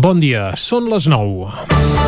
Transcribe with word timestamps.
Bon 0.00 0.16
dia, 0.22 0.54
són 0.56 0.86
les 0.88 1.10
9. 1.12 1.99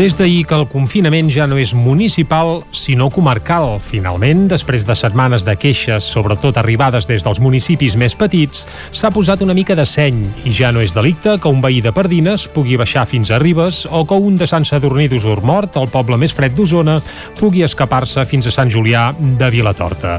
Des 0.00 0.14
d'ahir 0.16 0.46
que 0.48 0.56
el 0.56 0.62
confinament 0.64 1.28
ja 1.28 1.44
no 1.44 1.58
és 1.60 1.74
municipal, 1.76 2.62
sinó 2.72 3.10
comarcal. 3.12 3.74
Finalment, 3.84 4.46
després 4.48 4.86
de 4.88 4.94
setmanes 4.96 5.42
de 5.44 5.52
queixes, 5.60 6.06
sobretot 6.14 6.56
arribades 6.56 7.04
des 7.04 7.20
dels 7.20 7.36
municipis 7.44 7.98
més 8.00 8.16
petits, 8.16 8.62
s'ha 8.96 9.10
posat 9.12 9.42
una 9.44 9.52
mica 9.52 9.76
de 9.76 9.84
seny 9.84 10.22
i 10.48 10.54
ja 10.56 10.70
no 10.72 10.80
és 10.80 10.94
delicte 10.96 11.34
que 11.36 11.52
un 11.52 11.60
veí 11.60 11.82
de 11.84 11.92
Pardines 11.92 12.46
pugui 12.48 12.78
baixar 12.80 13.02
fins 13.10 13.28
a 13.28 13.36
Ribes 13.42 13.82
o 13.90 14.00
que 14.08 14.16
un 14.16 14.38
de 14.40 14.48
Sant 14.48 14.64
Sadurní 14.64 15.04
d'Usormort, 15.12 15.76
el 15.76 15.92
poble 15.92 16.16
més 16.16 16.32
fred 16.32 16.56
d'Osona, 16.56 16.96
pugui 17.36 17.60
escapar-se 17.68 18.24
fins 18.24 18.48
a 18.48 18.54
Sant 18.56 18.72
Julià 18.72 19.10
de 19.20 19.52
Vilatorta. 19.52 20.16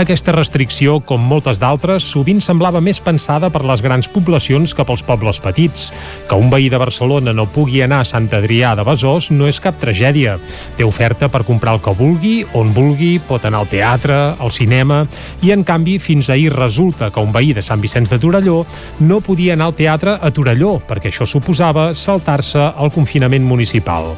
Aquesta 0.00 0.34
restricció, 0.34 0.98
com 1.06 1.22
moltes 1.22 1.62
d'altres, 1.62 2.02
sovint 2.02 2.42
semblava 2.42 2.82
més 2.82 2.98
pensada 2.98 3.46
per 3.46 3.62
les 3.62 3.86
grans 3.86 4.10
poblacions 4.10 4.74
que 4.74 4.90
pels 4.90 5.06
pobles 5.06 5.38
petits. 5.38 5.92
Que 6.26 6.34
un 6.34 6.50
veí 6.50 6.66
de 6.66 6.82
Barcelona 6.82 7.30
no 7.30 7.46
pugui 7.46 7.86
anar 7.86 8.02
a 8.02 8.10
Sant 8.10 8.26
Adrià 8.34 8.74
de 8.74 8.90
Besòs 8.90 9.19
Besòs 9.20 9.36
no 9.36 9.48
és 9.48 9.58
cap 9.60 9.76
tragèdia. 9.76 10.38
Té 10.78 10.84
oferta 10.86 11.28
per 11.28 11.44
comprar 11.44 11.74
el 11.76 11.82
que 11.84 11.92
vulgui, 11.96 12.44
on 12.56 12.72
vulgui, 12.72 13.18
pot 13.20 13.44
anar 13.44 13.60
al 13.60 13.68
teatre, 13.68 14.16
al 14.40 14.50
cinema, 14.50 15.02
i 15.44 15.52
en 15.52 15.64
canvi 15.64 15.98
fins 16.00 16.30
ahir 16.30 16.52
resulta 16.54 17.10
que 17.10 17.20
un 17.20 17.32
veí 17.32 17.52
de 17.52 17.62
Sant 17.62 17.80
Vicenç 17.80 18.08
de 18.10 18.18
Torelló 18.18 18.64
no 19.00 19.20
podia 19.20 19.52
anar 19.54 19.70
al 19.70 19.76
teatre 19.76 20.16
a 20.16 20.30
Torelló, 20.32 20.78
perquè 20.88 21.10
això 21.10 21.26
suposava 21.28 21.90
saltar-se 21.94 22.70
el 22.80 22.92
confinament 22.94 23.44
municipal. 23.44 24.14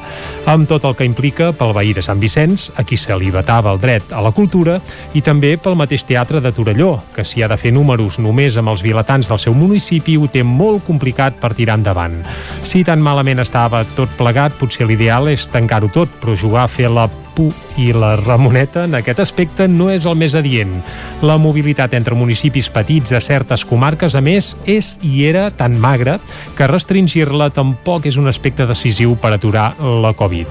Amb 0.47 0.69
tot 0.71 0.87
el 0.87 0.95
que 0.95 1.09
implica 1.09 1.51
pel 1.53 1.75
veí 1.75 1.93
de 1.95 2.03
Sant 2.03 2.23
Vicenç, 2.23 2.71
a 2.79 2.87
qui 2.87 2.97
se 2.97 3.17
li 3.19 3.33
vetava 3.35 3.73
el 3.75 3.83
dret 3.83 4.15
a 4.15 4.23
la 4.23 4.33
cultura, 4.33 4.79
i 5.15 5.23
també 5.23 5.57
pel 5.59 5.79
mateix 5.79 6.07
teatre 6.07 6.41
de 6.41 6.55
Torelló, 6.55 6.93
que 7.17 7.27
si 7.27 7.43
ha 7.43 7.51
de 7.51 7.59
fer 7.59 7.75
números 7.75 8.21
només 8.23 8.57
amb 8.57 8.71
els 8.71 8.87
vilatans 8.87 9.29
del 9.29 9.43
seu 9.43 9.55
municipi 9.55 10.17
ho 10.17 10.31
té 10.31 10.45
molt 10.47 10.87
complicat 10.87 11.43
per 11.43 11.55
tirar 11.59 11.81
endavant. 11.81 12.21
Si 12.63 12.85
tan 12.87 13.03
malament 13.03 13.43
estava 13.43 13.83
tot 13.97 14.15
plegat, 14.19 14.55
potser 14.61 14.87
l'ideal 14.93 15.33
és 15.33 15.49
tancar-ho 15.49 15.89
tot, 15.93 16.11
però 16.21 16.37
jugar 16.37 16.67
a 16.67 16.71
fer 16.71 16.91
la 16.93 17.09
pu 17.37 17.49
i 17.81 17.91
la 17.97 18.15
Ramoneta 18.21 18.85
en 18.87 18.97
aquest 18.99 19.23
aspecte 19.25 19.67
no 19.69 19.89
és 19.93 20.07
el 20.09 20.17
més 20.21 20.37
adient. 20.39 20.75
La 21.25 21.39
mobilitat 21.41 21.95
entre 21.97 22.17
municipis 22.19 22.69
petits 22.73 23.13
a 23.13 23.21
certes 23.21 23.65
comarques, 23.69 24.15
a 24.15 24.23
més, 24.25 24.53
és 24.67 24.95
i 25.03 25.25
era 25.29 25.49
tan 25.51 25.79
magra 25.81 26.19
que 26.57 26.69
restringir-la 26.71 27.51
tampoc 27.55 28.07
és 28.11 28.19
un 28.21 28.29
aspecte 28.31 28.67
decisiu 28.69 29.17
per 29.21 29.35
aturar 29.37 29.73
la 30.03 30.13
Covid. 30.17 30.51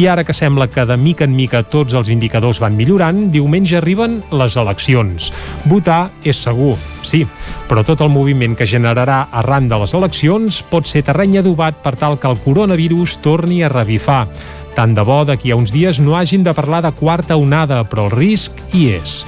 I 0.00 0.08
ara 0.08 0.24
que 0.24 0.36
sembla 0.36 0.68
que 0.70 0.86
de 0.88 0.96
mica 0.96 1.24
en 1.28 1.36
mica 1.36 1.62
tots 1.62 1.94
els 1.98 2.10
indicadors 2.12 2.60
van 2.62 2.76
millorant, 2.76 3.28
diumenge 3.32 3.78
arriben 3.78 4.20
les 4.32 4.56
eleccions. 4.56 5.32
Votar 5.68 6.10
és 6.24 6.38
segur, 6.38 6.74
sí, 7.06 7.24
però 7.68 7.84
tot 7.86 8.02
el 8.04 8.12
moviment 8.12 8.56
que 8.58 8.68
generarà 8.68 9.26
arran 9.42 9.68
de 9.68 9.78
les 9.82 9.94
eleccions 9.96 10.62
pot 10.70 10.88
ser 10.88 11.04
terreny 11.06 11.38
adobat 11.40 11.78
per 11.84 11.94
tal 11.96 12.18
que 12.18 12.30
el 12.30 12.40
coronavirus 12.42 13.18
torni 13.24 13.62
a 13.62 13.70
revifar. 13.72 14.26
Tant 14.72 14.94
de 14.96 15.04
bo 15.04 15.20
d'aquí 15.28 15.52
a 15.52 15.56
uns 15.60 15.72
dies 15.74 16.00
no 16.00 16.16
hagin 16.16 16.44
de 16.46 16.54
parlar 16.56 16.80
de 16.82 16.92
quarta 16.96 17.36
onada, 17.36 17.82
però 17.84 18.06
el 18.08 18.14
risc 18.16 18.56
hi 18.72 18.88
és. 18.96 19.20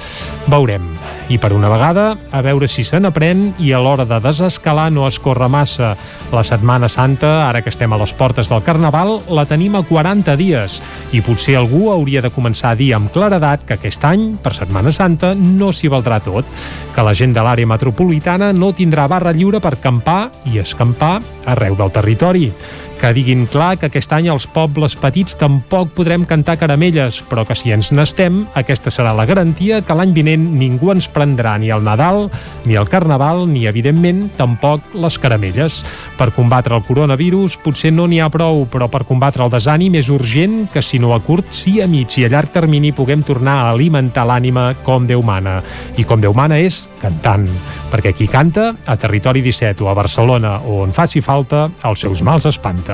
Veurem. 0.49 0.87
I 1.29 1.39
per 1.41 1.51
una 1.53 1.69
vegada, 1.71 2.11
a 2.29 2.41
veure 2.45 2.67
si 2.69 2.83
se 2.85 2.99
n'aprèn 3.01 3.55
i 3.61 3.71
a 3.73 3.79
l'hora 3.81 4.05
de 4.05 4.19
desescalar 4.21 4.91
no 4.93 5.07
es 5.07 5.17
corre 5.21 5.47
massa. 5.49 5.95
La 6.33 6.43
Setmana 6.45 6.89
Santa, 6.89 7.47
ara 7.47 7.63
que 7.65 7.71
estem 7.73 7.93
a 7.93 7.97
les 7.97 8.13
portes 8.13 8.49
del 8.49 8.61
Carnaval, 8.65 9.19
la 9.33 9.45
tenim 9.49 9.77
a 9.77 9.81
40 9.85 10.35
dies 10.37 10.77
i 11.17 11.21
potser 11.25 11.57
algú 11.57 11.89
hauria 11.93 12.21
de 12.21 12.33
començar 12.33 12.73
a 12.73 12.77
dir 12.77 12.91
amb 12.93 13.09
claredat 13.13 13.65
que 13.65 13.77
aquest 13.79 14.05
any, 14.05 14.35
per 14.41 14.53
Setmana 14.53 14.93
Santa, 14.93 15.33
no 15.33 15.71
s'hi 15.73 15.89
valdrà 15.89 16.21
tot, 16.25 16.45
que 16.93 17.05
la 17.05 17.13
gent 17.17 17.33
de 17.33 17.41
l'àrea 17.45 17.69
metropolitana 17.69 18.51
no 18.53 18.73
tindrà 18.73 19.07
barra 19.09 19.33
lliure 19.33 19.61
per 19.61 19.77
campar 19.81 20.29
i 20.53 20.61
escampar 20.61 21.19
arreu 21.49 21.77
del 21.77 21.93
territori 21.93 22.51
que 22.99 23.11
diguin 23.13 23.45
clar 23.49 23.75
que 23.79 23.89
aquest 23.89 24.13
any 24.15 24.29
els 24.31 24.45
pobles 24.47 24.95
petits 24.99 25.35
tampoc 25.39 25.91
podrem 25.97 26.23
cantar 26.27 26.57
caramelles, 26.59 27.21
però 27.29 27.43
que 27.45 27.55
si 27.57 27.73
ens 27.75 27.91
n'estem, 27.93 28.43
aquesta 28.57 28.91
serà 28.93 29.13
la 29.15 29.27
garantia 29.27 29.81
que 29.85 29.95
l'any 29.97 30.13
vinent 30.15 30.45
ningú 30.59 30.91
ens 30.93 31.07
prendrà 31.11 31.55
ni 31.59 31.71
el 31.73 31.83
Nadal, 31.85 32.29
ni 32.65 32.77
el 32.79 32.89
Carnaval, 32.89 33.45
ni, 33.51 33.65
evidentment, 33.67 34.25
tampoc 34.37 34.95
les 34.95 35.19
caramelles. 35.19 35.81
Per 36.19 36.29
combatre 36.35 36.75
el 36.77 36.85
coronavirus 36.87 37.57
potser 37.63 37.91
no 37.93 38.07
n'hi 38.07 38.21
ha 38.23 38.29
prou, 38.33 38.63
però 38.71 38.87
per 38.91 39.03
combatre 39.07 39.45
el 39.45 39.53
desànim 39.53 39.97
és 39.99 40.09
urgent 40.13 40.65
que, 40.73 40.83
si 40.85 40.99
no 41.01 41.13
a 41.15 41.19
curt, 41.23 41.51
sí 41.53 41.79
a 41.83 41.89
mig 41.91 42.15
i 42.19 42.25
a 42.25 42.31
llarg 42.31 42.53
termini 42.55 42.93
puguem 42.95 43.23
tornar 43.25 43.59
a 43.63 43.71
alimentar 43.73 44.27
l'ànima 44.29 44.71
com 44.85 45.07
Déu 45.09 45.21
mana. 45.25 45.59
I 45.97 46.05
com 46.07 46.21
Déu 46.21 46.33
mana 46.37 46.59
és 46.61 46.85
cantant, 47.01 47.47
perquè 47.91 48.15
qui 48.15 48.29
canta, 48.31 48.71
a 48.85 48.97
Territori 48.99 49.43
17 49.45 49.83
o 49.83 49.91
a 49.91 49.97
Barcelona 49.97 50.59
o 50.63 50.81
on 50.85 50.93
faci 50.95 51.21
falta, 51.25 51.67
els 51.83 52.05
seus 52.05 52.23
mals 52.25 52.45
espanta. 52.49 52.84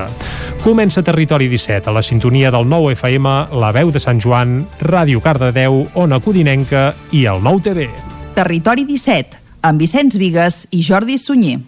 Comença 0.62 1.02
Territori 1.02 1.48
17 1.50 1.90
a 1.90 1.94
la 1.96 2.02
sintonia 2.02 2.52
del 2.54 2.68
nou 2.68 2.90
FM, 2.92 3.32
la 3.58 3.72
veu 3.74 3.90
de 3.90 4.00
Sant 4.02 4.20
Joan, 4.22 4.62
Ràdio 4.80 5.22
Cardedeu, 5.24 5.82
Ona 5.94 6.20
Codinenca 6.20 6.92
i 7.10 7.26
el 7.30 7.42
nou 7.42 7.60
TV. 7.60 7.88
Territori 8.36 8.86
17, 8.88 9.42
amb 9.68 9.82
Vicenç 9.82 10.16
Vigues 10.20 10.64
i 10.70 10.82
Jordi 10.86 11.18
Sunyer. 11.18 11.60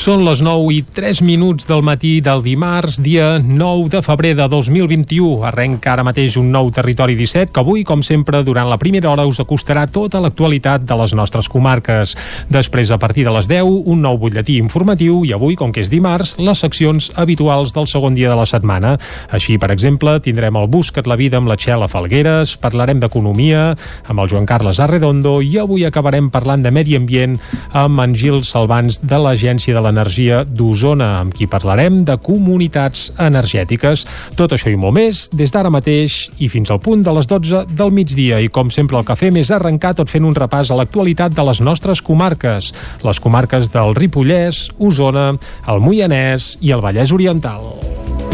Són 0.00 0.22
les 0.24 0.40
9 0.40 0.70
i 0.72 0.78
3 0.96 1.18
minuts 1.28 1.66
del 1.68 1.82
matí 1.84 2.22
del 2.24 2.40
dimarts, 2.40 2.96
dia 3.04 3.34
9 3.36 3.90
de 3.92 4.00
febrer 4.00 4.30
de 4.38 4.46
2021. 4.48 5.42
Arrenca 5.44 5.90
ara 5.92 6.04
mateix 6.08 6.38
un 6.40 6.46
nou 6.48 6.70
Territori 6.72 7.12
17 7.18 7.52
que 7.52 7.60
avui, 7.60 7.82
com 7.84 8.00
sempre, 8.00 8.40
durant 8.40 8.70
la 8.70 8.78
primera 8.80 9.10
hora 9.10 9.26
us 9.28 9.42
acostarà 9.44 9.82
tota 9.92 10.22
l'actualitat 10.24 10.86
de 10.88 10.96
les 10.96 11.12
nostres 11.12 11.50
comarques. 11.52 12.14
Després, 12.48 12.88
a 12.88 12.96
partir 12.96 13.26
de 13.28 13.34
les 13.34 13.50
10, 13.50 13.68
un 13.92 14.00
nou 14.00 14.16
butlletí 14.22 14.56
informatiu 14.62 15.18
i 15.28 15.34
avui, 15.36 15.58
com 15.60 15.68
que 15.68 15.84
és 15.84 15.92
dimarts, 15.92 16.38
les 16.40 16.64
seccions 16.64 17.10
habituals 17.20 17.76
del 17.76 17.84
segon 17.84 18.16
dia 18.16 18.32
de 18.32 18.40
la 18.40 18.48
setmana. 18.48 18.94
Així, 19.28 19.58
per 19.60 19.68
exemple, 19.76 20.16
tindrem 20.24 20.56
el 20.56 20.70
Buscat 20.72 21.12
la 21.12 21.20
vida 21.20 21.36
amb 21.36 21.52
la 21.52 21.58
Txela 21.60 21.90
Falgueres, 21.92 22.56
parlarem 22.56 23.04
d'economia 23.04 23.74
amb 24.08 24.16
el 24.24 24.32
Joan 24.32 24.48
Carles 24.48 24.80
Arredondo 24.80 25.42
i 25.44 25.60
avui 25.60 25.84
acabarem 25.84 26.32
parlant 26.32 26.64
de 26.64 26.72
medi 26.72 26.96
ambient 26.96 27.36
amb 27.76 28.00
en 28.00 28.16
Gil 28.16 28.40
Salvans 28.48 29.02
de 29.04 29.20
l'Agència 29.20 29.76
de 29.76 29.90
l'Energia 30.00 30.44
d'Osona, 30.48 31.18
amb 31.20 31.34
qui 31.36 31.44
parlarem 31.50 32.00
de 32.08 32.16
comunitats 32.24 33.10
energètiques. 33.20 34.06
Tot 34.38 34.54
això 34.56 34.72
i 34.72 34.78
molt 34.80 34.96
més 34.96 35.26
des 35.36 35.52
d'ara 35.52 35.72
mateix 35.72 36.30
i 36.40 36.48
fins 36.48 36.72
al 36.72 36.80
punt 36.80 37.04
de 37.04 37.12
les 37.12 37.28
12 37.28 37.66
del 37.76 37.92
migdia. 37.92 38.40
I 38.40 38.48
com 38.48 38.72
sempre 38.72 38.96
el 38.96 39.04
que 39.04 39.18
fem 39.18 39.36
és 39.36 39.52
arrencar 39.52 39.92
tot 39.98 40.08
fent 40.08 40.24
un 40.24 40.36
repàs 40.36 40.72
a 40.72 40.80
l'actualitat 40.80 41.36
de 41.36 41.44
les 41.44 41.60
nostres 41.60 42.00
comarques, 42.00 42.72
les 43.04 43.20
comarques 43.20 43.68
del 43.74 43.94
Ripollès, 43.98 44.70
Osona, 44.78 45.34
el 45.68 45.84
Moianès 45.84 46.54
i 46.64 46.72
el 46.72 46.80
Vallès 46.80 47.12
Oriental. 47.12 48.29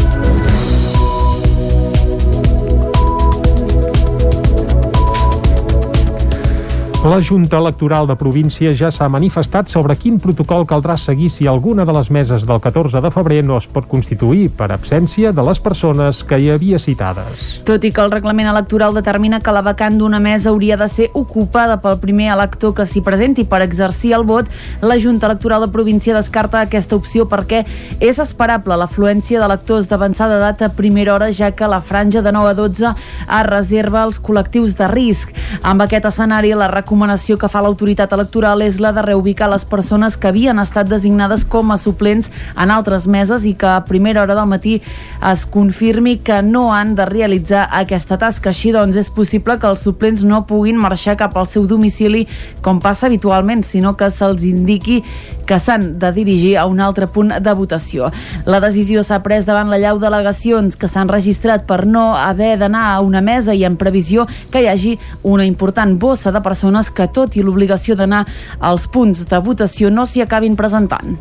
La 7.05 7.21
Junta 7.21 7.59
Electoral 7.59 8.07
de 8.09 8.15
Província 8.17 8.71
ja 8.73 8.89
s'ha 8.91 9.05
manifestat 9.07 9.69
sobre 9.69 9.93
quin 9.95 10.15
protocol 10.19 10.63
caldrà 10.67 10.95
seguir 10.97 11.29
si 11.29 11.45
alguna 11.47 11.85
de 11.85 11.93
les 11.93 12.09
meses 12.09 12.43
del 12.49 12.57
14 12.59 12.99
de 13.05 13.11
febrer 13.13 13.43
no 13.45 13.55
es 13.61 13.67
pot 13.69 13.85
constituir 13.87 14.49
per 14.49 14.71
absència 14.73 15.29
de 15.31 15.45
les 15.45 15.61
persones 15.61 16.23
que 16.25 16.39
hi 16.41 16.49
havia 16.49 16.79
citades. 16.81 17.61
Tot 17.69 17.85
i 17.85 17.91
que 17.93 18.01
el 18.01 18.11
reglament 18.11 18.49
electoral 18.49 18.97
determina 18.97 19.39
que 19.39 19.53
la 19.53 19.61
vacant 19.61 19.99
d'una 19.99 20.19
mesa 20.19 20.49
hauria 20.49 20.75
de 20.75 20.87
ser 20.89 21.07
ocupada 21.13 21.77
pel 21.83 21.99
primer 22.01 22.31
elector 22.33 22.73
que 22.73 22.87
s'hi 22.89 23.05
presenti 23.05 23.45
per 23.45 23.61
exercir 23.61 24.15
el 24.17 24.25
vot, 24.25 24.49
la 24.81 24.97
Junta 24.97 25.29
Electoral 25.29 25.67
de 25.67 25.71
Província 25.71 26.17
descarta 26.17 26.65
aquesta 26.65 26.97
opció 26.97 27.29
perquè 27.29 27.61
és 28.01 28.19
esperable 28.19 28.75
l'afluència 28.75 29.39
d'electors 29.39 29.87
d'avançada 29.87 30.41
data 30.41 30.65
a 30.65 30.73
primera 30.73 31.13
hora, 31.13 31.29
ja 31.31 31.53
que 31.53 31.69
la 31.69 31.79
franja 31.79 32.25
de 32.25 32.33
9 32.33 32.51
a 32.51 32.57
12 32.57 32.89
es 32.89 33.47
reserva 33.51 34.01
als 34.01 34.19
col·lectius 34.19 34.75
de 34.81 34.89
risc. 34.89 35.31
Amb 35.61 35.85
aquest 35.85 36.09
escenari, 36.09 36.55
la 36.57 36.73
recomanació 36.87 37.35
que 37.35 37.49
fa 37.51 37.59
l'autoritat 37.59 38.13
electoral 38.15 38.61
és 38.63 38.77
la 38.79 38.93
de 38.95 39.01
reubicar 39.03 39.49
les 39.51 39.65
persones 39.67 40.15
que 40.15 40.29
havien 40.29 40.55
estat 40.61 40.87
designades 40.87 41.43
com 41.43 41.73
a 41.73 41.77
suplents 41.77 42.29
en 42.55 42.71
altres 42.71 43.09
meses 43.11 43.43
i 43.43 43.57
que 43.59 43.67
a 43.67 43.83
primera 43.83 44.21
hora 44.23 44.37
del 44.37 44.47
matí 44.47 44.77
es 45.19 45.45
confirmi 45.45 46.15
que 46.23 46.39
no 46.41 46.71
han 46.73 46.95
de 46.95 47.05
realitzar 47.05 47.67
aquesta 47.75 48.15
tasca. 48.17 48.53
Així 48.55 48.71
doncs, 48.71 48.95
és 48.95 49.11
possible 49.11 49.57
que 49.59 49.67
els 49.67 49.83
suplents 49.83 50.23
no 50.23 50.45
puguin 50.47 50.79
marxar 50.79 51.17
cap 51.19 51.35
al 51.35 51.51
seu 51.51 51.67
domicili 51.67 52.23
com 52.63 52.79
passa 52.79 53.11
habitualment, 53.11 53.65
sinó 53.67 53.97
que 53.99 54.07
se'ls 54.07 54.47
indiqui 54.47 55.01
que 55.47 55.59
s'han 55.59 55.97
de 55.99 56.11
dirigir 56.11 56.57
a 56.59 56.65
un 56.67 56.79
altre 56.83 57.07
punt 57.07 57.31
de 57.39 57.53
votació. 57.55 58.11
La 58.45 58.59
decisió 58.59 59.03
s'ha 59.03 59.21
pres 59.23 59.47
davant 59.47 59.71
la 59.71 59.79
llau 59.79 59.99
delegacions 59.99 60.75
que 60.75 60.87
s'han 60.91 61.07
registrat 61.09 61.63
per 61.67 61.85
no 61.87 62.13
haver 62.15 62.57
d'anar 62.59 62.91
a 62.93 62.99
una 63.01 63.23
mesa 63.23 63.55
i 63.55 63.63
en 63.63 63.77
previsió 63.79 64.27
que 64.51 64.61
hi 64.61 64.67
hagi 64.67 64.97
una 65.23 65.47
important 65.47 65.95
bossa 65.99 66.31
de 66.35 66.43
persones 66.43 66.76
que, 66.93 67.07
tot 67.07 67.37
i 67.37 67.43
l'obligació 67.45 67.95
d'anar 67.97 68.25
als 68.59 68.87
punts 68.91 69.25
de 69.29 69.39
votació, 69.43 69.89
no 69.89 70.05
s'hi 70.05 70.23
acabin 70.25 70.55
presentant. 70.59 71.17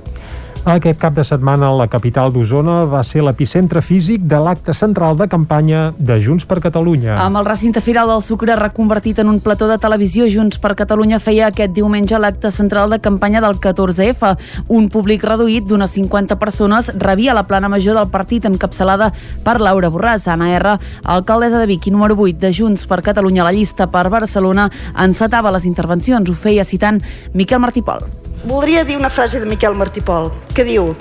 Aquest 0.66 0.98
cap 0.98 1.14
de 1.14 1.22
setmana 1.22 1.68
la 1.78 1.84
capital 1.86 2.32
d'Osona 2.34 2.80
va 2.90 3.04
ser 3.06 3.20
l'epicentre 3.22 3.78
físic 3.78 4.24
de 4.26 4.40
l'acte 4.42 4.72
central 4.74 5.14
de 5.14 5.28
campanya 5.30 5.92
de 5.94 6.16
Junts 6.18 6.42
per 6.50 6.58
Catalunya. 6.64 7.20
Amb 7.22 7.38
el 7.38 7.46
recinte 7.46 7.78
firal 7.78 8.10
del 8.10 8.24
Sucre 8.26 8.56
reconvertit 8.58 9.20
en 9.22 9.30
un 9.30 9.38
plató 9.44 9.68
de 9.70 9.76
televisió, 9.78 10.26
Junts 10.26 10.58
per 10.58 10.74
Catalunya 10.74 11.22
feia 11.22 11.52
aquest 11.52 11.70
diumenge 11.70 12.18
l'acte 12.18 12.50
central 12.50 12.90
de 12.90 12.98
campanya 12.98 13.44
del 13.46 13.60
14F. 13.62 14.34
Un 14.66 14.90
públic 14.90 15.22
reduït 15.22 15.70
d'unes 15.70 15.96
50 16.00 16.34
persones 16.42 16.90
rebia 16.98 17.38
la 17.38 17.46
plana 17.46 17.70
major 17.70 17.94
del 17.94 18.10
partit 18.10 18.50
encapçalada 18.50 19.12
per 19.46 19.60
Laura 19.62 19.86
Borràs, 19.94 20.26
Anna 20.26 20.50
R, 20.58 20.76
alcaldessa 21.04 21.62
de 21.62 21.70
Vic 21.70 21.86
i 21.86 21.94
número 21.94 22.18
8 22.18 22.42
de 22.42 22.50
Junts 22.50 22.88
per 22.90 23.04
Catalunya 23.06 23.46
a 23.46 23.52
la 23.52 23.54
llista 23.54 23.86
per 23.86 24.08
Barcelona, 24.10 24.66
encetava 24.98 25.54
les 25.54 25.70
intervencions. 25.70 26.26
Ho 26.26 26.34
feia 26.34 26.66
citant 26.66 27.04
Miquel 27.38 27.62
Martí 27.62 27.86
Pol 27.86 28.25
voldria 28.46 28.84
dir 28.84 28.96
una 28.96 29.10
frase 29.10 29.40
de 29.40 29.46
Miquel 29.46 29.74
Martipol 29.74 30.30
que 30.54 30.64
diu 30.64 30.94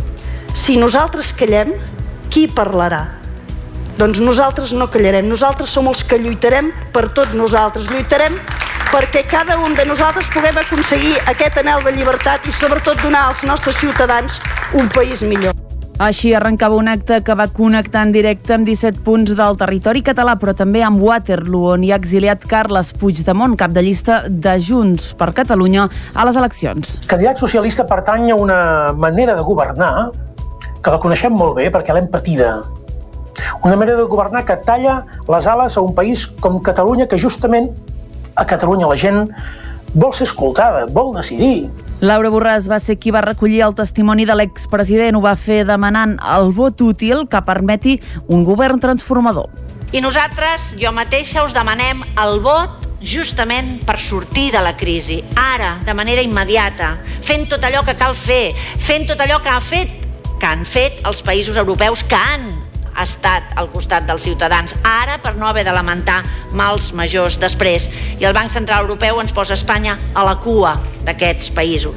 si 0.56 0.78
nosaltres 0.82 1.34
callem, 1.38 1.74
qui 2.32 2.48
parlarà? 2.48 3.04
Doncs 4.00 4.20
nosaltres 4.20 4.74
no 4.76 4.90
callarem, 4.92 5.28
nosaltres 5.30 5.72
som 5.72 5.88
els 5.92 6.04
que 6.04 6.20
lluitarem 6.20 6.72
per 6.96 7.08
tots 7.16 7.36
nosaltres, 7.38 7.88
lluitarem 7.92 8.36
perquè 8.92 9.26
cada 9.30 9.60
un 9.64 9.76
de 9.76 9.86
nosaltres 9.88 10.32
puguem 10.34 10.58
aconseguir 10.64 11.14
aquest 11.32 11.62
anel 11.62 11.84
de 11.86 11.96
llibertat 11.96 12.48
i 12.48 12.56
sobretot 12.56 13.04
donar 13.04 13.30
als 13.30 13.44
nostres 13.44 13.78
ciutadans 13.84 14.42
un 14.74 14.90
país 14.90 15.24
millor. 15.24 15.65
Així 15.96 16.34
arrencava 16.36 16.76
un 16.76 16.90
acte 16.92 17.22
que 17.24 17.34
va 17.40 17.46
connectar 17.48 18.02
en 18.04 18.10
directe 18.12 18.52
amb 18.52 18.68
17 18.68 19.00
punts 19.06 19.32
del 19.32 19.56
territori 19.56 20.02
català, 20.04 20.34
però 20.36 20.52
també 20.52 20.82
amb 20.84 21.00
Waterloo, 21.00 21.70
on 21.72 21.86
hi 21.88 21.94
ha 21.94 22.00
exiliat 22.02 22.44
Carles 22.52 22.90
Puigdemont, 23.00 23.56
cap 23.56 23.72
de 23.72 23.80
llista 23.86 24.18
de 24.28 24.58
Junts 24.60 25.14
per 25.16 25.30
Catalunya 25.38 25.86
a 25.88 26.26
les 26.28 26.36
eleccions. 26.36 26.98
El 27.00 27.08
candidat 27.14 27.40
socialista 27.40 27.88
pertany 27.88 28.28
a 28.34 28.36
una 28.36 28.92
manera 28.92 29.38
de 29.40 29.48
governar 29.48 30.12
que 30.84 30.92
la 30.92 31.00
coneixem 31.00 31.32
molt 31.32 31.56
bé 31.62 31.70
perquè 31.72 31.96
l'hem 31.96 32.12
patida. 32.12 32.58
Una 33.64 33.80
manera 33.80 33.96
de 33.96 34.10
governar 34.12 34.44
que 34.44 34.60
talla 34.68 34.98
les 35.32 35.48
ales 35.48 35.78
a 35.78 35.82
un 35.82 35.96
país 35.96 36.28
com 36.44 36.60
Catalunya, 36.60 37.08
que 37.08 37.18
justament 37.18 37.72
a 38.36 38.44
Catalunya 38.44 38.92
la 38.92 39.00
gent 39.00 39.30
vol 39.96 40.14
ser 40.14 40.28
escoltada, 40.28 40.86
vol 40.92 41.16
decidir, 41.16 41.72
Laura 42.04 42.30
Borràs 42.30 42.68
va 42.68 42.78
ser 42.84 42.98
qui 43.00 43.14
va 43.16 43.22
recollir 43.24 43.62
el 43.64 43.74
testimoni 43.74 44.26
de 44.28 44.36
l'expresident. 44.36 45.16
Ho 45.16 45.22
va 45.24 45.38
fer 45.40 45.64
demanant 45.66 46.18
el 46.36 46.52
vot 46.54 46.82
útil 46.84 47.24
que 47.32 47.40
permeti 47.48 47.96
un 48.28 48.44
govern 48.44 48.82
transformador. 48.84 49.48
I 49.96 50.02
nosaltres, 50.04 50.74
jo 50.76 50.92
mateixa, 50.92 51.46
us 51.48 51.56
demanem 51.56 52.04
el 52.20 52.42
vot 52.44 52.84
justament 53.00 53.78
per 53.88 53.96
sortir 54.02 54.50
de 54.52 54.60
la 54.66 54.76
crisi, 54.76 55.22
ara, 55.40 55.78
de 55.88 55.96
manera 55.96 56.26
immediata, 56.26 56.98
fent 57.24 57.48
tot 57.48 57.64
allò 57.64 57.86
que 57.88 57.96
cal 57.96 58.18
fer, 58.18 58.52
fent 58.82 59.08
tot 59.08 59.22
allò 59.24 59.40
que 59.40 59.54
ha 59.54 59.62
fet, 59.64 60.02
que 60.36 60.52
han 60.52 60.66
fet 60.68 61.00
els 61.08 61.24
països 61.24 61.56
europeus 61.56 62.04
que 62.04 62.20
han 62.20 62.65
ha 62.96 63.04
estat 63.04 63.54
al 63.60 63.70
costat 63.74 64.08
dels 64.08 64.24
ciutadans, 64.24 64.76
ara 64.84 65.20
per 65.22 65.36
no 65.36 65.48
haver 65.48 65.66
de 65.68 65.76
lamentar 65.76 66.22
mals 66.56 66.92
majors 66.94 67.40
després. 67.42 67.90
I 68.20 68.26
el 68.26 68.34
Banc 68.34 68.52
Central 68.54 68.88
Europeu 68.88 69.20
ens 69.22 69.36
posa 69.36 69.54
Espanya 69.60 70.00
a 70.14 70.26
la 70.26 70.38
cua 70.40 70.78
d'aquests 71.06 71.52
països. 71.56 71.96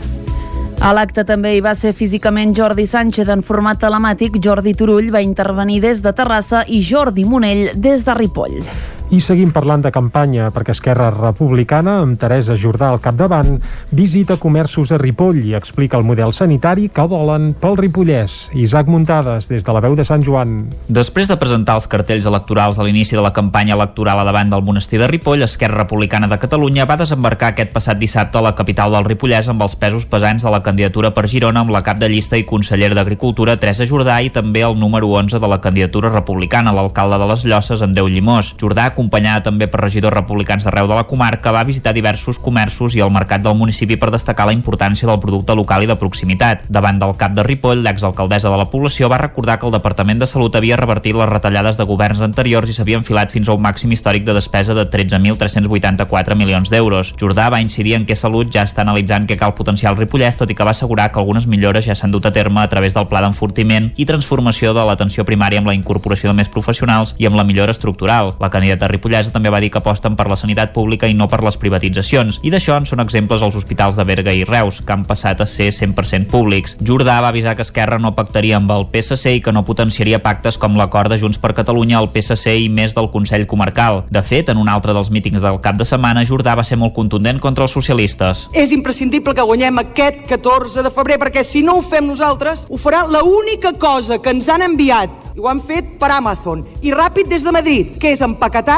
A 0.78 0.92
l'acte 0.94 1.24
també 1.26 1.56
hi 1.56 1.62
va 1.64 1.72
ser 1.74 1.90
físicament 1.90 2.52
Jordi 2.54 2.84
Sánchez 2.86 3.32
en 3.34 3.42
format 3.42 3.80
telemàtic, 3.82 4.38
Jordi 4.42 4.76
Turull 4.78 5.10
va 5.10 5.24
intervenir 5.24 5.80
des 5.82 6.04
de 6.04 6.12
Terrassa 6.14 6.62
i 6.68 6.84
Jordi 6.86 7.26
Monell 7.26 7.72
des 7.74 8.06
de 8.06 8.14
Ripoll. 8.14 8.62
I 9.08 9.22
seguim 9.24 9.48
parlant 9.56 9.80
de 9.80 9.88
campanya 9.88 10.50
perquè 10.52 10.74
Esquerra 10.74 11.06
Republicana, 11.08 11.94
amb 12.02 12.18
Teresa 12.20 12.52
Jordà 12.60 12.90
al 12.92 12.98
capdavant, 13.00 13.54
visita 13.88 14.34
comerços 14.36 14.90
a 14.92 14.98
Ripoll 15.00 15.38
i 15.48 15.54
explica 15.56 15.96
el 15.96 16.04
model 16.04 16.34
sanitari 16.36 16.90
que 16.92 17.06
volen 17.08 17.54
pel 17.56 17.78
Ripollès. 17.80 18.34
Isaac 18.52 18.90
Muntades, 18.92 19.48
des 19.48 19.64
de 19.64 19.72
la 19.72 19.80
veu 19.80 19.96
de 19.96 20.04
Sant 20.04 20.20
Joan. 20.26 20.58
Després 20.92 21.30
de 21.32 21.38
presentar 21.40 21.78
els 21.80 21.86
cartells 21.88 22.28
electorals 22.28 22.76
a 22.76 22.84
l'inici 22.84 23.16
de 23.16 23.24
la 23.24 23.32
campanya 23.32 23.78
electoral 23.78 24.20
a 24.20 24.26
davant 24.28 24.52
del 24.52 24.66
monestir 24.66 25.00
de 25.00 25.08
Ripoll, 25.08 25.46
Esquerra 25.46 25.86
Republicana 25.86 26.28
de 26.28 26.36
Catalunya 26.44 26.84
va 26.84 27.00
desembarcar 27.00 27.54
aquest 27.54 27.72
passat 27.72 27.96
dissabte 27.96 28.36
a 28.36 28.44
la 28.44 28.52
capital 28.60 28.92
del 28.92 29.08
Ripollès 29.08 29.48
amb 29.48 29.64
els 29.64 29.78
pesos 29.80 30.04
pesants 30.04 30.44
de 30.44 30.52
la 30.52 30.60
candidatura 30.60 31.14
per 31.16 31.24
Girona 31.32 31.64
amb 31.64 31.72
la 31.72 31.80
cap 31.80 31.96
de 31.96 32.12
llista 32.12 32.36
i 32.36 32.44
conseller 32.44 32.92
d'Agricultura 32.92 33.56
Teresa 33.56 33.88
Jordà 33.88 34.20
i 34.20 34.28
també 34.28 34.66
el 34.68 34.76
número 34.76 35.08
11 35.16 35.40
de 35.40 35.48
la 35.48 35.62
candidatura 35.64 36.12
republicana, 36.12 36.76
l'alcalde 36.76 37.16
de 37.16 37.32
les 37.32 37.48
Llosses, 37.48 37.80
Andeu 37.80 38.12
Llimós. 38.12 38.52
Jordà 38.60 38.90
acompanyada 38.98 39.44
també 39.46 39.68
per 39.70 39.84
regidors 39.84 40.16
republicans 40.16 40.64
d'arreu 40.66 40.88
de 40.90 40.96
la 40.98 41.06
comarca, 41.06 41.52
va 41.54 41.62
visitar 41.64 41.94
diversos 41.94 42.40
comerços 42.42 42.96
i 42.96 43.02
el 43.04 43.12
mercat 43.14 43.44
del 43.44 43.54
municipi 43.54 43.96
per 43.96 44.10
destacar 44.10 44.48
la 44.48 44.56
importància 44.56 45.06
del 45.06 45.20
producte 45.22 45.54
local 45.54 45.84
i 45.84 45.86
de 45.86 45.96
proximitat. 45.96 46.64
Davant 46.68 46.98
del 46.98 47.14
cap 47.16 47.36
de 47.36 47.44
Ripoll, 47.46 47.84
l'exalcaldessa 47.86 48.50
de 48.50 48.58
la 48.58 48.66
població 48.72 49.08
va 49.08 49.20
recordar 49.22 49.58
que 49.58 49.68
el 49.68 49.76
Departament 49.76 50.18
de 50.18 50.26
Salut 50.26 50.56
havia 50.58 50.76
revertit 50.76 51.14
les 51.14 51.30
retallades 51.30 51.78
de 51.78 51.86
governs 51.86 52.22
anteriors 52.24 52.68
i 52.68 52.74
s'havia 52.74 52.98
enfilat 52.98 53.30
fins 53.30 53.48
a 53.48 53.54
un 53.54 53.62
màxim 53.62 53.92
històric 53.94 54.26
de 54.26 54.34
despesa 54.34 54.74
de 54.74 54.88
13.384 54.90 56.34
milions 56.34 56.70
d'euros. 56.70 57.14
Jordà 57.20 57.48
va 57.54 57.62
incidir 57.62 57.94
en 57.94 58.06
què 58.08 58.18
Salut 58.18 58.50
ja 58.50 58.66
està 58.66 58.82
analitzant 58.82 59.28
què 59.28 59.38
cal 59.38 59.54
potenciar 59.54 59.92
el 59.94 60.00
Ripollès, 60.02 60.36
tot 60.40 60.50
i 60.50 60.58
que 60.58 60.66
va 60.66 60.74
assegurar 60.74 61.12
que 61.12 61.22
algunes 61.22 61.46
millores 61.46 61.86
ja 61.86 61.94
s'han 61.94 62.10
dut 62.10 62.26
a 62.26 62.34
terme 62.34 62.60
a 62.64 62.68
través 62.68 62.98
del 62.98 63.06
pla 63.06 63.22
d'enfortiment 63.22 63.92
i 63.96 64.08
transformació 64.08 64.74
de 64.74 64.82
l'atenció 64.88 65.24
primària 65.28 65.62
amb 65.62 65.70
la 65.70 65.76
incorporació 65.78 66.32
de 66.32 66.38
més 66.40 66.50
professionals 66.50 67.14
i 67.18 67.30
amb 67.30 67.38
la 67.38 67.46
millora 67.46 67.72
estructural. 67.72 68.34
La 68.42 68.50
candidata 68.50 68.87
Ripollesa 68.88 69.32
també 69.34 69.52
va 69.52 69.60
dir 69.60 69.70
que 69.70 69.78
aposten 69.82 70.16
per 70.16 70.28
la 70.30 70.36
sanitat 70.36 70.72
pública 70.74 71.08
i 71.08 71.14
no 71.14 71.28
per 71.28 71.42
les 71.44 71.58
privatitzacions, 71.60 72.40
i 72.42 72.52
d'això 72.52 72.78
en 72.78 72.86
són 72.88 73.02
exemples 73.04 73.44
els 73.44 73.56
hospitals 73.58 73.96
de 73.98 74.06
Berga 74.08 74.34
i 74.34 74.44
Reus, 74.48 74.80
que 74.80 74.94
han 74.94 75.04
passat 75.08 75.40
a 75.40 75.46
ser 75.46 75.70
100% 75.74 76.28
públics. 76.32 76.76
Jordà 76.80 77.20
va 77.22 77.30
avisar 77.32 77.54
que 77.56 77.66
Esquerra 77.66 78.00
no 78.02 78.14
pactaria 78.16 78.56
amb 78.58 78.72
el 78.74 78.88
PSC 78.92 79.36
i 79.36 79.42
que 79.44 79.52
no 79.52 79.64
potenciaria 79.68 80.22
pactes 80.24 80.58
com 80.58 80.76
l'acord 80.78 81.12
de 81.12 81.18
Junts 81.20 81.38
per 81.38 81.54
Catalunya, 81.54 82.00
el 82.00 82.10
PSC 82.14 82.56
i 82.64 82.68
més 82.72 82.96
del 82.96 83.10
Consell 83.12 83.46
Comarcal. 83.46 84.04
De 84.10 84.22
fet, 84.22 84.48
en 84.48 84.58
un 84.58 84.68
altre 84.68 84.96
dels 84.96 85.12
mítings 85.14 85.42
del 85.44 85.60
cap 85.64 85.78
de 85.78 85.86
setmana, 85.88 86.24
Jordà 86.28 86.56
va 86.58 86.66
ser 86.66 86.78
molt 86.80 86.94
contundent 86.96 87.40
contra 87.40 87.66
els 87.66 87.74
socialistes. 87.76 88.46
És 88.52 88.72
imprescindible 88.74 89.34
que 89.34 89.46
guanyem 89.46 89.82
aquest 89.84 90.24
14 90.30 90.82
de 90.86 90.92
febrer, 90.94 91.20
perquè 91.20 91.44
si 91.44 91.62
no 91.62 91.78
ho 91.78 91.84
fem 91.84 92.06
nosaltres, 92.08 92.66
ho 92.68 92.80
farà 92.80 93.04
l'única 93.08 93.74
cosa 93.78 94.18
que 94.22 94.34
ens 94.34 94.48
han 94.48 94.64
enviat 94.64 95.28
i 95.38 95.40
ho 95.40 95.46
han 95.46 95.60
fet 95.62 95.94
per 96.00 96.10
Amazon 96.10 96.64
i 96.82 96.90
ràpid 96.94 97.28
des 97.30 97.44
de 97.46 97.52
Madrid, 97.54 97.94
que 98.02 98.10
és 98.16 98.22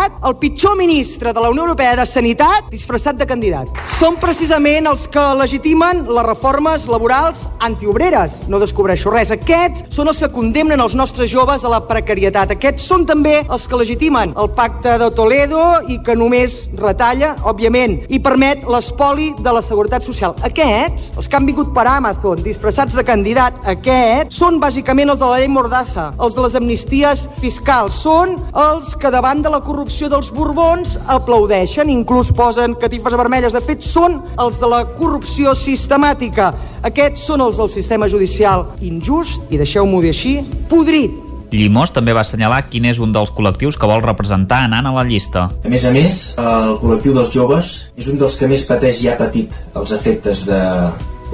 empaquetat 0.00 0.26
el 0.26 0.37
pitjor 0.37 0.76
ministre 0.76 1.32
de 1.32 1.41
la 1.41 1.50
Unió 1.50 1.62
Europea 1.62 1.97
de 1.97 2.06
Sanitat 2.06 2.70
disfressat 2.70 3.17
de 3.17 3.26
candidat. 3.26 3.69
Són 3.99 4.17
precisament 4.20 4.87
els 4.87 5.06
que 5.08 5.23
legitimen 5.37 6.06
les 6.08 6.26
reformes 6.26 6.87
laborals 6.88 7.49
antiobreres. 7.61 8.47
No 8.49 8.61
descobreixo 8.61 9.11
res. 9.11 9.31
Aquests 9.31 9.85
són 9.94 10.08
els 10.08 10.19
que 10.19 10.31
condemnen 10.32 10.81
els 10.81 10.94
nostres 10.94 11.31
joves 11.31 11.64
a 11.64 11.73
la 11.73 11.82
precarietat. 11.87 12.55
Aquests 12.56 12.87
són 12.87 13.06
també 13.06 13.41
els 13.49 13.66
que 13.66 13.76
legitimen 13.76 14.35
el 14.37 14.50
pacte 14.57 14.97
de 14.99 15.11
Toledo 15.11 15.62
i 15.88 15.99
que 16.04 16.16
només 16.16 16.69
retalla, 16.76 17.35
òbviament, 17.45 18.00
i 18.09 18.21
permet 18.21 18.64
l'espoli 18.69 19.33
de 19.38 19.52
la 19.52 19.62
seguretat 19.62 20.04
social. 20.04 20.37
Aquests, 20.47 21.12
els 21.16 21.28
que 21.28 21.37
han 21.37 21.49
vingut 21.49 21.75
per 21.75 21.87
Amazon 21.88 22.40
disfressats 22.45 22.97
de 22.97 23.04
candidat, 23.04 23.61
aquests 23.69 24.40
són 24.40 24.61
bàsicament 24.61 25.11
els 25.11 25.21
de 25.21 25.28
la 25.28 25.40
llei 25.40 25.50
Mordassa, 25.50 26.11
els 26.21 26.37
de 26.37 26.45
les 26.45 26.57
amnisties 26.57 27.26
fiscals. 27.40 28.00
Són 28.00 28.37
els 28.57 28.95
que 28.97 29.12
davant 29.12 29.42
de 29.42 29.52
la 29.52 29.61
corrupció 29.90 30.09
dels 30.09 30.28
Borbons 30.30 30.92
aplaudeixen, 31.11 31.88
inclús 31.90 32.28
posen 32.30 32.76
catifes 32.78 33.16
vermelles. 33.18 33.50
De 33.50 33.59
fet, 33.59 33.82
són 33.82 34.20
els 34.38 34.61
de 34.62 34.68
la 34.70 34.85
corrupció 34.87 35.50
sistemàtica. 35.59 36.52
Aquests 36.87 37.25
són 37.26 37.42
els 37.42 37.59
del 37.59 37.68
sistema 37.73 38.06
judicial 38.06 38.68
injust, 38.87 39.42
i 39.50 39.59
deixeu-m'ho 39.59 39.99
dir 40.04 40.12
així, 40.14 40.37
podrit. 40.70 41.11
Llimós 41.50 41.90
també 41.90 42.14
va 42.14 42.23
assenyalar 42.23 42.68
quin 42.70 42.87
és 42.87 43.02
un 43.02 43.11
dels 43.11 43.35
col·lectius 43.35 43.75
que 43.75 43.90
vol 43.90 44.04
representar 44.06 44.62
anant 44.68 44.87
a 44.87 44.94
la 44.94 45.02
llista. 45.02 45.49
A 45.50 45.75
més 45.75 45.82
a 45.82 45.90
més, 45.90 46.23
el 46.38 46.78
col·lectiu 46.78 47.18
dels 47.18 47.35
joves 47.35 47.75
és 47.99 48.06
un 48.06 48.23
dels 48.23 48.38
que 48.38 48.47
més 48.47 48.62
pateix 48.70 49.02
i 49.02 49.11
ha 49.11 49.18
patit 49.18 49.59
els 49.75 49.90
efectes 49.90 50.47
de 50.47 50.61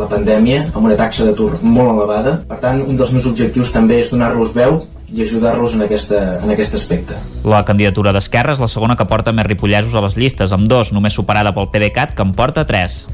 la 0.00 0.08
pandèmia, 0.08 0.64
amb 0.72 0.88
una 0.88 0.96
taxa 0.96 1.28
d'atur 1.28 1.58
molt 1.60 1.92
elevada. 1.92 2.38
Per 2.48 2.62
tant, 2.64 2.80
un 2.88 2.96
dels 2.96 3.12
meus 3.12 3.28
objectius 3.28 3.76
també 3.76 4.00
és 4.00 4.08
donar-los 4.16 4.56
veu 4.56 4.86
i 5.12 5.22
ajudar-los 5.22 5.74
en, 5.76 5.84
aquesta, 5.86 6.20
en 6.42 6.50
aquest 6.50 6.74
aspecte. 6.74 7.18
La 7.46 7.62
candidatura 7.64 8.12
d'Esquerra 8.14 8.56
és 8.56 8.62
la 8.62 8.70
segona 8.70 8.96
que 8.98 9.06
porta 9.06 9.34
més 9.36 9.46
ripollesos 9.46 9.94
a 9.94 10.02
les 10.04 10.16
llistes, 10.18 10.54
amb 10.54 10.66
dos, 10.70 10.92
només 10.94 11.14
superada 11.14 11.54
pel 11.54 11.70
PDeCAT, 11.70 12.16
que 12.16 12.26
en 12.26 12.34
porta 12.34 12.66
tres. 12.66 13.04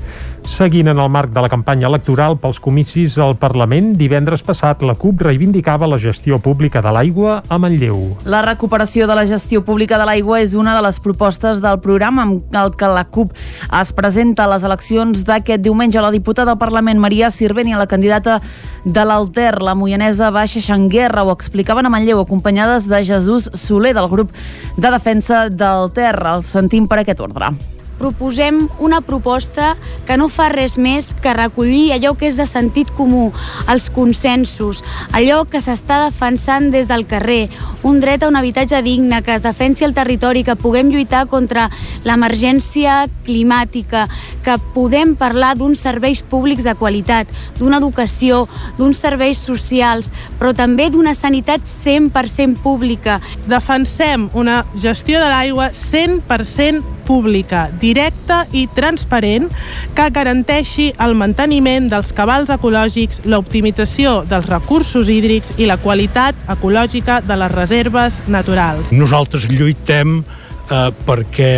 Seguint 0.49 0.88
en 0.90 0.99
el 0.99 1.08
marc 1.08 1.30
de 1.32 1.40
la 1.40 1.49
campanya 1.49 1.87
electoral 1.87 2.34
pels 2.40 2.58
comicis 2.61 3.14
al 3.22 3.37
Parlament, 3.40 3.92
divendres 3.96 4.42
passat 4.44 4.82
la 4.82 4.96
CUP 4.99 5.22
reivindicava 5.25 5.87
la 5.87 5.99
gestió 6.02 6.38
pública 6.42 6.82
de 6.82 6.92
l'aigua 6.92 7.38
a 7.49 7.58
Manlleu. 7.62 8.18
La 8.26 8.42
recuperació 8.44 9.06
de 9.06 9.16
la 9.16 9.25
gestió 9.26 9.62
pública 9.64 10.00
de 10.00 10.06
l'aigua 10.08 10.40
és 10.42 10.54
una 10.58 10.75
de 10.76 10.82
les 10.84 10.99
propostes 11.00 11.62
del 11.62 11.78
programa 11.80 12.26
amb 12.26 12.58
el 12.58 12.75
que 12.76 12.90
la 12.90 13.04
CUP 13.04 13.32
es 13.80 13.92
presenta 13.96 14.44
a 14.44 14.52
les 14.52 14.66
eleccions 14.66 15.25
d'aquest 15.25 15.62
diumenge. 15.62 16.02
La 16.02 16.12
diputada 16.12 16.52
del 16.52 16.61
Parlament, 16.61 17.00
Maria 17.00 17.30
Sirvent, 17.30 17.70
i 17.70 17.78
la 17.78 17.87
candidata 17.87 18.40
de 18.84 19.04
l'Alter, 19.06 19.61
la 19.62 19.76
moianesa 19.78 20.32
Baixa 20.34 20.61
Xanguerra, 20.61 21.25
ho 21.25 21.32
explicaven 21.32 21.87
a 21.87 21.94
Manlleu, 21.94 22.20
acompanyades 22.20 22.90
de 22.90 23.04
Jesús 23.04 23.49
Soler, 23.54 23.94
del 23.94 24.11
grup 24.11 24.34
de 24.76 24.90
defensa 24.90 25.49
del 25.49 25.92
Ter. 25.94 26.18
El 26.18 26.42
sentim 26.42 26.90
per 26.90 27.00
aquest 27.00 27.22
ordre 27.22 27.54
proposem 27.99 28.68
una 28.78 29.00
proposta 29.00 29.76
que 30.06 30.16
no 30.16 30.28
fa 30.32 30.49
res 30.52 30.78
més 30.78 31.12
que 31.14 31.34
recollir 31.37 31.92
allò 31.94 32.14
que 32.18 32.28
és 32.28 32.37
de 32.38 32.46
sentit 32.49 32.90
comú, 32.96 33.30
els 33.70 33.88
consensos, 33.94 34.82
allò 35.12 35.42
que 35.49 35.61
s'està 35.62 36.02
defensant 36.06 36.70
des 36.72 36.88
del 36.90 37.06
carrer, 37.06 37.49
un 37.82 38.00
dret 38.00 38.22
a 38.22 38.28
un 38.30 38.37
habitatge 38.37 38.82
digne, 38.82 39.22
que 39.22 39.34
es 39.34 39.42
defensi 39.42 39.84
el 39.84 39.94
territori, 39.94 40.44
que 40.44 40.56
puguem 40.56 40.90
lluitar 40.92 41.26
contra 41.30 41.68
l'emergència 42.04 43.06
climàtica, 43.26 44.06
que 44.42 44.58
podem 44.75 45.14
parlar 45.18 45.54
d'uns 45.58 45.82
serveis 45.82 46.22
públics 46.22 46.66
de 46.66 46.75
qualitat, 46.78 47.30
d'una 47.58 47.78
educació, 47.82 48.46
d'uns 48.78 48.99
serveis 48.99 49.38
socials, 49.38 50.12
però 50.38 50.54
també 50.56 50.88
d'una 50.90 51.14
sanitat 51.14 51.66
100% 51.66 52.62
pública. 52.62 53.20
Defensem 53.46 54.28
una 54.34 54.62
gestió 54.75 55.20
de 55.22 55.30
l'aigua 55.30 55.70
100% 55.72 57.00
pública, 57.06 57.68
directa 57.82 58.44
i 58.54 58.68
transparent 58.74 59.50
que 59.96 60.08
garanteixi 60.14 60.90
el 61.02 61.16
manteniment 61.18 61.90
dels 61.92 62.14
cabals 62.16 62.52
ecològics, 62.54 63.24
l'optimització 63.28 64.22
dels 64.30 64.48
recursos 64.50 65.10
hídrics 65.12 65.58
i 65.58 65.68
la 65.68 65.78
qualitat 65.82 66.38
ecològica 66.52 67.20
de 67.26 67.36
les 67.42 67.52
reserves 67.52 68.22
naturals. 68.30 68.94
Nosaltres 68.94 69.48
lluitem 69.50 70.22
eh, 70.22 70.88
perquè 71.06 71.52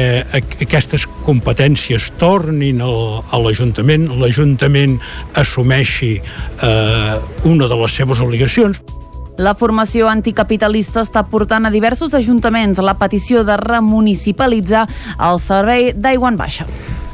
aquestes 0.64 1.06
competències 1.26 2.10
tornin 2.20 2.82
al, 2.84 3.22
a 3.30 3.40
l'Ajuntament, 3.40 4.08
l'Ajuntament 4.20 4.98
assumeixi 5.40 6.16
eh, 6.18 7.16
una 7.48 7.70
de 7.70 7.80
les 7.84 8.02
seves 8.02 8.24
obligacions. 8.24 8.82
La 9.36 9.56
formació 9.58 10.06
anticapitalista 10.06 11.02
està 11.02 11.24
portant 11.26 11.66
a 11.66 11.72
diversos 11.74 12.14
ajuntaments 12.14 12.78
la 12.78 12.94
petició 13.00 13.42
de 13.42 13.56
remunicipalitzar 13.58 14.84
el 15.28 15.40
servei 15.42 15.90
d'aigua 15.90 16.30
en 16.30 16.38
baixa. 16.38 16.68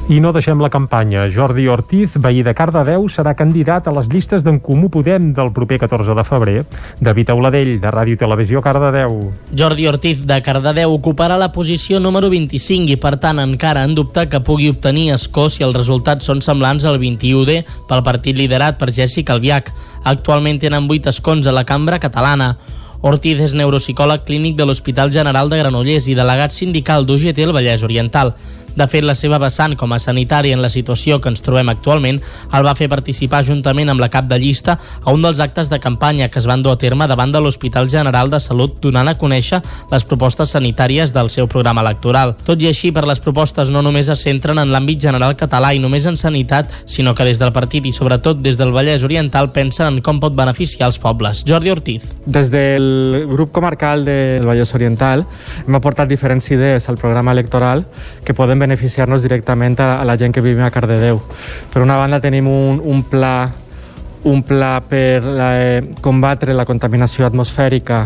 I 0.09 0.19
no 0.19 0.33
deixem 0.33 0.59
la 0.59 0.71
campanya. 0.71 1.29
Jordi 1.31 1.69
Ortiz, 1.69 2.17
veí 2.19 2.43
de 2.43 2.55
Cardedeu, 2.57 3.05
serà 3.13 3.35
candidat 3.39 3.87
a 3.87 3.93
les 3.95 4.09
llistes 4.11 4.43
d'en 4.43 4.59
Comú 4.59 4.89
Podem 4.91 5.31
del 5.37 5.53
proper 5.53 5.79
14 5.83 6.17
de 6.17 6.25
febrer. 6.25 6.65
David 7.01 7.31
Auladell, 7.31 7.77
de 7.81 7.93
Ràdio 7.93 8.19
Televisió, 8.19 8.63
Cardedeu. 8.65 9.31
Jordi 9.55 9.87
Ortiz, 9.87 10.25
de 10.27 10.41
Cardedeu, 10.43 10.97
ocuparà 10.97 11.37
la 11.39 11.53
posició 11.53 12.01
número 12.01 12.31
25 12.33 12.91
i, 12.91 12.99
per 12.99 13.19
tant, 13.23 13.39
encara 13.39 13.85
en 13.85 13.95
dubte 13.95 14.27
que 14.33 14.43
pugui 14.43 14.71
obtenir 14.73 15.13
escó 15.15 15.49
si 15.51 15.63
els 15.63 15.77
resultats 15.77 16.27
són 16.27 16.43
semblants 16.43 16.89
al 16.89 16.99
21D 16.99 17.61
pel 17.87 18.03
partit 18.03 18.41
liderat 18.41 18.81
per 18.81 18.91
Jessica 18.91 19.37
Albiach. 19.37 19.71
Actualment 20.05 20.59
tenen 20.59 20.91
8 20.91 21.15
escons 21.15 21.47
a 21.47 21.55
la 21.55 21.69
cambra 21.69 22.01
catalana. 22.03 22.57
Ortiz 23.01 23.39
és 23.41 23.55
neuropsicòleg 23.57 24.27
clínic 24.29 24.59
de 24.59 24.67
l'Hospital 24.69 25.09
General 25.13 25.49
de 25.49 25.57
Granollers 25.57 26.09
i 26.13 26.17
delegat 26.19 26.53
sindical 26.53 27.07
d'UGT 27.09 27.39
al 27.47 27.55
Vallès 27.57 27.85
Oriental. 27.87 28.35
De 28.81 28.87
fet, 28.89 29.05
la 29.05 29.13
seva 29.13 29.37
vessant 29.37 29.75
com 29.77 29.93
a 29.93 29.99
sanitari 30.01 30.55
en 30.57 30.63
la 30.65 30.71
situació 30.73 31.19
que 31.21 31.29
ens 31.29 31.43
trobem 31.45 31.69
actualment 31.69 32.17
el 32.57 32.65
va 32.65 32.73
fer 32.79 32.87
participar 32.89 33.43
juntament 33.45 33.91
amb 33.93 34.01
la 34.01 34.09
cap 34.09 34.25
de 34.25 34.39
llista 34.41 34.79
a 34.81 35.13
un 35.13 35.21
dels 35.21 35.43
actes 35.45 35.69
de 35.69 35.77
campanya 35.85 36.31
que 36.33 36.39
es 36.41 36.47
van 36.49 36.63
dur 36.65 36.73
a 36.73 36.79
terme 36.81 37.05
davant 37.11 37.29
de 37.29 37.43
l'Hospital 37.45 37.91
General 37.93 38.31
de 38.33 38.41
Salut 38.41 38.79
donant 38.81 39.11
a 39.11 39.19
conèixer 39.21 39.59
les 39.91 40.07
propostes 40.09 40.55
sanitàries 40.57 41.13
del 41.13 41.29
seu 41.29 41.45
programa 41.45 41.85
electoral. 41.85 42.33
Tot 42.47 42.63
i 42.65 42.71
així, 42.71 42.89
per 42.89 43.05
les 43.05 43.21
propostes 43.21 43.69
no 43.69 43.83
només 43.85 44.09
es 44.09 44.23
centren 44.25 44.63
en 44.63 44.73
l'àmbit 44.73 45.05
general 45.05 45.37
català 45.37 45.75
i 45.77 45.83
només 45.83 46.09
en 46.09 46.17
sanitat, 46.17 46.73
sinó 46.87 47.13
que 47.15 47.29
des 47.29 47.37
del 47.43 47.53
partit 47.53 47.85
i 47.85 47.93
sobretot 47.93 48.41
des 48.41 48.57
del 48.57 48.73
Vallès 48.73 49.05
Oriental 49.05 49.53
pensen 49.53 49.91
en 49.93 50.01
com 50.01 50.23
pot 50.25 50.33
beneficiar 50.33 50.89
els 50.89 51.01
pobles. 51.05 51.45
Jordi 51.45 51.75
Ortiz. 51.77 52.09
Des 52.25 52.49
del 52.49 53.27
grup 53.29 53.53
comarcal 53.53 54.09
del 54.09 54.49
Vallès 54.49 54.73
Oriental 54.73 55.27
hem 55.67 55.77
aportat 55.77 56.09
diferents 56.09 56.49
idees 56.49 56.89
al 56.89 56.97
programa 56.97 57.37
electoral 57.37 57.85
que 58.25 58.33
poden 58.33 58.70
beneficiar-nos 58.71 59.27
directament 59.27 59.81
a, 59.83 59.97
a 59.99 60.07
la 60.07 60.17
gent 60.17 60.33
que 60.33 60.45
vivim 60.45 60.63
a 60.63 60.71
Cardedeu. 60.71 61.19
Per 61.73 61.83
una 61.83 61.99
banda 61.99 62.23
tenim 62.23 62.47
un, 62.47 62.79
un 62.79 63.03
pla 63.03 63.51
un 64.23 64.43
pla 64.45 64.83
per 64.85 65.25
la, 65.25 65.49
eh, 65.57 65.85
combatre 66.05 66.53
la 66.53 66.67
contaminació 66.69 67.25
atmosfèrica, 67.25 68.03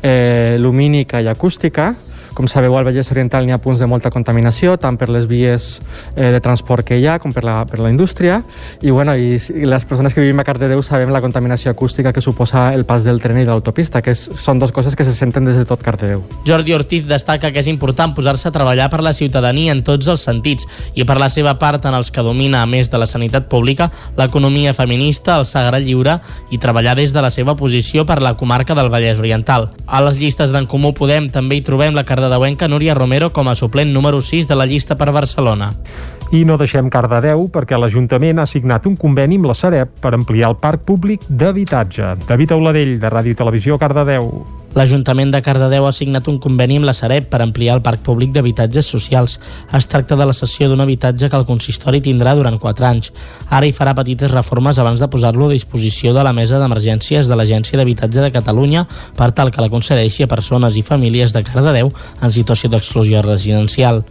eh, 0.00 0.56
lumínica 0.58 1.18
i 1.18 1.26
acústica, 1.26 1.94
com 2.38 2.46
sabeu, 2.46 2.76
al 2.78 2.86
Vallès 2.86 3.10
Oriental 3.10 3.42
n'hi 3.42 3.50
ha 3.50 3.58
punts 3.58 3.80
de 3.82 3.86
molta 3.90 4.12
contaminació, 4.14 4.76
tant 4.78 4.94
per 4.94 5.08
les 5.10 5.26
vies 5.26 5.80
eh, 6.14 6.30
de 6.30 6.38
transport 6.38 6.86
que 6.86 6.94
hi 7.00 7.08
ha 7.10 7.16
com 7.18 7.32
per 7.34 7.42
la, 7.42 7.64
per 7.66 7.80
la 7.82 7.90
indústria, 7.90 8.36
i, 8.78 8.92
bueno, 8.94 9.16
i, 9.18 9.34
i 9.34 9.66
les 9.66 9.86
persones 9.90 10.14
que 10.14 10.22
vivim 10.22 10.38
a 10.38 10.44
Cardedeu 10.46 10.78
sabem 10.86 11.10
la 11.10 11.20
contaminació 11.24 11.72
acústica 11.74 12.12
que 12.14 12.22
suposa 12.22 12.68
el 12.76 12.84
pas 12.86 13.02
del 13.02 13.18
tren 13.18 13.40
i 13.42 13.46
de 13.46 13.50
l'autopista, 13.50 13.98
que 14.06 14.14
és, 14.14 14.22
són 14.38 14.62
dues 14.62 14.70
coses 14.76 14.94
que 14.94 15.06
se 15.08 15.16
senten 15.16 15.48
des 15.48 15.58
de 15.58 15.64
tot 15.66 15.82
Cardedeu. 15.82 16.22
Jordi 16.46 16.76
Ortiz 16.76 17.08
destaca 17.10 17.50
que 17.50 17.58
és 17.58 17.70
important 17.72 18.14
posar-se 18.14 18.46
a 18.52 18.54
treballar 18.54 18.86
per 18.92 19.02
la 19.02 19.16
ciutadania 19.18 19.74
en 19.74 19.82
tots 19.82 20.06
els 20.06 20.22
sentits 20.22 20.68
i 20.94 21.02
per 21.08 21.18
la 21.18 21.32
seva 21.34 21.56
part 21.58 21.90
en 21.90 21.98
els 21.98 22.12
que 22.14 22.22
domina, 22.22 22.62
a 22.62 22.70
més 22.70 22.92
de 22.92 23.02
la 23.02 23.10
sanitat 23.10 23.50
pública, 23.50 23.90
l'economia 24.14 24.76
feminista, 24.78 25.40
el 25.42 25.48
sagrat 25.48 25.82
lliure 25.82 26.20
i 26.54 26.62
treballar 26.62 26.94
des 27.02 27.10
de 27.16 27.26
la 27.26 27.34
seva 27.34 27.58
posició 27.58 28.06
per 28.06 28.20
la 28.22 28.36
comarca 28.38 28.78
del 28.78 28.94
Vallès 28.94 29.18
Oriental. 29.18 29.72
A 29.90 30.04
les 30.06 30.22
llistes 30.22 30.54
d'en 30.54 30.70
Comú 30.70 30.94
Podem 30.94 31.26
també 31.34 31.58
hi 31.58 31.66
trobem 31.66 31.98
la 31.98 32.06
cardedeuenca 32.28 32.68
Núria 32.68 32.92
Romero 32.92 33.30
com 33.32 33.48
a 33.48 33.54
suplent 33.56 33.88
número 33.88 34.20
6 34.20 34.46
de 34.48 34.54
la 34.54 34.66
llista 34.66 34.96
per 34.96 35.08
Barcelona. 35.16 35.70
I 36.36 36.42
no 36.44 36.58
deixem 36.60 36.90
Cardedeu 36.92 37.46
perquè 37.48 37.78
l'Ajuntament 37.80 38.42
ha 38.42 38.44
signat 38.44 38.84
un 38.84 38.98
conveni 39.00 39.38
amb 39.40 39.48
la 39.48 39.54
Sareb 39.56 39.94
per 40.02 40.12
ampliar 40.12 40.50
el 40.52 40.58
parc 40.60 40.84
públic 40.84 41.24
d'habitatge. 41.24 42.18
David 42.28 42.52
Auladell, 42.52 42.98
de 43.00 43.08
Ràdio 43.08 43.32
i 43.32 43.38
Televisió, 43.38 43.78
Cardedeu. 43.80 44.28
L'Ajuntament 44.78 45.32
de 45.34 45.40
Cardedeu 45.42 45.88
ha 45.88 45.94
signat 45.96 46.28
un 46.30 46.36
conveni 46.38 46.76
amb 46.78 46.86
la 46.86 46.92
Sareb 46.94 47.24
per 47.32 47.40
ampliar 47.42 47.74
el 47.74 47.80
parc 47.82 48.04
públic 48.06 48.30
d'habitatges 48.30 48.86
socials. 48.86 49.34
Es 49.74 49.88
tracta 49.90 50.14
de 50.14 50.28
la 50.28 50.36
cessió 50.36 50.68
d'un 50.70 50.84
habitatge 50.84 51.26
que 51.26 51.40
el 51.40 51.48
consistori 51.48 51.98
tindrà 52.04 52.36
durant 52.38 52.60
4 52.62 52.86
anys. 52.86 53.10
Ara 53.50 53.66
hi 53.66 53.74
farà 53.74 53.96
petites 53.98 54.30
reformes 54.30 54.78
abans 54.78 55.02
de 55.02 55.10
posar-lo 55.10 55.48
a 55.48 55.56
disposició 55.56 56.14
de 56.14 56.22
la 56.22 56.36
Mesa 56.36 56.62
d'Emergències 56.62 57.26
de 57.26 57.40
l'Agència 57.40 57.80
d'Habitatge 57.80 58.22
de 58.22 58.30
Catalunya 58.38 58.86
per 59.18 59.32
tal 59.34 59.50
que 59.50 59.64
la 59.64 59.72
concedeixi 59.72 60.22
a 60.22 60.30
persones 60.30 60.78
i 60.78 60.86
famílies 60.86 61.34
de 61.34 61.42
Cardedeu 61.42 61.90
en 62.22 62.30
situació 62.38 62.70
d'exclusió 62.70 63.26
residencial. 63.26 64.04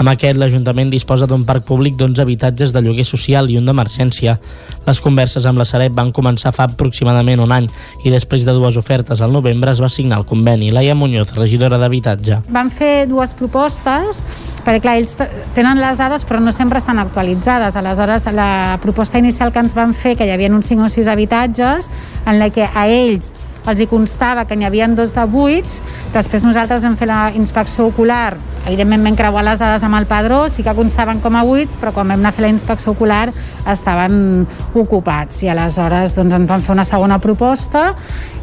Amb 0.00 0.08
aquest, 0.14 0.38
l'Ajuntament 0.40 0.88
disposa 0.88 1.26
d'un 1.28 1.42
parc 1.44 1.66
públic 1.68 1.92
d'11 1.98 2.22
habitatges 2.22 2.70
de 2.72 2.80
lloguer 2.80 3.04
social 3.04 3.50
i 3.52 3.58
un 3.60 3.66
d'emergència. 3.68 4.38
Les 4.86 5.00
converses 5.04 5.44
amb 5.44 5.60
la 5.60 5.66
Sareb 5.68 5.92
van 5.98 6.08
començar 6.16 6.54
fa 6.56 6.64
aproximadament 6.70 7.42
un 7.44 7.52
any 7.52 7.66
i 8.08 8.12
després 8.14 8.46
de 8.46 8.54
dues 8.56 8.78
ofertes 8.80 9.20
al 9.20 9.34
novembre 9.36 9.74
es 9.76 9.82
va 9.84 9.90
signar 9.92 10.22
el 10.22 10.24
conveni. 10.24 10.70
Laia 10.72 10.94
Muñoz, 10.96 11.34
regidora 11.36 11.76
d'Habitatge. 11.76 12.40
Van 12.48 12.72
fer 12.72 13.04
dues 13.10 13.36
propostes 13.36 14.22
perquè 14.64 14.80
clar, 14.86 14.96
ells 15.02 15.18
tenen 15.52 15.82
les 15.82 16.00
dades 16.00 16.24
però 16.24 16.40
no 16.40 16.56
sempre 16.56 16.80
estan 16.80 16.98
actualitzades. 16.98 17.76
Aleshores, 17.76 18.24
la 18.32 18.78
proposta 18.80 19.20
inicial 19.20 19.52
que 19.52 19.60
ens 19.60 19.76
van 19.76 19.92
fer, 19.92 20.16
que 20.16 20.24
hi 20.24 20.32
havia 20.32 20.48
uns 20.48 20.72
5 20.72 20.88
o 20.88 20.92
6 20.96 21.12
habitatges, 21.12 21.92
en 22.24 22.40
la 22.40 22.48
que 22.48 22.64
a 22.64 22.88
ells 22.88 23.34
els 23.68 23.80
hi 23.80 23.86
constava 23.90 24.46
que 24.48 24.56
n'hi 24.56 24.64
havia 24.64 24.88
dos 24.88 25.12
de 25.14 25.24
buits, 25.28 25.80
després 26.14 26.44
nosaltres 26.46 26.84
hem 26.84 26.96
fet 26.96 27.08
la 27.10 27.30
inspecció 27.36 27.86
ocular, 27.90 28.36
evidentment 28.66 29.04
vam 29.04 29.16
creuar 29.18 29.44
les 29.44 29.60
dades 29.60 29.84
amb 29.84 29.98
el 29.98 30.06
padró, 30.08 30.42
sí 30.48 30.64
que 30.64 30.74
constaven 30.76 31.20
com 31.20 31.36
a 31.36 31.44
buits, 31.44 31.78
però 31.80 31.92
quan 31.96 32.08
vam 32.08 32.20
anar 32.20 32.32
a 32.32 32.36
fer 32.36 32.46
la 32.46 32.52
inspecció 32.52 32.92
ocular 32.92 33.28
estaven 33.68 34.46
ocupats. 34.74 35.42
I 35.44 35.52
aleshores 35.52 36.16
doncs, 36.16 36.34
ens 36.36 36.48
van 36.48 36.64
fer 36.64 36.74
una 36.74 36.84
segona 36.88 37.20
proposta 37.20 37.94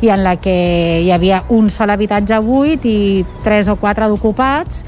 i 0.01 0.11
en 0.13 0.23
la 0.25 0.37
que 0.41 0.57
hi 1.03 1.11
havia 1.11 1.43
un 1.53 1.69
sol 1.73 1.93
habitatge 1.93 2.39
buit 2.45 2.85
i 2.85 3.25
tres 3.43 3.69
o 3.69 3.77
quatre 3.81 4.09
d'ocupats. 4.09 4.83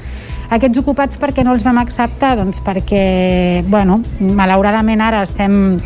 Aquests 0.50 0.80
ocupats 0.82 1.18
perquè 1.18 1.44
no 1.46 1.54
els 1.54 1.62
vam 1.62 1.78
acceptar? 1.78 2.34
Doncs 2.40 2.58
perquè, 2.66 3.62
bueno, 3.70 4.00
malauradament 4.18 5.02
ara 5.06 5.22
estem 5.22 5.78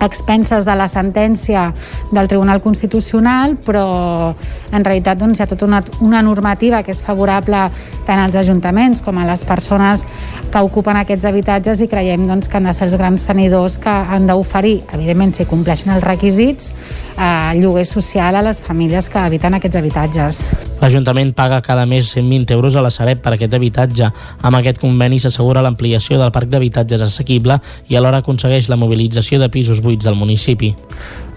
expenses 0.00 0.64
de 0.64 0.74
la 0.78 0.88
sentència 0.88 1.72
del 2.12 2.28
Tribunal 2.28 2.60
Constitucional, 2.62 3.56
però 3.64 4.34
en 4.72 4.84
realitat 4.84 5.18
doncs, 5.18 5.40
hi 5.40 5.44
ha 5.44 5.50
tota 5.50 5.66
una, 5.66 5.82
una 6.04 6.22
normativa 6.22 6.82
que 6.82 6.92
és 6.94 7.02
favorable 7.02 7.66
tant 8.06 8.22
als 8.22 8.38
ajuntaments 8.38 9.02
com 9.04 9.18
a 9.18 9.26
les 9.28 9.44
persones 9.48 10.04
que 10.52 10.62
ocupen 10.64 10.96
aquests 11.00 11.28
habitatges 11.28 11.82
i 11.84 11.90
creiem 11.90 12.26
doncs, 12.28 12.48
que 12.48 12.56
han 12.56 12.68
de 12.68 12.76
ser 12.76 12.88
els 12.88 12.96
grans 12.96 13.26
tenidors 13.28 13.78
que 13.82 13.92
han 13.92 14.28
d'oferir, 14.28 14.80
evidentment 14.94 15.34
si 15.36 15.48
compleixen 15.48 15.92
els 15.96 16.04
requisits, 16.04 16.72
eh, 17.18 17.58
lloguer 17.58 17.84
social 17.84 18.36
a 18.36 18.42
les 18.42 18.60
famílies 18.60 19.08
que 19.08 19.18
habiten 19.18 19.54
aquests 19.54 19.76
habitatges. 19.76 20.40
L'Ajuntament 20.80 21.34
paga 21.34 21.60
cada 21.62 21.84
mes 21.86 22.12
120 22.14 22.54
euros 22.54 22.76
a 22.76 22.82
la 22.82 22.90
Sareb 22.94 23.20
per 23.20 23.34
aquest 23.34 23.54
habitatge. 23.54 24.12
Amb 24.42 24.60
aquest 24.60 24.78
conveni 24.78 25.18
s'assegura 25.18 25.62
l'ampliació 25.64 26.20
del 26.20 26.30
parc 26.32 26.48
d'habitatges 26.52 27.02
assequible 27.02 27.58
i 27.88 27.98
alhora 27.98 28.22
aconsegueix 28.22 28.68
la 28.70 28.78
mobilització 28.78 29.40
de 29.42 29.50
pisos 29.50 29.82
buits 29.88 30.04
del 30.04 30.18
municipi. 30.20 30.74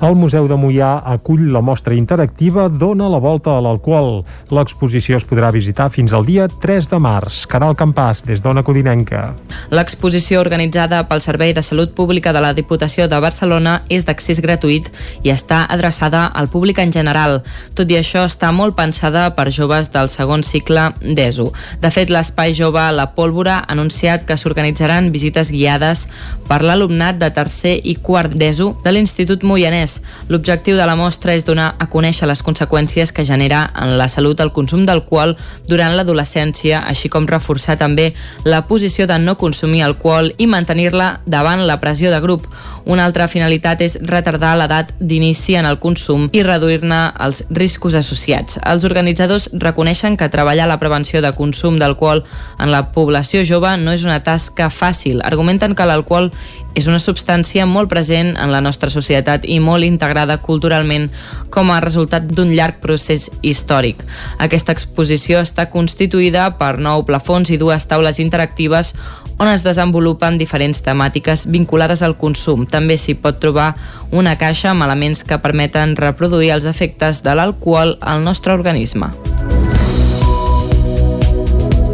El 0.02 0.16
Museu 0.18 0.48
de 0.50 0.56
Mollà 0.58 0.96
acull 1.06 1.44
la 1.54 1.60
mostra 1.62 1.94
interactiva 1.94 2.64
Dona 2.74 3.06
la 3.06 3.20
volta 3.22 3.52
a 3.54 3.62
l'alcohol. 3.62 4.24
L'exposició 4.50 5.20
es 5.20 5.26
podrà 5.30 5.52
visitar 5.54 5.92
fins 5.94 6.10
al 6.18 6.26
dia 6.26 6.48
3 6.50 6.88
de 6.90 6.98
març. 6.98 7.44
Caral 7.46 7.76
Campàs, 7.78 8.24
des 8.26 8.42
d'Ona 8.42 8.64
Codinenca. 8.66 9.36
L'exposició 9.70 10.40
organitzada 10.42 11.04
pel 11.06 11.22
Servei 11.22 11.54
de 11.54 11.62
Salut 11.62 11.94
Pública 11.94 12.34
de 12.34 12.42
la 12.42 12.50
Diputació 12.58 13.06
de 13.12 13.20
Barcelona 13.22 13.76
és 13.94 14.08
d'accés 14.08 14.42
gratuït 14.42 14.90
i 15.22 15.30
està 15.30 15.68
adreçada 15.70 16.24
al 16.34 16.50
públic 16.50 16.82
en 16.82 16.96
general. 16.98 17.44
Tot 17.78 17.94
i 17.94 18.00
això, 18.00 18.26
està 18.26 18.50
molt 18.50 18.74
pensada 18.74 19.28
per 19.38 19.52
joves 19.54 19.94
del 19.94 20.10
segon 20.10 20.42
cicle 20.42 20.88
d'ESO. 21.04 21.52
De 21.86 21.94
fet, 21.94 22.10
l'Espai 22.10 22.58
Jove 22.58 22.88
La 22.98 23.12
Pólvora 23.14 23.60
ha 23.60 23.78
anunciat 23.78 24.26
que 24.26 24.34
s'organitzaran 24.34 25.14
visites 25.14 25.54
guiades 25.54 26.08
per 26.50 26.64
l'alumnat 26.66 27.22
de 27.22 27.30
tercer 27.38 27.78
i 27.86 28.00
quart 28.02 28.34
d'ESO 28.34 28.74
de 28.82 28.98
l'Institut 28.98 29.46
Moianès. 29.46 29.91
L'objectiu 30.30 30.78
de 30.78 30.86
la 30.88 30.96
mostra 30.96 31.36
és 31.36 31.46
donar 31.48 31.74
a 31.80 31.88
conèixer 31.92 32.28
les 32.30 32.44
conseqüències 32.46 33.12
que 33.12 33.26
genera 33.28 33.64
en 33.76 33.98
la 34.00 34.08
salut 34.08 34.40
el 34.40 34.54
consum 34.56 34.86
d'alcohol 34.88 35.36
durant 35.68 35.96
l'adolescència, 35.98 36.80
així 36.88 37.10
com 37.10 37.28
reforçar 37.28 37.78
també 37.82 38.12
la 38.46 38.64
posició 38.70 39.08
de 39.10 39.18
no 39.20 39.38
consumir 39.42 39.84
alcohol 39.84 40.32
i 40.38 40.48
mantenir-la 40.48 41.10
davant 41.26 41.66
la 41.68 41.80
pressió 41.82 42.12
de 42.12 42.22
grup. 42.24 42.48
Una 42.86 43.06
altra 43.06 43.28
finalitat 43.28 43.82
és 43.82 43.98
retardar 44.02 44.56
l'edat 44.58 44.94
d'inici 45.00 45.58
en 45.60 45.68
el 45.70 45.80
consum 45.84 46.30
i 46.32 46.44
reduir-ne 46.46 47.02
els 47.20 47.44
riscos 47.50 47.96
associats. 47.98 48.60
Els 48.66 48.86
organitzadors 48.88 49.50
reconeixen 49.54 50.18
que 50.18 50.30
treballar 50.30 50.68
la 50.70 50.80
prevenció 50.80 51.22
de 51.22 51.34
consum 51.38 51.78
d'alcohol 51.82 52.24
en 52.60 52.72
la 52.72 52.88
població 52.96 53.46
jove 53.46 53.76
no 53.78 53.94
és 53.94 54.06
una 54.06 54.22
tasca 54.24 54.70
fàcil. 54.70 55.22
Argumenten 55.26 55.76
que 55.76 55.88
l'alcohol 55.88 56.32
és 56.76 56.88
una 56.88 57.00
substància 57.00 57.66
molt 57.68 57.90
present 57.92 58.34
en 58.40 58.52
la 58.54 58.62
nostra 58.64 58.90
societat 58.94 59.46
i 59.46 59.60
molt 59.60 59.86
integrada 59.88 60.38
culturalment 60.44 61.10
com 61.52 61.72
a 61.72 61.80
resultat 61.84 62.28
d'un 62.32 62.54
llarg 62.56 62.80
procés 62.84 63.30
històric. 63.42 64.04
Aquesta 64.40 64.72
exposició 64.76 65.42
està 65.42 65.68
constituïda 65.74 66.50
per 66.60 66.78
nou 66.80 67.06
plafons 67.08 67.52
i 67.52 67.60
dues 67.62 67.88
taules 67.88 68.22
interactives 68.24 68.94
on 69.42 69.50
es 69.50 69.66
desenvolupen 69.66 70.38
diferents 70.38 70.84
temàtiques 70.86 71.48
vinculades 71.50 72.04
al 72.06 72.18
consum. 72.18 72.68
També 72.70 72.98
s'hi 72.98 73.18
pot 73.18 73.42
trobar 73.42 73.74
una 74.12 74.38
caixa 74.38 74.70
amb 74.72 74.86
elements 74.86 75.24
que 75.26 75.42
permeten 75.42 75.98
reproduir 75.98 76.54
els 76.58 76.70
efectes 76.70 77.24
de 77.26 77.36
l'alcohol 77.36 77.98
al 78.02 78.24
nostre 78.24 78.54
organisme. 78.54 79.10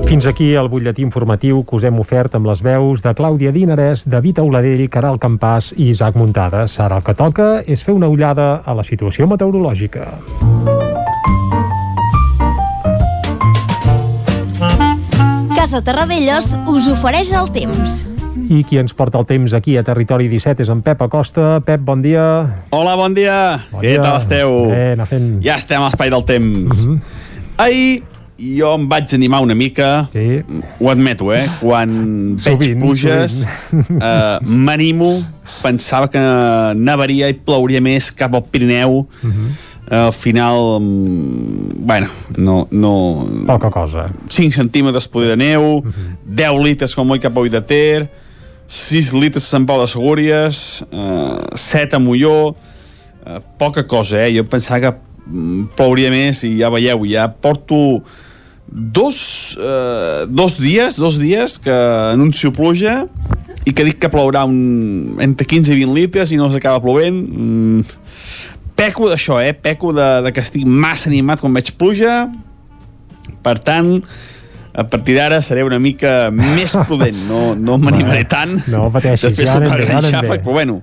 Fins 0.07 0.25
aquí 0.25 0.53
el 0.55 0.69
butlletí 0.71 1.03
informatiu 1.03 1.65
que 1.67 1.75
us 1.75 1.83
hem 1.83 1.97
ofert 1.99 2.37
amb 2.37 2.47
les 2.47 2.61
veus 2.63 3.01
de 3.03 3.11
Clàudia 3.11 3.51
Dinarès, 3.51 4.05
David 4.07 4.39
Auladell, 4.39 4.85
Caral 4.87 5.19
Campàs 5.19 5.73
i 5.75 5.89
Isaac 5.91 6.15
Muntades. 6.15 6.77
Ara 6.79 7.01
el 7.01 7.03
que 7.03 7.11
toca 7.11 7.47
és 7.67 7.83
fer 7.83 7.91
una 7.91 8.07
ullada 8.07 8.61
a 8.63 8.77
la 8.77 8.87
situació 8.87 9.27
meteorològica. 9.27 10.07
Casa 15.59 15.83
Terradellos 15.83 16.53
us 16.71 16.87
ofereix 16.87 17.35
el 17.35 17.51
temps. 17.51 17.99
I 18.47 18.63
qui 18.63 18.79
ens 18.79 18.95
porta 18.95 19.19
el 19.19 19.27
temps 19.27 19.51
aquí 19.51 19.75
a 19.75 19.83
Territori 19.83 20.31
17 20.31 20.63
és 20.63 20.71
en 20.71 20.87
Pep 20.87 21.03
Acosta. 21.03 21.57
Pep, 21.67 21.83
bon 21.83 21.99
dia. 21.99 22.23
Hola, 22.71 22.95
bon 22.95 23.11
dia. 23.11 23.65
Bon 23.73 23.83
Què 23.83 23.97
dia. 23.97 24.03
tal 24.07 24.21
esteu? 24.23 24.61
Bé, 24.71 24.93
anar 24.95 25.11
fent... 25.11 25.33
Ja 25.43 25.59
estem 25.59 25.83
a 25.83 25.89
l'espai 25.91 26.15
del 26.15 26.23
temps. 26.23 26.85
Mhm. 26.87 27.01
Ahir 27.57 28.03
jo 28.37 28.73
em 28.77 28.85
vaig 28.89 29.13
animar 29.15 29.41
una 29.41 29.55
mica, 29.55 30.07
sí. 30.13 30.43
ho 30.79 30.89
admeto, 30.91 31.31
eh? 31.33 31.47
Quan 31.61 32.35
veig 32.35 32.43
Sovint, 32.43 32.79
pluges, 32.81 33.39
sovint. 33.69 34.01
eh, 34.01 34.37
m'animo, 34.45 35.23
pensava 35.63 36.07
que 36.11 36.21
nevaria 36.77 37.29
i 37.29 37.33
plouria 37.33 37.81
més 37.81 38.11
cap 38.11 38.35
al 38.37 38.43
Pirineu, 38.51 39.07
Mhm. 39.23 39.47
eh, 39.89 39.95
al 39.95 40.13
final, 40.13 40.79
mm, 40.81 41.85
bueno, 41.87 42.07
no... 42.37 42.67
no 42.71 42.93
Poca 43.47 43.71
cosa. 43.71 44.09
5 44.27 44.51
centímetres 44.53 45.07
poder 45.07 45.29
de 45.35 45.37
neu, 45.37 45.83
10 46.25 46.61
litres 46.63 46.93
com 46.95 47.09
oi 47.09 47.19
cap 47.19 47.37
a 47.37 47.41
de 47.49 47.61
Ter, 47.61 48.09
6 48.67 49.13
litres 49.13 49.45
a 49.45 49.47
Sant 49.47 49.65
Pau 49.65 49.79
de 49.81 49.87
Segúries, 49.87 50.83
eh, 50.91 51.55
7 51.55 51.95
a 51.95 51.99
Molló, 51.99 52.55
eh, 53.25 53.39
poca 53.57 53.87
cosa, 53.87 54.25
eh? 54.27 54.33
Jo 54.37 54.43
pensava 54.45 54.79
que 54.81 54.97
mm, 55.25 55.69
plouria 55.75 56.11
més 56.11 56.43
i 56.43 56.57
ja 56.59 56.69
veieu, 56.69 57.05
ja 57.07 57.27
porto 57.31 58.03
dos, 58.67 59.57
eh, 59.61 60.25
dos 60.29 60.57
dies, 60.59 60.97
dos 60.97 61.17
dies 61.19 61.57
que 61.59 61.71
anuncio 62.13 62.51
pluja 62.53 63.05
i 63.67 63.73
que 63.75 63.83
dic 63.83 63.99
que 63.99 64.09
plourà 64.11 64.45
un, 64.47 65.17
entre 65.23 65.47
15 65.47 65.73
i 65.73 65.79
20 65.81 65.95
litres 65.97 66.31
i 66.31 66.37
no 66.39 66.49
s'acaba 66.51 66.79
plovent. 66.83 67.17
Mm, 67.27 67.81
peco 68.77 69.09
d'això, 69.09 69.41
eh? 69.43 69.53
Peco 69.53 69.91
de, 69.95 70.07
de 70.27 70.31
que 70.35 70.43
estic 70.45 70.67
massa 70.67 71.09
animat 71.11 71.41
quan 71.43 71.55
veig 71.55 71.73
pluja. 71.79 72.27
Per 73.43 73.57
tant, 73.63 73.89
a 74.77 74.83
partir 74.87 75.17
d'ara 75.17 75.41
seré 75.41 75.63
una 75.67 75.79
mica 75.83 76.29
més 76.31 76.75
prudent. 76.87 77.17
No, 77.27 77.55
no 77.55 77.79
m'animaré 77.81 78.23
tant. 78.29 78.55
No 78.71 78.87
pateixis, 78.93 79.31
Després 79.31 79.49
ja 79.49 79.57
anem 79.59 79.73
bé, 79.73 79.89
ja 79.89 79.97
anem 80.03 80.13
xàfec, 80.15 80.37
bé. 80.37 80.43
però 80.45 80.59
bueno, 80.59 80.79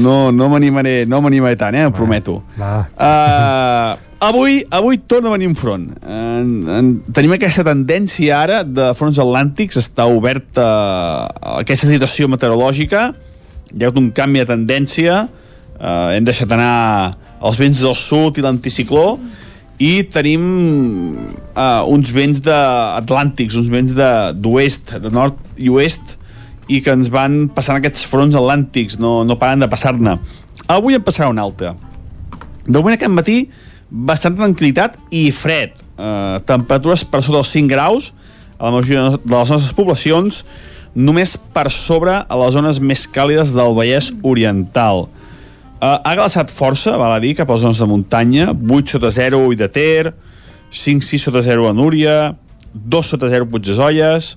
no, 0.00 0.16
no 0.32 0.48
m'animaré 0.50 1.04
no 1.06 1.20
m'animaré 1.22 1.58
tant, 1.60 1.76
eh? 1.78 1.84
Ho 1.86 1.94
prometo. 1.94 2.40
Va. 2.58 2.72
Uh, 2.96 4.10
avui, 4.28 4.64
avui 4.70 4.98
torna 4.98 5.28
a 5.28 5.32
venir 5.32 5.48
un 5.48 5.56
front. 5.58 5.86
En, 6.02 6.50
en, 6.70 6.90
tenim 7.14 7.34
aquesta 7.36 7.64
tendència 7.66 8.38
ara 8.38 8.62
de 8.64 8.90
fronts 8.98 9.20
atlàntics, 9.22 9.78
està 9.80 10.06
oberta 10.10 10.64
uh, 10.64 11.54
aquesta 11.60 11.88
situació 11.90 12.28
meteorològica, 12.32 13.06
hi 13.70 13.80
ha 13.82 13.88
hagut 13.88 14.00
un 14.02 14.10
canvi 14.16 14.42
de 14.42 14.48
tendència, 14.50 15.24
uh, 15.26 16.10
hem 16.14 16.26
deixat 16.26 16.52
anar 16.56 16.74
els 17.44 17.60
vents 17.60 17.80
del 17.84 17.96
sud 17.98 18.38
i 18.40 18.44
l'anticicló, 18.44 19.18
i 19.82 20.04
tenim 20.06 20.44
uh, 21.54 21.82
uns 21.90 22.12
vents 22.14 22.40
de, 22.44 22.60
atlàntics, 23.00 23.58
uns 23.58 23.72
vents 23.72 23.96
d'oest, 23.96 24.94
de, 24.94 25.02
de 25.08 25.14
nord 25.14 25.40
i 25.58 25.72
oest, 25.72 26.16
i 26.70 26.80
que 26.80 26.94
ens 26.96 27.10
van 27.12 27.44
passant 27.52 27.76
aquests 27.80 28.06
fronts 28.08 28.38
atlàntics, 28.38 28.96
no, 29.02 29.18
no 29.26 29.36
paren 29.40 29.60
de 29.60 29.68
passar-ne. 29.68 30.16
Avui 30.70 30.96
en 30.96 31.04
passarà 31.04 31.28
un 31.32 31.42
altre. 31.42 31.74
De 32.64 32.78
moment 32.78 32.94
aquest 32.94 33.12
matí, 33.12 33.42
bastanta 33.94 34.42
tranquil·litat 34.42 34.98
i 35.14 35.28
fred. 35.34 35.78
Eh, 35.94 36.38
temperatures 36.48 37.04
per 37.06 37.22
sota 37.22 37.38
dels 37.38 37.52
5 37.54 37.70
graus 37.70 38.10
a 38.58 38.66
la 38.66 38.72
majoria 38.74 39.10
de 39.14 39.34
les 39.34 39.50
nostres 39.50 39.74
poblacions, 39.76 40.42
només 40.94 41.36
per 41.54 41.70
sobre 41.74 42.16
a 42.22 42.38
les 42.42 42.54
zones 42.54 42.80
més 42.82 43.06
càlides 43.10 43.54
del 43.54 43.74
Vallès 43.78 44.10
Oriental. 44.22 45.06
Eh, 45.80 45.86
ha 45.86 46.14
glaçat 46.14 46.50
força, 46.54 46.96
val 46.98 47.14
a 47.14 47.20
dir, 47.22 47.34
cap 47.38 47.50
a 47.50 47.54
les 47.56 47.66
zones 47.66 47.82
de 47.82 47.90
muntanya, 47.90 48.50
8 48.54 48.96
sota 48.96 49.10
0 49.14 49.44
Ull 49.46 49.58
de 49.58 49.68
Ter, 49.68 50.14
5-6 50.74 51.28
sota 51.28 51.42
0 51.42 51.68
a 51.70 51.74
Núria, 51.74 52.34
2 52.74 53.14
sota 53.14 53.30
0 53.30 53.46
Puigdesolles, 53.50 54.34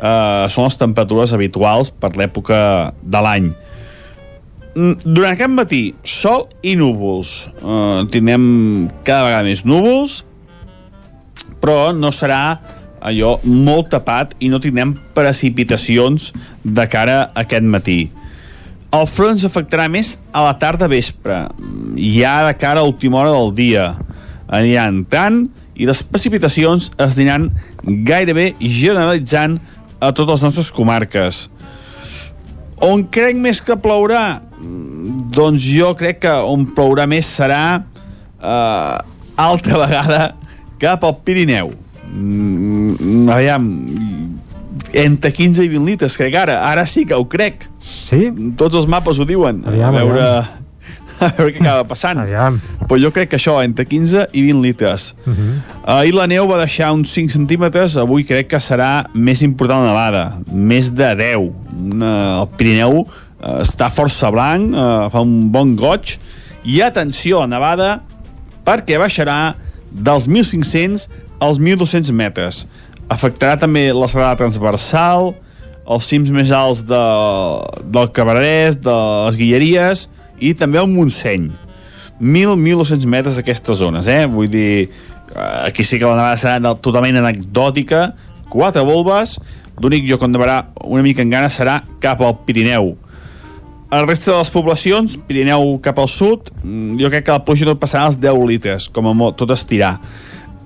eh, 0.00 0.46
són 0.48 0.68
les 0.68 0.80
temperatures 0.80 1.32
habituals 1.36 1.92
per 1.92 2.14
l'època 2.16 2.92
de 3.02 3.24
l'any. 3.24 3.52
Durant 4.76 5.32
aquest 5.32 5.52
matí, 5.56 5.82
sol 6.04 6.50
i 6.60 6.74
núvols. 6.76 7.46
Uh, 7.62 8.04
tindrem 8.12 8.42
cada 9.06 9.24
vegada 9.24 9.46
més 9.46 9.62
núvols, 9.64 10.18
però 11.62 11.94
no 11.96 12.10
serà 12.12 12.58
allò 13.00 13.38
molt 13.44 13.88
tapat 13.94 14.34
i 14.44 14.50
no 14.52 14.60
tindrem 14.60 14.92
precipitacions 15.16 16.28
de 16.60 16.86
cara 16.92 17.22
a 17.24 17.46
aquest 17.46 17.64
matí. 17.64 17.98
El 18.92 19.08
front 19.08 19.34
ens 19.34 19.46
afectarà 19.48 19.88
més 19.92 20.18
a 20.28 20.44
la 20.44 20.54
tarda 20.60 20.88
vespre, 20.92 21.46
ja 21.96 22.36
de 22.46 22.54
cara 22.60 22.84
a 22.84 22.88
última 22.88 23.22
hora 23.22 23.32
del 23.32 23.54
dia. 23.56 23.90
Anirà 24.46 24.86
entrant 24.92 25.46
i 25.76 25.88
les 25.88 26.04
precipitacions 26.04 26.90
es 26.92 27.16
aniran 27.16 27.48
gairebé 28.06 28.52
generalitzant 28.60 29.58
a 30.00 30.12
totes 30.12 30.36
les 30.36 30.46
nostres 30.50 30.70
comarques. 30.72 31.46
On 32.84 33.00
crec 33.08 33.40
més 33.40 33.62
que 33.64 33.76
plourà? 33.80 34.45
Doncs 35.36 35.66
jo 35.68 35.92
crec 35.98 36.22
que 36.24 36.32
on 36.48 36.64
plourà 36.76 37.04
més 37.08 37.28
serà 37.28 37.62
eh, 37.76 38.96
altra 39.36 39.80
vegada 39.84 40.20
cap 40.80 41.04
al 41.04 41.18
Pirineu. 41.24 41.72
Mm, 42.06 43.28
aviam, 43.32 43.66
entre 44.96 45.32
15 45.32 45.64
i 45.64 45.72
20 45.72 45.88
litres, 45.88 46.16
crec 46.16 46.36
ara. 46.40 46.60
Ara 46.68 46.86
sí 46.88 47.04
que 47.08 47.16
ho 47.16 47.26
crec. 47.28 47.66
Sí? 47.80 48.30
Tots 48.58 48.82
els 48.82 48.88
mapes 48.90 49.20
ho 49.20 49.28
diuen. 49.28 49.64
Aviam, 49.66 49.90
a 49.90 49.98
veure... 49.98 50.28
aviam. 50.28 50.62
A 51.16 51.30
veure 51.32 51.52
què 51.54 51.62
acaba 51.62 51.84
passant. 51.88 52.18
Aviam. 52.20 52.58
Però 52.82 52.98
jo 53.00 53.08
crec 53.08 53.30
que 53.32 53.38
això, 53.38 53.54
entre 53.64 53.86
15 53.88 54.26
i 54.36 54.42
20 54.44 54.60
litres. 54.60 55.14
Uh 55.24 55.32
-huh. 55.32 55.52
Ahir 55.94 56.12
la 56.12 56.26
neu 56.26 56.46
va 56.46 56.58
deixar 56.58 56.92
uns 56.92 57.10
5 57.10 57.32
centímetres, 57.32 57.96
avui 57.96 58.24
crec 58.24 58.48
que 58.48 58.60
serà 58.60 59.06
més 59.14 59.40
important 59.42 59.80
la 59.80 59.88
nevada, 59.88 60.38
més 60.52 60.94
de 60.94 61.14
10. 61.14 61.52
Una, 61.72 62.42
el 62.42 62.48
Pirineu 62.56 63.06
està 63.62 63.90
força 63.92 64.30
blanc, 64.34 64.74
eh, 64.74 65.08
fa 65.12 65.22
un 65.24 65.50
bon 65.52 65.74
goig, 65.78 66.16
i 66.66 66.80
atenció 66.82 67.42
a 67.42 67.50
nevada, 67.50 68.00
perquè 68.66 68.98
baixarà 68.98 69.54
dels 69.90 70.26
1.500 70.28 71.08
als 71.40 71.60
1.200 71.62 72.12
metres. 72.12 72.64
Afectarà 73.08 73.54
també 73.60 73.88
la 73.94 74.08
serrada 74.10 74.38
transversal, 74.40 75.34
els 75.86 76.08
cims 76.10 76.32
més 76.34 76.50
alts 76.50 76.82
de, 76.86 77.02
del 77.94 78.10
Cabarès, 78.14 78.80
de 78.82 78.96
les 79.28 79.38
Guilleries 79.38 80.08
i 80.42 80.52
també 80.58 80.80
al 80.80 80.90
Montseny. 80.90 81.52
1.000-1.200 82.18 83.06
metres 83.12 83.38
d'aquestes 83.38 83.78
zones, 83.78 84.08
eh? 84.10 84.24
Vull 84.26 84.50
dir, 84.50 84.88
eh, 84.88 85.68
aquí 85.68 85.84
sí 85.84 86.00
que 86.00 86.08
la 86.08 86.16
nevada 86.18 86.40
serà 86.40 86.74
totalment 86.82 87.20
anecdòtica, 87.20 88.08
quatre 88.50 88.82
volves, 88.88 89.36
l'únic 89.78 90.06
lloc 90.08 90.24
on 90.24 90.32
nevarà 90.32 90.62
una 90.88 91.04
mica 91.04 91.22
en 91.22 91.30
gana 91.30 91.52
serà 91.52 91.82
cap 92.02 92.22
al 92.24 92.38
Pirineu. 92.46 92.94
El 93.86 94.06
resta 94.08 94.32
de 94.32 94.38
les 94.40 94.48
poblacions, 94.50 95.12
Pirineu 95.28 95.76
cap 95.82 95.98
al 96.02 96.08
sud, 96.10 96.50
mm, 96.62 96.96
jo 96.98 97.10
crec 97.10 97.24
que 97.24 97.30
la 97.36 97.44
pluja 97.44 97.68
no 97.68 97.76
passarà 97.78 98.08
els 98.08 98.16
10 98.18 98.42
litres, 98.48 98.88
com 98.88 99.06
a 99.06 99.12
molt, 99.14 99.36
tot 99.36 99.50
estirar. 99.50 100.00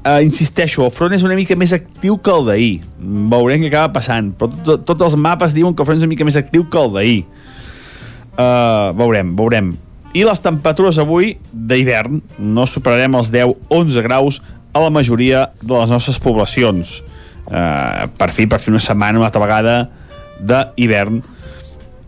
Uh, 0.00 0.22
insisteixo, 0.24 0.80
el 0.86 0.90
front 0.90 1.12
és 1.12 1.22
una 1.22 1.34
mica 1.36 1.54
més 1.54 1.74
actiu 1.76 2.16
que 2.16 2.32
el 2.32 2.46
d'ahir. 2.46 2.80
Veurem 2.98 3.60
què 3.60 3.68
acaba 3.68 3.92
passant, 3.92 4.30
però 4.32 4.48
tots 4.64 4.86
tot 4.88 5.02
els 5.04 5.16
mapes 5.20 5.52
diuen 5.52 5.74
que 5.74 5.82
el 5.82 5.86
front 5.86 5.98
és 5.98 6.06
una 6.06 6.08
mica 6.08 6.24
més 6.24 6.38
actiu 6.40 6.64
que 6.72 6.80
el 6.80 6.94
d'ahir. 6.94 7.18
Uh, 8.32 8.96
veurem, 8.96 9.34
veurem. 9.36 9.74
I 10.16 10.24
les 10.24 10.40
temperatures 10.40 10.96
avui 10.98 11.34
d'hivern 11.52 12.22
no 12.38 12.64
superarem 12.66 13.18
els 13.20 13.28
10-11 13.30 14.00
graus 14.06 14.40
a 14.72 14.80
la 14.80 14.88
majoria 14.88 15.50
de 15.60 15.74
les 15.74 15.92
nostres 15.92 16.18
poblacions. 16.18 17.02
Uh, 17.44 18.08
per 18.16 18.30
fi, 18.32 18.48
per 18.48 18.62
fi 18.64 18.72
una 18.72 18.80
setmana, 18.80 19.20
una 19.20 19.28
altra 19.28 19.44
vegada 19.44 19.76
d'hivern. 20.40 21.20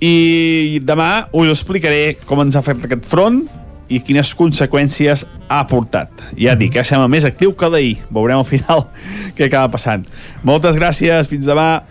I 0.03 0.81
demà 0.83 1.29
us 1.31 1.51
explicaré 1.53 2.17
com 2.27 2.41
ens 2.43 2.57
ha 2.59 2.63
fet 2.67 2.89
aquest 2.89 3.07
front 3.07 3.45
i 3.93 4.01
quines 4.03 4.33
conseqüències 4.35 5.27
ha 5.53 5.61
portat. 5.71 6.25
Ja 6.39 6.57
dic, 6.59 6.75
eh, 6.75 6.83
sembla 6.87 7.11
més 7.13 7.27
actiu 7.29 7.53
que 7.55 7.69
d'ahir. 7.71 7.99
Veurem 8.11 8.41
al 8.41 8.49
final 8.49 8.89
què 9.37 9.47
acaba 9.47 9.71
passant. 9.77 10.07
Moltes 10.49 10.79
gràcies, 10.81 11.29
fins 11.31 11.47
demà. 11.47 11.85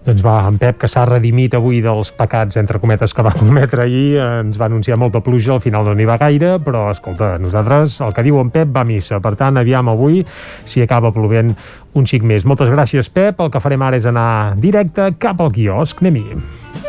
Doncs 0.00 0.22
va, 0.24 0.38
en 0.48 0.56
Pep, 0.56 0.78
que 0.80 0.88
s'ha 0.88 1.02
redimit 1.04 1.52
avui 1.58 1.82
dels 1.84 2.08
pecats, 2.16 2.56
entre 2.56 2.80
cometes, 2.80 3.12
que 3.12 3.24
va 3.26 3.34
cometre 3.42 3.84
ahir, 3.84 4.16
ens 4.24 4.56
va 4.56 4.70
anunciar 4.70 4.96
molta 4.96 5.20
pluja, 5.20 5.52
al 5.52 5.60
final 5.60 5.84
no 5.84 5.92
n'hi 5.92 6.06
va 6.08 6.16
gaire, 6.22 6.54
però, 6.64 6.86
escolta, 6.94 7.34
nosaltres, 7.42 7.98
el 8.06 8.16
que 8.16 8.24
diu 8.24 8.40
en 8.40 8.48
Pep 8.54 8.72
va 8.72 8.86
a 8.86 8.88
missa. 8.88 9.20
Per 9.20 9.34
tant, 9.36 9.60
aviam 9.60 9.92
avui 9.92 10.22
si 10.64 10.80
acaba 10.80 11.12
plovent 11.12 11.52
un 11.92 12.08
xic 12.08 12.24
més. 12.24 12.48
Moltes 12.48 12.72
gràcies, 12.72 13.12
Pep. 13.12 13.44
El 13.44 13.52
que 13.52 13.60
farem 13.60 13.84
ara 13.84 14.00
és 14.00 14.08
anar 14.08 14.56
directe 14.56 15.12
cap 15.20 15.44
al 15.44 15.52
quiosc. 15.52 16.00
Anem-hi. 16.00 16.88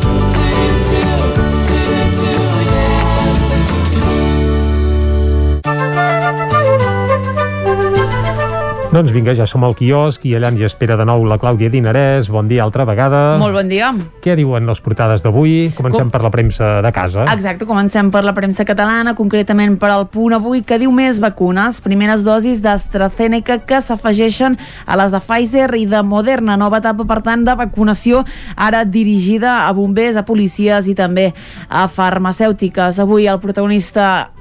Doncs 8.91 9.13
vinga, 9.15 9.31
ja 9.31 9.45
som 9.47 9.63
al 9.63 9.71
quiosc 9.79 10.25
i 10.27 10.33
allà 10.35 10.49
ens 10.51 10.59
hi 10.59 10.65
espera 10.67 10.97
de 10.99 11.05
nou 11.07 11.21
la 11.23 11.37
Clàudia 11.39 11.69
Dinarès. 11.71 12.25
Bon 12.27 12.43
dia 12.49 12.65
altra 12.65 12.83
vegada. 12.83 13.37
Molt 13.39 13.55
bon 13.55 13.69
dia. 13.71 13.93
Què 14.19 14.33
diuen 14.35 14.67
les 14.67 14.81
portades 14.83 15.23
d'avui? 15.23 15.69
Comencem 15.77 16.09
Com- 16.09 16.11
per 16.11 16.19
la 16.25 16.31
premsa 16.33 16.81
de 16.83 16.91
casa. 16.91 17.23
Exacte, 17.31 17.63
comencem 17.65 18.09
per 18.11 18.25
la 18.27 18.33
premsa 18.35 18.65
catalana, 18.67 19.13
concretament 19.15 19.77
per 19.79 19.93
al 19.95 20.09
punt 20.11 20.35
avui, 20.35 20.59
que 20.67 20.75
diu 20.81 20.91
més 20.91 21.21
vacunes, 21.23 21.79
primeres 21.79 22.25
dosis 22.27 22.59
d'AstraZeneca 22.59 23.61
que 23.63 23.79
s'afegeixen 23.79 24.59
a 24.85 24.99
les 24.99 25.15
de 25.15 25.23
Pfizer 25.23 25.69
i 25.79 25.85
de 25.87 26.03
Moderna, 26.03 26.59
nova 26.59 26.83
etapa, 26.83 27.07
per 27.07 27.21
tant, 27.23 27.47
de 27.47 27.55
vacunació, 27.55 28.25
ara 28.57 28.83
dirigida 28.83 29.69
a 29.69 29.71
bombers, 29.71 30.19
a 30.19 30.27
policies 30.27 30.91
i 30.91 30.95
també 30.99 31.29
a 31.69 31.87
farmacèutiques. 31.87 32.99
Avui 32.99 33.31
el 33.31 33.39
protagonista 33.39 34.31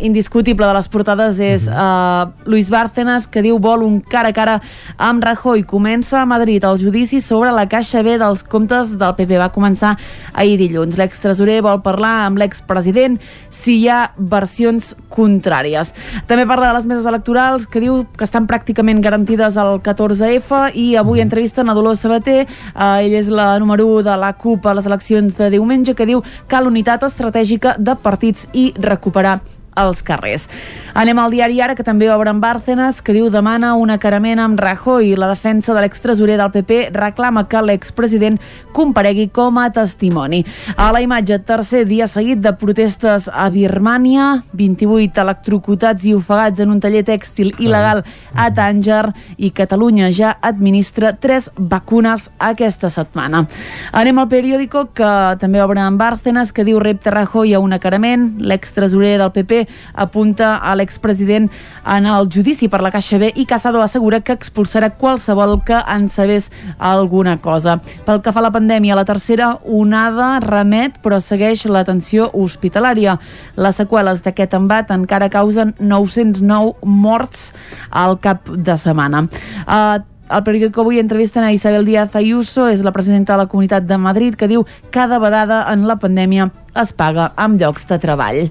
indiscutible 0.00 0.66
de 0.66 0.74
les 0.76 0.88
portades 0.88 1.38
és 1.42 1.66
uh, 1.68 2.28
Luis 2.44 2.68
Bárcenas, 2.70 3.26
que 3.26 3.42
diu 3.44 3.58
vol 3.62 3.84
un 3.86 3.98
cara 4.00 4.30
a 4.32 4.36
cara 4.36 4.56
amb 4.98 5.24
Rajoy. 5.24 5.64
Comença 5.68 6.20
a 6.20 6.26
Madrid 6.28 6.64
el 6.64 6.78
judici 6.80 7.20
sobre 7.20 7.52
la 7.54 7.66
caixa 7.68 8.02
B 8.02 8.16
dels 8.20 8.44
comptes 8.44 8.94
del 8.98 9.14
PP. 9.16 9.38
Va 9.40 9.52
començar 9.54 9.96
ahir 10.32 10.58
dilluns. 10.60 10.98
L'extresorer 11.00 11.62
vol 11.64 11.82
parlar 11.84 12.26
amb 12.26 12.40
l'expresident 12.40 13.18
si 13.50 13.80
hi 13.80 13.88
ha 13.88 14.12
versions 14.16 14.92
contràries. 15.12 15.92
També 16.28 16.46
parla 16.46 16.70
de 16.70 16.78
les 16.78 16.88
meses 16.88 17.08
electorals, 17.08 17.66
que 17.66 17.80
diu 17.80 18.04
que 18.16 18.26
estan 18.28 18.46
pràcticament 18.50 19.00
garantides 19.04 19.56
al 19.60 19.80
14F 19.80 20.74
i 20.76 20.88
avui 21.00 21.24
entrevisten 21.24 21.70
a 21.70 21.76
Dolors 21.76 22.04
Sabater, 22.04 22.44
uh, 22.74 23.00
ell 23.00 23.16
és 23.16 23.32
la 23.32 23.54
número 23.62 23.88
1 23.96 24.06
de 24.10 24.16
la 24.20 24.32
CUP 24.36 24.66
a 24.66 24.76
les 24.76 24.86
eleccions 24.86 25.36
de 25.38 25.50
diumenge, 25.56 25.96
que 25.96 26.08
diu 26.08 26.22
cal 26.48 26.68
unitat 26.68 27.06
estratègica 27.08 27.76
de 27.78 27.96
partits 27.96 28.48
i 28.52 28.72
recuperar 28.76 29.40
als 29.76 30.02
carrers. 30.02 30.48
Anem 30.96 31.18
al 31.20 31.30
diari 31.30 31.60
Ara, 31.60 31.74
que 31.76 31.84
també 31.84 32.08
obre 32.08 32.32
en 32.32 32.40
Bárcenas, 32.40 33.02
que 33.04 33.12
diu 33.12 33.28
demana 33.30 33.74
un 33.76 33.92
acarament 33.92 34.40
amb 34.40 34.58
Rajoy. 34.58 35.12
La 35.20 35.28
defensa 35.28 35.74
de 35.76 35.82
l'extresorer 35.84 36.38
del 36.40 36.50
PP 36.54 36.88
reclama 36.96 37.44
que 37.46 37.60
l'expresident 37.60 38.40
comparegui 38.72 39.28
com 39.28 39.58
a 39.60 39.68
testimoni. 39.70 40.40
A 40.76 40.88
la 40.92 41.02
imatge, 41.04 41.38
tercer 41.44 41.84
dia 41.84 42.08
seguit 42.08 42.40
de 42.40 42.54
protestes 42.56 43.28
a 43.28 43.50
Birmània, 43.52 44.42
28 44.56 45.20
electrocutats 45.20 46.08
i 46.08 46.14
ofegats 46.16 46.64
en 46.64 46.72
un 46.72 46.80
taller 46.80 47.04
tèxtil 47.04 47.52
il·legal 47.60 48.00
a 48.32 48.48
Tànger 48.56 49.12
i 49.36 49.52
Catalunya 49.52 50.08
ja 50.16 50.32
administra 50.40 51.12
tres 51.12 51.50
vacunes 51.56 52.30
aquesta 52.38 52.88
setmana. 52.88 53.44
Anem 53.92 54.18
al 54.18 54.30
periòdico, 54.32 54.86
que 54.96 55.12
també 55.40 55.60
obre 55.60 55.84
en 55.84 56.00
Bárcenas, 56.00 56.52
que 56.56 56.64
diu 56.64 56.80
repte 56.80 57.12
Rajoy 57.12 57.52
a 57.52 57.60
un 57.60 57.76
acarament. 57.76 58.30
L'extresorer 58.40 59.18
del 59.20 59.32
PP 59.36 59.65
apunta 59.94 60.56
a 60.56 60.74
l'expresident 60.78 61.50
en 61.86 62.06
el 62.06 62.28
judici 62.32 62.68
per 62.68 62.82
la 62.82 62.90
Caixa 62.94 63.18
B 63.22 63.30
i 63.34 63.46
Casado 63.46 63.82
assegura 63.82 64.20
que 64.20 64.34
expulsarà 64.36 64.90
qualsevol 64.98 65.60
que 65.64 65.76
en 65.78 66.08
sabés 66.08 66.50
alguna 66.78 67.36
cosa. 67.40 67.78
Pel 68.06 68.22
que 68.22 68.32
fa 68.32 68.42
a 68.42 68.46
la 68.48 68.52
pandèmia, 68.54 68.96
la 68.98 69.06
tercera 69.08 69.52
onada 69.64 70.40
remet 70.44 70.98
però 71.02 71.20
segueix 71.20 71.66
l'atenció 71.70 72.30
hospitalària. 72.34 73.18
Les 73.56 73.78
seqüeles 73.78 74.22
d'aquest 74.24 74.58
embat 74.58 74.90
encara 74.94 75.30
causen 75.30 75.74
909 75.78 76.74
morts 76.82 77.52
al 77.90 78.18
cap 78.20 78.50
de 78.50 78.76
setmana. 78.80 79.26
Uh, 79.66 80.02
el 80.26 80.42
periòdic 80.42 80.78
avui 80.82 80.98
entrevisten 80.98 81.44
a 81.46 81.52
Isabel 81.54 81.86
Díaz 81.86 82.16
Ayuso, 82.18 82.66
és 82.66 82.82
la 82.82 82.90
presidenta 82.90 83.34
de 83.34 83.44
la 83.44 83.46
Comunitat 83.46 83.86
de 83.86 83.98
Madrid, 83.98 84.34
que 84.34 84.48
diu 84.50 84.66
cada 84.90 85.20
vegada 85.22 85.62
en 85.70 85.86
la 85.86 86.00
pandèmia 86.02 86.50
es 86.74 86.92
paga 86.92 87.30
amb 87.36 87.60
llocs 87.60 87.86
de 87.86 87.98
treball. 88.02 88.48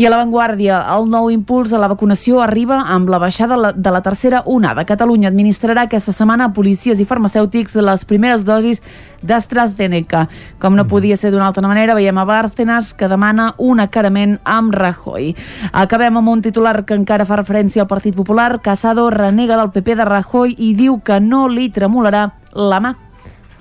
I 0.00 0.06
a 0.06 0.10
l'avantguàrdia, 0.10 0.78
el 0.94 1.10
nou 1.12 1.26
impuls 1.28 1.74
a 1.76 1.78
la 1.78 1.90
vacunació 1.90 2.38
arriba 2.40 2.78
amb 2.94 3.10
la 3.12 3.18
baixada 3.20 3.74
de 3.76 3.90
la 3.92 4.00
tercera 4.00 4.40
onada. 4.48 4.86
Catalunya 4.88 5.28
administrarà 5.28 5.84
aquesta 5.84 6.14
setmana 6.16 6.46
a 6.48 6.52
policies 6.56 6.96
i 6.98 7.04
farmacèutics 7.04 7.76
les 7.76 8.06
primeres 8.08 8.46
dosis 8.48 8.80
d'AstraZeneca. 9.20 10.24
Com 10.58 10.80
no 10.80 10.88
podia 10.88 11.20
ser 11.20 11.30
d'una 11.30 11.50
altra 11.50 11.68
manera, 11.68 11.94
veiem 11.94 12.16
a 12.16 12.24
Bárcenas 12.24 12.94
que 12.96 13.10
demana 13.12 13.52
un 13.58 13.84
acarament 13.84 14.38
amb 14.48 14.72
Rajoy. 14.72 15.34
Acabem 15.76 16.16
amb 16.16 16.36
un 16.38 16.40
titular 16.40 16.86
que 16.88 16.96
encara 16.96 17.28
fa 17.28 17.42
referència 17.44 17.84
al 17.84 17.92
Partit 17.92 18.16
Popular. 18.16 18.62
Casado 18.64 19.10
renega 19.12 19.60
del 19.60 19.74
PP 19.76 20.00
de 20.00 20.08
Rajoy 20.08 20.56
i 20.56 20.72
diu 20.72 21.02
que 21.04 21.20
no 21.20 21.48
li 21.52 21.68
tremolarà 21.68 22.30
la 22.56 22.80
mà. 22.80 22.96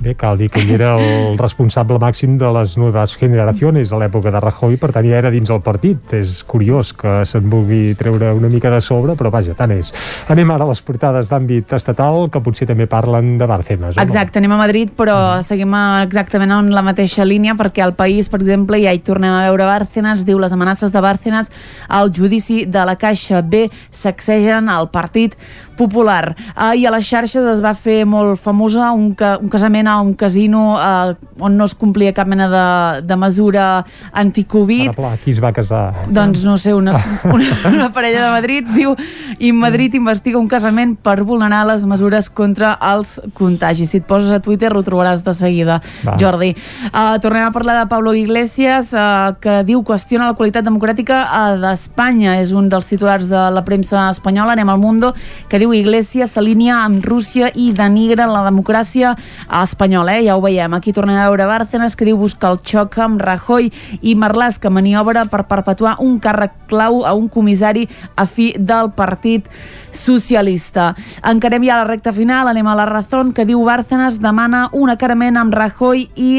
Bé, 0.02 0.16
cal 0.18 0.34
dir 0.36 0.48
que 0.50 0.58
ell 0.64 0.72
era 0.74 0.96
el 0.98 1.36
responsable 1.38 2.00
màxim 2.02 2.34
de 2.42 2.48
les 2.56 2.72
noves 2.82 3.12
generacions 3.22 3.92
a 3.94 4.00
l'època 4.02 4.32
de 4.34 4.40
Rajoy, 4.42 4.80
per 4.82 4.90
tant 4.96 5.06
ja 5.06 5.20
era 5.20 5.30
dins 5.30 5.52
el 5.54 5.60
partit. 5.62 6.16
És 6.18 6.40
curiós 6.50 6.90
que 6.98 7.20
se'n 7.30 7.46
vulgui 7.52 7.94
treure 8.00 8.32
una 8.34 8.50
mica 8.50 8.72
de 8.74 8.80
sobre, 8.82 9.14
però 9.20 9.30
vaja, 9.30 9.54
tant 9.54 9.70
és. 9.76 9.92
Anem 10.34 10.50
ara 10.56 10.66
a 10.66 10.72
les 10.72 10.82
portades 10.82 11.30
d'àmbit 11.30 11.76
estatal, 11.78 12.32
que 12.34 12.42
potser 12.42 12.66
també 12.72 12.88
parlen 12.90 13.36
de 13.38 13.46
Bárcenas. 13.46 13.94
home. 13.96 14.02
Exacte, 14.08 14.40
anem 14.42 14.56
a 14.56 14.58
Madrid, 14.64 14.90
però 14.98 15.20
seguim 15.46 15.72
a- 15.78 16.02
exactament 16.02 16.50
en 16.58 16.72
la 16.74 16.82
mateixa 16.82 17.24
línia, 17.24 17.54
perquè 17.54 17.84
al 17.86 17.94
país, 17.94 18.28
per 18.28 18.42
exemple, 18.42 18.82
ja 18.82 18.92
hi 18.98 19.04
tornem 19.06 19.30
a 19.32 19.44
veure 19.52 19.66
Bárcenas, 19.70 20.26
diu 20.26 20.40
les 20.40 20.52
amenaces 20.52 20.92
de 20.92 21.00
Bárcenas 21.00 21.52
al 21.88 22.10
judici 22.12 22.66
de 22.66 22.84
la 22.90 22.96
Caixa 22.96 23.44
B 23.44 23.70
sacsegen 23.92 24.68
al 24.68 24.90
Partit 24.90 25.38
Popular. 25.82 26.36
Ah, 26.56 26.74
I 26.78 26.88
a 26.88 26.96
les 26.96 27.06
xarxes 27.06 27.46
es 27.58 27.62
va 27.64 27.76
fer 27.76 28.02
molt 28.10 28.40
famosa 28.40 28.92
un, 28.96 29.12
ca 29.18 29.36
un 29.42 29.50
casament 29.52 29.82
qüestionar 29.82 30.02
un 30.02 30.14
casino 30.14 30.78
eh, 30.80 31.16
on 31.40 31.58
no 31.58 31.66
es 31.66 31.74
complia 31.74 32.14
cap 32.14 32.28
mena 32.28 32.48
de, 32.50 33.02
de 33.08 33.16
mesura 33.18 33.84
anticovid. 34.14 34.90
Ara, 34.90 34.94
pla, 34.94 35.12
qui 35.18 35.32
es 35.32 35.42
va 35.42 35.52
casar? 35.52 36.08
Doncs 36.10 36.44
no 36.46 36.58
sé, 36.58 36.74
una, 36.74 36.94
una, 37.26 37.46
una 37.72 37.90
parella 37.94 38.28
de 38.28 38.32
Madrid 38.32 38.68
diu 38.76 38.96
i 39.40 39.52
Madrid 39.52 39.96
investiga 39.98 40.38
un 40.38 40.48
casament 40.48 40.96
per 41.02 41.24
vulnerar 41.24 41.66
les 41.68 41.86
mesures 41.86 42.30
contra 42.30 42.76
els 42.92 43.20
contagis. 43.34 43.90
Si 43.90 44.02
et 44.02 44.06
poses 44.06 44.32
a 44.32 44.42
Twitter 44.42 44.72
ho 44.76 44.84
trobaràs 44.86 45.24
de 45.26 45.34
seguida, 45.34 45.80
Va. 46.06 46.18
Jordi. 46.22 46.54
Uh, 46.92 47.18
tornem 47.24 47.48
a 47.48 47.52
parlar 47.52 47.80
de 47.80 47.88
Pablo 47.90 48.14
Iglesias, 48.14 48.94
uh, 48.94 49.34
que 49.42 49.62
diu 49.66 49.82
qüestiona 49.84 50.30
la 50.30 50.38
qualitat 50.38 50.68
democràtica 50.68 51.24
uh, 51.26 51.58
d'Espanya. 51.62 52.38
És 52.42 52.54
un 52.54 52.70
dels 52.70 52.88
titulars 52.88 53.28
de 53.32 53.48
la 53.56 53.66
premsa 53.66 54.10
espanyola, 54.12 54.54
anem 54.54 54.70
al 54.70 54.82
Mundo, 54.82 55.14
que 55.50 55.60
diu 55.62 55.71
Iglesias 55.74 56.36
s'alinea 56.36 56.82
amb 56.86 57.04
Rússia 57.06 57.52
i 57.56 57.72
denigra 57.76 58.28
la 58.30 58.44
democràcia 58.46 59.16
espanyola. 59.62 60.18
Eh? 60.18 60.26
Ja 60.28 60.38
ho 60.38 60.42
veiem. 60.44 60.74
Aquí 60.74 60.94
tornem 60.94 61.18
a 61.18 61.28
veure 61.30 61.48
Bárcenas, 61.50 61.96
que 61.96 62.06
diu 62.06 62.18
buscar 62.18 62.54
el 62.54 62.62
xoc 62.64 62.98
amb 63.02 63.22
Rajoy 63.22 63.72
i 64.02 64.16
Marlàs, 64.16 64.60
que 64.60 64.70
maniobra 64.70 65.26
per 65.32 65.46
perpetuar 65.50 65.98
un 66.00 66.20
càrrec 66.20 66.56
clau 66.72 67.04
a 67.06 67.14
un 67.14 67.28
comissari 67.30 67.88
afí 68.16 68.54
del 68.58 68.92
Partit 68.96 69.50
Socialista. 69.92 70.94
Encarem 71.28 71.64
ja 71.68 71.82
la 71.82 71.90
recta 71.90 72.14
final, 72.14 72.48
anem 72.48 72.68
a 72.68 72.76
la 72.76 72.88
Razón, 72.90 73.34
que 73.34 73.46
diu 73.46 73.64
Bárcenas 73.66 74.22
demana 74.22 74.70
un 74.72 74.90
acarament 74.90 75.38
amb 75.38 75.54
Rajoy 75.54 76.10
i 76.16 76.32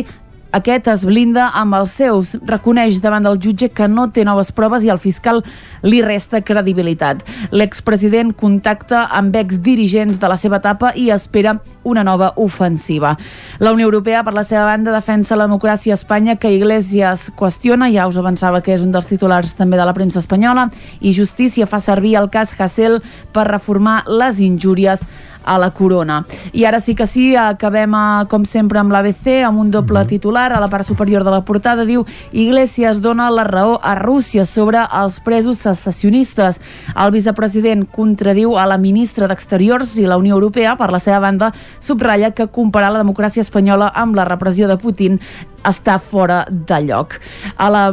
aquest 0.53 0.89
es 0.93 1.05
blinda 1.09 1.49
amb 1.59 1.77
els 1.79 1.95
seus. 1.97 2.33
Reconeix 2.47 3.01
davant 3.01 3.25
del 3.25 3.41
jutge 3.41 3.71
que 3.73 3.89
no 3.89 4.09
té 4.13 4.25
noves 4.25 4.53
proves 4.53 4.85
i 4.85 4.91
el 4.93 5.01
fiscal 5.01 5.43
li 5.83 6.03
resta 6.05 6.43
credibilitat. 6.45 7.25
L'expresident 7.51 8.35
contacta 8.37 9.07
amb 9.11 9.37
exdirigents 9.41 10.21
de 10.21 10.31
la 10.31 10.37
seva 10.37 10.61
etapa 10.61 10.93
i 10.95 11.09
espera 11.11 11.57
una 11.83 12.05
nova 12.05 12.33
ofensiva. 12.37 13.17
La 13.59 13.73
Unió 13.73 13.89
Europea, 13.89 14.23
per 14.23 14.35
la 14.37 14.45
seva 14.47 14.65
banda, 14.69 14.93
defensa 14.95 15.37
la 15.37 15.49
democràcia 15.49 15.97
a 15.97 15.99
Espanya 15.99 16.37
que 16.37 16.53
Iglesias 16.53 17.31
qüestiona, 17.39 17.91
ja 17.91 18.07
us 18.07 18.21
avançava 18.21 18.63
que 18.63 18.75
és 18.77 18.85
un 18.85 18.93
dels 18.95 19.09
titulars 19.11 19.57
també 19.59 19.81
de 19.81 19.89
la 19.89 19.97
premsa 19.97 20.21
espanyola, 20.23 20.69
i 21.01 21.17
Justícia 21.17 21.67
fa 21.67 21.81
servir 21.81 22.17
el 22.21 22.31
cas 22.31 22.55
Hassel 22.59 23.01
per 23.33 23.49
reformar 23.49 24.03
les 24.07 24.39
injúries 24.41 25.03
a 25.45 25.59
la 25.59 25.71
corona. 25.71 26.23
I 26.53 26.65
ara 26.65 26.81
sí 26.81 26.95
que 26.95 27.07
sí, 27.07 27.35
acabem 27.37 27.95
a, 27.95 28.25
com 28.31 28.45
sempre 28.49 28.81
amb 28.81 28.93
l'ABC, 28.93 29.43
amb 29.47 29.61
un 29.61 29.71
doble 29.71 30.05
titular. 30.07 30.51
A 30.53 30.61
la 30.63 30.71
part 30.73 30.87
superior 30.87 31.25
de 31.25 31.35
la 31.35 31.43
portada 31.45 31.87
diu 31.89 32.05
Iglesias 32.33 33.03
dona 33.03 33.31
la 33.31 33.45
raó 33.45 33.79
a 33.83 33.95
Rússia 33.99 34.47
sobre 34.47 34.83
els 35.03 35.21
presos 35.21 35.63
secessionistes. 35.63 36.61
El 36.95 37.13
vicepresident 37.15 37.87
contradiu 37.87 38.57
a 38.59 38.67
la 38.67 38.79
ministra 38.79 39.29
d'Exteriors 39.29 39.97
i 39.99 40.09
la 40.09 40.19
Unió 40.21 40.37
Europea, 40.39 40.77
per 40.77 40.91
la 40.93 41.01
seva 41.03 41.21
banda, 41.21 41.53
subratlla 41.81 42.33
que 42.33 42.49
comparar 42.49 42.93
la 42.93 43.03
democràcia 43.03 43.45
espanyola 43.45 43.93
amb 43.95 44.17
la 44.17 44.27
repressió 44.29 44.69
de 44.69 44.79
Putin 44.81 45.21
està 45.67 45.99
fora 46.03 46.45
de 46.51 46.83
lloc. 46.89 47.19
A 47.57 47.71
la 47.71 47.85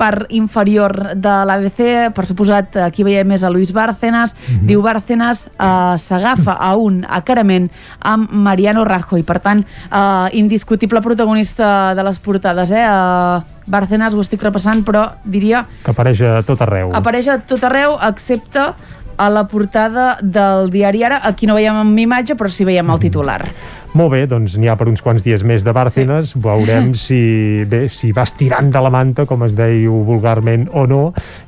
part 0.00 0.32
inferior 0.32 1.12
de 1.14 1.34
l'ABC, 1.46 2.10
per 2.16 2.24
suposat, 2.28 2.80
aquí 2.86 3.04
veiem 3.04 3.28
més 3.28 3.44
a 3.44 3.52
Luis 3.52 3.74
Bárcenas, 3.76 4.34
mm 4.34 4.54
-hmm. 4.54 4.66
diu 4.66 4.82
Bárcenas 4.82 5.46
eh, 5.46 5.98
s'agafa 5.98 6.56
a 6.56 6.74
un 6.76 7.04
acarament 7.08 7.70
amb 8.00 8.30
Mariano 8.32 8.84
Rajoy, 8.84 9.22
per 9.22 9.40
tant, 9.40 9.64
eh, 9.64 10.28
indiscutible 10.32 11.00
protagonista 11.00 11.94
de 11.94 12.02
les 12.02 12.18
portades, 12.18 12.70
eh? 12.70 12.84
eh 12.84 13.40
Bárcenas 13.66 14.14
ho 14.14 14.20
estic 14.20 14.42
repassant, 14.42 14.82
però 14.84 15.12
diria 15.24 15.66
Que 15.84 15.92
apareix 15.92 16.20
a 16.22 16.42
tot 16.42 16.60
arreu. 16.60 16.90
apareix 16.94 17.28
a 17.28 17.38
tot 17.38 17.62
arreu, 17.64 17.98
excepte 18.02 18.72
a 19.20 19.28
la 19.28 19.46
portada 19.46 20.16
del 20.22 20.70
diari 20.70 21.04
Ara. 21.04 21.20
Aquí 21.28 21.46
no 21.46 21.54
veiem 21.54 21.76
amb 21.76 21.98
imatge, 21.98 22.34
però 22.40 22.48
sí 22.48 22.64
veiem 22.64 22.88
el 22.88 22.98
titular. 22.98 23.42
Molt 23.90 24.12
bé, 24.12 24.20
doncs 24.30 24.54
n'hi 24.54 24.68
ha 24.70 24.76
per 24.78 24.86
uns 24.86 25.02
quants 25.02 25.24
dies 25.24 25.42
més 25.42 25.64
de 25.66 25.72
Bárcenas. 25.74 26.34
Sí. 26.34 26.40
Veurem 26.44 26.92
si, 27.04 27.20
bé, 27.66 27.82
si 27.90 28.12
va 28.14 28.22
estirant 28.28 28.70
de 28.70 28.82
la 28.84 28.92
manta, 28.94 29.26
com 29.26 29.42
es 29.46 29.56
deia 29.58 29.90
vulgarment, 29.90 30.68
o 30.78 30.86
no, 30.86 31.00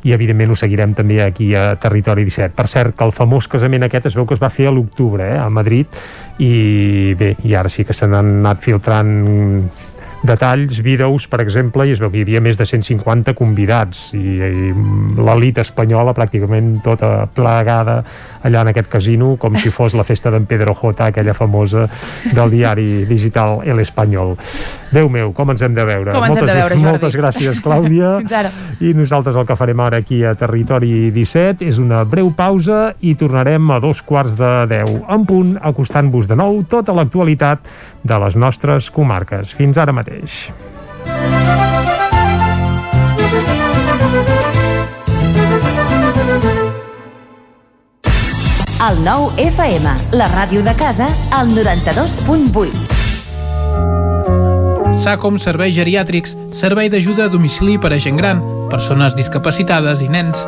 i 0.03 0.15
evidentment 0.17 0.51
ho 0.51 0.59
seguirem 0.59 0.97
també 0.99 1.21
aquí 1.23 1.53
a 1.55 1.77
Territori 1.83 2.27
17. 2.27 2.57
Per 2.59 2.67
cert, 2.71 2.97
que 2.99 3.07
el 3.07 3.15
famós 3.15 3.47
casament 3.53 3.87
aquest 3.87 4.11
es 4.11 4.19
veu 4.19 4.27
que 4.27 4.35
es 4.35 4.43
va 4.43 4.51
fer 4.51 4.67
a 4.67 4.75
l'octubre, 4.75 5.31
eh, 5.37 5.39
a 5.39 5.47
Madrid, 5.55 5.87
i 6.43 7.15
bé, 7.19 7.37
i 7.47 7.55
ara 7.55 7.71
sí 7.71 7.87
que 7.87 7.95
se 7.95 8.11
n'han 8.11 8.41
anat 8.41 8.63
filtrant 8.65 9.15
detalls, 10.23 10.81
vídeos, 10.83 11.27
per 11.29 11.41
exemple, 11.43 11.87
i 11.87 11.95
es 11.95 12.01
veu 12.03 12.11
que 12.13 12.21
hi 12.21 12.27
havia 12.27 12.43
més 12.45 12.59
de 12.59 12.67
150 12.69 13.35
convidats 13.39 14.11
i, 14.15 14.39
i 14.43 14.73
l'elit 15.19 15.59
espanyola 15.63 16.15
pràcticament 16.17 16.77
tota 16.85 17.27
plegada 17.35 18.03
allà 18.43 18.63
en 18.63 18.73
aquest 18.73 18.91
casino, 18.91 19.37
com 19.39 19.57
si 19.59 19.71
fos 19.71 19.95
la 19.99 20.05
festa 20.07 20.31
d'en 20.35 20.47
Pedro 20.51 20.75
J, 20.75 21.09
aquella 21.09 21.35
famosa 21.35 21.89
del 22.35 22.51
diari 22.51 23.05
digital 23.07 23.61
El 23.65 23.83
Espanyol. 23.83 24.37
Déu 24.93 25.09
meu, 25.09 25.31
com 25.33 25.49
ens 25.55 25.63
hem 25.65 25.73
de 25.73 25.85
veure. 25.89 26.13
Com 26.13 26.27
ens 26.27 26.35
moltes, 26.35 26.43
hem 26.43 26.51
de 26.51 26.57
veure, 26.59 26.77
Jordi. 26.77 26.89
Moltes 26.91 27.17
gràcies, 27.17 27.61
Clàudia. 27.65 28.17
Ara. 28.43 28.51
I 28.83 28.93
nosaltres 28.99 29.39
el 29.39 29.47
que 29.49 29.57
farem 29.57 29.81
ara 29.81 30.01
aquí 30.03 30.23
a 30.27 30.35
Territori 30.39 31.11
17 31.15 31.65
és 31.69 31.79
una 31.81 32.03
breu 32.09 32.33
pausa 32.37 32.91
i 33.01 33.15
tornarem 33.19 33.71
a 33.71 33.79
dos 33.81 34.03
quarts 34.05 34.35
de 34.41 34.51
10 34.73 35.07
en 35.15 35.27
punt, 35.29 35.55
acostant-vos 35.63 36.29
de 36.29 36.37
nou 36.39 36.61
tota 36.69 36.95
l'actualitat 36.97 37.63
de 38.03 38.19
les 38.25 38.37
nostres 38.37 38.91
comarques. 38.91 39.55
Fins 39.55 39.79
ara 39.79 39.93
mateix. 39.95 40.51
El 48.83 48.99
nou 49.07 49.29
FM, 49.39 49.87
la 50.19 50.27
ràdio 50.33 50.65
de 50.67 50.75
casa, 50.75 51.07
al 51.31 51.53
92.8. 51.55 52.99
SACOM 55.03 55.39
Serveis 55.39 55.77
Geriàtrics, 55.77 56.35
servei 56.59 56.91
d'ajuda 56.91 57.29
a 57.29 57.31
domicili 57.31 57.79
per 57.79 57.93
a 57.95 57.99
gent 58.03 58.19
gran, 58.19 58.43
persones 58.71 59.15
discapacitades 59.19 60.03
i 60.03 60.11
nens. 60.11 60.43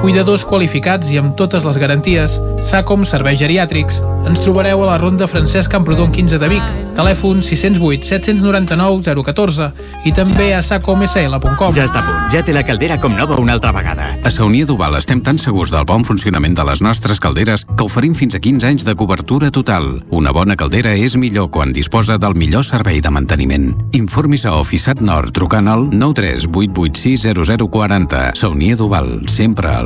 Cuidadors 0.00 0.44
qualificats 0.46 1.10
i 1.10 1.18
amb 1.20 1.34
totes 1.38 1.64
les 1.66 1.78
garanties. 1.80 2.38
SACOM 2.66 3.04
Serveis 3.08 3.40
Geriàtrics. 3.40 4.02
Ens 4.26 4.40
trobareu 4.42 4.82
a 4.82 4.86
la 4.90 4.98
Ronda 4.98 5.28
Francesc 5.30 5.70
Camprodon 5.70 6.10
15 6.12 6.38
de 6.42 6.48
Vic. 6.50 6.64
Telèfon 6.96 7.42
608 7.44 8.08
799 8.08 9.22
014 9.22 9.68
i 10.08 10.12
també 10.16 10.54
a 10.56 10.62
sacomsl.com. 10.64 11.74
Ja 11.76 11.84
està 11.84 12.00
a 12.00 12.04
punt, 12.06 12.22
ja 12.32 12.40
té 12.46 12.52
la 12.56 12.64
caldera 12.66 12.96
com 13.02 13.12
nova 13.16 13.36
una 13.42 13.52
altra 13.56 13.72
vegada. 13.76 14.04
A 14.24 14.30
Saunier 14.32 14.66
Duval 14.66 14.94
estem 14.96 15.20
tan 15.20 15.38
segurs 15.38 15.70
del 15.74 15.84
bon 15.86 16.04
funcionament 16.08 16.54
de 16.56 16.64
les 16.66 16.80
nostres 16.82 17.20
calderes 17.20 17.64
que 17.68 17.84
oferim 17.84 18.14
fins 18.16 18.34
a 18.34 18.40
15 18.40 18.66
anys 18.66 18.84
de 18.88 18.94
cobertura 18.96 19.50
total. 19.52 20.02
Una 20.10 20.32
bona 20.32 20.56
caldera 20.56 20.94
és 20.96 21.16
millor 21.20 21.50
quan 21.52 21.72
disposa 21.76 22.18
del 22.18 22.34
millor 22.34 22.64
servei 22.64 23.00
de 23.04 23.10
manteniment. 23.12 23.76
Informis 23.98 24.46
a 24.46 24.56
Oficiat 24.56 25.00
Nord 25.04 25.32
trucant 25.36 25.68
al 25.68 25.90
938860040. 25.92 28.32
Saunier 28.40 28.76
Duval, 28.80 29.28
sempre 29.28 29.68
al 29.68 29.85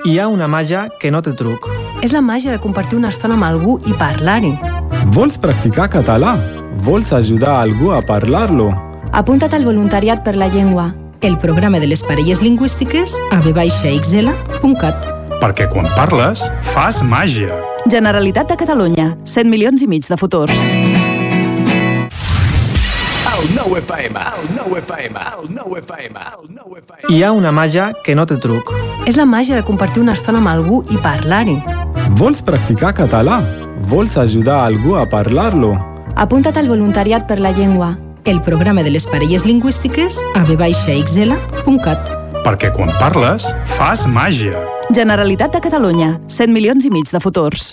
Hi 0.00 0.14
ha 0.18 0.28
una 0.32 0.46
màgia 0.48 0.86
que 1.00 1.10
no 1.12 1.20
té 1.20 1.34
truc. 1.36 1.66
És 2.00 2.14
la 2.16 2.22
màgia 2.24 2.54
de 2.54 2.60
compartir 2.62 2.96
una 2.96 3.10
estona 3.12 3.36
amb 3.36 3.44
algú 3.44 3.74
i 3.84 3.92
parlar-hi. 4.00 4.54
Vols 5.12 5.36
practicar 5.42 5.90
català? 5.92 6.38
Vols 6.86 7.12
ajudar 7.12 7.58
algú 7.60 7.92
a 7.92 8.00
parlar-lo? 8.00 8.70
Apunta't 9.12 9.52
al 9.58 9.66
voluntariat 9.68 10.24
per 10.24 10.36
la 10.40 10.48
llengua. 10.48 10.94
El 11.20 11.36
programa 11.36 11.82
de 11.82 11.90
les 11.90 12.02
parelles 12.02 12.40
lingüístiques 12.40 13.18
a 13.28 13.42
vxl.cat. 13.44 15.10
Perquè 15.40 15.68
quan 15.68 15.88
parles, 15.92 16.46
fas 16.72 17.02
màgia. 17.04 17.52
Generalitat 17.84 18.48
de 18.48 18.56
Catalunya. 18.56 19.12
100 19.24 19.52
milions 19.52 19.84
i 19.84 19.90
mig 19.90 20.08
de 20.08 20.16
futurs. 20.16 21.09
Hi 27.08 27.22
ha 27.24 27.30
una 27.32 27.50
màgia 27.56 27.86
que 28.04 28.12
no 28.14 28.26
té 28.28 28.36
truc. 28.36 28.72
És 29.08 29.16
la 29.16 29.24
màgia 29.24 29.56
de 29.56 29.64
compartir 29.64 30.02
una 30.02 30.12
estona 30.12 30.42
amb 30.42 30.50
algú 30.52 30.82
i 30.92 30.98
parlar-hi. 31.00 31.56
Vols 32.20 32.42
practicar 32.44 32.90
català? 32.98 33.38
Vols 33.88 34.18
ajudar 34.20 34.58
algú 34.66 34.92
a 35.00 35.06
parlar-lo? 35.08 35.72
Apunta't 36.20 36.60
al 36.60 36.68
voluntariat 36.68 37.24
per 37.30 37.38
la 37.40 37.54
llengua. 37.56 37.94
El 38.28 38.42
programa 38.44 38.84
de 38.84 38.92
les 38.92 39.08
parelles 39.08 39.48
lingüístiques 39.48 40.20
a 40.36 40.44
vxl.cat. 40.44 42.12
Perquè 42.44 42.68
quan 42.76 42.92
parles, 43.00 43.48
fas 43.64 44.04
màgia. 44.04 44.60
Generalitat 44.92 45.56
de 45.56 45.64
Catalunya. 45.64 46.18
100 46.28 46.52
milions 46.52 46.84
i 46.84 46.92
mig 46.92 47.08
de 47.08 47.24
futurs. 47.24 47.72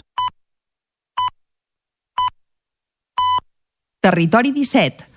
Territori 4.00 4.54
17, 4.56 5.17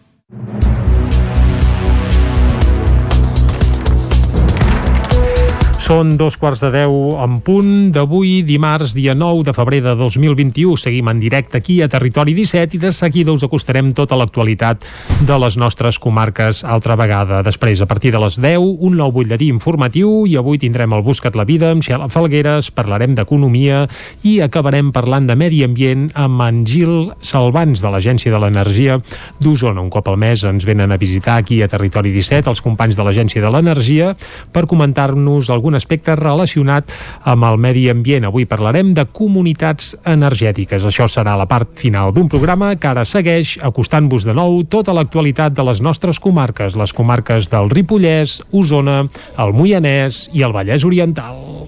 Són 5.91 6.13
dos 6.15 6.37
quarts 6.39 6.61
de 6.63 6.69
deu 6.71 6.93
en 7.19 7.41
punt 7.43 7.89
d'avui, 7.91 8.45
dimarts, 8.47 8.93
dia 8.95 9.11
9 9.11 9.41
de 9.49 9.51
febrer 9.51 9.81
de 9.83 9.91
2021. 9.99 10.77
Seguim 10.79 11.09
en 11.11 11.19
directe 11.19 11.59
aquí 11.59 11.81
a 11.83 11.89
Territori 11.91 12.31
17 12.31 12.77
i 12.77 12.79
de 12.79 12.93
seguida 12.95 13.33
us 13.35 13.43
acostarem 13.43 13.89
tota 13.91 14.15
l'actualitat 14.15 14.85
de 15.27 15.39
les 15.43 15.57
nostres 15.59 15.99
comarques 15.99 16.61
altra 16.63 16.95
vegada. 16.95 17.41
Després, 17.43 17.81
a 17.83 17.87
partir 17.91 18.13
de 18.15 18.21
les 18.23 18.37
10, 18.39 18.63
un 18.87 18.95
nou 19.01 19.11
butlletí 19.11 19.49
informatiu 19.51 20.21
i 20.31 20.37
avui 20.39 20.61
tindrem 20.63 20.95
el 20.95 21.03
Buscat 21.03 21.35
la 21.35 21.43
Vida 21.49 21.73
amb 21.75 21.83
Xela 21.83 22.07
Falgueres, 22.07 22.71
parlarem 22.71 23.11
d'economia 23.19 23.83
i 24.23 24.37
acabarem 24.39 24.93
parlant 24.95 25.27
de 25.27 25.35
medi 25.35 25.59
ambient 25.67 26.07
amb 26.15 26.45
en 26.47 26.63
Gil 26.63 27.11
Salvans 27.19 27.83
de 27.83 27.91
l'Agència 27.91 28.31
de 28.31 28.39
l'Energia 28.39 28.95
d'Osona. 29.43 29.83
Un 29.83 29.91
cop 29.91 30.07
al 30.07 30.15
mes 30.23 30.47
ens 30.47 30.63
venen 30.63 30.95
a 30.95 31.01
visitar 31.03 31.35
aquí 31.43 31.59
a 31.59 31.67
Territori 31.67 32.15
17 32.15 32.47
els 32.47 32.63
companys 32.63 32.95
de 32.95 33.03
l'Agència 33.03 33.43
de 33.43 33.51
l'Energia 33.51 34.15
per 34.55 34.69
comentar-nos 34.71 35.51
algun 35.51 35.80
aspecte 35.81 36.15
relacionat 36.19 36.93
amb 37.27 37.49
el 37.49 37.59
medi 37.61 37.87
ambient. 37.91 38.29
Avui 38.29 38.45
parlarem 38.49 38.93
de 38.97 39.07
comunitats 39.09 39.95
energètiques. 40.05 40.85
Això 40.85 41.09
serà 41.09 41.35
la 41.39 41.49
part 41.49 41.73
final 41.81 42.13
d'un 42.15 42.29
programa 42.31 42.75
que 42.77 42.91
ara 42.91 43.05
segueix 43.07 43.57
acostant-vos 43.65 44.27
de 44.27 44.37
nou 44.37 44.61
tota 44.69 44.95
l'actualitat 44.95 45.57
de 45.57 45.65
les 45.67 45.81
nostres 45.81 46.21
comarques, 46.21 46.77
les 46.77 46.93
comarques 46.93 47.49
del 47.51 47.71
Ripollès, 47.73 48.39
Osona, 48.53 49.01
el 49.41 49.57
Moianès 49.57 50.27
i 50.37 50.45
el 50.45 50.55
Vallès 50.55 50.85
Oriental. 50.87 51.60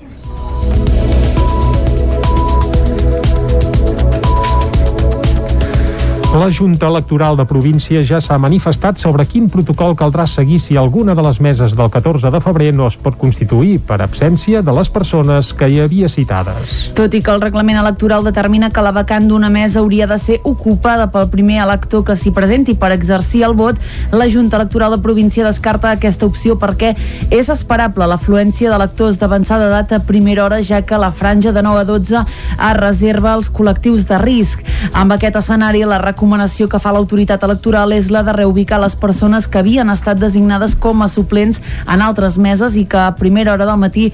La 6.34 6.50
Junta 6.50 6.88
Electoral 6.88 7.38
de 7.38 7.44
Província 7.46 8.00
ja 8.02 8.18
s'ha 8.18 8.40
manifestat 8.42 8.98
sobre 8.98 9.22
quin 9.30 9.52
protocol 9.54 9.92
caldrà 9.94 10.24
seguir 10.26 10.58
si 10.58 10.74
alguna 10.74 11.14
de 11.14 11.22
les 11.22 11.38
meses 11.38 11.76
del 11.78 11.92
14 11.94 12.32
de 12.34 12.40
febrer 12.42 12.72
no 12.74 12.88
es 12.90 12.96
pot 12.98 13.14
constituir 13.22 13.76
per 13.86 14.00
absència 14.02 14.64
de 14.66 14.74
les 14.74 14.90
persones 14.90 15.52
que 15.54 15.68
hi 15.70 15.78
havia 15.84 16.10
citades. 16.10 16.90
Tot 16.98 17.14
i 17.14 17.22
que 17.22 17.30
el 17.30 17.44
reglament 17.44 17.78
electoral 17.78 18.26
determina 18.26 18.72
que 18.74 18.82
la 18.82 18.96
vacant 18.96 19.28
d'una 19.30 19.52
mesa 19.54 19.84
hauria 19.84 20.08
de 20.10 20.18
ser 20.18 20.40
ocupada 20.42 21.06
pel 21.14 21.30
primer 21.30 21.60
elector 21.68 22.02
que 22.08 22.16
s'hi 22.18 22.34
presenti 22.34 22.74
per 22.74 22.90
exercir 22.98 23.44
el 23.46 23.54
vot, 23.54 23.78
la 24.10 24.26
Junta 24.26 24.58
Electoral 24.58 24.98
de 24.98 25.04
Província 25.06 25.46
descarta 25.46 25.94
aquesta 25.94 26.26
opció 26.26 26.58
perquè 26.58 26.96
és 27.30 27.54
esperable 27.54 28.10
l'afluència 28.10 28.74
d'electors 28.74 29.22
d'avançada 29.22 29.70
data 29.70 30.02
a 30.02 30.08
primera 30.10 30.48
hora, 30.48 30.64
ja 30.66 30.82
que 30.82 30.98
la 30.98 31.14
franja 31.14 31.54
de 31.54 31.62
9 31.62 31.86
a 31.86 31.88
12 31.94 32.26
es 32.26 32.76
reserva 32.82 33.38
als 33.38 33.54
col·lectius 33.54 34.10
de 34.10 34.18
risc. 34.18 34.66
Amb 34.98 35.14
aquest 35.14 35.38
escenari, 35.38 35.86
la 35.86 36.02
recomanació 36.02 36.23
que 36.24 36.80
fa 36.80 36.92
l'autoritat 36.94 37.42
electoral 37.44 37.92
és 37.94 38.10
la 38.14 38.22
de 38.24 38.34
reubicar 38.34 38.80
les 38.82 38.96
persones 38.96 39.48
que 39.48 39.60
havien 39.60 39.90
estat 39.90 40.20
designades 40.20 40.76
com 40.76 41.02
a 41.02 41.08
suplents 41.08 41.60
en 41.88 42.02
altres 42.02 42.38
meses 42.38 42.78
i 42.78 42.86
que 42.86 42.98
a 42.98 43.16
primera 43.16 43.54
hora 43.54 43.66
del 43.66 43.78
matí 43.82 44.12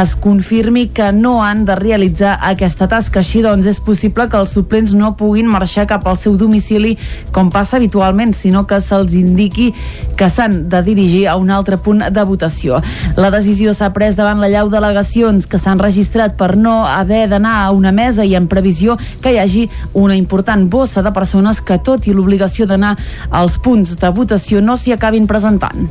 es 0.00 0.14
confirmi 0.16 0.88
que 0.88 1.12
no 1.12 1.42
han 1.44 1.64
de 1.64 1.76
realitzar 1.76 2.38
aquesta 2.42 2.88
tasca. 2.88 3.20
Així 3.20 3.42
doncs, 3.42 3.66
és 3.66 3.80
possible 3.80 4.26
que 4.28 4.36
els 4.40 4.52
suplents 4.56 4.94
no 4.96 5.12
puguin 5.16 5.46
marxar 5.46 5.86
cap 5.86 6.06
al 6.08 6.16
seu 6.16 6.36
domicili 6.36 6.96
com 7.32 7.50
passa 7.50 7.76
habitualment, 7.76 8.34
sinó 8.34 8.64
que 8.66 8.80
se'ls 8.80 9.14
indiqui 9.14 9.72
que 10.16 10.28
s'han 10.30 10.68
de 10.68 10.82
dirigir 10.82 11.26
a 11.28 11.36
un 11.36 11.50
altre 11.50 11.78
punt 11.78 12.08
de 12.10 12.24
votació. 12.24 12.80
La 13.16 13.30
decisió 13.30 13.74
s'ha 13.74 13.92
pres 13.92 14.16
davant 14.16 14.40
la 14.40 14.50
llau 14.50 14.70
delegacions 14.72 15.46
que 15.46 15.60
s'han 15.60 15.80
registrat 15.80 16.36
per 16.36 16.56
no 16.56 16.82
haver 16.86 17.28
d'anar 17.28 17.60
a 17.62 17.70
una 17.70 17.92
mesa 17.92 18.24
i 18.24 18.34
en 18.34 18.48
previsió 18.48 18.98
que 19.22 19.32
hi 19.32 19.38
hagi 19.38 19.68
una 19.92 20.16
important 20.16 20.68
bossa 20.70 21.02
de 21.02 21.12
persones 21.12 21.51
que, 21.60 21.78
tot 21.78 22.06
i 22.06 22.14
l'obligació 22.14 22.66
d'anar 22.66 22.96
als 23.30 23.58
punts 23.58 23.96
de 24.00 24.10
votació, 24.10 24.62
no 24.62 24.76
s'hi 24.76 24.92
acabin 24.96 25.26
presentant. 25.26 25.90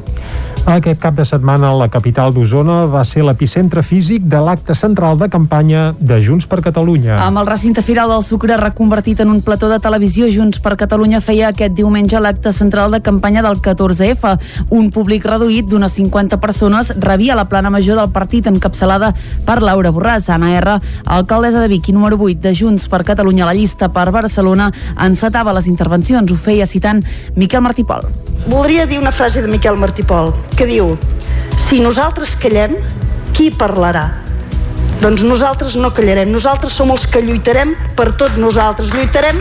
Aquest 0.62 1.00
cap 1.02 1.16
de 1.18 1.24
setmana 1.26 1.72
la 1.74 1.88
capital 1.90 2.36
d'Osona 2.36 2.86
va 2.86 3.02
ser 3.04 3.24
l'epicentre 3.26 3.82
físic 3.82 4.28
de 4.30 4.38
l'acte 4.46 4.76
central 4.78 5.18
de 5.18 5.26
campanya 5.28 5.96
de 5.98 6.20
Junts 6.22 6.46
per 6.46 6.60
Catalunya. 6.62 7.16
Amb 7.26 7.42
el 7.42 7.48
recinte 7.50 7.82
firal 7.82 8.12
del 8.14 8.22
Sucre 8.24 8.58
reconvertit 8.62 9.24
en 9.24 9.32
un 9.34 9.40
plató 9.42 9.72
de 9.72 9.80
televisió, 9.82 10.28
Junts 10.30 10.62
per 10.62 10.76
Catalunya 10.78 11.18
feia 11.20 11.50
aquest 11.50 11.74
diumenge 11.74 12.22
l'acte 12.22 12.54
central 12.54 12.94
de 12.94 13.02
campanya 13.02 13.42
del 13.42 13.58
14F. 13.58 14.36
Un 14.70 14.92
públic 14.94 15.26
reduït 15.26 15.66
d'unes 15.66 15.98
50 15.98 16.38
persones 16.38 16.94
rebia 17.00 17.36
la 17.36 17.48
plana 17.50 17.74
major 17.74 17.98
del 17.98 18.14
partit 18.14 18.46
encapçalada 18.46 19.16
per 19.46 19.58
Laura 19.66 19.90
Borràs. 19.90 20.30
Anna 20.30 20.54
R, 20.60 20.78
alcaldessa 21.06 21.60
de 21.60 21.72
Vic 21.74 21.90
i 21.90 21.98
número 21.98 22.22
8 22.22 22.38
de 22.46 22.54
Junts 22.54 22.86
per 22.88 23.02
Catalunya 23.04 23.48
a 23.48 23.50
la 23.50 23.58
llista 23.58 23.90
per 23.90 24.12
Barcelona, 24.14 24.70
encetava 25.02 25.51
les 25.54 25.68
intervencions. 25.68 26.32
Ho 26.32 26.38
feia 26.38 26.68
citant 26.70 27.04
Miquel 27.36 27.62
Martí 27.62 27.84
Pol. 27.84 28.08
Voldria 28.48 28.88
dir 28.90 29.00
una 29.00 29.12
frase 29.12 29.42
de 29.42 29.52
Miquel 29.52 29.78
Martí 29.78 30.04
Pol, 30.04 30.34
que 30.58 30.66
diu 30.70 30.96
si 31.58 31.80
nosaltres 31.80 32.36
callem, 32.36 32.76
qui 33.36 33.52
parlarà? 33.52 34.08
Doncs 35.02 35.24
nosaltres 35.26 35.78
no 35.82 35.90
callarem, 35.98 36.30
nosaltres 36.30 36.76
som 36.78 36.92
els 36.94 37.08
que 37.10 37.24
lluitarem 37.26 37.74
per 37.98 38.12
tots 38.20 38.38
nosaltres, 38.38 38.94
lluitarem 38.94 39.40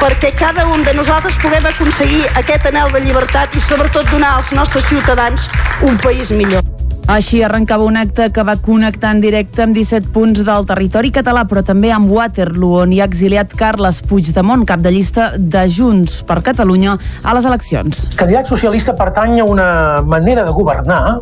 perquè 0.00 0.32
cada 0.36 0.66
un 0.72 0.82
de 0.84 0.94
nosaltres 0.98 1.38
puguem 1.42 1.68
aconseguir 1.70 2.24
aquest 2.36 2.66
anel 2.72 2.92
de 2.92 3.04
llibertat 3.06 3.54
i 3.56 3.62
sobretot 3.64 4.10
donar 4.12 4.36
als 4.36 4.52
nostres 4.52 4.88
ciutadans 4.90 5.48
un 5.82 5.96
país 6.02 6.34
millor. 6.34 6.75
Així 7.06 7.38
arrencava 7.46 7.84
un 7.86 7.94
acte 7.94 8.24
que 8.34 8.42
va 8.42 8.56
connectar 8.58 9.12
en 9.14 9.20
directe 9.22 9.62
amb 9.62 9.76
17 9.78 10.08
punts 10.10 10.40
del 10.42 10.64
territori 10.66 11.12
català, 11.14 11.44
però 11.46 11.60
també 11.62 11.92
amb 11.94 12.10
Waterloo, 12.10 12.80
on 12.82 12.90
hi 12.90 12.98
ha 12.98 13.06
exiliat 13.06 13.54
Carles 13.54 14.00
Puigdemont, 14.10 14.64
cap 14.66 14.82
de 14.82 14.90
llista 14.90 15.28
de 15.38 15.62
Junts 15.70 16.16
per 16.26 16.40
Catalunya 16.48 16.96
a 17.22 17.34
les 17.38 17.46
eleccions. 17.46 18.00
El 18.10 18.18
candidat 18.18 18.50
socialista 18.50 18.96
pertany 18.98 19.38
a 19.38 19.46
una 19.46 19.68
manera 20.02 20.42
de 20.42 20.56
governar 20.56 21.20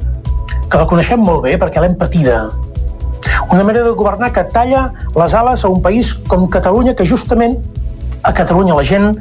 que 0.72 0.80
la 0.80 0.88
coneixem 0.88 1.20
molt 1.20 1.44
bé 1.44 1.58
perquè 1.60 1.84
l'hem 1.84 1.98
patida. 2.00 2.46
Una 3.52 3.60
manera 3.60 3.84
de 3.84 3.92
governar 3.92 4.32
que 4.32 4.48
talla 4.56 4.86
les 5.12 5.36
ales 5.36 5.66
a 5.68 5.68
un 5.68 5.84
país 5.84 6.14
com 6.32 6.48
Catalunya, 6.48 6.96
que 6.96 7.04
justament 7.04 7.58
a 8.24 8.32
Catalunya 8.32 8.80
la 8.80 8.88
gent 8.88 9.20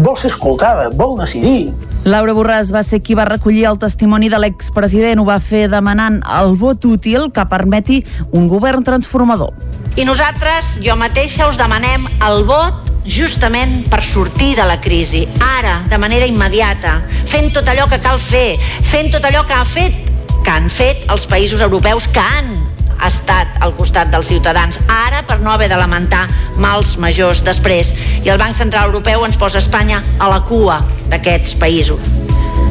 vol 0.00 0.16
ser 0.16 0.32
escoltada, 0.32 0.88
vol 0.96 1.18
decidir. 1.20 1.74
Laura 2.04 2.32
Borràs 2.32 2.70
va 2.72 2.80
ser 2.80 3.02
qui 3.04 3.12
va 3.12 3.26
recollir 3.28 3.66
el 3.68 3.76
testimoni 3.78 4.30
de 4.32 4.38
l'expresident. 4.40 5.20
Ho 5.20 5.26
va 5.28 5.36
fer 5.36 5.66
demanant 5.68 6.20
el 6.40 6.54
vot 6.56 6.86
útil 6.88 7.28
que 7.34 7.44
permeti 7.50 8.00
un 8.32 8.48
govern 8.48 8.86
transformador. 8.86 9.52
I 10.00 10.06
nosaltres, 10.08 10.78
jo 10.80 10.96
mateixa, 10.96 11.50
us 11.50 11.58
demanem 11.60 12.06
el 12.24 12.44
vot 12.48 12.88
justament 13.04 13.82
per 13.92 14.00
sortir 14.06 14.54
de 14.56 14.64
la 14.64 14.78
crisi, 14.80 15.26
ara, 15.44 15.80
de 15.90 15.98
manera 16.00 16.28
immediata, 16.30 17.00
fent 17.28 17.52
tot 17.52 17.68
allò 17.68 17.88
que 17.90 18.00
cal 18.00 18.20
fer, 18.22 18.56
fent 18.86 19.12
tot 19.12 19.24
allò 19.28 19.44
que 19.44 19.56
ha 19.56 19.64
fet, 19.68 20.10
que 20.40 20.52
han 20.56 20.72
fet 20.72 21.04
els 21.12 21.28
països 21.28 21.60
europeus 21.60 22.08
que 22.08 22.24
han 22.24 22.54
estat 23.06 23.60
al 23.60 23.74
costat 23.78 24.10
dels 24.12 24.28
ciutadans, 24.32 24.80
ara 24.88 25.22
per 25.26 25.40
no 25.40 25.52
haver 25.52 25.70
de 25.70 25.78
lamentar 25.80 26.26
mals 26.60 26.96
majors 26.98 27.44
després. 27.46 27.94
I 28.24 28.28
el 28.28 28.40
Banc 28.40 28.58
Central 28.58 28.90
Europeu 28.90 29.24
ens 29.24 29.38
posa 29.40 29.62
Espanya 29.62 30.02
a 30.18 30.28
la 30.30 30.42
cua 30.44 30.80
d'aquests 31.10 31.56
països. 31.60 32.00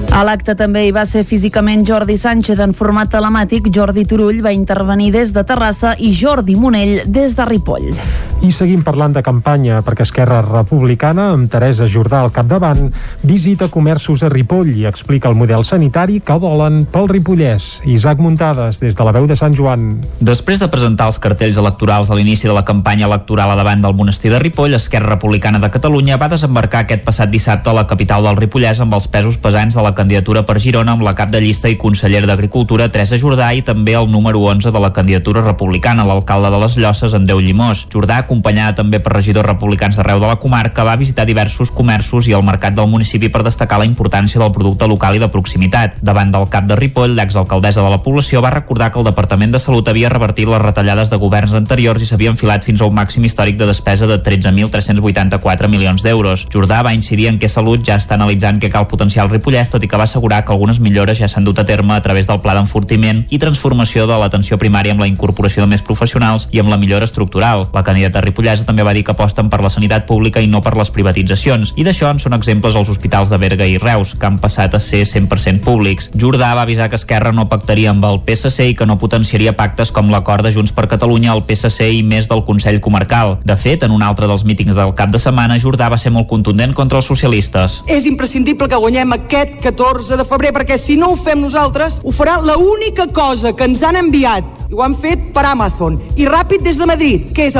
A 0.09 0.23
l'acte 0.25 0.55
també 0.57 0.87
hi 0.87 0.93
va 0.95 1.05
ser 1.05 1.21
físicament 1.27 1.85
Jordi 1.87 2.17
Sánchez 2.17 2.59
en 2.65 2.73
format 2.73 3.11
telemàtic, 3.13 3.69
Jordi 3.73 4.07
Turull 4.09 4.41
va 4.45 4.55
intervenir 4.55 5.11
des 5.13 5.33
de 5.35 5.45
Terrassa 5.45 5.93
i 5.97 6.11
Jordi 6.17 6.57
Monell 6.57 7.03
des 7.05 7.37
de 7.37 7.45
Ripoll. 7.45 7.93
I 8.39 8.53
seguim 8.55 8.85
parlant 8.87 9.11
de 9.11 9.19
campanya 9.19 9.81
perquè 9.83 10.05
Esquerra 10.05 10.37
Republicana, 10.39 11.25
amb 11.33 11.49
Teresa 11.51 11.89
Jordà 11.91 12.21
al 12.23 12.29
capdavant, 12.31 12.85
visita 13.27 13.67
comerços 13.67 14.21
a 14.23 14.29
Ripoll 14.31 14.69
i 14.79 14.85
explica 14.87 15.27
el 15.27 15.35
model 15.35 15.65
sanitari 15.67 16.21
que 16.23 16.37
volen 16.39 16.85
pel 16.87 17.09
Ripollès. 17.11 17.67
Isaac 17.83 18.21
Muntades, 18.23 18.79
des 18.79 18.95
de 18.95 19.03
la 19.03 19.11
veu 19.11 19.27
de 19.27 19.35
Sant 19.35 19.51
Joan. 19.57 19.89
Després 20.23 20.63
de 20.63 20.69
presentar 20.71 21.09
els 21.11 21.19
cartells 21.19 21.59
electorals 21.59 22.07
a 22.07 22.15
l'inici 22.15 22.47
de 22.47 22.55
la 22.55 22.63
campanya 22.63 23.09
electoral 23.09 23.51
a 23.51 23.57
davant 23.59 23.83
del 23.83 23.97
monestir 23.99 24.31
de 24.31 24.39
Ripoll, 24.39 24.77
Esquerra 24.79 25.17
Republicana 25.17 25.59
de 25.59 25.71
Catalunya 25.75 26.15
va 26.15 26.31
desembarcar 26.31 26.85
aquest 26.85 27.03
passat 27.03 27.27
dissabte 27.35 27.73
a 27.73 27.75
la 27.75 27.87
capital 27.91 28.23
del 28.23 28.39
Ripollès 28.39 28.79
amb 28.79 28.95
els 28.95 29.09
pesos 29.11 29.35
pesants 29.35 29.75
de 29.75 29.83
la 29.83 29.91
candidatura 29.99 30.45
per 30.47 30.61
Girona 30.63 30.95
amb 30.95 31.03
la 31.03 31.15
cap 31.19 31.35
de 31.35 31.43
llista 31.43 31.67
i 31.67 31.75
conseller 31.75 32.23
d'Agricultura 32.23 32.87
Teresa 32.87 33.19
Jordà 33.19 33.51
i 33.51 33.67
també 33.67 33.99
el 33.99 34.07
número 34.07 34.47
11 34.47 34.71
de 34.71 34.79
la 34.79 34.93
candidatura 34.95 35.43
republicana, 35.43 36.07
l'alcalde 36.07 36.55
de 36.55 36.63
les 36.63 36.79
Llosses, 36.79 37.19
Andeu 37.19 37.43
Llimós. 37.43 37.83
Jordà 37.91 38.23
acompanyada 38.29 38.77
també 38.77 39.01
per 39.01 39.15
regidors 39.15 39.47
republicans 39.47 39.97
d'arreu 39.97 40.21
de 40.21 40.29
la 40.29 40.37
comarca, 40.37 40.85
va 40.85 40.95
visitar 41.01 41.25
diversos 41.25 41.71
comerços 41.73 42.29
i 42.29 42.35
el 42.37 42.45
mercat 42.45 42.75
del 42.77 42.89
municipi 42.91 43.31
per 43.33 43.41
destacar 43.43 43.79
la 43.81 43.87
importància 43.89 44.39
del 44.39 44.53
producte 44.53 44.87
local 44.87 45.17
i 45.17 45.23
de 45.23 45.31
proximitat. 45.33 45.97
Davant 46.05 46.29
del 46.31 46.45
cap 46.53 46.67
de 46.69 46.77
Ripoll, 46.77 47.15
l'exalcaldessa 47.17 47.81
de 47.81 47.89
la 47.89 48.03
població 48.05 48.43
va 48.45 48.53
recordar 48.53 48.91
que 48.91 49.01
el 49.01 49.07
Departament 49.09 49.55
de 49.55 49.59
Salut 49.59 49.87
havia 49.89 50.11
revertit 50.13 50.47
les 50.47 50.61
retallades 50.61 51.09
de 51.09 51.17
governs 51.17 51.55
anteriors 51.57 52.03
i 52.03 52.09
s'havia 52.09 52.33
enfilat 52.35 52.67
fins 52.67 52.81
a 52.81 52.89
un 52.89 52.95
màxim 52.95 53.25
històric 53.25 53.57
de 53.57 53.65
despesa 53.69 54.07
de 54.07 54.19
13.384 54.21 55.71
milions 55.71 56.05
d'euros. 56.05 56.45
Jordà 56.53 56.83
va 56.85 56.93
incidir 56.93 57.27
en 57.31 57.39
què 57.41 57.49
Salut 57.49 57.81
ja 57.85 57.97
està 57.97 58.13
analitzant 58.19 58.61
què 58.61 58.69
cal 58.69 58.87
potenciar 58.87 59.25
el 59.25 59.33
Ripollès, 59.33 59.73
tot 59.73 59.83
i 59.83 59.89
que 59.89 59.97
va 59.97 60.05
assegurar 60.05 60.43
que 60.45 60.53
algunes 60.53 60.79
millores 60.79 61.17
ja 61.17 61.27
s'han 61.27 61.47
dut 61.47 61.59
a 61.59 61.65
terme 61.65 61.97
a 61.97 62.01
través 62.05 62.29
del 62.29 62.41
pla 62.43 62.53
d'enfortiment 62.53 63.25
i 63.29 63.41
transformació 63.41 64.05
de 64.05 64.21
l'atenció 64.21 64.59
primària 64.61 64.93
amb 64.93 65.01
la 65.01 65.09
incorporació 65.09 65.65
de 65.65 65.73
més 65.73 65.85
professionals 65.85 66.47
i 66.51 66.61
amb 66.61 66.69
la 66.69 66.77
millora 66.77 67.09
estructural. 67.09 67.67
La 67.73 67.83
candidata 67.83 68.18
Ripollès 68.21 68.59
Manresa 68.59 68.67
també 68.67 68.83
va 68.83 68.93
dir 68.93 69.03
que 69.05 69.13
aposten 69.13 69.49
per 69.49 69.61
la 69.63 69.69
sanitat 69.71 70.05
pública 70.07 70.41
i 70.41 70.47
no 70.47 70.59
per 70.61 70.75
les 70.77 70.89
privatitzacions. 70.91 71.71
I 71.79 71.85
d'això 71.87 72.09
en 72.11 72.19
són 72.19 72.35
exemples 72.35 72.75
els 72.75 72.89
hospitals 72.91 73.29
de 73.31 73.37
Berga 73.39 73.65
i 73.67 73.77
Reus, 73.79 74.15
que 74.19 74.25
han 74.27 74.39
passat 74.39 74.75
a 74.75 74.79
ser 74.83 75.05
100% 75.07 75.63
públics. 75.63 76.09
Jordà 76.13 76.51
va 76.57 76.65
avisar 76.67 76.89
que 76.89 76.97
Esquerra 76.99 77.31
no 77.31 77.47
pactaria 77.49 77.91
amb 77.93 78.03
el 78.05 78.21
PSC 78.25 78.71
i 78.71 78.75
que 78.75 78.87
no 78.89 78.97
potenciaria 78.99 79.55
pactes 79.55 79.93
com 79.95 80.11
l'acord 80.11 80.43
de 80.43 80.51
Junts 80.51 80.73
per 80.75 80.87
Catalunya, 80.91 81.33
el 81.33 81.45
PSC 81.47 81.87
i 81.99 82.03
més 82.03 82.27
del 82.27 82.43
Consell 82.47 82.81
Comarcal. 82.81 83.37
De 83.45 83.55
fet, 83.55 83.85
en 83.87 83.95
un 83.95 84.03
altre 84.03 84.27
dels 84.27 84.43
mítings 84.43 84.75
del 84.75 84.95
cap 84.97 85.13
de 85.13 85.21
setmana, 85.21 85.59
Jordà 85.59 85.89
va 85.89 86.01
ser 86.01 86.11
molt 86.11 86.27
contundent 86.27 86.75
contra 86.75 86.99
els 86.99 87.07
socialistes. 87.07 87.79
És 87.87 88.09
imprescindible 88.09 88.67
que 88.67 88.81
guanyem 88.81 89.15
aquest 89.15 89.59
14 89.63 90.19
de 90.19 90.27
febrer, 90.27 90.53
perquè 90.57 90.79
si 90.81 90.97
no 90.99 91.13
ho 91.13 91.19
fem 91.19 91.39
nosaltres, 91.41 92.01
ho 92.03 92.15
farà 92.15 92.39
la 92.43 92.57
única 92.59 93.07
cosa 93.13 93.53
que 93.55 93.69
ens 93.69 93.83
han 93.83 93.99
enviat 93.99 94.57
i 94.69 94.75
ho 94.77 94.83
han 94.85 94.93
fet 94.93 95.31
per 95.33 95.47
Amazon 95.49 95.97
i 96.19 96.27
ràpid 96.29 96.61
des 96.65 96.77
de 96.77 96.85
Madrid, 96.89 97.31
que 97.33 97.47
és 97.49 97.55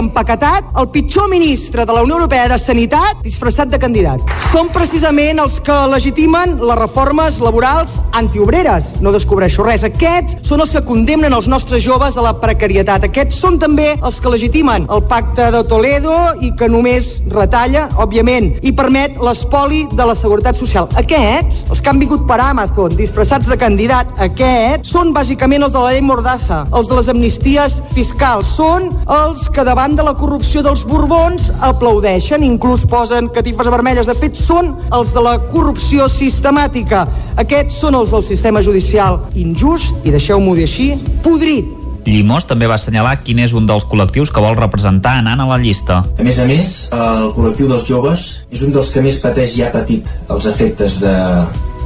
empaquetat 0.49 0.77
el 0.79 0.89
pitjor 0.89 1.29
ministre 1.29 1.85
de 1.85 1.93
la 1.93 2.01
Unió 2.03 2.15
Europea 2.15 2.47
de 2.47 2.57
Sanitat 2.59 3.21
disfressat 3.23 3.69
de 3.69 3.79
candidat. 3.79 4.21
Són 4.51 4.69
precisament 4.73 5.39
els 5.39 5.59
que 5.61 5.75
legitimen 5.91 6.57
les 6.61 6.79
reformes 6.79 7.39
laborals 7.39 7.99
antiobreres. 8.13 8.95
No 9.01 9.11
descobreixo 9.11 9.63
res. 9.63 9.83
Aquests 9.83 10.47
són 10.47 10.61
els 10.61 10.71
que 10.71 10.83
condemnen 10.85 11.33
els 11.33 11.47
nostres 11.47 11.83
joves 11.83 12.17
a 12.17 12.23
la 12.25 12.33
precarietat. 12.41 13.05
Aquests 13.05 13.37
són 13.37 13.59
també 13.59 13.91
els 14.01 14.19
que 14.19 14.31
legitimen 14.31 14.87
el 14.89 15.03
pacte 15.03 15.51
de 15.51 15.63
Toledo 15.63 16.15
i 16.41 16.51
que 16.55 16.69
només 16.69 17.19
retalla, 17.29 17.87
òbviament, 17.99 18.55
i 18.63 18.73
permet 18.73 19.19
l'espoli 19.21 19.85
de 19.93 20.05
la 20.05 20.15
seguretat 20.15 20.57
social. 20.57 20.89
Aquests, 20.97 21.65
els 21.69 21.81
que 21.81 21.91
han 21.91 22.01
vingut 22.01 22.25
per 22.27 22.39
Amazon 22.41 22.95
disfressats 22.97 23.49
de 23.49 23.57
candidat, 23.59 24.09
aquests 24.29 24.95
són 24.95 25.13
bàsicament 25.13 25.67
els 25.67 25.75
de 25.75 25.83
la 25.83 25.93
llei 25.93 26.05
Mordassa, 26.05 26.63
els 26.73 26.89
de 26.89 26.97
les 26.97 27.11
amnisties 27.11 27.79
fiscals. 27.93 28.55
Són 28.59 28.89
els 29.05 29.45
que 29.53 29.65
davant 29.67 29.95
de 29.95 30.05
la 30.05 30.15
corrupció 30.17 30.38
dels 30.39 30.85
Borbons 30.87 31.49
aplaudeixen, 31.61 32.43
inclús 32.43 32.85
posen 32.89 33.27
catifes 33.33 33.67
vermelles. 33.67 34.07
De 34.07 34.15
fet, 34.15 34.35
són 34.35 34.71
els 34.95 35.13
de 35.13 35.21
la 35.23 35.37
corrupció 35.51 36.07
sistemàtica. 36.09 37.05
Aquests 37.39 37.79
són 37.81 37.95
els 37.95 38.11
del 38.11 38.23
sistema 38.23 38.61
judicial 38.61 39.19
injust, 39.35 39.95
i 40.03 40.11
deixeu-m'ho 40.11 40.55
dir 40.55 40.65
així, 40.67 40.89
podrit. 41.23 41.67
Llimós 42.09 42.47
també 42.47 42.67
va 42.67 42.77
assenyalar 42.79 43.19
quin 43.21 43.39
és 43.43 43.53
un 43.53 43.67
dels 43.69 43.85
col·lectius 43.85 44.31
que 44.33 44.41
vol 44.41 44.55
representar 44.57 45.17
anant 45.19 45.43
a 45.43 45.47
la 45.49 45.59
llista. 45.61 46.03
A 46.17 46.25
més 46.25 46.39
a 46.39 46.47
més, 46.49 46.89
el 46.95 47.31
col·lectiu 47.35 47.69
dels 47.69 47.85
joves 47.85 48.27
és 48.49 48.63
un 48.65 48.73
dels 48.73 48.89
que 48.93 49.03
més 49.05 49.19
pateix 49.21 49.57
i 49.59 49.65
ha 49.65 49.71
patit 49.73 50.07
els 50.29 50.47
efectes 50.49 50.99
de 51.03 51.13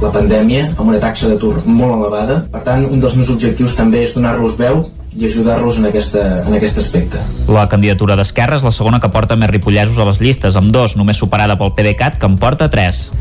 la 0.02 0.10
pandèmia 0.14 0.68
amb 0.78 0.88
una 0.88 1.00
taxa 1.02 1.28
d'atur 1.28 1.58
molt 1.66 1.98
elevada. 1.98 2.42
Per 2.52 2.62
tant, 2.64 2.86
un 2.86 3.02
dels 3.02 3.16
meus 3.18 3.30
objectius 3.34 3.76
també 3.78 4.04
és 4.06 4.14
donar-los 4.16 4.56
veu 4.60 4.86
i 5.16 5.26
ajudar-los 5.26 5.78
en, 5.78 5.86
aquesta, 5.86 6.42
en 6.46 6.54
aquest 6.56 6.78
aspecte. 6.82 7.20
La 7.46 7.68
candidatura 7.70 8.16
d'Esquerra 8.18 8.58
és 8.58 8.64
la 8.66 8.72
segona 8.74 8.98
que 9.00 9.10
porta 9.14 9.36
més 9.38 9.50
ripollesos 9.50 9.98
a 10.02 10.06
les 10.08 10.18
llistes, 10.18 10.56
amb 10.58 10.72
dos, 10.74 10.96
només 10.98 11.20
superada 11.20 11.54
pel 11.60 11.70
PDeCAT, 11.76 12.18
que 12.18 12.26
en 12.26 12.34
porta 12.40 12.66
tres. 12.72 13.12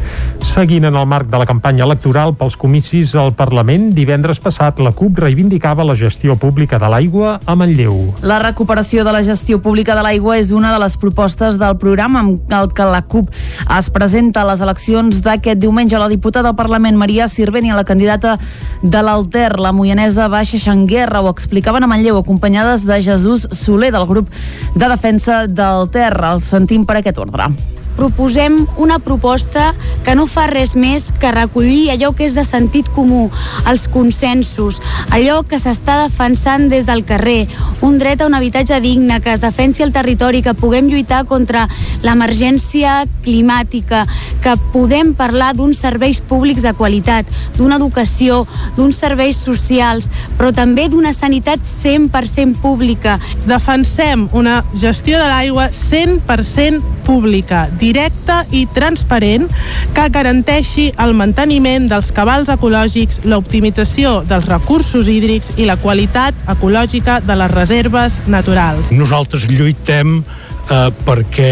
Seguint 0.41 0.87
en 0.89 0.97
el 0.97 1.05
marc 1.09 1.29
de 1.29 1.37
la 1.37 1.45
campanya 1.49 1.85
electoral 1.85 2.33
pels 2.39 2.57
comicis 2.57 3.13
al 3.19 3.33
Parlament, 3.37 3.91
divendres 3.93 4.41
passat 4.41 4.81
la 4.81 4.93
CUP 4.95 5.21
reivindicava 5.21 5.85
la 5.85 5.95
gestió 5.95 6.35
pública 6.39 6.79
de 6.81 6.89
l'aigua 6.89 7.35
a 7.45 7.55
Manlleu. 7.55 7.99
La 8.25 8.39
recuperació 8.41 9.05
de 9.05 9.13
la 9.13 9.21
gestió 9.23 9.61
pública 9.61 9.93
de 9.93 10.05
l'aigua 10.05 10.39
és 10.41 10.49
una 10.51 10.73
de 10.73 10.81
les 10.81 10.97
propostes 10.97 11.59
del 11.61 11.77
programa 11.77 12.23
amb 12.23 12.53
el 12.57 12.73
que 12.73 12.89
la 12.89 13.03
CUP 13.05 13.29
es 13.77 13.91
presenta 13.93 14.41
a 14.41 14.49
les 14.49 14.65
eleccions 14.65 15.21
d'aquest 15.21 15.61
diumenge. 15.61 15.99
La 16.01 16.09
diputada 16.09 16.49
del 16.49 16.57
Parlament, 16.57 16.97
Maria 16.97 17.29
Sirvent, 17.29 17.69
i 17.69 17.75
la 17.75 17.85
candidata 17.85 18.39
de 18.81 19.05
l'Alter, 19.05 19.59
la 19.61 19.71
moianesa 19.71 20.27
Baixa 20.27 20.57
Xanguerra, 20.57 21.21
ho 21.21 21.29
explicaven 21.29 21.82
a 21.83 21.87
Manlleu, 21.87 22.17
acompanyades 22.17 22.85
de 22.87 23.01
Jesús 23.03 23.47
Soler, 23.51 23.91
del 23.91 24.07
grup 24.07 24.29
de 24.75 24.89
defensa 24.89 25.45
del 25.47 25.89
Terra. 25.91 26.33
El 26.33 26.41
sentim 26.41 26.87
per 26.87 27.01
aquest 27.01 27.19
ordre 27.19 27.51
proposem 27.97 28.65
una 28.77 28.99
proposta 28.99 29.73
que 30.03 30.15
no 30.15 30.25
fa 30.27 30.47
res 30.49 30.75
més 30.75 31.11
que 31.19 31.31
recollir 31.31 31.91
allò 31.93 32.11
que 32.17 32.25
és 32.27 32.35
de 32.35 32.43
sentit 32.45 32.89
comú, 32.95 33.29
els 33.69 33.87
consensos, 33.91 34.81
allò 35.13 35.41
que 35.47 35.59
s'està 35.61 36.01
defensant 36.03 36.69
des 36.71 36.87
del 36.89 37.05
carrer, 37.07 37.47
un 37.81 37.97
dret 37.99 38.21
a 38.21 38.27
un 38.27 38.35
habitatge 38.35 38.79
digne, 38.83 39.19
que 39.21 39.33
es 39.33 39.41
defensi 39.43 39.83
el 39.83 39.93
territori, 39.95 40.41
que 40.41 40.55
puguem 40.57 40.89
lluitar 40.91 41.23
contra 41.29 41.67
l'emergència 42.03 43.03
climàtica, 43.23 44.05
que 44.43 44.55
podem 44.73 45.13
parlar 45.15 45.53
d'uns 45.55 45.79
serveis 45.79 46.19
públics 46.21 46.65
de 46.65 46.73
qualitat, 46.77 47.29
d'una 47.57 47.79
educació, 47.79 48.43
d'uns 48.77 48.99
serveis 48.99 49.39
socials, 49.39 50.09
però 50.37 50.51
també 50.55 50.89
d'una 50.89 51.13
sanitat 51.15 51.63
100% 51.63 52.59
pública. 52.63 53.19
Defensem 53.47 54.27
una 54.33 54.61
gestió 54.75 55.19
de 55.21 55.29
l'aigua 55.29 55.69
100% 55.71 56.81
pública, 57.03 57.67
directa 57.83 58.43
i 58.55 58.63
transparent 58.73 59.49
que 59.93 60.07
garanteixi 60.13 60.89
el 61.03 61.13
manteniment 61.17 61.89
dels 61.91 62.13
cabals 62.15 62.51
ecològics, 62.53 63.23
l'optimització 63.27 64.21
dels 64.29 64.47
recursos 64.49 65.11
hídrics 65.11 65.57
i 65.59 65.67
la 65.69 65.77
qualitat 65.81 66.37
ecològica 66.55 67.19
de 67.25 67.37
les 67.39 67.51
reserves 67.51 68.21
naturals. 68.31 68.93
Nosaltres 68.95 69.47
lluitem 69.51 70.21
eh, 70.21 70.89
perquè 71.05 71.51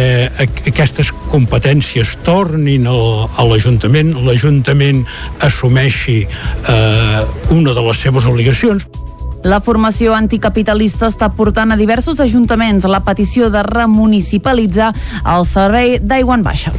aquestes 0.71 1.11
competències 1.31 2.15
tornin 2.25 2.87
al, 2.89 3.27
a 3.35 3.45
l'Ajuntament, 3.47 4.13
l'Ajuntament 4.25 5.03
assumeixi 5.43 6.21
eh, 6.25 7.21
una 7.55 7.75
de 7.77 7.87
les 7.87 8.05
seves 8.07 8.27
obligacions. 8.31 8.87
La 9.43 9.57
formació 9.59 10.13
anticapitalista 10.13 11.07
està 11.09 11.31
portant 11.33 11.73
a 11.73 11.77
diversos 11.79 12.19
ajuntaments 12.21 12.85
la 12.85 13.01
petició 13.05 13.49
de 13.49 13.63
remunicipalitzar 13.65 14.91
el 15.35 15.47
servei 15.49 15.97
d'aigua 15.97 16.37
en 16.37 16.45
baixa. 16.45 16.75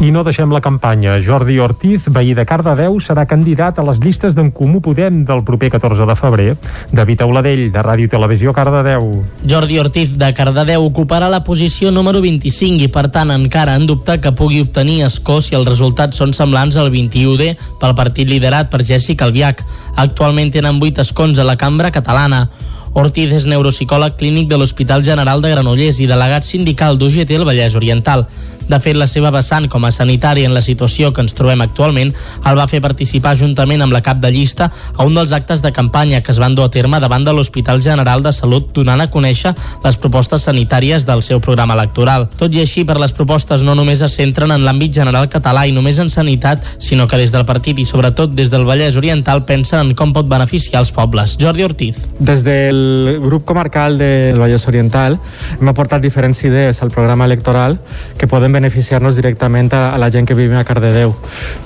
I 0.00 0.10
no 0.10 0.22
deixem 0.24 0.50
la 0.50 0.60
campanya. 0.60 1.18
Jordi 1.20 1.58
Ortiz, 1.60 2.08
veí 2.10 2.32
de 2.34 2.46
Cardedeu, 2.48 2.96
serà 3.00 3.26
candidat 3.28 3.78
a 3.78 3.84
les 3.86 4.00
llistes 4.02 4.34
d'en 4.34 4.50
Comú 4.50 4.80
Podem 4.82 5.20
del 5.28 5.44
proper 5.44 5.70
14 5.74 6.06
de 6.08 6.16
febrer. 6.16 6.56
David 6.90 7.22
Auladell, 7.22 7.68
de 7.70 7.84
Ràdio 7.84 8.10
Televisió 8.10 8.54
Cardedeu. 8.56 9.22
Jordi 9.46 9.78
Ortiz, 9.78 10.16
de 10.18 10.32
Cardedeu, 10.34 10.82
ocuparà 10.88 11.28
la 11.30 11.44
posició 11.44 11.92
número 11.92 12.24
25 12.24 12.82
i, 12.82 12.90
per 12.90 13.10
tant, 13.14 13.30
encara 13.30 13.76
en 13.76 13.86
dubte 13.86 14.18
que 14.20 14.34
pugui 14.34 14.62
obtenir 14.64 15.02
escó 15.06 15.40
si 15.44 15.54
els 15.54 15.68
resultats 15.68 16.18
són 16.18 16.34
semblants 16.34 16.80
al 16.80 16.90
21D 16.90 17.52
pel 17.78 17.96
partit 17.98 18.30
liderat 18.32 18.72
per 18.72 18.82
Jessica 18.82 19.28
Albiach. 19.28 19.62
Actualment 19.96 20.50
tenen 20.56 20.82
8 20.82 21.06
escons 21.06 21.38
a 21.38 21.46
la 21.46 21.58
cambra 21.60 21.92
catalana. 21.94 22.48
Ortiz 22.92 23.30
és 23.32 23.46
neuropsicòleg 23.48 24.18
clínic 24.20 24.50
de 24.50 24.58
l'Hospital 24.60 25.00
General 25.04 25.40
de 25.40 25.48
Granollers 25.48 25.96
i 26.04 26.08
delegat 26.10 26.44
sindical 26.44 26.98
d'UGT 27.00 27.30
al 27.38 27.46
Vallès 27.48 27.76
Oriental. 27.78 28.26
De 28.68 28.78
fet, 28.80 28.96
la 28.96 29.08
seva 29.10 29.30
vessant 29.34 29.68
com 29.72 29.84
a 29.84 29.92
sanitari 29.92 30.44
en 30.46 30.54
la 30.54 30.62
situació 30.62 31.12
que 31.12 31.22
ens 31.24 31.34
trobem 31.36 31.60
actualment 31.64 32.12
el 32.48 32.58
va 32.58 32.66
fer 32.70 32.82
participar 32.84 33.34
juntament 33.40 33.82
amb 33.82 33.92
la 33.92 34.02
cap 34.02 34.20
de 34.22 34.30
llista 34.32 34.70
a 34.96 35.06
un 35.06 35.14
dels 35.14 35.32
actes 35.32 35.62
de 35.62 35.72
campanya 35.72 36.22
que 36.22 36.32
es 36.32 36.40
van 36.42 36.54
dur 36.54 36.66
a 36.66 36.72
terme 36.72 37.00
davant 37.00 37.24
de 37.24 37.32
l'Hospital 37.32 37.82
General 37.82 38.22
de 38.22 38.32
Salut 38.32 38.72
donant 38.74 39.00
a 39.00 39.08
conèixer 39.10 39.54
les 39.84 39.96
propostes 39.96 40.48
sanitàries 40.48 41.06
del 41.08 41.22
seu 41.22 41.40
programa 41.40 41.74
electoral. 41.74 42.28
Tot 42.38 42.54
i 42.54 42.62
així, 42.62 42.84
per 42.84 42.98
les 43.00 43.12
propostes 43.12 43.62
no 43.62 43.76
només 43.78 44.02
es 44.02 44.16
centren 44.18 44.50
en 44.54 44.66
l'àmbit 44.66 44.94
general 44.94 45.28
català 45.32 45.66
i 45.66 45.74
només 45.74 45.98
en 45.98 46.10
sanitat, 46.10 46.64
sinó 46.78 47.08
que 47.08 47.20
des 47.20 47.32
del 47.32 47.46
partit 47.48 47.78
i 47.78 47.88
sobretot 47.88 48.34
des 48.34 48.50
del 48.50 48.66
Vallès 48.68 48.96
Oriental 48.96 49.44
pensen 49.48 49.88
en 49.88 49.94
com 49.98 50.12
pot 50.12 50.28
beneficiar 50.28 50.82
els 50.82 50.92
pobles. 50.92 51.36
Jordi 51.40 51.64
Ortiz. 51.64 51.98
Des 52.18 52.44
del 52.44 52.82
el 52.82 53.20
grup 53.20 53.44
comarcal 53.44 53.98
del 53.98 54.38
Vallès 54.38 54.66
Oriental 54.68 55.18
hem 55.60 55.68
aportat 55.70 56.02
diferents 56.02 56.42
idees 56.44 56.82
al 56.82 56.90
programa 56.90 57.26
electoral 57.28 57.78
que 58.18 58.28
poden 58.28 58.52
beneficiar-nos 58.62 59.18
directament 59.18 59.74
a, 59.74 59.90
a 59.90 59.98
la 59.98 60.10
gent 60.14 60.28
que 60.28 60.38
vivim 60.38 60.54
a 60.56 60.64
Cardedeu. 60.64 61.10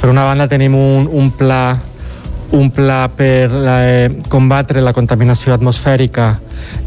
Per 0.00 0.08
una 0.08 0.24
banda 0.24 0.48
tenim 0.48 0.74
un, 0.74 1.04
un 1.12 1.30
pla 1.36 1.76
un 2.56 2.70
pla 2.70 3.10
per 3.10 3.50
la, 3.50 3.80
eh, 3.84 4.10
combatre 4.30 4.80
la 4.80 4.92
contaminació 4.94 5.52
atmosfèrica, 5.52 6.28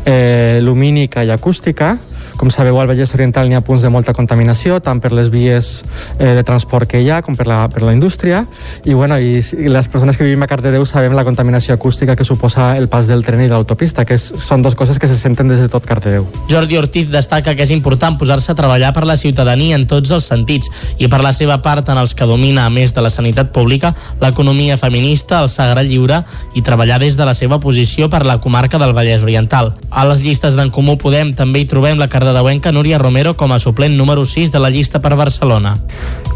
eh, 0.08 0.60
lumínica 0.64 1.26
i 1.28 1.30
acústica, 1.36 1.98
com 2.40 2.48
sabeu, 2.48 2.78
al 2.80 2.88
Vallès 2.88 3.12
Oriental 3.12 3.50
n'hi 3.52 3.58
ha 3.58 3.64
punts 3.68 3.84
de 3.84 3.90
molta 3.92 4.14
contaminació, 4.16 4.78
tant 4.80 5.02
per 5.04 5.12
les 5.12 5.28
vies 5.28 5.84
eh, 6.16 6.32
de 6.38 6.44
transport 6.48 6.88
que 6.88 7.02
hi 7.04 7.10
ha 7.12 7.20
com 7.22 7.36
per 7.36 7.50
la, 7.50 7.66
per 7.68 7.84
la 7.84 7.92
indústria, 7.92 8.46
i, 8.86 8.94
bueno, 8.96 9.18
i, 9.20 9.42
i 9.44 9.68
les 9.68 9.90
persones 9.92 10.16
que 10.16 10.24
vivim 10.24 10.46
a 10.46 10.48
Cardedeu 10.48 10.86
sabem 10.88 11.12
la 11.18 11.26
contaminació 11.28 11.76
acústica 11.76 12.16
que 12.16 12.24
suposa 12.24 12.72
el 12.80 12.88
pas 12.88 13.10
del 13.12 13.26
tren 13.28 13.44
i 13.44 13.50
de 13.50 13.58
l'autopista, 13.58 14.06
que 14.08 14.16
és, 14.16 14.30
són 14.40 14.64
dues 14.64 14.78
coses 14.80 15.02
que 15.04 15.10
se 15.12 15.18
senten 15.20 15.52
des 15.52 15.60
de 15.60 15.68
tot 15.68 15.84
Cardedeu. 15.84 16.30
Jordi 16.48 16.80
Ortiz 16.80 17.10
destaca 17.12 17.58
que 17.60 17.68
és 17.68 17.74
important 17.76 18.16
posar-se 18.16 18.54
a 18.54 18.56
treballar 18.56 18.94
per 18.96 19.04
la 19.10 19.18
ciutadania 19.20 19.76
en 19.76 19.84
tots 19.92 20.16
els 20.16 20.32
sentits 20.32 20.72
i 20.96 21.12
per 21.12 21.20
la 21.26 21.34
seva 21.36 21.60
part 21.66 21.92
en 21.92 22.00
els 22.00 22.16
que 22.16 22.30
domina, 22.30 22.70
a 22.70 22.72
més 22.72 22.96
de 22.96 23.04
la 23.04 23.12
sanitat 23.12 23.52
pública, 23.52 23.92
l'economia 24.24 24.80
feminista, 24.80 25.44
el 25.44 25.52
sagre 25.52 25.84
lliure 25.84 26.24
i 26.56 26.64
treballar 26.64 27.02
des 27.04 27.20
de 27.20 27.28
la 27.28 27.36
seva 27.36 27.60
posició 27.60 28.08
per 28.08 28.24
la 28.24 28.40
comarca 28.40 28.80
del 28.80 28.96
Vallès 28.96 29.28
Oriental. 29.28 29.74
A 29.92 30.08
les 30.08 30.24
llistes 30.24 30.56
d'en 30.56 30.72
Comú 30.72 30.96
Podem 31.00 31.36
també 31.36 31.66
hi 31.66 31.68
trobem 31.68 32.00
la 32.00 32.08
cardedeuenca 32.30 32.72
Núria 32.72 33.00
Romero 33.00 33.34
com 33.34 33.50
a 33.54 33.58
suplent 33.58 33.96
número 33.98 34.24
6 34.24 34.52
de 34.52 34.60
la 34.60 34.70
llista 34.70 35.00
per 35.02 35.16
Barcelona. 35.18 35.74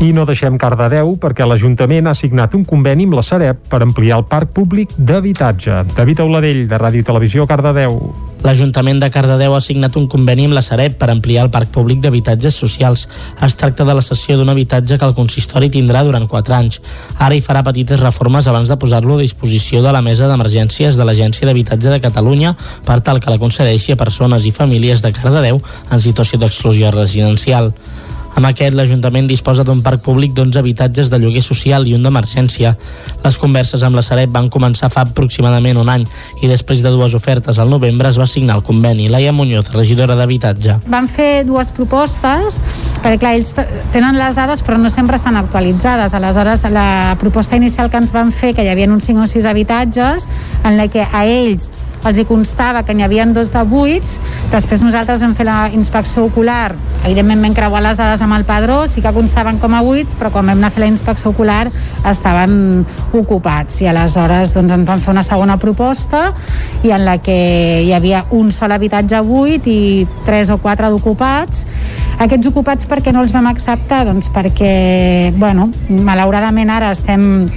I 0.02 0.10
no 0.10 0.26
deixem 0.26 0.58
Cardedeu 0.58 1.14
perquè 1.22 1.46
l'Ajuntament 1.46 2.10
ha 2.10 2.16
signat 2.18 2.58
un 2.58 2.66
conveni 2.66 3.06
amb 3.06 3.20
la 3.20 3.22
Sareb 3.22 3.62
per 3.70 3.84
ampliar 3.86 4.18
el 4.18 4.26
parc 4.26 4.56
públic 4.58 4.98
d'habitatge. 4.98 5.84
David 5.94 6.26
Auladell, 6.26 6.66
de 6.66 6.82
Ràdio 6.82 7.06
Televisió, 7.06 7.46
Cardedeu. 7.46 8.33
L'Ajuntament 8.44 8.98
de 9.00 9.08
Cardedeu 9.08 9.54
ha 9.56 9.62
signat 9.64 9.96
un 9.96 10.10
conveni 10.12 10.50
amb 10.50 10.58
la 10.58 10.62
Sareb 10.66 10.98
per 11.00 11.08
ampliar 11.14 11.46
el 11.46 11.52
parc 11.52 11.70
públic 11.72 12.02
d'habitatges 12.04 12.58
socials. 12.60 13.06
Es 13.48 13.56
tracta 13.56 13.86
de 13.88 13.96
la 13.96 14.04
cessió 14.04 14.36
d'un 14.36 14.52
habitatge 14.52 14.98
que 15.00 15.08
el 15.08 15.16
consistori 15.16 15.70
tindrà 15.72 16.02
durant 16.04 16.28
4 16.28 16.58
anys. 16.58 16.82
Ara 17.24 17.38
hi 17.38 17.44
farà 17.46 17.64
petites 17.64 18.04
reformes 18.04 18.50
abans 18.52 18.68
de 18.68 18.78
posar-lo 18.78 19.16
a 19.16 19.24
disposició 19.24 19.80
de 19.86 19.96
la 19.96 20.04
mesa 20.04 20.28
d'emergències 20.28 21.00
de 21.00 21.08
l'Agència 21.08 21.48
d'Habitatge 21.48 21.96
de 21.96 22.02
Catalunya 22.04 22.52
per 22.84 23.00
tal 23.00 23.24
que 23.24 23.32
la 23.32 23.40
concedeixi 23.40 23.96
a 23.96 24.02
persones 24.04 24.44
i 24.44 24.52
famílies 24.52 25.02
de 25.02 25.16
Cardedeu 25.16 25.64
en 25.90 26.04
situació 26.04 26.42
d'exclusió 26.44 26.92
residencial. 26.92 27.72
Amb 28.34 28.50
aquest, 28.50 28.74
l'Ajuntament 28.74 29.28
disposa 29.30 29.64
d'un 29.66 29.84
parc 29.86 30.02
públic 30.06 30.34
d'11 30.34 30.58
habitatges 30.58 31.10
de 31.12 31.20
lloguer 31.22 31.44
social 31.46 31.86
i 31.88 31.94
un 31.94 32.02
d'emergència. 32.06 32.74
Les 33.24 33.38
converses 33.38 33.84
amb 33.86 33.98
la 34.00 34.04
Sareb 34.06 34.34
van 34.34 34.50
començar 34.54 34.90
fa 34.94 35.04
aproximadament 35.06 35.78
un 35.78 35.92
any 35.94 36.08
i 36.42 36.50
després 36.50 36.82
de 36.82 36.90
dues 36.94 37.14
ofertes 37.14 37.60
al 37.62 37.70
novembre 37.70 38.10
es 38.10 38.18
va 38.18 38.28
signar 38.30 38.58
el 38.58 38.66
conveni. 38.66 39.08
Laia 39.14 39.32
Muñoz, 39.36 39.70
regidora 39.76 40.18
d'Habitatge. 40.18 40.80
Van 40.90 41.08
fer 41.08 41.46
dues 41.46 41.70
propostes, 41.78 42.58
perquè 43.04 43.22
clar, 43.22 43.36
ells 43.38 43.54
tenen 43.94 44.18
les 44.18 44.36
dades 44.40 44.66
però 44.66 44.80
no 44.82 44.90
sempre 44.90 45.22
estan 45.22 45.38
actualitzades. 45.38 46.18
Aleshores, 46.18 46.66
la 46.74 47.16
proposta 47.22 47.56
inicial 47.60 47.92
que 47.94 48.02
ens 48.02 48.14
van 48.16 48.34
fer, 48.34 48.56
que 48.58 48.66
hi 48.66 48.74
havia 48.74 48.90
uns 48.90 49.06
5 49.06 49.28
o 49.28 49.30
6 49.30 49.46
habitatges, 49.46 50.28
en 50.64 50.78
la 50.78 50.90
que 50.90 51.06
a 51.06 51.26
ells 51.30 51.70
els 52.04 52.20
hi 52.20 52.26
constava 52.28 52.84
que 52.84 52.94
n'hi 52.94 53.06
havia 53.06 53.26
dos 53.32 53.52
de 53.54 53.64
buits, 53.68 54.18
després 54.52 54.82
nosaltres 54.84 55.24
hem 55.24 55.36
fet 55.38 55.48
la 55.48 55.70
inspecció 55.74 56.26
ocular, 56.28 56.74
evidentment 57.04 57.42
vam 57.44 57.56
creuar 57.56 57.82
les 57.86 57.98
dades 58.00 58.22
amb 58.22 58.36
el 58.36 58.46
padró, 58.48 58.84
sí 58.88 59.02
que 59.02 59.14
constaven 59.16 59.60
com 59.60 59.74
a 59.74 59.82
buits, 59.86 60.18
però 60.20 60.32
quan 60.32 60.48
vam 60.50 60.60
anar 60.60 60.72
a 60.72 60.76
fer 60.76 60.84
la 60.84 60.92
inspecció 60.92 61.32
ocular 61.32 61.68
estaven 62.10 62.86
ocupats. 63.14 63.82
I 63.82 63.90
aleshores 63.92 64.54
doncs, 64.56 64.76
ens 64.76 64.88
van 64.88 65.04
fer 65.04 65.14
una 65.14 65.24
segona 65.24 65.58
proposta 65.60 66.34
i 66.84 66.92
en 66.92 67.06
la 67.08 67.18
que 67.24 67.84
hi 67.86 67.94
havia 67.96 68.26
un 68.32 68.52
sol 68.52 68.76
habitatge 68.76 69.22
buit 69.24 69.68
i 69.68 70.08
tres 70.28 70.52
o 70.54 70.60
quatre 70.64 70.92
d'ocupats. 70.92 71.66
Aquests 72.24 72.52
ocupats 72.52 72.88
perquè 72.88 73.14
no 73.14 73.24
els 73.24 73.34
vam 73.36 73.48
acceptar? 73.52 74.04
Doncs 74.08 74.30
perquè, 74.34 75.34
bueno, 75.40 75.70
malauradament 75.90 76.72
ara 76.72 76.92
estem 76.94 77.48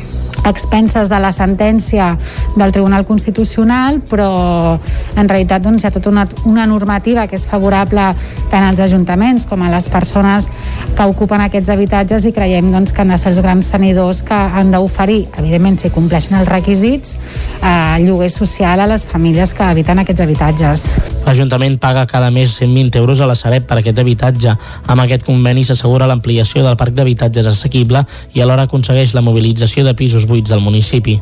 expenses 0.48 1.10
de 1.10 1.18
la 1.20 1.32
sentència 1.32 2.12
del 2.56 2.72
Tribunal 2.72 3.04
Constitucional, 3.06 4.00
però 4.00 4.78
en 5.16 5.28
realitat 5.28 5.64
doncs, 5.64 5.84
hi 5.84 5.88
ha 5.88 5.94
tota 5.94 6.10
una, 6.10 6.26
una 6.44 6.66
normativa 6.66 7.26
que 7.26 7.36
és 7.38 7.46
favorable 7.48 8.12
tant 8.50 8.64
als 8.64 8.80
ajuntaments 8.80 9.46
com 9.46 9.62
a 9.62 9.70
les 9.72 9.88
persones 9.92 10.48
que 10.96 11.06
ocupen 11.06 11.42
aquests 11.44 11.70
habitatges 11.74 12.26
i 12.28 12.32
creiem 12.36 12.70
doncs, 12.72 12.94
que 12.94 13.02
han 13.02 13.12
de 13.12 13.18
ser 13.20 13.32
els 13.34 13.42
grans 13.44 13.70
tenidors 13.72 14.22
que 14.26 14.36
han 14.36 14.70
d'oferir, 14.74 15.26
evidentment 15.36 15.80
si 15.82 15.92
compleixen 15.94 16.38
els 16.38 16.48
requisits, 16.48 17.16
eh, 17.62 17.98
lloguer 18.04 18.30
social 18.30 18.80
a 18.80 18.86
les 18.86 19.06
famílies 19.06 19.54
que 19.54 19.64
habiten 19.66 19.98
aquests 19.98 20.24
habitatges. 20.24 20.86
L'Ajuntament 21.26 21.78
paga 21.82 22.06
cada 22.06 22.30
mes 22.30 22.54
120 22.54 22.98
euros 22.98 23.20
a 23.20 23.26
la 23.26 23.34
Sareb 23.34 23.66
per 23.66 23.80
aquest 23.80 23.98
habitatge. 23.98 24.54
Amb 24.86 25.02
aquest 25.02 25.24
conveni 25.26 25.64
s'assegura 25.66 26.06
l'ampliació 26.06 26.62
del 26.62 26.76
parc 26.78 26.94
d'habitatges 26.94 27.48
assequible 27.50 28.04
i 28.34 28.44
alhora 28.44 28.68
aconsegueix 28.68 29.14
la 29.14 29.24
mobilització 29.26 29.82
de 29.84 29.94
pisos 29.98 30.26
buits 30.26 30.35
del 30.44 30.60
municipi. 30.60 31.20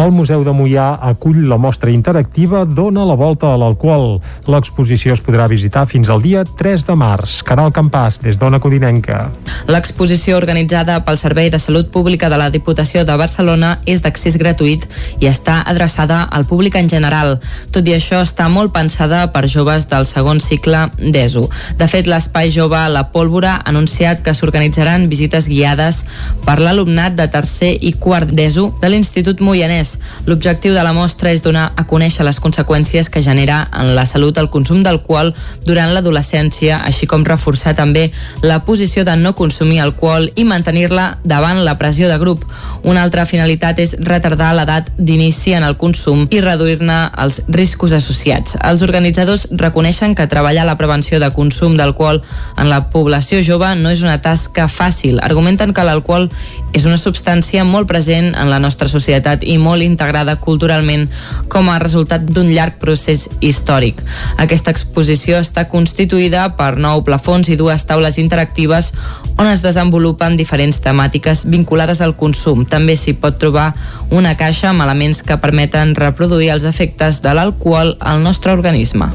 El 0.00 0.10
Museu 0.16 0.42
de 0.46 0.52
Mollà 0.56 0.94
acull 1.04 1.42
la 1.48 1.58
mostra 1.60 1.90
interactiva 1.92 2.64
Dona 2.64 3.04
la 3.04 3.14
volta 3.14 3.50
a 3.52 3.58
l'alcohol. 3.60 4.18
L'exposició 4.48 5.12
es 5.12 5.20
podrà 5.20 5.46
visitar 5.50 5.84
fins 5.86 6.08
al 6.08 6.22
dia 6.24 6.44
3 6.44 6.86
de 6.88 6.96
març. 6.96 7.42
Caral 7.44 7.70
Campàs, 7.76 8.20
des 8.24 8.38
d'Ona 8.40 8.60
Codinenca. 8.62 9.26
L'exposició 9.68 10.38
organitzada 10.38 11.00
pel 11.04 11.18
Servei 11.20 11.50
de 11.52 11.60
Salut 11.60 11.90
Pública 11.92 12.30
de 12.32 12.38
la 12.40 12.48
Diputació 12.50 13.04
de 13.04 13.16
Barcelona 13.20 13.74
és 13.84 14.00
d'accés 14.00 14.38
gratuït 14.40 14.86
i 15.20 15.28
està 15.28 15.60
adreçada 15.68 16.22
al 16.30 16.46
públic 16.48 16.78
en 16.80 16.88
general. 16.88 17.36
Tot 17.70 17.86
i 17.86 17.94
això, 17.98 18.22
està 18.24 18.48
molt 18.48 18.72
pensada 18.72 19.26
per 19.34 19.44
joves 19.52 19.86
del 19.90 20.08
segon 20.08 20.40
cicle 20.40 20.86
d'ESO. 20.96 21.44
De 21.76 21.90
fet, 21.90 22.08
l'Espai 22.08 22.50
Jove 22.54 22.80
La 22.88 23.04
Pólvora 23.12 23.58
ha 23.58 23.68
anunciat 23.68 24.24
que 24.24 24.34
s'organitzaran 24.34 25.08
visites 25.12 25.48
guiades 25.50 26.04
per 26.46 26.58
l'alumnat 26.60 27.18
de 27.18 27.28
tercer 27.30 27.74
i 27.80 27.92
quart 27.92 28.32
d'ESO 28.40 28.70
de 28.80 28.88
l'Institut 28.88 29.40
Moianès. 29.44 29.98
L'objectiu 30.24 30.72
de 30.72 30.82
la 30.82 30.94
mostra 30.96 31.32
és 31.34 31.42
donar 31.44 31.70
a 31.76 31.84
conèixer 31.84 32.24
les 32.24 32.40
conseqüències 32.40 33.10
que 33.12 33.22
genera 33.22 33.66
en 33.76 33.92
la 33.96 34.06
salut 34.08 34.38
el 34.40 34.48
consum 34.48 34.82
d'alcohol 34.82 35.34
durant 35.66 35.92
l'adolescència, 35.92 36.78
així 36.80 37.08
com 37.10 37.26
reforçar 37.26 37.74
també 37.76 38.08
la 38.42 38.60
posició 38.64 39.04
de 39.04 39.16
no 39.20 39.34
consumir 39.36 39.80
alcohol 39.84 40.30
i 40.36 40.46
mantenir-la 40.48 41.18
davant 41.24 41.60
la 41.64 41.76
pressió 41.78 42.08
de 42.08 42.18
grup. 42.22 42.46
Una 42.82 43.02
altra 43.04 43.26
finalitat 43.28 43.82
és 43.84 43.96
retardar 44.00 44.54
l'edat 44.56 44.88
d'inici 44.96 45.52
en 45.58 45.66
el 45.66 45.76
consum 45.76 46.26
i 46.30 46.40
reduir-ne 46.40 46.98
els 47.20 47.42
riscos 47.48 47.92
associats. 47.92 48.56
Els 48.64 48.84
organitzadors 48.86 49.48
reconeixen 49.50 50.14
que 50.14 50.28
treballar 50.30 50.64
la 50.68 50.78
prevenció 50.80 51.20
de 51.20 51.30
consum 51.36 51.76
d'alcohol 51.76 52.22
en 52.56 52.70
la 52.72 52.86
població 52.94 53.42
jove 53.44 53.74
no 53.76 53.92
és 53.92 54.04
una 54.06 54.20
tasca 54.22 54.68
fàcil. 54.70 55.20
Argumenten 55.20 55.74
que 55.76 55.84
l'alcohol 55.84 56.30
és 56.72 56.86
una 56.86 56.98
substància 57.00 57.64
molt 57.64 57.88
present 57.90 58.30
en 58.34 58.50
la 58.50 58.60
nostra 58.62 58.88
societat 58.88 59.42
i 59.42 59.56
molt 59.58 59.82
integrada 59.82 60.36
culturalment 60.42 61.08
com 61.50 61.68
a 61.70 61.78
resultat 61.82 62.26
d'un 62.26 62.50
llarg 62.54 62.78
procés 62.82 63.26
històric. 63.40 64.00
Aquesta 64.38 64.70
exposició 64.74 65.40
està 65.40 65.66
constituïda 65.68 66.46
per 66.58 66.76
nou 66.78 67.04
plafons 67.06 67.50
i 67.50 67.58
dues 67.60 67.86
taules 67.88 68.18
interactives 68.22 68.92
on 69.36 69.48
es 69.50 69.64
desenvolupen 69.64 70.36
diferents 70.36 70.82
temàtiques 70.84 71.46
vinculades 71.50 72.00
al 72.00 72.16
consum. 72.16 72.66
També 72.66 72.96
s'hi 72.96 73.16
pot 73.18 73.40
trobar 73.40 73.72
una 74.10 74.36
caixa 74.36 74.70
amb 74.70 74.86
elements 74.86 75.24
que 75.26 75.40
permeten 75.40 75.96
reproduir 75.98 76.52
els 76.54 76.68
efectes 76.68 77.22
de 77.24 77.34
l'alcohol 77.34 77.96
al 78.00 78.22
nostre 78.22 78.52
organisme. 78.52 79.10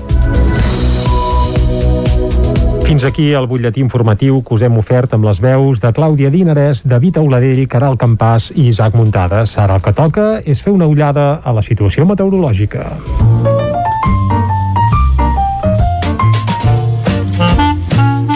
Fins 2.85 3.03
aquí 3.03 3.31
el 3.33 3.47
butlletí 3.49 3.81
informatiu 3.81 4.43
que 4.45 4.53
us 4.53 4.61
hem 4.61 4.75
ofert 4.77 5.15
amb 5.17 5.25
les 5.25 5.39
veus 5.41 5.79
de 5.81 5.89
Clàudia 5.89 6.29
Dinarès, 6.29 6.83
David 6.85 7.17
Auladell, 7.17 7.63
Caral 7.67 7.97
Campàs 7.97 8.51
i 8.53 8.67
Isaac 8.69 8.93
Muntades. 8.93 9.55
Ara 9.57 9.79
el 9.79 9.81
que 9.81 9.93
toca 9.97 10.27
és 10.45 10.61
fer 10.61 10.69
una 10.75 10.85
ullada 10.85 11.41
a 11.41 11.53
la 11.57 11.63
situació 11.65 12.05
meteorològica. 12.05 12.85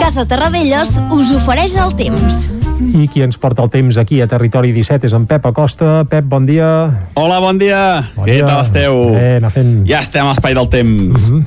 Casa 0.00 0.26
Terradellos 0.26 0.98
us 1.14 1.30
ofereix 1.38 1.78
el 1.78 1.94
temps. 1.94 2.48
I 2.90 3.06
qui 3.06 3.22
ens 3.22 3.38
porta 3.38 3.62
el 3.62 3.70
temps 3.70 4.02
aquí 4.02 4.18
a 4.18 4.26
Territori 4.26 4.74
17 4.74 5.06
és 5.06 5.14
en 5.14 5.30
Pep 5.30 5.46
Acosta. 5.46 6.00
Pep, 6.10 6.26
bon 6.26 6.46
dia. 6.48 6.66
Hola, 7.14 7.38
bon 7.38 7.60
dia. 7.60 8.10
Bon 8.16 8.26
Què 8.26 8.40
dia. 8.40 8.46
tal 8.50 8.64
esteu? 8.66 9.04
Bé, 9.14 9.36
anar 9.38 9.54
fent... 9.54 9.76
Ja 9.86 10.02
estem 10.02 10.26
a 10.26 10.34
l'espai 10.34 10.58
del 10.58 10.66
temps. 10.72 11.30
Mhm. 11.30 11.44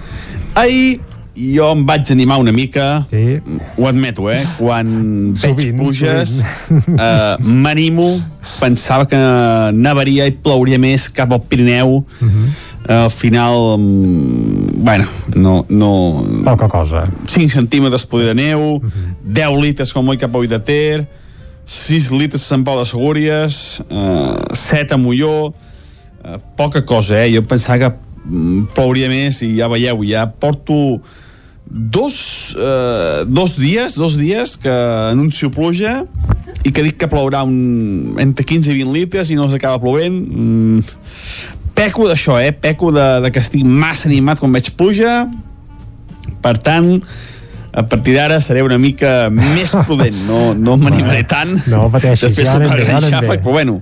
Ahir 0.55 1.01
jo 1.35 1.71
em 1.73 1.81
vaig 1.85 2.11
animar 2.13 2.37
una 2.39 2.51
mica, 2.53 3.05
sí. 3.09 3.39
ho 3.77 3.87
admeto, 3.87 4.29
eh? 4.29 4.43
Quan 4.59 5.33
Sovint, 5.35 5.57
veig 5.57 5.77
pluges, 5.79 6.35
eh, 6.93 7.35
m'animo, 7.41 8.21
pensava 8.59 9.07
que 9.09 9.17
nevaria 9.73 10.27
i 10.29 10.35
plouria 10.35 10.77
més 10.77 11.07
cap 11.09 11.31
al 11.33 11.41
Pirineu, 11.49 12.03
Mhm. 12.21 12.45
eh, 12.87 12.93
al 12.93 13.09
final, 13.09 13.77
mm, 13.79 14.83
bueno, 14.83 15.07
no... 15.35 15.65
no 15.69 15.91
Poca 16.43 16.67
cosa. 16.69 17.07
5 17.25 17.49
centímetres 17.49 18.05
poder 18.05 18.35
de 18.35 18.35
neu, 18.43 18.79
Mhm. 18.83 19.15
10 19.33 19.57
litres 19.61 19.93
com 19.93 20.07
oi 20.09 20.17
cap 20.17 20.35
a 20.35 20.39
de 20.45 20.59
Ter, 20.59 21.07
6 21.65 22.11
litres 22.11 22.41
a 22.43 22.45
Sant 22.45 22.63
Pau 22.63 22.77
de 22.79 22.85
Segúries, 22.85 23.81
eh, 23.89 24.35
7 24.53 24.93
a 24.93 24.97
Molló, 24.97 25.53
eh, 26.23 26.37
poca 26.55 26.85
cosa, 26.85 27.25
eh? 27.25 27.31
Jo 27.33 27.41
pensava 27.41 27.79
que 27.79 27.95
mm, 28.25 28.67
plouria 28.75 29.09
més 29.09 29.41
i 29.43 29.55
ja 29.57 29.67
veieu, 29.67 30.03
ja 30.03 30.27
porto 30.29 31.01
dos, 31.73 32.55
eh, 32.57 33.23
dos 33.25 33.57
dies, 33.57 33.95
dos 33.95 34.15
dies 34.15 34.57
que 34.61 34.69
anuncio 34.69 35.49
pluja 35.51 36.03
i 36.63 36.71
que 36.71 36.85
dic 36.85 36.99
que 37.01 37.09
plourà 37.09 37.41
un, 37.43 38.13
entre 38.21 38.45
15 38.45 38.71
i 38.71 38.77
20 38.77 38.93
litres 38.93 39.33
i 39.33 39.35
no 39.35 39.49
s'acaba 39.51 39.81
plovent. 39.81 40.15
Mm, 40.21 40.83
peco 41.73 42.05
d'això, 42.07 42.37
eh? 42.39 42.53
Peco 42.53 42.93
de, 42.93 43.07
de 43.25 43.33
que 43.33 43.41
estic 43.41 43.65
massa 43.65 44.07
animat 44.07 44.39
quan 44.39 44.53
veig 44.53 44.69
pluja. 44.77 45.23
Per 46.43 46.53
tant, 46.61 47.01
a 47.73 47.83
partir 47.89 48.13
d'ara 48.19 48.37
seré 48.43 48.61
una 48.61 48.77
mica 48.77 49.31
més 49.33 49.73
prudent, 49.87 50.21
no, 50.29 50.53
no 50.53 50.77
m'animaré 50.77 51.25
tant. 51.25 51.57
No 51.73 51.89
pateixis, 51.89 52.29
Després 52.29 52.47
ja 52.47 52.59
sota 52.59 52.77
el 52.77 52.85
gran 52.85 53.09
xàfec, 53.09 53.41
però 53.41 53.57
bueno, 53.57 53.79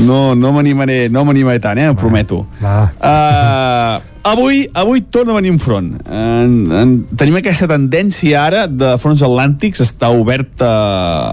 no, 0.00 0.32
no 0.34 0.56
m'animaré 0.56 1.04
no 1.12 1.28
m'animaré 1.28 1.60
tant, 1.62 1.78
eh? 1.78 1.92
Ho 1.92 2.00
prometo. 2.00 2.46
Uh, 2.64 4.00
avui, 4.24 4.64
avui 4.72 5.02
torna 5.02 5.32
a 5.32 5.36
venir 5.36 5.52
un 5.52 5.60
front. 5.60 5.92
En, 6.08 6.54
en, 6.72 6.94
tenim 7.20 7.38
aquesta 7.38 7.68
tendència 7.70 8.40
ara 8.40 8.64
de 8.66 8.94
fronts 9.00 9.22
atlàntics, 9.24 9.82
està 9.84 10.10
oberta 10.10 10.68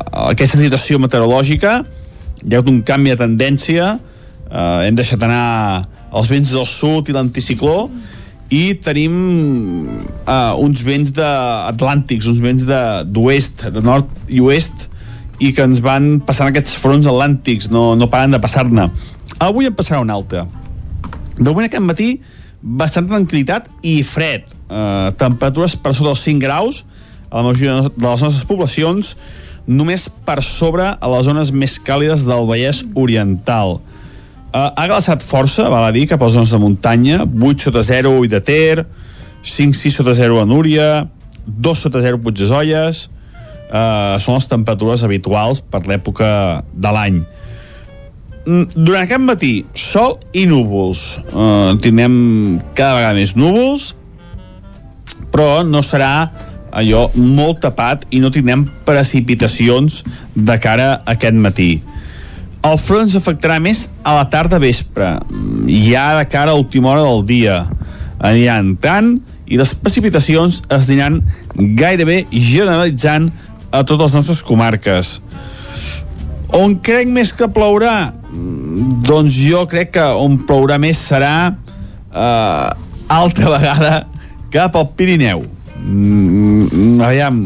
uh, 0.04 0.28
aquesta 0.30 0.60
situació 0.60 1.00
meteorològica, 1.02 1.80
hi 2.42 2.52
ha 2.52 2.60
hagut 2.60 2.72
un 2.74 2.82
canvi 2.86 3.14
de 3.14 3.20
tendència, 3.24 3.96
uh, 3.96 4.82
hem 4.86 4.98
deixat 5.00 5.24
anar 5.24 5.88
els 6.12 6.32
vents 6.32 6.52
del 6.52 6.68
sud 6.68 7.10
i 7.10 7.16
l'anticicló, 7.16 7.86
i 8.52 8.76
tenim 8.84 9.16
uh, 10.28 10.60
uns 10.60 10.84
vents 10.84 11.14
de 11.16 11.28
atlàntics, 11.72 12.28
uns 12.28 12.42
vents 12.44 12.68
d'oest, 12.68 13.64
de, 13.70 13.76
de 13.78 13.86
nord 13.88 14.12
i 14.28 14.44
oest, 14.44 14.90
i 15.42 15.54
que 15.56 15.64
ens 15.66 15.80
van 15.82 16.20
passant 16.28 16.52
aquests 16.52 16.76
fronts 16.78 17.08
atlàntics, 17.10 17.72
no, 17.72 17.94
no 17.96 18.12
paren 18.12 18.36
de 18.36 18.42
passar-ne. 18.44 18.92
Avui 19.42 19.72
en 19.72 19.74
passarà 19.74 20.04
un 20.04 20.12
altre. 20.14 20.44
De 21.40 21.48
moment 21.48 21.66
aquest 21.66 21.88
matí, 21.88 22.12
bastant 22.62 23.10
tranquil·litat 23.10 23.70
i 23.88 24.02
fred. 24.06 24.46
Eh, 24.72 25.12
temperatures 25.20 25.76
per 25.76 25.96
sota 25.98 26.12
dels 26.12 26.26
5 26.26 26.44
graus 26.44 26.84
a 27.32 27.40
la 27.40 27.48
majoria 27.48 27.88
de 27.88 28.08
les 28.08 28.22
nostres 28.22 28.44
poblacions, 28.46 29.16
només 29.68 30.10
per 30.26 30.42
sobre 30.44 30.90
a 30.92 31.12
les 31.14 31.26
zones 31.26 31.54
més 31.56 31.78
càlides 31.80 32.26
del 32.28 32.46
Vallès 32.50 32.84
Oriental. 32.98 33.80
Uh, 34.52 34.68
ha 34.76 34.84
glaçat 34.90 35.24
força, 35.24 35.70
val 35.72 35.86
a 35.88 35.94
dir, 35.96 36.10
cap 36.12 36.20
a 36.20 36.28
les 36.28 36.36
zones 36.36 36.52
de 36.52 36.60
muntanya, 36.60 37.22
8 37.24 37.70
sota 37.70 37.86
0 37.88 38.18
i 38.26 38.32
de 38.32 38.42
Ter, 38.44 38.84
5-6 39.48 40.02
sota 40.02 40.12
0 40.18 40.42
a 40.42 40.44
Núria, 40.46 41.06
2 41.48 41.84
sota 41.86 42.02
0 42.04 42.20
Puigdesolles, 42.20 43.06
uh, 43.72 44.20
són 44.20 44.36
les 44.36 44.50
temperatures 44.52 45.06
habituals 45.08 45.64
per 45.64 45.86
l'època 45.88 46.28
de 46.76 46.92
l'any. 46.92 47.22
Mm, 48.46 48.72
Durant 48.74 49.06
aquest 49.06 49.22
matí, 49.22 49.52
sol 49.78 50.18
i 50.34 50.48
núvols. 50.50 51.20
Uh, 51.30 51.78
tindrem 51.84 52.16
cada 52.78 52.98
vegada 52.98 53.18
més 53.20 53.36
núvols, 53.38 53.92
però 55.32 55.62
no 55.68 55.84
serà 55.86 56.32
allò 56.72 57.10
molt 57.16 57.62
tapat 57.66 58.08
i 58.16 58.22
no 58.24 58.32
tindrem 58.34 58.64
precipitacions 58.88 60.02
de 60.34 60.58
cara 60.64 60.94
a 60.96 61.14
aquest 61.14 61.38
matí. 61.38 61.72
El 62.66 62.78
front 62.78 63.08
ens 63.08 63.18
afectarà 63.18 63.58
més 63.62 63.88
a 64.06 64.14
la 64.18 64.28
tarda 64.30 64.60
vespre, 64.62 65.16
ja 65.68 66.12
de 66.20 66.26
cara 66.30 66.54
a 66.54 66.60
última 66.60 66.92
hora 66.94 67.06
del 67.06 67.24
dia. 67.26 67.64
Aniran 68.22 68.76
tant 68.82 69.16
i 69.50 69.58
les 69.58 69.74
precipitacions 69.76 70.62
es 70.70 70.86
aniran 70.88 71.20
gairebé 71.78 72.24
generalitzant 72.32 73.32
a 73.72 73.82
totes 73.82 74.12
les 74.12 74.20
nostres 74.20 74.44
comarques. 74.46 75.20
On 76.58 76.74
crec 76.84 77.08
més 77.08 77.32
que 77.36 77.48
plourà? 77.52 78.12
Mm, 78.32 79.02
Doncs 79.08 79.36
jo 79.44 79.66
crec 79.72 79.94
que 79.96 80.04
on 80.20 80.38
plourà 80.48 80.78
més 80.82 81.00
serà 81.00 81.52
eh, 81.52 82.70
altra 83.12 83.54
vegada 83.56 83.94
cap 84.52 84.76
al 84.76 84.90
Pirineu. 84.96 85.44
Mm, 85.82 87.00
aviam, 87.02 87.38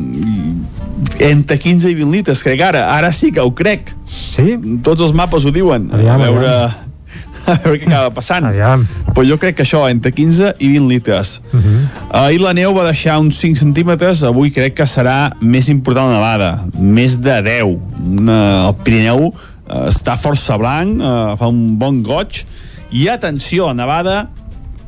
entre 1.23 1.57
15 1.61 1.91
i 1.91 1.95
20 1.97 2.11
litres, 2.11 2.41
crec 2.43 2.61
ara. 2.65 2.87
Ara 2.95 3.11
sí 3.15 3.31
que 3.31 3.43
ho 3.45 3.53
crec. 3.55 3.93
Sí? 4.09 4.57
Tots 4.83 5.05
els 5.07 5.13
mapes 5.15 5.45
ho 5.45 5.53
diuen. 5.55 5.89
Aviam, 5.93 6.17
a 6.19 6.25
veure... 6.25 6.49
aviam. 6.49 6.84
A 7.51 7.57
veure 7.63 7.79
què 7.79 7.87
acaba 7.89 8.11
passant. 8.15 8.45
Aviam. 8.49 8.85
Però 9.13 9.23
jo 9.27 9.37
crec 9.41 9.59
que 9.59 9.65
això, 9.65 9.85
entre 9.91 10.11
15 10.15 10.55
i 10.59 10.69
20 10.73 10.89
litres. 10.89 11.41
Uh 11.51 11.59
-huh. 11.59 11.81
Ahir 12.25 12.41
la 12.41 12.53
neu 12.53 12.73
va 12.73 12.85
deixar 12.85 13.19
uns 13.19 13.37
5 13.39 13.59
centímetres, 13.59 14.23
avui 14.23 14.51
crec 14.51 14.73
que 14.73 14.83
serà 14.83 15.31
més 15.41 15.69
important 15.69 16.07
la 16.07 16.15
nevada, 16.15 16.65
més 16.79 17.21
de 17.21 17.41
10. 17.41 17.77
Una, 18.19 18.67
el 18.67 18.75
Pirineu 18.83 19.33
eh, 19.69 19.89
està 19.89 20.17
força 20.17 20.57
blanc, 20.57 21.01
eh, 21.01 21.37
fa 21.37 21.47
un 21.47 21.77
bon 21.77 22.03
goig, 22.03 22.45
i 22.91 23.07
atenció 23.07 23.69
a 23.69 23.73
nevada, 23.73 24.29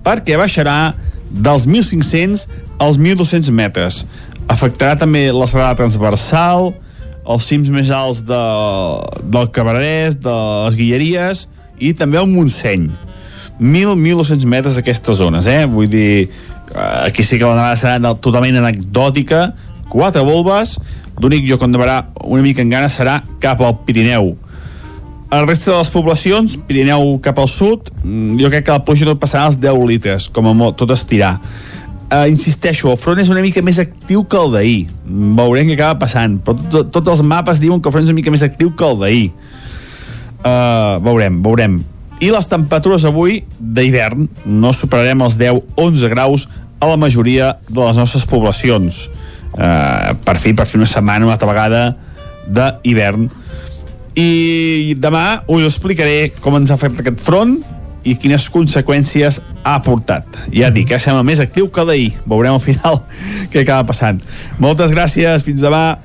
perquè 0.03 0.37
baixarà 0.37 0.93
dels 1.29 1.67
1.500 1.67 2.47
als 2.79 2.97
1.200 2.97 3.51
metres. 3.51 4.05
Afectarà 4.47 4.97
també 4.97 5.31
la 5.31 5.45
serrada 5.45 5.75
transversal, 5.75 6.73
els 7.27 7.43
cims 7.43 7.69
més 7.69 7.89
alts 7.91 8.21
de, 8.23 8.43
del 9.23 9.49
Cabrerès, 9.51 10.15
de 10.15 10.35
les 10.65 10.75
Guilleries, 10.75 11.47
i 11.79 11.93
també 11.97 12.19
el 12.19 12.29
Montseny. 12.31 12.89
1.000-1.200 13.59 14.45
metres 14.45 14.77
aquestes 14.77 15.17
zones, 15.17 15.47
eh? 15.49 15.65
Vull 15.65 15.89
dir, 15.89 16.27
eh, 16.27 17.07
aquí 17.07 17.23
sí 17.23 17.39
que 17.39 17.45
la 17.45 17.55
nevada 17.57 17.77
serà 17.79 18.13
totalment 18.21 18.59
anecdòtica, 18.59 19.53
quatre 19.89 20.21
volves, 20.21 20.77
l'únic 21.17 21.47
lloc 21.47 21.63
on 21.65 21.73
nevarà 21.73 22.03
una 22.23 22.43
mica 22.45 22.61
en 22.61 22.69
gana 22.69 22.89
serà 22.93 23.21
cap 23.41 23.61
al 23.61 23.79
Pirineu. 23.85 24.35
El 25.27 25.47
resta 25.47 25.73
de 25.73 25.77
les 25.81 25.89
poblacions, 25.91 26.53
Pirineu 26.67 27.17
cap 27.19 27.39
al 27.39 27.49
sud, 27.51 27.89
mm, 28.03 28.37
jo 28.39 28.49
crec 28.49 28.65
que 28.65 28.71
la 28.71 28.85
pluja 28.85 29.05
no 29.05 29.17
passarà 29.19 29.45
als 29.45 29.57
10 29.59 29.83
litres, 29.87 30.29
com 30.29 30.47
a 30.47 30.53
molt, 30.53 30.77
tot 30.77 30.91
estirar. 30.91 31.39
Uh, 32.07 32.23
insisteixo, 32.31 32.87
el 32.87 32.95
front 32.95 33.19
és 33.19 33.27
una 33.27 33.41
mica 33.43 33.59
més 33.61 33.79
actiu 33.79 34.23
que 34.23 34.37
el 34.39 34.53
d'ahir. 34.53 34.87
Veurem 35.35 35.67
què 35.67 35.73
acaba 35.73 35.99
passant, 35.99 36.37
però 36.39 36.55
tot, 36.71 36.91
tots 36.95 37.09
els 37.09 37.21
mapes 37.21 37.59
diuen 37.59 37.81
que 37.81 37.89
el 37.89 37.91
front 37.91 38.05
és 38.05 38.13
una 38.13 38.15
mica 38.15 38.31
més 38.31 38.45
actiu 38.47 38.71
que 38.71 38.85
el 38.87 39.01
d'ahir. 39.01 39.25
Uh, 40.47 40.97
veurem, 41.03 41.41
veurem. 41.43 41.79
I 42.23 42.29
les 42.33 42.47
temperatures 42.49 43.05
avui 43.05 43.41
d'hivern 43.59 44.27
no 44.45 44.73
superarem 44.73 45.21
els 45.25 45.35
10-11 45.37 46.11
graus 46.13 46.47
a 46.79 46.89
la 46.89 46.97
majoria 46.97 47.55
de 47.67 47.79
les 47.81 47.97
nostres 47.99 48.25
poblacions. 48.29 49.07
Uh, 49.57 50.13
per 50.25 50.37
fi, 50.41 50.53
per 50.57 50.67
fi 50.69 50.77
una 50.79 50.89
setmana, 50.89 51.25
una 51.25 51.35
altra 51.35 51.49
vegada 51.49 51.81
d'hivern. 52.47 53.27
I 54.17 54.95
demà 54.97 55.43
us 55.51 55.65
explicaré 55.67 56.31
com 56.41 56.55
ens 56.57 56.71
ha 56.73 56.79
fet 56.79 57.01
aquest 57.01 57.21
front 57.21 57.57
i 58.07 58.15
quines 58.15 58.47
conseqüències 58.53 59.41
ha 59.67 59.75
portat. 59.83 60.39
Ja 60.53 60.71
dic, 60.73 60.93
eh, 60.93 61.01
sembla 61.01 61.25
més 61.27 61.41
actiu 61.43 61.67
que 61.73 61.83
d'ahir. 61.85 62.13
Veurem 62.25 62.55
al 62.55 62.63
final 62.63 63.01
què 63.51 63.65
acaba 63.65 63.89
passant. 63.91 64.21
Moltes 64.63 64.93
gràcies, 64.95 65.43
fins 65.45 65.61
demà. 65.65 65.99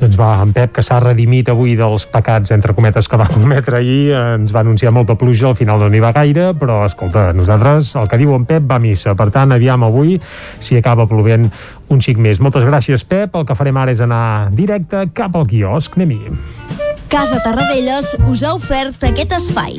Doncs 0.00 0.16
va, 0.18 0.32
en 0.42 0.50
Pep, 0.52 0.72
que 0.74 0.82
s'ha 0.82 0.98
redimit 0.98 1.48
avui 1.52 1.76
dels 1.78 2.04
pecats, 2.10 2.50
entre 2.54 2.74
cometes, 2.74 3.06
que 3.08 3.18
va 3.20 3.28
cometre 3.30 3.78
ahir, 3.78 4.10
ens 4.16 4.54
va 4.54 4.64
anunciar 4.64 4.92
molta 4.92 5.14
pluja, 5.20 5.48
al 5.52 5.58
final 5.58 5.78
no 5.78 5.88
n'hi 5.92 6.02
va 6.02 6.10
gaire, 6.16 6.48
però, 6.58 6.82
escolta, 6.88 7.28
nosaltres, 7.36 7.94
el 8.00 8.10
que 8.10 8.18
diu 8.18 8.34
en 8.34 8.46
Pep 8.48 8.66
va 8.70 8.80
a 8.80 8.82
missa. 8.82 9.14
Per 9.14 9.28
tant, 9.34 9.54
aviam 9.54 9.86
avui 9.86 10.18
si 10.58 10.80
acaba 10.80 11.06
plovent 11.06 11.46
un 11.94 12.02
xic 12.02 12.18
més. 12.18 12.42
Moltes 12.42 12.66
gràcies, 12.66 13.06
Pep. 13.06 13.38
El 13.38 13.46
que 13.46 13.56
farem 13.58 13.78
ara 13.78 13.94
és 13.94 14.02
anar 14.02 14.50
directe 14.50 15.06
cap 15.14 15.38
al 15.38 15.46
quiosc. 15.46 15.94
Anem-hi. 15.94 16.34
Casa 17.14 17.38
Tarradellas 17.44 18.16
us 18.26 18.42
ha 18.42 18.56
ofert 18.58 19.06
aquest 19.06 19.38
espai. 19.38 19.78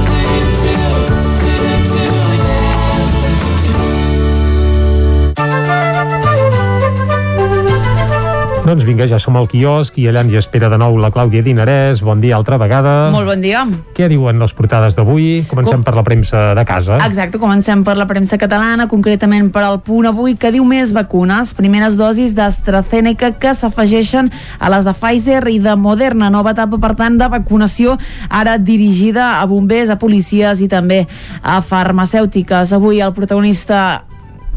Doncs 8.61 8.83
vinga, 8.85 9.07
ja 9.09 9.17
som 9.17 9.33
al 9.39 9.47
quiosc 9.49 9.95
i 9.97 10.03
allà 10.05 10.21
ens 10.21 10.35
hi 10.35 10.37
espera 10.37 10.67
de 10.69 10.77
nou 10.77 10.93
la 11.01 11.09
Clàudia 11.09 11.41
Dinarès. 11.41 12.03
Bon 12.05 12.19
dia 12.21 12.35
altra 12.37 12.59
vegada. 12.61 13.09
Molt 13.09 13.25
bon 13.25 13.41
dia. 13.41 13.63
Què 13.97 14.05
diuen 14.11 14.37
les 14.37 14.53
portades 14.53 14.93
d'avui? 14.93 15.41
Comencem 15.49 15.81
per 15.81 15.95
la 15.97 16.03
premsa 16.05 16.43
de 16.53 16.65
casa. 16.69 16.99
Exacte, 17.07 17.39
comencem 17.41 17.81
per 17.81 17.95
la 17.97 18.05
premsa 18.05 18.37
catalana, 18.37 18.85
concretament 18.91 19.49
per 19.49 19.63
al 19.65 19.79
punt 19.81 20.11
avui, 20.11 20.35
que 20.37 20.53
diu 20.53 20.67
més 20.69 20.93
vacunes, 20.93 21.55
primeres 21.57 21.97
dosis 21.97 22.35
d'AstraZeneca 22.37 23.31
que 23.41 23.55
s'afegeixen 23.57 24.29
a 24.59 24.69
les 24.75 24.85
de 24.85 24.93
Pfizer 24.93 25.41
i 25.49 25.57
de 25.65 25.73
Moderna, 25.73 26.29
nova 26.29 26.53
etapa, 26.53 26.77
per 26.77 26.93
tant, 27.01 27.17
de 27.17 27.31
vacunació, 27.33 27.97
ara 28.29 28.59
dirigida 28.61 29.39
a 29.41 29.49
bombers, 29.49 29.89
a 29.89 29.97
policies 29.97 30.61
i 30.61 30.69
també 30.69 31.07
a 31.41 31.57
farmacèutiques. 31.65 32.77
Avui 32.77 33.01
el 33.01 33.17
protagonista 33.17 34.03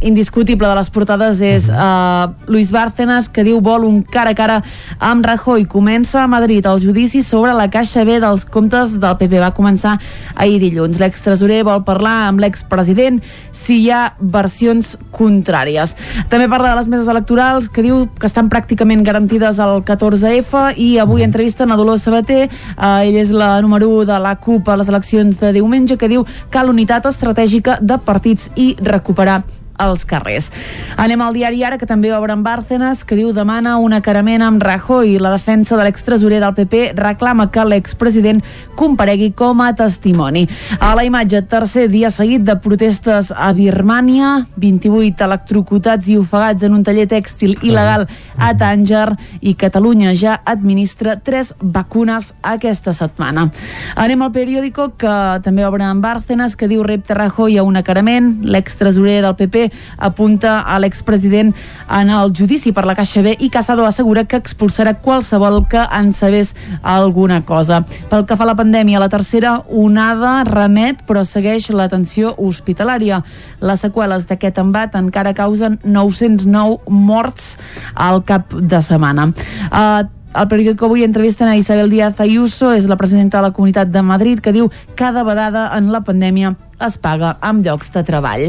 indiscutible 0.05 0.68
de 0.68 0.76
les 0.76 0.90
portades 0.92 1.40
és 1.44 1.66
uh, 1.72 2.28
Luis 2.46 2.70
Bárcenas, 2.70 3.30
que 3.32 3.44
diu 3.44 3.61
vol 3.64 3.86
un 3.88 4.02
cara 4.05 4.34
a 4.34 4.36
cara 4.36 4.61
amb 5.00 5.24
Rajoy. 5.24 5.64
Comença 5.70 6.22
a 6.22 6.28
Madrid 6.30 6.66
el 6.68 6.80
judici 6.82 7.22
sobre 7.24 7.55
la 7.57 7.70
caixa 7.72 8.05
B 8.05 8.20
dels 8.20 8.44
comptes 8.44 8.98
del 9.00 9.16
PP. 9.18 9.40
Va 9.40 9.55
començar 9.57 9.96
ahir 10.36 10.61
dilluns. 10.62 11.00
L'extresorer 11.00 11.62
vol 11.64 11.82
parlar 11.88 12.28
amb 12.28 12.44
l'expresident 12.44 13.20
si 13.55 13.80
hi 13.84 13.90
ha 13.90 14.14
versions 14.20 14.94
contràries. 15.14 15.96
També 16.28 16.48
parla 16.52 16.74
de 16.74 16.82
les 16.82 16.92
meses 16.92 17.09
electorals, 17.09 17.70
que 17.72 17.84
diu 17.86 18.05
que 18.20 18.28
estan 18.28 18.52
pràcticament 18.52 19.05
garantides 19.07 19.59
al 19.62 19.80
14F 19.86 20.74
i 20.76 20.94
avui 21.00 21.24
entrevisten 21.24 21.72
a 21.72 21.80
Dolors 21.80 22.05
Sabater, 22.05 22.44
uh, 22.76 23.00
ell 23.00 23.18
és 23.24 23.32
la 23.32 23.57
número 23.64 23.88
1 24.02 24.09
de 24.12 24.20
la 24.20 24.36
CUP 24.36 24.68
a 24.68 24.78
les 24.80 24.92
eleccions 24.92 25.40
de 25.40 25.52
diumenge, 25.57 25.96
que 25.96 26.12
diu 26.12 26.28
cal 26.52 26.68
unitat 26.68 27.09
estratègica 27.09 27.78
de 27.80 27.98
partits 28.05 28.50
i 28.61 28.74
recuperar 28.84 29.42
als 29.76 30.04
carrers. 30.04 30.50
Anem 30.96 31.20
al 31.20 31.34
diari 31.34 31.62
Ara, 31.64 31.78
que 31.78 31.86
també 31.86 32.12
obre 32.14 32.32
en 32.32 32.42
Bárcenas, 32.44 33.04
que 33.04 33.16
diu 33.18 33.32
demana 33.34 33.76
un 33.82 33.92
acarament 33.96 34.42
amb 34.42 34.62
Rajoy. 34.62 35.18
La 35.18 35.32
defensa 35.32 35.76
de 35.76 35.84
l'extresorer 35.86 36.40
del 36.42 36.54
PP 36.54 36.92
reclama 36.96 37.50
que 37.50 37.64
l'expresident 37.66 38.42
comparegui 38.78 39.32
com 39.32 39.60
a 39.64 39.72
testimoni. 39.74 40.46
A 40.78 40.94
la 40.94 41.04
imatge, 41.04 41.42
tercer 41.50 41.88
dia 41.90 42.10
seguit 42.14 42.44
de 42.46 42.56
protestes 42.62 43.32
a 43.34 43.52
Birmània, 43.56 44.46
28 44.60 45.24
electrocutats 45.26 46.08
i 46.08 46.18
ofegats 46.18 46.62
en 46.66 46.74
un 46.76 46.84
taller 46.86 47.06
tèxtil 47.10 47.56
il·legal 47.62 48.06
a 48.38 48.52
Tànger 48.58 49.14
i 49.42 49.54
Catalunya 49.58 50.14
ja 50.18 50.36
administra 50.44 51.16
tres 51.16 51.54
vacunes 51.60 52.32
aquesta 52.42 52.94
setmana. 52.94 53.48
Anem 53.96 54.22
al 54.22 54.32
periòdico, 54.34 54.92
que 54.98 55.14
també 55.44 55.66
obre 55.66 55.86
en 55.86 56.00
Bárcenas, 56.04 56.56
que 56.56 56.68
diu 56.70 56.82
repte 56.86 57.14
Rajoy 57.14 57.58
a 57.58 57.66
un 57.66 57.76
acarament. 57.76 58.44
L'extresorer 58.44 59.20
del 59.24 59.36
PP 59.38 59.63
apunta 59.98 60.60
a 60.60 60.78
l'expresident 60.78 61.52
en 61.88 62.10
el 62.10 62.32
judici 62.36 62.72
per 62.72 62.86
la 62.86 62.96
Caixa 62.98 63.22
B 63.22 63.36
i 63.38 63.50
Casado 63.50 63.86
assegura 63.86 64.24
que 64.24 64.40
expulsarà 64.40 64.96
qualsevol 65.04 65.62
que 65.68 65.82
en 65.84 66.12
sabés 66.12 66.54
alguna 66.82 67.42
cosa. 67.44 67.82
Pel 68.10 68.26
que 68.26 68.36
fa 68.36 68.44
a 68.44 68.52
la 68.52 68.56
pandèmia, 68.58 69.02
la 69.02 69.10
tercera 69.12 69.58
onada 69.68 70.42
remet 70.48 71.04
però 71.08 71.24
segueix 71.24 71.70
l'atenció 71.70 72.34
hospitalària. 72.38 73.22
Les 73.60 73.80
seqüeles 73.84 74.26
d'aquest 74.28 74.58
embat 74.62 74.96
encara 74.98 75.34
causen 75.34 75.78
909 75.84 76.84
morts 76.88 77.54
al 77.94 78.24
cap 78.24 78.54
de 78.54 78.82
setmana. 78.82 79.30
Uh, 79.70 80.04
el 80.34 80.48
periòdico 80.50 80.88
avui 80.88 81.04
entrevisten 81.06 81.46
a 81.46 81.56
Isabel 81.56 81.92
Díaz 81.92 82.18
Ayuso, 82.18 82.72
és 82.74 82.88
la 82.90 82.98
presidenta 82.98 83.38
de 83.38 83.46
la 83.46 83.52
Comunitat 83.54 83.92
de 83.94 84.02
Madrid, 84.02 84.40
que 84.42 84.52
diu 84.52 84.70
cada 84.98 85.22
vegada 85.22 85.68
en 85.76 85.92
la 85.94 86.02
pandèmia 86.02 86.56
es 86.82 86.98
paga 86.98 87.36
amb 87.40 87.62
llocs 87.62 87.92
de 87.94 88.02
treball. 88.02 88.48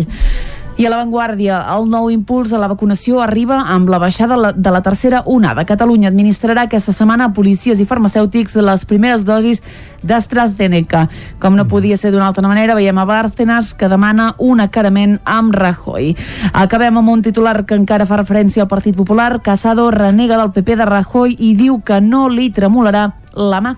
I 0.76 0.84
a 0.84 0.89
l'avantguàrdia, 0.91 1.61
el 1.71 1.86
nou 1.88 2.09
impuls 2.11 2.51
a 2.51 2.57
la 2.59 2.67
vacunació 2.67 3.21
arriba 3.23 3.61
amb 3.71 3.88
la 3.88 3.95
baixada 3.95 4.51
de 4.51 4.71
la 4.76 4.82
tercera 4.84 5.21
onada. 5.23 5.63
Catalunya 5.63 6.09
administrarà 6.11 6.65
aquesta 6.67 6.91
setmana 6.91 7.30
a 7.30 7.34
policies 7.38 7.80
i 7.80 7.86
farmacèutics 7.88 8.57
les 8.59 8.84
primeres 8.84 9.23
dosis 9.23 9.63
d'AstraZeneca. 10.03 11.05
Com 11.39 11.55
no 11.55 11.63
podia 11.71 11.95
ser 11.95 12.11
d'una 12.11 12.28
altra 12.28 12.43
manera, 12.51 12.76
veiem 12.76 12.99
a 12.99 13.07
Bárcenas 13.07 13.71
que 13.71 13.88
demana 13.88 14.34
un 14.38 14.59
acarament 14.59 15.15
amb 15.23 15.55
Rajoy. 15.55 16.11
Acabem 16.51 16.99
amb 16.99 17.15
un 17.15 17.23
titular 17.23 17.61
que 17.63 17.80
encara 17.80 18.03
fa 18.03 18.19
referència 18.19 18.67
al 18.67 18.71
Partit 18.76 18.99
Popular. 18.99 19.39
Casado 19.47 19.88
renega 19.95 20.36
del 20.36 20.51
PP 20.51 20.76
de 20.76 20.91
Rajoy 20.91 21.39
i 21.39 21.55
diu 21.55 21.80
que 21.88 22.03
no 22.03 22.28
li 22.28 22.51
tremolarà 22.51 23.13
la 23.32 23.63
mà. 23.63 23.78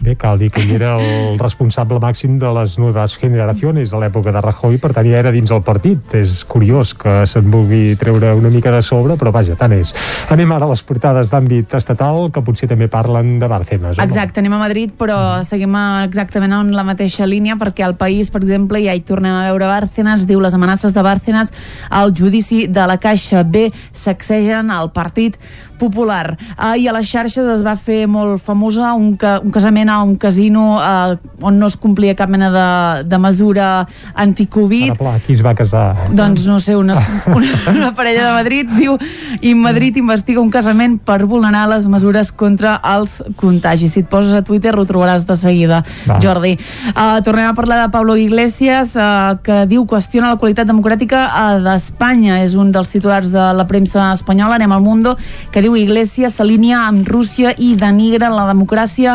Bé, 0.00 0.16
cal 0.16 0.38
dir 0.38 0.50
que 0.52 0.60
ell 0.60 0.74
era 0.74 0.94
el 0.98 1.38
responsable 1.38 2.00
màxim 2.02 2.38
de 2.38 2.50
les 2.56 2.76
noves 2.80 3.16
generacions 3.20 3.92
a 3.94 4.00
l'època 4.02 4.32
de 4.34 4.42
Rajoy, 4.42 4.78
per 4.82 4.92
tant 4.96 5.06
ja 5.06 5.20
era 5.20 5.32
dins 5.34 5.52
el 5.54 5.62
partit. 5.64 6.14
És 6.18 6.42
curiós 6.48 6.94
que 6.98 7.22
se'n 7.30 7.46
vulgui 7.50 7.94
treure 8.00 8.34
una 8.36 8.50
mica 8.52 8.72
de 8.74 8.82
sobre, 8.82 9.16
però 9.20 9.32
vaja, 9.34 9.56
tant 9.58 9.72
és. 9.76 9.94
Anem 10.34 10.52
ara 10.56 10.68
a 10.68 10.72
les 10.72 10.82
portades 10.84 11.30
d'àmbit 11.32 11.76
estatal, 11.78 12.28
que 12.34 12.42
potser 12.44 12.68
també 12.70 12.88
parlen 12.92 13.38
de 13.40 13.48
Bárcenas. 13.50 14.00
Exacte, 14.02 14.42
anem 14.42 14.56
a 14.58 14.62
Madrid, 14.64 14.94
però 14.98 15.18
seguim 15.46 15.76
exactament 16.04 16.52
en 16.58 16.74
la 16.76 16.84
mateixa 16.86 17.28
línia, 17.28 17.56
perquè 17.60 17.86
al 17.86 17.96
país, 18.00 18.32
per 18.34 18.42
exemple, 18.42 18.82
ja 18.84 18.94
hi 18.94 19.04
tornem 19.06 19.32
a 19.34 19.46
veure 19.50 19.70
Bárcenas, 19.70 20.28
diu 20.28 20.42
les 20.42 20.54
amenaces 20.54 20.94
de 20.94 21.02
Bárcenas 21.06 21.52
al 21.90 22.14
judici 22.16 22.66
de 22.66 22.86
la 22.86 22.98
Caixa 22.98 23.42
B 23.44 23.70
sacsegen 23.92 24.70
al 24.70 24.92
partit 24.92 25.38
popular. 25.78 26.36
Uh, 26.56 26.74
I 26.78 26.88
a 26.88 26.94
les 26.96 27.08
xarxes 27.08 27.48
es 27.56 27.64
va 27.66 27.76
fer 27.76 28.04
molt 28.10 28.42
famosa 28.42 28.92
un, 28.94 29.14
ca 29.20 29.38
un 29.44 29.52
casament 29.54 29.90
a 29.90 30.00
un 30.02 30.16
casino 30.20 30.78
uh, 30.78 31.16
on 31.44 31.58
no 31.58 31.68
es 31.70 31.76
complia 31.76 32.14
cap 32.18 32.30
mena 32.30 32.50
de, 32.54 32.68
de 33.08 33.18
mesura 33.18 33.86
anticovid. 34.14 34.92
Ara, 34.94 34.98
pla, 35.00 35.14
qui 35.24 35.34
es 35.36 35.42
va 35.44 35.54
casar? 35.58 35.86
Doncs 36.14 36.46
no 36.48 36.60
sé, 36.60 36.76
una, 36.76 36.96
una, 37.26 37.52
una 37.74 37.92
parella 37.96 38.28
de 38.28 38.32
Madrid 38.38 38.70
diu 38.78 38.98
i 39.40 39.54
Madrid 39.58 39.96
investiga 40.00 40.42
un 40.42 40.50
casament 40.52 40.98
per 41.04 41.24
vulnerar 41.26 41.66
les 41.72 41.88
mesures 41.90 42.30
contra 42.32 42.76
els 42.94 43.20
contagis. 43.40 43.94
Si 43.94 44.04
et 44.04 44.10
poses 44.10 44.34
a 44.36 44.42
Twitter 44.46 44.74
ho 44.76 44.86
trobaràs 44.88 45.26
de 45.28 45.36
seguida, 45.38 45.82
va. 46.08 46.18
Jordi. 46.22 46.54
Uh, 46.94 47.18
tornem 47.26 47.50
a 47.50 47.54
parlar 47.56 47.80
de 47.82 47.90
Pablo 47.92 48.16
Iglesias, 48.20 48.94
uh, 48.96 49.36
que 49.44 49.64
diu 49.70 49.86
qüestiona 49.88 50.32
la 50.32 50.40
qualitat 50.40 50.68
democràtica 50.70 51.26
uh, 51.28 51.58
d'Espanya. 51.64 52.40
És 52.44 52.56
un 52.58 52.72
dels 52.74 52.90
titulars 52.92 53.30
de 53.32 53.44
la 53.56 53.66
premsa 53.70 54.12
espanyola, 54.14 54.58
anem 54.58 54.72
al 54.76 54.84
Mundo, 54.84 55.16
que 55.50 55.63
diu 55.64 55.76
Iglesias 55.80 56.34
s'alinea 56.36 56.82
amb 56.90 57.08
Rússia 57.08 57.54
i 57.56 57.70
denigra 57.80 58.28
la 58.28 58.44
democràcia 58.50 59.14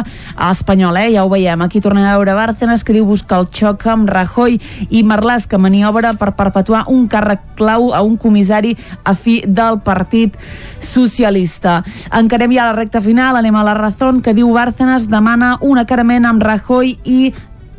espanyola, 0.49 1.03
eh? 1.05 1.11
ja 1.13 1.25
ho 1.25 1.29
veiem. 1.29 1.61
Aquí 1.61 1.77
tornem 1.81 2.07
a 2.07 2.15
veure 2.17 2.33
Bárcenas, 2.33 2.81
que 2.83 2.95
diu 2.95 3.05
buscar 3.05 3.43
el 3.43 3.49
xoc 3.53 3.85
amb 3.91 4.09
Rajoy 4.09 4.57
i 4.89 5.03
Marlàs, 5.05 5.45
que 5.45 5.59
maniobra 5.61 6.15
per 6.17 6.31
perpetuar 6.39 6.87
un 6.89 7.05
càrrec 7.11 7.43
clau 7.59 7.91
a 7.93 8.01
un 8.01 8.17
comissari 8.17 8.73
a 9.03 9.13
fi 9.13 9.43
del 9.45 9.77
Partit 9.85 10.39
Socialista. 10.81 11.83
Encarem 12.17 12.55
ja 12.55 12.71
la 12.71 12.77
recta 12.77 13.01
final, 13.03 13.37
anem 13.37 13.59
a 13.59 13.65
la 13.67 13.77
Razón, 13.77 14.23
que 14.25 14.33
diu 14.33 14.49
Bárcenas 14.55 15.05
demana 15.11 15.57
un 15.61 15.77
acarament 15.77 16.25
amb 16.25 16.41
Rajoy 16.41 16.95
i 17.05 17.19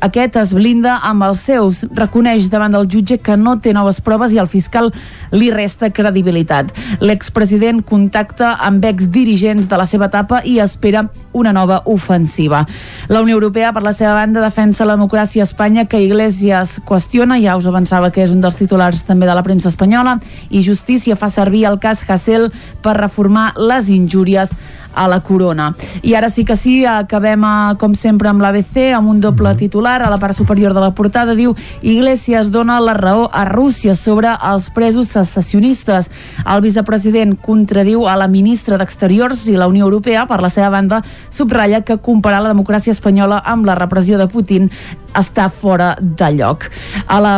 aquest 0.00 0.36
es 0.40 0.54
blinda 0.56 0.96
amb 1.06 1.24
els 1.26 1.42
seus, 1.44 1.82
reconeix 1.96 2.48
davant 2.52 2.72
del 2.74 2.88
jutge 2.90 3.18
que 3.20 3.36
no 3.36 3.58
té 3.60 3.74
noves 3.76 4.00
proves 4.04 4.32
i 4.32 4.40
el 4.40 4.48
fiscal 4.48 4.90
li 5.32 5.50
resta 5.52 5.90
credibilitat. 5.92 6.72
L'expresident 7.00 7.82
contacta 7.86 8.54
amb 8.66 8.84
exdirigents 8.88 9.68
de 9.68 9.80
la 9.80 9.86
seva 9.86 10.08
etapa 10.10 10.42
i 10.44 10.58
espera 10.64 11.06
una 11.32 11.52
nova 11.52 11.82
ofensiva. 11.84 12.66
La 13.08 13.20
Unió 13.20 13.34
Europea, 13.34 13.72
per 13.72 13.82
la 13.82 13.92
seva 13.92 14.14
banda, 14.14 14.42
defensa 14.42 14.84
la 14.84 14.96
democràcia 14.96 15.44
a 15.44 15.48
Espanya 15.48 15.86
que 15.86 16.02
Iglesias 16.02 16.80
qüestiona, 16.86 17.38
ja 17.42 17.56
us 17.56 17.68
avançava 17.70 18.10
que 18.10 18.24
és 18.24 18.34
un 18.34 18.40
dels 18.40 18.58
titulars 18.58 19.04
també 19.06 19.28
de 19.28 19.36
la 19.36 19.44
premsa 19.46 19.70
espanyola, 19.70 20.18
i 20.50 20.62
Justícia 20.66 21.16
fa 21.16 21.30
servir 21.30 21.66
el 21.70 21.78
cas 21.78 22.04
Hassel 22.08 22.50
per 22.82 22.98
reformar 22.98 23.52
les 23.58 23.90
injúries 23.90 24.54
a 24.94 25.08
la 25.08 25.20
corona. 25.22 25.74
I 26.02 26.14
ara 26.14 26.30
sí 26.30 26.44
que 26.44 26.56
sí, 26.56 26.84
acabem 26.84 27.44
a, 27.44 27.74
com 27.78 27.94
sempre 27.94 28.30
amb 28.30 28.42
l'ABC, 28.42 28.90
amb 28.96 29.10
un 29.10 29.20
doble 29.22 29.52
titular. 29.56 30.00
A 30.02 30.10
la 30.10 30.18
part 30.18 30.36
superior 30.36 30.74
de 30.74 30.82
la 30.82 30.92
portada 30.94 31.36
diu 31.38 31.54
Iglesias 31.82 32.50
dona 32.50 32.80
la 32.82 32.94
raó 32.98 33.28
a 33.32 33.44
Rússia 33.48 33.94
sobre 33.94 34.32
els 34.34 34.70
presos 34.74 35.12
secessionistes. 35.14 36.10
El 36.44 36.62
vicepresident 36.64 37.36
contradiu 37.36 38.08
a 38.08 38.16
la 38.18 38.28
ministra 38.28 38.78
d'Exteriors 38.78 39.46
i 39.48 39.56
la 39.56 39.68
Unió 39.70 39.86
Europea, 39.86 40.26
per 40.26 40.40
la 40.42 40.50
seva 40.50 40.70
banda, 40.70 41.02
subratlla 41.30 41.82
que 41.86 41.98
comparar 41.98 42.42
la 42.42 42.52
democràcia 42.54 42.92
espanyola 42.92 43.42
amb 43.46 43.66
la 43.66 43.78
repressió 43.78 44.18
de 44.18 44.28
Putin 44.30 44.70
està 45.16 45.48
fora 45.50 45.96
de 46.00 46.32
lloc. 46.36 46.70
A 47.06 47.20
la 47.20 47.34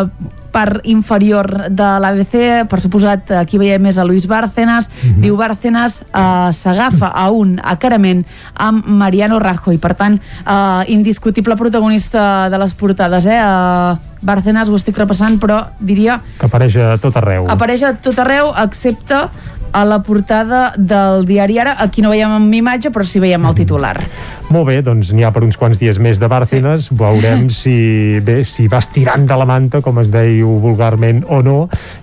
part 0.52 0.84
inferior 0.84 1.48
de 1.72 1.88
l'ABC, 2.04 2.34
per 2.68 2.78
suposat, 2.84 3.32
aquí 3.40 3.58
veiem 3.58 3.82
més 3.82 3.98
a 3.98 4.04
Luis 4.04 4.28
Bárcenas, 4.28 4.88
mm 4.88 5.08
-hmm. 5.08 5.20
diu 5.24 5.36
Bárcenas 5.36 6.02
eh, 6.02 6.52
s'agafa 6.52 7.06
a 7.06 7.30
un 7.30 7.58
acarament 7.64 8.26
amb 8.54 8.84
Mariano 8.86 9.38
Rajoy, 9.38 9.78
per 9.78 9.94
tant, 9.94 10.20
eh, 10.20 10.84
indiscutible 10.88 11.56
protagonista 11.56 12.50
de 12.50 12.58
les 12.58 12.74
portades, 12.74 13.26
eh? 13.26 13.40
eh 13.40 13.96
Bárcenas 14.22 14.68
ho 14.68 14.76
estic 14.76 14.96
repassant, 14.96 15.40
però 15.40 15.66
diria... 15.80 16.20
Que 16.38 16.46
apareix 16.46 16.76
a 16.76 16.96
tot 16.96 17.16
arreu. 17.16 17.50
Apareix 17.50 17.82
a 17.82 17.92
tot 17.94 18.18
arreu, 18.18 18.52
excepte 18.56 19.28
a 19.72 19.84
la 19.88 20.02
portada 20.02 20.72
del 20.76 21.26
diari 21.26 21.58
Ara. 21.58 21.76
Aquí 21.80 22.04
no 22.04 22.12
veiem 22.12 22.30
amb 22.36 22.54
imatge, 22.54 22.92
però 22.92 23.04
sí 23.08 23.20
veiem 23.22 23.44
el 23.48 23.56
titular. 23.56 23.96
Molt 24.52 24.68
bé, 24.68 24.76
doncs 24.84 25.14
n'hi 25.16 25.24
ha 25.24 25.30
per 25.32 25.42
uns 25.46 25.56
quants 25.56 25.80
dies 25.80 25.98
més 26.02 26.20
de 26.20 26.28
Bárcenas. 26.28 26.90
Sí. 26.90 26.96
Veurem 27.00 27.48
si, 27.60 27.76
bé, 28.24 28.42
si 28.44 28.68
vas 28.68 28.90
tirant 28.92 29.26
de 29.28 29.38
la 29.38 29.48
manta, 29.48 29.80
com 29.84 29.98
es 30.02 30.12
deia 30.12 30.44
vulgarment, 30.44 31.24
o 31.32 31.40
no, 31.44 31.56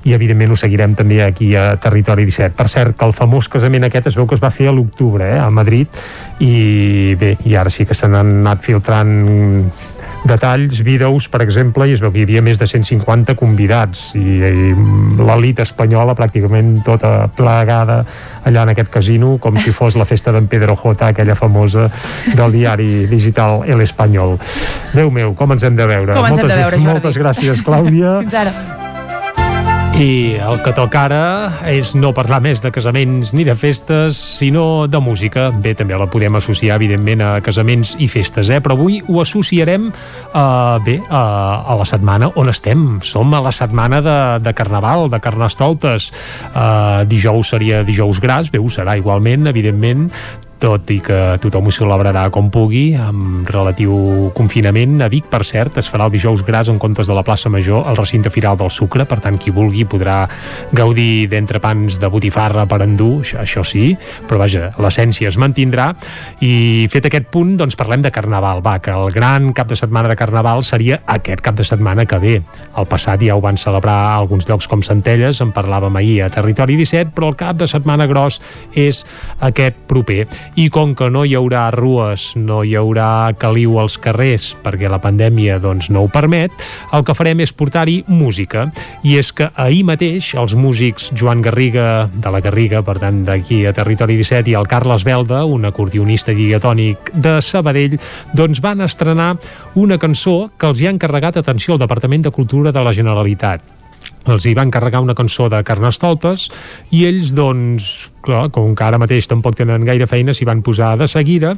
i 0.03 0.15
evidentment 0.17 0.55
ho 0.55 0.59
seguirem 0.59 0.95
també 0.97 1.21
aquí 1.23 1.53
a 1.55 1.71
Territori 1.81 2.25
17. 2.29 2.57
Per 2.57 2.67
cert, 2.71 2.97
que 2.97 3.07
el 3.07 3.15
famós 3.15 3.51
casament 3.51 3.85
aquest 3.87 4.09
es 4.11 4.19
veu 4.19 4.27
que 4.27 4.37
es 4.37 4.43
va 4.43 4.53
fer 4.53 4.69
a 4.69 4.75
l'octubre, 4.75 5.29
eh, 5.29 5.39
a 5.39 5.49
Madrid, 5.53 6.01
i 6.41 7.15
bé, 7.19 7.35
i 7.45 7.55
ara 7.59 7.69
sí 7.69 7.85
que 7.85 7.97
se 7.97 8.09
n'han 8.09 8.39
anat 8.41 8.65
filtrant 8.65 9.15
detalls, 10.25 10.81
vídeos, 10.83 11.27
per 11.31 11.41
exemple, 11.41 11.87
i 11.87 11.95
es 11.95 12.01
veu 12.03 12.11
que 12.11 12.21
hi 12.21 12.25
havia 12.27 12.41
més 12.45 12.59
de 12.59 12.67
150 12.67 13.35
convidats 13.39 14.09
i, 14.19 14.39
i 14.39 14.73
l'elit 15.19 15.61
espanyola 15.63 16.15
pràcticament 16.17 16.79
tota 16.87 17.29
plegada 17.37 18.01
allà 18.47 18.65
en 18.65 18.73
aquest 18.73 18.91
casino, 18.93 19.37
com 19.41 19.57
si 19.59 19.73
fos 19.75 19.97
la 19.99 20.07
festa 20.09 20.33
d'en 20.35 20.49
Pedro 20.51 20.75
J, 20.79 21.11
aquella 21.11 21.37
famosa 21.39 21.89
del 22.35 22.59
diari 22.59 23.05
digital 23.11 23.63
El 23.67 23.81
Espanyol. 23.85 24.37
Déu 24.93 25.11
meu, 25.13 25.33
com 25.37 25.55
ens 25.55 25.63
hem 25.63 25.79
de 25.79 25.87
veure? 25.87 26.13
Com 26.13 26.27
ens 26.27 26.37
moltes, 26.37 26.45
hem 26.45 26.55
de 26.55 26.61
veure, 26.63 26.83
Jordi? 26.83 26.93
Moltes 26.93 27.23
gràcies, 27.23 27.65
Clàudia. 27.65 28.19
Fins 28.25 28.39
ara. 28.43 28.88
I 29.99 30.37
el 30.39 30.61
que 30.63 30.71
toca 30.71 31.01
ara 31.09 31.23
és 31.67 31.89
no 31.91 32.13
parlar 32.15 32.37
més 32.39 32.61
de 32.63 32.69
casaments 32.71 33.33
ni 33.35 33.43
de 33.43 33.51
festes, 33.59 34.15
sinó 34.39 34.87
de 34.87 35.01
música. 35.03 35.49
Bé, 35.51 35.73
també 35.75 35.97
la 35.99 36.07
podem 36.07 36.39
associar, 36.39 36.77
evidentment, 36.79 37.19
a 37.19 37.33
casaments 37.43 37.97
i 37.99 38.07
festes, 38.07 38.47
eh? 38.47 38.61
però 38.63 38.77
avui 38.77 39.01
ho 39.03 39.19
associarem 39.19 39.89
uh, 39.91 40.79
bé, 40.85 41.01
uh, 41.03 41.11
a 41.11 41.75
la 41.81 41.87
setmana 41.89 42.31
on 42.39 42.47
estem. 42.47 42.85
Som 43.03 43.35
a 43.35 43.43
la 43.43 43.51
setmana 43.51 43.99
de, 44.05 44.17
de 44.45 44.55
Carnaval, 44.55 45.09
de 45.11 45.19
Carnestoltes. 45.19 46.13
Uh, 46.53 47.03
dijous 47.03 47.51
seria 47.51 47.83
dijous 47.83 48.23
gras, 48.23 48.53
bé, 48.53 48.63
ho 48.63 48.71
serà 48.71 48.95
igualment, 48.95 49.51
evidentment, 49.51 50.07
tot 50.59 50.91
i 50.91 50.99
que 51.03 51.17
tothom 51.41 51.69
ho 51.69 51.73
celebrarà 51.73 52.25
com 52.35 52.49
pugui, 52.51 52.91
amb 52.99 53.47
relatiu 53.49 54.29
confinament. 54.35 54.97
A 55.01 55.07
Vic, 55.09 55.29
per 55.31 55.41
cert, 55.47 55.79
es 55.79 55.87
farà 55.89 56.09
el 56.09 56.13
dijous 56.13 56.43
gras 56.45 56.69
en 56.69 56.77
comptes 56.81 57.07
de 57.07 57.15
la 57.15 57.23
plaça 57.23 57.49
Major 57.49 57.87
al 57.87 57.97
recinte 57.97 58.29
firal 58.29 58.57
del 58.59 58.69
Sucre, 58.69 59.05
per 59.07 59.21
tant, 59.23 59.39
qui 59.39 59.53
vulgui 59.55 59.85
podrà 59.89 60.19
gaudir 60.75 61.29
d'entrepans 61.31 61.99
de 62.01 62.09
botifarra 62.11 62.65
per 62.69 62.81
endur, 62.83 63.21
això, 63.23 63.39
això 63.45 63.63
sí, 63.63 63.93
però 64.27 64.41
vaja, 64.43 64.69
l'essència 64.83 65.31
es 65.31 65.39
mantindrà. 65.39 65.93
I 66.43 66.87
fet 66.91 67.07
aquest 67.07 67.31
punt, 67.31 67.55
doncs 67.59 67.79
parlem 67.79 68.03
de 68.03 68.11
Carnaval. 68.11 68.63
Va, 68.65 68.77
que 68.83 68.91
el 68.91 69.13
gran 69.15 69.53
cap 69.55 69.71
de 69.71 69.79
setmana 69.79 70.11
de 70.11 70.19
Carnaval 70.19 70.65
seria 70.67 70.99
aquest 71.07 71.41
cap 71.45 71.55
de 71.55 71.63
setmana 71.67 72.05
que 72.05 72.19
ve. 72.19 72.35
El 72.77 72.89
passat 72.91 73.23
ja 73.23 73.37
ho 73.37 73.43
van 73.43 73.57
celebrar 73.57 73.97
alguns 74.17 74.49
llocs 74.49 74.67
com 74.67 74.83
Centelles, 74.83 75.39
en 75.39 75.55
parlàvem 75.55 75.95
ahir 75.95 76.19
a 76.25 76.29
Territori 76.33 76.75
17, 76.79 77.15
però 77.15 77.31
el 77.31 77.39
cap 77.39 77.55
de 77.59 77.67
setmana 77.69 78.09
gros 78.09 78.41
és 78.75 79.05
aquest 79.39 79.79
proper 79.87 80.25
i 80.55 80.69
com 80.73 80.95
que 80.97 81.09
no 81.13 81.25
hi 81.25 81.35
haurà 81.37 81.67
rues, 81.75 82.31
no 82.39 82.61
hi 82.63 82.75
haurà 82.79 83.31
caliu 83.39 83.77
als 83.81 83.97
carrers 84.01 84.51
perquè 84.63 84.89
la 84.89 85.01
pandèmia 85.03 85.59
doncs, 85.61 85.89
no 85.93 86.05
ho 86.05 86.09
permet, 86.11 86.53
el 86.93 87.05
que 87.05 87.15
farem 87.17 87.43
és 87.45 87.53
portar-hi 87.53 88.01
música. 88.07 88.67
I 89.03 89.17
és 89.21 89.31
que 89.35 89.49
ahir 89.55 89.83
mateix 89.87 90.33
els 90.39 90.55
músics 90.57 91.09
Joan 91.15 91.43
Garriga, 91.45 92.09
de 92.13 92.33
la 92.33 92.41
Garriga, 92.43 92.83
per 92.85 92.97
tant 93.01 93.23
d'aquí 93.27 93.63
a 93.65 93.73
Territori 93.75 94.17
17, 94.19 94.51
i 94.51 94.57
el 94.59 94.69
Carles 94.69 95.05
Belda, 95.07 95.43
un 95.45 95.67
acordionista 95.69 96.35
diatònic 96.35 97.13
de 97.13 97.39
Sabadell, 97.45 97.99
doncs 98.33 98.61
van 98.63 98.81
estrenar 98.85 99.35
una 99.75 99.99
cançó 100.01 100.49
que 100.57 100.69
els 100.69 100.81
hi 100.81 100.87
ha 100.87 100.95
encarregat 100.95 101.39
atenció 101.39 101.75
al 101.75 101.83
Departament 101.83 102.25
de 102.25 102.35
Cultura 102.35 102.73
de 102.75 102.83
la 102.83 102.95
Generalitat 102.95 103.75
els 104.33 104.45
hi 104.45 104.55
van 104.57 104.71
carregar 104.71 105.01
una 105.03 105.15
cançó 105.17 105.49
de 105.51 105.61
Carnestoltes 105.65 106.47
i 106.95 107.05
ells, 107.09 107.33
doncs, 107.37 108.09
clar, 108.25 108.47
com 108.53 108.75
que 108.75 108.85
ara 108.85 108.99
mateix 109.01 109.27
tampoc 109.29 109.57
tenen 109.59 109.85
gaire 109.87 110.07
feina, 110.09 110.35
s'hi 110.35 110.47
van 110.47 110.63
posar 110.65 110.95
de 110.99 111.07
seguida 111.09 111.55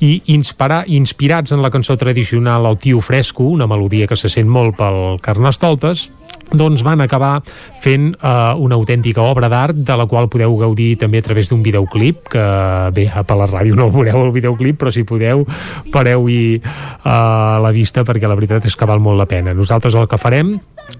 i 0.00 0.14
inspirar, 0.34 0.84
inspirats 0.86 1.52
en 1.52 1.62
la 1.62 1.70
cançó 1.70 1.96
tradicional 1.96 2.66
El 2.66 2.78
tio 2.78 3.00
fresco, 3.00 3.44
una 3.44 3.66
melodia 3.66 4.06
que 4.06 4.16
se 4.16 4.30
sent 4.32 4.48
molt 4.48 4.76
pel 4.78 5.18
Carnestoltes, 5.22 6.10
doncs 6.52 6.82
van 6.84 7.00
acabar 7.00 7.40
fent 7.82 8.12
uh, 8.20 8.52
una 8.60 8.76
autèntica 8.76 9.24
obra 9.24 9.48
d'art 9.48 9.78
de 9.86 9.96
la 9.96 10.06
qual 10.06 10.28
podeu 10.32 10.54
gaudir 10.60 10.94
també 11.00 11.22
a 11.22 11.24
través 11.24 11.48
d'un 11.50 11.62
videoclip 11.64 12.28
que 12.34 12.44
bé, 12.94 13.06
per 13.08 13.38
la 13.38 13.48
ràdio 13.48 13.76
no 13.78 13.88
el 13.88 13.94
veureu 13.94 14.26
el 14.26 14.34
videoclip 14.34 14.78
però 14.82 14.92
si 14.92 15.06
podeu 15.08 15.46
pareu-hi 15.92 16.42
uh, 16.60 17.58
la 17.62 17.72
vista 17.72 18.04
perquè 18.04 18.28
la 18.28 18.36
veritat 18.38 18.68
és 18.68 18.76
que 18.76 18.88
val 18.88 19.00
molt 19.02 19.18
la 19.18 19.28
pena. 19.30 19.56
Nosaltres 19.56 19.96
el 19.96 20.08
que 20.08 20.20
farem 20.20 20.58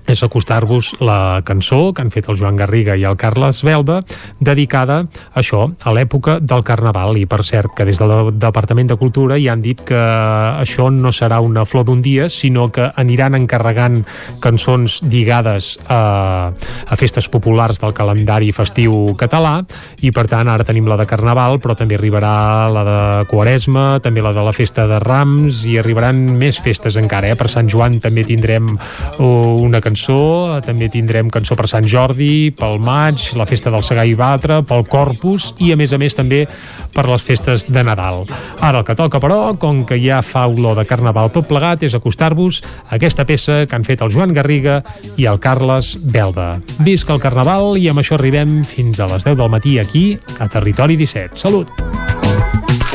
és 0.08 0.22
acostar-vos 0.24 0.94
la 1.04 1.11
cançó 1.44 1.92
que 1.92 2.02
han 2.02 2.12
fet 2.14 2.28
el 2.30 2.38
Joan 2.40 2.56
Garriga 2.56 2.96
i 2.96 3.04
el 3.08 3.16
Carles 3.20 3.62
Belda 3.66 4.00
dedicada 4.40 5.02
a 5.02 5.40
això, 5.40 5.64
a 5.82 5.94
l'època 5.94 6.38
del 6.40 6.64
Carnaval 6.66 7.18
i 7.20 7.26
per 7.26 7.42
cert 7.46 7.74
que 7.76 7.86
des 7.88 8.00
del 8.00 8.32
Departament 8.38 8.92
de 8.92 8.98
Cultura 9.00 9.38
ja 9.40 9.54
han 9.54 9.62
dit 9.64 9.80
que 9.86 9.98
això 9.98 10.90
no 10.92 11.12
serà 11.12 11.40
una 11.44 11.64
flor 11.68 11.86
d'un 11.88 12.02
dia 12.02 12.28
sinó 12.32 12.68
que 12.72 12.90
aniran 12.96 13.36
encarregant 13.38 14.02
cançons 14.42 15.00
lligades 15.08 15.76
a, 15.88 16.50
a 16.50 17.00
festes 17.00 17.28
populars 17.32 17.80
del 17.82 17.94
calendari 17.96 18.52
festiu 18.52 19.14
català 19.18 19.60
i 20.02 20.12
per 20.14 20.26
tant 20.30 20.48
ara 20.48 20.66
tenim 20.66 20.88
la 20.90 20.98
de 21.00 21.06
Carnaval 21.08 21.58
però 21.62 21.76
també 21.78 21.98
arribarà 21.98 22.68
la 22.72 22.84
de 22.86 22.98
Quaresma 23.30 24.00
també 24.04 24.24
la 24.24 24.34
de 24.34 24.44
la 24.44 24.54
festa 24.56 24.86
de 24.90 24.98
Rams 25.02 25.64
i 25.68 25.78
arribaran 25.80 26.20
més 26.38 26.58
festes 26.62 26.96
encara, 27.00 27.32
eh? 27.32 27.38
per 27.38 27.50
Sant 27.52 27.68
Joan 27.70 27.98
també 28.02 28.24
tindrem 28.28 28.74
una 29.18 29.80
cançó 29.84 30.60
també 30.64 30.88
tindrem 30.92 31.32
cançó 31.32 31.56
per 31.58 31.68
Sant 31.70 31.88
Jordi 31.88 32.52
pel 32.56 32.78
maig, 32.82 33.32
la 33.38 33.48
festa 33.48 33.72
del 33.72 33.84
Segar 33.86 34.06
i 34.08 34.16
Batre 34.18 34.60
pel 34.68 34.86
Corpus 34.88 35.52
i 35.64 35.72
a 35.72 35.80
més 35.80 35.92
a 35.92 36.00
més 36.00 36.16
també 36.18 36.44
per 36.92 37.08
les 37.08 37.24
festes 37.24 37.66
de 37.72 37.84
Nadal 37.86 38.26
ara 38.62 38.78
el 38.78 38.86
que 38.86 38.94
toca 38.94 39.18
però, 39.20 39.54
com 39.58 39.82
que 39.84 39.98
ja 40.00 40.20
fa 40.22 40.46
olor 40.46 40.78
de 40.78 40.86
Carnaval 40.88 41.32
tot 41.34 41.48
plegat, 41.50 41.82
és 41.82 41.96
acostar-vos 41.98 42.62
a 42.86 42.96
aquesta 42.96 43.26
peça 43.28 43.62
que 43.66 43.76
han 43.76 43.86
fet 43.86 44.04
el 44.04 44.12
Joan 44.14 44.32
Garriga 44.36 44.80
i 45.16 45.26
el 45.26 45.40
Carles 45.42 45.96
Belda. 46.14 46.60
Visca 46.86 47.14
el 47.16 47.22
Carnaval 47.22 47.76
i 47.80 47.88
amb 47.90 48.02
això 48.02 48.16
arribem 48.18 48.62
fins 48.68 49.00
a 49.00 49.10
les 49.10 49.26
10 49.26 49.38
del 49.40 49.52
matí 49.52 49.78
aquí 49.82 50.04
a 50.38 50.48
Territori 50.48 50.96
17. 51.00 51.36
Salut! 51.42 51.68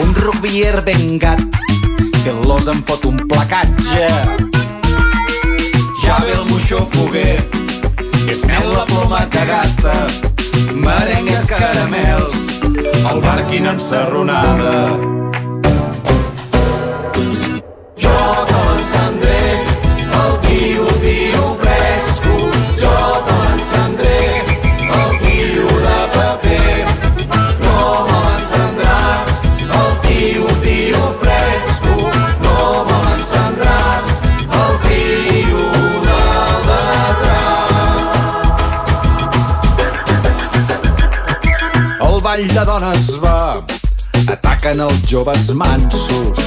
Un 0.01 0.15
rubier 0.15 0.79
ben 0.85 1.17
gat 1.19 1.43
que 2.23 2.35
l'os 2.45 2.67
em 2.71 2.81
fot 2.87 3.05
un 3.09 3.19
placatge 3.27 4.09
ja 6.03 6.19
ve 6.23 6.35
el 6.37 6.45
moixó 6.47 6.85
foguer 6.93 7.66
és 8.27 8.43
mel 8.45 8.71
la 8.73 8.85
ploma 8.85 9.23
que 9.31 9.45
gasta. 9.49 9.93
Merengues 10.73 11.45
caramels 11.49 12.57
el 13.11 13.21
barquin 13.21 13.65
ensarronada 13.65 14.73
jo 18.03 18.46
ball 42.37 42.53
de 42.53 42.63
dones 42.65 43.05
va. 43.21 43.65
Ataquen 44.29 44.81
els 44.83 45.05
joves 45.09 45.49
mansos. 45.57 46.41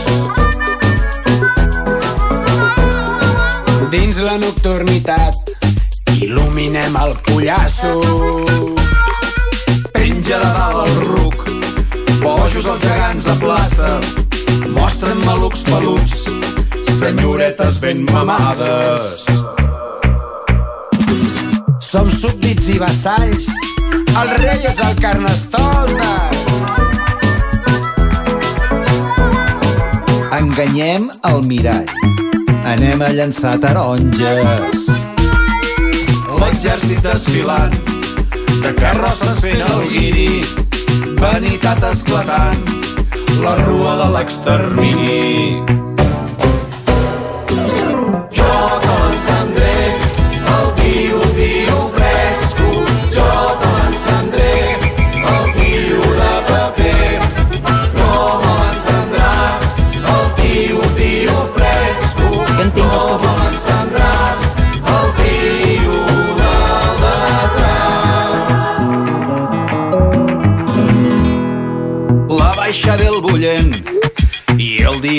Dins 3.90 4.20
la 4.22 4.36
nocturnitat 4.38 5.50
il·luminem 6.20 6.94
el 7.00 7.14
pollasso. 7.26 7.94
Penja 9.90 10.38
de 10.38 10.50
dalt 10.58 10.78
el 10.84 11.00
ruc 11.08 11.40
bojos 12.22 12.68
els 12.70 12.84
gegants 12.84 13.26
a 13.26 13.34
plaça. 13.42 13.90
Mostren 14.76 15.18
malucs 15.24 15.64
peluts 15.66 16.22
senyoretes 17.00 17.80
ben 17.82 18.04
mamades. 18.12 19.26
Som 21.90 22.12
súbdits 22.14 22.70
i 22.70 22.78
vassalls 22.78 23.50
el 24.22 24.36
rei 24.42 24.66
és 24.70 24.80
el 24.86 24.94
carnestoltes 25.00 26.38
enganyem 30.40 31.10
el 31.28 31.44
mirall 31.46 32.00
anem 32.70 33.02
a 33.02 33.08
llançar 33.14 33.56
taronges. 33.62 34.86
L'exèrcit 36.40 37.02
desfilant, 37.04 37.74
de 38.62 38.72
carrosses 38.78 39.40
fent 39.44 39.64
el 39.66 39.84
guiri, 39.92 40.40
vanitat 41.20 41.84
esclatant, 41.90 42.64
la 43.42 43.58
rua 43.64 43.98
de 44.04 44.10
l'extermini. 44.16 45.79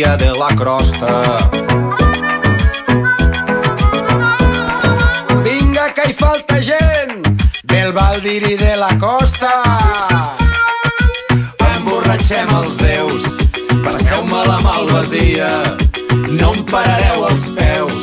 Dia 0.01 0.17
de 0.17 0.31
la 0.31 0.47
crosta. 0.55 1.37
Vinga, 5.45 5.93
que 5.93 6.07
hi 6.09 6.13
falta 6.13 6.57
gent 6.61 7.21
del 7.69 7.93
Valdir 7.93 8.41
i 8.49 8.55
de 8.57 8.71
la 8.81 8.89
costa. 9.03 9.51
Emborratxem 11.67 12.49
els 12.61 12.79
déus, 12.81 13.27
passeu-me 13.85 14.41
la 14.47 14.57
malvasia, 14.65 15.51
no 16.31 16.49
em 16.55 16.65
parareu 16.73 17.27
els 17.29 17.45
peus, 17.59 18.01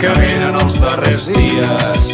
que 0.00 0.16
venen 0.22 0.56
els 0.62 0.80
darrers 0.80 1.28
dies. 1.36 2.08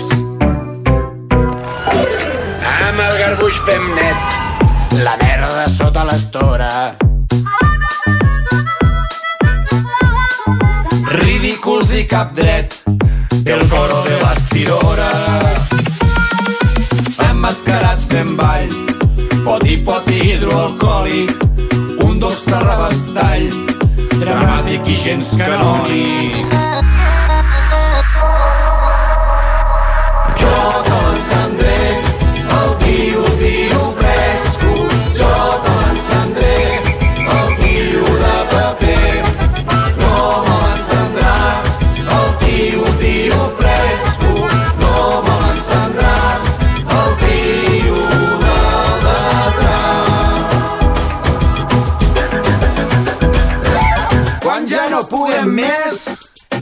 fem 3.66 3.82
net 3.94 5.00
la 5.04 5.14
merda 5.20 5.68
sota 5.68 6.06
l'estora. 6.08 7.11
Cap 12.22 12.34
dret, 12.36 12.74
el 13.46 13.62
coro 13.68 14.02
de 14.06 14.16
l'estidora. 14.20 15.08
Emmascarats 17.26 18.06
fem 18.12 18.36
ball, 18.38 18.70
poti 19.42 19.80
poti 19.82 20.20
hidroalcohòlic, 20.28 21.34
un 22.06 22.20
dos 22.22 22.44
terrabastall, 22.46 23.48
dramàtic 24.20 24.92
i 24.94 25.00
gens 25.06 25.34
canònic. 25.40 27.01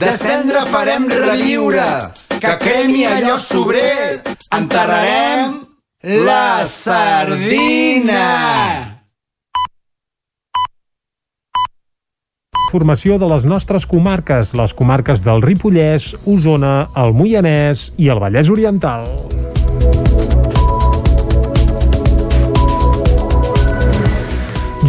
De 0.01 0.11
cendra 0.17 0.63
farem 0.65 1.05
relliure, 1.07 1.85
que 2.41 2.53
cremi 2.57 3.03
allò 3.05 3.35
sobrer, 3.37 4.17
enterrarem 4.57 5.59
la 6.25 6.65
sardina. 6.65 8.23
Formació 12.71 13.19
de 13.21 13.29
les 13.29 13.45
nostres 13.45 13.85
comarques, 13.85 14.55
les 14.57 14.73
comarques 14.73 15.21
del 15.21 15.45
Ripollès, 15.45 16.15
Osona, 16.25 16.87
el 16.97 17.13
Moianès 17.13 17.91
i 18.01 18.09
el 18.09 18.23
Vallès 18.23 18.49
Oriental. 18.49 19.05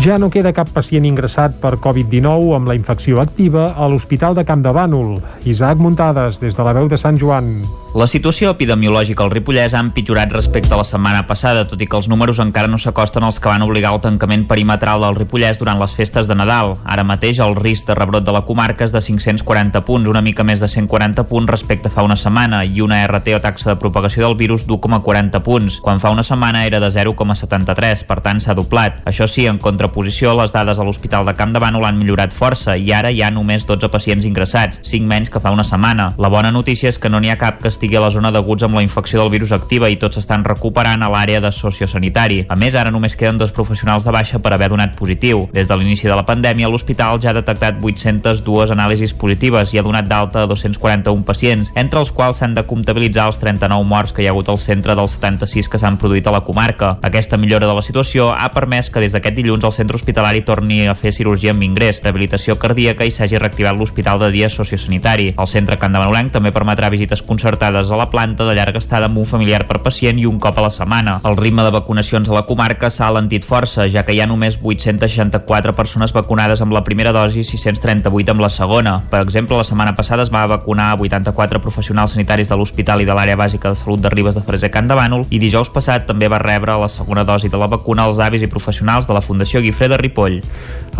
Ja 0.02 0.16
no 0.18 0.32
queda 0.34 0.50
cap 0.50 0.66
pacient 0.74 1.04
ingressat 1.06 1.60
per 1.62 1.76
Covid-19 1.84 2.56
amb 2.56 2.66
la 2.66 2.74
infecció 2.74 3.20
activa 3.22 3.68
a 3.78 3.86
l'Hospital 3.86 4.34
de 4.34 4.42
Camp 4.48 4.64
de 4.64 4.72
Bànol. 4.74 5.12
Isaac 5.46 5.78
Muntades, 5.78 6.42
des 6.42 6.58
de 6.58 6.66
la 6.66 6.74
veu 6.74 6.90
de 6.90 6.98
Sant 6.98 7.20
Joan. 7.22 7.52
La 7.92 8.06
situació 8.08 8.48
epidemiològica 8.54 9.20
al 9.20 9.28
Ripollès 9.28 9.74
ha 9.76 9.80
empitjorat 9.84 10.30
respecte 10.32 10.72
a 10.72 10.78
la 10.80 10.84
setmana 10.88 11.26
passada, 11.28 11.66
tot 11.68 11.80
i 11.84 11.84
que 11.84 11.98
els 11.98 12.06
números 12.08 12.38
encara 12.40 12.70
no 12.70 12.78
s'acosten 12.80 13.26
als 13.26 13.36
que 13.36 13.50
van 13.50 13.60
obligar 13.66 13.90
al 13.92 14.00
tancament 14.00 14.46
perimetral 14.48 15.02
del 15.04 15.18
Ripollès 15.18 15.58
durant 15.60 15.76
les 15.76 15.92
festes 15.92 16.24
de 16.24 16.32
Nadal. 16.34 16.78
Ara 16.88 17.04
mateix 17.04 17.42
el 17.44 17.52
risc 17.58 17.90
de 17.90 17.94
rebrot 17.98 18.24
de 18.24 18.32
la 18.32 18.46
comarca 18.48 18.86
és 18.88 18.94
de 18.94 19.02
540 19.04 19.82
punts, 19.84 20.08
una 20.08 20.22
mica 20.24 20.40
més 20.40 20.64
de 20.64 20.70
140 20.72 21.26
punts 21.28 21.52
respecte 21.52 21.90
a 21.90 21.92
fa 21.92 22.06
una 22.06 22.16
setmana, 22.16 22.62
i 22.64 22.80
una 22.80 23.02
RT 23.04 23.36
o 23.36 23.42
taxa 23.44 23.74
de 23.74 23.76
propagació 23.76 24.24
del 24.24 24.38
virus 24.40 24.64
d'1,40 24.64 25.42
punts, 25.44 25.76
quan 25.84 26.00
fa 26.00 26.14
una 26.16 26.24
setmana 26.24 26.64
era 26.64 26.80
de 26.80 26.88
0,73, 26.88 28.06
per 28.08 28.18
tant 28.24 28.40
s'ha 28.40 28.56
doblat. 28.56 29.02
Això 29.04 29.28
sí, 29.28 29.44
en 29.44 29.60
contraposició, 29.60 30.32
les 30.40 30.56
dades 30.56 30.80
a 30.80 30.88
l'Hospital 30.88 31.28
de 31.28 31.36
Camp 31.36 31.52
de 31.52 31.60
Bànol 31.60 31.84
han 31.84 32.00
millorat 32.00 32.32
força 32.32 32.78
i 32.80 32.88
ara 32.88 33.12
hi 33.12 33.20
ha 33.20 33.30
només 33.30 33.68
12 33.68 33.92
pacients 33.92 34.24
ingressats, 34.24 34.80
5 34.80 35.12
menys 35.12 35.28
que 35.28 35.44
fa 35.44 35.52
una 35.52 35.68
setmana. 35.68 36.14
La 36.16 36.32
bona 36.32 36.56
notícia 36.56 36.88
és 36.88 36.96
que 36.96 37.12
no 37.12 37.20
n'hi 37.20 37.36
ha 37.36 37.36
cap 37.36 37.60
que 37.60 37.68
estigui 37.82 37.96
a 37.98 38.00
la 38.04 38.12
zona 38.14 38.30
d'aguts 38.30 38.62
amb 38.62 38.76
la 38.78 38.82
infecció 38.84 39.18
del 39.18 39.30
virus 39.32 39.50
activa 39.50 39.88
i 39.90 39.96
tots 39.98 40.14
s'estan 40.14 40.44
recuperant 40.46 41.02
a 41.02 41.08
l'àrea 41.10 41.40
de 41.42 41.50
sociosanitari. 41.50 42.44
A 42.46 42.54
més, 42.54 42.76
ara 42.78 42.92
només 42.94 43.16
queden 43.18 43.40
dos 43.40 43.50
professionals 43.50 44.04
de 44.06 44.12
baixa 44.14 44.38
per 44.38 44.52
haver 44.54 44.68
donat 44.70 44.92
positiu. 44.94 45.48
Des 45.50 45.66
de 45.66 45.74
l'inici 45.74 46.06
de 46.06 46.14
la 46.14 46.22
pandèmia, 46.22 46.68
l'hospital 46.70 47.18
ja 47.18 47.32
ha 47.32 47.34
detectat 47.34 47.80
802 47.82 48.70
anàlisis 48.70 49.14
positives 49.18 49.74
i 49.74 49.80
ha 49.80 49.82
donat 49.82 50.06
d'alta 50.06 50.44
a 50.44 50.46
241 50.46 51.24
pacients, 51.26 51.72
entre 51.74 51.98
els 51.98 52.12
quals 52.14 52.38
s'han 52.38 52.54
de 52.54 52.62
comptabilitzar 52.70 53.26
els 53.32 53.40
39 53.42 53.82
morts 53.82 54.14
que 54.14 54.22
hi 54.22 54.30
ha 54.30 54.30
hagut 54.30 54.52
al 54.54 54.62
centre 54.62 54.94
dels 54.94 55.18
76 55.18 55.68
que 55.72 55.82
s'han 55.82 55.98
produït 55.98 56.30
a 56.30 56.36
la 56.36 56.44
comarca. 56.46 56.92
Aquesta 57.02 57.36
millora 57.36 57.66
de 57.66 57.74
la 57.74 57.82
situació 57.82 58.30
ha 58.30 58.52
permès 58.54 58.92
que 58.94 59.02
des 59.02 59.10
d'aquest 59.10 59.34
dilluns 59.40 59.66
el 59.66 59.74
centre 59.74 59.98
hospitalari 59.98 60.44
torni 60.46 60.84
a 60.86 60.94
fer 60.94 61.10
cirurgia 61.10 61.50
amb 61.50 61.66
ingrés, 61.66 61.98
rehabilitació 62.04 62.60
cardíaca 62.62 63.02
i 63.02 63.10
s'hagi 63.10 63.42
reactivat 63.42 63.74
l'hospital 63.74 64.22
de 64.22 64.30
dia 64.30 64.54
sociosanitari. 64.54 65.32
El 65.34 65.50
centre 65.50 65.80
Can 65.82 65.90
de 65.90 65.98
Manolenc 65.98 66.30
també 66.38 66.54
permetrà 66.54 66.92
visites 66.94 67.26
concertades 67.26 67.71
a 67.72 67.96
la 67.96 68.10
planta 68.10 68.44
de 68.44 68.54
llarga 68.54 68.78
estada 68.78 69.08
amb 69.08 69.16
un 69.18 69.24
familiar 69.24 69.64
per 69.66 69.80
pacient 69.82 70.18
i 70.20 70.26
un 70.28 70.38
cop 70.38 70.58
a 70.58 70.64
la 70.66 70.70
setmana. 70.70 71.18
El 71.24 71.36
ritme 71.38 71.64
de 71.64 71.72
vacunacions 71.72 72.28
a 72.28 72.34
la 72.36 72.44
comarca 72.44 72.90
s'ha 72.90 73.08
alentit 73.08 73.46
força, 73.48 73.88
ja 73.88 74.04
que 74.04 74.12
hi 74.12 74.20
ha 74.20 74.26
només 74.28 74.58
864 74.62 75.72
persones 75.72 76.12
vacunades 76.12 76.60
amb 76.60 76.76
la 76.76 76.84
primera 76.84 77.12
dosi 77.16 77.40
i 77.40 77.46
638 77.48 78.34
amb 78.34 78.44
la 78.44 78.50
segona. 78.52 78.98
Per 79.10 79.22
exemple, 79.24 79.56
la 79.56 79.64
setmana 79.64 79.94
passada 79.96 80.22
es 80.26 80.32
va 80.32 80.44
vacunar 80.46 80.92
84 81.00 81.60
professionals 81.64 82.12
sanitaris 82.12 82.52
de 82.52 82.58
l'Hospital 82.60 83.00
i 83.00 83.08
de 83.08 83.16
l'Àrea 83.16 83.38
Bàsica 83.40 83.72
de 83.72 83.80
Salut 83.80 84.04
de 84.04 84.12
Ribes 84.12 84.36
de 84.36 84.44
Freser 84.44 84.70
Can 84.70 84.90
de 84.90 84.98
Bànol 84.98 85.24
i 85.30 85.40
dijous 85.40 85.72
passat 85.72 86.04
també 86.06 86.28
va 86.28 86.42
rebre 86.42 86.76
la 86.76 86.90
segona 86.92 87.24
dosi 87.24 87.48
de 87.48 87.56
la 87.56 87.70
vacuna 87.72 88.04
als 88.04 88.20
avis 88.20 88.44
i 88.44 88.50
professionals 88.52 89.08
de 89.08 89.16
la 89.16 89.24
Fundació 89.24 89.64
Guifré 89.64 89.88
de 89.88 89.96
Ripoll. 89.96 90.42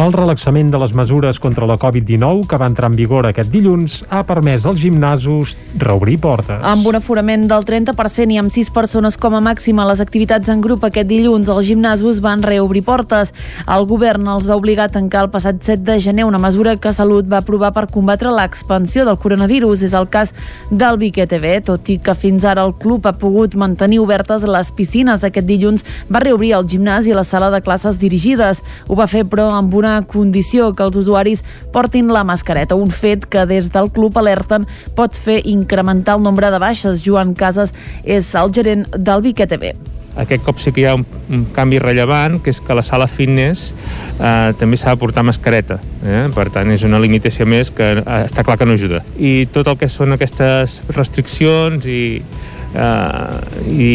El 0.00 0.14
relaxament 0.16 0.70
de 0.72 0.80
les 0.80 0.94
mesures 0.96 1.36
contra 1.42 1.68
la 1.68 1.76
Covid-19 1.76 2.46
que 2.48 2.56
va 2.56 2.70
entrar 2.70 2.88
en 2.88 2.96
vigor 2.96 3.28
aquest 3.28 3.50
dilluns 3.52 4.00
ha 4.08 4.22
permès 4.24 4.64
als 4.64 4.80
gimnasos 4.80 5.56
reobrir 5.76 6.18
portes. 6.22 6.61
Amb 6.62 6.86
un 6.86 6.94
aforament 6.94 7.48
del 7.50 7.64
30% 7.66 8.30
i 8.30 8.36
amb 8.38 8.52
6 8.54 8.68
persones 8.70 9.16
com 9.18 9.34
a 9.34 9.40
màxim 9.42 9.80
a 9.82 9.86
les 9.88 9.98
activitats 9.98 10.46
en 10.52 10.60
grup 10.62 10.84
aquest 10.86 11.08
dilluns, 11.10 11.48
els 11.50 11.66
gimnasos 11.66 12.20
van 12.22 12.44
reobrir 12.46 12.84
portes. 12.86 13.32
El 13.66 13.82
govern 13.90 14.28
els 14.30 14.46
va 14.46 14.54
obligar 14.60 14.84
a 14.86 14.92
tancar 14.94 15.24
el 15.24 15.30
passat 15.32 15.58
7 15.58 15.82
de 15.88 15.96
gener 15.98 16.22
una 16.22 16.38
mesura 16.38 16.76
que 16.78 16.92
Salut 16.94 17.26
va 17.26 17.40
aprovar 17.42 17.72
per 17.74 17.88
combatre 17.90 18.30
l'expansió 18.30 19.02
del 19.04 19.18
coronavirus. 19.18 19.82
És 19.82 19.96
el 19.98 20.06
cas 20.06 20.30
del 20.70 21.00
Vic 21.00 21.18
TV, 21.32 21.56
tot 21.66 21.90
i 21.90 21.96
que 21.98 22.14
fins 22.14 22.46
ara 22.46 22.62
el 22.62 22.76
club 22.78 23.10
ha 23.10 23.14
pogut 23.18 23.58
mantenir 23.58 23.98
obertes 23.98 24.46
les 24.46 24.70
piscines. 24.70 25.26
Aquest 25.26 25.50
dilluns 25.50 25.82
va 26.14 26.22
reobrir 26.22 26.52
el 26.60 26.70
gimnàs 26.70 27.10
i 27.10 27.18
la 27.18 27.26
sala 27.26 27.50
de 27.50 27.58
classes 27.66 27.98
dirigides. 27.98 28.62
Ho 28.86 28.94
va 28.94 29.08
fer, 29.10 29.24
però, 29.26 29.48
amb 29.58 29.74
una 29.74 29.96
condició 30.06 30.70
que 30.78 30.86
els 30.86 31.02
usuaris 31.02 31.42
portin 31.74 32.14
la 32.14 32.22
mascareta, 32.22 32.78
un 32.78 32.94
fet 32.94 33.26
que 33.26 33.48
des 33.50 33.74
del 33.74 33.90
club 33.90 34.22
alerten 34.22 34.70
pot 34.94 35.18
fer 35.18 35.40
incrementar 35.42 36.20
el 36.20 36.22
nombre 36.22 36.51
de 36.52 36.60
baixes. 36.62 37.02
Joan 37.04 37.34
Casas 37.38 37.74
és 38.04 38.28
el 38.38 38.52
gerent 38.54 38.86
del 38.92 39.24
Vic 39.24 39.42
TV. 39.48 39.72
Aquest 40.12 40.44
cop 40.44 40.58
sí 40.60 40.74
que 40.76 40.82
hi 40.82 40.86
ha 40.90 40.92
un, 40.98 41.06
un 41.32 41.46
canvi 41.56 41.78
rellevant, 41.80 42.36
que 42.44 42.52
és 42.52 42.58
que 42.60 42.74
la 42.76 42.84
sala 42.84 43.06
fitness 43.08 43.70
eh, 43.72 44.52
també 44.60 44.76
s'ha 44.76 44.92
de 44.92 45.00
portar 45.00 45.24
mascareta. 45.24 45.78
Eh? 46.04 46.26
Per 46.36 46.50
tant, 46.52 46.68
és 46.74 46.84
una 46.84 47.00
limitació 47.00 47.46
més 47.48 47.72
que 47.72 47.94
eh, 48.02 48.18
està 48.26 48.44
clar 48.44 48.58
que 48.60 48.68
no 48.68 48.76
ajuda. 48.76 49.00
I 49.16 49.46
tot 49.54 49.72
el 49.72 49.78
que 49.80 49.88
són 49.88 50.12
aquestes 50.12 50.82
restriccions 50.92 51.88
i, 51.88 52.02
eh, 52.20 53.72
i, 53.72 53.94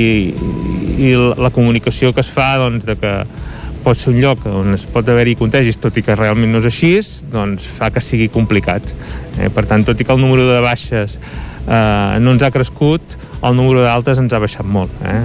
i 1.06 1.14
la 1.38 1.54
comunicació 1.54 2.16
que 2.16 2.26
es 2.26 2.34
fa 2.34 2.56
doncs, 2.64 2.88
de 2.90 2.98
que 2.98 3.14
pot 3.86 3.96
ser 3.96 4.10
un 4.16 4.18
lloc 4.20 4.42
on 4.50 4.74
es 4.76 4.88
pot 4.90 5.08
haver-hi 5.08 5.38
contagis, 5.40 5.78
tot 5.80 5.96
i 5.96 6.04
que 6.04 6.16
realment 6.18 6.50
no 6.52 6.60
és 6.64 6.72
així, 6.72 6.96
doncs 7.32 7.70
fa 7.78 7.92
que 7.94 8.02
sigui 8.04 8.28
complicat. 8.34 8.90
Eh? 9.38 9.52
Per 9.54 9.68
tant, 9.70 9.86
tot 9.86 10.02
i 10.02 10.08
que 10.08 10.18
el 10.18 10.24
número 10.24 10.50
de 10.50 10.64
baixes 10.66 11.20
eh, 11.68 12.18
no 12.20 12.34
ens 12.34 12.44
ha 12.44 12.52
crescut, 12.52 13.18
el 13.44 13.56
número 13.56 13.84
d'altes 13.86 14.18
ens 14.18 14.34
ha 14.34 14.42
baixat 14.42 14.66
molt. 14.66 14.92
Eh? 15.06 15.22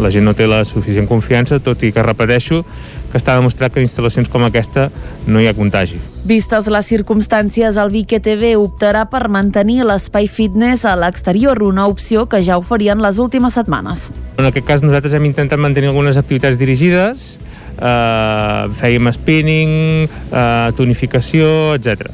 La 0.00 0.12
gent 0.12 0.24
no 0.28 0.36
té 0.38 0.46
la 0.46 0.62
suficient 0.68 1.08
confiança, 1.10 1.58
tot 1.58 1.82
i 1.82 1.90
que, 1.92 2.04
repeteixo, 2.04 2.62
que 3.10 3.18
està 3.18 3.34
demostrat 3.34 3.74
que 3.74 3.82
en 3.82 3.88
instal·lacions 3.88 4.30
com 4.30 4.44
aquesta 4.46 4.88
no 5.26 5.42
hi 5.42 5.48
ha 5.50 5.54
contagi. 5.56 5.98
Vistes 6.28 6.68
les 6.70 6.86
circumstàncies, 6.86 7.80
el 7.80 7.90
Vic 7.90 8.14
TV 8.22 8.54
optarà 8.60 9.06
per 9.10 9.26
mantenir 9.32 9.82
l'espai 9.88 10.28
fitness 10.30 10.86
a 10.86 10.94
l'exterior, 10.98 11.62
una 11.66 11.88
opció 11.90 12.28
que 12.30 12.42
ja 12.46 12.60
oferien 12.60 13.02
les 13.02 13.18
últimes 13.18 13.56
setmanes. 13.58 14.10
En 14.38 14.46
aquest 14.46 14.66
cas 14.68 14.84
nosaltres 14.86 15.16
hem 15.16 15.26
intentat 15.26 15.58
mantenir 15.58 15.90
algunes 15.90 16.20
activitats 16.20 16.58
dirigides, 16.60 17.38
eh, 17.80 18.64
fèiem 18.78 19.10
spinning, 19.12 20.08
eh, 20.30 20.70
tonificació, 20.76 21.74
etc. 21.74 22.10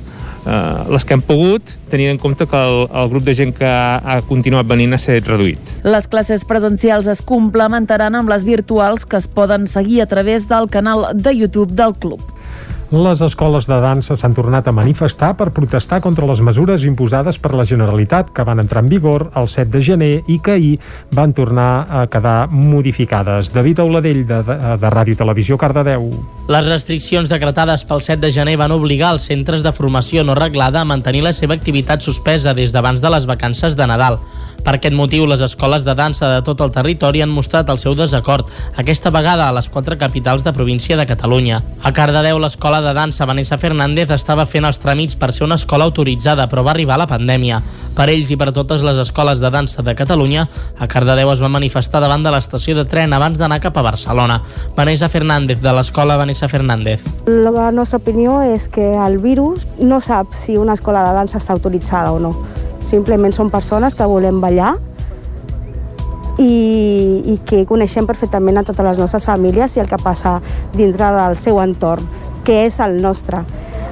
Uh, 0.46 0.86
les 0.94 1.02
que 1.02 1.16
hem 1.16 1.22
pogut, 1.26 1.72
tenint 1.90 2.12
en 2.12 2.20
compte 2.22 2.46
que 2.46 2.58
el, 2.68 2.84
el 2.86 3.08
grup 3.10 3.24
de 3.26 3.34
gent 3.34 3.50
que 3.56 3.66
ha, 3.66 3.98
ha 3.98 4.20
continuat 4.28 4.68
venint 4.70 4.94
ha 4.94 5.00
estat 5.00 5.26
reduït. 5.26 5.72
Les 5.82 6.06
classes 6.06 6.46
presencials 6.46 7.08
es 7.10 7.22
complementaran 7.26 8.14
amb 8.14 8.30
les 8.30 8.46
virtuals 8.46 9.08
que 9.10 9.18
es 9.18 9.26
poden 9.26 9.66
seguir 9.66 10.04
a 10.04 10.06
través 10.06 10.46
del 10.46 10.70
canal 10.70 11.08
de 11.18 11.34
YouTube 11.34 11.74
del 11.74 11.96
club. 11.98 12.22
Les 12.86 13.18
escoles 13.18 13.66
de 13.66 13.76
dansa 13.82 14.14
s'han 14.14 14.34
tornat 14.36 14.68
a 14.70 14.72
manifestar 14.72 15.32
per 15.34 15.48
protestar 15.50 15.98
contra 16.04 16.26
les 16.28 16.38
mesures 16.38 16.84
imposades 16.86 17.34
per 17.42 17.50
la 17.58 17.64
Generalitat 17.66 18.30
que 18.30 18.44
van 18.46 18.62
entrar 18.62 18.84
en 18.84 18.90
vigor 18.92 19.24
el 19.34 19.48
7 19.50 19.72
de 19.72 19.82
gener 19.82 20.10
i 20.30 20.38
que 20.38 20.54
ahir 20.54 20.78
van 21.10 21.34
tornar 21.34 21.86
a 21.90 22.06
quedar 22.06 22.46
modificades. 22.46 23.50
David 23.52 23.82
Auladell, 23.82 24.22
de, 24.28 24.38
de, 24.38 24.56
de 24.78 24.94
Ràdio 24.94 25.18
Televisió, 25.18 25.58
Cardedeu. 25.58 26.12
Les 26.46 26.70
restriccions 26.70 27.26
decretades 27.28 27.82
pel 27.82 28.06
7 28.06 28.22
de 28.22 28.30
gener 28.30 28.54
van 28.56 28.70
obligar 28.70 29.16
els 29.16 29.26
centres 29.26 29.66
de 29.66 29.74
formació 29.74 30.22
no 30.22 30.38
reglada 30.38 30.84
a 30.84 30.86
mantenir 30.86 31.24
la 31.26 31.34
seva 31.34 31.58
activitat 31.58 32.06
suspesa 32.06 32.54
des 32.54 32.70
d'abans 32.70 33.02
de 33.02 33.10
les 33.10 33.26
vacances 33.26 33.74
de 33.74 33.90
Nadal. 33.90 34.22
Per 34.66 34.72
aquest 34.74 34.96
motiu, 34.98 35.28
les 35.30 35.42
escoles 35.46 35.84
de 35.86 35.94
dansa 35.94 36.26
de 36.26 36.40
tot 36.42 36.58
el 36.64 36.72
territori 36.74 37.20
han 37.22 37.30
mostrat 37.30 37.68
el 37.70 37.78
seu 37.78 37.94
desacord, 37.94 38.48
aquesta 38.74 39.12
vegada 39.14 39.46
a 39.46 39.54
les 39.54 39.68
quatre 39.70 39.94
capitals 39.98 40.42
de 40.42 40.52
província 40.52 40.96
de 40.98 41.06
Catalunya. 41.06 41.60
A 41.86 41.92
Cardedeu, 41.94 42.40
l'escola 42.42 42.75
de 42.82 42.92
dansa 42.94 43.26
Vanessa 43.26 43.58
Fernández 43.58 44.10
estava 44.10 44.46
fent 44.46 44.66
els 44.68 44.80
tràmits 44.82 45.16
per 45.20 45.32
ser 45.32 45.44
una 45.46 45.58
escola 45.60 45.86
autoritzada, 45.88 46.48
però 46.50 46.64
va 46.66 46.72
arribar 46.74 46.98
la 46.98 47.08
pandèmia. 47.10 47.62
Per 47.96 48.08
ells 48.12 48.30
i 48.30 48.36
per 48.36 48.52
totes 48.52 48.84
les 48.86 48.98
escoles 49.02 49.40
de 49.40 49.50
dansa 49.50 49.82
de 49.82 49.94
Catalunya, 49.94 50.48
a 50.78 50.88
Cardedeu 50.88 51.32
es 51.32 51.42
va 51.42 51.52
manifestar 51.52 52.02
davant 52.04 52.26
de 52.26 52.34
l'estació 52.34 52.76
de 52.76 52.84
tren 52.84 53.12
abans 53.16 53.38
d'anar 53.38 53.60
cap 53.64 53.76
a 53.76 53.86
Barcelona. 53.86 54.42
Vanessa 54.76 55.08
Fernández, 55.08 55.62
de 55.62 55.72
l'escola 55.72 56.16
Vanessa 56.16 56.48
Fernández. 56.48 57.02
La 57.26 57.70
nostra 57.70 57.98
opinió 57.98 58.42
és 58.42 58.68
que 58.68 58.94
el 58.96 59.18
virus 59.18 59.66
no 59.78 60.00
sap 60.00 60.34
si 60.34 60.56
una 60.56 60.74
escola 60.74 61.06
de 61.08 61.16
dansa 61.16 61.38
està 61.38 61.56
autoritzada 61.56 62.12
o 62.12 62.20
no 62.20 62.34
Simplement 62.86 63.34
són 63.34 63.50
persones 63.50 63.96
que 63.98 64.06
volem 64.06 64.38
ballar 64.42 64.76
i, 66.38 66.52
i 67.32 67.36
que 67.48 67.64
coneixem 67.66 68.06
perfectament 68.06 68.60
a 68.60 68.64
totes 68.68 68.86
les 68.86 69.00
nostres 69.00 69.26
famílies 69.26 69.74
i 69.76 69.82
el 69.82 69.90
que 69.90 69.98
passa 69.98 70.36
dintre 70.76 71.08
del 71.16 71.38
seu 71.40 71.58
entorn, 71.62 72.06
que 72.46 72.62
és 72.64 72.78
el 72.80 73.00
nostre. 73.02 73.42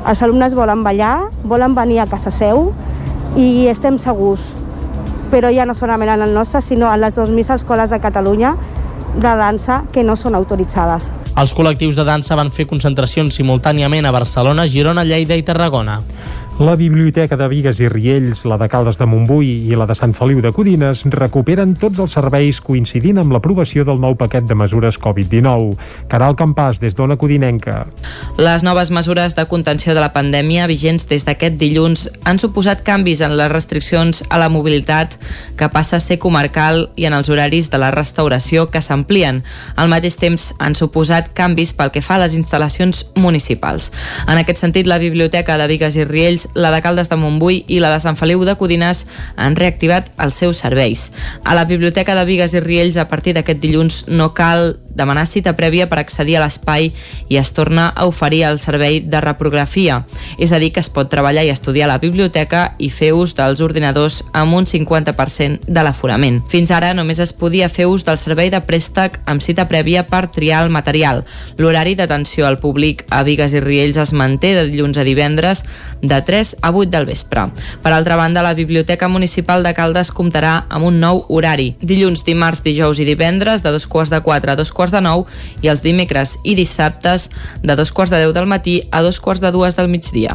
Els 0.07 0.22
alumnes 0.22 0.55
volen 0.55 0.84
ballar, 0.86 1.30
volen 1.42 1.74
venir 1.74 1.98
a 2.00 2.07
casa 2.07 2.30
seu 2.30 2.70
i 3.36 3.66
estem 3.72 3.98
segurs, 3.98 4.52
però 5.32 5.50
ja 5.50 5.66
no 5.66 5.74
solament 5.74 6.14
en 6.14 6.22
el 6.22 6.34
nostre, 6.36 6.62
sinó 6.62 6.92
en 6.92 7.02
les 7.02 7.18
2.000 7.18 7.57
escoles 7.57 7.90
de 7.90 8.00
Catalunya 8.00 8.55
de 9.14 9.34
dansa 9.38 9.84
que 9.92 10.05
no 10.05 10.16
són 10.16 10.38
autoritzades. 10.38 11.11
Els 11.34 11.50
col·lectius 11.50 11.96
de 11.98 12.05
dansa 12.07 12.36
van 12.38 12.52
fer 12.55 12.68
concentracions 12.70 13.34
simultàniament 13.34 14.07
a 14.07 14.12
Barcelona, 14.14 14.68
Girona, 14.70 15.02
Lleida 15.02 15.34
i 15.34 15.42
Tarragona. 15.42 15.98
La 16.61 16.76
Biblioteca 16.76 17.34
de 17.36 17.48
Vigues 17.50 17.80
i 17.82 17.88
Riells, 17.88 18.44
la 18.46 18.55
de 18.55 18.68
Caldes 18.70 18.94
de 19.00 19.09
Montbui 19.11 19.48
i 19.66 19.74
la 19.74 19.88
de 19.90 19.94
Sant 19.98 20.12
Feliu 20.14 20.38
de 20.38 20.52
Codines 20.55 21.00
recuperen 21.11 21.72
tots 21.74 21.98
els 21.98 22.12
serveis 22.14 22.61
coincidint 22.62 23.18
amb 23.18 23.34
l'aprovació 23.34 23.82
del 23.82 23.98
nou 23.98 24.14
paquet 24.14 24.46
de 24.46 24.55
mesures 24.55 24.94
Covid-19. 25.02 25.74
Caral 26.12 26.36
Campàs, 26.38 26.78
des 26.78 26.94
d'Ona 26.94 27.16
Codinenca. 27.18 27.88
Les 28.38 28.62
noves 28.62 28.92
mesures 28.94 29.34
de 29.34 29.44
contenció 29.50 29.96
de 29.98 30.05
la 30.05 30.12
pandèmia 30.14 30.68
vigents 30.70 31.09
des 31.11 31.26
d'aquest 31.26 31.59
dilluns 31.59 32.07
han 32.22 32.38
suposat 32.38 32.86
canvis 32.86 33.24
en 33.26 33.34
les 33.34 33.50
restriccions 33.50 34.22
a 34.30 34.38
la 34.38 34.48
mobilitat 34.48 35.18
que 35.59 35.68
passa 35.74 35.98
a 35.98 36.05
ser 36.07 36.20
comarcal 36.22 36.84
i 36.94 37.09
en 37.11 37.18
els 37.18 37.32
horaris 37.34 37.72
de 37.74 37.82
la 37.82 37.90
restauració 37.90 38.68
que 38.70 38.78
s'amplien. 38.78 39.42
Al 39.74 39.90
mateix 39.90 40.20
temps 40.22 40.52
han 40.62 40.78
suposat 40.78 41.34
canvis 41.34 41.74
pel 41.74 41.90
que 41.90 42.05
fa 42.05 42.14
a 42.14 42.22
les 42.28 42.38
instal·lacions 42.38 43.09
municipals. 43.18 43.90
En 44.28 44.38
aquest 44.38 44.62
sentit, 44.62 44.86
la 44.86 45.02
Biblioteca 45.02 45.59
de 45.59 45.66
Vigues 45.74 45.98
i 45.98 46.07
Riells 46.07 46.43
la 46.55 46.70
de 46.70 46.82
Caldes 46.84 47.09
de 47.09 47.16
Montbui 47.16 47.64
i 47.68 47.80
la 47.80 47.90
de 47.92 48.01
Sant 48.03 48.18
Feliu 48.20 48.45
de 48.45 48.57
Codines 48.61 49.05
han 49.36 49.57
reactivat 49.57 50.11
els 50.20 50.36
seus 50.38 50.61
serveis. 50.62 51.11
A 51.45 51.55
la 51.57 51.64
Biblioteca 51.64 52.14
de 52.14 52.24
Vigues 52.28 52.55
i 52.55 52.61
Riells, 52.61 52.99
a 53.01 53.09
partir 53.09 53.34
d'aquest 53.34 53.61
dilluns, 53.62 54.05
no 54.09 54.32
cal 54.34 54.76
demanar 54.95 55.26
cita 55.26 55.57
prèvia 55.59 55.88
per 55.90 55.99
accedir 56.01 56.36
a 56.38 56.45
l'espai 56.45 56.92
i 57.28 57.38
es 57.40 57.53
torna 57.55 57.88
a 57.90 58.07
oferir 58.07 58.45
el 58.47 58.61
servei 58.62 59.01
de 59.01 59.20
reprografia, 59.20 60.05
és 60.38 60.53
a 60.53 60.61
dir, 60.62 60.72
que 60.72 60.82
es 60.82 60.90
pot 60.90 61.11
treballar 61.11 61.45
i 61.45 61.53
estudiar 61.53 61.88
a 61.88 61.95
la 61.95 62.01
biblioteca 62.03 62.74
i 62.78 62.90
fer 62.90 63.12
ús 63.14 63.34
dels 63.34 63.61
ordinadors 63.64 64.22
amb 64.32 64.55
un 64.55 64.68
50% 64.70 65.66
de 65.66 65.84
l'aforament. 65.84 66.40
Fins 66.51 66.70
ara 66.74 66.95
només 66.95 67.20
es 67.22 67.34
podia 67.34 67.68
fer 67.68 67.88
ús 67.90 68.05
del 68.07 68.18
servei 68.18 68.51
de 68.51 68.61
préstec 68.64 69.18
amb 69.26 69.42
cita 69.42 69.66
prèvia 69.70 70.05
per 70.09 70.28
triar 70.34 70.64
el 70.64 70.70
material. 70.70 71.24
L'horari 71.59 71.95
d'atenció 71.99 72.47
al 72.47 72.61
públic 72.62 73.05
a 73.11 73.22
Vigues 73.26 73.55
i 73.55 73.61
Riells 73.61 73.99
es 74.01 74.12
manté 74.12 74.55
de 74.55 74.66
dilluns 74.70 74.99
a 74.99 75.05
divendres 75.07 75.64
de 76.03 76.20
3 76.20 76.34
3 76.35 76.57
a 76.62 76.72
8 76.72 76.91
del 76.91 77.07
vespre. 77.07 77.47
Per 77.82 77.93
altra 77.93 78.16
banda, 78.16 78.43
la 78.43 78.55
Biblioteca 78.55 79.07
Municipal 79.07 79.62
de 79.62 79.70
Caldes 79.74 80.11
comptarà 80.11 80.64
amb 80.68 80.89
un 80.89 80.99
nou 80.99 81.22
horari. 81.28 81.68
Dilluns, 81.78 82.24
dimarts, 82.26 82.64
dijous 82.66 82.99
i 82.99 83.07
divendres 83.07 83.62
de 83.62 83.70
dos 83.70 83.87
quarts 83.87 84.11
de 84.11 84.18
4 84.24 84.51
a 84.51 84.59
dos 84.59 84.74
quarts 84.74 84.95
de 84.95 85.05
9 85.05 85.30
i 85.62 85.70
els 85.70 85.85
dimecres 85.87 86.39
i 86.43 86.57
dissabtes 86.59 87.30
de 87.62 87.78
dos 87.78 87.95
quarts 87.95 88.11
de 88.11 88.24
10 88.26 88.35
del 88.35 88.51
matí 88.51 88.80
a 88.91 89.03
dos 89.07 89.20
quarts 89.20 89.45
de 89.45 89.55
dues 89.55 89.78
del 89.78 89.93
migdia. 89.93 90.35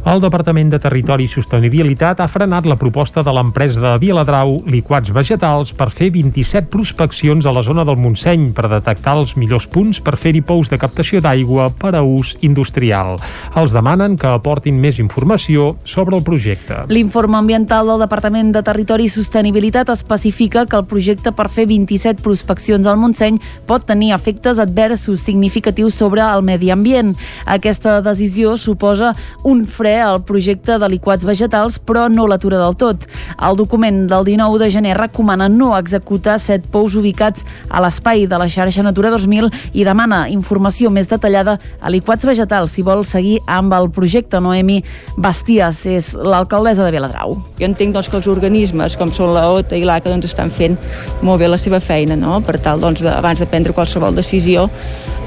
El 0.00 0.22
Departament 0.22 0.70
de 0.72 0.78
Territori 0.80 1.26
i 1.26 1.28
Sostenibilitat 1.28 2.22
ha 2.24 2.26
frenat 2.32 2.64
la 2.64 2.78
proposta 2.80 3.20
de 3.20 3.32
l'empresa 3.36 3.82
de 3.82 3.90
Viladrau 4.00 4.54
Liquats 4.72 5.12
Vegetals 5.12 5.74
per 5.76 5.90
fer 5.92 6.08
27 6.14 6.70
prospeccions 6.72 7.44
a 7.44 7.52
la 7.52 7.60
zona 7.60 7.84
del 7.84 7.98
Montseny 8.00 8.46
per 8.56 8.70
detectar 8.72 9.18
els 9.20 9.34
millors 9.36 9.66
punts 9.68 10.00
per 10.00 10.16
fer-hi 10.16 10.40
pous 10.40 10.70
de 10.72 10.78
captació 10.80 11.20
d'aigua 11.20 11.68
per 11.76 11.92
a 11.98 12.00
ús 12.00 12.32
industrial. 12.40 13.18
Els 13.60 13.74
demanen 13.76 14.16
que 14.16 14.30
aportin 14.30 14.78
més 14.80 15.02
informació 15.04 15.74
sobre 15.84 16.16
el 16.16 16.24
projecte. 16.24 16.80
L'informe 16.88 17.36
ambiental 17.36 17.92
del 17.92 18.00
Departament 18.00 18.54
de 18.56 18.64
Territori 18.64 19.04
i 19.04 19.12
Sostenibilitat 19.12 19.92
especifica 19.92 20.64
que 20.64 20.80
el 20.80 20.88
projecte 20.88 21.34
per 21.36 21.50
fer 21.52 21.68
27 21.68 22.24
prospeccions 22.24 22.88
al 22.88 22.96
Montseny 22.96 23.36
pot 23.68 23.84
tenir 23.84 24.14
efectes 24.16 24.64
adversos 24.64 25.28
significatius 25.28 26.00
sobre 26.00 26.24
el 26.24 26.40
medi 26.40 26.72
ambient. 26.72 27.12
Aquesta 27.44 28.00
decisió 28.00 28.56
suposa 28.56 29.12
un 29.44 29.66
fre 29.68 29.89
ple 29.90 29.98
el 29.98 30.20
projecte 30.22 30.78
de 30.78 30.88
liquats 30.88 31.26
vegetals, 31.26 31.78
però 31.82 32.06
no 32.10 32.26
l'atura 32.30 32.58
del 32.60 32.76
tot. 32.78 33.06
El 33.42 33.56
document 33.58 34.06
del 34.10 34.24
19 34.24 34.58
de 34.62 34.70
gener 34.70 34.96
recomana 34.98 35.48
no 35.48 35.72
executar 35.76 36.38
set 36.38 36.66
pous 36.70 36.94
ubicats 36.96 37.44
a 37.68 37.82
l'espai 37.82 38.26
de 38.30 38.38
la 38.38 38.48
xarxa 38.48 38.84
Natura 38.86 39.10
2000 39.10 39.50
i 39.74 39.84
demana 39.84 40.26
informació 40.30 40.90
més 40.90 41.08
detallada 41.10 41.58
a 41.80 41.90
liquats 41.90 42.26
vegetals 42.26 42.76
si 42.76 42.84
vol 42.86 43.04
seguir 43.04 43.40
amb 43.46 43.74
el 43.74 43.90
projecte. 43.90 44.40
Noemi 44.40 44.80
Basties 45.16 45.84
és 45.90 46.12
l'alcaldessa 46.14 46.86
de 46.86 46.94
Viladrau. 46.94 47.34
Jo 47.58 47.66
entenc 47.66 47.96
doncs, 47.96 48.10
que 48.10 48.20
els 48.20 48.30
organismes 48.30 48.96
com 48.96 49.10
són 49.12 49.34
la 49.34 49.48
OTA 49.50 49.78
i 49.80 49.86
l'ACA 49.86 50.12
doncs, 50.12 50.30
estan 50.30 50.54
fent 50.54 50.78
molt 51.22 51.42
bé 51.42 51.50
la 51.50 51.58
seva 51.58 51.80
feina 51.80 52.16
no? 52.16 52.38
per 52.44 52.60
tal, 52.62 52.80
doncs, 52.80 53.02
de, 53.02 53.10
abans 53.10 53.40
de 53.40 53.48
prendre 53.50 53.74
qualsevol 53.74 54.14
decisió 54.14 54.68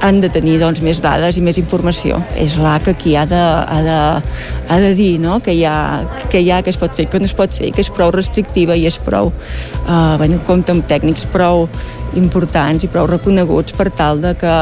han 0.03 0.19
de 0.19 0.27
tenir 0.27 0.57
doncs, 0.59 0.81
més 0.83 0.99
dades 0.99 1.37
i 1.39 1.41
més 1.43 1.57
informació. 1.61 2.19
És 2.39 2.57
l'ACA 2.59 2.93
qui 2.99 3.15
ha 3.15 3.23
de, 3.29 3.39
ha 3.39 3.79
de 3.85 3.99
ha 4.67 4.79
de 4.79 4.93
dir 4.95 5.19
no? 5.19 5.39
que, 5.43 5.53
hi 5.53 5.65
ha, 5.65 6.03
que 6.31 6.41
hi 6.41 6.51
ha, 6.51 6.61
que 6.63 6.71
es 6.73 6.79
pot 6.79 6.95
fer, 6.95 7.07
que 7.11 7.19
no 7.19 7.29
es 7.29 7.35
pot 7.37 7.53
fer, 7.53 7.71
que 7.75 7.83
és 7.83 7.91
prou 7.93 8.13
restrictiva 8.15 8.77
i 8.79 8.87
és 8.89 8.99
prou, 9.03 9.33
eh, 9.83 10.15
bueno, 10.21 10.39
compta 10.47 10.75
amb 10.75 10.87
tècnics 10.89 11.27
prou 11.33 11.67
importants 12.19 12.83
i 12.83 12.91
prou 12.91 13.07
reconeguts 13.09 13.75
per 13.77 13.89
tal 13.91 14.21
de 14.23 14.33
que, 14.39 14.55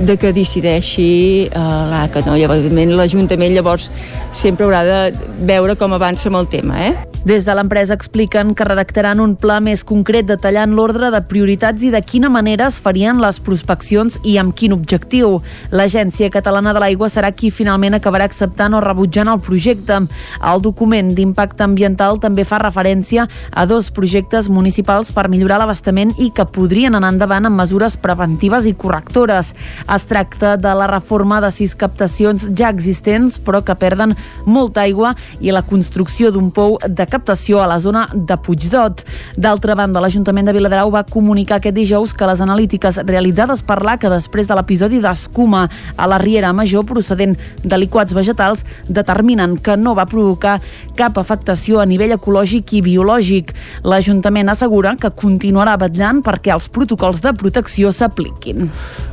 de 0.00 0.16
que 0.20 0.32
decideixi 0.36 1.10
eh, 1.48 1.60
l'ACA. 1.92 2.24
No? 2.26 2.38
Llavors, 2.40 2.66
l'Ajuntament 3.00 3.54
llavors 3.54 3.90
sempre 4.32 4.66
haurà 4.66 4.84
de 4.86 5.30
veure 5.48 5.76
com 5.76 5.96
avança 5.96 6.28
amb 6.30 6.42
el 6.42 6.50
tema. 6.52 6.82
Eh? 6.88 7.10
Des 7.20 7.44
de 7.44 7.52
l'empresa 7.52 7.92
expliquen 7.92 8.54
que 8.56 8.64
redactaran 8.64 9.18
un 9.20 9.34
pla 9.36 9.58
més 9.60 9.82
concret 9.84 10.24
detallant 10.24 10.72
l'ordre 10.72 11.10
de 11.12 11.18
prioritats 11.28 11.82
i 11.84 11.90
de 11.92 12.00
quina 12.00 12.30
manera 12.32 12.70
es 12.72 12.78
farien 12.80 13.18
les 13.20 13.36
prospeccions 13.44 14.16
i 14.24 14.38
amb 14.40 14.54
quin 14.56 14.72
objectiu. 14.72 15.34
L'Agència 15.68 16.30
Catalana 16.32 16.72
de 16.72 16.80
l'Aigua 16.80 17.10
serà 17.12 17.28
qui 17.36 17.50
finalment 17.52 17.98
acabarà 17.98 18.24
acceptant 18.24 18.72
o 18.72 18.80
rebutjant 18.80 19.28
el 19.28 19.42
projecte. 19.44 19.98
El 20.40 20.64
document 20.64 21.10
d'impacte 21.12 21.66
ambiental 21.66 22.16
també 22.24 22.46
fa 22.48 22.62
referència 22.64 23.28
a 23.52 23.66
dos 23.68 23.90
projectes 23.92 24.48
municipals 24.48 25.12
per 25.12 25.28
millorar 25.28 25.60
l'abastament 25.60 26.16
i 26.16 26.30
que 26.32 26.48
podrien 26.52 26.94
anar 26.98 27.12
endavant 27.14 27.48
amb 27.48 27.58
mesures 27.60 27.96
preventives 28.00 28.66
i 28.66 28.74
correctores. 28.74 29.52
Es 29.94 30.06
tracta 30.10 30.56
de 30.60 30.74
la 30.76 30.88
reforma 30.90 31.40
de 31.40 31.50
sis 31.54 31.74
captacions 31.78 32.48
ja 32.56 32.70
existents 32.70 33.38
però 33.40 33.62
que 33.64 33.76
perden 33.78 34.14
molta 34.46 34.84
aigua 34.86 35.14
i 35.40 35.52
la 35.54 35.62
construcció 35.66 36.30
d'un 36.34 36.50
pou 36.54 36.78
de 36.86 37.06
captació 37.06 37.60
a 37.62 37.68
la 37.70 37.80
zona 37.80 38.06
de 38.14 38.36
Puigdot. 38.36 39.04
D'altra 39.36 39.76
banda, 39.78 40.02
l'Ajuntament 40.02 40.50
de 40.50 40.56
Viladrau 40.56 40.90
va 40.92 41.04
comunicar 41.08 41.60
aquest 41.60 41.76
dijous 41.76 42.14
que 42.14 42.28
les 42.28 42.40
analítiques 42.40 43.00
realitzades 43.06 43.62
per 43.66 43.80
l'ACA 43.84 44.10
després 44.12 44.48
de 44.48 44.56
l'episodi 44.58 45.00
d'escuma 45.00 45.66
a 45.96 46.08
la 46.10 46.18
Riera 46.18 46.52
Major 46.52 46.84
procedent 46.88 47.36
de 47.62 47.78
liquats 47.78 48.14
vegetals 48.16 48.64
determinen 48.88 49.56
que 49.58 49.76
no 49.76 49.94
va 49.94 50.08
provocar 50.10 50.58
cap 50.98 51.18
afectació 51.20 51.80
a 51.80 51.86
nivell 51.86 52.16
ecològic 52.16 52.74
i 52.76 52.82
biològic. 52.84 53.54
L'Ajuntament 53.84 54.50
assegura 54.52 54.96
que 55.00 55.12
continuarà 55.16 55.76
vetllant 55.80 56.24
per 56.26 56.39
perquè 56.40 56.56
els 56.56 56.70
protocols 56.72 57.20
de 57.20 57.34
protecció 57.36 57.92
s'apliquin. 57.92 58.70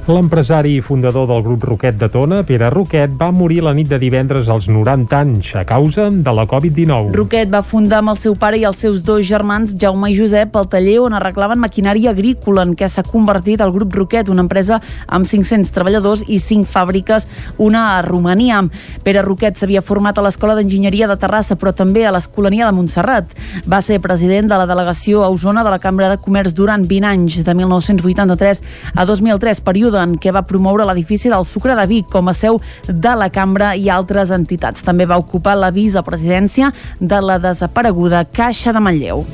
L'empresari 0.07 0.78
i 0.78 0.82
fundador 0.82 1.25
del 1.28 1.41
grup 1.43 1.65
Roquet 1.67 1.97
de 1.99 2.07
Tona, 2.07 2.38
Pere 2.47 2.69
Roquet, 2.71 3.11
va 3.19 3.28
morir 3.36 3.59
la 3.65 3.73
nit 3.75 3.89
de 3.91 3.97
divendres 3.99 4.47
als 4.47 4.69
90 4.71 5.18
anys 5.18 5.49
a 5.60 5.65
causa 5.68 6.06
de 6.07 6.31
la 6.31 6.45
Covid-19. 6.47 7.11
Roquet 7.11 7.52
va 7.52 7.60
fundar 7.60 7.99
amb 7.99 8.14
el 8.14 8.22
seu 8.23 8.38
pare 8.39 8.56
i 8.56 8.64
els 8.64 8.80
seus 8.80 9.02
dos 9.03 9.26
germans, 9.27 9.73
Jaume 9.76 10.07
i 10.14 10.15
Josep, 10.15 10.56
el 10.56 10.69
taller 10.72 11.02
on 11.03 11.18
arreglaven 11.18 11.60
maquinària 11.60 12.14
agrícola 12.15 12.64
en 12.64 12.72
què 12.80 12.88
s'ha 12.88 13.03
convertit 13.03 13.60
el 13.60 13.73
grup 13.76 13.97
Roquet, 13.99 14.31
una 14.31 14.45
empresa 14.45 14.80
amb 15.11 15.27
500 15.27 15.73
treballadors 15.76 16.23
i 16.31 16.39
5 16.39 16.72
fàbriques, 16.72 17.27
una 17.60 17.97
a 17.97 18.02
Romania. 18.07 18.61
Pere 19.03 19.26
Roquet 19.27 19.60
s'havia 19.60 19.84
format 19.84 20.15
a 20.15 20.23
l'Escola 20.23 20.56
d'Enginyeria 20.56 21.11
de 21.11 21.19
Terrassa, 21.19 21.60
però 21.60 21.76
també 21.76 22.07
a 22.07 22.15
l'Escolania 22.15 22.72
de 22.72 22.77
Montserrat. 22.80 23.35
Va 23.68 23.84
ser 23.84 23.99
president 23.99 24.47
de 24.47 24.64
la 24.64 24.72
delegació 24.72 25.27
a 25.27 25.30
Osona 25.35 25.68
de 25.68 25.76
la 25.76 25.84
Cambra 25.84 26.07
de 26.07 26.22
Comerç 26.23 26.56
durant 26.56 26.88
20 26.88 27.11
anys, 27.11 27.16
de 27.26 27.53
1983 27.53 28.61
a 28.95 29.06
2003, 29.06 29.61
període 29.65 30.02
en 30.03 30.15
què 30.22 30.31
va 30.35 30.45
promoure 30.48 30.85
l'edifici 30.88 31.31
del 31.34 31.45
Sucre 31.49 31.76
de 31.76 31.88
Vic 31.89 32.10
com 32.14 32.30
a 32.30 32.35
seu 32.38 32.61
de 32.88 33.15
la 33.18 33.31
cambra 33.34 33.73
i 33.76 33.89
altres 33.89 34.31
entitats. 34.35 34.85
També 34.85 35.10
va 35.10 35.19
ocupar 35.19 35.57
la 35.57 35.73
vicepresidència 35.73 36.72
de 36.99 37.22
la 37.22 37.39
desapareguda 37.41 38.26
Caixa 38.31 38.73
de 38.73 38.84
Manlleu. 38.84 39.26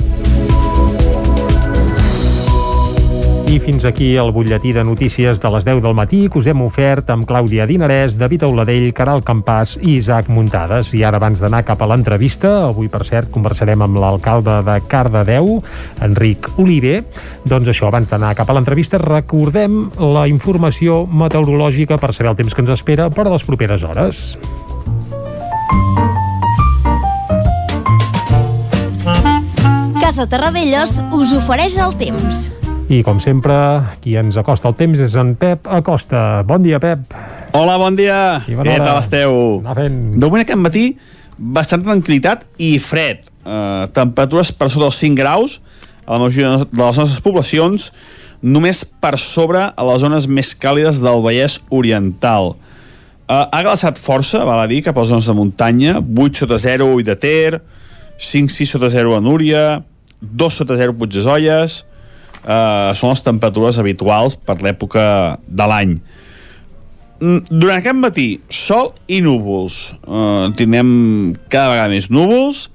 I 3.53 3.59
fins 3.61 3.83
aquí 3.85 4.15
el 4.17 4.31
butlletí 4.33 4.71
de 4.73 4.81
notícies 4.83 5.37
de 5.37 5.49
les 5.53 5.65
10 5.67 5.83
del 5.83 5.93
matí 5.93 6.23
que 6.25 6.39
us 6.39 6.47
hem 6.49 6.63
ofert 6.65 7.11
amb 7.13 7.27
Clàudia 7.29 7.67
Dinarès, 7.69 8.15
David 8.17 8.47
Auladell, 8.47 8.87
Caral 8.97 9.21
Campàs 9.21 9.75
i 9.77 9.99
Isaac 9.99 10.31
Muntades. 10.33 10.89
I 10.97 11.03
ara, 11.05 11.19
abans 11.21 11.37
d'anar 11.37 11.59
cap 11.67 11.83
a 11.83 11.87
l'entrevista, 11.91 12.49
avui, 12.71 12.89
per 12.89 13.03
cert, 13.05 13.29
conversarem 13.29 13.83
amb 13.85 13.99
l'alcalde 14.01 14.55
de 14.65 14.79
Cardedeu, 14.89 15.59
Enric 16.01 16.49
Oliver. 16.57 17.03
Doncs 17.45 17.69
això, 17.69 17.91
abans 17.91 18.09
d'anar 18.09 18.33
cap 18.33 18.49
a 18.49 18.55
l'entrevista, 18.57 18.97
recordem 18.97 19.91
la 20.01 20.25
informació 20.31 21.03
meteorològica 21.05 22.01
per 22.01 22.09
saber 22.09 22.33
el 22.33 22.41
temps 22.41 22.57
que 22.57 22.65
ens 22.65 22.73
espera 22.73 23.11
per 23.13 23.27
a 23.27 23.35
les 23.35 23.45
properes 23.45 23.85
hores. 23.85 24.25
Casa 30.01 30.25
Terradellos 30.25 30.97
us 31.13 31.37
ofereix 31.37 31.77
el 31.77 31.93
temps. 32.01 32.47
I, 32.91 32.99
com 33.05 33.19
sempre, 33.23 33.55
qui 34.03 34.17
ens 34.19 34.35
acosta 34.39 34.67
el 34.67 34.75
temps 34.75 34.99
és 34.99 35.13
en 35.19 35.33
Pep 35.39 35.69
Acosta. 35.71 36.43
Bon 36.47 36.63
dia, 36.63 36.81
Pep. 36.83 37.13
Hola, 37.55 37.77
bon 37.79 37.95
dia. 37.95 38.41
Què 38.43 38.75
tal 38.81 38.99
esteu? 38.99 39.37
Anar 39.61 39.75
fent. 39.77 39.99
De 40.11 40.25
moment 40.25 40.43
aquest 40.43 40.59
matí, 40.59 40.83
bastanta 41.37 41.87
tranquil·litat 41.87 42.43
i 42.61 42.73
fred. 42.83 43.23
Uh, 43.43 43.87
temperatures 43.95 44.51
per 44.55 44.67
sota 44.71 44.89
dels 44.89 44.99
5 44.99 45.19
graus 45.19 45.61
a 46.03 46.17
la 46.17 46.25
majoria 46.25 46.57
de 46.59 46.81
les 46.81 46.99
nostres 46.99 47.23
poblacions, 47.23 47.87
només 48.43 48.83
per 48.83 49.15
sobre 49.21 49.63
a 49.71 49.87
les 49.87 50.03
zones 50.03 50.27
més 50.27 50.51
càlides 50.59 50.99
del 51.03 51.23
Vallès 51.23 51.61
Oriental. 51.71 52.51
Uh, 53.23 53.47
ha 53.47 53.63
glaçat 53.63 54.01
força, 54.01 54.43
val 54.43 54.59
a 54.59 54.67
dir, 54.67 54.81
cap 54.83 54.99
a 54.99 55.05
les 55.05 55.13
zones 55.13 55.31
de 55.31 55.37
muntanya, 55.39 55.95
8 56.03 56.43
sota 56.43 56.59
0 56.59 56.91
i 56.99 57.07
de 57.07 57.15
Ter, 57.15 57.63
5-6 58.19 58.75
sota 58.75 58.91
0 58.91 59.15
a 59.15 59.23
Núria, 59.23 59.65
2 60.19 60.59
sota 60.59 60.75
0 60.79 60.99
Puigdesolles, 60.99 61.85
uh, 62.43 62.91
són 62.97 63.13
les 63.13 63.23
temperatures 63.25 63.79
habituals 63.81 64.35
per 64.37 64.59
l'època 64.63 65.05
de 65.47 65.67
l'any. 65.69 65.95
Mm, 67.23 67.41
Durant 67.49 67.79
aquest 67.79 67.99
matí, 67.99 68.27
sol 68.51 68.93
i 69.07 69.21
núvols. 69.23 69.93
Uh, 70.03 70.51
tindrem 70.59 71.35
cada 71.47 71.71
vegada 71.73 71.91
més 71.93 72.09
núvols, 72.11 72.67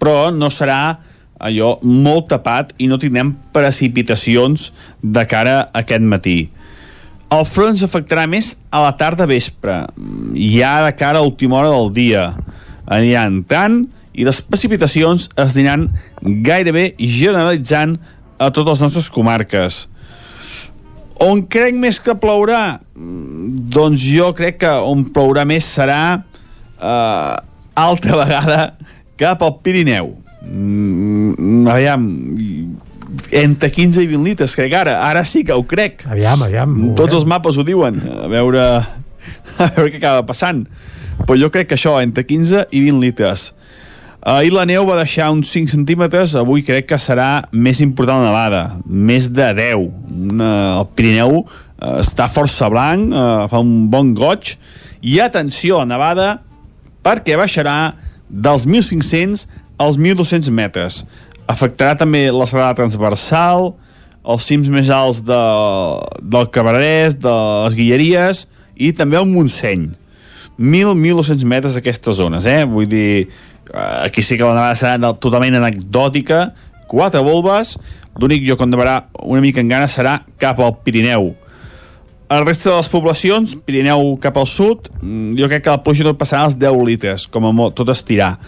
però 0.00 0.30
no 0.34 0.50
serà 0.52 0.98
allò 1.36 1.76
molt 1.84 2.30
tapat 2.32 2.72
i 2.80 2.88
no 2.88 2.98
tindrem 3.00 3.34
precipitacions 3.52 4.70
de 5.02 5.24
cara 5.28 5.62
a 5.64 5.82
aquest 5.84 6.04
matí. 6.04 6.38
El 7.32 7.42
front 7.48 7.74
ens 7.74 7.82
afectarà 7.82 8.28
més 8.30 8.54
a 8.70 8.84
la 8.84 8.92
tarda 8.96 9.26
vespre, 9.26 9.80
ja 10.38 10.76
de 10.84 10.92
cara 10.94 11.18
a 11.18 11.26
última 11.26 11.58
hora 11.58 11.72
del 11.74 11.90
dia. 11.92 12.28
Anirà 12.86 13.24
entrant 13.26 13.82
i 14.14 14.24
les 14.24 14.38
precipitacions 14.40 15.26
es 15.34 15.56
aniran 15.56 15.88
gairebé 16.46 16.92
generalitzant 17.00 17.98
a 18.38 18.50
totes 18.50 18.76
les 18.76 18.84
nostres 18.86 19.10
comarques. 19.12 19.86
On 21.22 21.40
crec 21.48 21.76
més 21.80 22.00
que 22.02 22.14
plourà? 22.20 22.80
Mm, 22.96 23.34
Doncs 23.72 24.02
jo 24.04 24.32
crec 24.36 24.58
que 24.64 24.72
on 24.84 25.06
plourà 25.14 25.46
més 25.48 25.64
serà 25.64 26.00
eh, 26.20 27.34
altra 27.76 28.18
vegada 28.22 28.60
cap 29.16 29.42
al 29.42 29.56
Pirineu. 29.64 30.12
Mm, 30.46 31.64
aviam, 31.72 32.04
entre 33.32 33.70
15 33.72 34.04
i 34.04 34.10
20 34.10 34.22
litres, 34.28 34.54
crec 34.58 34.76
ara. 34.76 34.98
Ara 35.08 35.24
sí 35.24 35.44
que 35.44 35.56
ho 35.56 35.64
crec. 35.66 36.04
Aviam, 36.10 36.44
aviam. 36.46 36.76
Tots 36.98 37.16
els 37.16 37.26
mapes 37.28 37.56
ho 37.56 37.64
diuen. 37.66 37.98
A 38.26 38.28
veure, 38.30 38.66
a 39.64 39.70
veure 39.72 39.90
què 39.90 40.02
acaba 40.02 40.26
passant. 40.28 40.66
Però 41.24 41.38
jo 41.40 41.48
crec 41.50 41.70
que 41.72 41.78
això, 41.78 41.96
entre 42.04 42.26
15 42.28 42.66
i 42.76 42.82
20 42.84 43.00
litres. 43.00 43.50
Ahir 44.22 44.52
la 44.54 44.64
neu 44.66 44.86
va 44.88 44.96
deixar 44.98 45.28
uns 45.30 45.50
5 45.52 45.70
centímetres, 45.70 46.34
avui 46.38 46.64
crec 46.66 46.88
que 46.90 46.98
serà 46.98 47.44
més 47.52 47.82
important 47.84 48.22
la 48.22 48.30
nevada, 48.30 48.62
més 48.86 49.28
de 49.30 49.50
10. 49.54 49.84
Una, 50.32 50.50
el 50.80 50.88
Pirineu 50.96 51.42
eh, 51.42 52.00
està 52.00 52.26
força 52.32 52.70
blanc, 52.72 53.12
eh, 53.12 53.46
fa 53.52 53.60
un 53.62 53.86
bon 53.92 54.14
goig, 54.16 54.56
i 55.06 55.20
atenció 55.20 55.82
a 55.82 55.86
nevada 55.86 56.40
perquè 57.06 57.36
baixarà 57.38 57.94
dels 58.26 58.66
1.500 58.66 59.46
als 59.78 59.98
1.200 60.00 60.50
metres. 60.50 61.04
Afectarà 61.46 61.94
també 62.00 62.24
la 62.34 62.48
serrada 62.48 62.74
transversal, 62.80 63.74
els 64.26 64.46
cims 64.48 64.70
més 64.72 64.90
alts 64.90 65.20
de, 65.22 65.42
del 66.22 66.48
Cabrerès, 66.50 67.14
de 67.22 67.36
les 67.66 67.76
Guilleries 67.78 68.46
i 68.74 68.90
també 68.96 69.20
el 69.20 69.28
Montseny. 69.30 69.92
1.000-1.200 70.56 71.44
metres 71.44 71.76
aquestes 71.78 72.16
zones, 72.16 72.46
eh? 72.48 72.64
Vull 72.66 72.88
dir, 72.90 73.28
eh, 73.28 73.55
aquí 73.74 74.22
sí 74.22 74.36
que 74.36 74.44
la 74.44 74.54
nevada 74.54 74.76
serà 74.78 75.12
totalment 75.20 75.58
anecdòtica, 75.58 76.50
quatre 76.90 77.22
volves, 77.24 77.76
l'únic 78.20 78.46
lloc 78.46 78.62
on 78.62 78.72
nevarà 78.72 79.00
una 79.24 79.42
mica 79.44 79.60
en 79.62 79.72
gana 79.72 79.88
serà 79.90 80.20
cap 80.40 80.60
al 80.60 80.78
Pirineu. 80.84 81.34
El 82.26 82.42
resta 82.42 82.72
de 82.72 82.76
les 82.80 82.88
poblacions, 82.90 83.52
Pirineu 83.66 84.16
cap 84.22 84.36
al 84.36 84.48
sud, 84.50 84.88
mm, 85.00 85.36
jo 85.38 85.46
crec 85.46 85.62
que 85.62 85.70
la 85.70 85.82
pluja 85.82 86.04
no 86.04 86.16
passarà 86.18 86.44
els 86.46 86.56
10 86.58 86.82
litres, 86.84 87.26
com 87.26 87.46
a 87.46 87.52
molt, 87.52 87.76
tot 87.76 87.88
estirar. 87.88 88.38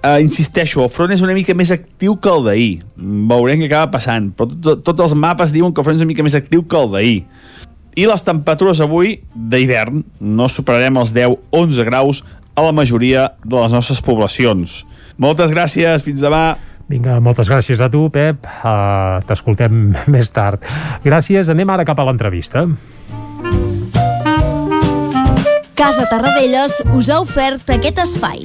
Uh, 0.00 0.16
insisteixo, 0.24 0.80
el 0.80 0.88
front 0.88 1.12
és 1.12 1.20
una 1.20 1.34
mica 1.36 1.52
més 1.52 1.70
actiu 1.70 2.14
que 2.16 2.30
el 2.30 2.44
d'ahir. 2.46 2.82
Mm, 2.96 3.28
Veurem 3.28 3.60
què 3.60 3.66
acaba 3.66 3.90
passant, 3.92 4.30
però 4.32 4.48
tot, 4.48 4.80
tots 4.82 5.00
els 5.04 5.12
mapes 5.12 5.52
diuen 5.52 5.74
que 5.74 5.82
el 5.82 5.84
front 5.84 5.98
és 5.98 6.00
una 6.00 6.08
mica 6.08 6.24
més 6.24 6.34
actiu 6.34 6.64
que 6.64 6.78
el 6.80 6.88
d'ahir. 6.94 7.18
I 8.00 8.06
les 8.06 8.24
temperatures 8.24 8.80
avui 8.80 9.18
d'hivern 9.34 10.02
no 10.20 10.48
superarem 10.48 10.96
els 10.96 11.12
10-11 11.12 11.84
graus 11.84 12.24
a 12.60 12.66
la 12.68 12.72
majoria 12.76 13.30
de 13.44 13.56
les 13.56 13.72
nostres 13.72 14.02
poblacions. 14.04 14.82
Moltes 15.20 15.52
gràcies, 15.52 16.04
fins 16.04 16.20
demà. 16.20 16.58
Vinga, 16.90 17.20
moltes 17.22 17.48
gràcies 17.48 17.80
a 17.80 17.88
tu, 17.92 18.08
Pep. 18.12 18.44
Uh, 18.60 19.20
T'escoltem 19.28 19.94
més 20.14 20.32
tard. 20.34 20.64
Gràcies. 21.06 21.48
Anem 21.52 21.70
ara 21.72 21.86
cap 21.88 22.00
a 22.02 22.06
l'entrevista. 22.08 22.66
Casa 25.80 26.04
Tarradellas 26.10 26.82
us 26.92 27.08
ha 27.08 27.22
ofert 27.24 27.72
aquest 27.72 28.04
espai. 28.04 28.44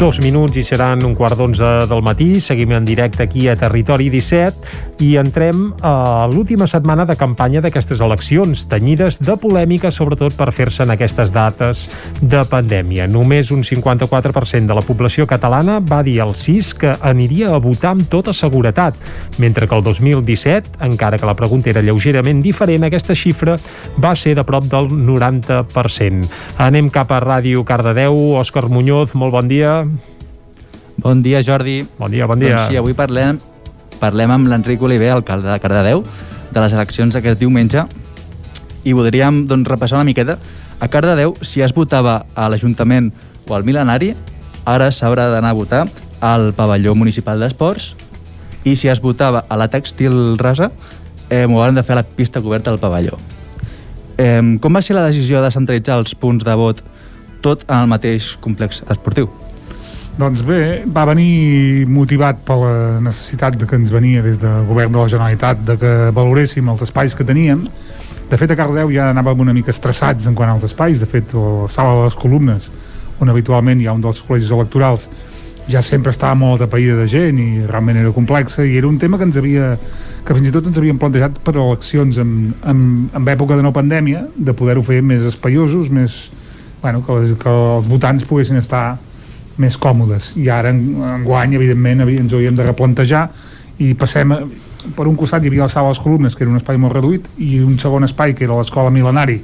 Dos 0.00 0.16
minuts 0.24 0.56
i 0.56 0.62
seran 0.64 1.02
un 1.04 1.12
quart 1.12 1.36
d'onze 1.36 1.66
del 1.84 2.00
matí. 2.00 2.38
Seguim 2.40 2.70
en 2.72 2.86
directe 2.88 3.26
aquí 3.26 3.50
a 3.52 3.56
Territori 3.60 4.08
17. 4.08 4.88
i 5.00 5.14
entrem 5.16 5.70
a 5.80 6.28
l'última 6.28 6.66
setmana 6.68 7.06
de 7.08 7.16
campanya 7.16 7.62
d'aquestes 7.64 8.02
eleccions, 8.04 8.66
tenyides 8.68 9.16
de 9.24 9.36
polèmica, 9.40 9.88
sobretot 9.92 10.34
per 10.36 10.50
fer-se 10.52 10.84
en 10.84 10.92
aquestes 10.92 11.32
dates 11.32 11.86
de 12.20 12.42
pandèmia. 12.48 13.06
Només 13.08 13.50
un 13.50 13.64
54% 13.64 14.68
de 14.68 14.76
la 14.76 14.84
població 14.84 15.26
catalana 15.26 15.78
va 15.80 16.02
dir 16.04 16.18
al 16.20 16.34
CIS 16.36 16.74
que 16.76 16.92
aniria 17.00 17.54
a 17.54 17.60
votar 17.60 17.94
amb 17.94 18.08
tota 18.12 18.34
seguretat, 18.36 18.96
mentre 19.38 19.68
que 19.68 19.76
el 19.76 19.84
2017, 19.84 20.80
encara 20.84 21.18
que 21.18 21.28
la 21.28 21.36
pregunta 21.36 21.72
era 21.72 21.84
lleugerament 21.84 22.42
diferent, 22.44 22.84
aquesta 22.84 23.16
xifra 23.16 23.56
va 23.96 24.12
ser 24.16 24.36
de 24.36 24.44
prop 24.44 24.68
del 24.68 24.92
90%. 24.92 26.28
Anem 26.58 26.92
cap 26.92 27.12
a 27.12 27.24
Ràdio 27.24 27.64
Cardedeu. 27.64 28.36
Òscar 28.40 28.68
Muñoz, 28.68 29.16
molt 29.16 29.32
bon 29.32 29.48
dia. 29.48 29.89
Bon 31.00 31.22
dia, 31.22 31.40
Jordi. 31.42 31.86
Bon 31.98 32.10
dia, 32.10 32.26
bon 32.26 32.38
dia. 32.38 32.56
Doncs 32.58 32.68
sí, 32.68 32.76
avui 32.76 32.92
parlem, 32.92 33.38
parlem 34.02 34.34
amb 34.34 34.50
l'Enric 34.50 34.82
Oliver, 34.84 35.08
alcalde 35.14 35.48
de 35.48 35.56
Cardedeu, 35.62 36.02
de 36.52 36.60
les 36.60 36.74
eleccions 36.76 37.16
d'aquest 37.16 37.40
diumenge, 37.40 37.86
i 38.84 38.92
voldríem 38.92 39.46
doncs, 39.48 39.70
repassar 39.70 39.96
una 39.96 40.04
miqueta. 40.04 40.36
A 40.76 40.90
Cardedeu, 40.92 41.32
si 41.40 41.64
es 41.64 41.72
votava 41.72 42.26
a 42.36 42.50
l'Ajuntament 42.52 43.08
o 43.48 43.56
al 43.56 43.64
Milenari, 43.64 44.12
ara 44.68 44.90
s'haurà 44.92 45.30
d'anar 45.32 45.54
a 45.54 45.56
votar 45.56 45.86
al 46.20 46.50
pavelló 46.52 46.92
municipal 46.92 47.40
d'esports 47.40 47.94
i 48.68 48.76
si 48.76 48.92
es 48.92 49.00
votava 49.00 49.46
a 49.48 49.56
la 49.56 49.70
Textil 49.72 50.36
Rasa, 50.36 50.68
eh, 51.30 51.46
m'ho 51.48 51.62
hauran 51.62 51.80
de 51.80 51.86
fer 51.86 51.96
a 51.96 52.02
la 52.02 52.04
pista 52.04 52.44
coberta 52.44 52.74
del 52.74 52.80
pavelló. 52.82 53.16
Eh, 54.20 54.58
com 54.60 54.76
va 54.76 54.84
ser 54.84 55.00
la 55.00 55.08
decisió 55.08 55.40
de 55.40 55.48
centralitzar 55.48 55.96
els 55.96 56.12
punts 56.12 56.44
de 56.44 56.60
vot 56.60 56.84
tot 57.40 57.64
en 57.70 57.78
el 57.78 57.88
mateix 57.88 58.34
complex 58.44 58.84
esportiu? 58.92 59.32
Doncs 60.20 60.42
bé, 60.44 60.82
va 60.92 61.06
venir 61.08 61.86
motivat 61.88 62.42
per 62.44 62.56
la 62.60 62.72
necessitat 63.00 63.54
de 63.56 63.64
que 63.64 63.78
ens 63.78 63.88
venia 63.88 64.20
des 64.20 64.36
del 64.42 64.66
govern 64.68 64.92
de 64.92 64.98
la 64.98 65.08
Generalitat 65.08 65.62
de 65.64 65.76
que 65.80 65.92
valoréssim 66.12 66.68
els 66.68 66.82
espais 66.84 67.14
que 67.16 67.24
teníem. 67.24 67.62
De 68.28 68.36
fet, 68.36 68.52
a 68.52 68.58
Cardeu 68.58 68.92
ja 68.92 69.08
anàvem 69.14 69.40
una 69.46 69.54
mica 69.56 69.72
estressats 69.72 70.28
en 70.28 70.36
quant 70.36 70.52
als 70.52 70.66
espais. 70.68 71.00
De 71.00 71.08
fet, 71.08 71.32
la 71.32 71.70
sala 71.72 71.96
de 71.96 72.04
les 72.10 72.18
columnes, 72.20 72.68
on 73.18 73.32
habitualment 73.32 73.80
hi 73.80 73.88
ha 73.88 73.96
un 73.96 74.04
dels 74.04 74.20
col·legis 74.26 74.52
electorals, 74.52 75.08
ja 75.72 75.80
sempre 75.80 76.12
estava 76.12 76.36
molt 76.36 76.60
atapeïda 76.60 77.00
de 77.00 77.08
gent 77.08 77.40
i 77.40 77.48
realment 77.64 78.04
era 78.04 78.12
complexa 78.12 78.64
i 78.66 78.76
era 78.76 78.88
un 78.90 78.98
tema 78.98 79.16
que 79.16 79.28
ens 79.28 79.38
havia 79.40 79.76
que 80.26 80.34
fins 80.36 80.48
i 80.48 80.52
tot 80.52 80.66
ens 80.66 80.76
havíem 80.76 80.98
plantejat 81.00 81.36
per 81.44 81.54
eleccions 81.54 82.18
en, 82.20 82.50
en, 82.68 82.80
en 83.14 83.28
època 83.32 83.56
de 83.56 83.64
no 83.64 83.72
pandèmia 83.72 84.26
de 84.36 84.52
poder-ho 84.56 84.82
fer 84.84 85.00
més 85.00 85.22
espaiosos 85.28 85.88
més, 85.88 86.26
bueno, 86.82 87.04
que, 87.06 87.20
les, 87.20 87.38
que 87.40 87.54
els 87.76 87.88
votants 87.88 88.26
poguessin 88.28 88.60
estar 88.60 88.98
més 89.60 89.76
còmodes. 89.80 90.34
I 90.40 90.48
ara 90.52 90.72
en, 90.72 90.80
en 91.04 91.24
guany 91.26 91.54
evidentment 91.58 92.06
ens 92.08 92.32
ho 92.32 92.40
havíem 92.40 92.56
de 92.58 92.66
replantejar 92.66 93.28
i 93.80 93.92
passem 93.98 94.32
a, 94.34 94.40
per 94.96 95.06
un 95.08 95.16
costat 95.18 95.44
hi 95.44 95.50
havia 95.50 95.66
la 95.66 95.72
sala 95.72 95.90
de 95.90 95.96
les 95.96 96.02
columnes 96.02 96.36
que 96.36 96.44
era 96.44 96.52
un 96.52 96.60
espai 96.60 96.78
molt 96.80 96.96
reduït 96.96 97.26
i 97.38 97.60
un 97.64 97.78
segon 97.80 98.06
espai 98.06 98.34
que 98.36 98.46
era 98.46 98.56
l'escola 98.58 98.92
mil·lenari 98.92 99.40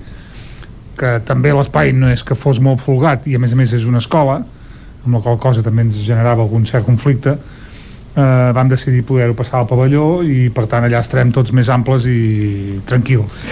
que 0.96 1.18
també 1.28 1.52
l'espai 1.52 1.92
no 1.92 2.08
és 2.12 2.24
que 2.24 2.36
fos 2.38 2.60
molt 2.62 2.80
folgat 2.80 3.26
i 3.28 3.36
a 3.36 3.40
més 3.42 3.52
a 3.52 3.58
més 3.58 3.74
és 3.76 3.84
una 3.84 4.00
escola 4.00 4.40
amb 4.40 5.14
la 5.14 5.22
qual 5.24 5.38
cosa 5.40 5.64
també 5.64 5.84
ens 5.86 5.98
generava 6.06 6.44
algun 6.44 6.64
cert 6.68 6.86
conflicte 6.88 7.36
eh, 7.36 8.52
vam 8.56 8.68
decidir 8.72 9.04
poder-ho 9.06 9.36
passar 9.36 9.60
al 9.60 9.68
pavelló 9.70 10.22
i 10.24 10.48
per 10.54 10.66
tant 10.70 10.86
allà 10.88 11.02
estarem 11.04 11.32
tots 11.36 11.52
més 11.56 11.68
amples 11.72 12.08
i 12.10 12.80
tranquils 12.88 13.44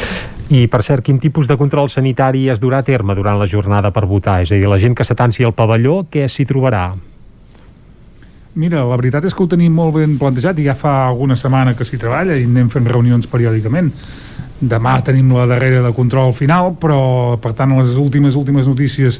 i, 0.52 0.66
per 0.68 0.82
cert, 0.84 1.04
quin 1.04 1.16
tipus 1.20 1.48
de 1.48 1.56
control 1.56 1.88
sanitari 1.88 2.48
es 2.52 2.60
durà 2.60 2.82
a 2.82 2.84
terme 2.84 3.14
durant 3.16 3.38
la 3.40 3.48
jornada 3.48 3.90
per 3.94 4.04
votar? 4.04 4.42
És 4.44 4.52
a 4.52 4.58
dir, 4.58 4.68
la 4.68 4.78
gent 4.82 4.94
que 4.96 5.06
s'atansi 5.06 5.46
al 5.46 5.54
pavelló, 5.56 6.02
què 6.12 6.26
s'hi 6.28 6.44
trobarà? 6.44 6.90
Mira, 8.54 8.84
la 8.86 8.98
veritat 9.00 9.24
és 9.26 9.34
que 9.34 9.42
ho 9.42 9.48
tenim 9.50 9.72
molt 9.74 9.96
ben 9.96 10.18
plantejat 10.20 10.60
i 10.60 10.68
ja 10.68 10.76
fa 10.78 11.08
alguna 11.08 11.34
setmana 11.34 11.72
que 11.74 11.86
s'hi 11.88 11.98
treballa 11.98 12.36
i 12.38 12.44
anem 12.46 12.68
fent 12.70 12.86
reunions 12.86 13.26
periòdicament. 13.26 13.90
Demà 14.60 14.94
tenim 15.02 15.32
la 15.34 15.48
darrera 15.50 15.80
de 15.82 15.96
control 15.96 16.30
final, 16.36 16.76
però, 16.78 17.00
per 17.42 17.54
tant, 17.58 17.74
les 17.80 17.96
últimes 17.98 18.36
últimes 18.38 18.68
notícies 18.70 19.18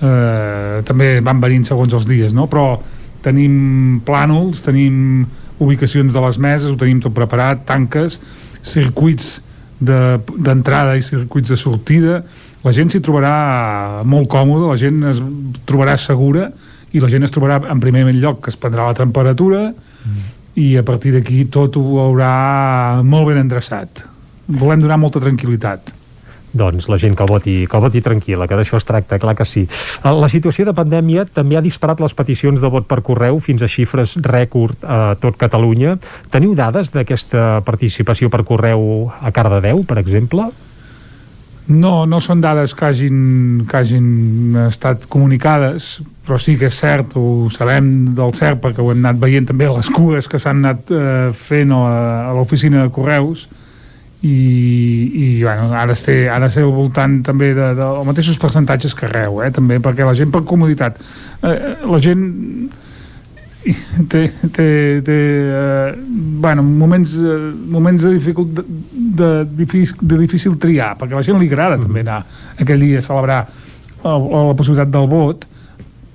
eh, 0.00 0.80
també 0.88 1.12
van 1.20 1.42
venint 1.42 1.66
segons 1.68 1.92
els 1.92 2.08
dies, 2.08 2.32
no? 2.32 2.46
Però 2.48 2.78
tenim 3.22 4.00
plànols, 4.06 4.62
tenim 4.64 5.26
ubicacions 5.62 6.14
de 6.14 6.22
les 6.24 6.38
meses, 6.38 6.70
ho 6.70 6.78
tenim 6.78 7.02
tot 7.02 7.14
preparat, 7.14 7.66
tanques, 7.68 8.22
circuits 8.62 9.40
d'entrada 9.82 10.94
de, 10.94 11.00
i 11.00 11.06
circuits 11.06 11.52
de 11.52 11.58
sortida 11.58 12.20
la 12.62 12.74
gent 12.74 12.92
s'hi 12.92 13.02
trobarà 13.02 14.02
molt 14.08 14.30
còmoda 14.30 14.70
la 14.70 14.78
gent 14.80 15.02
es 15.10 15.22
trobarà 15.68 15.96
segura 15.98 16.50
i 16.92 17.00
la 17.02 17.10
gent 17.12 17.26
es 17.26 17.32
trobarà 17.34 17.60
en 17.72 17.80
primer 17.82 18.04
lloc 18.18 18.44
que 18.44 18.52
es 18.52 18.58
prendrà 18.60 18.90
la 18.90 18.98
temperatura 18.98 19.70
mm. 19.72 20.30
i 20.60 20.76
a 20.76 20.84
partir 20.86 21.14
d'aquí 21.16 21.44
tot 21.50 21.78
ho 21.80 21.98
haurà 22.04 23.02
molt 23.02 23.30
ben 23.30 23.42
endreçat 23.42 24.04
volem 24.46 24.82
donar 24.84 25.00
molta 25.00 25.22
tranquil·litat 25.22 26.01
doncs 26.52 26.88
la 26.92 26.98
gent 27.00 27.16
que 27.18 27.26
voti, 27.28 27.56
que 27.70 27.82
voti 27.82 28.02
tranquil·la, 28.04 28.48
que 28.48 28.58
d'això 28.58 28.78
es 28.80 28.88
tracta, 28.88 29.18
clar 29.22 29.36
que 29.38 29.46
sí. 29.48 29.66
La 30.04 30.30
situació 30.32 30.66
de 30.68 30.76
pandèmia 30.76 31.26
també 31.26 31.58
ha 31.58 31.64
disparat 31.64 32.00
les 32.02 32.14
peticions 32.14 32.60
de 32.60 32.72
vot 32.72 32.88
per 32.88 33.02
correu 33.04 33.40
fins 33.40 33.62
a 33.62 33.70
xifres 33.70 34.18
rècord 34.22 34.84
a 34.84 35.14
tot 35.20 35.38
Catalunya. 35.40 35.96
Teniu 36.32 36.56
dades 36.58 36.92
d'aquesta 36.92 37.62
participació 37.66 38.30
per 38.30 38.44
correu 38.48 39.10
a 39.20 39.32
Cardedeu, 39.32 39.82
per 39.88 39.98
exemple? 40.02 40.50
No, 41.72 42.06
no 42.10 42.18
són 42.20 42.40
dades 42.42 42.74
que 42.74 42.88
hagin, 42.88 43.18
que 43.70 43.76
hagin 43.78 44.56
estat 44.64 45.06
comunicades, 45.10 46.00
però 46.26 46.38
sí 46.42 46.56
que 46.58 46.66
és 46.66 46.78
cert, 46.78 47.14
ho 47.14 47.46
sabem 47.54 47.86
del 48.18 48.34
cert 48.34 48.58
perquè 48.64 48.82
ho 48.82 48.90
hem 48.90 49.04
anat 49.04 49.20
veient 49.22 49.46
també 49.46 49.68
les 49.70 49.90
cues 49.94 50.26
que 50.28 50.40
s'han 50.42 50.64
anat 50.64 50.90
eh, 50.90 51.30
fent 51.38 51.70
a 51.76 52.32
l'oficina 52.34 52.82
de 52.82 52.90
correus, 52.94 53.46
i, 54.22 55.38
i 55.38 55.42
bueno, 55.42 55.68
de 55.86 55.96
ser, 55.96 56.30
de 56.40 56.50
ser 56.50 56.62
al 56.62 56.70
voltant 56.70 57.18
també 57.26 57.50
de, 57.56 57.72
de, 57.74 57.88
de 57.98 58.06
mateixos 58.06 58.38
percentatges 58.38 58.94
que 58.94 59.08
arreu, 59.08 59.40
eh, 59.42 59.50
també, 59.54 59.80
perquè 59.82 60.06
la 60.06 60.14
gent 60.18 60.30
per 60.30 60.44
comoditat 60.46 61.00
eh, 61.42 61.74
la 61.82 61.98
gent 62.02 62.22
té, 64.12 64.28
té, 64.54 64.68
té 65.02 65.18
eh, 65.58 65.94
bueno, 66.42 66.62
moments, 66.62 67.16
eh, 67.18 67.38
moments 67.74 68.06
de, 68.06 68.14
dificult, 68.14 68.54
de, 68.54 68.64
de, 68.92 69.32
difícil, 69.58 69.98
de 70.00 70.20
difícil 70.22 70.58
triar, 70.62 70.94
perquè 71.00 71.18
a 71.18 71.22
la 71.22 71.26
gent 71.26 71.42
li 71.42 71.50
agrada 71.50 71.80
mm. 71.80 71.88
també 71.88 72.06
anar 72.06 72.20
aquell 72.62 72.86
dia 72.86 73.02
a 73.02 73.06
celebrar 73.06 73.40
el, 74.02 74.28
la 74.30 74.54
possibilitat 74.58 74.94
del 74.94 75.10
vot 75.10 75.48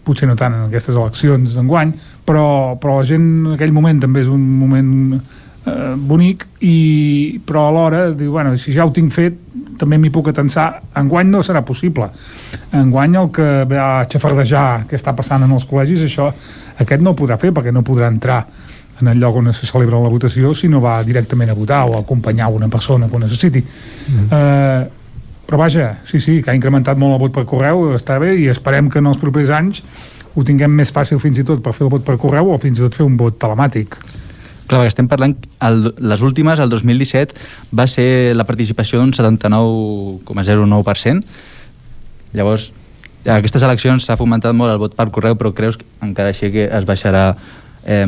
potser 0.07 0.29
no 0.29 0.37
tant 0.39 0.55
en 0.55 0.69
aquestes 0.69 0.95
eleccions 0.95 1.57
d'enguany, 1.57 1.91
però, 2.27 2.77
però 2.79 3.01
la 3.01 3.07
gent 3.07 3.25
en 3.43 3.57
aquell 3.57 3.75
moment 3.75 3.99
també 4.03 4.23
és 4.23 4.31
un 4.31 4.43
moment 4.61 5.19
eh, 5.67 5.95
bonic 5.97 6.45
i, 6.63 7.39
però 7.45 7.67
alhora 7.67 8.07
diu, 8.11 8.31
bueno, 8.31 8.55
si 8.57 8.73
ja 8.75 8.85
ho 8.87 8.93
tinc 8.95 9.13
fet 9.13 9.37
també 9.77 9.99
m'hi 10.01 10.09
puc 10.13 10.31
atensar. 10.31 10.81
Enguany 10.97 11.29
no 11.29 11.43
serà 11.45 11.61
possible. 11.65 12.09
Enguany 12.73 13.17
el 13.19 13.29
que 13.35 13.47
ve 13.69 13.77
a 13.77 14.07
xafardejar 14.09 14.87
què 14.89 14.97
està 14.97 15.13
passant 15.15 15.45
en 15.45 15.53
els 15.53 15.67
col·legis 15.69 16.07
això, 16.07 16.31
aquest 16.81 17.03
no 17.03 17.13
ho 17.13 17.19
podrà 17.19 17.37
fer 17.41 17.53
perquè 17.53 17.73
no 17.73 17.85
podrà 17.85 18.09
entrar 18.11 18.41
en 18.97 19.11
el 19.11 19.19
lloc 19.21 19.35
on 19.37 19.51
se 19.53 19.67
celebra 19.69 19.99
la 20.01 20.09
votació 20.09 20.55
si 20.57 20.67
no 20.67 20.81
va 20.81 21.03
directament 21.05 21.51
a 21.53 21.55
votar 21.57 21.83
o 21.85 21.93
a 21.93 22.01
acompanyar 22.01 22.49
una 22.49 22.67
persona 22.67 23.07
que 23.07 23.15
ho 23.15 23.19
necessiti. 23.19 23.61
Mm. 23.61 24.27
eh, 24.31 24.87
però 25.47 25.61
vaja, 25.61 25.99
sí, 26.03 26.19
sí, 26.19 26.41
que 26.43 26.51
ha 26.51 26.57
incrementat 26.57 26.97
molt 26.99 27.15
el 27.15 27.21
vot 27.21 27.35
per 27.37 27.45
correu, 27.47 27.93
està 27.95 28.17
bé 28.19 28.33
i 28.35 28.49
esperem 28.51 28.89
que 28.91 28.99
en 28.99 29.07
els 29.07 29.19
propers 29.21 29.53
anys 29.55 29.83
ho 30.35 30.43
tinguem 30.43 30.73
més 30.75 30.91
fàcil 30.91 31.21
fins 31.23 31.39
i 31.39 31.45
tot 31.47 31.61
per 31.63 31.71
fer 31.77 31.85
el 31.85 31.93
vot 31.93 32.03
per 32.03 32.17
correu 32.19 32.51
o 32.51 32.57
fins 32.59 32.81
i 32.81 32.83
tot 32.83 32.97
fer 32.97 33.05
un 33.05 33.15
vot 33.17 33.37
telemàtic 33.39 33.95
Clar, 34.67 34.81
perquè 34.81 34.91
estem 34.91 35.07
parlant, 35.07 35.31
el, 35.63 35.93
les 36.03 36.21
últimes, 36.27 36.59
el 36.59 36.67
2017, 36.69 37.33
va 37.75 37.87
ser 37.87 38.35
la 38.35 38.43
participació 38.47 38.99
d'un 38.99 39.13
79,09%. 39.15 41.23
Llavors, 42.35 42.71
a 43.25 43.35
aquestes 43.39 43.63
eleccions 43.63 44.05
s'ha 44.05 44.17
fomentat 44.19 44.53
molt 44.55 44.71
el 44.73 44.79
vot 44.81 44.95
per 44.95 45.09
correu, 45.15 45.35
però 45.39 45.53
creus 45.55 45.77
que 45.79 45.85
encara 46.03 46.29
així 46.35 46.51
que 46.51 46.67
es 46.67 46.85
baixarà 46.87 47.35
eh, 47.87 48.07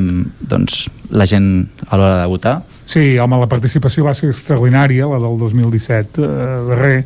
doncs, 0.52 0.90
la 1.12 1.26
gent 1.30 1.68
a 1.88 1.96
l'hora 1.96 2.22
de 2.22 2.28
votar? 2.32 2.62
Sí, 2.90 3.18
home, 3.22 3.38
la 3.40 3.48
participació 3.48 4.04
va 4.08 4.14
ser 4.18 4.30
extraordinària, 4.34 5.08
la 5.08 5.20
del 5.22 5.38
2017, 5.40 6.22
eh, 6.26 6.28
darrer. 6.72 6.98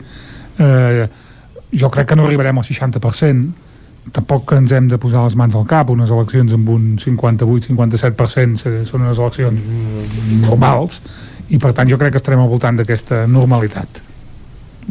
Eh, 0.64 1.08
jo 1.74 1.90
crec 1.92 2.08
que 2.10 2.16
no 2.16 2.26
arribarem 2.26 2.58
al 2.58 2.66
60%, 2.66 3.63
tampoc 4.12 4.52
ens 4.58 4.72
hem 4.76 4.90
de 4.92 4.98
posar 5.00 5.24
les 5.24 5.36
mans 5.40 5.56
al 5.56 5.68
cap 5.70 5.90
unes 5.94 6.12
eleccions 6.12 6.54
amb 6.54 6.70
un 6.74 6.96
58-57% 7.00 8.84
són 8.90 9.06
unes 9.06 9.20
eleccions 9.20 9.60
normals 10.44 11.00
i 11.50 11.60
per 11.62 11.72
tant 11.78 11.90
jo 11.90 12.00
crec 12.02 12.16
que 12.16 12.22
estarem 12.22 12.44
al 12.44 12.52
voltant 12.52 12.80
d'aquesta 12.80 13.24
normalitat 13.28 14.04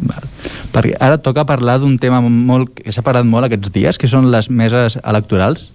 Val. 0.01 0.25
Perquè 0.73 0.95
ara 0.97 1.19
toca 1.21 1.45
parlar 1.45 1.77
d'un 1.81 1.99
tema 2.01 2.17
molt, 2.23 2.73
que 2.81 2.91
s'ha 2.91 3.03
parlat 3.05 3.27
molt 3.29 3.45
aquests 3.45 3.69
dies, 3.73 3.99
que 4.01 4.09
són 4.09 4.31
les 4.33 4.49
meses 4.49 4.97
electorals, 5.03 5.69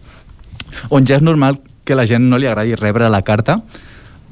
on 0.91 1.07
ja 1.07 1.19
és 1.19 1.23
normal 1.25 1.61
que 1.87 1.97
la 1.97 2.07
gent 2.07 2.27
no 2.29 2.39
li 2.39 2.49
agradi 2.49 2.75
rebre 2.77 3.09
la 3.09 3.23
carta 3.23 3.61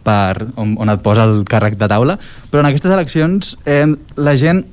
per, 0.06 0.48
on, 0.60 0.76
on 0.82 0.92
et 0.92 1.02
posa 1.02 1.24
el 1.26 1.44
càrrec 1.48 1.78
de 1.78 1.88
taula, 1.90 2.18
però 2.50 2.62
en 2.62 2.70
aquestes 2.70 2.92
eleccions 2.92 3.54
eh, 3.64 3.86
la 4.16 4.36
gent 4.38 4.64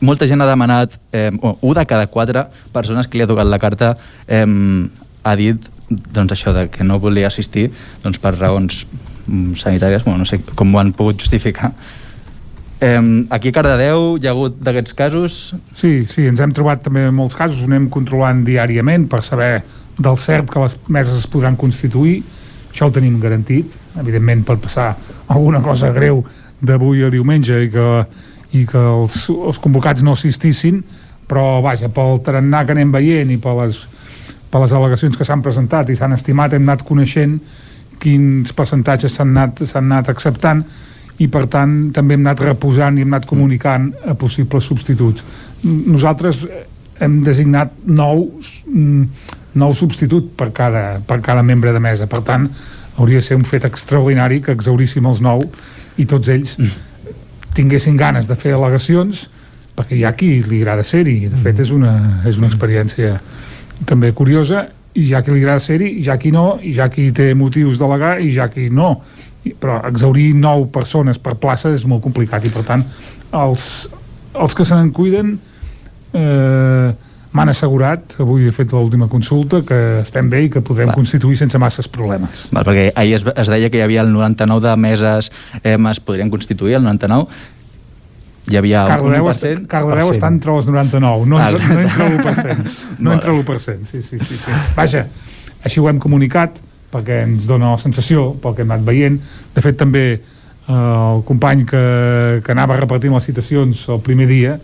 molta 0.00 0.26
gent 0.28 0.40
ha 0.40 0.48
demanat, 0.48 0.96
eh, 1.12 1.30
un 1.32 1.74
de 1.74 1.86
cada 1.86 2.06
quatre 2.06 2.46
persones 2.72 3.08
que 3.08 3.18
li 3.18 3.24
ha 3.24 3.30
tocat 3.30 3.46
la 3.46 3.58
carta 3.58 3.96
eh, 4.26 4.46
ha 5.22 5.36
dit 5.36 5.70
doncs, 5.90 6.32
això 6.32 6.52
de 6.54 6.68
que 6.70 6.84
no 6.84 7.00
volia 7.02 7.28
assistir 7.28 7.70
doncs, 8.04 8.18
per 8.22 8.36
raons 8.36 8.84
mm, 9.26 9.56
sanitàries, 9.60 10.04
bueno, 10.04 10.22
no 10.22 10.28
sé 10.28 10.40
com 10.54 10.74
ho 10.74 10.80
han 10.80 10.92
pogut 10.96 11.20
justificar. 11.20 11.72
Eh, 12.80 13.26
aquí 13.30 13.50
a 13.50 13.52
Cardedeu 13.52 14.16
hi 14.16 14.28
ha 14.28 14.32
hagut 14.32 14.56
d'aquests 14.64 14.96
casos? 14.96 15.40
Sí, 15.76 16.06
sí, 16.08 16.24
ens 16.30 16.40
hem 16.40 16.54
trobat 16.56 16.84
també 16.86 17.04
molts 17.12 17.36
casos, 17.36 17.66
anem 17.66 17.90
controlant 17.92 18.44
diàriament 18.46 19.08
per 19.10 19.22
saber 19.26 19.58
del 20.00 20.16
cert 20.18 20.48
que 20.50 20.62
les 20.62 20.76
meses 20.88 21.18
es 21.18 21.26
podran 21.28 21.58
constituir, 21.60 22.22
això 22.70 22.88
ho 22.88 22.94
tenim 22.94 23.18
garantit, 23.20 23.68
evidentment 24.00 24.46
pot 24.48 24.62
passar 24.62 24.94
alguna 25.28 25.60
cosa 25.60 25.90
greu 25.92 26.22
d'avui 26.62 27.02
a 27.04 27.10
diumenge 27.12 27.64
i 27.66 27.70
que, 27.72 27.88
i 28.56 28.64
que 28.66 28.80
els, 28.80 29.28
els 29.30 29.60
convocats 29.62 30.02
no 30.02 30.16
assistissin, 30.16 30.82
però 31.30 31.60
vaja, 31.62 31.90
pel 31.94 32.18
tarannà 32.26 32.64
que 32.66 32.74
anem 32.74 32.92
veient 32.92 33.30
i 33.30 33.38
per 33.38 33.54
les, 33.60 33.78
per 34.50 34.62
les 34.64 34.74
al·legacions 34.74 35.18
que 35.18 35.26
s'han 35.26 35.44
presentat 35.44 35.90
i 35.90 35.96
s'han 35.98 36.16
estimat, 36.16 36.54
hem 36.54 36.66
anat 36.66 36.82
coneixent 36.86 37.38
quins 38.00 38.54
percentatges 38.56 39.14
s'han 39.14 39.36
anat, 39.36 39.62
anat 39.78 40.10
acceptant 40.10 40.64
i 41.20 41.28
per 41.28 41.44
tant 41.52 41.76
també 41.94 42.16
hem 42.16 42.26
anat 42.26 42.42
reposant 42.48 42.98
i 42.98 43.04
hem 43.04 43.14
anat 43.14 43.28
comunicant 43.28 43.90
a 44.08 44.16
possibles 44.18 44.66
substituts. 44.66 45.24
Nosaltres 45.62 46.46
hem 47.00 47.20
designat 47.24 47.72
nou, 47.86 48.26
nou 49.60 49.74
substitut 49.76 50.32
per 50.36 50.50
cada, 50.56 50.84
per 51.06 51.20
cada 51.24 51.44
membre 51.44 51.72
de 51.76 51.80
mesa. 51.80 52.08
Per 52.08 52.22
tant, 52.24 52.48
hauria 52.96 53.20
de 53.20 53.26
ser 53.26 53.36
un 53.38 53.44
fet 53.48 53.66
extraordinari 53.68 54.40
que 54.44 54.56
exauríssim 54.56 55.06
els 55.08 55.20
nou 55.24 55.44
i 56.00 56.08
tots 56.08 56.32
ells 56.32 56.56
tinguessin 57.60 58.00
ganes 58.00 58.28
de 58.30 58.36
fer 58.40 58.56
al·legacions 58.56 59.26
perquè 59.76 59.96
hi 59.96 60.04
ha 60.04 60.12
qui 60.16 60.32
li 60.44 60.60
agrada 60.60 60.84
ser-hi. 60.84 61.28
De 61.30 61.40
fet 61.40 61.62
és 61.64 61.72
una, 61.74 61.94
és 62.28 62.40
una 62.40 62.50
experiència 62.50 63.16
també 63.88 64.12
curiosa 64.16 64.66
i 64.96 65.06
ja 65.08 65.22
qui 65.22 65.34
li 65.34 65.44
agrada 65.44 65.62
ser-hi, 65.62 65.92
ja 66.04 66.18
qui 66.20 66.32
no 66.34 66.58
i 66.62 66.74
ja 66.76 66.90
qui 66.92 67.10
té 67.16 67.30
motius 67.38 67.80
d'al·legar 67.80 68.18
i 68.24 68.32
ja 68.34 68.50
qui 68.52 68.68
no. 68.72 68.96
Però 69.60 69.78
exaurir 69.88 70.32
nou 70.36 70.66
persones 70.72 71.20
per 71.22 71.38
plaça 71.40 71.72
és 71.72 71.86
molt 71.88 72.04
complicat 72.04 72.44
i 72.44 72.52
per 72.52 72.64
tant 72.68 72.84
els, 73.36 73.70
els 74.34 74.56
que 74.56 74.66
se 74.68 74.76
n'en 74.76 74.90
cuiden 74.92 75.38
eh, 76.12 76.90
m'han 77.32 77.52
assegurat, 77.52 78.16
avui 78.18 78.48
he 78.48 78.52
fet 78.54 78.72
l'última 78.74 79.06
consulta, 79.10 79.60
que 79.66 80.00
estem 80.00 80.30
bé 80.32 80.42
i 80.46 80.50
que 80.50 80.62
podem 80.66 80.90
Va. 80.90 80.96
constituir 80.98 81.38
sense 81.38 81.58
masses 81.62 81.86
problemes. 81.88 82.48
Val, 82.50 82.66
perquè 82.66 82.90
ahir 82.98 83.20
es, 83.20 83.26
es 83.30 83.52
deia 83.52 83.70
que 83.70 83.78
hi 83.78 83.84
havia 83.86 84.02
el 84.02 84.10
99 84.12 84.66
de 84.66 84.76
meses 84.76 85.30
eh, 85.62 85.76
es 85.78 86.00
podrien 86.02 86.30
constituir, 86.30 86.74
el 86.80 86.86
99 86.88 87.28
hi 88.50 88.56
havia 88.58 88.82
Cardedeu, 88.88 89.28
un 89.28 89.30
1%. 89.30 89.68
Cardedeu 89.70 90.10
està 90.10 90.30
entre 90.32 90.56
els 90.56 90.66
99, 90.66 91.28
no, 91.30 91.38
entre, 91.38 91.68
no 91.70 91.84
entre 91.84 92.08
l'1%. 92.08 92.74
No 93.04 93.14
entre 93.14 93.36
l'1%, 93.36 93.86
sí, 93.86 94.02
sí, 94.02 94.18
sí, 94.18 94.40
sí. 94.40 94.58
Vaja, 94.74 95.04
així 95.62 95.78
ho 95.78 95.86
hem 95.90 96.00
comunicat, 96.02 96.58
perquè 96.90 97.22
ens 97.28 97.46
dona 97.46 97.76
la 97.76 97.78
sensació, 97.78 98.32
pel 98.42 98.56
que 98.56 98.66
hem 98.66 98.74
anat 98.74 98.82
veient. 98.88 99.20
De 99.54 99.62
fet, 99.62 99.78
també 99.78 100.04
eh, 100.16 100.74
el 100.74 101.22
company 101.28 101.62
que, 101.68 101.84
que 102.42 102.56
anava 102.56 102.80
repartint 102.80 103.14
les 103.14 103.30
citacions 103.30 103.86
el 103.92 104.02
primer 104.02 104.26
dia 104.30 104.58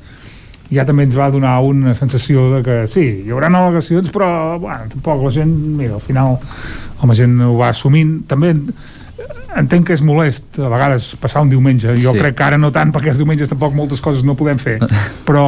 ja 0.72 0.84
també 0.86 1.06
ens 1.06 1.16
va 1.18 1.30
donar 1.30 1.58
una 1.62 1.94
sensació 1.94 2.48
de 2.56 2.62
que 2.66 2.76
sí, 2.90 3.04
hi 3.26 3.32
haurà 3.34 3.50
al·legacions 3.52 4.10
però 4.14 4.28
bueno, 4.58 4.88
tampoc 4.92 5.22
la 5.22 5.32
gent 5.34 5.52
mira, 5.78 5.94
al 5.94 6.04
final 6.04 6.38
la 7.04 7.14
gent 7.14 7.40
ho 7.44 7.56
va 7.58 7.70
assumint. 7.70 8.20
També 8.28 8.52
entenc 9.56 9.88
que 9.88 9.96
és 9.96 10.02
molest 10.04 10.58
a 10.60 10.70
vegades 10.72 11.12
passar 11.20 11.42
un 11.44 11.50
diumenge. 11.52 11.94
Jo 12.02 12.14
sí. 12.14 12.22
crec 12.22 12.36
que 12.38 12.46
ara 12.46 12.60
no 12.60 12.72
tant 12.74 12.92
perquè 12.94 13.12
els 13.12 13.20
diumenges 13.20 13.50
tampoc 13.52 13.74
moltes 13.76 14.02
coses 14.04 14.24
no 14.24 14.36
podem 14.38 14.60
fer. 14.62 14.78
Però, 15.28 15.46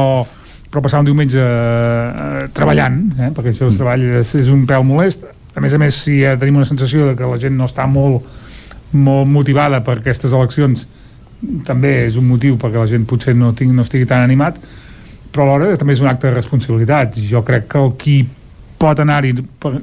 però 0.69 0.83
passar 0.85 0.99
un 1.01 1.07
diumenge 1.07 1.41
eh, 1.41 2.41
treballant 2.53 2.99
eh, 3.15 3.31
perquè 3.33 3.55
això 3.55 3.71
mm. 3.71 3.77
treball 3.79 4.03
és, 4.19 4.35
és 4.37 4.51
un 4.53 4.67
peu 4.69 4.83
molest. 4.85 5.23
A 5.57 5.63
més 5.63 5.73
a 5.73 5.79
més 5.81 5.97
si 5.97 6.19
ja 6.21 6.35
tenim 6.37 6.59
una 6.59 6.69
sensació 6.69 7.07
de 7.07 7.15
que 7.17 7.25
la 7.25 7.39
gent 7.41 7.55
no 7.57 7.65
està 7.65 7.87
molt, 7.89 8.27
molt 8.93 9.25
motivada 9.29 9.81
per 9.85 9.97
aquestes 9.97 10.35
eleccions 10.37 10.85
també 11.65 11.93
és 12.03 12.19
un 12.19 12.27
motiu 12.27 12.59
perquè 12.61 12.77
la 12.77 12.89
gent 12.91 13.07
potser 13.09 13.33
no, 13.33 13.49
tinc, 13.57 13.73
no 13.73 13.85
estigui 13.85 14.05
tan 14.05 14.21
animat 14.21 14.59
però 15.31 15.45
alhora 15.45 15.77
també 15.77 15.93
és 15.93 16.01
un 16.01 16.09
acte 16.11 16.27
de 16.27 16.35
responsabilitat 16.35 17.19
jo 17.29 17.43
crec 17.45 17.67
que 17.71 17.79
el 17.83 17.95
qui 18.01 18.17
pot 18.79 18.99
anar-hi 18.99 19.35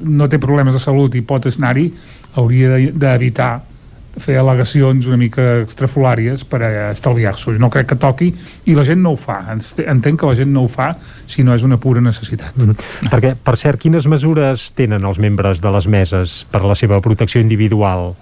no 0.02 0.28
té 0.28 0.40
problemes 0.43 0.74
de 0.74 0.81
salut 0.82 1.14
i 1.14 1.23
pot 1.23 1.47
anar-hi 1.52 1.90
hauria 2.36 2.77
d'evitar 2.93 3.55
de, 3.59 3.77
fer 4.23 4.36
al·legacions 4.40 5.06
una 5.09 5.18
mica 5.20 5.44
extrafolàries 5.62 6.44
per 6.48 6.62
estalviar-s'ho. 6.64 7.56
No 7.60 7.68
crec 7.73 7.90
que 7.93 7.98
toqui 8.01 8.31
i 8.66 8.77
la 8.77 8.85
gent 8.89 9.02
no 9.05 9.12
ho 9.14 9.20
fa. 9.20 9.39
Entenc 9.52 10.20
que 10.20 10.31
la 10.31 10.36
gent 10.39 10.52
no 10.52 10.64
ho 10.64 10.70
fa 10.73 10.93
si 11.28 11.44
no 11.44 11.55
és 11.56 11.66
una 11.66 11.77
pura 11.81 12.01
necessitat. 12.01 12.56
Mm 12.56 12.70
-hmm. 12.70 13.10
Perquè, 13.12 13.35
per 13.36 13.56
cert, 13.56 13.81
quines 13.81 14.06
mesures 14.06 14.73
tenen 14.73 15.05
els 15.05 15.18
membres 15.18 15.60
de 15.60 15.70
les 15.70 15.86
meses 15.86 16.47
per 16.51 16.62
la 16.64 16.74
seva 16.74 17.01
protecció 17.01 17.40
individual? 17.40 18.14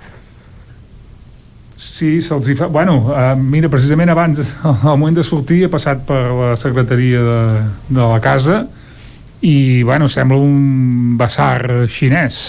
Sí, 1.95 2.19
se'ls 2.19 2.49
fa... 2.59 2.67
Bueno, 2.67 2.97
uh, 3.07 3.37
mira, 3.39 3.69
precisament 3.71 4.11
abans, 4.11 4.41
al 4.65 4.97
moment 4.99 5.15
de 5.15 5.23
sortir, 5.23 5.61
he 5.63 5.71
passat 5.71 6.01
per 6.09 6.25
la 6.35 6.55
secretaria 6.59 7.21
de, 7.23 7.43
de 7.87 8.01
la 8.03 8.19
casa 8.25 8.65
i, 9.39 9.85
bueno, 9.87 10.09
sembla 10.11 10.41
un 10.43 11.15
basar 11.21 11.87
xinès 11.87 12.49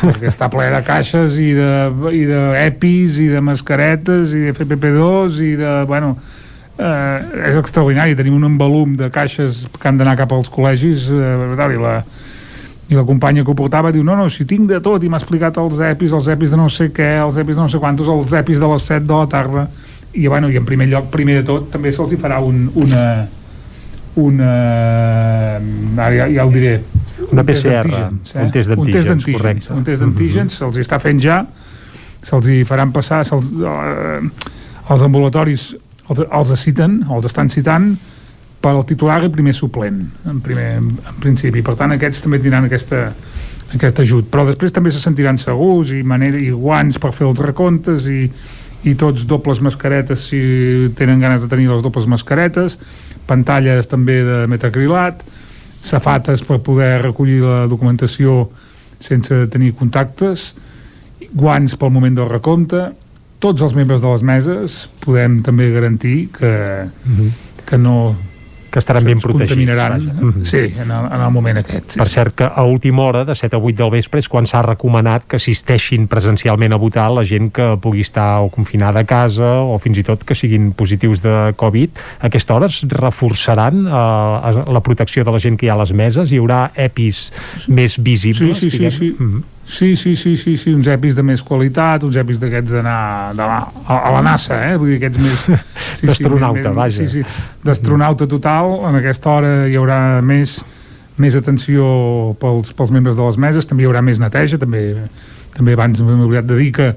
perquè 0.00 0.30
està 0.30 0.48
ple 0.52 0.70
de 0.72 0.80
caixes 0.86 1.36
i 1.40 1.50
de, 1.58 1.68
i 2.16 2.24
de 2.28 2.40
EPIs 2.62 3.20
i 3.22 3.28
de 3.34 3.42
mascaretes 3.44 4.32
i 4.32 4.46
de 4.46 4.54
FPP2 4.54 5.36
i 5.44 5.52
de, 5.60 5.74
bueno 5.88 6.14
eh, 6.80 7.50
és 7.50 7.60
extraordinari, 7.60 8.16
tenim 8.18 8.40
un 8.40 8.48
envolum 8.48 8.96
de 8.98 9.10
caixes 9.12 9.66
que 9.76 9.90
han 9.90 10.00
d'anar 10.00 10.16
cap 10.18 10.32
als 10.32 10.48
col·legis 10.52 11.06
eh, 11.12 11.68
i 11.68 11.80
la, 11.84 11.98
i 12.88 12.94
la 12.94 13.02
companya 13.02 13.42
que 13.42 13.50
ho 13.50 13.56
portava 13.58 13.90
diu, 13.90 14.04
no, 14.06 14.14
no, 14.14 14.28
si 14.30 14.44
tinc 14.46 14.68
de 14.70 14.78
tot 14.82 15.02
i 15.02 15.08
m'ha 15.10 15.18
explicat 15.18 15.56
els 15.58 15.80
EPIs, 15.88 16.12
els 16.20 16.28
EPIs 16.36 16.54
de 16.54 16.60
no 16.60 16.68
sé 16.70 16.92
què 16.94 17.16
els 17.18 17.38
EPIs 17.42 17.58
de 17.58 17.64
no 17.64 17.70
sé 17.72 17.80
quantos, 17.82 18.10
els 18.12 18.34
EPIs 18.40 18.62
de 18.62 18.68
les 18.72 18.86
7 18.92 19.06
de 19.06 19.16
la 19.16 19.26
tarda 19.30 19.64
i, 20.12 20.26
bueno, 20.28 20.50
i 20.50 20.56
en 20.60 20.68
primer 20.68 20.86
lloc, 20.92 21.10
primer 21.10 21.40
de 21.40 21.46
tot 21.48 21.66
també 21.72 21.92
se'ls 21.92 22.14
hi 22.14 22.20
farà 22.20 22.38
un, 22.44 22.68
una 22.78 23.06
una 24.16 24.52
ara 26.00 26.12
ja, 26.14 26.28
ja 26.32 26.46
ho 26.46 26.52
diré 26.52 26.78
una 27.30 27.42
un 27.42 27.48
PCR, 27.48 27.90
eh? 27.90 28.42
un 28.42 28.52
test 28.52 28.70
d'antígens, 28.70 29.26
correcte. 29.32 29.72
Un 29.74 29.84
test 29.84 30.00
d'antígens, 30.00 30.54
uh 30.54 30.66
-huh. 30.66 30.72
se'ls 30.72 30.86
està 30.86 31.00
fent 31.00 31.20
ja, 31.20 31.44
se'ls 32.22 32.46
hi 32.46 32.62
faran 32.64 32.92
passar, 32.92 33.24
se 33.26 33.34
eh, 33.34 34.20
els 34.88 35.02
ambulatoris 35.02 35.76
els, 36.08 36.20
els 36.30 36.60
citen, 36.60 37.00
els 37.10 37.26
estan 37.26 37.50
citant, 37.50 37.96
per 38.60 38.72
al 38.72 38.84
titular 38.88 39.20
i 39.24 39.30
primer 39.30 39.54
suplent, 39.54 40.00
en, 40.26 40.40
primer, 40.42 40.70
en 40.80 41.20
principi. 41.22 41.62
Per 41.62 41.76
tant, 41.78 41.92
aquests 41.94 42.24
també 42.24 42.40
tindran 42.42 42.66
aquesta, 42.66 43.08
aquest 43.74 44.00
ajut. 44.02 44.28
Però 44.32 44.46
després 44.48 44.74
també 44.74 44.92
se 44.94 45.02
sentiran 45.02 45.38
segurs 45.38 45.92
i, 45.94 46.02
manera, 46.06 46.38
i 46.38 46.50
guants 46.50 46.98
per 47.02 47.12
fer 47.14 47.26
els 47.28 47.42
recontes 47.42 48.08
i, 48.10 48.26
i 48.86 48.94
tots 48.98 49.26
dobles 49.28 49.62
mascaretes 49.64 50.28
si 50.30 50.40
tenen 50.98 51.22
ganes 51.22 51.44
de 51.44 51.50
tenir 51.52 51.70
les 51.70 51.82
dobles 51.84 52.06
mascaretes, 52.10 52.78
pantalles 53.26 53.88
també 53.90 54.20
de 54.26 54.44
metacrilat, 54.50 55.24
safates 55.86 56.42
per 56.46 56.60
poder 56.66 56.96
recollir 57.02 57.40
la 57.44 57.64
documentació 57.70 58.46
sense 59.02 59.44
tenir 59.52 59.74
contactes, 59.78 60.52
guants 61.36 61.74
pel 61.78 61.92
moment 61.92 62.14
del 62.16 62.30
recompte, 62.30 62.88
tots 63.42 63.62
els 63.62 63.74
membres 63.76 64.00
de 64.02 64.10
les 64.10 64.22
meses 64.24 64.76
podem 65.04 65.42
també 65.44 65.68
garantir 65.74 66.30
que, 66.32 66.52
uh 66.86 67.10
mhm. 67.10 67.20
-huh. 67.20 67.30
que 67.66 67.78
no 67.78 68.16
que 68.76 68.80
estaran 68.80 69.04
ben 69.04 69.20
protegits. 69.20 69.56
Mm 69.56 70.28
-hmm. 70.28 70.44
Sí, 70.44 70.74
en 70.76 70.90
el, 70.90 71.04
en 71.08 71.20
el 71.26 71.30
moment 71.32 71.58
aquest. 71.58 71.92
Sí, 71.92 71.98
per 71.98 72.08
cert, 72.08 72.34
que 72.34 72.44
a 72.44 72.62
última 72.62 73.04
hora, 73.04 73.24
de 73.24 73.34
7 73.34 73.56
a 73.56 73.58
8 73.58 73.76
del 73.76 73.90
vespre, 73.90 74.18
és 74.20 74.28
quan 74.28 74.46
s'ha 74.46 74.60
recomanat 74.60 75.24
que 75.26 75.36
assisteixin 75.36 76.06
presencialment 76.06 76.74
a 76.74 76.76
votar 76.76 77.10
la 77.10 77.24
gent 77.24 77.50
que 77.50 77.78
pugui 77.80 78.02
estar 78.02 78.40
o 78.40 78.50
confinada 78.50 79.00
a 79.00 79.04
casa 79.04 79.64
o 79.64 79.78
fins 79.78 79.96
i 79.96 80.02
tot 80.02 80.24
que 80.24 80.34
siguin 80.34 80.72
positius 80.72 81.22
de 81.22 81.54
Covid. 81.56 81.88
A 82.20 82.26
aquesta 82.26 82.54
hora 82.54 82.66
es 82.66 82.84
reforçaran 82.86 83.86
eh, 83.86 84.72
la 84.72 84.80
protecció 84.80 85.24
de 85.24 85.30
la 85.30 85.38
gent 85.38 85.56
que 85.56 85.66
hi 85.66 85.68
ha 85.70 85.74
a 85.74 85.80
les 85.80 85.92
meses? 85.92 86.30
Hi 86.30 86.36
haurà 86.36 86.70
EPIs 86.74 87.32
més 87.68 87.96
visibles? 87.96 88.58
Sí, 88.58 88.70
sí, 88.70 88.76
sí. 88.76 88.90
sí. 88.90 89.16
Mm 89.18 89.32
-hmm. 89.32 89.55
Sí, 89.66 89.96
sí, 89.96 90.14
sí, 90.14 90.36
sí, 90.36 90.56
sí, 90.56 90.72
uns 90.72 90.86
EPIs 90.86 91.16
de 91.18 91.24
més 91.26 91.42
qualitat, 91.42 92.04
uns 92.06 92.14
EPIs 92.16 92.38
d'aquests 92.38 92.76
d'anar 92.76 92.94
a, 93.42 93.56
a 93.96 94.12
la 94.14 94.22
NASA, 94.22 94.60
eh? 94.68 94.76
Vull 94.78 94.92
dir, 94.94 95.00
aquests 95.00 95.22
més... 95.22 95.46
Sí, 95.96 96.04
D'astronauta, 96.04 96.68
sí, 96.68 96.76
vaja. 96.76 97.04
Sí, 97.08 97.22
sí, 97.24 97.44
d'astronauta 97.64 98.26
total. 98.28 98.74
En 98.84 98.98
aquesta 98.98 99.30
hora 99.32 99.52
hi 99.64 99.78
haurà 99.80 100.20
més, 100.20 100.58
més 101.16 101.38
atenció 101.38 101.86
pels, 102.40 102.74
pels 102.76 102.92
membres 102.92 103.16
de 103.16 103.24
les 103.24 103.38
meses, 103.40 103.64
també 103.66 103.86
hi 103.86 103.88
haurà 103.88 104.02
més 104.04 104.20
neteja, 104.20 104.58
també, 104.60 104.82
també 105.56 105.72
abans 105.72 106.02
m'he 106.04 106.18
oblidat 106.26 106.50
de 106.50 106.58
dir 106.60 106.68
que 106.76 106.90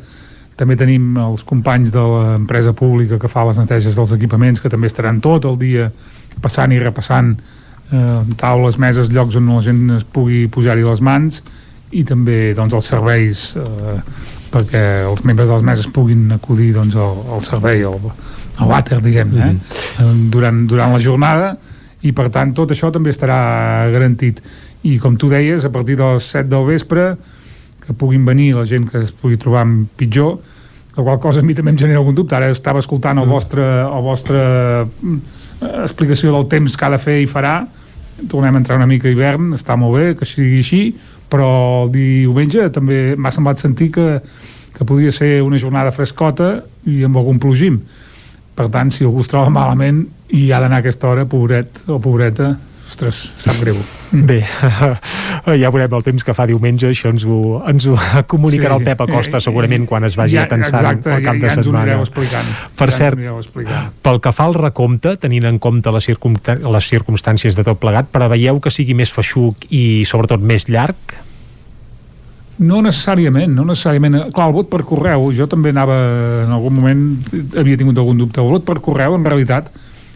també 0.59 0.75
tenim 0.75 1.15
els 1.23 1.45
companys 1.47 1.93
de 1.95 2.03
l'empresa 2.03 2.73
pública 2.75 3.21
que 3.21 3.31
fa 3.31 3.45
les 3.47 3.61
neteges 3.61 3.95
dels 3.95 4.11
equipaments, 4.17 4.59
que 4.59 4.71
també 4.71 4.91
estaran 4.91 5.21
tot 5.23 5.47
el 5.47 5.55
dia 5.61 5.87
passant 6.43 6.75
i 6.75 6.81
repassant 6.83 7.31
eh, 7.37 8.19
taules, 8.41 8.77
meses, 8.83 9.07
llocs 9.15 9.39
on 9.39 9.47
la 9.53 9.63
gent 9.63 9.85
es 9.95 10.03
pugui 10.03 10.43
posar-hi 10.51 10.83
les 10.83 10.99
mans, 10.99 11.39
i 11.91 12.03
també 12.03 12.53
doncs, 12.57 12.73
els 12.73 12.91
serveis 12.91 13.45
eh, 13.57 13.95
perquè 14.49 14.83
els 15.07 15.23
membres 15.25 15.49
de 15.49 15.55
les 15.55 15.65
meses 15.65 15.89
puguin 15.93 16.31
acudir 16.33 16.71
doncs, 16.73 16.95
al, 16.95 17.23
al 17.35 17.43
servei, 17.45 17.83
al, 17.85 17.99
al 18.57 18.69
vàter, 18.69 19.01
diguem, 19.01 19.35
eh? 19.37 19.51
Mm 19.51 19.59
-hmm. 19.97 20.29
durant, 20.29 20.67
durant 20.67 20.93
la 20.93 20.99
jornada 20.99 21.57
i 22.01 22.11
per 22.11 22.29
tant 22.29 22.53
tot 22.53 22.71
això 22.71 22.91
també 22.91 23.09
estarà 23.09 23.89
garantit 23.91 24.41
i 24.83 24.97
com 24.99 25.17
tu 25.17 25.29
deies, 25.29 25.65
a 25.65 25.69
partir 25.69 25.97
de 25.97 26.13
les 26.13 26.23
7 26.23 26.47
del 26.49 26.65
vespre 26.65 27.17
que 27.85 27.93
puguin 27.93 28.25
venir 28.25 28.55
la 28.55 28.65
gent 28.65 28.89
que 28.89 29.03
es 29.03 29.11
pugui 29.11 29.37
trobar 29.37 29.67
pitjor 29.97 30.39
la 30.99 31.03
qual 31.03 31.19
cosa 31.19 31.39
a 31.39 31.43
mi 31.43 31.55
també 31.55 31.71
em 31.71 31.77
genera 31.77 31.99
algun 31.99 32.15
dubte. 32.15 32.35
Ara 32.35 32.49
estava 32.51 32.79
escoltant 32.79 33.17
el 33.17 33.25
Mm. 33.25 33.29
vostre, 33.29 33.63
el 33.63 34.03
vostre 34.03 34.39
mm, 35.01 35.19
explicació 35.83 36.33
del 36.33 36.47
temps 36.47 36.75
que 36.75 36.85
ha 36.85 36.89
de 36.89 36.97
fer 36.97 37.21
i 37.21 37.27
farà. 37.27 37.67
Tornem 38.27 38.55
a 38.55 38.57
entrar 38.59 38.75
una 38.75 38.87
mica 38.87 39.07
a 39.07 39.11
hivern, 39.11 39.53
està 39.53 39.77
molt 39.77 39.95
bé 39.95 40.15
que 40.15 40.25
sigui 40.25 40.57
així, 40.59 40.95
però 41.29 41.49
el 41.85 41.91
diumenge 41.93 42.69
també 42.75 43.15
m'ha 43.15 43.31
semblat 43.33 43.61
sentir 43.61 43.91
que, 43.95 44.07
que 44.75 44.87
podia 44.87 45.13
ser 45.15 45.39
una 45.45 45.59
jornada 45.61 45.93
frescota 45.95 46.59
i 46.89 47.03
amb 47.07 47.19
algun 47.21 47.39
plogim. 47.41 47.79
Per 48.55 48.67
tant, 48.73 48.91
si 48.91 49.05
algú 49.05 49.23
es 49.23 49.29
troba 49.31 49.53
malament 49.53 50.03
i 50.35 50.49
ha 50.51 50.59
d'anar 50.59 50.81
a 50.81 50.83
aquesta 50.83 51.07
hora, 51.09 51.27
pobret 51.29 51.83
o 51.87 51.99
pobreta, 52.03 52.53
ostres, 52.89 53.17
sap 53.37 53.59
greu. 53.61 53.77
Bé, 54.11 54.39
ja 55.61 55.69
veurem 55.69 55.93
el 55.93 56.03
temps 56.03 56.23
que 56.25 56.33
fa 56.33 56.47
diumenge, 56.49 56.89
això 56.89 57.11
ens 57.13 57.23
ho, 57.29 57.59
ens 57.69 57.85
ho 57.87 57.95
comunicarà 58.27 58.75
Sí. 58.75 58.81
el 58.81 58.87
Pep 58.89 59.03
Acosta 59.05 59.39
segurament 59.43 59.85
quan 59.87 60.03
es 60.07 60.17
vagi 60.17 60.35
Ja, 60.39 60.47
atensant 60.47 60.81
exacte, 60.81 61.13
el 61.19 61.23
cap 61.23 61.35
ja- 61.35 61.39
de 61.39 61.49
ja 61.49 61.55
setmana. 61.61 61.99
explicant. 62.01 62.49
Per 62.75 62.89
Ja 62.89 62.97
cert, 62.97 63.19
explicant. 63.37 63.93
pel 64.01 64.19
que 64.19 64.31
fa 64.33 64.45
al 64.49 64.53
recompte, 64.57 65.15
tenint 65.17 65.45
en 65.45 65.59
compte 65.59 65.91
les, 65.91 66.03
circumta 66.09 66.55
les 66.55 66.89
circumstàncies 66.91 67.55
de 67.55 67.63
tot 67.63 67.79
plegat, 67.79 68.09
preveieu 68.11 68.59
que 68.59 68.71
sigui 68.71 68.93
més 68.97 69.13
feixuc 69.13 69.69
i 69.69 70.03
sobretot 70.05 70.41
més 70.41 70.67
llarg? 70.67 70.97
No 72.59 72.81
necessàriament, 72.83 73.53
no 73.55 73.63
necessàriament. 73.63 74.33
Clar, 74.35 74.49
el 74.49 74.53
vot 74.57 74.67
per 74.69 74.81
correu, 74.83 75.29
jo 75.31 75.45
també 75.47 75.69
anava, 75.71 75.95
en 76.43 76.51
algun 76.51 76.73
moment 76.75 77.05
havia 77.55 77.77
tingut 77.79 77.97
algun 78.01 78.17
dubte. 78.19 78.41
El 78.41 78.49
vot 78.51 78.65
per 78.67 78.81
correu, 78.83 79.15
en 79.15 79.23
realitat, 79.23 79.69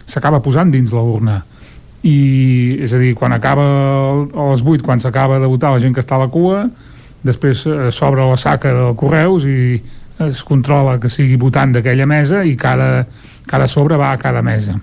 s'acaba 0.05 0.41
posant 0.43 0.69
dins 0.73 0.91
la 0.91 0.99
urna. 1.07 1.37
I, 2.03 2.79
és 2.83 2.93
a 2.93 2.99
dir, 2.99 3.13
quan 3.15 3.31
acaba 3.31 3.63
a 3.63 4.47
les 4.51 4.61
8, 4.61 4.83
quan 4.83 4.99
s'acaba 4.99 5.39
de 5.39 5.47
votar 5.47 5.71
la 5.71 5.79
gent 5.79 5.93
que 5.95 6.01
està 6.03 6.17
a 6.17 6.25
la 6.25 6.27
cua, 6.31 6.65
després 7.23 7.65
eh, 7.65 7.89
s'obre 7.95 8.25
la 8.27 8.37
saca 8.37 8.73
del 8.75 8.95
correus 8.99 9.45
i 9.47 9.81
es 10.27 10.43
controla 10.43 10.99
que 10.99 11.09
sigui 11.09 11.37
votant 11.39 11.71
d'aquella 11.73 12.05
mesa 12.05 12.43
i 12.43 12.57
cada, 12.59 13.05
cada 13.47 13.67
sobre 13.67 13.95
va 13.97 14.11
a 14.11 14.17
cada 14.19 14.41
mesa. 14.43 14.75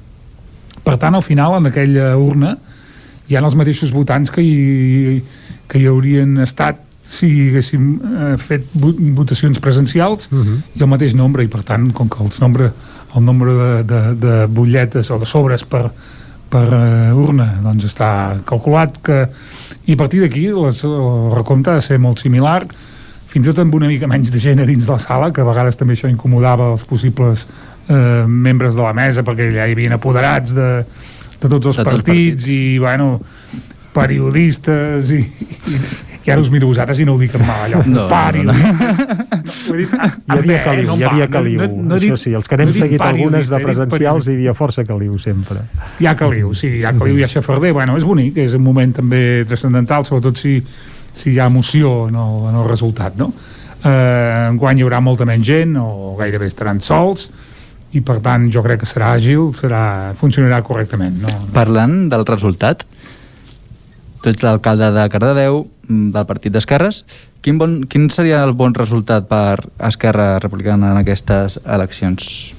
Per 0.83 0.97
tant, 0.97 1.15
al 1.15 1.23
final, 1.23 1.59
en 1.61 1.69
aquella 1.69 2.15
urna, 2.17 2.55
hi 3.29 3.37
ha 3.37 3.43
els 3.45 3.55
mateixos 3.55 3.93
votants 3.93 4.33
que 4.33 4.43
hi, 4.43 5.21
que 5.69 5.79
hi 5.79 5.87
haurien 5.87 6.39
estat 6.43 6.81
si 7.11 7.29
haguéssim 7.51 7.85
eh, 8.01 8.37
fet 8.39 8.65
vo- 8.73 8.95
votacions 9.19 9.59
presencials 9.61 10.29
uh 10.33 10.39
-huh. 10.39 10.57
i 10.75 10.83
el 10.83 10.89
mateix 10.89 11.15
nombre, 11.15 11.45
i 11.45 11.49
per 11.49 11.63
tant, 11.63 11.93
com 11.93 12.09
que 12.09 12.23
els 12.23 12.41
nombre, 12.41 12.73
el 13.15 13.25
nombre 13.25 13.53
de, 13.53 13.83
de, 13.85 14.01
de 14.15 14.47
butlletes 14.47 15.11
o 15.11 15.19
de 15.19 15.27
sobres 15.27 15.65
per, 15.65 15.91
per 16.51 16.67
uh, 16.69 17.17
urna. 17.17 17.49
Doncs 17.65 17.89
està 17.89 18.11
calculat 18.49 19.01
que 19.07 19.25
i 19.87 19.97
a 19.97 19.99
partir 19.99 20.21
d'aquí 20.23 20.47
el 20.51 21.35
recompte 21.35 21.73
ha 21.73 21.81
de 21.81 21.85
ser 21.85 21.99
molt 21.99 22.21
similar 22.23 22.63
fins 23.31 23.47
i 23.47 23.51
tot 23.51 23.63
amb 23.63 23.75
una 23.79 23.89
mica 23.91 24.09
menys 24.11 24.33
de 24.35 24.43
gent 24.43 24.63
a 24.63 24.67
dins 24.67 24.87
de 24.87 24.93
la 24.93 24.99
sala 25.03 25.31
que 25.35 25.43
a 25.43 25.47
vegades 25.47 25.79
també 25.79 25.95
això 25.97 26.11
incomodava 26.11 26.73
els 26.75 26.83
possibles 26.87 27.47
eh, 27.47 28.27
membres 28.27 28.75
de 28.75 28.83
la 28.83 28.93
mesa 28.97 29.25
perquè 29.27 29.51
ja 29.55 29.69
hi 29.69 29.77
havia 29.77 29.95
apoderats 29.97 30.55
de, 30.57 30.71
de 31.39 31.49
tots 31.49 31.71
els 31.71 31.79
De 31.79 31.85
tots 31.85 31.85
els 31.85 31.87
partits, 31.87 32.49
i 32.51 32.79
bueno 32.83 33.21
periodistes 33.95 35.11
i, 35.15 35.23
i, 35.75 35.81
i 36.31 36.35
ara 36.37 36.45
us 36.47 36.51
miro 36.55 36.71
vosaltres 36.71 37.01
i 37.03 37.07
no 37.09 37.17
ho 37.17 37.21
dic 37.21 37.35
en 37.37 37.45
mal 37.49 37.65
allò 37.67 37.83
No, 37.85 38.05
no, 38.05 38.09
periodistes 38.09 38.47
no, 38.47 39.57
ho 39.69 39.75
he 39.75 39.79
dit, 39.83 39.95
ah, 39.99 40.11
Hi 40.15 40.37
havia 40.37 40.47
bé, 40.47 40.59
caliu, 40.65 40.87
no 40.91 40.97
hi 40.97 41.05
havia 41.11 41.29
caliu. 41.33 41.59
no, 41.61 41.67
no, 41.75 41.89
no 41.91 41.99
Això 41.99 42.17
sí, 42.23 42.33
els 42.39 42.49
que 42.49 42.57
no 42.57 42.63
n'hem 42.63 42.71
he 42.71 42.77
dit 42.77 42.83
seguit 42.87 43.05
algunes 43.05 43.51
periodista, 43.51 43.59
de 43.59 43.65
presencials 43.67 44.29
hi 44.31 44.37
havia 44.39 44.55
força 44.55 44.85
caliu 44.89 45.19
sempre. 45.19 45.65
hi 46.01 46.07
ha 46.07 46.15
caliu, 46.17 46.55
sí, 46.55 46.71
hi 46.81 46.85
ha 46.87 46.93
caliu, 46.97 47.19
hi 47.19 47.25
ha 47.27 47.31
xafarder 47.35 47.73
bueno, 47.77 47.97
és 47.99 48.05
bonic, 48.07 48.39
és 48.39 48.55
un 48.55 48.63
moment 48.65 48.93
també 49.03 49.45
transcendental 49.47 50.07
sobretot 50.09 50.39
si, 50.39 50.57
si 51.13 51.33
hi 51.35 51.39
ha 51.41 51.47
emoció 51.51 52.07
en 52.09 52.15
el, 52.17 52.37
en 52.53 52.61
el 52.63 52.69
resultat 52.71 53.17
no? 53.19 53.33
eh, 53.85 54.49
enguany 54.51 54.79
hi 54.81 54.87
haurà 54.87 55.01
molta 55.05 55.27
menys 55.29 55.47
gent 55.49 55.77
o 55.81 56.15
gairebé 56.19 56.47
estaran 56.51 56.81
sols 56.85 57.31
i 57.97 58.01
per 58.07 58.21
tant 58.23 58.45
jo 58.55 58.63
crec 58.63 58.85
que 58.85 58.87
serà 58.87 59.15
àgil 59.17 59.49
serà, 59.59 60.13
funcionarà 60.15 60.61
correctament 60.63 61.17
no? 61.25 61.33
Parlant 61.57 62.05
del 62.13 62.23
resultat, 62.29 62.85
tu 64.23 64.31
ets 64.31 64.45
l'alcalde 64.45 64.91
de 64.93 65.09
Cardedeu, 65.09 65.67
mm, 65.89 66.11
del 66.15 66.27
Partit 66.27 66.53
d'Esquerres, 66.53 67.05
quin, 67.41 67.59
bon, 67.59 67.85
quin 67.89 68.11
seria 68.13 68.43
el 68.45 68.53
bon 68.53 68.75
resultat 68.77 69.29
per 69.29 69.65
Esquerra 69.89 70.39
Republicana 70.39 70.93
en 70.93 71.01
aquestes 71.01 71.59
eleccions? 71.65 72.55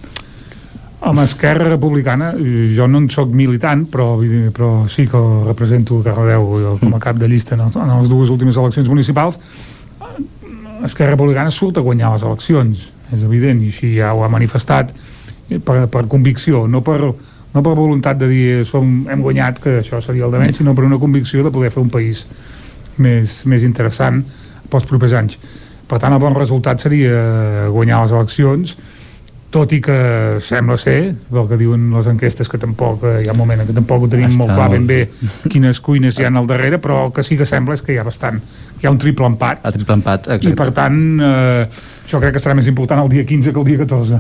Amb 1.01 1.21
Esquerra 1.23 1.65
Republicana, 1.69 2.31
jo 2.75 2.87
no 2.87 3.01
en 3.01 3.09
sóc 3.09 3.29
militant, 3.33 3.87
però, 3.89 4.19
però 4.53 4.71
sí 4.89 5.07
que 5.09 5.21
represento 5.47 6.01
Cardedeu 6.05 6.77
com 6.81 6.93
a 6.93 7.01
cap 7.01 7.17
de 7.17 7.29
llista 7.29 7.55
en, 7.55 7.65
els, 7.65 7.77
en 7.77 7.93
les 7.93 8.09
dues 8.09 8.29
últimes 8.29 8.57
eleccions 8.57 8.89
municipals. 8.89 9.39
Esquerra 10.85 11.13
Republicana 11.13 11.53
surt 11.53 11.77
a 11.77 11.85
guanyar 11.85 12.13
les 12.15 12.25
eleccions, 12.25 12.91
és 13.13 13.25
evident, 13.25 13.61
i 13.61 13.73
així 13.73 13.95
ja 13.97 14.13
ho 14.13 14.23
ha 14.25 14.29
manifestat 14.33 14.93
per, 15.65 15.85
per 15.91 16.07
convicció, 16.09 16.67
no 16.69 16.81
per, 16.85 17.13
no 17.53 17.63
per 17.63 17.75
voluntat 17.75 18.19
de 18.21 18.29
dir 18.31 18.45
som, 18.67 19.01
hem 19.11 19.23
guanyat, 19.23 19.59
que 19.63 19.79
això 19.81 19.99
seria 20.03 20.27
el 20.27 20.31
de 20.31 20.39
menys, 20.41 20.61
sinó 20.61 20.75
per 20.77 20.85
una 20.87 20.99
convicció 21.01 21.43
de 21.43 21.51
poder 21.51 21.71
fer 21.73 21.83
un 21.83 21.91
país 21.91 22.25
més, 23.01 23.41
més 23.45 23.65
interessant 23.67 24.21
pels 24.71 24.87
propers 24.87 25.17
anys. 25.19 25.37
Per 25.91 25.99
tant, 25.99 26.13
el 26.15 26.23
bon 26.23 26.35
resultat 26.37 26.79
seria 26.79 27.67
guanyar 27.73 28.05
les 28.05 28.15
eleccions, 28.15 28.77
tot 29.51 29.73
i 29.75 29.81
que 29.83 29.97
sembla 30.39 30.77
ser, 30.79 31.11
del 31.27 31.47
que 31.49 31.57
diuen 31.59 31.89
les 31.91 32.07
enquestes, 32.07 32.47
que 32.47 32.59
tampoc 32.59 33.03
eh, 33.03 33.17
hi 33.25 33.27
ha 33.27 33.35
un 33.35 33.41
moment 33.41 33.59
en 33.59 33.67
què 33.67 33.75
tampoc 33.75 34.05
ho 34.05 34.09
tenim 34.11 34.29
Està 34.29 34.39
molt 34.39 34.53
clar 34.55 34.69
ben 34.71 34.85
bé 34.87 35.01
quines 35.51 35.81
cuines 35.83 36.15
hi 36.15 36.23
ha 36.23 36.31
al 36.31 36.47
darrere, 36.47 36.79
però 36.79 37.01
el 37.09 37.11
que 37.15 37.25
sí 37.27 37.35
que 37.39 37.47
sembla 37.49 37.75
és 37.75 37.83
que 37.83 37.91
hi 37.91 37.99
ha 37.99 38.07
bastant, 38.07 38.39
hi 38.79 38.87
ha 38.87 38.93
un 38.95 38.99
triple 39.01 39.27
empat. 39.27 39.65
El 39.67 39.75
triple 39.75 39.97
empat, 39.99 40.31
I 40.39 40.55
per 40.55 40.69
tant, 40.77 41.01
eh, 41.19 41.65
jo 42.11 42.19
crec 42.19 42.35
que 42.35 42.41
serà 42.43 42.55
més 42.57 42.67
important 42.67 43.01
el 43.03 43.09
dia 43.11 43.23
15 43.27 43.53
que 43.53 43.61
el 43.61 43.67
dia 43.69 43.81
14. 43.81 44.19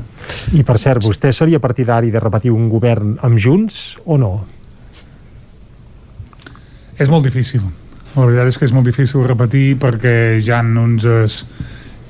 I 0.57 0.63
per 0.67 0.77
cert, 0.79 1.03
vostè 1.03 1.33
seria 1.35 1.59
partidari 1.59 2.11
de 2.13 2.21
repetir 2.23 2.53
un 2.55 2.69
govern 2.71 3.17
amb 3.25 3.39
Junts 3.39 3.81
o 4.05 4.17
no? 4.21 4.31
És 7.01 7.09
molt 7.11 7.25
difícil. 7.25 7.63
La 8.15 8.27
veritat 8.27 8.51
és 8.51 8.59
que 8.59 8.67
és 8.67 8.73
molt 8.75 8.87
difícil 8.87 9.23
repetir 9.27 9.75
perquè 9.81 10.15
hi 10.39 10.51
ha 10.51 10.61
uns, 10.61 11.07
es, 11.07 11.41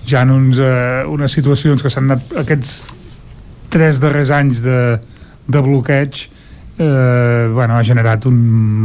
hi 0.06 0.18
ha 0.18 0.26
uns, 0.26 0.60
eh, 0.62 1.04
unes 1.10 1.34
situacions 1.38 1.82
que 1.82 1.92
s'han 1.94 2.10
anat 2.10 2.38
aquests 2.44 2.78
tres 3.72 4.02
darrers 4.04 4.34
anys 4.36 4.62
de, 4.66 5.00
de 5.48 5.62
bloqueig 5.64 6.26
eh, 6.82 7.50
bueno, 7.54 7.78
ha 7.78 7.84
generat 7.84 8.26
un 8.26 8.38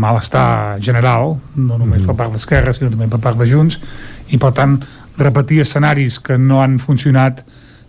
malestar 0.03 0.79
general, 0.85 1.37
no 1.57 1.79
només 1.81 2.05
per 2.07 2.17
part 2.19 2.37
d'Esquerra, 2.37 2.75
sinó 2.77 2.93
també 2.93 3.09
per 3.11 3.21
part 3.25 3.41
de 3.41 3.49
Junts, 3.49 3.81
i 4.29 4.39
per 4.43 4.53
tant 4.57 4.77
repetir 5.19 5.63
escenaris 5.65 6.19
que 6.21 6.39
no 6.39 6.63
han 6.63 6.79
funcionat 6.83 7.45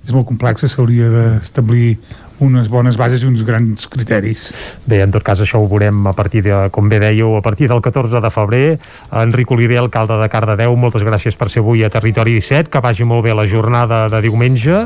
és 0.08 0.14
molt 0.16 0.28
complex, 0.30 0.64
s'hauria 0.72 1.10
d'establir 1.12 1.98
unes 2.40 2.70
bones 2.70 2.98
bases 2.98 3.24
i 3.24 3.28
uns 3.30 3.44
grans 3.48 3.88
criteris. 3.92 4.48
Bé, 4.86 5.02
en 5.04 5.14
tot 5.14 5.26
cas 5.26 5.42
això 5.42 5.62
ho 5.62 5.68
veurem 5.70 6.06
a 6.08 6.14
partir 6.18 6.44
de, 6.46 6.56
com 6.74 6.90
bé 6.90 7.00
dèieu, 7.02 7.36
a 7.38 7.44
partir 7.46 7.70
del 7.72 7.82
14 7.82 8.22
de 8.22 8.32
febrer. 8.34 8.66
Enric 9.24 9.52
Oliver, 9.52 9.80
alcalde 9.82 10.20
de 10.22 10.30
Cardedeu, 10.30 10.76
moltes 10.78 11.06
gràcies 11.06 11.38
per 11.38 11.50
ser 11.54 11.64
avui 11.66 11.84
a 11.84 11.92
Territori 11.94 12.38
17, 12.38 12.70
que 12.74 12.84
vagi 12.84 13.08
molt 13.08 13.26
bé 13.26 13.34
la 13.38 13.48
jornada 13.50 14.06
de 14.12 14.22
diumenge 14.26 14.86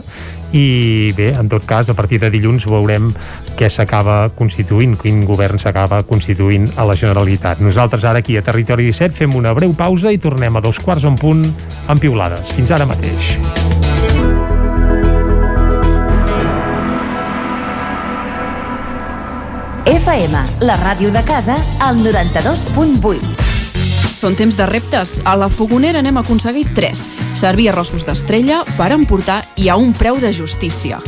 i 0.52 1.14
bé, 1.16 1.32
en 1.40 1.48
tot 1.52 1.66
cas, 1.66 1.88
a 1.90 1.96
partir 1.96 2.20
de 2.20 2.32
dilluns 2.32 2.66
veurem 2.68 3.12
què 3.60 3.70
s'acaba 3.72 4.26
constituint, 4.36 4.98
quin 5.00 5.24
govern 5.28 5.60
s'acaba 5.62 6.02
constituint 6.08 6.68
a 6.76 6.88
la 6.88 6.98
Generalitat. 7.00 7.64
Nosaltres 7.64 8.08
ara 8.08 8.24
aquí 8.24 8.38
a 8.38 8.44
Territori 8.46 8.90
17 8.92 9.16
fem 9.24 9.36
una 9.40 9.56
breu 9.56 9.76
pausa 9.78 10.12
i 10.12 10.20
tornem 10.20 10.56
a 10.56 10.64
dos 10.64 10.80
quarts 10.84 11.08
en 11.08 11.20
punt 11.20 11.46
amb 11.88 12.02
piulades. 12.02 12.52
Fins 12.58 12.76
ara 12.76 12.90
mateix. 12.90 13.81
FM, 19.86 20.38
la 20.62 20.76
ràdio 20.78 21.10
de 21.12 21.24
casa, 21.26 21.56
al 21.80 22.04
92.8. 22.04 23.50
Són 24.14 24.36
temps 24.38 24.54
de 24.54 24.66
reptes. 24.70 25.16
A 25.26 25.34
la 25.40 25.48
Fogonera 25.50 26.04
n'hem 26.06 26.20
aconseguit 26.22 26.70
tres. 26.78 27.08
Servir 27.34 27.72
arrossos 27.72 28.06
d'estrella 28.06 28.60
per 28.78 28.92
emportar 28.94 29.40
i 29.58 29.72
a 29.72 29.78
un 29.82 29.96
preu 29.98 30.20
de 30.22 30.30
justícia. 30.36 31.00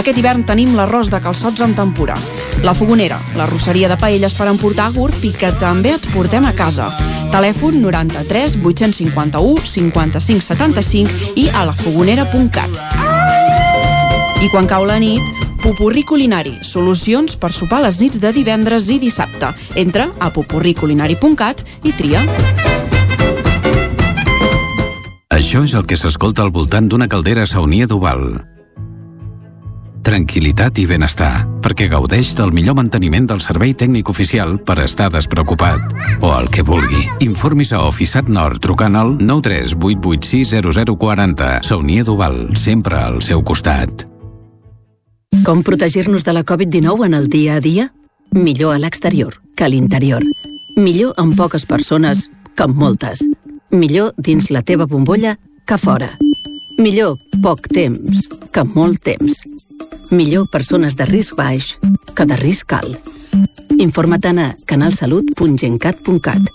Aquest 0.00 0.16
hivern 0.16 0.46
tenim 0.48 0.72
l'arròs 0.78 1.10
de 1.12 1.20
calçots 1.20 1.60
en 1.60 1.74
tempura. 1.76 2.16
La 2.64 2.72
Fogonera, 2.72 3.20
la 3.36 3.46
rosseria 3.50 3.90
de 3.92 3.98
paelles 4.00 4.32
per 4.38 4.48
emportar 4.48 4.88
a 4.88 4.96
GURB 4.96 5.28
i 5.28 5.34
que 5.36 5.52
també 5.60 5.92
et 5.98 6.08
portem 6.14 6.48
a 6.48 6.54
casa. 6.56 6.88
Telèfon 7.32 7.82
93 7.84 8.56
851 8.64 9.66
55 9.68 10.48
75 10.48 11.36
i 11.36 11.50
a 11.52 11.66
lafogonera.cat. 11.68 12.80
I 14.42 14.48
quan 14.50 14.66
cau 14.66 14.88
la 14.88 14.96
nit, 14.98 15.51
Pupurri 15.62 16.02
Culinari, 16.02 16.56
solucions 16.66 17.36
per 17.38 17.52
sopar 17.54 17.78
les 17.84 18.00
nits 18.02 18.18
de 18.18 18.32
divendres 18.34 18.88
i 18.90 18.98
dissabte. 18.98 19.52
Entra 19.78 20.08
a 20.18 20.32
pupurriculinari.cat 20.34 21.62
i 21.86 21.92
tria. 21.94 22.18
Això 25.30 25.62
és 25.62 25.70
el 25.78 25.86
que 25.86 25.94
s'escolta 25.96 26.42
al 26.42 26.50
voltant 26.50 26.90
d'una 26.90 27.06
caldera 27.06 27.46
saunia 27.46 27.86
d'Oval. 27.86 28.42
tranquil·litat 30.02 30.82
i 30.82 30.90
benestar, 30.90 31.46
perquè 31.62 31.86
gaudeix 31.88 32.34
del 32.34 32.50
millor 32.50 32.74
manteniment 32.74 33.30
del 33.30 33.38
servei 33.40 33.72
tècnic 33.72 34.08
oficial 34.10 34.58
per 34.58 34.82
estar 34.82 35.14
despreocupat. 35.14 35.78
O 36.20 36.34
el 36.40 36.50
que 36.50 36.62
vulgui. 36.66 37.06
Informis 37.22 37.72
a 37.72 37.86
Oficiat 37.86 38.28
Nord 38.28 38.58
trucant 38.60 38.96
al 38.98 39.14
938860040. 39.22 41.62
Saunier 41.62 42.04
Duval, 42.04 42.56
sempre 42.58 42.98
al 42.98 43.22
seu 43.22 43.44
costat. 43.46 44.11
Com 45.40 45.64
protegir-nos 45.64 46.22
de 46.24 46.32
la 46.36 46.44
Covid-19 46.44 47.06
en 47.06 47.14
el 47.14 47.28
dia 47.28 47.56
a 47.56 47.60
dia? 47.60 47.92
Millor 48.30 48.74
a 48.74 48.78
l'exterior 48.78 49.40
que 49.56 49.64
a 49.64 49.68
l'interior. 49.68 50.22
Millor 50.76 51.14
amb 51.16 51.34
poques 51.36 51.66
persones 51.66 52.28
que 52.54 52.62
amb 52.62 52.76
moltes. 52.76 53.24
Millor 53.70 54.12
dins 54.16 54.50
la 54.50 54.62
teva 54.62 54.86
bombolla 54.86 55.38
que 55.66 55.78
fora. 55.78 56.12
Millor 56.78 57.18
poc 57.42 57.66
temps 57.72 58.28
que 58.52 58.64
molt 58.64 59.02
temps. 59.02 59.42
Millor 60.12 60.46
persones 60.52 60.96
de 60.96 61.08
risc 61.10 61.36
baix 61.36 61.74
que 62.14 62.28
de 62.28 62.36
risc 62.36 62.72
alt. 62.76 63.10
Informa't 63.78 64.38
a 64.38 64.54
canalsalut.gencat.cat. 64.66 66.52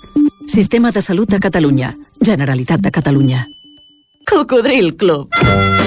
Sistema 0.48 0.92
de 0.92 1.02
Salut 1.02 1.30
de 1.30 1.40
Catalunya. 1.40 1.96
Generalitat 2.22 2.80
de 2.80 2.92
Catalunya. 2.92 3.48
Cocodril 4.26 4.96
Club. 4.96 5.87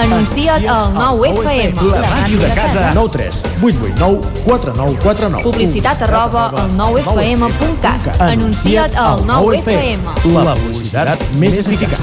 Anuncia't 0.00 0.66
al 0.68 0.92
9FM. 0.94 1.82
La 1.92 2.08
màquina 2.10 2.48
de 2.48 2.54
casa. 2.54 2.92
9 2.94 3.10
3 3.12 3.42
8 3.62 3.76
8 3.82 3.94
9 3.98 4.20
4 4.44 4.74
9 4.76 4.96
4 5.02 5.28
9. 5.30 5.42
Publicitat 5.42 6.02
arroba 6.02 6.48
al 6.50 6.70
9FM.cat. 6.78 8.20
Anuncia't 8.20 8.96
al 8.96 9.24
9FM. 9.28 10.00
La 10.34 10.54
publicitat 10.54 11.22
més 11.38 11.58
eficaç. 11.62 12.02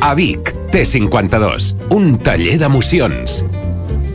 A 0.00 0.14
Vic, 0.14 0.54
T52, 0.72 1.74
un 1.96 2.18
taller 2.24 2.58
d'emocions. 2.60 3.42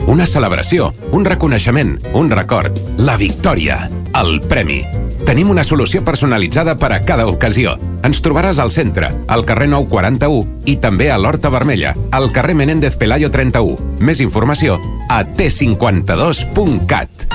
Una 0.07 0.25
celebració, 0.29 0.91
un 1.11 1.25
reconeixement, 1.25 1.97
un 2.13 2.29
record, 2.29 2.77
la 2.97 3.17
victòria, 3.17 3.87
el 4.21 4.39
premi. 4.45 4.83
Tenim 5.25 5.49
una 5.49 5.63
solució 5.65 6.03
personalitzada 6.05 6.75
per 6.77 6.91
a 6.93 6.99
cada 7.01 7.23
ocasió. 7.25 7.71
Ens 8.05 8.19
trobaràs 8.21 8.59
al 8.61 8.69
centre, 8.69 9.09
al 9.25 9.41
carrer 9.49 9.65
941 9.71 10.69
i 10.69 10.75
també 10.77 11.09
a 11.09 11.17
l'Horta 11.17 11.49
Vermella, 11.49 11.95
al 12.13 12.29
carrer 12.35 12.53
Menéndez 12.53 12.93
Pelayo 13.01 13.31
31. 13.33 13.97
Més 14.05 14.21
informació 14.21 14.77
a 15.09 15.23
t52.cat. 15.25 17.34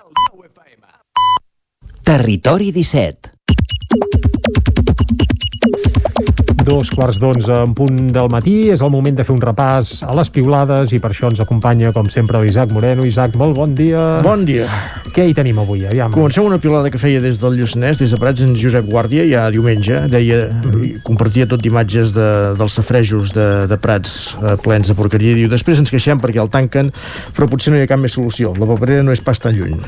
Territori 2.11 2.73
17. 2.75 3.31
Dos 6.67 6.89
quarts 6.91 7.21
d'onze 7.23 7.55
en 7.55 7.71
punt 7.71 8.09
del 8.11 8.27
matí. 8.27 8.65
És 8.73 8.83
el 8.83 8.91
moment 8.91 9.15
de 9.15 9.23
fer 9.23 9.31
un 9.31 9.39
repàs 9.39 10.01
a 10.03 10.11
les 10.19 10.27
piulades 10.35 10.91
i 10.91 10.99
per 10.99 11.13
això 11.13 11.29
ens 11.31 11.39
acompanya, 11.39 11.93
com 11.95 12.09
sempre, 12.11 12.41
l'Isaac 12.43 12.73
Moreno. 12.75 13.05
Isaac, 13.07 13.37
molt 13.39 13.55
bon 13.55 13.77
dia. 13.79 14.01
Bon 14.27 14.43
dia. 14.43 14.67
Què 15.15 15.29
hi 15.29 15.37
tenim 15.37 15.63
avui? 15.63 15.85
Aviam. 15.87 16.11
Comencem 16.11 16.43
una 16.43 16.59
piulada 16.59 16.91
que 16.91 16.99
feia 16.99 17.23
des 17.23 17.39
del 17.39 17.55
Lluçanès, 17.61 18.03
des 18.03 18.11
de 18.11 18.19
Prats, 18.19 18.43
en 18.43 18.59
Josep 18.59 18.91
Guàrdia, 18.91 19.23
ja 19.31 19.47
diumenge, 19.55 20.03
deia, 20.11 20.49
mm 20.51 20.67
-hmm. 20.67 21.01
compartia 21.07 21.47
tot 21.47 21.63
d'imatges 21.63 22.11
de, 22.11 22.29
dels 22.59 22.73
safrejos 22.75 23.31
de, 23.31 23.67
de 23.71 23.77
Prats 23.77 24.35
eh, 24.35 24.57
plens 24.59 24.91
de 24.91 24.99
porqueria, 24.99 25.33
diu, 25.33 25.47
després 25.47 25.79
ens 25.79 25.89
queixem 25.89 26.19
perquè 26.19 26.43
el 26.43 26.51
tanquen, 26.51 26.91
però 27.31 27.47
potser 27.47 27.71
no 27.71 27.79
hi 27.79 27.83
ha 27.83 27.87
cap 27.87 27.99
més 27.99 28.11
solució, 28.11 28.51
la 28.59 28.67
paperera 28.67 29.01
no 29.01 29.15
és 29.15 29.21
pas 29.21 29.39
tan 29.39 29.55
lluny. 29.55 29.79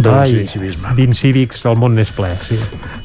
Doncs 0.00 0.30
d'incivisme. 0.32 0.94
D'incívics 0.96 1.66
el 1.68 1.76
món 1.80 1.92
n'és 1.98 2.12
ple, 2.16 2.30
sí. 2.46 2.56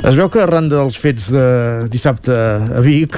Es 0.07 0.15
veu 0.15 0.30
que 0.31 0.39
arran 0.39 0.69
dels 0.72 0.95
fets 1.01 1.27
de 1.34 1.43
dissabte 1.91 2.31
a 2.31 2.84
Vic, 2.85 3.18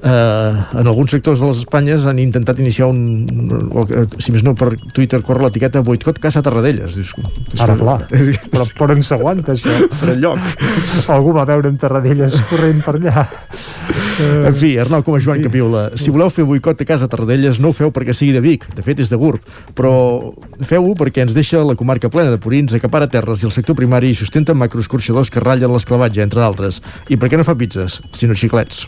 eh, 0.00 0.80
en 0.80 0.86
alguns 0.86 1.12
sectors 1.12 1.42
de 1.42 1.50
les 1.50 1.60
Espanyes 1.60 2.06
han 2.08 2.22
intentat 2.22 2.62
iniciar 2.64 2.88
un, 2.88 3.26
un 3.28 4.16
si 4.22 4.32
més 4.32 4.44
no 4.46 4.54
per 4.56 4.72
Twitter 4.96 5.20
corre 5.26 5.44
l'etiqueta 5.44 5.84
boicot 5.84 6.20
Casa 6.22 6.40
Tarradellas. 6.46 6.96
Dius, 6.96 7.12
Ara, 7.60 7.76
clar. 7.76 7.98
Però 8.54 8.68
per 8.78 8.90
on 8.96 9.04
s'aguanta, 9.04 9.52
això? 9.52 9.76
Per 10.00 10.14
enlloc. 10.14 10.64
Algú 11.12 11.36
va 11.36 11.44
veure 11.48 11.68
en 11.68 11.76
Tarradellas 11.80 12.40
corrent 12.48 12.80
per 12.86 12.96
allà. 12.96 13.26
En 14.20 14.54
fi, 14.54 14.74
Arnau, 14.78 15.02
com 15.02 15.14
a 15.16 15.20
Joan 15.22 15.40
Capiula, 15.42 15.86
si 15.98 16.12
voleu 16.12 16.28
fer 16.32 16.44
boicot 16.44 16.82
a 16.82 16.86
Casa 16.86 17.08
Tarradellas, 17.10 17.58
no 17.62 17.70
ho 17.70 17.76
feu 17.76 17.88
perquè 17.94 18.12
sigui 18.16 18.34
de 18.36 18.42
Vic, 18.44 18.66
de 18.76 18.84
fet 18.84 19.00
és 19.00 19.10
de 19.10 19.16
Gurb, 19.20 19.40
però 19.76 19.92
feu-ho 20.66 20.92
perquè 20.98 21.24
ens 21.24 21.34
deixa 21.36 21.62
la 21.64 21.76
comarca 21.78 22.10
plena 22.12 22.34
de 22.34 22.40
purins, 22.42 22.74
acapara 22.76 23.08
terres 23.12 23.42
i 23.42 23.48
el 23.50 23.54
sector 23.54 23.76
primari 23.78 24.10
i 24.10 24.18
sustenta 24.18 24.56
macroescorxadors 24.56 25.30
que 25.30 25.42
ratllen 25.42 25.72
l'esclavatge, 25.74 26.22
entre 26.24 26.42
d'altres. 26.42 26.80
I 27.08 27.18
per 27.20 27.30
què 27.30 27.40
no 27.40 27.46
fa 27.46 27.58
pizzas, 27.58 28.00
sinó 28.16 28.36
xiclets? 28.38 28.86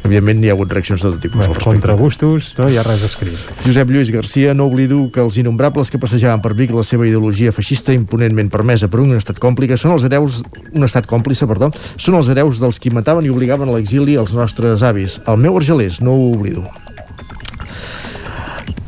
Evidentment 0.00 0.40
hi 0.42 0.48
ha 0.48 0.54
hagut 0.56 0.72
reaccions 0.72 1.02
de 1.04 1.10
tot 1.12 1.20
tipus 1.20 1.44
Bueno, 1.44 1.60
contra 1.60 1.94
gustos 1.98 2.54
no 2.58 2.68
hi 2.70 2.78
ha 2.80 2.84
res 2.86 3.02
escrit. 3.04 3.36
Josep 3.66 3.92
Lluís 3.92 4.10
Garcia, 4.14 4.54
no 4.56 4.66
oblido 4.70 5.02
que 5.12 5.20
els 5.20 5.36
innombrables 5.42 5.92
que 5.92 6.00
passejaven 6.00 6.40
per 6.40 6.54
Vic 6.56 6.72
la 6.74 6.84
seva 6.86 7.06
ideologia 7.08 7.52
feixista 7.52 7.92
imponentment 7.92 8.48
permesa 8.50 8.88
per 8.88 9.02
un 9.04 9.12
estat 9.18 9.38
còmplice 9.42 9.76
són 9.80 9.94
els 9.98 10.06
hereus, 10.08 10.42
un 10.72 10.88
estat 10.88 11.08
còmplice, 11.10 11.48
perdó, 11.50 11.68
són 12.00 12.16
els 12.16 12.32
hereus 12.32 12.62
dels 12.62 12.80
qui 12.80 12.94
mataven 12.94 13.28
i 13.28 13.34
obligaven 13.34 13.68
a 13.68 13.76
l'exili 13.76 14.16
els 14.20 14.32
nostres 14.36 14.86
avis. 14.86 15.20
El 15.28 15.42
meu 15.44 15.60
argelers, 15.60 16.00
no 16.00 16.16
ho 16.16 16.30
oblido. 16.32 16.64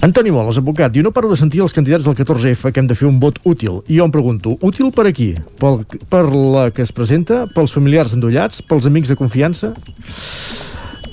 Antoni 0.02 0.32
Moles, 0.34 0.56
advocat, 0.58 0.90
diu 0.90 1.04
no 1.06 1.12
paro 1.14 1.28
de 1.30 1.36
sentir 1.38 1.60
els 1.62 1.70
candidats 1.70 2.02
del 2.02 2.16
14F 2.18 2.72
que 2.74 2.80
hem 2.82 2.88
de 2.90 2.94
fer 2.98 3.06
un 3.06 3.20
vot 3.22 3.36
útil. 3.46 3.76
I 3.86 4.00
jo 4.00 4.06
em 4.08 4.10
pregunto, 4.10 4.56
útil 4.66 4.88
per 4.90 5.04
a 5.06 5.12
qui? 5.14 5.28
Pel, 5.60 5.84
per 6.10 6.24
la 6.26 6.64
que 6.74 6.82
es 6.82 6.90
presenta? 6.90 7.44
Pels 7.54 7.70
familiars 7.70 8.16
endollats? 8.16 8.64
Pels 8.66 8.88
amics 8.90 9.12
de 9.12 9.16
confiança? 9.20 9.70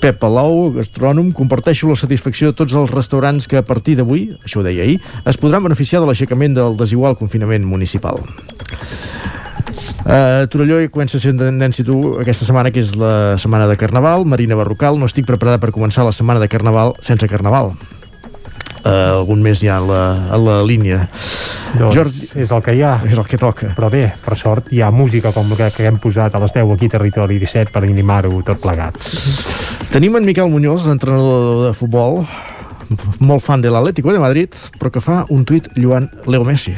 Pep 0.02 0.18
Palau, 0.18 0.72
gastrònom, 0.74 1.28
comparteixo 1.36 1.86
la 1.86 1.94
satisfacció 2.00 2.50
de 2.50 2.56
tots 2.58 2.74
els 2.74 2.90
restaurants 2.90 3.46
que 3.46 3.60
a 3.60 3.62
partir 3.62 3.94
d'avui, 4.00 4.24
això 4.42 4.58
ho 4.58 4.66
deia 4.66 4.82
ahir, 4.82 4.98
es 5.22 5.38
podran 5.38 5.62
beneficiar 5.68 6.02
de 6.02 6.10
l'aixecament 6.10 6.58
del 6.58 6.74
desigual 6.80 7.14
confinament 7.14 7.62
municipal. 7.62 8.18
Uh, 10.02 10.50
Torelló 10.50 10.80
comença 10.90 11.20
a 11.20 11.22
ser 11.22 11.36
tendència 11.38 11.86
tu 11.86 12.16
aquesta 12.18 12.48
setmana 12.48 12.74
que 12.74 12.82
és 12.82 12.96
la 12.98 13.38
setmana 13.38 13.70
de 13.70 13.78
Carnaval 13.78 14.26
Marina 14.26 14.58
Barrocal, 14.58 14.98
no 14.98 15.06
estic 15.06 15.30
preparada 15.30 15.62
per 15.62 15.70
començar 15.70 16.02
la 16.02 16.16
setmana 16.16 16.42
de 16.42 16.50
Carnaval 16.50 16.96
sense 17.06 17.30
Carnaval 17.30 17.76
uh, 18.84 19.20
algun 19.20 19.42
mes 19.44 19.62
ja 19.62 19.78
a 19.78 19.84
la, 19.84 20.02
a 20.32 20.40
la 20.40 20.60
línia 20.66 21.04
Doncs 21.78 21.94
Jordi... 21.94 22.28
és 22.42 22.50
el 22.50 22.62
que 22.66 22.74
hi 22.74 22.82
ha. 22.82 22.96
És 23.06 23.18
el 23.18 23.26
que 23.28 23.38
toca. 23.38 23.70
Però 23.76 23.90
bé, 23.92 24.02
per 24.24 24.36
sort, 24.38 24.72
hi 24.74 24.82
ha 24.82 24.90
música 24.90 25.30
com 25.34 25.52
la 25.54 25.70
que 25.70 25.86
hem 25.86 26.00
posat 26.02 26.34
a 26.34 26.42
les 26.42 26.54
10 26.56 26.74
aquí 26.74 26.90
Territori 26.90 27.38
17 27.38 27.70
per 27.74 27.84
animar-ho 27.86 28.42
tot 28.46 28.62
plegat. 28.62 28.98
Tenim 29.94 30.18
en 30.18 30.26
Miquel 30.26 30.50
Muñoz, 30.50 30.88
entrenador 30.90 31.68
de 31.68 31.74
futbol, 31.78 32.24
molt 33.20 33.44
fan 33.44 33.62
de 33.62 33.70
l'Atlético 33.70 34.14
de 34.14 34.22
Madrid, 34.22 34.56
però 34.78 34.90
que 34.90 35.02
fa 35.04 35.24
un 35.30 35.46
tuit 35.46 35.70
lluant 35.78 36.10
Leo 36.26 36.46
Messi. 36.46 36.74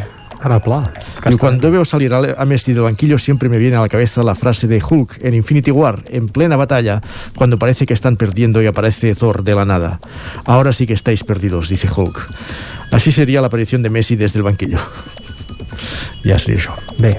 Y 1.31 1.37
cuando 1.37 1.71
veo 1.71 1.85
salir 1.85 2.13
a 2.13 2.45
Messi 2.45 2.73
del 2.73 2.83
banquillo 2.83 3.19
siempre 3.19 3.49
me 3.49 3.59
viene 3.59 3.77
a 3.77 3.81
la 3.81 3.89
cabeza 3.89 4.23
la 4.23 4.35
frase 4.35 4.67
de 4.67 4.83
Hulk 4.83 5.19
en 5.23 5.35
Infinity 5.35 5.71
War, 5.71 6.03
en 6.09 6.29
plena 6.29 6.57
batalla, 6.57 7.01
cuando 7.37 7.59
parece 7.59 7.87
que 7.87 7.95
están 7.95 8.17
perdiendo 8.17 8.63
y 8.63 8.67
aparece 8.67 9.15
Thor 9.15 9.45
de 9.45 9.55
la 9.55 9.65
nada. 9.65 10.01
Ahora 10.45 10.73
sí 10.73 10.87
que 10.87 10.95
estáis 10.95 11.25
perdidos, 11.25 11.69
dice 11.69 11.89
Hulk. 11.95 12.27
Así 12.93 13.11
sería 13.13 13.41
la 13.41 13.47
aparición 13.47 13.83
de 13.83 13.91
Messi 13.91 14.17
desde 14.17 14.39
el 14.39 14.43
banquillo. 14.43 14.79
Ja 16.25 16.39
seria 16.39 16.61
això. 16.61 16.77
Bé. 17.03 17.15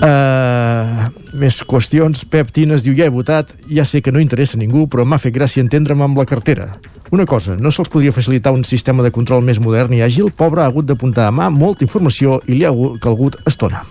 Uh, 0.00 1.10
més 1.36 1.60
qüestions. 1.68 2.24
Pep 2.30 2.52
Tines 2.56 2.84
diu, 2.84 2.94
ja 2.96 3.08
he 3.08 3.12
votat, 3.12 3.52
ja 3.68 3.84
sé 3.84 4.00
que 4.00 4.12
no 4.12 4.22
interessa 4.22 4.56
a 4.56 4.62
ningú, 4.62 4.86
però 4.88 5.04
m'ha 5.04 5.20
fet 5.20 5.34
gràcia 5.36 5.64
entendre'm 5.64 6.02
amb 6.06 6.20
la 6.20 6.26
cartera. 6.28 6.70
Una 7.10 7.26
cosa, 7.26 7.56
no 7.58 7.72
se'ls 7.74 7.90
podria 7.90 8.14
facilitar 8.14 8.52
un 8.54 8.62
sistema 8.64 9.02
de 9.02 9.10
control 9.10 9.42
més 9.44 9.58
modern 9.60 9.92
i 9.96 10.02
àgil? 10.06 10.30
Pobre 10.30 10.62
ha 10.62 10.68
hagut 10.70 10.86
d'apuntar 10.86 11.26
a 11.28 11.34
mà 11.34 11.50
molta 11.50 11.84
informació 11.84 12.38
i 12.46 12.60
li 12.60 12.64
ha 12.64 12.72
calgut 13.02 13.36
estona. 13.50 13.82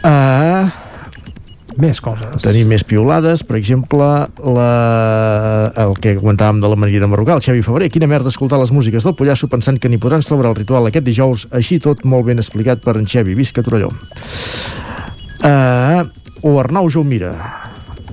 Uh, 0.00 0.70
més 1.82 2.00
coses. 2.04 2.36
Tenim 2.44 2.68
més 2.70 2.84
piolades, 2.86 3.42
per 3.46 3.56
exemple, 3.58 4.06
la... 4.56 4.70
el 5.84 5.96
que 6.02 6.16
comentàvem 6.20 6.60
de 6.62 6.70
la 6.70 6.78
Marina 6.80 7.08
Marrocal, 7.10 7.40
el 7.40 7.46
Xavi 7.46 7.64
Febrer. 7.66 7.90
Quina 7.92 8.08
merda 8.10 8.32
escoltar 8.32 8.60
les 8.60 8.72
músiques 8.74 9.06
del 9.06 9.16
Pollasso 9.18 9.50
pensant 9.52 9.80
que 9.80 9.90
ni 9.90 10.00
podran 10.00 10.24
celebrar 10.24 10.52
el 10.54 10.60
ritual 10.60 10.88
aquest 10.90 11.06
dijous, 11.06 11.48
així 11.56 11.80
tot 11.82 12.04
molt 12.04 12.28
ben 12.28 12.42
explicat 12.42 12.84
per 12.84 12.98
en 13.00 13.08
Xavi. 13.08 13.34
Visca 13.38 13.64
Torelló. 13.66 13.90
Uh, 15.40 16.04
o 16.44 16.58
Arnau 16.60 16.90
Jaumira. 16.92 17.34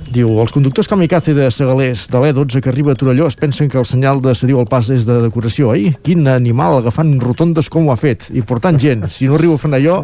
Diu, 0.07 0.29
els 0.39 0.53
conductors 0.55 0.87
kamikaze 0.87 1.33
de 1.35 1.49
Segalers 1.51 2.05
de 2.11 2.19
l'E12 2.21 2.61
que 2.63 2.71
arriba 2.71 2.93
a 2.93 2.97
Torelló 2.99 3.25
es 3.27 3.35
pensen 3.35 3.67
que 3.67 3.77
el 3.79 3.85
senyal 3.85 4.21
de 4.23 4.31
cediu 4.37 4.61
al 4.61 4.69
pas 4.71 4.87
és 4.93 5.03
de 5.07 5.17
decoració. 5.25 5.73
Ai, 5.75 5.89
quin 6.05 6.27
animal 6.31 6.79
agafant 6.79 7.11
rotondes 7.19 7.67
com 7.73 7.89
ho 7.89 7.91
ha 7.91 7.97
fet. 7.99 8.29
I 8.31 8.43
portant 8.47 8.79
gent. 8.79 9.03
Si 9.11 9.27
no 9.27 9.35
arribo 9.35 9.57
a 9.57 9.61
frenar 9.61 9.81
jo... 9.83 9.97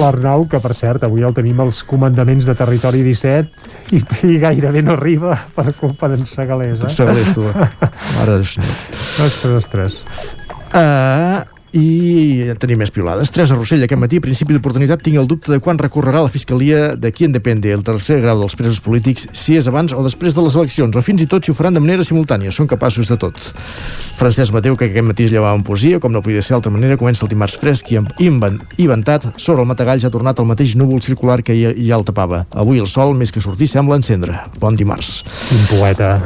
L'Arnau, 0.00 0.44
que 0.50 0.58
per 0.62 0.74
cert, 0.78 1.06
avui 1.06 1.24
el 1.26 1.34
tenim 1.34 1.62
als 1.62 1.84
comandaments 1.86 2.46
de 2.46 2.54
Territori 2.58 3.04
17 3.06 3.96
i, 3.98 4.02
i 4.30 4.36
gairebé 4.42 4.82
no 4.86 4.94
arriba 4.98 5.34
per 5.54 5.72
culpa 5.78 6.10
d'en 6.10 6.26
Segalers, 6.26 6.84
eh? 6.86 6.92
Segalers, 6.94 7.32
tu. 7.34 7.46
Mare 8.18 8.38
de 8.38 8.50
senyor. 8.50 8.76
Ostres, 9.26 9.56
ostres. 9.62 10.02
Uh, 10.70 11.42
i 11.76 12.50
tenim 12.58 12.80
més 12.82 12.90
piolades. 12.94 13.30
Teresa 13.30 13.54
Rossell, 13.54 13.84
aquest 13.84 14.00
matí, 14.00 14.18
a 14.18 14.24
principi 14.24 14.56
d'oportunitat, 14.56 15.02
tinc 15.04 15.20
el 15.20 15.28
dubte 15.30 15.52
de 15.52 15.60
quan 15.62 15.78
recorrerà 15.78 16.22
la 16.24 16.32
Fiscalia 16.32 16.96
de 16.96 17.12
qui 17.14 17.26
en 17.28 17.34
depende 17.36 17.70
el 17.70 17.84
tercer 17.86 18.20
grau 18.24 18.40
dels 18.40 18.56
presos 18.58 18.80
polítics, 18.82 19.28
si 19.36 19.56
és 19.58 19.68
abans 19.70 19.94
o 19.94 20.02
després 20.04 20.34
de 20.34 20.44
les 20.44 20.56
eleccions, 20.58 20.96
o 20.96 21.02
fins 21.04 21.22
i 21.22 21.28
tot 21.30 21.44
si 21.44 21.52
ho 21.52 21.56
faran 21.56 21.76
de 21.76 21.82
manera 21.84 22.06
simultània. 22.06 22.52
Són 22.54 22.68
capaços 22.70 23.10
de 23.10 23.18
tot. 23.20 23.38
Francesc 24.18 24.54
Mateu, 24.56 24.76
que 24.76 24.90
aquest 24.90 25.06
matí 25.06 25.28
es 25.28 25.34
llevava 25.34 25.56
en 25.58 25.64
poesia, 25.66 26.00
com 26.02 26.12
no 26.12 26.22
podia 26.24 26.42
ser 26.42 26.56
d'altra 26.56 26.74
manera, 26.74 26.98
comença 27.00 27.24
el 27.26 27.32
dimarts 27.32 27.58
fresc 27.60 27.92
i 27.94 28.00
inventat. 28.26 29.30
Sobre 29.36 29.62
el 29.62 29.70
matagalls 29.70 30.04
ha 30.04 30.12
tornat 30.12 30.42
el 30.42 30.50
mateix 30.50 30.74
núvol 30.76 31.02
circular 31.04 31.40
que 31.46 31.56
ja, 31.56 31.74
ja 31.76 31.98
el 31.98 32.06
tapava. 32.08 32.44
Avui 32.50 32.82
el 32.82 32.90
sol, 32.90 33.14
més 33.16 33.32
que 33.32 33.42
sortir, 33.44 33.70
sembla 33.70 34.00
encendre. 34.00 34.36
Bon 34.60 34.76
dimarts. 34.76 35.20
Un 35.54 35.66
poeta. 35.70 36.18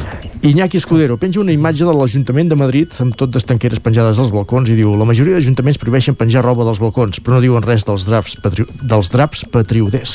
Iñaki 0.45 0.77
Escudero 0.77 1.17
penja 1.17 1.41
una 1.41 1.55
imatge 1.55 1.87
de 1.89 1.93
l'Ajuntament 1.97 2.51
de 2.51 2.57
Madrid 2.61 2.93
amb 3.01 3.15
tot 3.17 3.31
d'estanqueres 3.33 3.81
penjades 3.81 4.19
als 4.21 4.33
balcons 4.35 4.69
i 4.69 4.77
diu 4.77 4.93
la 5.01 5.07
majoria 5.09 5.34
d'ajuntaments 5.35 5.81
prohibeixen 5.83 6.17
penjar 6.19 6.45
roba 6.45 6.67
dels 6.67 6.81
balcons 6.83 7.21
però 7.21 7.37
no 7.37 7.45
diuen 7.45 7.65
res 7.67 7.87
dels 7.87 8.07
draps, 8.09 8.37
patri... 8.43 8.67
dels 8.83 9.11
draps 9.13 9.45
patrioders. 9.53 10.15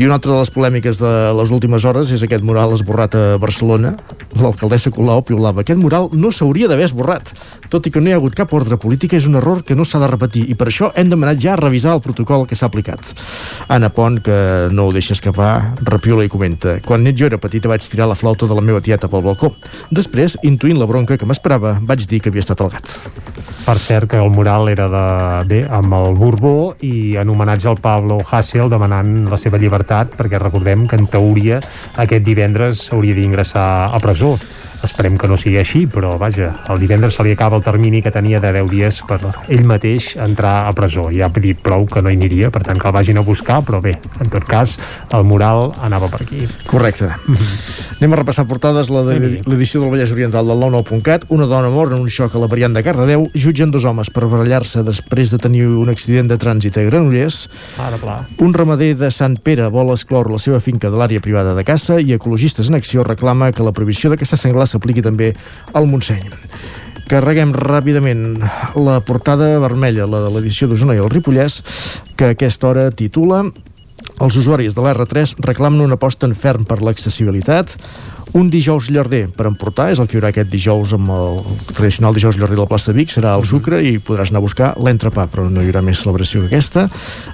I 0.00 0.06
una 0.08 0.16
altra 0.18 0.32
de 0.32 0.40
les 0.40 0.50
polèmiques 0.50 0.98
de 0.98 1.12
les 1.36 1.52
últimes 1.54 1.84
hores 1.84 2.10
és 2.14 2.22
aquest 2.24 2.44
mural 2.46 2.72
esborrat 2.74 3.14
a 3.14 3.24
Barcelona. 3.42 3.92
L'alcaldessa 4.38 4.90
Colau 4.94 5.20
piulava. 5.26 5.62
Aquest 5.62 5.80
mural 5.80 6.08
no 6.16 6.32
s'hauria 6.32 6.70
d'haver 6.70 6.88
esborrat. 6.88 7.34
Tot 7.70 7.86
i 7.86 7.92
que 7.92 8.00
no 8.00 8.10
hi 8.10 8.14
ha 8.16 8.20
hagut 8.20 8.36
cap 8.38 8.52
ordre 8.56 8.78
política, 8.80 9.18
és 9.18 9.28
un 9.28 9.36
error 9.38 9.62
que 9.66 9.76
no 9.78 9.84
s'ha 9.84 10.00
de 10.02 10.08
repetir 10.10 10.46
i 10.50 10.56
per 10.58 10.70
això 10.70 10.90
hem 10.96 11.12
demanat 11.12 11.40
ja 11.42 11.58
revisar 11.60 11.94
el 11.96 12.02
protocol 12.04 12.46
que 12.48 12.58
s'ha 12.58 12.70
aplicat. 12.72 13.12
Anna 13.68 13.92
Pont, 13.92 14.20
que 14.24 14.38
no 14.72 14.88
ho 14.88 14.96
deixa 14.96 15.14
escapar, 15.16 15.74
repiula 15.84 16.24
i 16.24 16.32
comenta. 16.32 16.78
Quan 16.86 17.04
net 17.04 17.18
jo 17.20 17.28
era 17.28 17.40
petita 17.42 17.70
vaig 17.70 17.84
tirar 17.84 18.08
la 18.10 18.18
flauta 18.18 18.48
de 18.48 18.56
la 18.56 18.64
meva 18.64 18.80
tieta 18.80 19.10
pel 19.12 19.24
balcó. 19.24 19.52
Després, 19.92 20.38
intuint 20.42 20.80
la 20.80 20.88
bronca 20.88 21.18
que 21.20 21.28
m'esperava, 21.28 21.76
vaig 21.80 22.08
dir 22.08 22.22
que 22.22 22.32
havia 22.32 22.44
estat 22.44 22.64
el 22.64 22.72
gat. 22.72 22.96
Per 23.62 23.78
cert, 23.78 24.08
que 24.10 24.21
el 24.22 24.30
mural 24.30 24.68
era 24.70 24.86
de, 24.88 25.04
bé, 25.50 25.60
amb 25.66 25.94
el 25.98 26.14
Borbó 26.18 26.74
i 26.86 27.16
en 27.20 27.30
homenatge 27.32 27.68
al 27.70 27.80
Pablo 27.82 28.20
Hasél 28.22 28.70
demanant 28.70 29.26
la 29.30 29.38
seva 29.40 29.60
llibertat, 29.60 30.14
perquè 30.18 30.40
recordem 30.40 30.86
que 30.88 30.98
en 31.00 31.08
teoria 31.10 31.60
aquest 32.02 32.24
divendres 32.26 32.88
hauria 32.94 33.18
d'ingressar 33.18 33.68
a 33.90 34.02
presó 34.02 34.36
esperem 34.84 35.16
que 35.18 35.28
no 35.30 35.36
sigui 35.40 35.58
així, 35.60 35.84
però 35.86 36.16
vaja, 36.18 36.52
el 36.72 36.80
divendres 36.82 37.16
se 37.18 37.26
li 37.26 37.32
acaba 37.36 37.56
el 37.56 37.64
termini 37.64 38.02
que 38.02 38.12
tenia 38.14 38.40
de 38.40 38.52
10 38.52 38.70
dies 38.70 39.02
per 39.08 39.20
ell 39.48 39.64
mateix 39.68 40.12
entrar 40.22 40.66
a 40.66 40.72
presó. 40.76 41.08
Ja 41.14 41.28
ha 41.28 41.42
dit 41.42 41.58
prou 41.58 41.86
que 41.86 42.02
no 42.02 42.10
hi 42.10 42.18
aniria, 42.18 42.50
per 42.50 42.62
tant 42.66 42.80
que 42.80 42.88
el 42.88 42.94
vagin 42.94 43.18
a 43.18 43.26
buscar, 43.26 43.62
però 43.66 43.80
bé, 43.82 43.96
en 44.20 44.30
tot 44.32 44.46
cas, 44.48 44.78
el 45.12 45.24
mural 45.24 45.72
anava 45.82 46.10
per 46.12 46.22
aquí. 46.22 46.46
Correcte. 46.66 47.08
Mm 47.26 47.34
-hmm. 47.38 47.82
Anem 48.02 48.12
a 48.12 48.16
repassar 48.16 48.46
portades 48.50 48.88
l'edició 48.90 49.80
del 49.80 49.90
Vallès 49.92 50.10
Oriental 50.10 50.46
del 50.46 50.58
99.cat. 50.58 51.26
Una 51.28 51.46
dona 51.46 51.70
mor 51.70 51.92
en 51.92 52.00
un 52.00 52.08
xoc 52.10 52.34
a 52.34 52.40
la 52.42 52.48
variant 52.50 52.74
de 52.74 52.82
Cardedeu. 52.82 53.28
Jutgen 53.34 53.70
dos 53.70 53.84
homes 53.84 54.10
per 54.10 54.26
barallar-se 54.26 54.82
després 54.82 55.30
de 55.30 55.38
tenir 55.38 55.66
un 55.66 55.88
accident 55.88 56.26
de 56.26 56.38
trànsit 56.38 56.78
a 56.78 56.82
Granollers. 56.82 57.48
Ara, 57.78 58.00
clar. 58.02 58.18
Un 58.38 58.54
ramader 58.54 58.96
de 58.98 59.10
Sant 59.14 59.36
Pere 59.38 59.68
vol 59.70 59.92
excloure 59.94 60.32
la 60.32 60.40
seva 60.42 60.58
finca 60.58 60.90
de 60.90 60.98
l'àrea 60.98 61.22
privada 61.22 61.54
de 61.54 61.64
caça 61.64 62.00
i 62.00 62.12
Ecologistes 62.16 62.68
en 62.68 62.74
Acció 62.80 63.04
reclama 63.06 63.52
que 63.52 63.62
la 63.62 63.72
prohibició 63.72 64.10
de 64.10 64.18
caça 64.18 64.36
senglar 64.36 64.66
s'apliqui 64.72 65.04
també 65.04 65.32
al 65.72 65.88
Montseny. 65.90 66.30
Carreguem 67.10 67.52
ràpidament 67.52 68.40
la 68.78 69.00
portada 69.04 69.58
vermella, 69.60 70.08
la 70.08 70.22
de 70.24 70.30
l'edició 70.32 70.68
d'Osona 70.70 70.96
i 70.96 71.02
el 71.02 71.10
Ripollès, 71.12 71.60
que 72.16 72.30
a 72.30 72.36
aquesta 72.36 72.70
hora 72.70 72.88
titula 72.90 73.44
els 74.22 74.36
usuaris 74.38 74.76
de 74.76 74.82
l'R3 74.82 75.36
reclamen 75.44 75.82
una 75.84 75.98
aposta 75.98 76.28
en 76.28 76.34
ferm 76.38 76.64
per 76.68 76.80
l'accessibilitat, 76.80 77.76
un 78.32 78.48
dijous 78.48 78.88
llarder 78.88 79.26
per 79.36 79.44
emportar, 79.48 79.90
és 79.92 80.00
el 80.00 80.08
que 80.08 80.16
hi 80.16 80.20
haurà 80.20 80.30
aquest 80.32 80.48
dijous 80.52 80.94
amb 80.96 81.10
el 81.12 81.42
tradicional 81.74 82.16
dijous 82.16 82.38
llarder 82.40 82.56
de 82.56 82.62
la 82.62 82.70
plaça 82.70 82.92
de 82.92 82.96
Vic, 83.00 83.12
serà 83.12 83.34
el 83.36 83.44
sucre 83.48 83.82
i 83.84 83.98
podràs 84.00 84.32
anar 84.32 84.40
a 84.40 84.46
buscar 84.46 84.70
l'entrepà, 84.80 85.26
però 85.28 85.48
no 85.50 85.60
hi 85.60 85.68
haurà 85.68 85.84
més 85.84 86.00
celebració 86.04 86.40
que 86.40 86.52
aquesta. 86.52 86.86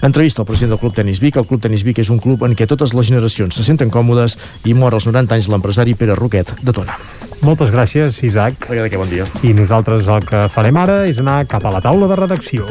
Entrevista 0.03 0.43
al 0.43 0.51
president 0.51 0.75
del 0.75 0.83
Club 0.83 0.99
Tenis 0.99 1.23
Vic. 1.23 1.39
El 1.39 1.47
Club 1.47 1.63
Tenis 1.63 1.87
Vic 1.87 2.03
és 2.03 2.11
un 2.11 2.19
club 2.23 2.43
en 2.43 2.59
què 2.59 2.67
totes 2.67 2.97
les 2.99 3.13
generacions 3.13 3.55
se 3.55 3.67
senten 3.67 3.95
còmodes 3.95 4.39
i 4.67 4.75
mor 4.75 4.99
als 4.99 5.07
90 5.07 5.39
anys 5.39 5.53
l'empresari 5.53 5.95
Pere 5.95 6.19
Roquet 6.19 6.57
de 6.63 6.75
Tona. 6.75 6.99
Moltes 7.47 7.71
gràcies, 7.71 8.19
Isaac. 8.27 8.67
Perquè 8.67 8.99
bon 8.99 9.11
dia. 9.11 9.27
I 9.47 9.55
nosaltres 9.55 10.09
el 10.11 10.27
que 10.27 10.47
farem 10.53 10.79
ara 10.81 11.05
és 11.07 11.21
anar 11.23 11.45
cap 11.51 11.65
a 11.69 11.75
la 11.75 11.83
taula 11.85 12.11
de 12.11 12.19
redacció. 12.19 12.67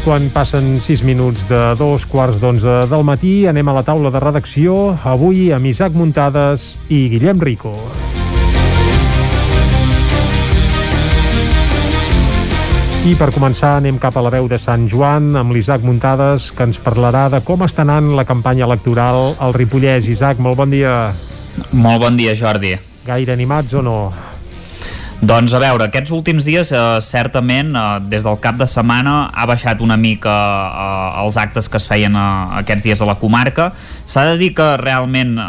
I 0.00 0.02
quan 0.02 0.30
passen 0.32 0.78
6 0.80 1.02
minuts 1.04 1.42
de 1.44 1.58
dos 1.76 2.06
quarts 2.08 2.38
d'onze 2.40 2.86
del 2.88 3.02
matí, 3.04 3.44
anem 3.50 3.68
a 3.68 3.74
la 3.76 3.82
taula 3.84 4.08
de 4.08 4.22
redacció, 4.22 4.94
avui 5.04 5.50
amb 5.52 5.68
Isaac 5.68 5.92
Muntades 5.92 6.78
i 6.88 7.02
Guillem 7.12 7.36
Rico. 7.44 7.74
I 13.04 13.12
per 13.20 13.28
començar 13.36 13.74
anem 13.76 14.00
cap 14.00 14.16
a 14.16 14.24
la 14.24 14.32
veu 14.32 14.48
de 14.48 14.56
Sant 14.56 14.88
Joan 14.88 15.34
amb 15.36 15.52
l'Isaac 15.52 15.84
Muntades 15.84 16.48
que 16.56 16.70
ens 16.70 16.80
parlarà 16.80 17.26
de 17.28 17.44
com 17.44 17.60
està 17.68 17.84
anant 17.84 18.14
la 18.16 18.24
campanya 18.24 18.64
electoral 18.70 19.34
al 19.36 19.52
Ripollès. 19.52 20.08
Isaac, 20.08 20.40
molt 20.40 20.56
bon 20.64 20.72
dia. 20.72 21.12
Molt 21.76 22.00
bon 22.06 22.16
dia, 22.16 22.32
Jordi. 22.32 22.72
Gaire 23.04 23.36
animats 23.36 23.76
o 23.76 23.84
no? 23.84 24.29
Doncs 25.20 25.52
a 25.52 25.58
veure, 25.60 25.84
aquests 25.84 26.14
últims 26.16 26.46
dies 26.48 26.70
eh, 26.72 26.78
certament 27.04 27.74
eh, 27.76 27.80
des 28.08 28.24
del 28.24 28.38
cap 28.40 28.56
de 28.56 28.64
setmana 28.64 29.26
ha 29.28 29.44
baixat 29.44 29.82
una 29.84 29.98
mica 30.00 30.32
eh, 30.32 31.18
els 31.20 31.36
actes 31.36 31.66
que 31.68 31.76
es 31.76 31.88
feien 31.90 32.14
eh, 32.16 32.22
aquests 32.62 32.86
dies 32.86 33.02
a 33.04 33.08
la 33.08 33.18
comarca. 33.20 33.66
S'ha 34.08 34.24
de 34.30 34.38
dir 34.40 34.54
que 34.56 34.68
realment 34.80 35.34
eh, 35.36 35.44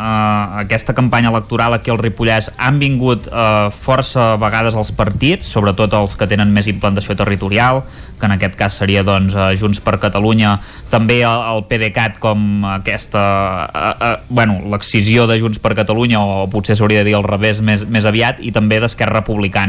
aquesta 0.65 0.91
campanya 0.98 1.31
electoral 1.31 1.77
aquí 1.77 1.93
al 1.93 2.02
Ripollès 2.03 2.49
han 2.57 2.81
vingut 2.84 3.30
eh, 3.31 3.69
força 3.72 4.34
vegades 4.43 4.76
els 4.76 4.91
partits, 4.91 5.48
sobretot 5.48 5.95
els 5.95 6.18
que 6.19 6.27
tenen 6.27 6.52
més 6.52 6.68
implantació 6.68 7.15
territorial, 7.15 7.85
que 8.19 8.27
en 8.27 8.35
aquest 8.35 8.60
cas 8.60 8.76
seria 8.76 9.06
doncs, 9.07 9.39
eh, 9.39 9.56
Junts 9.56 9.80
per 9.80 10.02
Catalunya, 10.03 10.57
també 10.91 11.22
el, 11.23 11.45
el 11.56 11.64
PDeCAT 11.72 12.19
com 12.19 12.68
aquesta, 12.73 13.23
eh, 13.72 13.95
eh, 13.95 14.14
bueno, 14.27 14.60
l'excisió 14.76 15.31
de 15.31 15.39
Junts 15.39 15.64
per 15.64 15.77
Catalunya 15.80 16.19
o 16.19 16.45
potser 16.52 16.76
s'hauria 16.76 17.06
de 17.06 17.14
dir 17.14 17.18
al 17.22 17.23
revés 17.23 17.64
més, 17.64 17.88
més 17.88 18.03
aviat 18.03 18.43
i 18.43 18.52
també 18.52 18.84
d'Esquerra 18.84 19.23
Republicana 19.23 19.60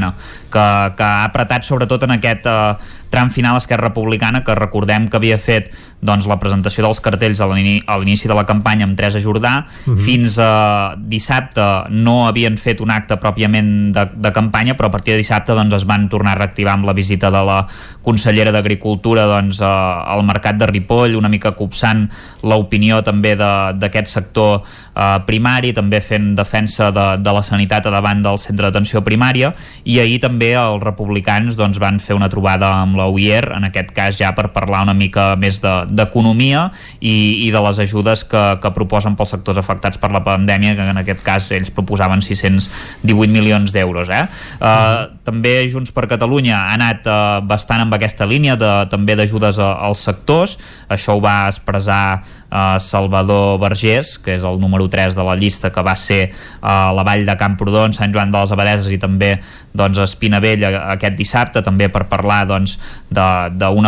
que, 0.52 0.64
que 0.97 1.02
ha 1.05 1.24
apretat 1.24 1.64
sobretot 1.64 2.02
en 2.05 2.10
aquest 2.10 2.47
eh, 2.47 2.74
tram 3.12 3.28
final 3.31 3.56
Esquerra 3.60 3.89
Republicana 3.90 4.43
que 4.44 4.55
recordem 4.56 5.09
que 5.09 5.16
havia 5.19 5.36
fet 5.39 5.70
doncs, 6.02 6.27
la 6.27 6.39
presentació 6.40 6.82
dels 6.82 6.98
cartells 7.01 7.40
a 7.40 7.47
l'inici 7.47 8.27
de 8.28 8.35
la 8.35 8.44
campanya 8.48 8.85
amb 8.89 8.97
Teresa 8.97 9.20
Jordà 9.20 9.64
uh 9.64 9.90
Mhm. 9.93 9.97
-huh. 9.97 10.05
fins 10.05 10.39
a 10.39 10.94
dissabte 10.97 11.60
no 11.90 12.27
havien 12.27 12.56
fet 12.56 12.81
un 12.81 12.90
acte 12.90 13.16
pròpiament 13.16 13.93
de, 13.93 14.09
de 14.14 14.32
campanya 14.32 14.74
però 14.77 14.86
a 14.86 14.90
partir 14.90 15.12
de 15.12 15.19
dissabte 15.19 15.52
doncs, 15.52 15.73
es 15.74 15.85
van 15.85 16.09
tornar 16.09 16.32
a 16.32 16.35
reactivar 16.36 16.73
amb 16.74 16.85
la 16.85 16.93
visita 16.93 17.31
de 17.31 17.44
la 17.44 17.66
consellera 18.02 18.51
d'Agricultura 18.51 19.27
doncs, 19.27 19.60
eh, 19.60 19.64
al 19.64 20.24
mercat 20.24 20.56
de 20.56 20.66
Ripoll 20.66 21.14
una 21.16 21.28
mica 21.28 21.52
copsant 21.52 22.09
l'opinió 22.43 23.02
també 23.02 23.36
d'aquest 23.36 24.06
sector 24.06 24.62
eh, 24.97 25.19
primari 25.27 25.73
també 25.73 26.01
fent 26.01 26.35
defensa 26.35 26.90
de, 26.90 27.16
de 27.23 27.32
la 27.32 27.43
sanitat 27.43 27.86
a 27.86 27.90
davant 27.90 28.23
del 28.23 28.39
centre 28.39 28.66
d'atenció 28.66 29.02
primària 29.02 29.52
i 29.85 29.99
ahir 30.03 30.21
també 30.23 30.53
els 30.59 30.83
republicans 30.83 31.57
doncs, 31.59 31.81
van 31.83 31.99
fer 32.03 32.15
una 32.15 32.29
trobada 32.33 32.69
amb 32.83 32.97
la 32.99 33.09
UIR, 33.11 33.49
en 33.57 33.67
aquest 33.69 33.91
cas 33.97 34.19
ja 34.19 34.33
per 34.37 34.49
parlar 34.55 34.85
una 34.87 34.95
mica 34.95 35.33
més 35.41 35.59
d'economia 35.63 36.69
de, 36.71 36.83
i, 37.09 37.15
i 37.47 37.51
de 37.55 37.63
les 37.67 37.81
ajudes 37.83 38.25
que, 38.29 38.43
que 38.63 38.73
proposen 38.75 39.17
pels 39.19 39.35
sectors 39.35 39.59
afectats 39.61 39.99
per 39.99 40.13
la 40.15 40.23
pandèmia, 40.25 40.77
que 40.79 40.89
en 40.95 41.03
aquest 41.03 41.25
cas 41.27 41.51
ells 41.57 41.73
proposaven 41.75 42.23
618 42.23 43.33
milions 43.33 43.75
d'euros. 43.75 44.11
Eh? 44.13 44.25
Uh, 44.61 45.11
també 45.27 45.57
Junts 45.73 45.95
per 45.95 46.07
Catalunya 46.11 46.59
ha 46.59 46.77
anat 46.77 47.09
uh, 47.09 47.41
bastant 47.47 47.83
amb 47.85 47.99
aquesta 47.99 48.29
línia 48.29 48.57
de, 48.61 48.71
també 48.93 49.17
d'ajudes 49.19 49.59
als 49.63 50.07
sectors, 50.07 50.59
això 50.93 51.19
ho 51.19 51.25
va 51.25 51.49
expressar 51.51 52.23
uh, 52.53 52.77
Salvador 52.79 53.59
Vergés, 53.62 54.19
que 54.20 54.37
és 54.37 54.45
el 54.45 54.61
número 54.61 54.87
3 54.93 55.16
de 55.16 55.24
la 55.24 55.37
llista 55.41 55.73
que 55.73 55.83
va 55.83 55.97
ser 55.97 56.31
a 56.61 56.93
la 56.93 57.05
Vall 57.07 57.24
de 57.27 57.37
Camprodon, 57.41 57.97
Sant 57.97 58.12
Joan 58.12 58.31
de 58.33 58.45
les 58.45 58.53
Abadeses 58.53 58.93
i 58.93 59.01
també 59.01 59.39
doncs, 59.73 59.99
a 59.99 60.05
Espinavell 60.05 60.66
aquest 60.69 61.16
dissabte, 61.16 61.62
també 61.65 61.89
per 61.89 62.05
parlar 62.11 62.45
doncs, 62.51 62.77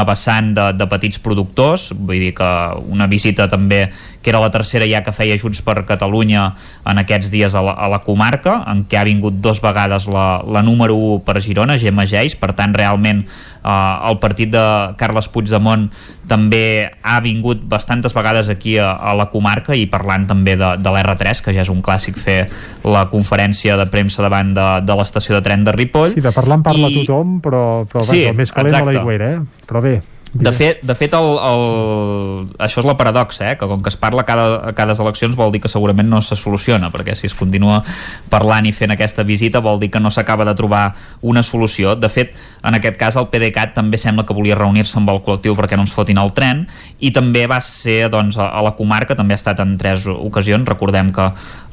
vessant 0.09 0.55
de, 0.57 0.70
de 0.73 0.89
petits 0.89 1.20
productors, 1.20 1.91
vull 1.93 2.23
dir 2.23 2.32
que 2.36 2.51
una 2.89 3.07
visita 3.11 3.49
també 3.51 3.86
que 4.24 4.32
era 4.32 4.41
la 4.41 4.49
tercera 4.51 4.89
ja 4.89 5.03
que 5.05 5.12
feia 5.12 5.36
Junts 5.36 5.61
per 5.61 5.82
Catalunya 5.85 6.47
en 6.89 7.01
aquests 7.03 7.28
dies 7.31 7.55
a 7.55 7.61
la, 7.61 7.74
a 7.77 7.91
la 7.93 8.01
comarca, 8.07 8.62
en 8.73 8.86
què 8.89 8.97
ha 8.97 9.05
vingut 9.05 9.36
dos 9.45 9.61
vegades 9.61 10.09
la, 10.09 10.41
la 10.49 10.65
número 10.65 10.97
1 10.97 11.20
per 11.27 11.43
Girona, 11.45 11.77
Gemma 11.77 12.09
Geis, 12.09 12.32
per 12.41 12.55
tant 12.57 12.73
realment 12.73 13.27
eh, 13.65 14.11
el 14.11 14.19
partit 14.23 14.53
de 14.53 14.65
Carles 15.01 15.28
Puigdemont 15.32 15.89
també 16.28 16.91
ha 17.03 17.19
vingut 17.24 17.65
bastantes 17.69 18.15
vegades 18.16 18.49
aquí 18.53 18.78
a, 18.78 18.93
a 18.95 19.12
la 19.16 19.28
comarca 19.32 19.77
i 19.77 19.86
parlant 19.91 20.28
també 20.28 20.57
de, 20.61 20.74
de 20.81 20.95
l'R3, 20.95 21.43
que 21.45 21.57
ja 21.57 21.65
és 21.65 21.73
un 21.73 21.82
clàssic 21.85 22.20
fer 22.20 22.39
la 22.85 23.07
conferència 23.12 23.77
de 23.81 23.89
premsa 23.93 24.24
davant 24.24 24.55
de, 24.57 24.69
de 24.86 24.99
l'estació 25.01 25.36
de 25.39 25.45
tren 25.45 25.65
de 25.66 25.77
Ripoll. 25.77 26.15
Sí, 26.16 26.24
de 26.24 26.32
parlar 26.32 26.61
en 26.61 26.66
parla 26.66 26.93
I... 26.93 27.03
tothom, 27.03 27.39
però, 27.45 27.65
però 27.91 28.05
sí, 28.07 28.23
bé, 28.23 28.32
el 28.32 28.41
més 28.41 28.53
calent 28.53 28.73
exacte. 28.73 28.91
a 28.91 28.93
l'aigüera, 28.93 29.32
eh? 29.36 29.65
Però 29.69 29.85
bé, 29.85 29.99
de 30.35 30.51
fet, 30.51 30.81
de 30.82 30.94
fet 30.98 31.12
el, 31.15 31.28
el... 31.47 32.48
això 32.59 32.81
és 32.82 32.86
la 32.89 32.97
paradoxa, 32.98 33.52
eh? 33.52 33.59
que 33.59 33.69
com 33.70 33.82
que 33.85 33.90
es 33.93 33.97
parla 33.97 34.24
cada, 34.27 34.73
cada 34.74 34.97
eleccions 34.98 35.36
vol 35.39 35.52
dir 35.55 35.61
que 35.62 35.70
segurament 35.70 36.09
no 36.11 36.19
se 36.27 36.35
soluciona, 36.35 36.90
perquè 36.90 37.15
si 37.15 37.28
es 37.28 37.36
continua 37.39 37.85
parlant 38.32 38.66
i 38.66 38.73
fent 38.74 38.90
aquesta 38.90 39.23
visita 39.23 39.62
vol 39.62 39.78
dir 39.78 39.93
que 39.94 40.02
no 40.02 40.11
s'acaba 40.11 40.43
de 40.48 40.56
trobar 40.59 40.97
una 41.23 41.44
solució. 41.47 41.94
De 41.94 42.11
fet, 42.11 42.35
en 42.66 42.74
aquest 42.74 42.98
cas 42.98 43.19
el 43.20 43.28
PDeCAT 43.31 43.77
també 43.77 44.01
sembla 44.01 44.24
que 44.27 44.35
volia 44.35 44.59
reunir-se 44.59 44.98
amb 44.98 45.12
el 45.15 45.20
col·lectiu 45.23 45.55
perquè 45.55 45.78
no 45.78 45.86
ens 45.86 45.94
fotin 45.94 46.19
el 46.19 46.35
tren 46.35 46.65
i 46.98 47.12
també 47.15 47.47
va 47.47 47.61
ser 47.62 48.11
doncs, 48.11 48.35
a 48.35 48.62
la 48.66 48.74
comarca, 48.74 49.15
també 49.15 49.39
ha 49.39 49.39
estat 49.39 49.62
en 49.62 49.77
tres 49.78 50.09
ocasions. 50.11 50.66
Recordem 50.66 51.15
que 51.15 51.28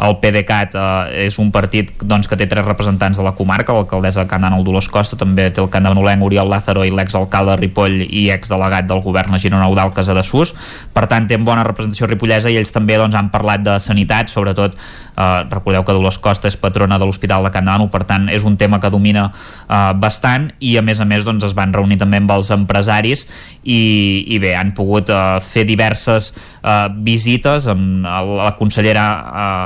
el 0.05 0.17
PDeCAT 0.21 0.77
eh, 0.77 1.25
és 1.25 1.39
un 1.41 1.49
partit 1.49 1.89
doncs, 2.05 2.29
que 2.29 2.37
té 2.37 2.45
tres 2.45 2.67
representants 2.69 3.17
de 3.17 3.25
la 3.25 3.33
comarca, 3.33 3.73
l'alcaldessa 3.73 4.21
de 4.21 4.29
Can 4.29 4.45
Dolors 4.61 4.91
Costa, 4.93 5.17
també 5.17 5.49
té 5.49 5.65
el 5.65 5.73
candanolenc 5.73 6.29
Oriol 6.29 6.49
Lázaro 6.51 6.85
i 6.85 6.93
l'exalcalde 6.93 7.55
de 7.55 7.61
Ripoll 7.63 8.01
i 8.05 8.29
ex 8.29 8.50
delegat 8.51 8.89
del 8.89 9.01
govern 9.03 9.33
a 9.33 9.39
Girona 9.41 9.69
Eudal 9.69 9.93
Casadesús 9.95 10.53
per 10.93 11.07
tant 11.11 11.27
té 11.29 11.39
bona 11.41 11.65
representació 11.67 12.09
ripollesa 12.11 12.51
i 12.51 12.59
ells 12.59 12.73
també 12.75 12.99
doncs, 12.99 13.15
han 13.17 13.31
parlat 13.33 13.63
de 13.65 13.77
sanitat, 13.81 14.29
sobretot 14.31 14.75
eh, 14.75 15.43
recordeu 15.49 15.85
que 15.87 15.95
Dolors 15.95 16.19
Costa 16.21 16.51
és 16.51 16.59
patrona 16.59 16.99
de 16.99 17.07
l'Hospital 17.07 17.47
de 17.47 17.53
Can 17.53 17.69
Dano, 17.69 17.87
per 17.91 18.03
tant 18.09 18.27
és 18.31 18.45
un 18.47 18.57
tema 18.59 18.81
que 18.83 18.91
domina 18.93 19.29
eh, 19.31 19.93
bastant 20.01 20.51
i 20.59 20.75
a 20.77 20.85
més 20.85 21.01
a 21.01 21.07
més 21.07 21.25
doncs, 21.27 21.47
es 21.47 21.55
van 21.57 21.73
reunir 21.73 21.99
també 22.01 22.21
amb 22.21 22.35
els 22.35 22.51
empresaris 22.53 23.25
i, 23.63 23.81
i 24.27 24.39
bé, 24.41 24.55
han 24.57 24.75
pogut 24.77 25.09
eh, 25.09 25.39
fer 25.45 25.65
diverses 25.69 26.31
eh, 26.63 26.87
visites 27.05 27.67
amb 27.71 28.05
la 28.05 28.53
consellera 28.59 29.05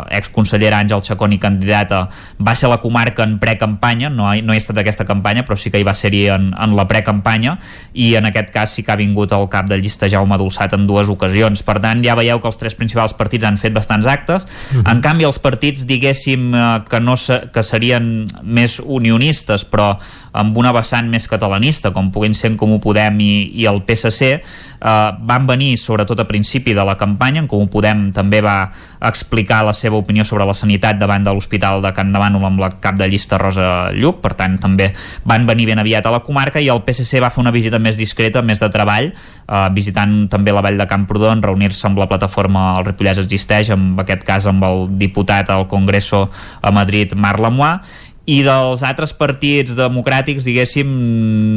eh, 0.09 0.17
exconsellera 0.19 0.79
Àngel 0.79 1.03
Chacón 1.05 1.35
i 1.35 1.39
candidata 1.39 2.05
va 2.39 2.55
ser 2.55 2.67
a 2.69 2.75
la 2.75 2.81
comarca 2.83 3.23
en 3.23 3.37
precampanya 3.39 4.09
no, 4.09 4.29
no 4.29 4.53
hi 4.53 4.57
ha 4.57 4.63
estat 4.63 4.81
aquesta 4.81 5.05
campanya 5.05 5.45
però 5.45 5.57
sí 5.59 5.71
que 5.71 5.79
hi 5.79 5.87
va 5.87 5.95
ser-hi 5.95 6.25
en, 6.33 6.51
en 6.53 6.75
la 6.75 6.87
precampanya 6.87 7.57
i 7.93 8.13
en 8.15 8.25
aquest 8.29 8.51
cas 8.53 8.75
sí 8.75 8.83
que 8.83 8.91
ha 8.91 8.99
vingut 8.99 9.31
el 9.35 9.47
cap 9.51 9.69
de 9.69 9.77
llista 9.79 10.09
Jaume 10.11 10.37
Dolçat 10.39 10.75
en 10.77 10.87
dues 10.87 11.09
ocasions. 11.11 11.63
Per 11.65 11.77
tant, 11.83 12.03
ja 12.05 12.15
veieu 12.17 12.41
que 12.41 12.49
els 12.51 12.59
tres 12.61 12.75
principals 12.77 13.15
partits 13.17 13.47
han 13.47 13.59
fet 13.61 13.75
bastants 13.75 14.07
actes. 14.07 14.45
Uh 14.45 14.81
-huh. 14.81 14.91
En 14.91 15.01
canvi, 15.01 15.25
els 15.25 15.39
partits, 15.39 15.85
diguéssim, 15.85 16.53
eh, 16.53 16.83
que, 16.89 16.99
no 16.99 17.17
se, 17.17 17.49
que 17.53 17.63
serien 17.63 18.27
més 18.43 18.81
unionistes, 18.83 19.65
però 19.65 19.97
amb 20.35 20.57
una 20.59 20.73
vessant 20.75 21.07
més 21.11 21.27
catalanista, 21.31 21.91
com 21.95 22.11
puguin 22.11 22.35
ser 22.35 22.51
en 22.51 22.57
Comú 22.59 22.81
Podem 22.83 23.19
i, 23.23 23.31
i 23.61 23.67
el 23.69 23.81
PSC, 23.87 24.31
eh, 24.35 25.09
van 25.29 25.47
venir 25.47 25.75
sobretot 25.79 26.19
a 26.19 26.27
principi 26.27 26.75
de 26.75 26.83
la 26.85 26.97
campanya, 26.99 27.43
en 27.43 27.49
Comú 27.51 27.69
Podem 27.71 28.09
també 28.15 28.41
va 28.43 28.57
explicar 29.05 29.61
la 29.65 29.73
seva 29.73 29.99
opinió 30.01 30.25
sobre 30.27 30.45
la 30.47 30.55
sanitat 30.57 30.99
davant 30.99 31.23
de 31.23 31.33
l'Hospital 31.33 31.81
de 31.83 31.91
Can 31.95 32.11
Davant 32.15 32.35
amb 32.35 32.59
la 32.59 32.69
cap 32.81 32.97
de 32.99 33.07
llista 33.09 33.39
Rosa 33.39 33.91
Lluc, 33.95 34.21
per 34.23 34.33
tant 34.37 34.57
també 34.61 34.91
van 35.25 35.45
venir 35.47 35.69
ben 35.69 35.79
aviat 35.81 36.05
a 36.05 36.13
la 36.13 36.21
comarca 36.25 36.61
i 36.63 36.69
el 36.71 36.83
PSC 36.85 37.21
va 37.23 37.31
fer 37.33 37.43
una 37.43 37.53
visita 37.55 37.79
més 37.79 37.99
discreta, 37.99 38.43
més 38.43 38.59
de 38.59 38.69
treball, 38.71 39.11
eh, 39.11 39.67
visitant 39.75 40.25
també 40.31 40.53
la 40.55 40.63
vall 40.65 40.79
de 40.79 40.87
Camprodon, 40.89 41.43
reunir-se 41.43 41.87
amb 41.87 41.99
la 42.01 42.09
plataforma 42.11 42.67
El 42.79 42.89
Ripollès 42.89 43.21
Existeix, 43.23 43.71
en 43.75 43.93
aquest 44.03 44.25
cas 44.27 44.49
amb 44.51 44.63
el 44.67 44.87
diputat 44.99 45.49
al 45.53 45.67
Congreso 45.71 46.25
a 46.61 46.71
Madrid, 46.75 47.15
Marc 47.15 47.39
Lamois, 47.39 48.03
i 48.25 48.39
dels 48.45 48.81
altres 48.85 49.13
partits 49.13 49.75
democràtics 49.77 50.47
diguéssim 50.47 50.89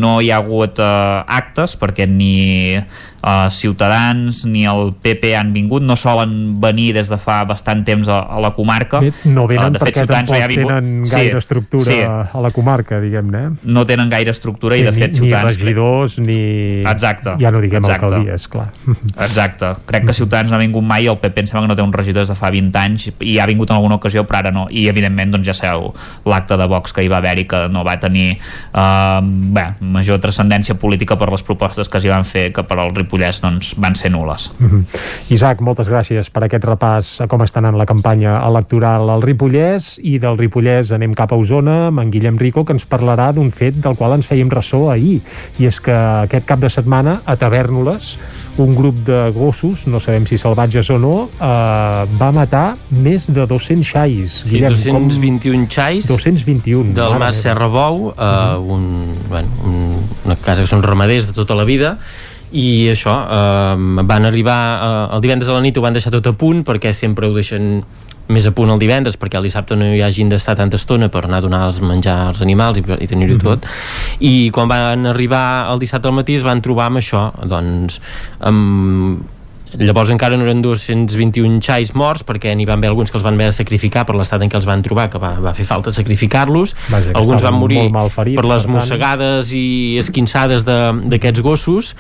no 0.02 0.18
hi 0.20 0.28
ha 0.32 0.40
hagut 0.42 0.80
eh, 0.82 0.88
actes 1.40 1.74
perquè 1.80 2.04
ni 2.08 2.76
uh, 3.28 3.50
Ciutadans 3.52 4.44
ni 4.48 4.64
el 4.68 4.94
PP 5.02 5.34
han 5.36 5.52
vingut, 5.52 5.84
no 5.84 5.96
solen 5.96 6.58
venir 6.62 6.92
des 6.96 7.10
de 7.12 7.18
fa 7.20 7.42
bastant 7.48 7.84
temps 7.86 8.08
a, 8.08 8.20
a 8.24 8.40
la 8.42 8.52
comarca. 8.56 9.02
Fet, 9.04 9.26
no 9.28 9.46
venen 9.50 9.68
uh, 9.68 9.74
de 9.74 9.82
fet, 9.82 9.90
perquè 9.90 10.04
Ciutadans 10.04 10.32
tampoc 10.32 10.40
no 10.40 10.44
ha 10.44 10.50
vingut... 10.52 10.72
tenen 10.72 11.04
gaire 11.04 11.34
sí, 11.34 11.42
estructura 11.44 11.90
sí. 11.90 11.98
a 12.08 12.44
la 12.44 12.52
comarca, 12.54 13.00
diguem-ne. 13.02 13.44
No 13.68 13.84
tenen 13.88 14.12
gaire 14.12 14.32
estructura 14.34 14.78
sí, 14.78 14.82
i 14.82 14.88
de 14.88 14.94
fet 14.96 15.14
ni, 15.14 15.20
Ciutadans... 15.22 15.58
Ni 15.58 15.64
regidors, 15.64 16.18
ni... 16.24 16.40
Exacte. 16.88 17.36
Ja 17.42 17.52
no 17.54 17.62
diguem 17.64 17.84
Exacte. 17.84 18.08
alcaldies, 18.08 18.48
clar. 18.52 18.68
Exacte. 19.28 19.72
Crec 19.88 20.08
que 20.08 20.16
Ciutadans 20.16 20.52
no 20.52 20.58
ha 20.58 20.62
vingut 20.62 20.86
mai 20.86 21.06
i 21.06 21.10
el 21.12 21.20
PP 21.20 21.44
em 21.44 21.50
sembla 21.50 21.66
que 21.66 21.72
no 21.72 21.78
té 21.78 21.84
un 21.84 21.94
regidor 21.94 22.24
des 22.24 22.32
de 22.32 22.38
fa 22.38 22.50
20 22.54 22.80
anys 22.80 23.08
i 23.24 23.38
ha 23.38 23.46
vingut 23.48 23.70
en 23.70 23.78
alguna 23.78 23.98
ocasió 23.98 24.24
però 24.28 24.42
ara 24.42 24.54
no. 24.54 24.66
I 24.70 24.88
evidentment 24.90 25.36
doncs 25.36 25.48
ja 25.50 25.56
sabeu 25.56 25.92
l'acte 26.28 26.58
de 26.58 26.68
Vox 26.70 26.94
que 26.96 27.04
hi 27.04 27.10
va 27.10 27.20
haver 27.22 27.36
i 27.42 27.46
que 27.50 27.64
no 27.72 27.84
va 27.86 27.98
tenir 28.00 28.38
uh, 28.38 29.20
bé, 29.22 29.66
major 29.80 30.20
transcendència 30.22 30.78
política 30.80 31.18
per 31.18 31.30
les 31.32 31.44
propostes 31.46 31.90
que 31.90 32.00
s'hi 32.02 32.12
van 32.12 32.26
fer 32.28 32.48
que 32.54 32.64
per 32.66 32.78
al 32.78 32.94
Ripollès 33.18 33.40
doncs, 33.42 33.74
van 33.78 33.94
ser 33.94 34.10
nules. 34.10 34.52
Mm 34.58 34.66
-hmm. 34.66 34.84
Isaac, 35.34 35.60
moltes 35.60 35.88
gràcies 35.88 36.30
per 36.30 36.44
aquest 36.44 36.64
repàs 36.64 37.20
a 37.20 37.26
com 37.26 37.40
està 37.40 37.58
anant 37.58 37.76
la 37.76 37.86
campanya 37.86 38.40
electoral 38.46 39.10
al 39.10 39.22
Ripollès 39.22 39.98
i 40.02 40.18
del 40.18 40.38
Ripollès 40.38 40.92
anem 40.92 41.14
cap 41.14 41.32
a 41.32 41.36
Osona 41.36 41.88
amb 41.88 42.00
en 42.00 42.10
Guillem 42.10 42.38
Rico 42.38 42.64
que 42.64 42.72
ens 42.72 42.86
parlarà 42.86 43.32
d'un 43.32 43.50
fet 43.50 43.74
del 43.74 43.96
qual 43.96 44.12
ens 44.14 44.26
fèiem 44.26 44.48
ressò 44.48 44.90
ahir 44.90 45.20
i 45.58 45.66
és 45.66 45.80
que 45.80 45.92
aquest 45.92 46.46
cap 46.46 46.60
de 46.60 46.70
setmana 46.70 47.20
a 47.24 47.36
Tavernoles 47.36 48.18
un 48.58 48.74
grup 48.74 48.94
de 49.06 49.30
gossos, 49.30 49.86
no 49.86 50.00
sabem 50.00 50.26
si 50.26 50.38
salvatges 50.38 50.90
o 50.90 50.98
no, 50.98 51.28
eh, 51.40 52.04
va 52.20 52.30
matar 52.32 52.76
més 52.90 53.28
de 53.30 53.46
200 53.46 53.86
xais. 53.86 54.42
Sí, 54.44 54.56
Guillem, 54.56 54.74
221 54.74 55.58
com... 55.58 55.68
xais 55.70 56.06
221, 56.06 56.92
del 56.94 57.18
Mas 57.18 57.36
Serra 57.36 57.68
Bou, 57.68 58.10
eh, 58.10 58.20
uh 58.20 58.58
-huh. 58.58 58.74
un, 58.74 59.12
bueno, 59.28 59.48
un, 59.64 59.96
una 60.24 60.36
casa 60.36 60.62
que 60.62 60.68
són 60.68 60.82
ramaders 60.82 61.28
de 61.28 61.32
tota 61.32 61.54
la 61.54 61.64
vida 61.64 61.98
i 62.52 62.88
això, 62.92 63.14
eh, 63.28 64.02
van 64.08 64.24
arribar 64.24 64.58
eh, 64.76 65.14
el 65.16 65.24
divendres 65.24 65.50
a 65.50 65.56
la 65.56 65.64
nit 65.64 65.76
ho 65.76 65.84
van 65.84 65.96
deixar 65.96 66.12
tot 66.14 66.26
a 66.26 66.32
punt 66.32 66.64
perquè 66.64 66.92
sempre 66.96 67.28
ho 67.28 67.34
deixen 67.34 67.82
més 68.28 68.46
a 68.46 68.52
punt 68.52 68.70
el 68.72 68.80
divendres 68.80 69.16
perquè 69.16 69.38
el 69.40 69.46
dissabte 69.48 69.76
no 69.76 69.88
hi 69.88 70.02
hagin 70.04 70.28
d'estar 70.28 70.54
tanta 70.56 70.76
estona 70.76 71.08
per 71.12 71.24
anar 71.24 71.40
a 71.40 71.46
donar 71.46 71.62
els 71.68 71.80
menjar 71.80 72.18
als 72.28 72.42
animals 72.44 72.80
i, 72.80 72.84
i 72.84 73.08
tenir-ho 73.08 73.36
mm 73.36 73.40
-hmm. 73.40 73.44
tot 73.48 73.66
i 74.20 74.50
quan 74.50 74.68
van 74.68 75.06
arribar 75.06 75.72
el 75.72 75.78
dissabte 75.78 76.08
al 76.08 76.14
matí 76.14 76.34
es 76.34 76.42
van 76.42 76.60
trobar 76.60 76.86
amb 76.86 76.98
això 76.98 77.32
doncs 77.44 78.00
amb 78.40 79.20
llavors 79.76 80.10
encara 80.14 80.38
no 80.38 80.46
eren 80.46 80.62
221 80.64 81.60
xais 81.64 81.92
morts 81.98 82.24
perquè 82.26 82.54
n'hi 82.56 82.66
van 82.68 82.80
haver 82.80 82.92
alguns 82.92 83.12
que 83.12 83.18
els 83.18 83.24
van 83.26 83.36
haver 83.36 83.50
de 83.50 83.56
sacrificar 83.58 84.06
per 84.08 84.16
l'estat 84.16 84.42
en 84.44 84.50
què 84.50 84.56
els 84.56 84.68
van 84.68 84.82
trobar 84.84 85.08
que 85.12 85.20
va, 85.20 85.34
va 85.44 85.52
fer 85.56 85.66
falta 85.68 85.92
sacrificar-los. 85.92 86.74
Alguns 87.12 87.44
van 87.44 87.58
morir 87.58 87.82
ferits, 88.14 88.38
per 88.38 88.46
les 88.48 88.64
per 88.64 88.74
mossegades 88.76 89.52
i 89.52 89.98
esquinçades 90.00 90.64
d'aquests 90.64 91.44
gossos 91.44 91.94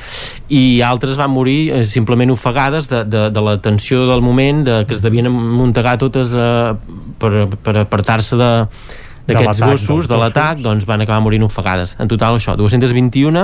i 0.48 0.80
altres 0.86 1.18
van 1.20 1.32
morir 1.34 1.58
eh, 1.68 1.84
simplement 1.88 2.32
ofegades 2.32 2.88
de, 2.88 3.04
de, 3.04 3.26
de 3.34 3.44
la 3.44 3.58
tensió 3.60 4.06
del 4.08 4.24
moment 4.24 4.64
de, 4.64 4.80
que 4.88 4.96
es 4.96 5.04
devien 5.04 5.28
muntegar 5.28 5.98
totes 6.00 6.32
eh, 6.32 6.72
per, 7.20 7.34
per 7.62 7.76
apartar-se 7.84 8.40
de 8.40 8.52
d'aquests 9.28 9.60
gossos, 9.60 10.06
de 10.08 10.16
l'atac, 10.16 10.62
doncs 10.64 10.86
van 10.88 11.02
acabar 11.04 11.20
morint 11.20 11.44
ofegades. 11.44 11.92
En 12.00 12.08
total 12.08 12.38
això, 12.38 12.54
221 12.56 13.42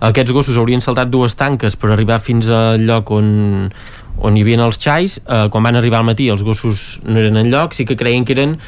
aquests 0.00 0.32
gossos 0.32 0.56
haurien 0.56 0.82
saltat 0.84 1.10
dues 1.12 1.36
tanques 1.36 1.76
per 1.76 1.92
arribar 1.92 2.20
fins 2.20 2.48
al 2.48 2.82
lloc 2.86 3.10
on, 3.10 3.70
on 4.18 4.36
hi 4.36 4.42
havia 4.44 4.64
els 4.64 4.80
xais. 4.82 5.20
Eh, 5.24 5.46
quan 5.52 5.64
van 5.64 5.76
arribar 5.76 6.02
al 6.02 6.08
matí 6.08 6.28
els 6.32 6.42
gossos 6.42 7.00
no 7.04 7.20
eren 7.20 7.36
en 7.36 7.50
lloc, 7.52 7.74
sí 7.74 7.84
que 7.84 7.96
creien 7.96 8.24
que 8.24 8.36
eren 8.36 8.58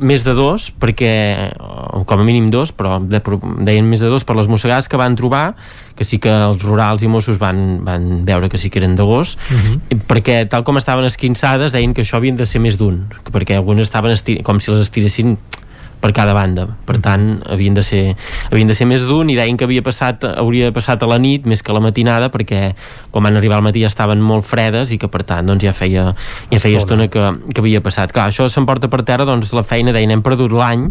més 0.00 0.24
de 0.26 0.34
dos, 0.34 0.70
perquè 0.80 1.52
com 2.06 2.20
a 2.20 2.26
mínim 2.26 2.48
dos, 2.50 2.72
però 2.74 2.98
deien 2.98 3.86
més 3.86 4.02
de 4.02 4.10
dos 4.10 4.24
per 4.26 4.36
les 4.36 4.48
mossegades 4.50 4.88
que 4.90 4.98
van 4.98 5.16
trobar, 5.18 5.54
que 5.94 6.06
sí 6.06 6.18
que 6.18 6.32
els 6.32 6.62
rurals 6.64 7.04
i 7.04 7.10
Mossos 7.10 7.38
van, 7.38 7.84
van 7.86 8.24
veure 8.26 8.50
que 8.50 8.58
sí 8.58 8.70
que 8.70 8.80
eren 8.82 8.96
de 8.98 9.06
gos, 9.06 9.36
uh 9.36 9.54
mhm. 9.54 9.80
-huh. 9.88 10.00
perquè 10.08 10.48
tal 10.48 10.64
com 10.64 10.76
estaven 10.76 11.04
esquinçades 11.04 11.72
deien 11.72 11.94
que 11.94 12.02
això 12.02 12.16
havien 12.16 12.36
de 12.36 12.46
ser 12.46 12.60
més 12.60 12.76
d'un, 12.76 13.06
perquè 13.32 13.54
algunes 13.56 13.84
estaven 13.84 14.16
com 14.42 14.60
si 14.60 14.70
les 14.70 14.80
estiressin 14.80 15.38
per 16.04 16.12
cada 16.12 16.34
banda. 16.36 16.66
Per 16.84 16.98
tant 17.00 17.38
havien 17.48 17.72
de 17.72 17.80
ser, 17.80 18.02
havien 18.50 18.68
de 18.68 18.76
ser 18.76 18.84
més 18.84 19.06
d'un 19.08 19.30
i 19.32 19.38
deien 19.38 19.56
que 19.56 19.64
havia 19.64 19.80
passat, 19.84 20.26
hauria 20.36 20.68
passat 20.76 21.00
a 21.00 21.08
la 21.08 21.16
nit 21.16 21.46
més 21.48 21.64
que 21.64 21.72
a 21.72 21.76
la 21.78 21.80
matinada 21.80 22.28
perquè 22.34 22.74
quan 23.14 23.24
van 23.24 23.38
arribar 23.40 23.56
al 23.56 23.64
matí 23.64 23.80
ja 23.80 23.88
estaven 23.88 24.20
molt 24.20 24.44
fredes 24.44 24.92
i 24.92 24.98
que 25.00 25.08
per 25.08 25.22
tant 25.24 25.48
doncs, 25.48 25.64
ja 25.64 25.72
feia, 25.72 26.10
ja 26.52 26.60
feia 26.60 26.82
estona. 26.82 27.08
que, 27.08 27.24
que 27.48 27.64
havia 27.64 27.80
passat. 27.80 28.12
Clar, 28.12 28.28
això 28.28 28.50
s'emporta 28.52 28.92
per 28.92 29.00
terra 29.08 29.24
doncs, 29.24 29.54
la 29.56 29.64
feina 29.64 29.96
deien 29.96 30.12
hem 30.12 30.24
perdut 30.24 30.52
l'any 30.52 30.90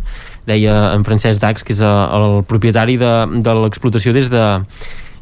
deia 0.50 0.90
en 0.96 1.06
Francesc 1.06 1.40
Dax 1.40 1.64
que 1.64 1.78
és 1.78 1.86
el, 1.86 2.42
propietari 2.50 2.98
de, 2.98 3.14
de 3.46 3.58
l'explotació 3.62 4.18
des 4.18 4.34
de 4.34 4.44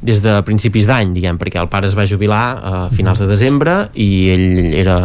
des 0.01 0.17
de 0.23 0.31
principis 0.41 0.87
d'any, 0.89 1.11
diguem, 1.13 1.37
perquè 1.37 1.59
el 1.61 1.67
pare 1.69 1.85
es 1.85 1.93
va 1.93 2.07
jubilar 2.09 2.45
a 2.57 2.71
finals 2.89 3.19
de 3.21 3.27
desembre 3.29 3.75
i 3.93 4.07
ell 4.33 4.71
era 4.73 4.95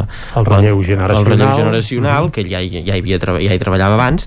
el 0.40 0.46
relleu 0.48 0.80
generacional, 0.80 1.18
el 1.20 1.28
relleu 1.28 1.50
generacional. 1.52 2.30
que 2.32 2.40
ell 2.40 2.48
ja, 2.48 2.62
ja, 2.64 2.80
hi 2.80 3.02
havia, 3.02 3.18
ja 3.20 3.52
hi 3.52 3.60
treballava 3.60 3.98
abans 3.98 4.24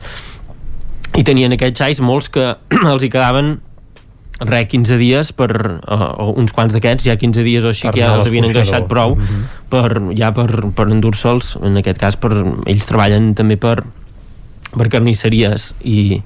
i 1.17 1.23
tenien 1.25 1.53
aquests 1.55 1.79
xais 1.81 1.99
molts 2.03 2.29
que 2.29 2.53
els 2.93 3.03
hi 3.03 3.09
quedaven 3.09 3.57
re, 4.39 4.61
15 4.71 4.95
dies 5.01 5.33
per 5.35 5.49
uh, 5.51 6.29
uns 6.39 6.53
quants 6.55 6.71
d'aquests, 6.75 7.09
ja 7.09 7.17
15 7.19 7.43
dies 7.43 7.65
o 7.65 7.73
així 7.73 7.89
Per 7.89 7.93
que 7.97 8.03
ja 8.05 8.13
els 8.15 8.27
havien 8.29 8.45
engreixat 8.47 8.87
prou 8.87 9.17
Mhm. 9.17 9.41
per, 9.69 10.01
ja 10.15 10.31
per, 10.31 10.47
per 10.75 10.87
endur-se'ls 10.87 11.57
en 11.61 11.77
aquest 11.81 11.99
cas 11.99 12.15
per, 12.15 12.31
ells 12.65 12.87
treballen 12.87 13.33
també 13.35 13.57
per 13.59 13.81
per 14.69 14.85
carnisseries 14.87 15.73
i 15.83 16.21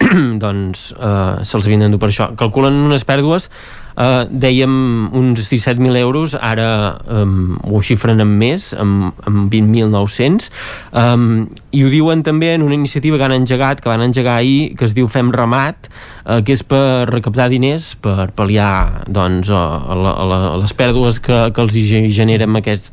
doncs 0.42 0.90
uh, 0.96 1.44
se'ls 1.44 1.66
havien 1.68 1.84
d'endur 1.86 2.00
per 2.00 2.08
això 2.10 2.30
calculen 2.36 2.74
unes 2.88 3.04
pèrdues 3.04 3.50
Uh, 3.96 4.26
dèiem 4.28 4.72
uns 5.16 5.40
17.000 5.40 5.96
euros 6.02 6.34
ara 6.36 6.98
um, 7.08 7.54
ho 7.64 7.78
xifren 7.80 8.20
en 8.20 8.28
més 8.28 8.66
amb, 8.76 9.14
amb 9.24 9.46
20.900 9.48 10.50
um, 10.92 11.46
i 11.72 11.80
ho 11.80 11.88
diuen 11.88 12.20
també 12.26 12.50
en 12.52 12.66
una 12.66 12.76
iniciativa 12.76 13.16
que 13.16 13.24
han 13.24 13.32
engegat 13.38 13.80
que 13.80 13.88
van 13.88 14.04
engegar 14.04 14.34
ahir, 14.36 14.74
que 14.76 14.84
es 14.84 14.92
diu 14.92 15.08
Fem 15.08 15.30
Ramat 15.32 15.88
uh, 15.88 16.42
que 16.44 16.52
és 16.52 16.60
per 16.68 17.08
recaptar 17.08 17.48
diners 17.48 17.94
per 18.04 18.28
pal·liar 18.36 19.06
doncs, 19.08 19.48
a, 19.48 19.64
la, 19.96 20.12
a, 20.12 20.28
la, 20.28 20.40
a 20.50 20.58
les 20.60 20.76
pèrdues 20.76 21.22
que, 21.24 21.46
que 21.56 21.64
els 21.64 21.80
genera 22.12 22.44
amb 22.44 22.60
aquest 22.60 22.92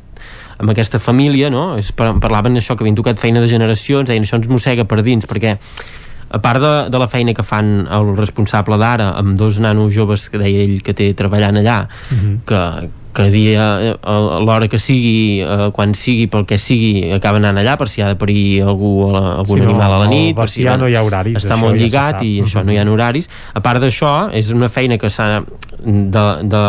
amb 0.56 0.70
aquesta 0.70 1.00
família, 1.02 1.50
no? 1.50 1.74
Par- 1.98 2.14
parlaven 2.22 2.56
això, 2.56 2.76
que 2.78 2.84
havien 2.86 2.96
tocat 2.96 3.20
feina 3.20 3.42
de 3.42 3.50
generacions, 3.50 4.06
deien 4.08 4.24
això 4.24 4.38
ens 4.38 4.48
mossega 4.48 4.86
per 4.88 5.02
dins, 5.02 5.26
perquè 5.28 5.56
a 6.34 6.40
part 6.42 6.60
de, 6.60 6.72
de 6.90 6.98
la 6.98 7.06
feina 7.06 7.32
que 7.36 7.44
fan 7.46 7.86
el 7.86 8.16
responsable 8.18 8.76
d'ara 8.80 9.12
amb 9.20 9.38
dos 9.38 9.60
nanos 9.62 9.94
joves 9.94 10.26
que 10.30 10.38
deia 10.42 10.64
ell 10.66 10.80
que 10.82 10.92
té 10.94 11.12
treballant 11.14 11.56
allà 11.62 11.86
Mhm. 12.10 12.40
que 12.44 12.60
que 13.14 13.28
dia, 13.30 13.64
eh, 13.78 13.94
a 14.02 14.40
l'hora 14.42 14.66
que 14.66 14.74
sigui 14.82 15.38
eh, 15.40 15.68
quan 15.70 15.92
sigui, 15.94 16.26
pel 16.26 16.42
que 16.50 16.56
sigui 16.58 17.12
acaben 17.14 17.44
anant 17.44 17.60
allà 17.62 17.76
per 17.78 17.86
si 17.88 18.02
ha 18.02 18.08
de 18.10 18.16
parir 18.18 18.60
algú, 18.66 19.06
a 19.06 19.12
la, 19.14 19.20
algun 19.36 19.60
Sí, 19.60 19.62
no, 19.62 19.70
animal 19.70 19.92
a 19.92 19.98
la 20.02 20.08
nit 20.10 20.34
per 20.34 20.48
si 20.50 20.64
bestiar 20.64 20.80
no 20.80 20.88
hi 20.90 20.96
ha 20.98 21.02
horaris, 21.06 21.36
està 21.38 21.54
això 21.54 21.60
molt 21.60 21.76
ja 21.78 21.84
lligat 21.84 22.16
sap. 22.18 22.24
i 22.26 22.32
això 22.42 22.58
Mhm. 22.58 22.66
no 22.66 22.72
hi 22.72 22.78
ha 22.82 22.90
horaris 22.90 23.30
a 23.54 23.60
part 23.62 23.80
d'això, 23.80 24.30
és 24.34 24.50
una 24.50 24.68
feina 24.68 24.98
que 24.98 25.10
s'ha 25.10 25.44
de, 25.78 26.24
de, 26.42 26.62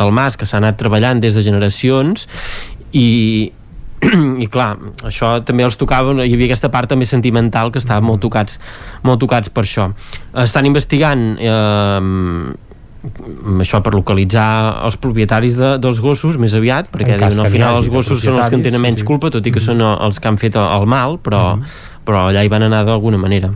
del 0.00 0.10
MAS 0.10 0.38
que 0.38 0.46
s'ha 0.46 0.56
anat 0.56 0.78
treballant 0.80 1.20
des 1.20 1.34
de 1.34 1.42
generacions 1.42 2.26
i 2.92 3.52
i 4.44 4.48
clar, 4.48 4.70
això 5.04 5.34
també 5.44 5.66
els 5.66 5.76
tocava 5.80 6.14
hi 6.24 6.32
havia 6.32 6.48
aquesta 6.50 6.70
part 6.72 6.88
també 6.90 7.08
sentimental 7.08 7.72
que 7.72 7.80
estaven 7.82 8.06
molt 8.08 8.22
tocats, 8.24 8.58
molt 9.04 9.20
tocats 9.20 9.52
per 9.52 9.66
això. 9.66 9.90
Estan 10.40 10.68
investigant 10.70 11.24
eh, 11.36 12.00
això 13.60 13.80
per 13.84 13.94
localitzar 13.96 14.48
els 14.88 14.98
propietaris 15.00 15.56
de, 15.60 15.72
dels 15.80 16.02
gossos 16.04 16.36
més 16.40 16.56
aviat, 16.56 16.90
perquè 16.92 17.16
diuen, 17.16 17.40
al 17.44 17.52
final 17.52 17.80
els 17.80 17.88
gossos 17.92 18.24
són 18.24 18.40
els 18.40 18.52
que 18.52 18.60
en 18.60 18.66
tenen 18.66 18.82
menys 18.82 19.00
sí, 19.00 19.06
sí. 19.06 19.08
culpa, 19.08 19.32
tot 19.32 19.46
i 19.46 19.52
que 19.54 19.62
són 19.64 19.80
els 19.84 20.20
que 20.20 20.28
han 20.32 20.40
fet 20.40 20.56
el 20.60 20.86
mal, 20.88 21.18
però, 21.24 21.44
però 22.04 22.28
allà 22.28 22.44
hi 22.44 22.52
van 22.52 22.68
anar 22.68 22.84
d'alguna 22.88 23.20
manera 23.20 23.52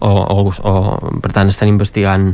o, 0.00 0.10
o, 0.10 0.46
o 0.50 0.74
per 1.24 1.32
tant 1.36 1.52
estan 1.52 1.70
investigant 1.72 2.32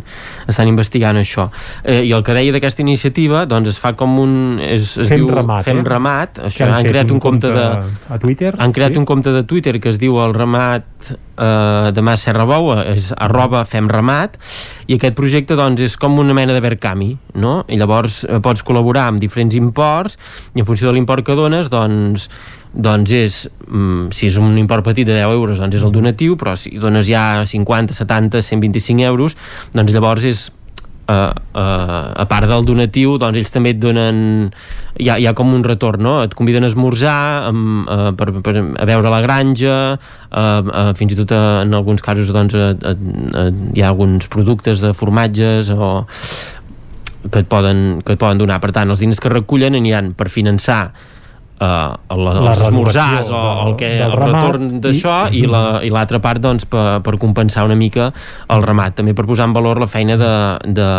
estan 0.48 0.70
investigant 0.70 1.18
això 1.20 1.48
eh, 1.84 2.02
i 2.02 2.12
el 2.12 2.24
que 2.26 2.36
deia 2.36 2.54
d'aquesta 2.54 2.84
iniciativa 2.84 3.44
doncs 3.50 3.74
es 3.74 3.80
fa 3.82 3.94
com 3.98 4.18
un 4.22 4.34
es, 4.62 4.96
es 4.96 5.10
Fem 5.10 5.22
diu 5.24 5.32
Ramat, 5.32 5.66
Fem 5.66 5.82
eh? 5.82 5.88
Ramat 5.88 6.40
Que 6.40 6.48
això, 6.50 6.68
han 6.68 6.78
han 6.78 6.88
creat 6.88 7.10
un 7.10 7.18
un, 7.18 7.24
compte, 7.24 7.50
compte 7.50 7.60
de 7.60 8.14
a 8.14 8.18
Twitter, 8.22 8.54
han 8.58 8.72
creat 8.72 8.96
sí? 8.96 9.02
un 9.02 9.08
compte 9.08 9.34
de 9.34 9.44
Twitter 9.44 9.78
que 9.80 9.92
es 9.92 10.00
diu 10.02 10.18
el 10.24 10.34
Ramat 10.34 11.14
eh, 11.36 11.90
de 11.92 12.04
Mas 12.04 12.24
Serra 12.26 12.46
Bou 12.48 12.72
és 12.80 13.12
arroba 13.16 13.64
Fem 13.68 13.90
Ramat 13.90 14.38
i 14.88 14.96
aquest 14.96 15.16
projecte 15.18 15.58
doncs 15.58 15.82
és 15.84 15.98
com 16.00 16.18
una 16.20 16.36
mena 16.36 16.54
de 16.56 16.62
Verkami 16.64 17.12
no? 17.34 17.60
i 17.68 17.78
llavors 17.80 18.22
eh, 18.28 18.40
pots 18.44 18.64
col·laborar 18.66 19.08
amb 19.10 19.22
diferents 19.22 19.56
imports 19.58 20.18
i 20.54 20.62
en 20.62 20.68
funció 20.68 20.90
de 20.90 20.96
l'import 20.96 21.26
que 21.26 21.38
dones 21.38 21.70
doncs 21.72 22.28
doncs 22.72 23.12
és, 23.12 23.50
mm, 23.68 24.12
si 24.16 24.30
és 24.30 24.38
un 24.40 24.56
import 24.56 24.84
petit 24.84 25.04
de 25.04 25.12
10 25.12 25.34
euros, 25.36 25.58
doncs 25.60 25.76
és 25.76 25.82
el 25.84 25.92
donatiu, 25.92 26.38
però 26.40 26.56
si 26.56 26.78
dones 26.80 27.04
ja 27.06 27.44
50, 27.44 27.92
70, 27.92 28.40
125 28.40 29.04
euros, 29.04 29.36
doncs 29.74 29.92
llavors 29.92 30.24
és 30.24 30.46
uh, 31.08 31.32
uh, 31.54 32.12
a 32.14 32.26
part 32.30 32.48
del 32.50 32.64
donatiu 32.66 33.16
doncs 33.20 33.40
ells 33.40 33.52
també 33.54 33.72
et 33.74 33.80
donen 33.82 34.50
hi 35.00 35.08
ha, 35.10 35.18
hi 35.18 35.26
ha 35.26 35.34
com 35.38 35.52
un 35.54 35.64
retorn, 35.66 36.02
no? 36.04 36.14
et 36.22 36.34
conviden 36.38 36.66
a 36.66 36.70
esmorzar 36.70 37.50
um, 37.50 37.84
uh, 37.86 38.10
per, 38.18 38.30
per, 38.44 38.56
a 38.60 38.88
veure 38.88 39.12
la 39.12 39.22
granja 39.24 39.76
uh, 39.94 40.38
uh, 40.38 40.90
fins 40.98 41.14
i 41.14 41.20
tot 41.22 41.34
uh, 41.36 41.62
en 41.64 41.74
alguns 41.78 42.04
casos 42.04 42.32
doncs, 42.34 42.56
uh, 42.58 42.72
uh, 42.74 42.96
uh, 43.32 43.48
hi 43.74 43.84
ha 43.84 43.92
alguns 43.92 44.28
productes 44.32 44.84
de 44.84 44.92
formatges 44.96 45.72
o 45.74 45.94
que 47.22 47.38
et 47.38 47.48
poden, 47.48 48.02
que 48.02 48.16
et 48.16 48.20
poden 48.20 48.40
donar 48.42 48.58
per 48.62 48.72
tant 48.74 48.90
els 48.90 49.02
diners 49.02 49.22
que 49.22 49.30
recullen 49.30 49.78
aniran 49.78 50.12
per 50.18 50.30
finançar 50.32 50.84
el, 51.62 52.24
La 52.26 52.52
els 52.52 52.60
esmorzars 52.66 53.30
o 53.30 53.42
el, 53.68 53.76
que, 53.80 53.90
el 54.02 54.12
retorn 54.18 54.80
d'això 54.82 55.16
i, 55.30 55.38
i- 55.40 55.44
i 55.44 55.46
la- 55.50 55.80
i 55.86 55.90
l'altra 55.94 56.18
part 56.24 56.42
doncs, 56.42 56.66
per, 56.66 57.00
per 57.06 57.16
compensar 57.22 57.64
una 57.68 57.76
mica 57.78 58.10
el 58.50 58.62
ramat 58.66 58.96
també 58.98 59.14
per 59.14 59.26
posar 59.28 59.46
en 59.50 59.54
valor 59.56 59.80
la 59.80 59.86
feina 59.90 60.16
de, 60.20 60.32
de, 60.66 60.90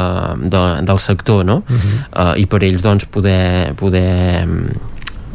de, 0.50 0.64
del 0.88 1.00
sector 1.04 1.44
no? 1.46 1.62
uh, 1.68 2.34
i 2.40 2.46
per 2.48 2.64
ells 2.64 2.82
doncs, 2.86 3.06
poder, 3.12 3.74
poder 3.76 4.18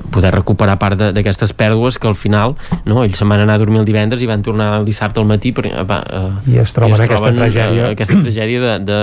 poder 0.08 0.30
recuperar 0.32 0.78
part 0.80 0.96
d'aquestes 1.12 1.50
pèrdues 1.52 1.98
que 2.00 2.08
al 2.08 2.14
final 2.16 2.54
no, 2.88 3.02
ells 3.04 3.18
se'n 3.20 3.28
van 3.28 3.42
anar 3.44 3.58
a 3.58 3.60
dormir 3.60 3.82
el 3.82 3.84
divendres 3.88 4.22
i 4.24 4.28
van 4.30 4.40
tornar 4.42 4.70
el 4.78 4.86
dissabte 4.88 5.20
al 5.20 5.26
matí 5.28 5.52
per, 5.52 5.66
va, 5.84 5.98
uh, 6.00 6.30
I 6.48 6.56
es 6.62 6.72
troben 6.72 6.96
aquesta 6.96 7.32
tragèdia. 7.36 7.90
aquesta 7.92 8.16
tragèdia 8.22 8.62
de, 8.62 8.72
de 8.88 9.00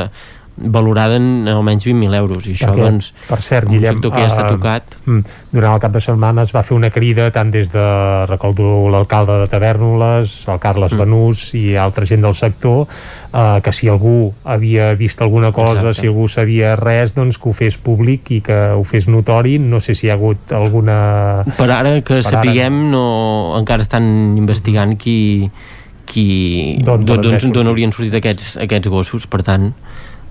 valorada 0.57 1.17
en 1.17 1.47
almenys 1.51 1.83
20.000 1.87 2.15
euros 2.15 2.47
i 2.47 2.53
això 2.55 2.69
Perquè, 2.71 2.85
doncs 2.85 3.09
per 3.27 3.39
cert, 3.43 3.67
un 3.67 3.75
Guillem, 3.75 3.97
sector 3.97 4.13
que 4.13 4.21
ja 4.23 4.29
està 4.29 4.45
eh, 4.45 4.53
tocat 4.55 4.97
mm, 5.03 5.33
durant 5.51 5.75
el 5.75 5.81
cap 5.83 5.91
de 5.95 6.01
setmana 6.03 6.45
es 6.47 6.53
va 6.55 6.63
fer 6.63 6.77
una 6.77 6.91
crida 6.95 7.27
tant 7.35 7.51
des 7.51 7.71
de, 7.73 7.83
recordo, 8.29 8.87
l'alcalde 8.93 9.41
de 9.41 9.49
Tavernoles, 9.51 10.37
el 10.51 10.61
Carles 10.63 10.95
mm. 10.95 11.03
Benús 11.03 11.43
i 11.59 11.65
altra 11.75 12.07
gent 12.07 12.23
del 12.23 12.37
sector, 12.39 12.85
eh, 12.87 13.59
que 13.63 13.75
si 13.75 13.91
algú 13.91 14.33
havia 14.43 14.93
vist 14.95 15.21
alguna 15.21 15.51
cosa, 15.51 15.81
Exacte. 15.81 16.01
si 16.01 16.11
algú 16.11 16.29
sabia 16.31 16.75
res, 16.79 17.15
doncs 17.17 17.39
que 17.41 17.51
ho 17.51 17.55
fes 17.55 17.75
públic 17.75 18.31
i 18.31 18.41
que 18.45 18.59
ho 18.75 18.83
fes 18.87 19.09
notori. 19.11 19.57
No 19.59 19.81
sé 19.83 19.95
si 19.95 20.07
hi 20.07 20.13
ha 20.13 20.15
hagut 20.15 20.55
alguna... 20.55 20.97
per 21.57 21.69
ara 21.69 21.97
que 21.99 22.21
Per 22.21 22.23
ara 22.23 22.29
sapiguem 22.29 22.85
no, 22.93 23.05
encara 23.59 23.83
estan 23.83 24.37
investigant 24.39 24.95
qui 24.99 25.17
qui 26.05 26.77
d'on 26.85 27.67
haurien 27.67 27.89
sortit 27.89 28.13
aquests, 28.19 28.55
aquests 28.61 28.91
gossos 28.93 29.25
per 29.25 29.41
tant 29.41 29.71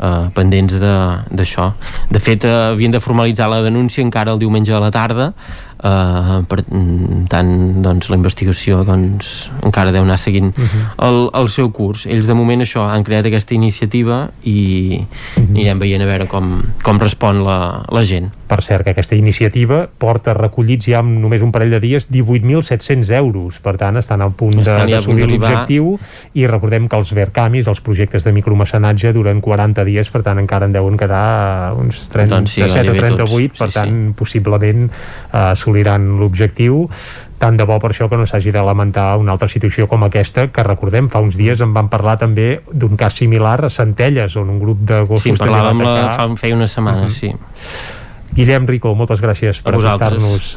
eh, 0.00 0.28
pendents 0.34 0.74
de- 0.80 1.18
d'això. 1.30 1.72
De, 2.10 2.18
fet 2.20 2.44
eh, 2.44 2.52
havien 2.72 2.90
de 2.90 3.00
formalitzar 3.00 3.48
la 3.50 3.62
denúncia 3.62 4.02
encara 4.02 4.32
el 4.32 4.38
diumenge 4.38 4.72
a 4.74 4.80
la 4.80 4.90
tarda 4.90 5.32
eh, 5.84 6.38
per 6.48 6.62
tant 7.30 7.50
doncs, 7.84 8.08
la 8.10 8.16
investigació 8.18 8.82
doncs, 8.88 9.50
encara 9.62 9.92
deu 9.92 10.02
anar 10.06 10.16
seguint 10.18 10.52
el, 11.04 11.28
el 11.36 11.48
seu 11.52 11.70
curs. 11.76 12.06
Ells 12.10 12.26
de 12.30 12.34
moment 12.34 12.64
això 12.64 12.86
han 12.88 13.04
creat 13.04 13.28
aquesta 13.28 13.54
iniciativa 13.54 14.30
i 14.48 15.02
anirem 15.36 15.78
veient 15.82 16.02
a 16.02 16.08
veure 16.08 16.26
com, 16.30 16.56
com 16.82 17.00
respon 17.02 17.42
la, 17.44 17.58
la 17.92 18.04
gent. 18.08 18.30
Per 18.48 18.60
cert, 18.62 18.84
que 18.84 18.92
aquesta 18.94 19.16
iniciativa 19.16 19.84
porta 19.98 20.34
recollits 20.36 20.86
ja 20.90 21.00
en 21.04 21.14
només 21.22 21.42
un 21.42 21.50
parell 21.54 21.72
de 21.74 21.80
dies 21.82 22.08
18.700 22.12 23.10
euros. 23.18 23.58
Per 23.64 23.76
tant, 23.80 23.96
estan 24.00 24.22
a 24.22 24.28
punt 24.30 24.56
de- 24.58 24.62
Estan 24.64 24.88
d'assolir 24.90 25.26
l'objectiu 25.28 25.94
i 26.34 26.46
recordem 26.46 26.88
que 26.88 26.96
els 26.96 27.12
Vercamis, 27.16 27.66
els 27.68 27.80
projectes 27.84 28.24
de 28.24 28.32
micromecenatge, 28.36 29.12
duren 29.16 29.40
40 29.44 29.84
dies, 29.84 30.10
per 30.10 30.22
tant 30.26 30.38
encara 30.42 30.66
en 30.68 30.72
deuen 30.76 30.96
quedar 31.00 31.74
uns 31.78 32.08
37 32.12 32.34
Doncs 32.34 32.54
sí, 32.54 32.62
a 32.62 32.68
gairebé 32.68 33.00
38, 33.08 33.24
tots. 33.24 33.58
per 33.58 33.68
Sí, 33.70 33.74
tant, 33.80 33.98
possiblement 34.18 34.84
eh, 34.90 35.52
assoliran 35.74 36.18
l'objectiu 36.20 36.88
tant 37.38 37.56
de 37.58 37.64
bo 37.66 37.76
per 37.82 37.90
això 37.90 38.06
que 38.08 38.16
no 38.16 38.24
s'hagi 38.26 38.52
de 38.54 38.62
lamentar 38.62 39.18
una 39.18 39.32
altra 39.34 39.48
situació 39.50 39.86
com 39.90 40.04
aquesta, 40.06 40.46
que 40.48 40.62
recordem, 40.64 41.10
fa 41.10 41.20
uns 41.20 41.34
dies 41.36 41.60
en 41.60 41.74
van 41.74 41.90
parlar 41.92 42.16
també 42.16 42.62
d'un 42.72 42.96
cas 42.96 43.14
similar 43.18 43.58
a 43.66 43.68
Centelles, 43.68 44.36
on 44.36 44.48
un 44.48 44.60
grup 44.62 44.78
de 44.86 45.02
gossos 45.04 45.22
Sí, 45.26 45.34
parlàvem 45.36 45.82
la, 45.84 46.14
fa, 46.16 46.28
feia 46.40 46.54
una 46.56 46.68
setmana, 46.68 47.02
Mhm. 47.04 47.10
sí. 47.10 47.34
Guillem 48.34 48.66
Rico, 48.66 48.90
moltes 48.98 49.20
gràcies 49.22 49.60
per 49.62 49.76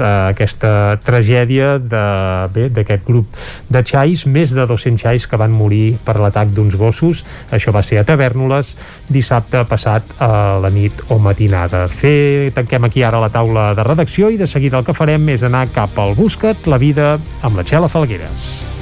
a 0.02 0.12
aquesta 0.32 0.72
tragèdia 1.06 1.76
d'aquest 1.78 3.04
grup 3.06 3.38
de 3.70 3.84
xais, 3.86 4.26
més 4.26 4.54
de 4.58 4.66
200 4.66 5.04
xais 5.04 5.28
que 5.30 5.38
van 5.38 5.54
morir 5.54 5.98
per 6.06 6.18
l'atac 6.18 6.50
d'uns 6.56 6.78
gossos. 6.80 7.24
Això 7.54 7.74
va 7.76 7.84
ser 7.86 8.02
a 8.02 8.06
Tavernoles 8.08 8.74
dissabte 9.14 9.62
passat 9.70 10.18
a 10.18 10.58
la 10.64 10.74
nit 10.74 11.06
o 11.14 11.20
matinada. 11.22 11.86
Fer, 11.88 12.50
tanquem 12.58 12.90
aquí 12.90 13.06
ara 13.06 13.22
la 13.22 13.30
taula 13.34 13.70
de 13.78 13.86
redacció 13.86 14.32
i 14.34 14.42
de 14.42 14.50
seguida 14.50 14.82
el 14.82 14.88
que 14.88 14.98
farem 14.98 15.30
és 15.36 15.46
anar 15.46 15.68
cap 15.76 15.98
al 16.02 16.18
Buscat, 16.18 16.66
la 16.66 16.82
vida 16.82 17.16
amb 17.42 17.62
la 17.62 17.68
Txela 17.68 17.92
Falgueres. 17.92 18.77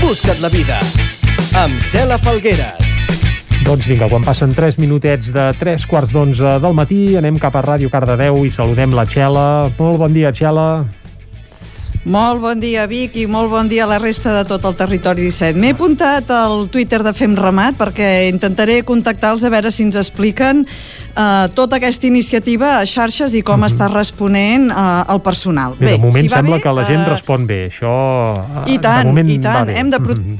Busca't 0.00 0.40
la 0.42 0.50
vida 0.52 0.76
amb 1.56 1.80
Cela 1.80 2.18
Falgueres. 2.20 2.90
Doncs 3.64 3.88
vinga, 3.88 4.10
quan 4.12 4.20
passen 4.20 4.52
3 4.52 4.76
minutets 4.82 5.32
de 5.32 5.46
3 5.56 5.86
quarts 5.88 6.12
d'11 6.12 6.58
del 6.60 6.76
matí, 6.76 7.16
anem 7.16 7.40
cap 7.40 7.56
a 7.56 7.64
Ràdio 7.64 7.88
Cardedeu 7.88 8.44
i 8.44 8.52
saludem 8.52 8.92
la 8.92 9.06
Txela. 9.08 9.70
Molt 9.78 10.04
bon 10.04 10.12
dia, 10.12 10.28
Txela. 10.28 10.99
Molt 12.00 12.40
bon 12.40 12.56
dia, 12.56 12.86
Vic, 12.88 13.12
i 13.20 13.26
molt 13.28 13.50
bon 13.52 13.66
dia 13.68 13.84
a 13.84 13.86
la 13.90 13.98
resta 14.00 14.32
de 14.32 14.46
tot 14.48 14.64
el 14.64 14.72
territori 14.78 15.26
17. 15.26 15.58
M'he 15.60 15.74
apuntat 15.74 16.30
al 16.32 16.70
Twitter 16.72 17.02
de 17.04 17.12
Fem 17.12 17.34
Ramat 17.36 17.76
perquè 17.76 18.08
intentaré 18.30 18.78
contactar-los 18.88 19.44
a 19.44 19.50
veure 19.52 19.68
si 19.68 19.84
ens 19.84 19.98
expliquen 20.00 20.62
eh, 20.64 21.50
tota 21.52 21.76
aquesta 21.76 22.08
iniciativa 22.08 22.78
a 22.78 22.86
xarxes 22.88 23.36
i 23.36 23.42
com 23.42 23.60
mm 23.60 23.64
-hmm. 23.64 23.72
està 23.74 23.90
responent 23.92 24.70
eh, 24.70 25.12
el 25.12 25.20
personal. 25.20 25.76
Bé, 25.76 25.86
bé 25.86 25.92
de 25.92 25.98
moment 25.98 26.24
si 26.24 26.28
sembla 26.32 26.56
bé, 26.56 26.62
que 26.62 26.72
la 26.72 26.84
gent 26.86 27.02
eh, 27.02 27.08
respon 27.10 27.46
bé. 27.46 27.68
Això 27.68 28.64
I 28.66 28.76
de 28.76 28.82
tant, 28.82 29.06
moment 29.06 29.28
i 29.28 29.38
tant. 29.38 29.68
Hem 29.68 29.90
de, 29.90 30.00
pro 30.00 30.14
Mhm. 30.14 30.38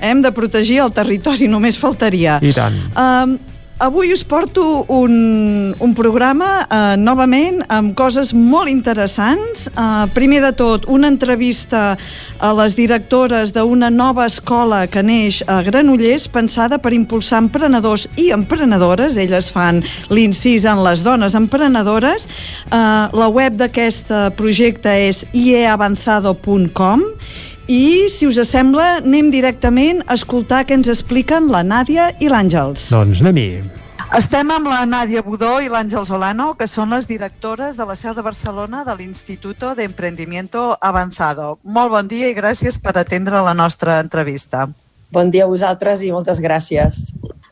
hem 0.00 0.22
de 0.22 0.32
protegir 0.32 0.78
el 0.78 0.92
territori, 0.92 1.46
només 1.56 1.76
faltaria. 1.76 2.38
I 2.40 2.52
tant. 2.52 2.74
Um, 2.96 3.38
avui 3.82 4.12
us 4.12 4.22
porto 4.22 4.84
un, 4.88 5.74
un 5.78 5.92
programa 5.98 6.62
uh, 6.62 6.94
novament 6.94 7.64
amb 7.66 7.96
coses 7.98 8.30
molt 8.30 8.70
interessants. 8.70 9.66
Uh, 9.74 10.06
primer 10.14 10.38
de 10.44 10.52
tot, 10.54 10.86
una 10.86 11.10
entrevista 11.10 11.96
a 12.38 12.52
les 12.54 12.76
directores 12.78 13.50
d'una 13.56 13.90
nova 13.90 14.28
escola 14.30 14.84
que 14.86 15.02
neix 15.02 15.42
a 15.50 15.58
Granollers 15.66 16.28
pensada 16.30 16.78
per 16.78 16.94
impulsar 16.94 17.42
emprenedors 17.42 18.06
i 18.14 18.30
emprenedores. 18.30 19.18
Elles 19.18 19.50
fan 19.50 19.82
l'incís 20.14 20.62
en 20.62 20.84
les 20.86 21.02
dones 21.02 21.34
emprenedores. 21.34 22.28
Uh, 22.70 23.10
la 23.10 23.28
web 23.32 23.58
d'aquest 23.58 24.10
eh, 24.14 24.28
projecte 24.38 24.92
és 25.08 25.24
ieavanzado.com 25.34 27.02
i, 27.68 28.08
si 28.10 28.26
us 28.26 28.40
sembla, 28.48 28.98
anem 29.02 29.30
directament 29.30 30.02
a 30.06 30.16
escoltar 30.18 30.64
què 30.66 30.74
ens 30.78 30.90
expliquen 30.92 31.50
la 31.52 31.62
Nàdia 31.62 32.10
i 32.20 32.30
l'Àngels. 32.32 32.90
Doncs 32.92 33.22
anem-hi. 33.22 33.62
Estem 34.12 34.50
amb 34.52 34.68
la 34.68 34.82
Nàdia 34.84 35.22
Budó 35.24 35.54
i 35.64 35.70
l'Àngel 35.72 36.04
Solano, 36.04 36.50
que 36.58 36.66
són 36.68 36.92
les 36.92 37.06
directores 37.08 37.78
de 37.80 37.86
la 37.88 37.96
seu 37.96 38.12
de 38.12 38.20
Barcelona 38.20 38.82
de 38.84 38.92
l'Instituto 38.98 39.72
de 39.74 39.86
Emprendimiento 39.88 40.76
Avanzado. 40.80 41.54
Molt 41.64 41.94
bon 41.94 42.10
dia 42.10 42.28
i 42.28 42.36
gràcies 42.36 42.76
per 42.76 42.92
atendre 43.00 43.40
la 43.40 43.54
nostra 43.56 44.00
entrevista. 44.04 44.66
Bon 45.12 45.28
dia 45.28 45.44
a 45.44 45.50
vosaltres 45.50 46.00
i 46.00 46.08
moltes 46.08 46.38
gràcies. 46.40 47.10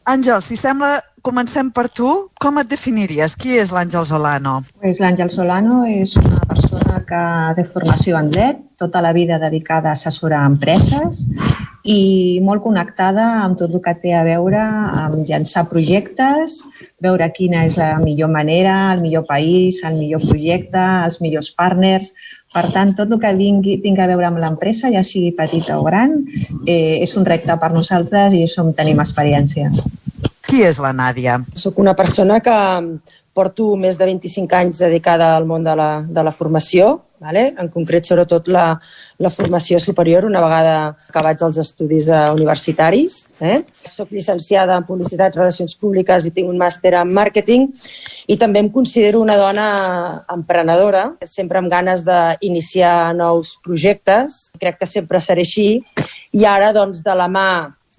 Àngel, 0.08 0.40
si 0.40 0.56
sembla, 0.56 0.94
comencem 1.20 1.68
per 1.76 1.90
tu. 1.92 2.08
Com 2.40 2.56
et 2.62 2.70
definiries? 2.70 3.34
Qui 3.36 3.58
és 3.60 3.68
l'Àngel 3.76 4.06
Solano? 4.08 4.54
Pues 4.80 5.00
L'Àngel 5.02 5.28
Solano 5.28 5.82
és 5.84 6.16
una 6.16 6.40
persona 6.48 7.02
que 7.04 7.24
de 7.58 7.66
formació 7.68 8.16
en 8.16 8.30
dret, 8.32 8.62
tota 8.80 9.02
la 9.04 9.12
vida 9.12 9.36
dedicada 9.42 9.92
a 9.92 9.98
assessorar 9.98 10.46
empreses 10.48 11.26
i 11.84 12.40
molt 12.44 12.64
connectada 12.64 13.26
amb 13.44 13.56
tot 13.60 13.72
el 13.76 13.80
que 13.84 13.94
té 14.02 14.12
a 14.16 14.24
veure 14.24 14.60
amb 14.60 15.20
llançar 15.28 15.66
projectes, 15.68 16.62
veure 17.00 17.28
quina 17.36 17.66
és 17.68 17.76
la 17.80 17.94
millor 18.00 18.32
manera, 18.32 18.94
el 18.94 19.04
millor 19.04 19.24
país, 19.28 19.80
el 19.84 20.00
millor 20.00 20.24
projecte, 20.24 20.80
els 21.04 21.20
millors 21.20 21.52
partners. 21.56 22.12
Per 22.50 22.64
tant, 22.74 22.96
tot 22.98 23.12
el 23.14 23.20
que 23.22 23.30
vingui, 23.38 23.76
tingui 23.82 24.02
a 24.02 24.08
veure 24.10 24.26
amb 24.26 24.40
l'empresa, 24.42 24.90
ja 24.90 25.04
sigui 25.06 25.30
petita 25.38 25.78
o 25.78 25.84
gran, 25.86 26.16
eh, 26.66 26.98
és 26.98 27.14
un 27.16 27.26
repte 27.28 27.54
per 27.62 27.70
nosaltres 27.70 28.34
i 28.34 28.46
som 28.50 28.72
tenim 28.74 28.98
experiència. 28.98 29.70
Qui 30.48 30.64
és 30.66 30.80
la 30.82 30.90
Nàdia? 30.90 31.38
Soc 31.54 31.78
una 31.78 31.94
persona 31.94 32.40
que 32.42 32.56
porto 33.40 33.72
més 33.80 33.96
de 33.96 34.04
25 34.04 34.58
anys 34.58 34.82
dedicada 34.84 35.32
al 35.36 35.48
món 35.48 35.64
de 35.64 35.72
la, 35.78 35.92
de 36.04 36.24
la 36.26 36.32
formació, 36.34 36.98
vale? 37.20 37.46
en 37.60 37.68
concret 37.72 38.08
sobretot 38.08 38.48
la, 38.52 38.64
la 39.20 39.30
formació 39.32 39.78
superior 39.80 40.26
una 40.28 40.42
vegada 40.44 40.74
acabats 41.08 41.44
els 41.46 41.60
estudis 41.62 42.08
eh, 42.12 42.20
universitaris. 42.34 43.20
Eh? 43.40 43.60
Soc 43.88 44.12
llicenciada 44.16 44.76
en 44.76 44.86
Publicitat 44.88 45.36
Relacions 45.36 45.76
Públiques 45.80 46.26
i 46.26 46.34
tinc 46.36 46.52
un 46.52 46.60
màster 46.60 46.94
en 47.00 47.12
Màrqueting 47.16 47.68
i 48.28 48.38
també 48.40 48.64
em 48.64 48.70
considero 48.72 49.20
una 49.24 49.36
dona 49.40 49.66
emprenedora, 50.32 51.10
sempre 51.24 51.60
amb 51.60 51.72
ganes 51.72 52.04
d'iniciar 52.08 53.12
nous 53.16 53.56
projectes. 53.64 54.40
Crec 54.60 54.80
que 54.80 54.88
sempre 54.88 55.20
seré 55.24 55.44
així 55.48 55.68
i 56.36 56.48
ara, 56.48 56.72
doncs, 56.76 57.04
de 57.04 57.16
la 57.16 57.28
mà 57.28 57.50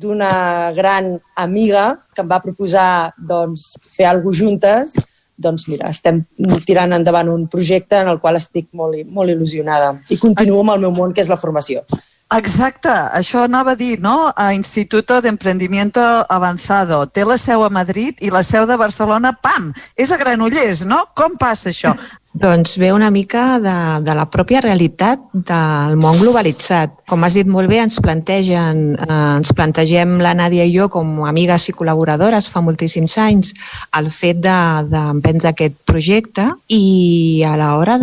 d'una 0.01 0.73
gran 0.73 1.13
amiga 1.38 1.91
que 2.15 2.23
em 2.23 2.30
va 2.30 2.41
proposar 2.41 3.13
doncs, 3.18 3.76
fer 3.85 4.09
alguna 4.09 4.38
juntes, 4.41 4.95
doncs 5.41 5.68
mira, 5.72 5.89
estem 5.89 6.23
tirant 6.68 6.93
endavant 6.97 7.30
un 7.34 7.47
projecte 7.51 7.99
en 8.01 8.11
el 8.11 8.22
qual 8.23 8.39
estic 8.39 8.69
molt, 8.77 9.01
molt 9.09 9.34
il·lusionada 9.34 9.95
i 10.09 10.19
continuo 10.22 10.61
amb 10.63 10.76
el 10.77 10.88
meu 10.88 10.95
món, 10.95 11.13
que 11.13 11.23
és 11.26 11.31
la 11.31 11.39
formació. 11.41 11.84
Exacte, 12.31 12.91
això 13.11 13.41
anava 13.43 13.73
a 13.73 13.76
dir, 13.76 13.97
no? 13.99 14.31
A 14.39 14.53
Instituto 14.55 15.19
de 15.19 15.27
Emprendimiento 15.27 15.99
Avanzado. 16.31 17.03
Té 17.11 17.26
la 17.27 17.35
seu 17.35 17.65
a 17.65 17.69
Madrid 17.69 18.23
i 18.23 18.31
la 18.31 18.39
seu 18.47 18.63
de 18.69 18.77
Barcelona, 18.80 19.34
pam, 19.35 19.73
és 19.99 20.13
a 20.15 20.19
Granollers, 20.22 20.85
no? 20.88 21.01
Com 21.13 21.35
passa 21.35 21.73
això? 21.73 21.91
Doncs 22.34 22.78
ve 22.80 22.94
una 22.94 23.10
mica 23.12 23.60
de, 23.60 24.03
de 24.06 24.14
la 24.16 24.24
pròpia 24.32 24.62
realitat 24.64 25.20
del 25.36 25.98
món 25.99 26.22
globalitzat. 26.22 26.94
Com 27.10 27.26
has 27.28 27.36
dit 27.36 27.48
molt 27.48 27.68
bé, 27.68 27.82
ens 27.84 27.99
plantegen, 27.99 28.80
eh, 28.95 29.18
ens 29.41 29.52
plantegem 29.52 30.14
la 30.24 30.32
Nàdia 30.40 30.64
i 30.64 30.72
jo 30.72 30.88
com 30.94 31.26
amigues 31.28 31.68
i 31.68 31.76
col·laboradores 31.76 32.48
fa 32.48 32.64
moltíssims 32.64 33.18
anys 33.20 33.52
el 33.99 34.08
fet 34.16 34.40
d'emprendre 34.40 35.49
de, 35.49 35.52
aquest 35.52 35.76
projecte 35.84 36.48
i 36.72 37.44
a 37.44 37.58
l'hora 37.60 37.98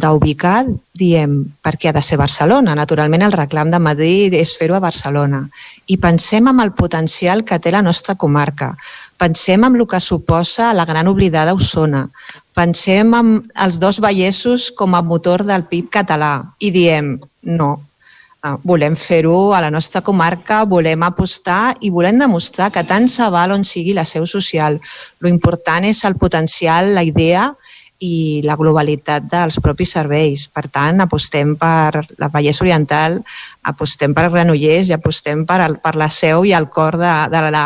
d'ubicar 0.00 0.62
diem 0.98 1.42
per 1.62 1.76
què 1.76 1.90
ha 1.90 1.96
de 1.98 2.02
ser 2.02 2.16
Barcelona. 2.16 2.72
Naturalment 2.74 3.26
el 3.28 3.36
reclam 3.36 3.68
de 3.70 3.78
Madrid 3.78 4.32
és 4.32 4.56
fer-ho 4.56 4.78
a 4.78 4.82
Barcelona. 4.82 5.44
I 5.92 6.00
pensem 6.00 6.48
en 6.48 6.64
el 6.64 6.72
potencial 6.72 7.44
que 7.44 7.60
té 7.60 7.70
la 7.70 7.84
nostra 7.84 8.16
comarca. 8.16 8.72
Pensem 9.18 9.64
en 9.66 9.76
el 9.76 9.86
que 9.90 9.98
suposa 10.00 10.72
la 10.74 10.84
gran 10.86 11.08
oblidada 11.10 11.54
Osona. 11.54 12.06
Pensem 12.54 13.14
en 13.18 13.34
els 13.54 13.80
dos 13.82 13.98
Vallessos 14.00 14.70
com 14.70 14.94
a 14.94 15.02
motor 15.02 15.42
del 15.46 15.66
PIB 15.66 15.90
català 15.98 16.32
i 16.62 16.70
diem 16.74 17.16
no, 17.42 17.70
eh, 18.44 18.54
volem 18.62 18.94
fer-ho 18.96 19.54
a 19.54 19.60
la 19.64 19.70
nostra 19.74 20.02
comarca, 20.06 20.62
volem 20.64 21.02
apostar 21.02 21.76
i 21.80 21.90
volem 21.90 22.18
demostrar 22.18 22.70
que 22.70 22.84
tant 22.86 23.08
se 23.10 23.26
val 23.30 23.52
on 23.54 23.64
sigui 23.64 23.94
la 23.94 24.06
seu 24.06 24.26
social. 24.26 24.78
Lo 25.20 25.28
important 25.28 25.84
és 25.84 26.04
el 26.04 26.14
potencial, 26.14 26.94
la 26.94 27.02
idea 27.02 27.50
i 27.98 28.40
la 28.46 28.54
globalitat 28.54 29.26
dels 29.30 29.58
propis 29.62 29.90
serveis. 29.96 30.46
Per 30.46 30.68
tant, 30.70 31.02
apostem 31.02 31.56
per 31.58 32.04
la 32.18 32.30
Vallès 32.30 32.62
Oriental, 32.62 33.18
apostem 33.68 34.14
per 34.16 34.28
Granollers 34.32 34.90
i 34.90 34.96
apostem 34.96 35.44
per, 35.48 35.60
el, 35.64 35.76
per 35.82 35.94
la 36.00 36.08
seu 36.12 36.46
i 36.48 36.54
el 36.56 36.68
cor 36.72 36.98
de, 37.00 37.12
de, 37.32 37.42
la, 37.54 37.64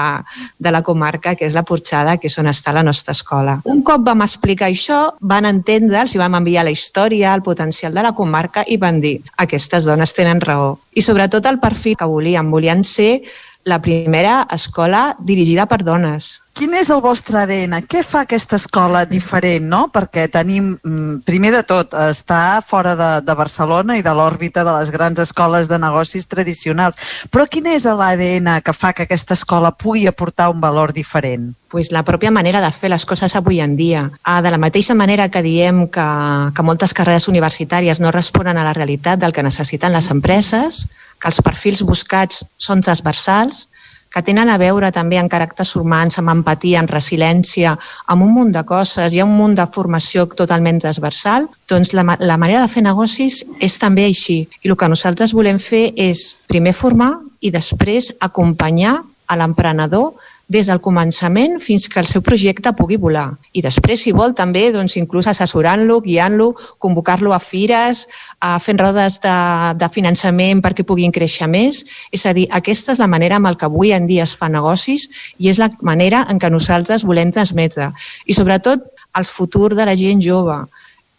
de 0.58 0.72
la 0.74 0.82
comarca, 0.82 1.36
que 1.38 1.46
és 1.48 1.56
la 1.56 1.64
Porxada, 1.68 2.16
que 2.18 2.30
és 2.30 2.38
on 2.40 2.50
està 2.50 2.74
la 2.74 2.84
nostra 2.86 3.14
escola. 3.16 3.58
Un 3.70 3.84
cop 3.86 4.04
vam 4.06 4.24
explicar 4.26 4.70
això, 4.70 5.02
van 5.20 5.48
entendre, 5.48 6.02
els 6.02 6.16
vam 6.18 6.38
enviar 6.40 6.66
la 6.66 6.74
història, 6.74 7.34
el 7.34 7.44
potencial 7.46 7.94
de 7.94 8.04
la 8.04 8.14
comarca 8.18 8.66
i 8.66 8.78
van 8.80 9.00
dir 9.02 9.18
aquestes 9.42 9.88
dones 9.88 10.14
tenen 10.16 10.42
raó. 10.42 10.76
I 10.92 11.02
sobretot 11.02 11.46
el 11.48 11.60
perfil 11.60 11.96
que 11.96 12.08
volien. 12.08 12.50
Volien 12.52 12.84
ser 12.84 13.22
la 13.64 13.80
primera 13.80 14.46
escola 14.50 15.16
dirigida 15.20 15.66
per 15.66 15.82
dones. 15.84 16.40
Quin 16.52 16.74
és 16.76 16.90
el 16.92 17.00
vostre 17.00 17.38
ADN? 17.40 17.78
Què 17.88 18.02
fa 18.04 18.26
aquesta 18.26 18.58
escola 18.60 19.06
diferent, 19.08 19.64
no? 19.70 19.86
Perquè 19.92 20.26
tenim, 20.28 20.74
mm, 20.84 21.22
primer 21.24 21.52
de 21.54 21.62
tot, 21.64 21.94
està 21.96 22.60
fora 22.60 22.92
de, 22.98 23.10
de 23.24 23.34
Barcelona 23.34 23.96
i 23.96 24.04
de 24.04 24.12
l'òrbita 24.12 24.64
de 24.64 24.74
les 24.76 24.92
grans 24.92 25.18
escoles 25.18 25.70
de 25.70 25.78
negocis 25.80 26.28
tradicionals. 26.28 27.00
Però 27.32 27.48
quin 27.48 27.70
és 27.72 27.88
l'ADN 27.88 28.60
que 28.60 28.76
fa 28.76 28.92
que 28.92 29.08
aquesta 29.08 29.34
escola 29.34 29.72
pugui 29.72 30.06
aportar 30.06 30.50
un 30.50 30.60
valor 30.60 30.92
diferent? 30.92 31.54
pues 31.72 31.90
la 31.90 32.02
pròpia 32.04 32.30
manera 32.30 32.60
de 32.60 32.68
fer 32.76 32.90
les 32.92 33.06
coses 33.08 33.32
avui 33.34 33.62
en 33.64 33.78
dia. 33.78 34.10
Ah, 34.28 34.42
de 34.44 34.50
la 34.52 34.58
mateixa 34.60 34.92
manera 34.92 35.30
que 35.32 35.40
diem 35.40 35.86
que, 35.88 36.04
que 36.52 36.62
moltes 36.62 36.92
carreres 36.92 37.30
universitàries 37.32 37.98
no 37.98 38.12
responen 38.12 38.60
a 38.60 38.66
la 38.66 38.74
realitat 38.76 39.18
del 39.18 39.32
que 39.32 39.42
necessiten 39.42 39.96
les 39.96 40.10
empreses, 40.12 40.84
que 41.22 41.30
els 41.30 41.38
perfils 41.44 41.84
buscats 41.86 42.42
són 42.58 42.82
transversals, 42.82 43.68
que 44.12 44.20
tenen 44.20 44.50
a 44.52 44.58
veure 44.60 44.90
també 44.92 45.16
en 45.16 45.28
caràcters 45.32 45.72
humans, 45.80 46.18
amb 46.20 46.28
empatia, 46.34 46.82
amb 46.82 46.90
resiliència, 46.92 47.72
amb 48.12 48.26
un 48.26 48.34
munt 48.34 48.50
de 48.52 48.62
coses, 48.68 49.14
hi 49.14 49.22
ha 49.22 49.24
un 49.24 49.32
munt 49.38 49.54
de 49.56 49.64
formació 49.72 50.26
totalment 50.36 50.82
transversal, 50.82 51.48
doncs 51.70 51.94
la, 51.96 52.04
la 52.20 52.36
manera 52.36 52.60
de 52.60 52.68
fer 52.68 52.84
negocis 52.84 53.40
és 53.60 53.78
també 53.80 54.04
així. 54.10 54.42
I 54.60 54.68
el 54.68 54.76
que 54.76 54.90
nosaltres 54.92 55.32
volem 55.32 55.62
fer 55.62 55.88
és 55.96 56.34
primer 56.50 56.74
formar 56.76 57.14
i 57.40 57.50
després 57.54 58.12
acompanyar 58.20 58.98
a 59.26 59.38
l'emprenedor 59.40 60.12
des 60.52 60.68
del 60.68 60.80
començament 60.84 61.56
fins 61.64 61.88
que 61.88 62.00
el 62.02 62.08
seu 62.10 62.22
projecte 62.24 62.74
pugui 62.76 62.98
volar. 63.00 63.30
I 63.56 63.62
després, 63.64 64.02
si 64.04 64.12
vol, 64.12 64.34
també 64.36 64.66
doncs, 64.74 64.98
inclús 65.00 65.28
assessorant-lo, 65.30 66.00
guiant-lo, 66.04 66.50
convocar-lo 66.82 67.32
a 67.32 67.40
fires, 67.40 68.04
a 68.40 68.58
fent 68.60 68.80
rodes 68.82 69.18
de, 69.24 69.36
de 69.80 69.88
finançament 69.94 70.60
perquè 70.64 70.84
puguin 70.84 71.14
créixer 71.14 71.48
més. 71.48 71.82
És 72.12 72.26
a 72.28 72.34
dir, 72.36 72.46
aquesta 72.52 72.92
és 72.92 73.00
la 73.00 73.10
manera 73.10 73.40
amb 73.40 73.48
el 73.48 73.56
que 73.56 73.68
avui 73.70 73.94
en 73.96 74.06
dia 74.10 74.26
es 74.28 74.36
fa 74.36 74.50
negocis 74.52 75.08
i 75.38 75.48
és 75.52 75.60
la 75.62 75.70
manera 75.80 76.26
en 76.28 76.42
què 76.42 76.52
nosaltres 76.52 77.06
volem 77.08 77.32
transmetre. 77.32 77.92
I 78.26 78.36
sobretot 78.36 78.84
el 79.18 79.28
futur 79.28 79.72
de 79.74 79.88
la 79.88 79.96
gent 79.96 80.20
jove. 80.24 80.60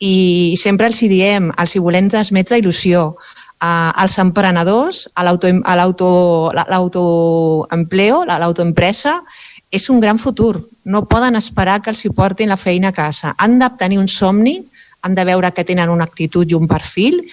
I 0.03 0.55
sempre 0.59 0.89
els 0.89 1.01
hi 1.01 1.09
diem, 1.09 1.51
els 1.57 1.73
hi 1.73 1.81
volem 1.81 2.09
transmetre 2.11 2.59
il·lusió, 2.59 3.13
uh, 3.63 3.95
als 3.95 4.19
emprenedors, 4.19 5.07
a 5.15 5.23
l'autoempleo, 5.23 8.19
a 8.27 8.39
l'autoempresa, 8.43 9.23
és 9.71 9.89
un 9.89 10.03
gran 10.03 10.19
futur. 10.19 10.67
No 10.83 11.07
poden 11.09 11.35
esperar 11.39 11.81
que 11.81 11.89
els 11.93 12.05
hi 12.05 12.11
portin 12.13 12.49
la 12.51 12.59
feina 12.59 12.89
a 12.91 12.97
casa. 12.97 13.33
Han 13.37 13.59
de 13.59 13.69
tenir 13.79 13.99
un 13.99 14.07
somni, 14.11 14.59
han 15.01 15.15
de 15.15 15.25
veure 15.25 15.51
que 15.51 15.65
tenen 15.65 15.89
una 15.89 16.03
actitud 16.03 16.49
i 16.49 16.55
un 16.55 16.67
perfil 16.67 17.23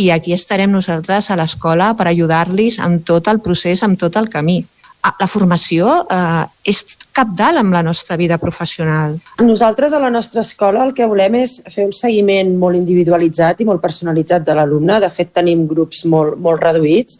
i 0.00 0.10
aquí 0.10 0.32
estarem 0.32 0.72
nosaltres 0.72 1.30
a 1.30 1.36
l'escola 1.36 1.92
per 1.98 2.08
ajudar-los 2.08 2.78
amb 2.80 3.04
tot 3.04 3.28
el 3.28 3.40
procés, 3.44 3.82
amb 3.82 3.98
tot 4.00 4.16
el 4.16 4.30
camí. 4.32 4.64
Ah, 5.00 5.14
la 5.16 5.26
formació 5.32 6.02
eh, 6.12 6.44
és 6.68 6.82
capdalt 7.16 7.56
amb 7.56 7.72
la 7.72 7.80
nostra 7.82 8.18
vida 8.20 8.36
professional. 8.38 9.14
Nosaltres 9.40 9.94
a 9.96 10.00
la 10.02 10.10
nostra 10.12 10.42
escola 10.44 10.82
el 10.84 10.92
que 10.96 11.08
volem 11.08 11.38
és 11.40 11.54
fer 11.72 11.86
un 11.88 11.94
seguiment 11.96 12.52
molt 12.60 12.76
individualitzat 12.76 13.62
i 13.62 13.68
molt 13.68 13.80
personalitzat 13.80 14.44
de 14.44 14.56
l'alumne. 14.58 14.98
De 15.00 15.08
fet, 15.12 15.32
tenim 15.32 15.64
grups 15.70 16.04
molt, 16.04 16.36
molt 16.36 16.60
reduïts 16.66 17.16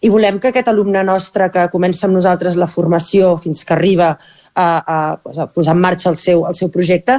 i 0.00 0.08
volem 0.08 0.38
que 0.40 0.48
aquest 0.52 0.70
alumne 0.70 1.02
nostre 1.04 1.50
que 1.52 1.68
comença 1.72 2.06
amb 2.06 2.16
nosaltres 2.16 2.56
la 2.56 2.70
formació 2.70 3.34
fins 3.42 3.64
que 3.66 3.74
arriba 3.74 4.12
a, 4.14 4.64
a, 4.64 4.98
a 5.18 5.46
posar 5.52 5.74
en 5.76 5.84
marxa 5.84 6.08
el 6.12 6.16
seu, 6.16 6.46
el 6.48 6.56
seu 6.56 6.70
projecte 6.72 7.18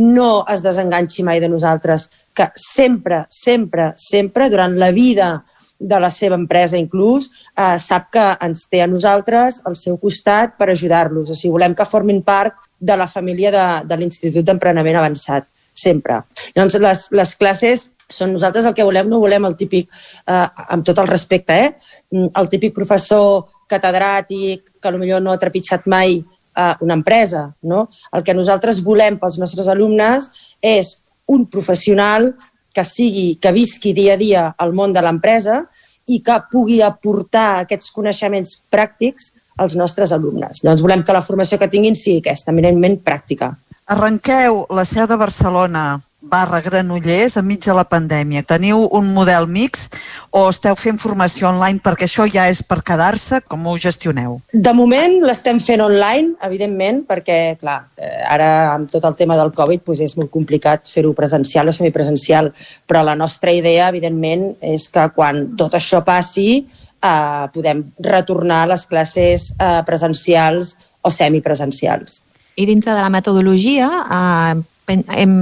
no 0.00 0.44
es 0.48 0.62
desenganxi 0.64 1.26
mai 1.26 1.42
de 1.42 1.50
nosaltres, 1.50 2.08
que 2.32 2.48
sempre, 2.54 3.24
sempre, 3.28 3.92
sempre, 3.98 4.48
durant 4.48 4.78
la 4.78 4.92
vida 4.94 5.32
de 5.80 6.00
la 6.00 6.10
seva 6.12 6.36
empresa 6.36 6.78
inclús, 6.78 7.30
eh, 7.56 7.78
sap 7.80 8.10
que 8.12 8.26
ens 8.44 8.66
té 8.68 8.82
a 8.84 8.88
nosaltres 8.90 9.62
al 9.64 9.76
seu 9.80 9.96
costat 9.98 10.58
per 10.60 10.68
ajudar-los. 10.70 11.30
O 11.30 11.34
sigui, 11.34 11.54
volem 11.56 11.74
que 11.74 11.88
formin 11.88 12.20
part 12.22 12.68
de 12.78 12.96
la 12.96 13.08
família 13.08 13.50
de, 13.54 13.64
de 13.88 13.96
l'Institut 13.96 14.44
d'Emprenament 14.44 15.00
Avançat, 15.00 15.48
sempre. 15.72 16.20
Llavors, 16.54 16.76
les, 16.84 17.06
les 17.16 17.34
classes 17.40 17.88
són 18.10 18.34
nosaltres 18.34 18.66
el 18.66 18.74
que 18.74 18.84
volem, 18.84 19.08
no 19.08 19.22
volem 19.22 19.46
el 19.48 19.56
típic, 19.56 19.88
eh, 20.26 20.46
amb 20.68 20.84
tot 20.86 20.98
el 20.98 21.08
respecte, 21.08 21.58
eh, 21.70 22.26
el 22.28 22.52
típic 22.52 22.74
professor 22.76 23.48
catedràtic 23.70 24.74
que 24.82 24.92
potser 24.92 25.22
no 25.22 25.32
ha 25.32 25.40
trepitjat 25.40 25.86
mai 25.86 26.18
eh, 26.18 26.74
una 26.80 26.98
empresa. 26.98 27.46
No? 27.62 27.88
El 28.12 28.26
que 28.26 28.34
nosaltres 28.34 28.82
volem 28.84 29.18
pels 29.18 29.38
nostres 29.38 29.70
alumnes 29.70 30.30
és 30.60 30.98
un 31.30 31.46
professional 31.46 32.32
que 32.74 32.84
sigui, 32.86 33.34
que 33.40 33.52
visqui 33.52 33.94
dia 33.96 34.14
a 34.14 34.20
dia 34.20 34.44
al 34.58 34.74
món 34.76 34.94
de 34.94 35.02
l'empresa 35.02 35.64
i 36.10 36.20
que 36.26 36.36
pugui 36.50 36.80
aportar 36.82 37.62
aquests 37.64 37.92
coneixements 37.94 38.56
pràctics 38.70 39.32
als 39.60 39.76
nostres 39.76 40.12
alumnes. 40.16 40.62
Llavors 40.64 40.84
volem 40.84 41.02
que 41.04 41.14
la 41.14 41.24
formació 41.24 41.58
que 41.60 41.68
tinguin 41.70 41.98
sigui 41.98 42.22
aquesta, 42.22 42.54
eminentment 42.54 43.00
pràctica. 43.04 43.52
Arrenqueu 43.90 44.64
la 44.70 44.86
seu 44.86 45.08
de 45.10 45.18
Barcelona 45.18 45.84
barra 46.20 46.60
Granollers 46.60 47.38
enmig 47.40 47.64
de 47.64 47.74
la 47.74 47.84
pandèmia. 47.88 48.42
Teniu 48.44 48.84
un 48.96 49.08
model 49.14 49.46
mixt 49.48 49.96
o 50.36 50.46
esteu 50.50 50.76
fent 50.76 51.00
formació 51.00 51.48
online 51.48 51.80
perquè 51.82 52.06
això 52.06 52.26
ja 52.30 52.46
és 52.52 52.60
per 52.66 52.82
quedar-se? 52.86 53.40
Com 53.48 53.66
ho 53.66 53.76
gestioneu? 53.80 54.38
De 54.52 54.72
moment 54.76 55.18
l'estem 55.24 55.60
fent 55.64 55.82
online, 55.84 56.36
evidentment, 56.46 57.02
perquè, 57.08 57.56
clar, 57.60 57.80
eh, 57.96 58.20
ara 58.28 58.50
amb 58.74 58.90
tot 58.92 59.04
el 59.08 59.16
tema 59.16 59.38
del 59.40 59.52
Covid 59.56 59.84
doncs 59.86 60.04
és 60.04 60.16
molt 60.18 60.30
complicat 60.30 60.88
fer-ho 60.92 61.14
presencial 61.16 61.68
o 61.68 61.72
semipresencial, 61.72 62.52
però 62.86 63.02
la 63.02 63.16
nostra 63.16 63.52
idea, 63.56 63.88
evidentment, 63.88 64.54
és 64.60 64.88
que 64.92 65.08
quan 65.16 65.56
tot 65.56 65.74
això 65.74 66.04
passi 66.04 66.50
eh, 66.60 67.46
podem 67.54 67.84
retornar 67.98 68.64
a 68.64 68.72
les 68.74 68.86
classes 68.86 69.54
eh, 69.56 69.80
presencials 69.88 70.76
o 71.02 71.10
semipresencials. 71.10 72.20
I 72.60 72.66
dintre 72.68 72.92
de 72.92 73.00
la 73.00 73.08
metodologia, 73.08 73.88
eh, 74.04 74.60
hem, 74.90 75.34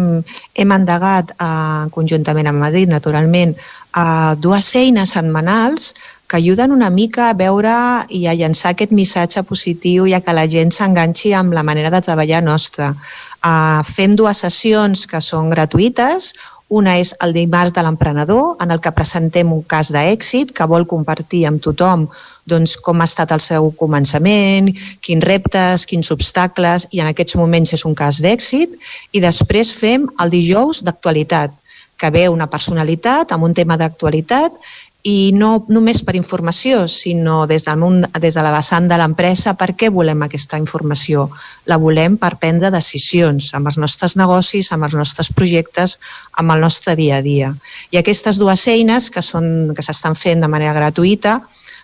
hem 0.55 0.77
endegat 0.77 1.33
eh, 1.35 1.89
conjuntament 1.95 2.51
amb 2.51 2.63
Madrid, 2.63 2.91
naturalment, 2.93 3.57
eh, 3.57 4.33
dues 4.39 4.71
eines 4.77 5.17
setmanals 5.17 5.93
que 6.29 6.37
ajuden 6.37 6.73
una 6.73 6.91
mica 6.91 7.31
a 7.31 7.35
veure 7.35 7.75
i 8.13 8.27
a 8.29 8.35
llançar 8.37 8.75
aquest 8.75 8.93
missatge 8.93 9.43
positiu 9.49 10.07
i 10.07 10.13
a 10.13 10.21
que 10.21 10.35
la 10.37 10.45
gent 10.47 10.71
s'enganxi 10.77 11.33
amb 11.33 11.57
la 11.57 11.65
manera 11.65 11.91
de 11.91 12.03
treballar 12.05 12.43
nostra. 12.45 12.93
Uh, 13.39 13.81
fem 13.97 14.17
dues 14.19 14.43
sessions 14.45 15.07
que 15.09 15.23
són 15.25 15.49
gratuïtes, 15.49 16.35
una 16.69 16.99
és 17.01 17.15
el 17.25 17.33
dimarts 17.33 17.73
de 17.73 17.83
l'emprenedor, 17.83 18.57
en 18.61 18.71
el 18.71 18.81
que 18.85 18.93
presentem 18.93 19.53
un 19.53 19.63
cas 19.65 19.89
d'èxit 19.93 20.53
que 20.53 20.67
vol 20.69 20.87
compartir 20.87 21.47
amb 21.49 21.63
tothom 21.65 22.09
doncs, 22.49 22.77
com 22.81 23.01
ha 23.01 23.09
estat 23.09 23.33
el 23.37 23.43
seu 23.45 23.71
començament, 23.77 24.71
quins 25.05 25.25
reptes, 25.25 25.85
quins 25.89 26.11
obstacles, 26.15 26.87
i 26.93 27.03
en 27.05 27.11
aquests 27.11 27.37
moments 27.37 27.75
és 27.77 27.85
un 27.85 27.97
cas 27.97 28.21
d'èxit. 28.25 28.73
I 29.13 29.21
després 29.21 29.73
fem 29.77 30.07
el 30.21 30.33
dijous 30.33 30.81
d'actualitat, 30.85 31.53
que 31.99 32.11
ve 32.15 32.29
una 32.31 32.47
personalitat 32.47 33.33
amb 33.35 33.45
un 33.45 33.55
tema 33.59 33.77
d'actualitat 33.77 34.55
i 35.07 35.31
no 35.33 35.65
només 35.71 36.01
per 36.03 36.17
informació, 36.19 36.83
sinó 36.91 37.45
des, 37.47 37.65
del 37.69 37.79
món, 37.79 38.01
des 38.19 38.35
de 38.35 38.43
la 38.43 38.51
vessant 38.51 38.89
de 38.91 38.97
l'empresa, 38.99 39.55
per 39.55 39.71
què 39.79 39.93
volem 39.95 40.25
aquesta 40.27 40.59
informació? 40.59 41.29
La 41.71 41.79
volem 41.79 42.17
per 42.19 42.35
prendre 42.43 42.73
decisions 42.75 43.53
amb 43.55 43.71
els 43.71 43.79
nostres 43.79 44.17
negocis, 44.19 44.73
amb 44.75 44.89
els 44.89 44.97
nostres 44.99 45.31
projectes, 45.31 45.99
amb 46.37 46.51
el 46.57 46.67
nostre 46.67 46.97
dia 46.99 47.19
a 47.19 47.23
dia. 47.23 47.53
I 47.95 48.01
aquestes 48.03 48.43
dues 48.43 48.67
eines 48.67 49.11
que 49.15 49.23
s'estan 49.23 49.73
que 49.77 50.19
fent 50.19 50.43
de 50.43 50.51
manera 50.51 50.75
gratuïta 50.75 51.39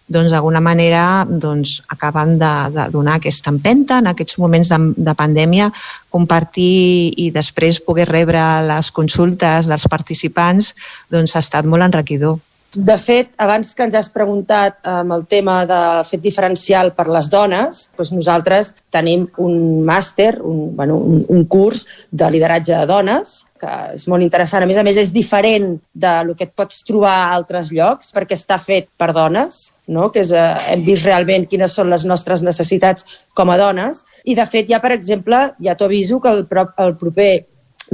doncs 0.06 0.34
d'alguna 0.34 0.60
manera 0.60 1.24
doncs, 1.24 1.78
acaben 1.88 2.36
de, 2.38 2.52
de 2.74 2.88
donar 2.92 3.14
aquesta 3.16 3.48
empenta 3.48 4.02
en 4.02 4.10
aquests 4.10 4.36
moments 4.38 4.68
de, 4.68 4.78
de 4.96 5.14
pandèmia, 5.16 5.70
compartir 6.12 7.14
i 7.16 7.30
després 7.32 7.80
poder 7.80 8.10
rebre 8.10 8.42
les 8.68 8.90
consultes 8.92 9.70
dels 9.70 9.88
participants 9.88 10.74
doncs, 11.08 11.36
ha 11.36 11.44
estat 11.44 11.64
molt 11.64 11.88
enriquidor. 11.88 12.36
De 12.74 12.96
fet, 12.98 13.30
abans 13.38 13.70
que 13.76 13.84
ens 13.86 13.94
has 13.94 14.08
preguntat 14.10 14.80
amb 14.90 15.14
el 15.14 15.24
tema 15.30 15.60
del 15.68 16.02
fet 16.08 16.22
diferencial 16.24 16.90
per 16.96 17.06
les 17.12 17.28
dones, 17.30 17.84
doncs 17.94 18.10
nosaltres 18.10 18.72
tenim 18.94 19.28
un 19.38 19.84
màster, 19.86 20.40
un, 20.42 20.72
bueno, 20.74 20.96
un, 20.98 21.22
un 21.30 21.44
curs 21.46 21.84
de 22.10 22.30
lideratge 22.34 22.74
de 22.74 22.88
dones, 22.90 23.36
que 23.62 23.70
és 23.94 24.08
molt 24.10 24.26
interessant. 24.26 24.64
A 24.64 24.68
més 24.68 24.80
a 24.80 24.84
més, 24.86 24.98
és 24.98 25.14
diferent 25.14 25.76
de 25.94 26.14
lo 26.26 26.34
que 26.34 26.48
et 26.48 26.54
pots 26.56 26.82
trobar 26.88 27.14
a 27.14 27.30
altres 27.36 27.70
llocs, 27.74 28.10
perquè 28.16 28.34
està 28.34 28.58
fet 28.58 28.90
per 28.98 29.12
dones, 29.14 29.62
no? 29.86 30.10
que 30.10 30.24
és, 30.24 30.34
eh, 30.34 30.44
hem 30.74 30.84
vist 30.86 31.06
realment 31.06 31.46
quines 31.46 31.78
són 31.78 31.92
les 31.94 32.04
nostres 32.08 32.42
necessitats 32.42 33.06
com 33.38 33.54
a 33.54 33.58
dones. 33.60 34.02
I, 34.24 34.34
de 34.34 34.50
fet, 34.50 34.66
ja, 34.70 34.82
per 34.82 34.96
exemple, 34.98 35.46
ja 35.62 35.78
t'ho 35.78 35.86
aviso 35.86 36.18
que 36.20 36.34
el, 36.34 36.46
el 36.82 36.96
proper 36.98 37.32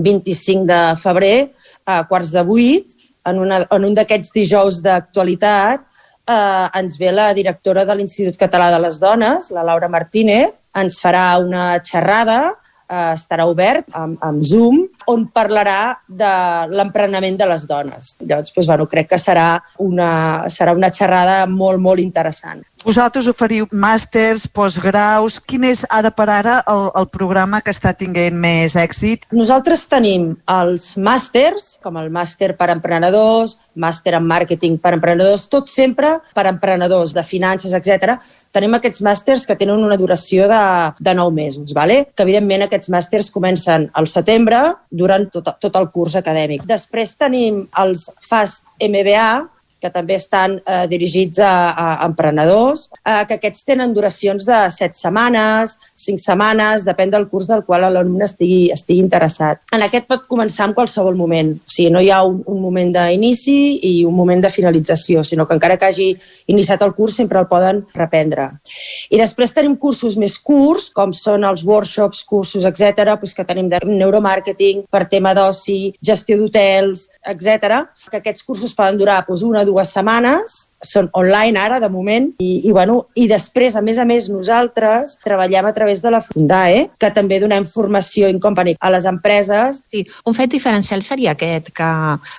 25 0.00 0.64
de 0.64 0.80
febrer, 1.02 1.50
a 1.84 2.02
quarts 2.08 2.30
de 2.32 2.42
vuit, 2.46 2.96
en, 3.30 3.40
una, 3.42 3.62
en 3.70 3.86
un 3.88 3.96
d'aquests 3.96 4.34
dijous 4.34 4.80
d'actualitat 4.84 5.86
eh, 6.30 6.80
ens 6.80 6.98
ve 7.00 7.12
la 7.14 7.30
directora 7.36 7.84
de 7.88 7.96
l'Institut 7.96 8.38
Català 8.40 8.70
de 8.74 8.80
les 8.84 8.98
Dones, 9.02 9.50
la 9.54 9.64
Laura 9.66 9.88
Martínez, 9.88 10.52
ens 10.76 11.00
farà 11.02 11.24
una 11.42 11.72
xerrada, 11.86 12.40
eh, 12.86 13.12
estarà 13.14 13.46
obert 13.50 13.88
amb, 13.92 14.18
amb 14.22 14.42
Zoom, 14.46 14.84
on 15.10 15.26
parlarà 15.34 15.96
de 16.06 16.32
l'emprenament 16.72 17.38
de 17.40 17.48
les 17.50 17.66
dones. 17.68 18.14
Llavors, 18.20 18.52
doncs, 18.54 18.66
bueno, 18.66 18.88
crec 18.90 19.10
que 19.12 19.20
serà 19.20 19.48
una, 19.78 20.10
serà 20.48 20.74
una 20.76 20.92
xerrada 20.94 21.44
molt, 21.50 21.82
molt 21.82 22.02
interessant. 22.02 22.64
Vosaltres 22.80 23.26
oferiu 23.28 23.66
màsters, 23.76 24.46
postgraus... 24.48 25.36
Quin 25.50 25.66
és 25.68 25.82
ara 25.92 26.08
per 26.14 26.28
ara 26.32 26.54
el, 26.70 26.86
el 26.96 27.08
programa 27.12 27.60
que 27.60 27.72
està 27.74 27.92
tinguent 27.96 28.36
més 28.40 28.76
èxit? 28.78 29.26
Nosaltres 29.36 29.82
tenim 29.90 30.30
els 30.48 30.94
màsters, 30.96 31.74
com 31.84 31.98
el 32.00 32.08
màster 32.14 32.54
per 32.56 32.70
emprenedors, 32.72 33.58
màster 33.80 34.14
en 34.16 34.24
màrqueting 34.26 34.78
per 34.80 34.94
emprenedors, 34.96 35.46
tot 35.52 35.68
sempre 35.72 36.16
per 36.36 36.46
emprenedors 36.48 37.12
de 37.16 37.24
finances, 37.26 37.74
etc. 37.76 38.16
Tenim 38.54 38.78
aquests 38.78 39.04
màsters 39.04 39.44
que 39.48 39.58
tenen 39.60 39.84
una 39.84 39.98
duració 40.00 40.48
de, 40.50 40.62
de 40.98 41.14
9 41.14 41.34
mesos, 41.36 41.74
¿vale? 41.76 42.06
que 42.14 42.24
evidentment 42.24 42.64
aquests 42.66 42.90
màsters 42.92 43.30
comencen 43.34 43.90
al 43.92 44.08
setembre 44.08 44.62
durant 45.00 45.26
tot, 45.32 45.48
tot 45.62 45.78
el 45.80 45.88
curs 45.94 46.18
acadèmic. 46.20 46.66
Després 46.68 47.16
tenim 47.20 47.64
els 47.80 48.06
FAST 48.28 48.68
MBA, 48.90 49.30
que 49.80 49.90
també 49.92 50.16
estan 50.18 50.58
eh, 50.60 50.84
dirigits 50.90 51.40
a, 51.44 51.52
a 51.72 51.88
emprenedors, 52.06 52.88
eh, 53.00 53.24
que 53.28 53.38
aquests 53.38 53.64
tenen 53.68 53.94
duracions 53.96 54.46
de 54.46 54.60
7 54.76 54.98
setmanes, 54.98 55.78
5 55.96 56.22
setmanes, 56.22 56.84
depèn 56.86 57.12
del 57.12 57.28
curs 57.32 57.48
del 57.50 57.64
qual 57.66 57.86
l'alumne 57.88 58.26
estigui, 58.28 58.68
estigui 58.74 59.00
interessat. 59.02 59.62
En 59.74 59.84
aquest 59.86 60.08
pot 60.10 60.26
començar 60.30 60.68
en 60.68 60.76
qualsevol 60.76 61.16
moment, 61.18 61.54
o 61.56 61.72
sigui, 61.72 61.90
no 61.94 62.02
hi 62.04 62.10
ha 62.12 62.22
un, 62.26 62.42
un 62.50 62.60
moment 62.62 62.92
d'inici 62.96 63.58
i 63.88 63.94
un 64.08 64.16
moment 64.16 64.42
de 64.44 64.52
finalització, 64.52 65.24
sinó 65.24 65.46
que 65.48 65.56
encara 65.56 65.78
que 65.80 65.88
hagi 65.88 66.10
iniciat 66.52 66.82
el 66.84 66.94
curs 66.96 67.16
sempre 67.20 67.40
el 67.40 67.48
poden 67.50 67.84
reprendre. 67.96 68.50
I 69.10 69.18
després 69.20 69.54
tenim 69.56 69.76
cursos 69.80 70.16
més 70.20 70.36
curts, 70.38 70.90
com 70.94 71.14
són 71.16 71.46
els 71.48 71.64
workshops, 71.66 72.22
cursos, 72.28 72.66
etc, 72.68 73.14
doncs 73.14 73.34
que 73.36 73.46
tenim 73.46 73.70
de 73.70 73.80
neuromàrqueting, 73.86 74.84
per 74.90 75.06
tema 75.10 75.32
d'oci, 75.36 75.94
gestió 76.04 76.38
d'hotels, 76.38 77.08
etc, 77.32 77.84
que 78.10 78.20
aquests 78.20 78.44
cursos 78.46 78.74
poden 78.76 79.00
durar 79.00 79.20
doncs, 79.26 79.44
una, 79.46 79.64
dues 79.70 79.94
setmanes, 79.94 80.66
són 80.80 81.10
online 81.12 81.60
ara, 81.60 81.78
de 81.80 81.88
moment, 81.92 82.30
i, 82.40 82.50
i, 82.64 82.72
bueno, 82.72 82.96
i 83.14 83.26
després, 83.28 83.76
a 83.76 83.82
més 83.84 84.00
a 84.00 84.06
més, 84.08 84.30
nosaltres 84.32 85.18
treballem 85.24 85.68
a 85.68 85.72
través 85.76 86.00
de 86.02 86.12
la 86.12 86.22
Fundae, 86.24 86.86
que 87.00 87.10
també 87.14 87.40
donem 87.40 87.66
formació 87.68 88.30
in 88.32 88.40
company 88.40 88.74
a 88.80 88.90
les 88.92 89.06
empreses. 89.08 89.82
Sí, 89.92 90.06
un 90.26 90.36
fet 90.36 90.52
diferencial 90.52 91.04
seria 91.04 91.34
aquest, 91.36 91.70
que 91.76 91.90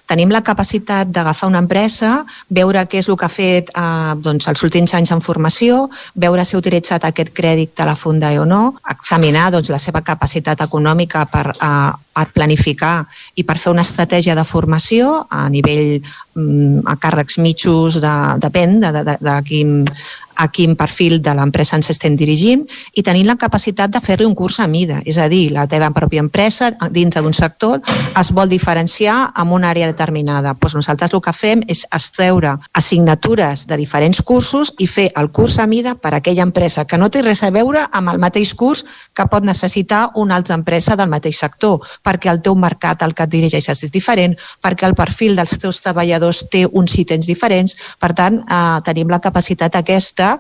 tenim 0.10 0.34
la 0.34 0.44
capacitat 0.46 1.12
d'agafar 1.14 1.52
una 1.52 1.62
empresa, 1.62 2.22
veure 2.50 2.84
què 2.90 3.02
és 3.02 3.10
el 3.10 3.20
que 3.20 3.30
ha 3.30 3.34
fet 3.34 3.72
eh, 3.76 4.14
doncs, 4.26 4.50
els 4.50 4.66
últims 4.66 4.96
anys 4.98 5.14
en 5.14 5.22
formació, 5.22 5.86
veure 6.16 6.46
si 6.46 6.58
ha 6.58 6.64
utilitzat 6.64 7.06
aquest 7.06 7.34
crèdit 7.38 7.76
de 7.78 7.88
la 7.88 7.98
Fundae 7.98 8.42
o 8.42 8.48
no, 8.50 8.64
examinar 8.90 9.52
doncs, 9.54 9.70
la 9.70 9.82
seva 9.82 10.02
capacitat 10.06 10.66
econòmica 10.66 11.28
per, 11.30 11.52
eh, 11.54 11.92
per 12.12 12.28
planificar 12.36 13.06
i 13.40 13.46
per 13.48 13.58
fer 13.62 13.72
una 13.72 13.86
estratègia 13.88 14.36
de 14.36 14.46
formació 14.48 15.14
a 15.30 15.46
nivell 15.50 16.02
mm, 16.36 16.84
a 16.86 16.98
càrrecs 17.00 17.40
mitjos, 17.40 18.02
de, 18.04 18.16
depèn 18.44 18.80
de, 18.84 18.92
de, 18.98 19.06
de, 19.08 19.18
de 19.28 19.38
quin, 19.48 19.78
a 20.42 20.48
quin 20.50 20.74
perfil 20.76 21.20
de 21.22 21.34
l'empresa 21.38 21.78
ens 21.78 21.92
estem 21.94 22.16
dirigint 22.18 22.64
i 22.98 23.04
tenint 23.06 23.28
la 23.30 23.38
capacitat 23.38 23.92
de 23.94 24.02
fer-li 24.02 24.26
un 24.26 24.34
curs 24.36 24.58
a 24.60 24.66
mida. 24.68 25.02
És 25.06 25.20
a 25.22 25.28
dir, 25.30 25.52
la 25.54 25.68
teva 25.70 25.92
pròpia 25.94 26.24
empresa, 26.24 26.72
dintre 26.90 27.22
d'un 27.22 27.36
sector, 27.38 27.78
es 28.18 28.32
vol 28.34 28.50
diferenciar 28.50 29.32
en 29.38 29.54
una 29.54 29.70
àrea 29.70 29.92
determinada. 29.92 30.56
Doncs 30.58 30.80
nosaltres 30.80 31.14
el 31.14 31.22
que 31.22 31.34
fem 31.38 31.62
és 31.70 31.84
extreure 31.94 32.56
assignatures 32.74 33.68
de 33.70 33.78
diferents 33.78 34.22
cursos 34.26 34.74
i 34.82 34.88
fer 34.90 35.12
el 35.20 35.30
curs 35.30 35.60
a 35.62 35.68
mida 35.70 35.94
per 35.94 36.16
a 36.16 36.22
aquella 36.22 36.48
empresa 36.48 36.88
que 36.90 36.98
no 36.98 37.12
té 37.14 37.22
res 37.22 37.44
a 37.44 37.52
veure 37.54 37.86
amb 37.92 38.10
el 38.10 38.18
mateix 38.18 38.56
curs 38.58 38.84
que 39.14 39.28
pot 39.30 39.46
necessitar 39.46 40.10
una 40.16 40.36
altra 40.40 40.58
empresa 40.58 40.96
del 40.98 41.12
mateix 41.12 41.38
sector, 41.38 41.86
perquè 42.02 42.32
el 42.32 42.42
teu 42.42 42.58
mercat 42.58 43.04
al 43.04 43.14
que 43.14 43.28
et 43.28 43.34
dirigeixes 43.34 43.84
és 43.86 43.94
diferent, 43.94 44.34
perquè 44.64 44.90
el 44.90 44.98
perfil 44.98 45.38
dels 45.38 45.54
teus 45.62 45.84
treballadors 45.86 46.48
té 46.50 46.66
uns 46.66 46.98
ítems 46.98 47.30
diferents. 47.30 47.78
Per 48.00 48.14
tant, 48.18 48.42
eh, 48.42 48.82
tenim 48.88 49.10
la 49.12 49.22
capacitat 49.22 49.76
aquesta 49.76 50.31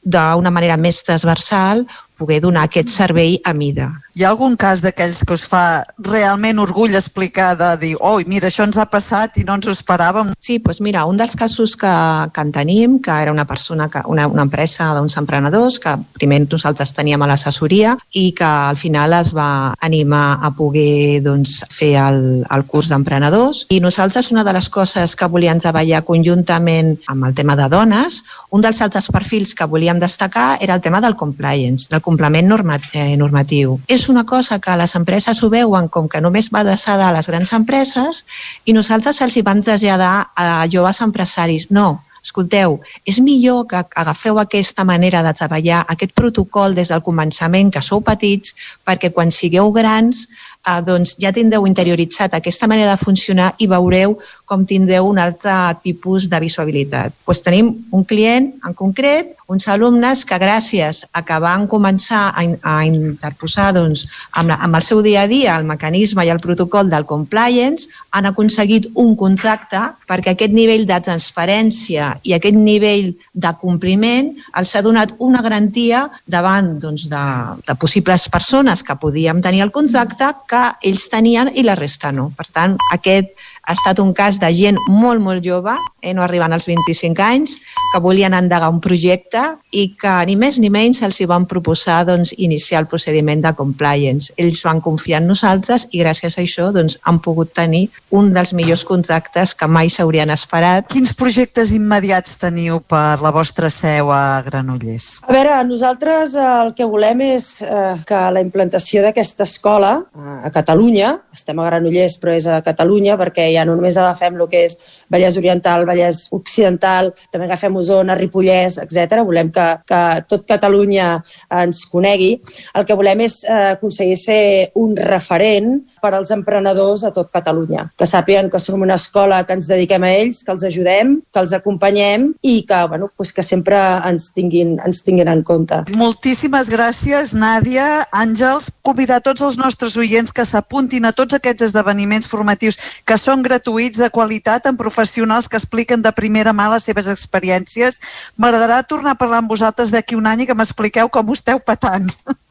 d'una 0.00 0.52
manera 0.54 0.78
més 0.80 1.02
transversal 1.04 1.84
poder 2.20 2.40
donar 2.44 2.68
aquest 2.68 2.92
servei 2.92 3.40
a 3.44 3.54
mida. 3.56 3.90
Hi 4.18 4.24
ha 4.26 4.32
algun 4.34 4.56
cas 4.58 4.82
d'aquells 4.82 5.22
que 5.24 5.36
us 5.36 5.44
fa 5.46 5.84
realment 6.02 6.58
orgull 6.58 6.96
explicar 6.98 7.54
de 7.56 7.68
dir, 7.80 7.92
oi, 8.04 8.26
mira, 8.28 8.50
això 8.50 8.66
ens 8.66 8.76
ha 8.80 8.88
passat 8.90 9.38
i 9.38 9.44
no 9.46 9.54
ens 9.56 9.68
ho 9.70 9.72
esperàvem? 9.72 10.32
Sí, 10.42 10.58
doncs 10.58 10.82
mira, 10.84 11.04
un 11.06 11.20
dels 11.20 11.36
casos 11.38 11.76
que, 11.78 11.92
que 12.34 12.42
en 12.44 12.50
tenim, 12.52 12.98
que 13.00 13.14
era 13.14 13.32
una 13.32 13.46
persona, 13.46 13.88
que, 13.88 14.02
una, 14.10 14.26
una 14.28 14.44
empresa 14.48 14.90
d'uns 14.96 15.16
emprenedors, 15.20 15.78
que 15.80 15.94
primer 16.18 16.42
nosaltres 16.42 16.92
teníem 16.96 17.22
a 17.22 17.28
l'assessoria 17.30 17.94
i 18.16 18.30
que 18.36 18.48
al 18.48 18.80
final 18.80 19.14
es 19.20 19.30
va 19.36 19.76
animar 19.80 20.40
a 20.42 20.50
poder 20.58 21.22
doncs, 21.24 21.60
fer 21.70 21.94
el, 22.02 22.20
el 22.50 22.66
curs 22.66 22.90
d'emprenedors. 22.90 23.64
I 23.70 23.80
nosaltres 23.80 24.32
una 24.34 24.44
de 24.44 24.56
les 24.58 24.68
coses 24.68 25.14
que 25.16 25.30
volíem 25.30 25.62
treballar 25.62 26.02
conjuntament 26.08 26.96
amb 27.08 27.30
el 27.30 27.38
tema 27.38 27.56
de 27.56 27.70
dones, 27.70 28.20
un 28.50 28.64
dels 28.64 28.82
altres 28.82 29.06
perfils 29.14 29.54
que 29.54 29.70
volíem 29.70 30.02
destacar 30.02 30.58
era 30.60 30.74
el 30.74 30.82
tema 30.82 31.00
del 31.00 31.14
compliance, 31.16 31.86
del 31.90 32.02
complement 32.10 32.50
normat, 32.50 32.90
eh, 32.92 33.16
normatiu. 33.16 33.78
És 33.86 34.08
una 34.10 34.26
cosa 34.26 34.58
que 34.58 34.76
les 34.76 34.94
empreses 34.98 35.42
ho 35.42 35.50
veuen 35.50 35.88
com 35.88 36.08
que 36.10 36.20
només 36.20 36.50
va 36.50 36.64
adreçada 36.64 37.08
a 37.08 37.14
les 37.14 37.30
grans 37.30 37.54
empreses 37.54 38.24
i 38.66 38.74
nosaltres 38.74 39.22
els 39.22 39.36
hi 39.36 39.46
vam 39.46 39.62
traslladar 39.62 40.30
a 40.34 40.66
joves 40.66 41.00
empresaris. 41.06 41.70
No, 41.70 42.02
escolteu, 42.22 42.80
és 43.08 43.18
millor 43.22 43.64
que 43.70 43.80
agafeu 43.80 44.38
aquesta 44.40 44.84
manera 44.84 45.22
de 45.24 45.32
treballar, 45.36 45.84
aquest 45.88 46.12
protocol 46.16 46.74
des 46.76 46.90
del 46.92 47.02
començament, 47.06 47.70
que 47.72 47.82
sou 47.82 48.02
petits, 48.04 48.54
perquè 48.84 49.12
quan 49.14 49.32
sigueu 49.32 49.72
grans 49.72 50.26
eh, 50.66 50.80
doncs 50.84 51.16
ja 51.20 51.32
tindreu 51.32 51.66
interioritzat 51.68 52.34
aquesta 52.36 52.68
manera 52.70 52.96
de 52.96 53.04
funcionar 53.04 53.54
i 53.58 53.70
veureu 53.70 54.18
com 54.50 54.66
tindreu 54.66 55.06
un 55.06 55.20
altre 55.22 55.54
tipus 55.84 56.26
de 56.30 56.40
visualitat. 56.42 57.14
Pues 57.24 57.38
tenim 57.46 57.70
un 57.94 58.02
client 58.02 58.50
en 58.66 58.74
concret, 58.74 59.36
uns 59.50 59.66
alumnes 59.66 60.22
que 60.26 60.38
gràcies 60.38 61.02
a 61.10 61.24
que 61.26 61.36
van 61.42 61.66
començar 61.70 62.28
a, 62.30 62.44
a 62.62 62.74
interposar 62.86 63.72
doncs, 63.74 64.04
amb, 64.30 64.52
la, 64.52 64.58
amb 64.62 64.78
el 64.78 64.86
seu 64.86 65.02
dia 65.02 65.24
a 65.24 65.30
dia 65.30 65.56
el 65.58 65.66
mecanisme 65.66 66.22
i 66.26 66.30
el 66.30 66.42
protocol 66.42 66.90
del 66.90 67.06
compliance 67.06 67.90
han 68.14 68.30
aconseguit 68.30 68.86
un 68.94 69.16
contracte 69.18 69.82
perquè 70.10 70.34
aquest 70.34 70.54
nivell 70.54 70.86
de 70.86 71.00
transparència 71.06 72.12
i 72.22 72.34
aquest 72.36 72.58
nivell 72.58 73.10
de 73.34 73.52
compliment 73.62 74.30
els 74.58 74.74
ha 74.74 74.84
donat 74.86 75.16
una 75.18 75.42
garantia 75.42 76.06
davant 76.30 76.76
doncs, 76.82 77.08
de, 77.10 77.26
de 77.66 77.78
possibles 77.78 78.28
persones 78.30 78.86
que 78.86 78.98
podíem 79.02 79.42
tenir 79.42 79.66
el 79.66 79.74
contracte 79.74 80.30
que 80.50 80.64
ells 80.86 81.10
tenien 81.10 81.50
i 81.54 81.66
la 81.66 81.78
resta 81.78 82.14
no. 82.14 82.30
Per 82.38 82.46
tant, 82.54 82.78
aquest 82.94 83.34
ha 83.70 83.76
estat 83.78 84.00
un 84.02 84.10
cas 84.12 84.40
de 84.42 84.50
gent 84.50 84.78
molt, 84.90 85.22
molt 85.22 85.44
jove, 85.46 85.76
eh, 86.02 86.10
no 86.14 86.24
arribant 86.24 86.52
als 86.52 86.66
25 86.66 87.22
anys, 87.22 87.54
que 87.92 88.00
volien 88.02 88.34
endegar 88.34 88.70
un 88.72 88.80
projecte 88.82 89.42
i 89.70 89.92
que 89.98 90.12
ni 90.26 90.34
més 90.38 90.58
ni 90.58 90.70
menys 90.72 91.02
els 91.06 91.20
hi 91.20 91.26
van 91.30 91.46
proposar 91.46 92.00
doncs, 92.08 92.32
iniciar 92.36 92.80
el 92.82 92.88
procediment 92.90 93.44
de 93.44 93.52
compliance. 93.54 94.32
Ells 94.40 94.64
van 94.66 94.80
confiar 94.82 95.20
en 95.22 95.28
nosaltres 95.30 95.86
i 95.90 96.02
gràcies 96.02 96.34
a 96.34 96.42
això 96.42 96.70
doncs, 96.74 96.98
han 97.06 97.20
pogut 97.22 97.52
tenir 97.54 97.84
un 98.10 98.32
dels 98.34 98.52
millors 98.56 98.82
contractes 98.88 99.54
que 99.54 99.68
mai 99.70 99.90
s'haurien 99.92 100.32
esperat. 100.34 100.88
Quins 100.90 101.14
projectes 101.14 101.70
immediats 101.76 102.40
teniu 102.42 102.80
per 102.82 103.20
la 103.22 103.30
vostra 103.34 103.70
seu 103.70 104.10
a 104.10 104.42
Granollers? 104.46 105.20
A 105.28 105.36
veure, 105.36 105.60
nosaltres 105.68 106.34
eh, 106.34 106.48
el 106.64 106.74
que 106.74 106.88
volem 106.90 107.22
és 107.28 107.52
eh, 107.62 107.94
que 108.06 108.24
la 108.34 108.42
implantació 108.42 109.04
d'aquesta 109.06 109.46
escola 109.46 109.94
eh, 110.02 110.36
a 110.48 110.52
Catalunya, 110.54 111.14
estem 111.34 111.62
a 111.62 111.70
Granollers 111.70 112.18
però 112.18 112.34
és 112.34 112.50
a 112.50 112.58
Catalunya 112.66 113.18
perquè 113.20 113.50
ja 113.60 113.68
no 113.68 113.76
només 113.78 113.98
agafem 114.00 114.38
el 114.40 114.48
que 114.50 114.64
és 114.66 114.76
Vallès 115.12 115.36
Oriental, 115.40 115.86
Vallès 115.88 116.26
Occidental, 116.34 117.12
també 117.30 117.46
agafem 117.46 117.76
Osona, 117.76 118.16
Ripollès, 118.18 118.80
etc. 118.82 119.20
Volem 119.26 119.52
que, 119.54 119.66
que 119.86 120.02
tot 120.30 120.46
Catalunya 120.48 121.12
ens 121.60 121.84
conegui. 121.90 122.32
El 122.76 122.86
que 122.88 122.96
volem 122.98 123.24
és 123.26 123.40
eh, 123.44 123.76
aconseguir 123.76 124.18
ser 124.18 124.42
un 124.80 124.96
referent 124.96 125.76
per 126.02 126.14
als 126.14 126.32
emprenedors 126.34 127.04
a 127.04 127.12
tot 127.14 127.30
Catalunya, 127.32 127.88
que 127.98 128.08
sàpiguen 128.08 128.50
que 128.50 128.60
som 128.62 128.80
una 128.80 128.96
escola 129.00 129.42
que 129.46 129.56
ens 129.56 129.68
dediquem 129.70 130.04
a 130.06 130.12
ells, 130.20 130.42
que 130.44 130.54
els 130.54 130.64
ajudem, 130.66 131.16
que 131.32 131.42
els 131.42 131.54
acompanyem 131.56 132.30
i 132.42 132.60
que, 132.66 132.80
bueno, 132.88 133.10
pues 133.16 133.32
que 133.36 133.44
sempre 133.46 133.78
ens 134.08 134.30
tinguin, 134.36 134.76
ens 134.86 135.02
tinguin 135.06 135.30
en 135.30 135.44
compte. 135.46 135.82
Moltíssimes 136.00 136.70
gràcies, 136.72 137.34
Nàdia. 137.36 138.06
Àngels, 138.16 138.70
convidar 138.86 139.20
tots 139.24 139.44
els 139.46 139.58
nostres 139.60 139.96
oients 140.00 140.32
que 140.32 140.46
s'apuntin 140.46 141.06
a 141.08 141.14
tots 141.16 141.36
aquests 141.36 141.68
esdeveniments 141.70 142.28
formatius 142.30 142.78
que 143.06 143.18
són 143.20 143.44
gratuïts, 143.50 143.98
de 143.98 144.10
qualitat, 144.14 144.70
amb 144.70 144.78
professionals 144.78 145.50
que 145.50 145.58
expliquen 145.58 146.02
de 146.06 146.12
primera 146.14 146.54
mà 146.54 146.70
les 146.72 146.86
seves 146.86 147.10
experiències. 147.10 147.98
M'agradarà 148.38 148.84
tornar 148.86 149.16
a 149.16 149.20
parlar 149.20 149.42
amb 149.42 149.50
vosaltres 149.50 149.90
d'aquí 149.90 150.14
un 150.18 150.30
any 150.30 150.46
i 150.46 150.50
que 150.50 150.56
m'expliqueu 150.56 151.10
com 151.10 151.28
ho 151.28 151.36
esteu 151.36 151.58
patant. 151.60 152.08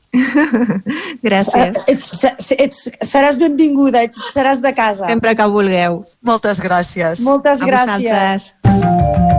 Gràcies. 1.25 1.83
Ets, 1.87 2.23
ets, 2.57 2.85
seràs 3.05 3.37
benvinguda, 3.41 4.03
ets, 4.09 4.31
seràs 4.33 4.61
de 4.63 4.73
casa. 4.73 5.05
Sempre 5.09 5.35
que 5.37 5.49
vulgueu. 5.53 6.01
Moltes 6.25 6.61
gràcies. 6.65 7.21
Moltes 7.25 7.61
A 7.61 7.69
gràcies. 7.69 8.49
vosaltres. 8.65 9.38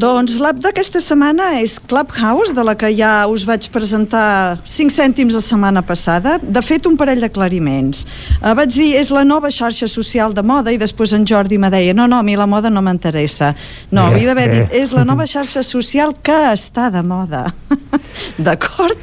Doncs 0.00 0.38
l'app 0.40 0.60
d'aquesta 0.62 1.00
setmana 1.02 1.58
és 1.60 1.74
Clubhouse, 1.90 2.54
de 2.56 2.62
la 2.64 2.72
que 2.78 2.88
ja 2.96 3.26
us 3.28 3.42
vaig 3.44 3.66
presentar 3.74 4.56
5 4.64 4.94
cèntims 4.94 5.36
la 5.36 5.42
setmana 5.44 5.82
passada. 5.84 6.38
De 6.40 6.62
fet, 6.64 6.88
un 6.88 6.96
parell 6.96 7.20
d'aclariments. 7.20 8.06
Uh, 8.38 8.54
vaig 8.56 8.72
dir, 8.72 8.94
és 8.96 9.10
la 9.12 9.26
nova 9.28 9.50
xarxa 9.52 9.90
social 9.92 10.32
de 10.32 10.44
moda, 10.46 10.72
i 10.72 10.80
després 10.80 11.12
en 11.16 11.28
Jordi 11.28 11.60
me 11.60 11.68
deia, 11.74 11.92
no, 11.92 12.08
no, 12.08 12.22
a 12.22 12.24
mi 12.24 12.38
la 12.38 12.48
moda 12.48 12.72
no 12.72 12.80
m'interessa. 12.86 13.52
No, 13.90 14.06
Eh, 14.06 14.14
havia 14.14 14.30
d'haver 14.30 14.48
eh. 14.48 14.56
dit, 14.56 14.80
és 14.80 14.96
la 14.96 15.04
nova 15.04 15.28
xarxa 15.28 15.60
social 15.66 16.16
que 16.24 16.38
està 16.54 16.88
de 16.94 17.04
moda. 17.04 17.44
D'acord? 18.46 18.96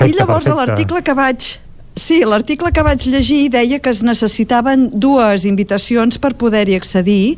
I 0.00 0.14
llavors, 0.16 0.48
l'article 0.48 1.04
que 1.04 1.18
vaig 1.18 1.58
Sí, 1.98 2.20
l'article 2.22 2.70
que 2.70 2.82
vaig 2.86 3.02
llegir 3.10 3.48
deia 3.50 3.80
que 3.82 3.90
es 3.90 4.04
necessitaven 4.06 4.86
dues 5.02 5.42
invitacions 5.48 6.20
per 6.22 6.30
poder-hi 6.38 6.76
accedir. 6.78 7.34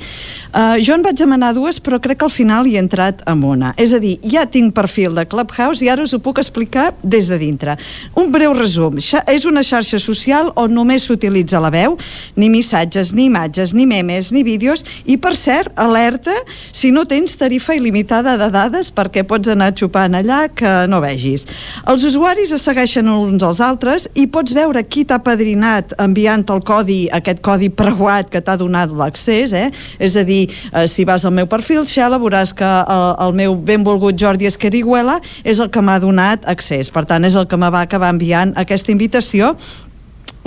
Uh, 0.50 0.80
jo 0.82 0.96
en 0.96 1.04
vaig 1.04 1.14
demanar 1.14 1.52
dues, 1.54 1.78
però 1.78 2.00
crec 2.02 2.18
que 2.18 2.26
al 2.26 2.32
final 2.34 2.66
hi 2.66 2.74
he 2.74 2.80
entrat 2.82 3.20
amb 3.30 3.46
una. 3.46 3.70
És 3.78 3.92
a 3.94 4.00
dir, 4.02 4.16
ja 4.26 4.42
tinc 4.50 4.74
perfil 4.74 5.14
de 5.14 5.22
Clubhouse 5.30 5.84
i 5.84 5.90
ara 5.92 6.02
us 6.02 6.14
ho 6.16 6.18
puc 6.18 6.40
explicar 6.42 6.88
des 7.02 7.28
de 7.30 7.38
dintre. 7.38 7.76
Un 8.18 8.32
breu 8.34 8.54
resum. 8.56 8.98
És 8.98 9.46
una 9.46 9.62
xarxa 9.62 10.00
social 10.02 10.50
on 10.58 10.74
només 10.74 11.06
s'utilitza 11.06 11.60
la 11.62 11.70
veu, 11.70 11.94
ni 12.34 12.48
missatges, 12.50 13.12
ni 13.14 13.28
imatges, 13.28 13.74
ni 13.78 13.86
memes, 13.86 14.32
ni 14.34 14.42
vídeos, 14.42 14.82
i 15.06 15.16
per 15.22 15.36
cert, 15.38 15.70
alerta 15.78 16.34
si 16.72 16.90
no 16.90 17.04
tens 17.06 17.36
tarifa 17.38 17.76
il·limitada 17.78 18.34
de 18.40 18.50
dades 18.50 18.90
perquè 18.90 19.22
pots 19.22 19.52
anar 19.54 19.70
xupant 19.78 20.18
allà 20.18 20.40
que 20.50 20.72
no 20.90 20.98
vegis. 21.04 21.46
Els 21.86 22.08
usuaris 22.10 22.50
es 22.56 22.66
segueixen 22.66 23.06
uns 23.12 23.46
als 23.46 23.62
altres 23.62 24.08
i 24.18 24.26
pots 24.26 24.54
veure 24.56 24.82
qui 24.82 25.06
t'ha 25.06 25.20
padrinat 25.22 25.94
enviant 26.02 26.42
el 26.50 26.64
codi, 26.66 27.04
aquest 27.06 27.38
codi 27.38 27.70
preuat 27.70 28.34
que 28.34 28.42
t'ha 28.42 28.58
donat 28.58 28.90
l'accés, 28.90 29.54
eh? 29.54 29.68
És 30.02 30.18
a 30.18 30.26
dir, 30.26 30.39
eh, 30.48 30.86
si 30.88 31.04
vas 31.08 31.24
al 31.24 31.34
meu 31.36 31.50
perfil, 31.50 31.84
Xela, 31.88 32.20
veuràs 32.22 32.54
que 32.56 32.64
el, 32.64 33.06
el 33.26 33.36
meu 33.42 33.58
benvolgut 33.58 34.18
Jordi 34.20 34.48
Esqueriguela 34.48 35.20
és 35.44 35.60
el 35.60 35.70
que 35.72 35.84
m'ha 35.84 35.98
donat 36.02 36.48
accés. 36.48 36.92
Per 36.92 37.04
tant, 37.08 37.26
és 37.26 37.36
el 37.36 37.48
que 37.50 37.60
me 37.60 37.70
va 37.72 37.84
acabar 37.86 38.12
enviant 38.14 38.56
aquesta 38.60 38.92
invitació 38.94 39.54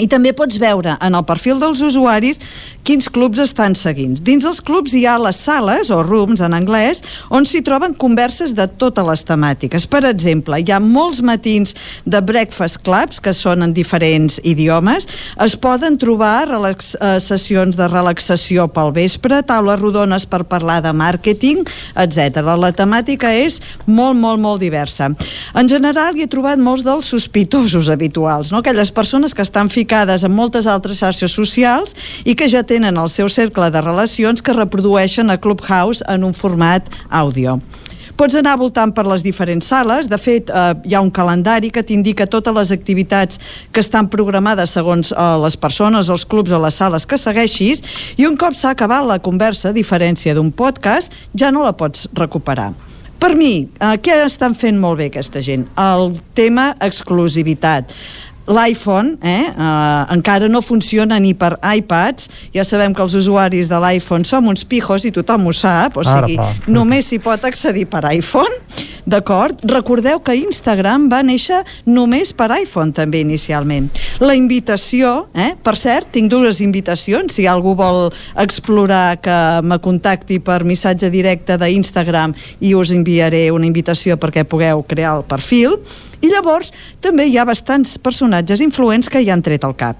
I 0.01 0.07
també 0.09 0.31
pots 0.33 0.57
veure 0.57 0.95
en 1.05 1.13
el 1.13 1.25
perfil 1.25 1.59
dels 1.61 1.81
usuaris 1.85 2.39
quins 2.83 3.07
clubs 3.09 3.39
estan 3.39 3.75
seguint. 3.79 4.17
Dins 4.23 4.43
els 4.45 4.59
clubs 4.63 4.93
hi 4.93 5.05
ha 5.07 5.15
les 5.21 5.37
sales, 5.39 5.89
o 5.89 6.01
rooms 6.03 6.43
en 6.43 6.53
anglès, 6.55 7.01
on 7.33 7.47
s'hi 7.47 7.63
troben 7.63 7.95
converses 7.95 8.53
de 8.55 8.67
totes 8.67 9.07
les 9.07 9.23
temàtiques. 9.25 9.87
Per 9.87 10.03
exemple, 10.09 10.59
hi 10.59 10.71
ha 10.71 10.81
molts 10.83 11.21
matins 11.23 11.73
de 12.05 12.21
breakfast 12.21 12.81
clubs, 12.83 13.21
que 13.23 13.33
són 13.33 13.63
en 13.63 13.73
diferents 13.75 14.39
idiomes. 14.43 15.07
Es 15.43 15.55
poden 15.55 15.97
trobar 15.97 16.49
relax, 16.49 16.93
eh, 16.99 17.19
sessions 17.23 17.79
de 17.79 17.87
relaxació 17.87 18.67
pel 18.67 18.91
vespre, 18.91 19.41
taules 19.47 19.79
rodones 19.79 20.27
per 20.27 20.43
parlar 20.43 20.81
de 20.83 20.91
màrqueting, 20.91 21.63
etc. 21.95 22.43
La 22.43 22.73
temàtica 22.75 23.31
és 23.31 23.61
molt, 23.85 24.19
molt, 24.19 24.41
molt 24.41 24.59
diversa. 24.59 25.13
En 25.55 25.69
general, 25.69 26.17
hi 26.17 26.23
he 26.23 26.27
trobat 26.27 26.59
molts 26.59 26.83
dels 26.83 27.07
sospitosos 27.07 27.89
habituals, 27.89 28.51
no? 28.51 28.59
aquelles 28.59 28.91
persones 28.91 29.33
que 29.33 29.41
estan 29.41 29.69
ficades 29.69 30.23
en 30.23 30.31
moltes 30.35 30.67
altres 30.67 30.99
xarxes 30.99 31.31
socials 31.31 31.95
i 32.25 32.35
que 32.35 32.49
ja 32.49 32.63
tenen 32.63 32.72
el 32.81 33.09
seu 33.09 33.29
cercle 33.29 33.69
de 33.69 33.81
relacions 33.81 34.41
que 34.41 34.53
reprodueixen 34.53 35.29
a 35.29 35.37
Clubhouse 35.37 36.01
en 36.09 36.23
un 36.23 36.33
format 36.33 36.87
àudio. 37.11 37.59
Pots 38.17 38.33
anar 38.33 38.57
voltant 38.57 38.91
per 38.93 39.05
les 39.05 39.23
diferents 39.25 39.65
sales. 39.65 40.09
De 40.09 40.17
fet, 40.17 40.49
eh, 40.49 40.73
hi 40.85 40.95
ha 40.95 41.01
un 41.01 41.11
calendari 41.11 41.69
que 41.69 41.83
t'indica 41.83 42.25
totes 42.25 42.53
les 42.53 42.71
activitats 42.71 43.39
que 43.71 43.79
estan 43.79 44.09
programades 44.09 44.73
segons 44.73 45.11
eh, 45.11 45.37
les 45.43 45.57
persones, 45.57 46.09
els 46.09 46.25
clubs 46.25 46.51
o 46.51 46.59
les 46.61 46.73
sales 46.73 47.05
que 47.05 47.17
segueixis 47.17 47.83
i 48.17 48.25
un 48.25 48.37
cop 48.37 48.57
s'ha 48.57 48.73
acabat 48.73 49.05
la 49.05 49.19
conversa, 49.19 49.69
a 49.69 49.73
diferència 49.73 50.33
d'un 50.33 50.51
podcast, 50.51 51.13
ja 51.37 51.51
no 51.51 51.63
la 51.63 51.73
pots 51.77 52.09
recuperar. 52.13 52.71
Per 53.19 53.35
mi, 53.37 53.69
eh, 53.79 53.97
què 54.01 54.17
estan 54.25 54.53
fent 54.57 54.77
molt 54.77 54.97
bé 54.97 55.11
aquesta 55.13 55.41
gent? 55.41 55.67
El 55.77 56.17
tema 56.33 56.73
exclusivitat 56.81 57.93
l'iPhone 58.47 59.17
eh, 59.21 59.47
eh, 59.47 60.13
encara 60.15 60.49
no 60.51 60.61
funciona 60.61 61.19
ni 61.19 61.33
per 61.33 61.55
iPads 61.63 62.29
ja 62.55 62.65
sabem 62.67 62.93
que 62.93 63.03
els 63.03 63.15
usuaris 63.15 63.69
de 63.71 63.79
l'iPhone 63.79 64.27
som 64.27 64.47
uns 64.51 64.65
pijos 64.67 65.05
i 65.07 65.13
tothom 65.15 65.47
ho 65.47 65.53
sap 65.55 65.97
o 65.97 66.03
sigui, 66.07 66.37
Ara, 66.39 66.51
només 66.77 67.07
s'hi 67.07 67.21
pot 67.23 67.45
accedir 67.47 67.87
per 67.91 68.03
iPhone 68.11 68.91
d'acord? 69.05 69.59
Recordeu 69.67 70.21
que 70.23 70.35
Instagram 70.39 71.09
va 71.11 71.21
néixer 71.25 71.61
només 71.85 72.31
per 72.35 72.49
iPhone 72.55 72.93
també 72.95 73.19
inicialment. 73.23 73.89
La 74.23 74.35
invitació, 74.37 75.27
eh? 75.35 75.53
per 75.63 75.75
cert, 75.79 76.11
tinc 76.15 76.31
dues 76.31 76.61
invitacions, 76.63 77.35
si 77.35 77.47
algú 77.49 77.75
vol 77.79 78.13
explorar 78.39 79.19
que 79.23 79.37
me 79.63 79.79
contacti 79.83 80.39
per 80.43 80.63
missatge 80.67 81.11
directe 81.13 81.57
d'Instagram 81.59 82.35
i 82.63 82.73
us 82.75 82.93
enviaré 82.95 83.49
una 83.51 83.67
invitació 83.67 84.17
perquè 84.17 84.47
pugueu 84.47 84.85
crear 84.87 85.17
el 85.19 85.27
perfil 85.27 85.77
i 86.23 86.31
llavors 86.31 86.71
també 87.03 87.27
hi 87.27 87.37
ha 87.37 87.45
bastants 87.45 87.97
personatges 87.99 88.63
influents 88.63 89.11
que 89.11 89.21
hi 89.21 89.29
han 89.33 89.43
tret 89.43 89.67
al 89.67 89.75
cap. 89.75 89.99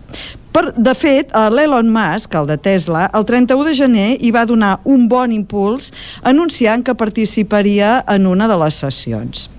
Per, 0.54 0.68
de 0.78 0.94
fet, 0.94 1.34
l'Elon 1.52 1.90
Musk, 1.92 2.36
el 2.38 2.48
de 2.52 2.60
Tesla, 2.62 3.08
el 3.18 3.26
31 3.26 3.66
de 3.68 3.74
gener 3.78 4.10
hi 4.22 4.30
va 4.32 4.46
donar 4.46 4.78
un 4.86 5.08
bon 5.10 5.34
impuls 5.34 5.90
anunciant 6.22 6.86
que 6.86 6.96
participaria 6.96 7.98
en 8.08 8.30
una 8.30 8.48
de 8.48 8.60
les 8.62 8.78
sessions. 8.86 9.50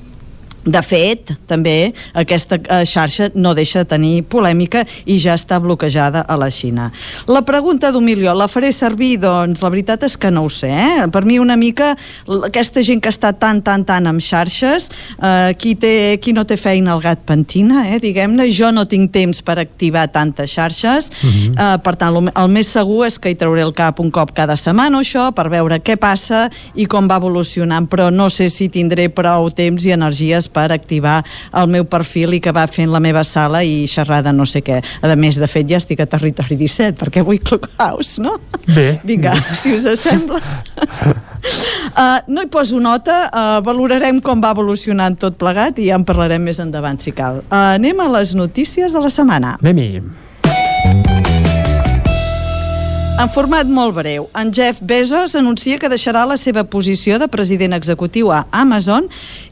De 0.65 0.81
fet, 0.81 1.35
també 1.47 1.93
aquesta 2.17 2.57
eh, 2.57 2.85
xarxa 2.89 3.31
no 3.35 3.53
deixa 3.55 3.83
de 3.83 3.91
tenir 3.91 4.23
polèmica 4.33 4.85
i 5.05 5.19
ja 5.21 5.35
està 5.37 5.59
bloquejada 5.61 6.25
a 6.25 6.39
la 6.41 6.49
Xina. 6.49 6.91
La 7.29 7.43
pregunta 7.45 7.91
d'Humilió, 7.93 8.33
la 8.33 8.49
faré 8.49 8.71
servir? 8.73 9.19
Doncs 9.21 9.61
la 9.61 9.71
veritat 9.73 10.07
és 10.09 10.17
que 10.17 10.31
no 10.33 10.47
ho 10.47 10.53
sé. 10.53 10.71
Eh? 10.73 11.09
Per 11.13 11.25
mi 11.29 11.37
una 11.39 11.57
mica 11.61 11.93
aquesta 12.49 12.83
gent 12.85 13.03
que 13.05 13.13
està 13.13 13.35
tan, 13.37 13.61
tan, 13.67 13.85
tan 13.85 14.09
amb 14.09 14.25
xarxes, 14.25 14.89
eh, 15.19 15.53
qui, 15.61 15.75
té, 15.77 16.17
qui 16.25 16.33
no 16.33 16.47
té 16.49 16.57
feina 16.61 16.95
el 16.97 17.05
gat 17.05 17.27
pentina, 17.29 17.85
eh? 17.93 18.01
diguem-ne, 18.01 18.49
jo 18.49 18.73
no 18.73 18.87
tinc 18.89 19.13
temps 19.13 19.43
per 19.45 19.59
activar 19.61 20.07
tantes 20.15 20.57
xarxes, 20.57 21.11
uh 21.11 21.29
-huh. 21.29 21.53
eh, 21.53 21.79
per 21.85 21.97
tant, 21.97 22.17
el, 22.17 22.33
el 22.33 22.49
més 22.49 22.73
segur 22.73 23.07
és 23.07 23.19
que 23.19 23.31
hi 23.31 23.37
trauré 23.37 23.63
el 23.63 23.75
cap 23.75 24.01
un 24.01 24.11
cop 24.11 24.33
cada 24.33 24.57
setmana 24.57 24.99
o 24.99 25.01
això, 25.01 25.33
per 25.33 25.49
veure 25.51 25.83
què 25.83 25.97
passa 25.97 26.49
i 26.75 26.87
com 26.87 27.09
va 27.09 27.17
evolucionant, 27.17 27.89
però 27.89 28.11
no 28.11 28.31
sé 28.31 28.49
si 28.49 28.69
tindré 28.69 29.09
prou 29.09 29.51
temps 29.51 29.85
i 29.85 29.91
energies 29.91 30.49
per 30.55 30.71
activar 30.75 31.21
el 31.53 31.71
meu 31.73 31.89
perfil 31.91 32.39
i 32.39 32.43
que 32.45 32.55
va 32.55 32.67
fent 32.71 32.93
la 32.93 33.03
meva 33.03 33.25
sala 33.27 33.65
i 33.67 33.85
xerrar 33.91 34.23
de 34.25 34.33
no 34.35 34.47
sé 34.49 34.63
què. 34.65 34.81
A 35.03 35.15
més, 35.19 35.39
de 35.41 35.51
fet, 35.51 35.69
ja 35.71 35.81
estic 35.83 36.01
a 36.05 36.09
Territori 36.11 36.59
17, 36.61 36.99
perquè 37.01 37.25
vull 37.27 37.43
Clubhouse, 37.43 38.23
no? 38.23 38.39
Bé. 38.71 39.01
Vinga, 39.05 39.35
si 39.59 39.75
us 39.75 39.87
sembla. 40.01 40.41
Uh, 41.95 42.19
no 42.27 42.43
hi 42.43 42.49
poso 42.51 42.81
nota, 42.81 43.29
uh, 43.29 43.61
valorarem 43.63 44.17
com 44.25 44.41
va 44.43 44.55
evolucionant 44.57 45.15
tot 45.21 45.37
plegat 45.39 45.79
i 45.79 45.91
ja 45.91 45.99
en 46.01 46.07
parlarem 46.09 46.43
més 46.43 46.59
endavant, 46.59 46.99
si 46.99 47.13
cal. 47.15 47.45
Uh, 47.45 47.77
anem 47.77 48.01
a 48.01 48.09
les 48.17 48.35
notícies 48.35 48.97
de 48.97 49.03
la 49.05 49.13
setmana. 49.13 49.59
Anem-hi. 49.61 50.01
En 53.15 53.29
format 53.31 53.69
molt 53.71 53.93
breu, 53.95 54.25
en 54.35 54.49
Jeff 54.51 54.81
Bezos 54.83 55.37
anuncia 55.39 55.79
que 55.79 55.87
deixarà 55.87 56.25
la 56.27 56.35
seva 56.35 56.65
posició 56.67 57.15
de 57.23 57.29
president 57.31 57.77
executiu 57.77 58.33
a 58.35 58.41
Amazon 58.51 59.05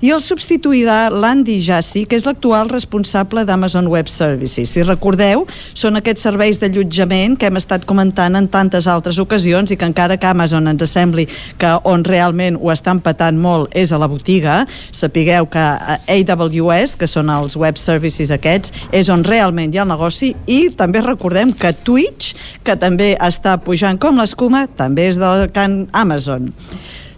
i 0.03 0.11
el 0.11 0.19
substituirà 0.19 1.05
l'Andy 1.15 1.61
Jassy, 1.63 2.03
que 2.11 2.19
és 2.19 2.27
l'actual 2.27 2.73
responsable 2.73 3.45
d'Amazon 3.47 3.87
Web 3.87 4.11
Services. 4.11 4.73
Si 4.75 4.83
recordeu, 4.83 5.45
són 5.79 5.95
aquests 6.01 6.27
serveis 6.27 6.59
d'allotjament 6.59 7.37
que 7.39 7.47
hem 7.47 7.61
estat 7.61 7.87
comentant 7.87 8.35
en 8.35 8.49
tantes 8.51 8.89
altres 8.91 9.21
ocasions 9.23 9.71
i 9.71 9.79
que 9.79 9.87
encara 9.87 10.19
que 10.19 10.27
Amazon 10.27 10.67
ens 10.67 10.83
sembli 10.91 11.29
que 11.55 11.71
on 11.87 12.03
realment 12.03 12.59
ho 12.59 12.75
estan 12.75 12.99
patant 12.99 13.39
molt 13.39 13.71
és 13.79 13.95
a 13.95 14.03
la 14.03 14.11
botiga, 14.11 14.65
sapigueu 14.91 15.47
que 15.47 15.69
AWS, 16.11 16.97
que 16.99 17.07
són 17.07 17.31
els 17.31 17.55
web 17.55 17.79
services 17.79 18.35
aquests, 18.35 18.75
és 18.91 19.07
on 19.07 19.23
realment 19.23 19.71
hi 19.71 19.79
ha 19.79 19.87
el 19.87 19.95
negoci 19.95 20.35
i 20.51 20.61
també 20.75 21.07
recordem 21.07 21.55
que 21.55 21.71
Twitch, 21.87 22.35
que 22.67 22.75
també 22.75 23.13
està 23.23 23.52
pujant 23.61 24.01
com 24.01 24.19
l'escuma, 24.21 24.67
també 24.67 25.09
és 25.11 25.21
del 25.21 25.49
can 25.53 25.87
Amazon. 25.93 26.53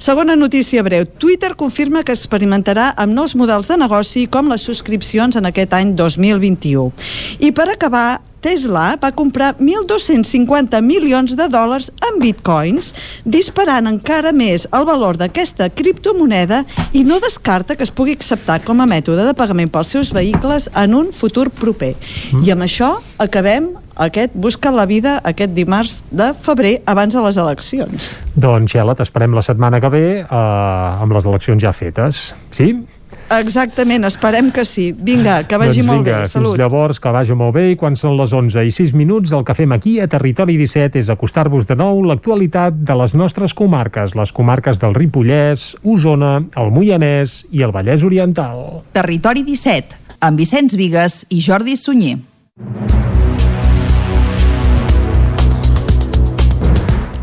Segona 0.04 0.36
notícia 0.36 0.82
breu. 0.82 1.06
Twitter 1.06 1.54
confirma 1.56 2.02
que 2.04 2.12
experimentarà 2.12 2.90
amb 3.00 3.14
nous 3.16 3.32
models 3.38 3.70
de 3.70 3.78
negoci 3.80 4.26
com 4.28 4.50
les 4.52 4.66
subscripcions 4.66 5.38
en 5.40 5.48
aquest 5.48 5.72
any 5.72 5.94
2021. 5.96 6.90
I 7.40 7.52
per 7.56 7.70
acabar, 7.72 8.20
Tesla 8.44 8.98
va 9.00 9.08
comprar 9.16 9.54
1.250 9.56 10.82
milions 10.84 11.32
de 11.38 11.46
dòlars 11.48 11.88
en 12.04 12.18
bitcoins, 12.20 12.92
disparant 13.24 13.88
encara 13.88 14.34
més 14.36 14.66
el 14.76 14.84
valor 14.84 15.16
d'aquesta 15.16 15.70
criptomoneda 15.72 16.60
i 16.92 17.06
no 17.08 17.22
descarta 17.24 17.72
que 17.78 17.86
es 17.88 17.94
pugui 17.94 18.12
acceptar 18.18 18.58
com 18.66 18.84
a 18.84 18.88
mètode 18.90 19.24
de 19.24 19.32
pagament 19.38 19.72
pels 19.72 19.94
seus 19.96 20.12
vehicles 20.12 20.68
en 20.76 20.98
un 21.00 21.08
futur 21.16 21.48
proper. 21.48 21.94
Mm. 22.34 22.44
I 22.44 22.52
amb 22.52 22.68
això 22.68 22.90
acabem 23.24 23.72
aquest 23.96 24.34
Busca 24.34 24.72
la 24.74 24.86
vida 24.86 25.20
aquest 25.24 25.54
dimarts 25.54 26.02
de 26.10 26.32
febrer 26.34 26.80
abans 26.86 27.14
de 27.14 27.22
les 27.24 27.38
eleccions. 27.40 28.10
Doncs, 28.34 28.74
Xela, 28.74 28.96
t'esperem 28.98 29.34
la 29.36 29.44
setmana 29.46 29.80
que 29.80 29.92
ve 29.92 30.04
eh, 30.22 30.26
amb 30.28 31.14
les 31.14 31.26
eleccions 31.30 31.62
ja 31.62 31.72
fetes. 31.72 32.26
Sí? 32.54 32.74
Exactament, 33.32 34.04
esperem 34.04 34.50
que 34.52 34.64
sí. 34.68 34.90
Vinga, 34.92 35.42
que 35.48 35.56
vagi 35.58 35.80
doncs 35.80 35.88
molt 35.88 36.02
vinga, 36.04 36.18
bé. 36.24 36.28
Salut. 36.28 36.52
Fins 36.52 36.60
llavors, 36.60 37.00
que 37.00 37.12
vagi 37.14 37.36
molt 37.38 37.54
bé 37.56 37.64
i 37.72 37.78
quan 37.80 37.96
són 37.96 38.18
les 38.18 38.34
11 38.36 38.66
i 38.68 38.74
6 38.74 38.94
minuts 38.98 39.32
el 39.32 39.46
que 39.46 39.56
fem 39.56 39.72
aquí 39.74 39.96
a 40.02 40.08
Territori 40.10 40.58
17 40.60 41.00
és 41.00 41.10
acostar-vos 41.12 41.68
de 41.70 41.78
nou 41.78 42.02
l'actualitat 42.04 42.76
de 42.84 42.98
les 43.00 43.16
nostres 43.16 43.56
comarques, 43.56 44.14
les 44.18 44.32
comarques 44.32 44.80
del 44.82 44.94
Ripollès, 44.96 45.72
Osona, 45.82 46.36
el 46.60 46.72
Moianès 46.74 47.42
i 47.50 47.64
el 47.64 47.74
Vallès 47.74 48.04
Oriental. 48.04 48.84
Territori 48.94 49.44
17, 49.46 50.18
amb 50.20 50.40
Vicenç 50.40 50.76
Vigues 50.78 51.22
i 51.30 51.40
Jordi 51.44 51.78
Sunyer. 51.80 52.18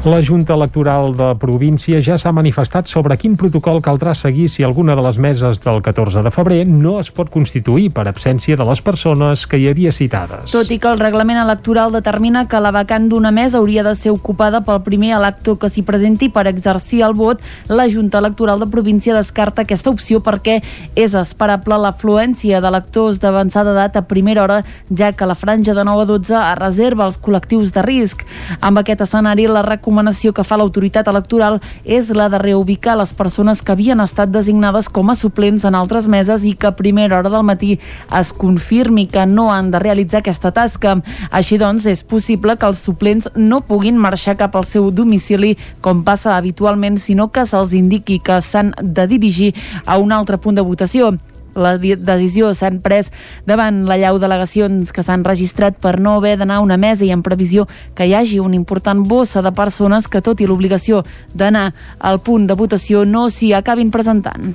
La 0.03 0.19
Junta 0.23 0.55
Electoral 0.55 1.13
de 1.13 1.27
província 1.37 1.99
ja 2.01 2.15
s'ha 2.17 2.31
manifestat 2.33 2.87
sobre 2.89 3.13
quin 3.21 3.35
protocol 3.37 3.83
caldrà 3.85 4.15
seguir 4.17 4.47
si 4.49 4.63
alguna 4.65 4.95
de 4.97 5.01
les 5.05 5.19
meses 5.21 5.59
del 5.61 5.77
14 5.85 6.23
de 6.25 6.31
febrer 6.33 6.63
no 6.65 6.95
es 6.97 7.11
pot 7.13 7.29
constituir 7.29 7.91
per 7.93 8.07
absència 8.09 8.57
de 8.57 8.65
les 8.65 8.81
persones 8.81 9.43
que 9.45 9.59
hi 9.61 9.67
havia 9.69 9.91
citades. 9.93 10.49
Tot 10.49 10.71
i 10.73 10.79
que 10.81 10.89
el 10.89 10.97
reglament 10.97 11.37
electoral 11.37 11.93
determina 11.93 12.47
que 12.49 12.57
la 12.65 12.71
vacant 12.73 13.05
d'una 13.11 13.29
mesa 13.29 13.59
hauria 13.59 13.83
de 13.85 13.93
ser 13.93 14.09
ocupada 14.09 14.63
pel 14.65 14.81
primer 14.81 15.11
elector 15.19 15.59
que 15.61 15.69
s'hi 15.69 15.85
presenti 15.85 16.31
per 16.33 16.47
exercir 16.49 17.03
el 17.05 17.13
vot, 17.13 17.45
la 17.69 17.85
Junta 17.85 18.23
Electoral 18.25 18.65
de 18.65 18.71
província 18.73 19.13
descarta 19.13 19.67
aquesta 19.67 19.93
opció 19.93 20.23
perquè 20.25 20.63
és 20.95 21.13
esperable 21.13 21.77
l'afluència 21.77 22.57
d'electors 22.57 23.21
d'avançada 23.21 23.77
edat 23.77 24.01
a 24.01 24.05
primera 24.09 24.47
hora, 24.47 24.63
ja 24.89 25.13
que 25.13 25.29
la 25.29 25.37
franja 25.37 25.77
de 25.77 25.85
9 25.85 26.07
a 26.07 26.11
12 26.15 26.41
es 26.41 26.59
reserva 26.63 27.05
als 27.05 27.21
col·lectius 27.21 27.69
de 27.77 27.85
risc. 27.85 28.25
Amb 28.65 28.81
aquest 28.81 29.05
escenari, 29.05 29.45
la 29.45 29.61
recomanació 29.61 29.90
que 30.33 30.43
fa 30.43 30.57
l'autoritat 30.57 31.07
electoral 31.07 31.59
és 31.85 32.09
la 32.15 32.27
de 32.29 32.39
reubicar 32.39 32.97
les 32.97 33.13
persones 33.13 33.61
que 33.61 33.71
havien 33.71 33.99
estat 33.99 34.29
designades 34.31 34.89
com 34.89 35.09
a 35.09 35.15
suplents 35.15 35.65
en 35.65 35.75
altres 35.75 36.07
meses 36.07 36.43
i 36.43 36.53
que 36.53 36.67
a 36.67 36.75
primera 36.75 37.19
hora 37.19 37.29
del 37.29 37.43
matí 37.43 37.79
es 38.19 38.33
confirmi 38.33 39.07
que 39.07 39.25
no 39.25 39.51
han 39.53 39.71
de 39.71 39.79
realitzar 39.79 40.21
aquesta 40.21 40.51
tasca. 40.51 40.97
Així 41.31 41.57
doncs, 41.57 41.85
és 41.85 42.03
possible 42.03 42.57
que 42.57 42.65
els 42.65 42.79
suplents 42.79 43.29
no 43.35 43.61
puguin 43.61 43.97
marxar 43.97 44.37
cap 44.37 44.55
al 44.55 44.65
seu 44.65 44.91
domicili 44.91 45.57
com 45.81 46.03
passa 46.03 46.37
habitualment, 46.37 46.99
sinó 46.99 47.29
que 47.31 47.45
se'ls 47.45 47.73
indiqui 47.73 48.19
que 48.19 48.41
s'han 48.41 48.73
de 48.81 49.07
dirigir 49.07 49.53
a 49.85 49.97
un 49.97 50.11
altre 50.11 50.37
punt 50.37 50.55
de 50.55 50.65
votació. 50.65 51.15
La 51.55 51.75
decisió 51.77 52.53
s'han 52.55 52.79
pres 52.81 53.11
davant 53.45 53.83
la 53.89 53.97
llau 53.99 54.19
delegacions 54.19 54.91
que 54.95 55.03
s'han 55.03 55.25
registrat 55.27 55.77
per 55.81 55.99
no 55.99 56.17
haver 56.17 56.37
d'anar 56.39 56.59
a 56.59 56.65
una 56.65 56.77
mesa 56.77 57.05
i 57.05 57.11
en 57.11 57.23
previsió 57.23 57.67
que 57.95 58.07
hi 58.07 58.15
hagi 58.15 58.39
una 58.39 58.55
important 58.55 59.03
bossa 59.07 59.41
de 59.41 59.51
persones 59.51 60.07
que, 60.07 60.21
tot 60.21 60.41
i 60.41 60.47
l'obligació 60.47 61.03
d'anar 61.33 61.71
al 61.99 62.21
punt 62.23 62.47
de 62.47 62.55
votació, 62.55 63.05
no 63.05 63.29
s'hi 63.29 63.53
acabin 63.53 63.91
presentant. 63.91 64.53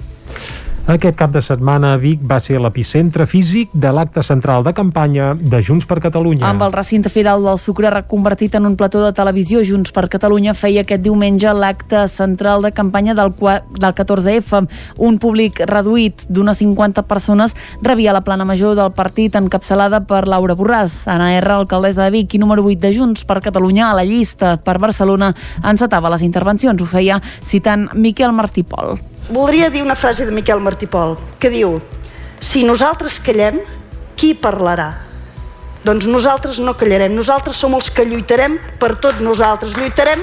Aquest 0.86 1.16
cap 1.18 1.32
de 1.34 1.40
setmana 1.42 1.96
Vic 1.98 2.20
va 2.30 2.36
ser 2.38 2.60
l'epicentre 2.62 3.24
físic 3.26 3.72
de 3.74 3.90
l'acte 3.90 4.22
central 4.22 4.62
de 4.62 4.70
campanya 4.70 5.32
de 5.34 5.58
Junts 5.58 5.82
per 5.90 5.96
Catalunya. 5.98 6.44
Amb 6.46 6.62
el 6.62 6.70
recinte 6.70 7.10
firal 7.10 7.42
del 7.42 7.58
Sucre 7.58 7.90
reconvertit 7.90 8.54
en 8.54 8.68
un 8.68 8.76
plató 8.78 9.02
de 9.02 9.10
televisió, 9.10 9.64
Junts 9.66 9.90
per 9.90 10.04
Catalunya 10.12 10.54
feia 10.54 10.84
aquest 10.86 11.02
diumenge 11.02 11.50
l'acte 11.58 12.04
central 12.06 12.62
de 12.62 12.70
campanya 12.70 13.16
del, 13.18 13.32
del 13.34 13.96
14F. 13.98 14.60
Un 15.08 15.18
públic 15.18 15.58
reduït 15.66 16.22
d'unes 16.30 16.62
50 16.62 17.02
persones 17.10 17.56
rebia 17.82 18.14
la 18.14 18.22
plana 18.22 18.46
major 18.46 18.78
del 18.78 18.94
partit 18.94 19.34
encapçalada 19.42 20.04
per 20.06 20.22
Laura 20.30 20.54
Borràs. 20.54 21.00
Anna 21.10 21.32
R, 21.40 21.50
alcaldessa 21.56 22.04
de 22.06 22.14
Vic 22.14 22.38
i 22.38 22.42
número 22.44 22.62
8 22.62 22.78
de 22.86 22.94
Junts 22.94 23.26
per 23.26 23.40
Catalunya 23.42 23.90
a 23.90 23.98
la 23.98 24.06
llista 24.06 24.54
per 24.62 24.78
Barcelona, 24.78 25.34
encetava 25.66 26.14
les 26.14 26.22
intervencions. 26.22 26.78
Ho 26.78 26.86
feia 26.86 27.18
citant 27.42 27.88
Miquel 27.98 28.30
Martí 28.30 28.62
Pol 28.62 28.94
voldria 29.28 29.70
dir 29.70 29.82
una 29.82 29.96
frase 29.96 30.26
de 30.26 30.32
Miquel 30.32 30.60
Martipol 30.60 31.16
que 31.38 31.50
diu 31.50 31.80
si 32.40 32.64
nosaltres 32.64 33.18
callem, 33.24 33.58
qui 34.16 34.34
parlarà? 34.34 34.92
Doncs 35.86 36.06
nosaltres 36.10 36.58
no 36.58 36.74
callarem, 36.78 37.14
nosaltres 37.14 37.56
som 37.56 37.74
els 37.78 37.88
que 37.90 38.04
lluitarem 38.04 38.58
per 38.80 38.96
tots 39.02 39.22
nosaltres, 39.22 39.76
lluitarem 39.78 40.22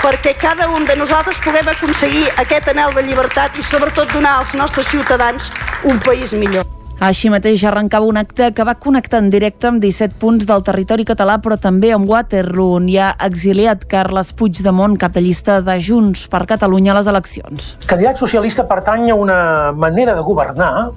perquè 0.00 0.36
cada 0.38 0.70
un 0.72 0.86
de 0.88 0.96
nosaltres 0.96 1.40
puguem 1.44 1.68
aconseguir 1.68 2.26
aquest 2.40 2.72
anel 2.72 2.94
de 2.96 3.04
llibertat 3.04 3.58
i 3.60 3.66
sobretot 3.66 4.12
donar 4.14 4.38
als 4.40 4.54
nostres 4.56 4.88
ciutadans 4.88 5.50
un 5.84 6.00
país 6.00 6.32
millor. 6.32 6.79
Així 7.00 7.30
mateix 7.32 7.62
arrencava 7.64 8.04
un 8.04 8.18
acte 8.20 8.50
que 8.52 8.64
va 8.68 8.74
connectar 8.76 9.22
en 9.22 9.30
directe 9.32 9.64
amb 9.70 9.80
17 9.80 10.18
punts 10.20 10.44
del 10.44 10.60
territori 10.60 11.06
català, 11.08 11.38
però 11.40 11.56
també 11.56 11.94
amb 11.96 12.04
Waterloo, 12.10 12.74
on 12.76 12.90
hi 12.92 12.98
ha 13.00 13.14
exiliat 13.24 13.86
Carles 13.88 14.34
Puigdemont, 14.36 14.98
cap 15.00 15.14
de 15.14 15.22
llista 15.24 15.62
de 15.64 15.78
Junts 15.80 16.26
per 16.28 16.42
Catalunya 16.50 16.92
a 16.92 16.98
les 16.98 17.08
eleccions. 17.08 17.70
El 17.80 17.88
candidat 17.88 18.20
socialista 18.20 18.66
pertany 18.68 19.08
a 19.08 19.16
una 19.16 19.38
manera 19.72 20.12
de 20.18 20.26
governar 20.26 20.90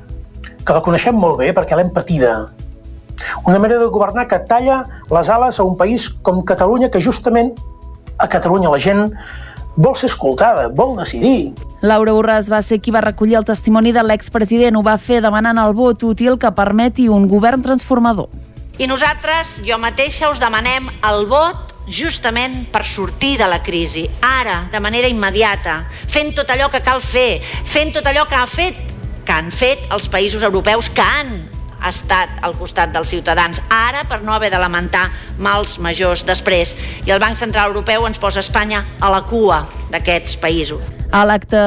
que 0.43 0.75
la 0.75 0.83
coneixem 0.83 1.15
molt 1.15 1.39
bé 1.39 1.53
perquè 1.55 1.79
l'hem 1.79 1.93
patida. 1.95 2.33
Una 3.47 3.63
manera 3.63 3.79
de 3.79 3.87
governar 3.87 4.27
que 4.27 4.41
talla 4.43 4.81
les 5.07 5.31
ales 5.31 5.55
a 5.55 5.63
un 5.63 5.79
país 5.79 6.09
com 6.19 6.43
Catalunya, 6.43 6.91
que 6.91 6.99
justament 6.99 7.53
a 8.19 8.27
Catalunya 8.27 8.75
la 8.75 8.83
gent 8.83 9.07
vol 9.75 9.95
ser 9.95 10.09
escoltada, 10.11 10.67
vol 10.69 10.95
decidir. 10.99 11.53
Laura 11.81 12.13
Borràs 12.15 12.49
va 12.51 12.61
ser 12.61 12.79
qui 12.79 12.93
va 12.93 13.01
recollir 13.03 13.37
el 13.39 13.45
testimoni 13.45 13.91
de 13.91 14.03
l'expresident. 14.05 14.77
Ho 14.77 14.83
va 14.85 14.97
fer 14.97 15.21
demanant 15.21 15.59
el 15.59 15.73
vot 15.75 16.03
útil 16.07 16.37
que 16.39 16.51
permeti 16.55 17.09
un 17.09 17.27
govern 17.27 17.63
transformador. 17.65 18.29
I 18.77 18.87
nosaltres, 18.89 19.59
jo 19.65 19.77
mateixa, 19.77 20.31
us 20.33 20.41
demanem 20.41 20.89
el 21.05 21.27
vot 21.29 21.73
justament 21.87 22.63
per 22.71 22.85
sortir 22.87 23.35
de 23.37 23.47
la 23.51 23.59
crisi, 23.61 24.07
ara, 24.23 24.69
de 24.71 24.79
manera 24.79 25.09
immediata, 25.11 25.83
fent 26.07 26.33
tot 26.33 26.49
allò 26.49 26.71
que 26.71 26.81
cal 26.81 27.03
fer, 27.03 27.41
fent 27.65 27.93
tot 27.93 28.07
allò 28.07 28.25
que 28.29 28.39
ha 28.39 28.47
fet 28.47 28.79
que 29.23 29.31
han 29.35 29.51
fet 29.51 29.83
els 29.91 30.09
països 30.11 30.43
europeus 30.43 30.89
que 30.91 31.03
han 31.03 31.52
ha 31.83 31.91
estat 31.91 32.39
al 32.41 32.55
costat 32.57 32.95
dels 32.95 33.11
ciutadans, 33.11 33.61
ara 33.69 34.05
per 34.07 34.21
no 34.23 34.33
haver 34.33 34.53
de 34.53 34.61
lamentar 34.61 35.09
mals 35.37 35.77
majors 35.83 36.25
després. 36.25 36.77
I 37.05 37.11
el 37.11 37.21
Banc 37.23 37.37
Central 37.37 37.75
Europeu 37.75 38.07
ens 38.07 38.21
posa 38.21 38.43
Espanya 38.43 38.85
a 38.99 39.11
la 39.11 39.23
cua 39.27 39.65
d'aquests 39.91 40.39
països. 40.39 41.02
A 41.13 41.19
l'acte 41.29 41.59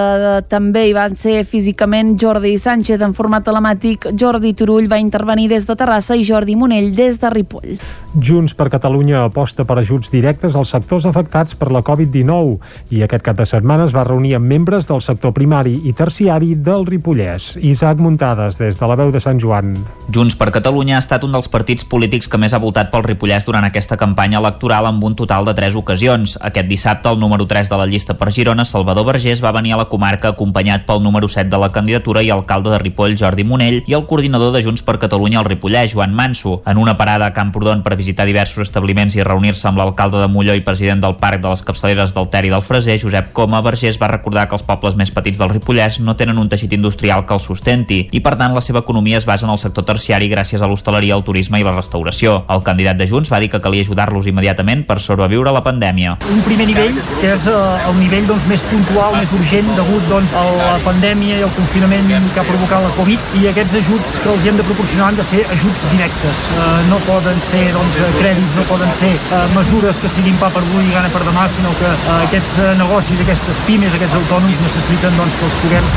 també 0.50 0.88
hi 0.88 0.94
van 0.96 1.12
ser 1.14 1.44
físicament 1.46 2.16
Jordi 2.18 2.56
Sánchez 2.58 2.98
en 3.06 3.12
format 3.14 3.44
telemàtic, 3.46 4.08
Jordi 4.18 4.50
Turull 4.58 4.88
va 4.90 4.98
intervenir 4.98 5.46
des 5.52 5.68
de 5.68 5.76
Terrassa 5.78 6.16
i 6.18 6.24
Jordi 6.26 6.56
Monell 6.58 6.88
des 6.96 7.20
de 7.22 7.30
Ripoll. 7.30 7.76
Junts 8.16 8.56
per 8.58 8.66
Catalunya 8.72 9.20
aposta 9.22 9.62
per 9.68 9.76
ajuts 9.78 10.10
directes 10.10 10.56
als 10.58 10.72
sectors 10.74 11.06
afectats 11.06 11.54
per 11.54 11.68
la 11.70 11.84
Covid-19 11.86 12.56
i 12.96 13.04
aquest 13.06 13.22
cap 13.22 13.38
de 13.38 13.46
setmana 13.46 13.84
es 13.86 13.94
va 13.94 14.02
reunir 14.08 14.34
amb 14.34 14.50
membres 14.50 14.88
del 14.90 15.04
sector 15.04 15.30
primari 15.36 15.76
i 15.84 15.94
terciari 15.94 16.56
del 16.56 16.82
Ripollès. 16.88 17.52
Isaac 17.60 18.02
Muntades, 18.02 18.58
des 18.58 18.80
de 18.80 18.90
la 18.90 18.98
veu 18.98 19.14
de 19.14 19.22
Sant 19.22 19.38
Joan. 19.38 19.76
Junts 20.10 20.34
per 20.34 20.50
Catalunya 20.50 20.96
ha 20.98 21.04
estat 21.04 21.22
un 21.22 21.36
dels 21.36 21.46
partits 21.52 21.86
polítics 21.86 22.26
que 22.26 22.40
més 22.40 22.56
ha 22.56 22.62
votat 22.62 22.90
pel 22.90 23.06
Ripollès 23.06 23.46
durant 23.46 23.68
aquesta 23.68 24.00
campanya 24.00 24.42
electoral 24.42 24.90
amb 24.90 25.06
un 25.06 25.14
total 25.14 25.46
de 25.46 25.54
tres 25.54 25.78
ocasions. 25.78 26.34
Aquest 26.42 26.66
dissabte, 26.66 27.14
el 27.14 27.22
número 27.22 27.46
3 27.46 27.70
de 27.70 27.78
la 27.78 27.86
llista 27.86 28.18
per 28.18 28.32
Girona, 28.32 28.66
Salvador 28.66 29.06
Vergés, 29.12 29.35
Vallès 29.36 29.42
va 29.42 29.52
venir 29.52 29.74
a 29.74 29.76
la 29.76 29.88
comarca 29.88 30.30
acompanyat 30.32 30.86
pel 30.86 31.02
número 31.02 31.28
7 31.28 31.50
de 31.50 31.58
la 31.58 31.70
candidatura 31.72 32.22
i 32.22 32.30
alcalde 32.30 32.70
de 32.70 32.78
Ripoll, 32.78 33.16
Jordi 33.18 33.44
Monell, 33.44 33.82
i 33.86 33.94
el 33.94 34.06
coordinador 34.06 34.52
de 34.52 34.62
Junts 34.64 34.82
per 34.82 34.98
Catalunya 34.98 35.40
al 35.40 35.44
Ripollès, 35.44 35.92
Joan 35.92 36.14
Manso. 36.14 36.62
En 36.66 36.78
una 36.78 36.96
parada 36.96 37.26
a 37.26 37.34
Camprodon 37.34 37.82
per 37.82 37.96
visitar 37.96 38.24
diversos 38.26 38.68
establiments 38.68 39.16
i 39.16 39.22
reunir-se 39.22 39.68
amb 39.68 39.78
l'alcalde 39.78 40.20
de 40.22 40.28
Molló 40.28 40.54
i 40.54 40.64
president 40.64 41.02
del 41.02 41.16
Parc 41.20 41.42
de 41.42 41.50
les 41.52 41.62
Capçaleres 41.62 42.14
del 42.14 42.28
Ter 42.32 42.44
i 42.46 42.52
del 42.52 42.62
Freser, 42.62 42.98
Josep 43.02 43.32
Coma, 43.36 43.60
Vergés 43.60 44.00
va 44.00 44.08
recordar 44.08 44.46
que 44.48 44.56
els 44.56 44.64
pobles 44.64 44.96
més 44.96 45.12
petits 45.12 45.38
del 45.38 45.52
Ripollès 45.52 46.00
no 46.00 46.16
tenen 46.16 46.38
un 46.38 46.48
teixit 46.48 46.72
industrial 46.72 47.26
que 47.26 47.36
els 47.36 47.44
sustenti 47.44 48.06
i, 48.10 48.20
per 48.20 48.36
tant, 48.40 48.54
la 48.54 48.64
seva 48.64 48.84
economia 48.84 49.20
es 49.20 49.28
basa 49.28 49.46
en 49.46 49.52
el 49.52 49.60
sector 49.60 49.84
terciari 49.84 50.30
gràcies 50.32 50.62
a 50.62 50.70
l'hostaleria, 50.70 51.16
el 51.16 51.26
turisme 51.26 51.60
i 51.60 51.66
la 51.66 51.76
restauració. 51.76 52.44
El 52.48 52.64
candidat 52.64 52.96
de 52.96 53.08
Junts 53.10 53.32
va 53.32 53.40
dir 53.42 53.50
que 53.52 53.60
calia 53.60 53.84
ajudar-los 53.84 54.30
immediatament 54.30 54.86
per 54.88 55.00
sobreviure 55.00 55.52
la 55.52 55.64
pandèmia. 55.66 56.16
Un 56.32 56.42
primer 56.46 56.70
nivell, 56.72 56.96
que 57.20 57.34
és 57.34 57.46
eh, 57.50 57.88
el 57.90 58.00
nivell 58.00 58.26
doncs, 58.30 58.46
més 58.48 58.62
puntual, 58.70 59.16
més 59.18 59.25
urgent, 59.36 59.68
degut 59.78 60.04
doncs, 60.10 60.32
a 60.36 60.42
la 60.56 60.76
pandèmia 60.84 61.38
i 61.40 61.44
al 61.46 61.52
confinament 61.56 62.08
que 62.34 62.40
ha 62.42 62.46
provocat 62.46 62.84
la 62.84 62.92
Covid 62.96 63.36
i 63.40 63.48
aquests 63.50 63.78
ajuts 63.80 64.16
que 64.22 64.30
els 64.32 64.46
hem 64.46 64.58
de 64.60 64.66
proporcionar 64.66 65.10
han 65.10 65.18
de 65.18 65.26
ser 65.26 65.42
ajuts 65.54 65.86
directes. 65.92 66.42
Eh, 66.56 66.66
no 66.90 67.00
poden 67.06 67.40
ser 67.48 67.64
doncs, 67.74 68.00
crèdits, 68.18 68.56
no 68.58 68.66
poden 68.70 68.92
ser 68.98 69.12
eh, 69.16 69.42
mesures 69.56 70.00
que 70.02 70.12
siguin 70.12 70.38
pa 70.42 70.50
per 70.54 70.62
avui 70.62 70.86
i 70.86 70.94
gana 70.94 71.10
per 71.14 71.24
demà, 71.26 71.46
sinó 71.52 71.72
que 71.80 71.90
eh, 71.92 72.18
aquests 72.28 72.58
eh, 72.62 72.70
negocis, 72.80 73.22
aquestes 73.24 73.62
pimes, 73.66 73.96
aquests 73.96 74.18
autònoms 74.20 74.62
necessiten 74.66 75.18
doncs, 75.20 75.38
que 75.40 75.50
els 75.50 75.58
puguem 75.64 75.90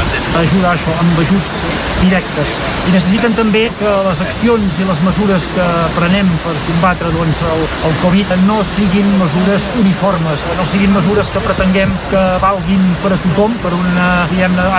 ajudar 0.43 0.73
això 0.73 0.95
amb 1.03 1.23
ajuts 1.26 1.56
directes. 2.01 2.56
I 2.89 2.95
necessiten 2.95 3.35
també 3.38 3.65
que 3.80 3.95
les 4.07 4.23
accions 4.26 4.80
i 4.80 4.88
les 4.88 5.03
mesures 5.06 5.47
que 5.56 5.68
prenem 5.97 6.30
per 6.45 6.56
combatre 6.68 7.11
doncs, 7.14 7.43
el, 7.53 7.65
el 7.89 7.97
Covid 8.03 8.35
no 8.47 8.60
siguin 8.68 9.07
mesures 9.19 9.65
uniformes, 9.81 10.45
no 10.57 10.65
siguin 10.69 10.93
mesures 10.95 11.31
que 11.34 11.43
pretenguem 11.43 11.93
que 12.10 12.23
valguin 12.43 12.84
per 13.03 13.14
a 13.15 13.19
tothom, 13.24 13.54
per 13.64 13.72
una 13.76 14.08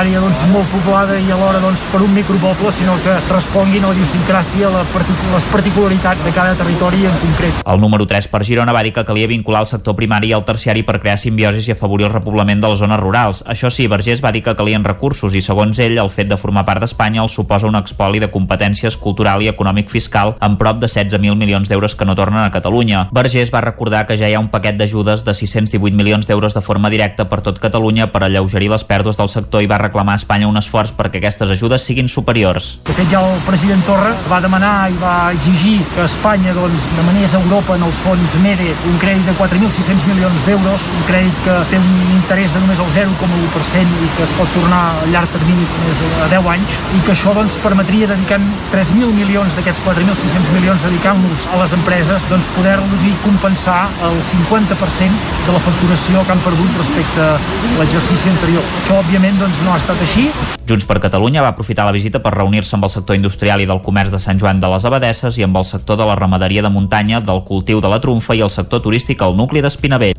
àrea 0.01 0.21
doncs, 0.21 0.43
molt 0.51 0.69
poblada 0.73 1.19
i 1.21 1.31
alhora 1.31 1.61
doncs, 1.63 1.83
per 1.93 2.03
un 2.05 2.13
micropoble, 2.15 2.73
sinó 2.73 2.97
que 3.05 3.17
responguin 3.31 3.85
a 3.85 3.91
la 3.91 3.97
idiosincràsia, 3.97 4.71
la 4.73 4.85
partic 4.95 5.21
les 5.31 5.47
particularitats 5.53 6.25
de 6.25 6.33
cada 6.35 6.55
territori 6.59 7.05
en 7.07 7.17
concret. 7.23 7.61
El 7.65 7.81
número 7.81 8.07
3 8.09 8.29
per 8.33 8.43
Girona 8.47 8.73
va 8.73 8.83
dir 8.87 8.93
que 8.97 9.05
calia 9.05 9.29
vincular 9.31 9.63
el 9.65 9.71
sector 9.71 9.97
primari 9.99 10.31
i 10.31 10.35
el 10.37 10.45
terciari 10.49 10.83
per 10.87 10.99
crear 11.01 11.19
simbiosis 11.21 11.69
i 11.69 11.75
afavorir 11.75 12.09
el 12.09 12.15
repoblament 12.15 12.63
de 12.63 12.71
les 12.73 12.81
zones 12.81 13.01
rurals. 13.01 13.43
Això 13.47 13.71
sí, 13.71 13.87
Vergés 13.91 14.25
va 14.25 14.33
dir 14.33 14.43
que 14.47 14.57
calien 14.57 14.85
recursos 14.85 15.35
i, 15.35 15.43
segons 15.45 15.79
ell, 15.79 15.99
el 15.99 16.13
fet 16.13 16.31
de 16.31 16.39
formar 16.41 16.65
part 16.69 16.81
d'Espanya 16.83 17.23
els 17.25 17.37
suposa 17.37 17.69
un 17.69 17.79
expoli 17.79 18.23
de 18.23 18.31
competències 18.33 18.97
cultural 18.97 19.43
i 19.45 19.51
econòmic 19.53 19.91
fiscal 19.93 20.35
amb 20.41 20.59
prop 20.61 20.81
de 20.81 20.89
16.000 20.89 21.37
milions 21.37 21.69
d'euros 21.69 21.97
que 21.97 22.09
no 22.09 22.17
tornen 22.17 22.43
a 22.45 22.51
Catalunya. 22.55 23.09
Vergés 23.13 23.53
va 23.53 23.65
recordar 23.65 24.07
que 24.07 24.17
ja 24.17 24.29
hi 24.29 24.35
ha 24.35 24.43
un 24.43 24.51
paquet 24.51 24.79
d'ajudes 24.81 25.25
de 25.25 25.35
618 25.35 25.97
milions 25.97 26.27
d'euros 26.27 26.57
de 26.57 26.65
forma 26.65 26.91
directa 26.91 27.29
per 27.29 27.43
tot 27.45 27.61
Catalunya 27.61 28.11
per 28.13 28.20
alleugerir 28.27 28.71
les 28.73 28.85
pèrdues 28.85 29.19
del 29.19 29.31
sector 29.33 29.63
i 29.65 29.69
va 29.71 29.79
reclamar 29.81 30.17
a 30.17 30.21
Espanya 30.21 30.49
un 30.51 30.59
esforç 30.61 30.93
perquè 30.97 31.21
aquestes 31.21 31.51
ajudes 31.55 31.85
siguin 31.87 32.09
superiors. 32.09 32.73
De 32.87 32.97
fet, 32.97 33.09
ja 33.13 33.23
el 33.25 33.41
president 33.47 33.83
Torra 33.89 34.13
va 34.31 34.41
demanar 34.45 34.75
i 34.91 34.99
va 35.01 35.15
exigir 35.35 35.79
que 35.95 36.05
Espanya 36.07 36.55
doncs, 36.57 36.89
demanés 36.97 37.35
a 37.35 37.41
Europa 37.41 37.77
en 37.79 37.87
els 37.87 38.03
fons 38.05 38.37
MEDE 38.45 38.69
un 38.91 38.99
crèdit 39.03 39.27
de 39.29 39.35
4.600 39.39 40.09
milions 40.11 40.47
d'euros, 40.47 40.89
un 40.99 41.07
crèdit 41.09 41.41
que 41.47 41.57
té 41.71 41.81
un 41.81 41.91
interès 42.19 42.55
de 42.55 42.63
només 42.65 42.83
el 42.85 42.93
0,1% 42.97 44.05
i 44.07 44.11
que 44.17 44.27
es 44.27 44.37
pot 44.39 44.53
tornar 44.57 44.83
a 44.91 45.09
llarg 45.13 45.33
termini 45.35 45.67
més 45.87 46.05
a 46.25 46.29
10 46.35 46.51
anys 46.55 46.79
i 46.99 47.03
que 47.07 47.15
això 47.15 47.35
doncs, 47.37 47.59
permetria 47.65 48.11
dedicar 48.11 48.41
3.000 48.75 49.15
milions 49.17 49.57
d'aquests 49.59 49.85
4.600 49.87 50.55
milions 50.59 50.87
dedicant-los 50.89 51.47
a 51.55 51.63
les 51.63 51.77
empreses 51.79 52.29
doncs, 52.33 52.49
poder-los 52.57 53.07
i 53.09 53.15
compensar 53.25 53.83
el 54.09 54.19
50% 54.31 55.29
de 55.47 55.57
la 55.57 55.63
facturació 55.67 56.25
que 56.27 56.35
han 56.35 56.45
perdut 56.45 56.81
respecte 56.83 57.27
a 57.27 57.39
l'exercici 57.79 58.10
anterior. 58.11 58.65
Això, 58.81 58.97
òbviament, 58.99 59.37
doncs, 59.39 59.59
no 59.65 59.73
ha 59.73 59.79
estat 59.79 60.01
així. 60.03 60.27
Junts 60.67 60.87
per 60.87 60.99
Catalunya 61.03 61.45
va 61.45 61.53
aprofitar 61.55 61.87
la 61.87 61.95
visita 61.95 62.19
per 62.23 62.33
reunir-se 62.35 62.75
amb 62.77 62.89
el 62.89 62.91
sector 62.91 63.17
industrial 63.17 63.63
i 63.63 63.69
del 63.71 63.83
comerç 63.87 64.11
de 64.11 64.19
Sant 64.19 64.41
Joan 64.41 64.61
de 64.61 64.71
les 64.73 64.85
Abadesses 64.85 65.39
i 65.39 65.47
amb 65.47 65.57
el 65.57 65.67
sector 65.69 65.99
de 66.01 66.09
la 66.09 66.17
ramaderia 66.19 66.63
de 66.63 66.71
muntanya, 66.75 67.21
del 67.21 67.45
cultiu 67.47 67.81
de 67.81 67.89
la 67.89 68.01
trumfa 68.03 68.35
i 68.35 68.43
el 68.43 68.51
sector 68.51 68.83
turístic 68.83 69.23
al 69.23 69.37
nucli 69.39 69.63
d'Espinavell. 69.63 70.19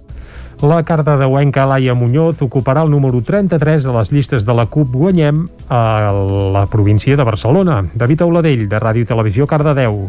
La 0.61 0.83
cardedeuenca 0.83 1.65
Laia 1.65 1.95
Muñoz 1.97 2.41
ocuparà 2.45 2.83
el 2.85 2.91
número 2.91 3.19
33 3.25 3.87
a 3.87 3.95
les 3.97 4.11
llistes 4.13 4.45
de 4.45 4.53
la 4.53 4.67
CUP 4.69 4.93
Guanyem 4.93 5.47
a 5.67 6.11
la 6.53 6.67
província 6.67 7.17
de 7.17 7.23
Barcelona. 7.23 7.81
David 7.93 8.21
Auladell, 8.21 8.69
de 8.69 8.79
Ràdio 8.79 9.07
Televisió 9.09 9.47
Cardedeu. 9.49 10.05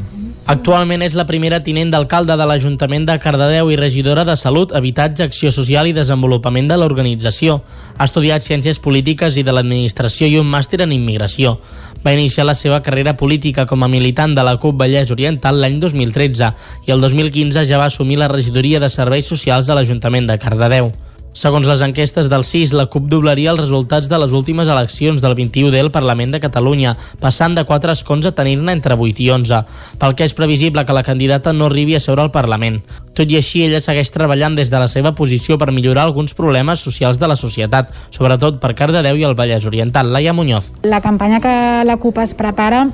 Actualment 0.51 1.05
és 1.06 1.12
la 1.14 1.23
primera 1.23 1.60
tinent 1.62 1.93
d'alcalde 1.93 2.35
de 2.35 2.47
l'Ajuntament 2.51 3.05
de 3.06 3.14
Cardedeu 3.23 3.69
i 3.70 3.77
regidora 3.78 4.24
de 4.27 4.35
Salut, 4.36 4.73
Habitatge, 4.74 5.23
Acció 5.23 5.52
Social 5.55 5.86
i 5.86 5.94
Desenvolupament 5.94 6.66
de 6.66 6.78
l'organització. 6.81 7.60
Ha 7.94 8.09
estudiat 8.09 8.43
Ciències 8.43 8.81
Polítiques 8.82 9.39
i 9.39 9.44
de 9.47 9.55
l'Administració 9.55 10.27
i 10.27 10.40
un 10.40 10.51
màster 10.51 10.82
en 10.82 10.97
Immigració. 10.97 11.55
Va 12.02 12.16
iniciar 12.19 12.48
la 12.48 12.56
seva 12.59 12.82
carrera 12.82 13.14
política 13.16 13.69
com 13.70 13.86
a 13.86 13.90
militant 13.93 14.35
de 14.35 14.43
la 14.43 14.56
CUP 14.59 14.82
Vallès 14.82 15.14
Oriental 15.14 15.62
l'any 15.62 15.78
2013 15.78 16.51
i 16.89 16.90
el 16.90 17.06
2015 17.06 17.62
ja 17.70 17.78
va 17.78 17.86
assumir 17.86 18.19
la 18.19 18.31
regidoria 18.32 18.82
de 18.82 18.90
Serveis 18.90 19.31
Socials 19.31 19.70
de 19.70 19.78
l'Ajuntament 19.78 20.27
de 20.27 20.40
Cardedeu. 20.43 20.90
Segons 21.32 21.64
les 21.64 21.80
enquestes 21.80 22.26
del 22.28 22.42
CIS, 22.44 22.74
la 22.76 22.84
CUP 22.92 23.06
doblaria 23.09 23.54
els 23.54 23.62
resultats 23.62 24.09
de 24.09 24.18
les 24.20 24.34
últimes 24.36 24.68
eleccions 24.68 25.22
del 25.24 25.32
21D 25.32 25.78
al 25.80 25.90
Parlament 25.90 26.34
de 26.34 26.40
Catalunya, 26.42 26.92
passant 27.22 27.54
de 27.56 27.64
4 27.64 27.94
escons 27.96 28.26
a 28.28 28.34
tenir-ne 28.36 28.74
entre 28.76 28.98
8 29.00 29.22
i 29.24 29.30
11, 29.32 29.62
pel 29.98 30.16
que 30.18 30.26
és 30.28 30.36
previsible 30.36 30.84
que 30.84 30.92
la 30.92 31.04
candidata 31.06 31.54
no 31.56 31.70
arribi 31.70 31.96
a 31.96 32.02
seure 32.04 32.20
al 32.20 32.34
Parlament. 32.34 32.82
Tot 33.16 33.32
i 33.32 33.38
així, 33.40 33.62
ella 33.64 33.80
segueix 33.80 34.12
treballant 34.12 34.59
des 34.60 34.68
de 34.68 34.82
la 34.82 34.90
seva 34.92 35.14
posició 35.16 35.56
per 35.56 35.72
millorar 35.72 36.04
alguns 36.04 36.36
problemes 36.36 36.84
socials 36.84 37.16
de 37.16 37.32
la 37.32 37.38
societat, 37.40 37.94
sobretot 38.12 38.60
per 38.60 38.74
Cardedeu 38.76 39.16
i 39.16 39.24
el 39.24 39.38
Vallès 39.38 39.64
Oriental. 39.64 40.12
Laia 40.12 40.36
Muñoz. 40.36 40.68
La 40.84 41.00
campanya 41.00 41.40
que 41.40 41.56
la 41.88 41.96
CUP 41.96 42.20
es 42.20 42.36
prepara 42.36 42.90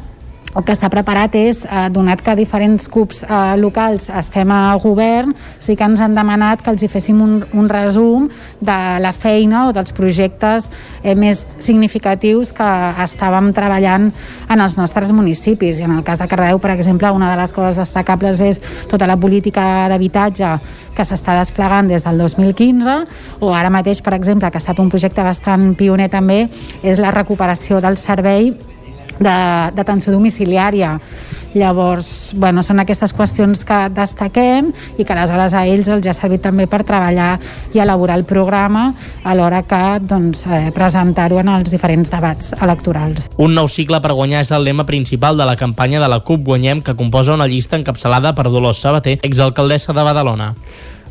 el 0.57 0.65
que 0.65 0.75
s'ha 0.75 0.89
preparat 0.89 1.35
és, 1.37 1.65
eh, 1.65 1.89
donat 1.93 2.23
que 2.25 2.35
diferents 2.37 2.89
CUPs 2.89 3.23
eh, 3.23 3.57
locals 3.61 4.09
estem 4.09 4.51
a 4.51 4.75
govern, 4.81 5.35
sí 5.59 5.77
que 5.77 5.85
ens 5.85 6.01
han 6.01 6.15
demanat 6.15 6.63
que 6.63 6.71
els 6.71 6.83
hi 6.83 6.89
féssim 6.89 7.21
un, 7.21 7.45
un 7.53 7.69
resum 7.69 8.29
de 8.61 8.79
la 8.99 9.13
feina 9.13 9.67
o 9.69 9.73
dels 9.73 9.93
projectes 9.93 10.71
eh, 11.03 11.15
més 11.15 11.45
significatius 11.61 12.53
que 12.57 12.69
estàvem 13.05 13.53
treballant 13.53 14.09
en 14.49 14.61
els 14.61 14.77
nostres 14.79 15.13
municipis. 15.13 15.79
I 15.79 15.85
en 15.85 15.99
el 15.99 16.05
cas 16.05 16.19
de 16.19 16.29
Cardeu, 16.29 16.59
per 16.59 16.73
exemple, 16.73 17.11
una 17.13 17.31
de 17.31 17.37
les 17.41 17.53
coses 17.53 17.77
destacables 17.77 18.41
és 18.41 18.61
tota 18.89 19.07
la 19.07 19.19
política 19.21 19.89
d'habitatge 19.89 20.57
que 20.97 21.05
s'està 21.05 21.37
desplegant 21.39 21.87
des 21.87 22.03
del 22.03 22.19
2015 22.19 22.97
o 23.45 23.53
ara 23.55 23.71
mateix, 23.71 24.01
per 24.03 24.17
exemple, 24.17 24.51
que 24.51 24.59
ha 24.59 24.65
estat 24.65 24.81
un 24.81 24.89
projecte 24.91 25.23
bastant 25.23 25.75
pioner 25.79 26.09
també, 26.11 26.49
és 26.83 26.99
la 26.99 27.13
recuperació 27.15 27.83
del 27.85 28.01
servei 28.01 28.55
d'atenció 29.21 30.13
domiciliària. 30.13 30.99
Llavors, 31.57 32.35
bueno, 32.37 32.63
són 32.63 32.83
aquestes 32.83 33.15
qüestions 33.17 33.65
que 33.67 33.79
destaquem 33.97 34.69
i 34.99 35.05
que 35.05 35.15
aleshores 35.15 35.55
a 35.57 35.65
ells 35.67 35.89
els 35.89 36.07
ha 36.07 36.15
servit 36.17 36.45
també 36.45 36.67
per 36.69 36.83
treballar 36.87 37.39
i 37.75 37.81
elaborar 37.81 38.19
el 38.21 38.27
programa 38.29 38.91
a 39.25 39.35
l'hora 39.35 39.63
que 39.65 39.81
doncs, 40.05 40.45
eh, 40.47 40.69
presentar-ho 40.77 41.41
en 41.41 41.49
els 41.57 41.73
diferents 41.73 42.13
debats 42.13 42.53
electorals. 42.61 43.31
Un 43.39 43.57
nou 43.57 43.69
cicle 43.69 44.01
per 44.05 44.13
guanyar 44.13 44.45
és 44.45 44.53
el 44.53 44.65
lema 44.65 44.85
principal 44.85 45.41
de 45.41 45.49
la 45.49 45.57
campanya 45.57 46.01
de 46.01 46.09
la 46.09 46.21
CUP 46.21 46.45
Guanyem 46.45 46.83
que 46.83 46.97
composa 46.97 47.35
una 47.35 47.49
llista 47.49 47.77
encapçalada 47.77 48.35
per 48.35 48.51
Dolors 48.53 48.85
Sabater, 48.85 49.19
exalcaldessa 49.23 49.93
de 49.97 50.05
Badalona. 50.05 50.55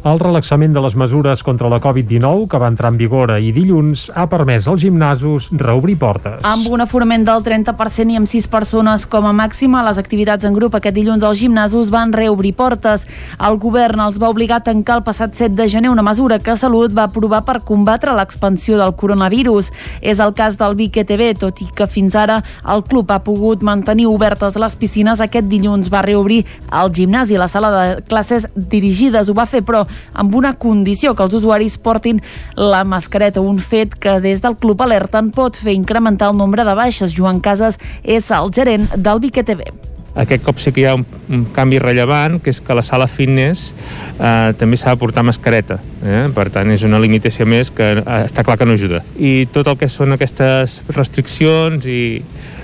El 0.05 0.19
relaxament 0.21 0.75
de 0.75 0.81
les 0.83 0.93
mesures 0.95 1.41
contra 1.43 1.69
la 1.71 1.79
Covid-19, 1.81 2.45
que 2.47 2.59
va 2.61 2.69
entrar 2.69 2.91
en 2.93 2.97
vigor 2.99 3.31
ahir 3.33 3.49
dilluns, 3.55 4.05
ha 4.13 4.27
permès 4.29 4.67
als 4.69 4.83
gimnasos 4.85 5.47
reobrir 5.57 5.97
portes. 5.97 6.43
Amb 6.45 6.67
un 6.69 6.83
aforament 6.85 7.25
del 7.25 7.41
30% 7.43 8.13
i 8.13 8.19
amb 8.19 8.29
6 8.29 8.47
persones 8.47 9.07
com 9.09 9.25
a 9.25 9.33
màxima, 9.33 9.81
les 9.87 9.97
activitats 9.97 10.45
en 10.45 10.53
grup 10.53 10.77
aquest 10.77 10.95
dilluns 10.95 11.25
als 11.25 11.41
gimnasos 11.41 11.89
van 11.89 12.13
reobrir 12.13 12.53
portes. 12.53 13.07
El 13.41 13.57
govern 13.57 14.03
els 14.05 14.19
va 14.21 14.29
obligar 14.29 14.59
a 14.61 14.65
tancar 14.69 14.99
el 14.99 15.03
passat 15.07 15.33
7 15.33 15.57
de 15.57 15.67
gener 15.67 15.89
una 15.89 16.05
mesura 16.05 16.37
que 16.37 16.55
Salut 16.55 16.93
va 16.93 17.07
aprovar 17.09 17.41
per 17.49 17.63
combatre 17.65 18.13
l'expansió 18.13 18.77
del 18.77 18.93
coronavirus. 18.93 19.71
És 20.01 20.21
el 20.21 20.35
cas 20.37 20.59
del 20.61 20.77
Vic 20.77 21.01
ETB, 21.01 21.33
tot 21.41 21.63
i 21.65 21.67
que 21.73 21.89
fins 21.89 22.15
ara 22.15 22.43
el 22.69 22.85
club 22.85 23.09
ha 23.11 23.23
pogut 23.25 23.65
mantenir 23.65 24.05
obertes 24.07 24.61
les 24.61 24.77
piscines. 24.77 25.25
Aquest 25.25 25.49
dilluns 25.49 25.89
va 25.89 26.05
reobrir 26.05 26.43
el 26.69 26.93
gimnàs 26.93 27.33
i 27.33 27.41
la 27.41 27.49
sala 27.49 27.73
de 27.73 28.01
classes 28.05 28.45
dirigides. 28.53 29.27
Ho 29.27 29.33
va 29.33 29.49
fer, 29.49 29.65
però 29.65 29.86
amb 30.13 30.35
una 30.35 30.53
condició 30.53 31.15
que 31.15 31.25
els 31.25 31.35
usuaris 31.37 31.77
portin 31.77 32.21
la 32.55 32.83
mascareta, 32.83 33.41
un 33.41 33.59
fet 33.59 33.95
que 33.95 34.19
des 34.23 34.41
del 34.43 34.57
Club 34.57 34.81
Alerten 34.81 35.31
pot 35.35 35.57
fer 35.57 35.75
incrementar 35.77 36.31
el 36.31 36.37
nombre 36.37 36.65
de 36.67 36.77
baixes. 36.77 37.15
Joan 37.17 37.41
Casas 37.41 37.79
és 38.03 38.31
el 38.31 38.51
gerent 38.53 38.89
del 38.95 39.21
BQTV. 39.23 39.87
Aquest 40.17 40.41
cop 40.41 40.57
sí 40.57 40.71
que 40.73 40.81
hi 40.81 40.85
ha 40.89 40.95
un, 40.97 41.03
un 41.29 41.43
canvi 41.53 41.77
rellevant, 41.77 42.39
que 42.41 42.49
és 42.49 42.59
que 42.63 42.73
la 42.73 42.81
sala 42.81 43.05
fitness 43.05 43.69
eh, 44.17 44.53
també 44.57 44.79
s'ha 44.79 44.95
de 44.95 44.99
portar 45.01 45.21
mascareta. 45.27 45.77
Eh? 46.01 46.23
Per 46.33 46.47
tant, 46.53 46.71
és 46.73 46.85
una 46.87 47.01
limitació 47.03 47.45
més 47.45 47.69
que 47.69 47.91
eh, 47.99 48.05
està 48.25 48.45
clar 48.47 48.57
que 48.57 48.65
no 48.65 48.73
ajuda. 48.73 49.03
I 49.21 49.45
tot 49.53 49.69
el 49.69 49.77
que 49.77 49.89
són 49.93 50.17
aquestes 50.17 50.79
restriccions 50.95 51.85
i, 51.85 52.01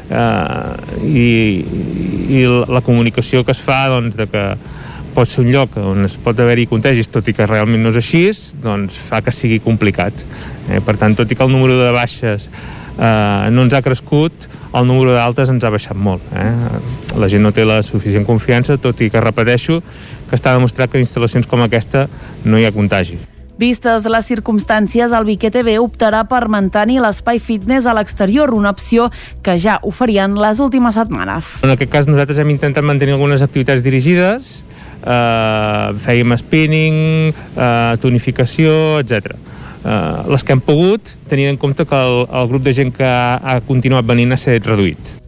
eh, 0.10 1.04
i, 1.06 1.30
i 2.40 2.48
la 2.74 2.82
comunicació 2.82 3.46
que 3.46 3.54
es 3.54 3.62
fa 3.62 3.84
doncs, 3.94 4.18
de 4.18 4.28
que 4.34 4.48
pot 5.14 5.30
ser 5.30 5.44
un 5.44 5.52
lloc 5.54 5.78
on 5.80 6.08
es 6.08 6.18
pot 6.22 6.40
haver-hi 6.40 6.66
contagis, 6.70 7.10
tot 7.14 7.28
i 7.30 7.36
que 7.38 7.48
realment 7.50 7.84
no 7.84 7.94
és 7.94 8.00
així, 8.02 8.26
doncs 8.64 8.98
fa 9.10 9.22
que 9.24 9.34
sigui 9.34 9.62
complicat. 9.64 10.14
Eh, 10.70 10.82
per 10.84 10.98
tant, 11.00 11.16
tot 11.16 11.30
i 11.30 11.38
que 11.38 11.46
el 11.46 11.54
número 11.54 11.78
de 11.80 11.92
baixes 11.96 12.50
eh, 12.50 13.50
no 13.54 13.66
ens 13.66 13.74
ha 13.74 13.84
crescut, 13.86 14.50
el 14.74 14.88
número 14.90 15.14
d'altes 15.14 15.52
ens 15.54 15.64
ha 15.64 15.72
baixat 15.74 15.98
molt. 15.98 16.24
Eh? 16.34 16.50
La 17.22 17.30
gent 17.30 17.46
no 17.46 17.54
té 17.54 17.66
la 17.66 17.82
suficient 17.86 18.26
confiança, 18.26 18.80
tot 18.82 19.02
i 19.06 19.12
que 19.14 19.22
repeteixo 19.22 19.82
que 20.30 20.40
està 20.40 20.56
demostrat 20.56 20.90
que 20.90 20.98
en 20.98 21.06
instal·lacions 21.06 21.50
com 21.50 21.62
aquesta 21.62 22.08
no 22.46 22.58
hi 22.58 22.66
ha 22.66 22.74
contagi. 22.74 23.20
Vistes 23.54 24.08
les 24.10 24.26
circumstàncies, 24.26 25.14
el 25.14 25.28
Viquer 25.28 25.52
TV 25.54 25.76
optarà 25.78 26.24
per 26.26 26.48
mantenir 26.50 26.98
l'espai 27.04 27.38
fitness 27.38 27.86
a 27.86 27.94
l'exterior, 27.94 28.50
una 28.50 28.72
opció 28.74 29.12
que 29.46 29.60
ja 29.62 29.78
oferien 29.86 30.34
les 30.42 30.60
últimes 30.64 30.98
setmanes. 30.98 31.60
En 31.62 31.76
aquest 31.76 31.92
cas 31.94 32.10
nosaltres 32.10 32.42
hem 32.42 32.50
intentat 32.50 32.84
mantenir 32.84 33.14
algunes 33.14 33.46
activitats 33.46 33.86
dirigides, 33.86 34.64
eh, 35.04 35.88
fèiem 36.04 36.36
spinning, 36.40 37.34
eh, 37.56 37.96
tonificació, 38.02 39.00
etc. 39.04 39.36
Eh, 39.84 40.32
les 40.32 40.44
que 40.44 40.56
hem 40.56 40.64
pogut, 40.64 41.18
tenint 41.30 41.52
en 41.54 41.60
compte 41.60 41.86
que 41.86 42.00
el, 42.08 42.24
el 42.32 42.48
grup 42.48 42.64
de 42.64 42.74
gent 42.74 42.94
que 42.96 43.06
ha, 43.08 43.36
ha 43.38 43.60
continuat 43.68 44.08
venint 44.08 44.32
ha 44.32 44.40
estat 44.40 44.72
reduït. 44.72 45.20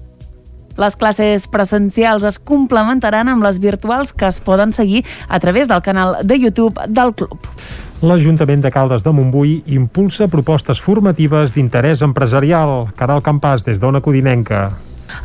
Les 0.75 0.95
classes 0.99 1.45
presencials 1.47 2.25
es 2.27 2.37
complementaran 2.39 3.29
amb 3.31 3.45
les 3.45 3.61
virtuals 3.63 4.11
que 4.11 4.27
es 4.27 4.41
poden 4.43 4.73
seguir 4.75 5.05
a 5.29 5.39
través 5.39 5.69
del 5.71 5.81
canal 5.81 6.17
de 6.23 6.39
YouTube 6.39 6.81
del 6.87 7.13
club. 7.15 7.39
L'Ajuntament 8.03 8.59
de 8.61 8.71
Caldes 8.75 9.05
de 9.05 9.11
Montbui 9.15 9.61
impulsa 9.71 10.27
propostes 10.27 10.81
formatives 10.83 11.55
d'interès 11.55 12.03
empresarial. 12.03 12.89
Caral 12.99 13.23
Campàs, 13.23 13.63
des 13.63 13.79
d'Ona 13.79 14.03
Codinenca. 14.03 14.73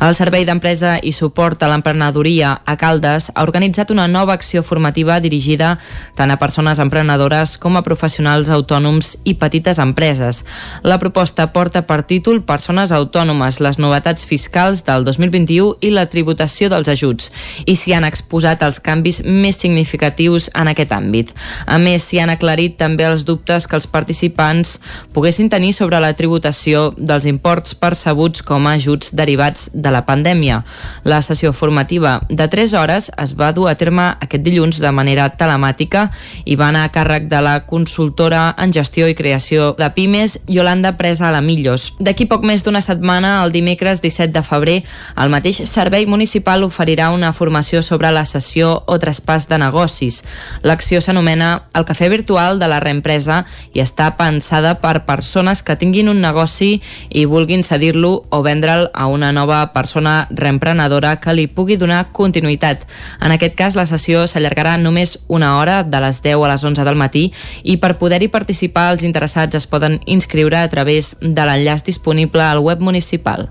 El 0.01 0.15
Servei 0.17 0.45
d'Empresa 0.45 0.95
i 1.01 1.11
Suport 1.13 1.61
a 1.63 1.69
l'Emprenedoria 1.69 2.51
a 2.65 2.75
Caldes 2.77 3.29
ha 3.33 3.43
organitzat 3.45 3.91
una 3.93 4.07
nova 4.07 4.33
acció 4.33 4.63
formativa 4.63 5.19
dirigida 5.21 5.75
tant 6.17 6.31
a 6.31 6.37
persones 6.41 6.79
emprenedores 6.81 7.57
com 7.61 7.77
a 7.77 7.83
professionals 7.85 8.49
autònoms 8.49 9.15
i 9.23 9.35
petites 9.41 9.79
empreses. 9.79 10.43
La 10.83 10.97
proposta 11.01 11.47
porta 11.53 11.83
per 11.87 12.01
títol 12.09 12.41
Persones 12.45 12.91
autònomes, 12.91 13.59
les 13.61 13.79
novetats 13.79 14.25
fiscals 14.25 14.83
del 14.87 15.05
2021 15.05 15.77
i 15.81 15.91
la 15.93 16.07
tributació 16.09 16.69
dels 16.71 16.89
ajuts 16.91 17.31
i 17.65 17.75
s'hi 17.75 17.93
han 17.95 18.07
exposat 18.07 18.63
els 18.65 18.81
canvis 18.83 19.21
més 19.25 19.59
significatius 19.61 20.49
en 20.57 20.71
aquest 20.71 20.93
àmbit. 20.95 21.33
A 21.65 21.77
més, 21.81 22.05
s'hi 22.07 22.21
han 22.21 22.33
aclarit 22.33 22.77
també 22.79 23.05
els 23.07 23.25
dubtes 23.27 23.67
que 23.67 23.77
els 23.77 23.87
participants 23.87 24.79
poguessin 25.13 25.49
tenir 25.49 25.73
sobre 25.77 25.99
la 26.01 26.13
tributació 26.17 26.89
dels 26.97 27.27
imports 27.29 27.75
percebuts 27.77 28.43
com 28.45 28.67
a 28.67 28.75
ajuts 28.79 29.13
derivats 29.15 29.70
de 29.73 29.91
la 29.91 30.05
pandèmia. 30.05 30.63
La 31.03 31.21
sessió 31.21 31.53
formativa 31.53 32.21
de 32.29 32.47
3 32.47 32.73
hores 32.73 33.11
es 33.17 33.35
va 33.39 33.51
dur 33.53 33.69
a 33.69 33.75
terme 33.75 34.07
aquest 34.19 34.43
dilluns 34.43 34.81
de 34.81 34.91
manera 34.91 35.29
telemàtica 35.29 36.09
i 36.45 36.55
va 36.55 36.69
anar 36.69 36.83
a 36.85 36.91
càrrec 36.93 37.27
de 37.31 37.41
la 37.41 37.55
consultora 37.65 38.55
en 38.57 38.73
gestió 38.73 39.07
i 39.07 39.15
creació 39.15 39.73
de 39.77 39.89
Pimes, 39.95 40.39
Yolanda 40.47 40.97
Presa 40.97 41.29
a 41.29 41.31
la 41.31 41.41
Millos. 41.41 41.93
D'aquí 41.99 42.25
poc 42.25 42.43
més 42.47 42.65
d'una 42.65 42.81
setmana, 42.81 43.43
el 43.43 43.51
dimecres 43.51 44.01
17 44.01 44.33
de 44.33 44.43
febrer, 44.45 44.77
el 45.17 45.31
mateix 45.33 45.61
servei 45.69 46.05
municipal 46.05 46.63
oferirà 46.63 47.11
una 47.11 47.33
formació 47.33 47.81
sobre 47.81 48.11
la 48.11 48.25
sessió 48.25 48.83
o 48.87 48.97
traspàs 48.99 49.47
de 49.49 49.57
negocis. 49.61 50.21
L'acció 50.63 51.01
s'anomena 51.01 51.51
el 51.77 51.85
Cafè 51.85 52.09
Virtual 52.09 52.59
de 52.59 52.67
la 52.67 52.79
Reempresa 52.83 53.43
i 53.73 53.81
està 53.83 54.11
pensada 54.17 54.75
per 54.81 55.05
persones 55.05 55.63
que 55.63 55.77
tinguin 55.79 56.09
un 56.11 56.21
negoci 56.21 56.81
i 57.09 57.25
vulguin 57.25 57.63
cedir-lo 57.63 58.13
o 58.29 58.41
vendre'l 58.43 58.89
a 58.93 59.07
una 59.07 59.31
nova 59.31 59.60
persona 59.69 60.27
reemprenedora 60.31 61.15
que 61.21 61.35
li 61.37 61.47
pugui 61.47 61.77
donar 61.77 62.09
continuïtat. 62.11 62.87
En 63.21 63.31
aquest 63.31 63.55
cas, 63.55 63.77
la 63.77 63.85
sessió 63.85 64.25
s'allargarà 64.27 64.77
només 64.81 65.19
una 65.27 65.55
hora, 65.59 65.81
de 65.83 66.01
les 66.01 66.21
10 66.25 66.41
a 66.41 66.51
les 66.51 66.63
11 66.63 66.85
del 66.87 66.99
matí, 66.99 67.29
i 67.63 67.77
per 67.77 67.97
poder-hi 68.01 68.31
participar 68.33 68.89
els 68.91 69.05
interessats 69.07 69.55
es 69.55 69.67
poden 69.67 70.01
inscriure 70.05 70.57
a 70.57 70.69
través 70.69 71.15
de 71.21 71.45
l'enllaç 71.45 71.85
disponible 71.85 72.43
al 72.43 72.59
web 72.59 72.81
municipal. 72.81 73.49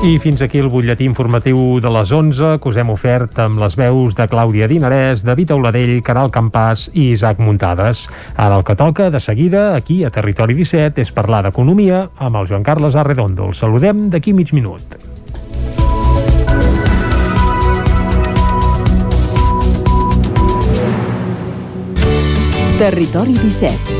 I 0.00 0.14
fins 0.16 0.40
aquí 0.40 0.56
el 0.56 0.70
butlletí 0.72 1.04
informatiu 1.04 1.76
de 1.84 1.90
les 1.92 2.08
11 2.08 2.54
que 2.56 2.70
us 2.70 2.78
hem 2.80 2.88
ofert 2.88 3.36
amb 3.44 3.60
les 3.60 3.74
veus 3.76 4.14
de 4.16 4.24
Clàudia 4.32 4.64
Dinarès, 4.64 5.20
David 5.28 5.52
Auladell, 5.52 5.92
Caral 6.00 6.32
Campàs 6.32 6.86
i 6.94 7.10
Isaac 7.12 7.36
Muntades. 7.44 8.06
Ara 8.32 8.56
el 8.56 8.64
que 8.64 8.78
toca, 8.80 9.10
de 9.12 9.20
seguida, 9.20 9.74
aquí 9.76 10.00
a 10.04 10.10
Territori 10.10 10.56
17, 10.56 11.04
és 11.04 11.12
parlar 11.12 11.42
d'economia 11.44 12.06
amb 12.16 12.40
el 12.40 12.48
Joan 12.48 12.64
Carles 12.64 12.96
Arredondo. 12.96 13.52
El 13.52 13.54
saludem 13.54 14.08
d'aquí 14.08 14.32
mig 14.32 14.54
minut. 14.56 14.96
Territori 22.80 23.36
17 23.36 23.99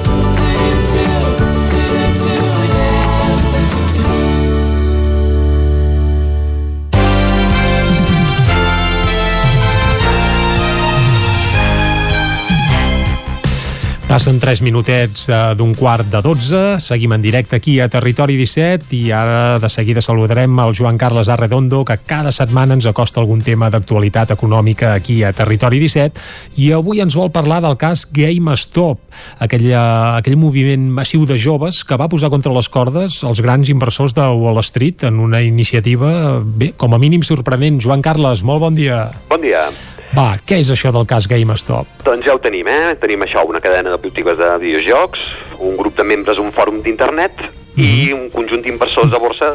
Passen 14.11 14.41
3 14.43 14.59
minutets 14.67 15.29
eh, 15.31 15.35
d'un 15.55 15.71
quart 15.71 16.09
de 16.11 16.19
12, 16.19 16.81
seguim 16.83 17.13
en 17.15 17.21
directe 17.23 17.55
aquí 17.55 17.77
a 17.79 17.85
Territori 17.87 18.35
17 18.35 18.89
i 18.97 19.13
ara 19.15 19.55
de 19.55 19.69
seguida 19.71 20.01
saludarem 20.03 20.57
el 20.59 20.73
Joan 20.75 20.97
Carles 20.99 21.29
Arredondo 21.31 21.85
que 21.87 21.95
cada 22.09 22.33
setmana 22.35 22.75
ens 22.75 22.89
acosta 22.91 23.21
algun 23.21 23.39
tema 23.39 23.69
d'actualitat 23.71 24.33
econòmica 24.35 24.89
aquí 24.97 25.21
a 25.23 25.31
Territori 25.31 25.79
17 25.79 26.59
i 26.59 26.73
avui 26.75 26.99
ens 26.99 27.15
vol 27.15 27.31
parlar 27.31 27.61
del 27.63 27.77
cas 27.79 28.03
GameStop, 28.11 28.99
aquell, 29.39 29.69
eh, 29.71 29.79
aquell 30.19 30.35
moviment 30.35 30.89
massiu 30.91 31.23
de 31.23 31.39
joves 31.39 31.85
que 31.87 31.95
va 31.95 32.09
posar 32.11 32.33
contra 32.35 32.51
les 32.51 32.67
cordes 32.67 33.21
els 33.23 33.39
grans 33.39 33.71
inversors 33.71 34.17
de 34.19 34.27
Wall 34.27 34.59
Street 34.59 35.07
en 35.07 35.23
una 35.23 35.39
iniciativa, 35.39 36.41
bé, 36.43 36.73
com 36.75 36.91
a 36.91 36.99
mínim 36.99 37.23
sorprenent. 37.23 37.79
Joan 37.79 38.03
Carles, 38.03 38.43
molt 38.43 38.59
bon 38.59 38.75
dia. 38.75 39.05
Bon 39.31 39.39
dia. 39.39 39.69
Va, 40.11 40.35
què 40.43 40.59
és 40.59 40.69
això 40.73 40.91
del 40.91 41.07
cas 41.07 41.27
GameStop? 41.31 42.03
Doncs 42.03 42.27
ja 42.27 42.35
ho 42.35 42.41
tenim, 42.43 42.67
eh? 42.67 42.95
Tenim 42.99 43.23
això, 43.23 43.45
una 43.47 43.61
cadena 43.63 43.93
de 43.93 43.99
botigues 44.01 44.37
de 44.39 44.49
videojocs, 44.59 45.23
un 45.63 45.77
grup 45.79 45.95
de 45.95 46.03
membres, 46.03 46.41
un 46.41 46.51
fòrum 46.51 46.81
d'internet 46.83 47.45
i 47.79 48.11
un 48.11 48.27
conjunt 48.33 48.61
d'inversors 48.65 49.11
de 49.13 49.19
borsa 49.23 49.53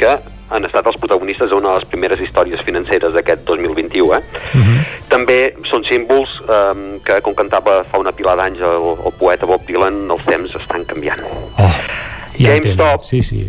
que 0.00 0.14
han 0.48 0.64
estat 0.64 0.86
els 0.88 0.96
protagonistes 0.96 1.50
d'una 1.50 1.74
de 1.74 1.80
les 1.82 1.88
primeres 1.92 2.22
històries 2.24 2.62
financeres 2.64 3.12
d'aquest 3.12 3.44
2021. 3.44 4.16
Eh? 4.16 4.22
També 5.12 5.38
són 5.68 5.84
símbols 5.84 6.38
eh, 6.48 6.72
que, 7.04 7.20
com 7.26 7.36
cantava 7.36 7.82
fa 7.84 8.00
una 8.00 8.14
pila 8.16 8.36
d'anys 8.40 8.64
el, 8.64 8.88
el 9.04 9.16
poeta 9.20 9.46
Bob 9.50 9.68
Dylan, 9.68 10.06
els 10.08 10.24
temps 10.24 10.56
estan 10.62 10.88
canviant. 10.88 11.20
Ja 12.38 12.56
GameStop. 12.56 13.04
Sí, 13.04 13.20
sí. 13.20 13.44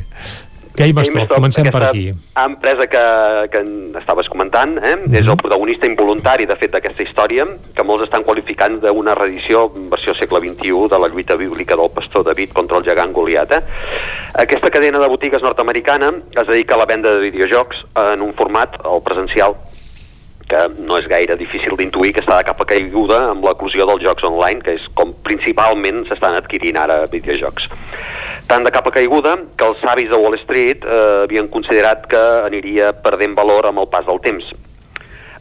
GameStop, 0.80 1.27
comencem 1.35 1.69
per 1.69 1.83
aquí. 1.83 2.14
empresa 2.45 2.88
que, 2.88 3.03
que 3.51 3.64
estaves 3.99 4.30
comentant, 4.30 4.77
eh? 4.77 4.95
Mm 4.95 5.11
-hmm. 5.11 5.19
és 5.19 5.25
el 5.25 5.35
protagonista 5.35 5.85
involuntari, 5.85 6.45
de 6.45 6.56
fet, 6.56 6.72
d'aquesta 6.72 7.03
història, 7.03 7.45
que 7.75 7.83
molts 7.83 8.03
estan 8.03 8.24
qualificant 8.24 8.80
d'una 8.80 9.16
reedició, 9.16 9.69
versió 9.91 10.16
segle 10.16 10.40
XXI, 10.40 10.88
de 10.90 10.99
la 10.99 11.08
lluita 11.08 11.35
bíblica 11.35 11.75
del 11.75 11.91
pastor 11.91 12.24
David 12.24 12.49
contra 12.53 12.77
el 12.77 12.83
gegant 12.83 13.14
Goliat. 13.14 13.51
Eh? 13.51 13.61
Aquesta 14.35 14.69
cadena 14.69 14.99
de 14.99 15.08
botigues 15.08 15.41
nord-americana 15.41 16.14
es 16.41 16.48
dedica 16.48 16.75
a 16.75 16.77
la 16.77 16.85
venda 16.85 17.11
de 17.11 17.19
videojocs 17.30 17.85
en 18.14 18.22
un 18.22 18.33
format, 18.33 18.69
el 18.85 19.01
presencial, 19.03 19.56
que 20.49 20.65
no 20.81 20.97
és 20.97 21.07
gaire 21.09 21.37
difícil 21.39 21.77
d'intuir 21.77 22.11
que 22.15 22.23
està 22.23 22.39
de 22.39 22.47
capa 22.47 22.65
caiguda 22.67 23.19
amb 23.31 23.45
l'eclusió 23.45 23.85
dels 23.89 24.03
jocs 24.03 24.25
online, 24.25 24.63
que 24.65 24.75
és 24.79 24.87
com 24.97 25.13
principalment 25.25 26.05
s'estan 26.09 26.37
adquirint 26.39 26.79
ara 26.81 27.03
videojocs. 27.11 27.69
Tant 28.49 28.65
de 28.65 28.71
capa 28.73 28.89
caiguda 28.89 29.35
que 29.57 29.67
els 29.69 29.77
savis 29.85 30.09
de 30.09 30.17
Wall 30.17 30.39
Street 30.41 30.81
eh, 30.81 31.03
havien 31.27 31.51
considerat 31.53 32.07
que 32.09 32.23
aniria 32.47 32.95
perdent 33.05 33.37
valor 33.37 33.69
amb 33.69 33.83
el 33.83 33.91
pas 33.93 34.07
del 34.09 34.21
temps. 34.25 34.49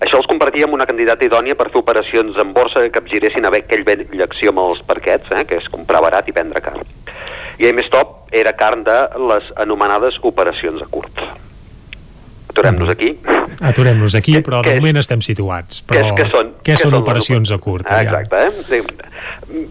Això 0.04 0.20
els 0.20 0.28
convertia 0.30 0.68
en 0.68 0.76
una 0.76 0.86
candidata 0.86 1.24
idònia 1.26 1.56
per 1.58 1.70
fer 1.72 1.80
operacions 1.80 2.36
en 2.38 2.52
borsa 2.54 2.84
que 2.84 2.92
capgiressin 2.94 3.48
a 3.48 3.54
aquell 3.56 3.82
vell 3.88 4.04
axioma 4.28 4.68
dels 4.68 4.84
parquets, 4.86 5.32
eh, 5.32 5.46
que 5.48 5.58
és 5.58 5.72
comprar 5.72 6.04
barat 6.04 6.28
i 6.28 6.36
vendre 6.36 6.62
car. 6.62 6.76
I 7.58 7.66
GameStop 7.66 8.28
era 8.30 8.52
carn 8.54 8.84
de 8.86 9.00
les 9.32 9.52
anomenades 9.56 10.20
operacions 10.22 10.84
a 10.84 10.92
curt. 10.92 11.47
Aturem-nos 12.58 12.90
aquí. 12.90 13.10
Aturem-nos 13.60 14.14
aquí, 14.18 14.36
però 14.42 14.60
de 14.66 14.74
moment 14.78 14.98
estem 15.00 15.22
situats. 15.24 15.82
Però 15.86 16.02
és, 16.02 16.12
què 16.18 16.26
són, 16.30 16.52
què 16.66 16.76
són 16.78 16.92
les 16.94 17.00
operacions 17.02 17.52
a 17.54 17.58
curt? 17.62 17.86
Ah? 17.90 18.02
Exacte, 18.02 18.42
eh? 18.48 18.82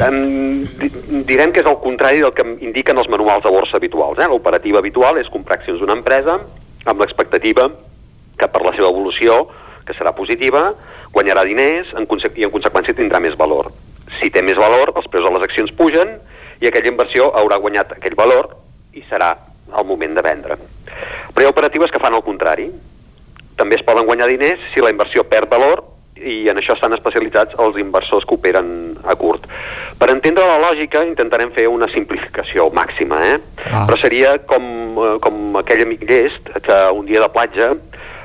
Em, 0.07 0.63
di- 0.79 0.91
direm 1.27 1.51
que 1.53 1.61
és 1.63 1.69
el 1.69 1.77
contrari 1.83 2.21
del 2.23 2.33
que 2.35 2.45
indiquen 2.65 2.97
els 2.97 3.09
manuals 3.11 3.43
de 3.43 3.51
borsa 3.53 3.77
habituals. 3.77 4.19
Eh? 4.19 4.27
L'operativa 4.31 4.79
habitual 4.79 5.19
és 5.21 5.29
comprar 5.33 5.59
accions 5.59 5.79
d'una 5.79 5.95
empresa 5.99 6.39
amb 6.87 7.03
l'expectativa 7.03 7.69
que 8.37 8.47
per 8.47 8.61
la 8.63 8.73
seva 8.75 8.89
evolució, 8.91 9.47
que 9.85 9.95
serà 9.97 10.13
positiva, 10.15 10.71
guanyarà 11.13 11.43
diners 11.47 11.93
en 11.97 12.05
i 12.35 12.43
en 12.45 12.51
conseqüència 12.51 12.95
tindrà 12.95 13.19
més 13.19 13.35
valor. 13.37 13.71
Si 14.19 14.29
té 14.29 14.41
més 14.41 14.57
valor, 14.57 14.93
els 14.95 15.07
preus 15.11 15.25
de 15.25 15.33
les 15.35 15.43
accions 15.43 15.71
pugen 15.71 16.17
i 16.61 16.67
aquella 16.67 16.91
inversió 16.91 17.31
haurà 17.35 17.57
guanyat 17.57 17.91
aquell 17.97 18.15
valor 18.15 18.55
i 18.93 19.03
serà 19.09 19.35
el 19.75 19.85
moment 19.85 20.15
de 20.15 20.23
vendre. 20.25 20.57
Però 21.33 21.43
hi 21.43 21.47
ha 21.47 21.53
operatives 21.53 21.91
que 21.91 22.01
fan 22.01 22.15
el 22.15 22.25
contrari. 22.25 22.69
També 23.57 23.77
es 23.77 23.85
poden 23.85 24.05
guanyar 24.05 24.29
diners 24.29 24.61
si 24.73 24.83
la 24.83 24.93
inversió 24.93 25.25
perd 25.27 25.49
valor 25.49 25.83
i 26.17 26.47
en 26.49 26.57
això 26.57 26.73
estan 26.73 26.95
especialitzats 26.95 27.57
els 27.61 27.77
inversors 27.81 28.25
que 28.25 28.35
operen 28.37 28.69
a 29.05 29.15
curt. 29.19 29.45
Per 29.97 30.09
entendre 30.13 30.45
la 30.45 30.59
lògica 30.61 31.03
intentarem 31.05 31.51
fer 31.55 31.67
una 31.69 31.89
simplificació 31.93 32.69
màxima, 32.73 33.19
eh? 33.25 33.37
Ah. 33.67 33.85
Però 33.89 33.99
seria 34.01 34.37
com, 34.49 34.63
eh, 34.97 35.17
com 35.21 35.59
aquell 35.61 35.83
amic 35.85 36.07
llest 36.09 36.49
que 36.65 36.79
un 36.93 37.05
dia 37.05 37.21
de 37.21 37.29
platja 37.33 37.73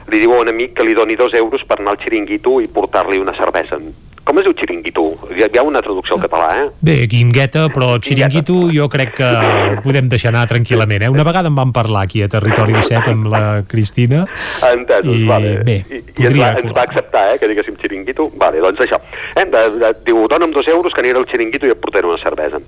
li 0.09 0.21
diu 0.21 0.35
a 0.35 0.41
un 0.43 0.49
amic 0.49 0.75
que 0.77 0.85
li 0.85 0.97
doni 0.99 1.17
dos 1.17 1.35
euros 1.35 1.65
per 1.69 1.79
anar 1.79 1.95
al 1.95 2.03
xiringuito 2.03 2.61
i 2.61 2.69
portar-li 2.69 3.21
una 3.23 3.37
cervesa. 3.37 3.79
Com 4.25 4.39
es 4.39 4.45
diu 4.47 4.53
xiringuito? 4.55 5.03
Hi 5.35 5.43
ha, 5.43 5.49
hi 5.51 5.59
ha 5.59 5.63
una 5.67 5.81
traducció 5.83 6.15
al 6.15 6.21
català, 6.23 6.49
eh? 6.61 6.67
Bé, 6.87 6.95
guingueta, 7.11 7.65
però 7.75 7.97
xiringuito 7.99 8.55
jo 8.71 8.87
crec 8.93 9.17
que 9.19 9.27
ho 9.27 9.81
podem 9.83 10.07
deixar 10.13 10.31
anar 10.31 10.45
tranquil·lament. 10.51 11.03
Eh? 11.03 11.11
Una 11.11 11.25
vegada 11.27 11.51
en 11.51 11.57
vam 11.59 11.73
parlar 11.75 12.05
aquí 12.07 12.23
a 12.23 12.29
Territori 12.31 12.77
17 12.77 13.11
amb 13.17 13.27
la 13.33 13.43
Cristina. 13.67 14.23
Entesos, 14.71 15.17
I, 15.19 15.27
vale. 15.27 15.57
bé, 15.67 15.77
I, 15.91 16.01
i 16.23 16.29
ens, 16.31 16.39
va, 16.39 16.53
ens 16.63 16.77
va 16.79 16.87
acceptar, 16.87 17.25
eh, 17.35 17.41
que 17.43 17.51
diguéssim 17.51 17.75
xiringuito. 17.83 18.31
Vale, 18.39 18.63
doncs 18.63 18.85
això. 18.87 19.03
Eh, 19.35 19.45
de, 19.45 19.65
de, 19.83 19.93
diu, 20.07 20.23
dona'm 20.31 20.55
dos 20.55 20.71
euros 20.71 20.95
que 20.95 21.03
aniré 21.03 21.19
al 21.19 21.27
xiringuito 21.27 21.67
i 21.67 21.75
et 21.75 21.83
portaré 21.83 22.07
una 22.07 22.23
cervesa. 22.23 22.63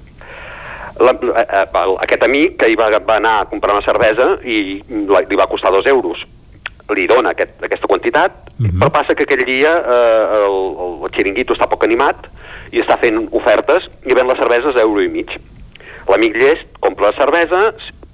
La, 0.98 1.10
eh, 1.14 1.46
eh, 1.46 1.66
el- 1.84 1.96
aquest 2.02 2.22
amic 2.26 2.58
que 2.58 2.68
hi 2.70 2.76
va, 2.78 2.90
va 2.98 3.16
anar 3.22 3.38
a 3.42 3.46
comprar 3.50 3.78
una 3.78 3.86
cervesa 3.86 4.40
i 4.42 4.80
la, 5.06 5.22
li 5.22 5.38
va 5.38 5.46
costar 5.50 5.70
dos 5.74 5.86
euros 5.86 6.18
li 6.92 7.06
dona 7.08 7.32
aquest, 7.32 7.56
aquesta 7.64 7.88
quantitat, 7.88 8.50
però 8.60 8.90
passa 8.92 9.14
que 9.16 9.24
aquell 9.24 9.44
dia 9.48 9.72
eh, 9.80 10.40
el, 10.44 10.58
el 11.06 11.12
xiringuito 11.16 11.56
està 11.56 11.68
poc 11.70 11.86
animat 11.86 12.28
i 12.72 12.82
està 12.82 12.98
fent 13.00 13.24
ofertes 13.32 13.88
i 14.04 14.16
ven 14.16 14.28
les 14.28 14.40
cerveses 14.40 14.76
a 14.76 14.84
euro 14.84 15.00
i 15.00 15.08
mig. 15.08 15.32
L'amic 16.10 16.36
llest 16.36 16.68
compra 16.84 17.10
la 17.10 17.16
cervesa, 17.16 17.62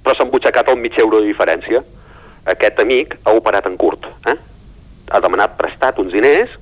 però 0.01 0.15
s'ha 0.15 0.25
embutxacat 0.25 0.71
el 0.71 0.79
mig 0.79 0.95
euro 0.99 1.19
de 1.19 1.27
diferència. 1.27 1.83
Aquest 2.55 2.79
amic 2.79 3.17
ha 3.25 3.35
operat 3.37 3.67
en 3.67 3.75
curt. 3.77 4.07
Eh? 4.31 4.37
Ha 5.11 5.19
demanat 5.19 5.57
prestat 5.59 5.99
uns 5.99 6.15
diners 6.15 6.53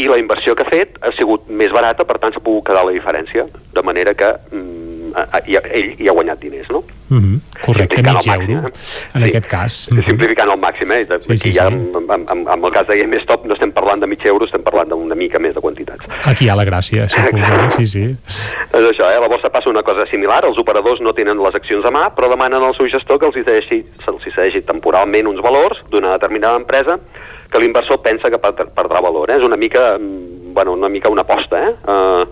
i 0.00 0.06
la 0.08 0.18
inversió 0.22 0.54
que 0.56 0.64
ha 0.64 0.70
fet 0.72 0.96
ha 1.04 1.12
sigut 1.18 1.50
més 1.50 1.72
barata, 1.74 2.06
per 2.08 2.16
tant 2.22 2.32
s'ha 2.32 2.42
pogut 2.42 2.64
quedar 2.70 2.86
la 2.86 2.94
diferència, 2.94 3.44
de 3.74 3.82
manera 3.84 4.14
que 4.14 4.32
mm, 4.54 4.89
i 5.46 5.56
ha- 5.56 5.66
ell 5.74 5.94
hi 5.98 6.08
ha 6.08 6.14
guanyat 6.16 6.40
diners, 6.40 6.68
no? 6.70 6.82
Mm 7.10 7.18
-hmm. 7.18 7.64
Correcte, 7.64 8.02
mig 8.02 8.26
euro, 8.26 8.68
eh? 8.68 8.72
en 9.14 9.22
aquest 9.22 9.46
cas. 9.46 9.72
Sí, 9.72 10.02
simplificant 10.06 10.50
al 10.50 10.58
màxim, 10.58 10.90
eh? 10.92 11.06
Aquí 11.10 11.36
sí, 11.36 11.52
ja, 11.52 11.68
sí. 11.68 11.74
amb, 11.74 12.10
amb, 12.10 12.48
amb, 12.48 12.64
el 12.64 12.70
cas 12.70 12.86
de 12.86 12.96
GameStop 13.00 13.44
no 13.46 13.54
estem 13.54 13.72
parlant 13.72 14.00
de 14.00 14.06
mig 14.06 14.24
euro, 14.24 14.44
estem 14.44 14.62
parlant 14.62 14.88
d'una 14.88 15.14
mica 15.14 15.38
més 15.38 15.54
de 15.54 15.60
quantitats. 15.60 16.04
Aquí 16.24 16.44
hi 16.44 16.50
ha 16.50 16.56
la 16.56 16.64
gràcia, 16.64 17.08
suposo. 17.08 17.70
Sí, 17.76 17.86
sí. 17.86 18.16
És 18.72 18.84
això, 18.92 19.10
eh? 19.10 19.20
La 19.20 19.28
borsa 19.28 19.50
passa 19.50 19.70
una 19.70 19.82
cosa 19.82 20.06
similar, 20.06 20.44
els 20.44 20.58
operadors 20.58 21.00
no 21.00 21.12
tenen 21.12 21.38
les 21.38 21.54
accions 21.54 21.84
a 21.84 21.90
mà, 21.90 22.10
però 22.14 22.28
demanen 22.30 22.62
al 22.62 22.74
seu 22.76 22.86
gestor 22.86 23.18
que 23.18 23.26
els 23.26 23.36
hi 23.36 23.44
cedeixi, 23.44 23.84
se'ls 24.04 24.26
hi 24.26 24.30
cedeixi 24.30 24.62
temporalment 24.62 25.26
uns 25.26 25.42
valors 25.42 25.78
d'una 25.90 26.12
determinada 26.12 26.56
empresa 26.56 26.98
que 27.50 27.58
l'inversor 27.58 28.00
pensa 28.02 28.30
que 28.30 28.38
perdrà 28.38 28.66
perdrà 28.70 29.02
valor. 29.02 29.30
Eh? 29.30 29.36
És 29.36 29.44
una 29.44 29.56
mica, 29.56 29.98
mm, 29.98 30.54
bueno, 30.54 30.72
una 30.72 30.88
mica 30.88 31.08
una 31.08 31.22
aposta, 31.22 31.58
eh? 31.68 31.74
Uh, 31.84 32.24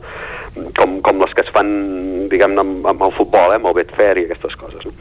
com, 0.78 0.98
com 1.04 1.22
les 1.22 1.34
que 1.36 1.44
es 1.46 1.52
fan, 1.54 1.70
diguem-ne, 2.32 2.64
amb, 2.64 2.88
amb 2.92 3.06
el 3.08 3.14
futbol, 3.16 3.52
eh? 3.52 3.60
amb 3.60 3.70
el 3.70 3.76
Betfair 3.78 4.16
i 4.20 4.26
aquestes 4.28 4.56
coses. 4.60 4.84
No? 4.86 4.92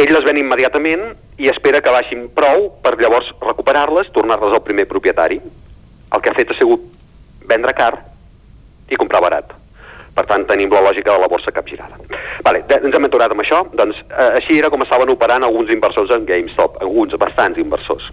Ell 0.00 0.10
les 0.10 0.24
ven 0.26 0.40
immediatament 0.40 1.04
i 1.38 1.50
espera 1.50 1.80
que 1.82 1.92
baixin 1.94 2.26
prou 2.34 2.68
per 2.82 2.96
llavors 2.98 3.30
recuperar-les, 3.42 4.10
tornar-les 4.14 4.56
al 4.56 4.64
primer 4.66 4.88
propietari. 4.90 5.38
El 6.14 6.22
que 6.22 6.30
ha 6.30 6.38
fet 6.38 6.50
ha 6.50 6.58
sigut 6.58 6.88
vendre 7.46 7.74
car 7.78 7.92
i 8.90 8.98
comprar 8.98 9.22
barat. 9.22 9.54
Per 10.14 10.24
tant, 10.30 10.44
tenim 10.46 10.70
la 10.70 10.82
lògica 10.84 11.10
de 11.10 11.18
la 11.18 11.28
borsa 11.30 11.50
capgirada. 11.50 11.98
Vale, 12.46 12.62
de, 12.68 12.78
ens 12.86 12.94
hem 12.94 13.08
aturat 13.08 13.32
amb 13.34 13.42
això. 13.42 13.64
Doncs 13.74 13.98
eh, 14.04 14.30
així 14.40 14.58
era 14.60 14.70
com 14.70 14.84
estaven 14.84 15.10
operant 15.10 15.42
alguns 15.42 15.72
inversors 15.74 16.12
en 16.14 16.26
GameStop, 16.28 16.78
alguns, 16.84 17.16
bastants 17.18 17.58
inversors. 17.58 18.10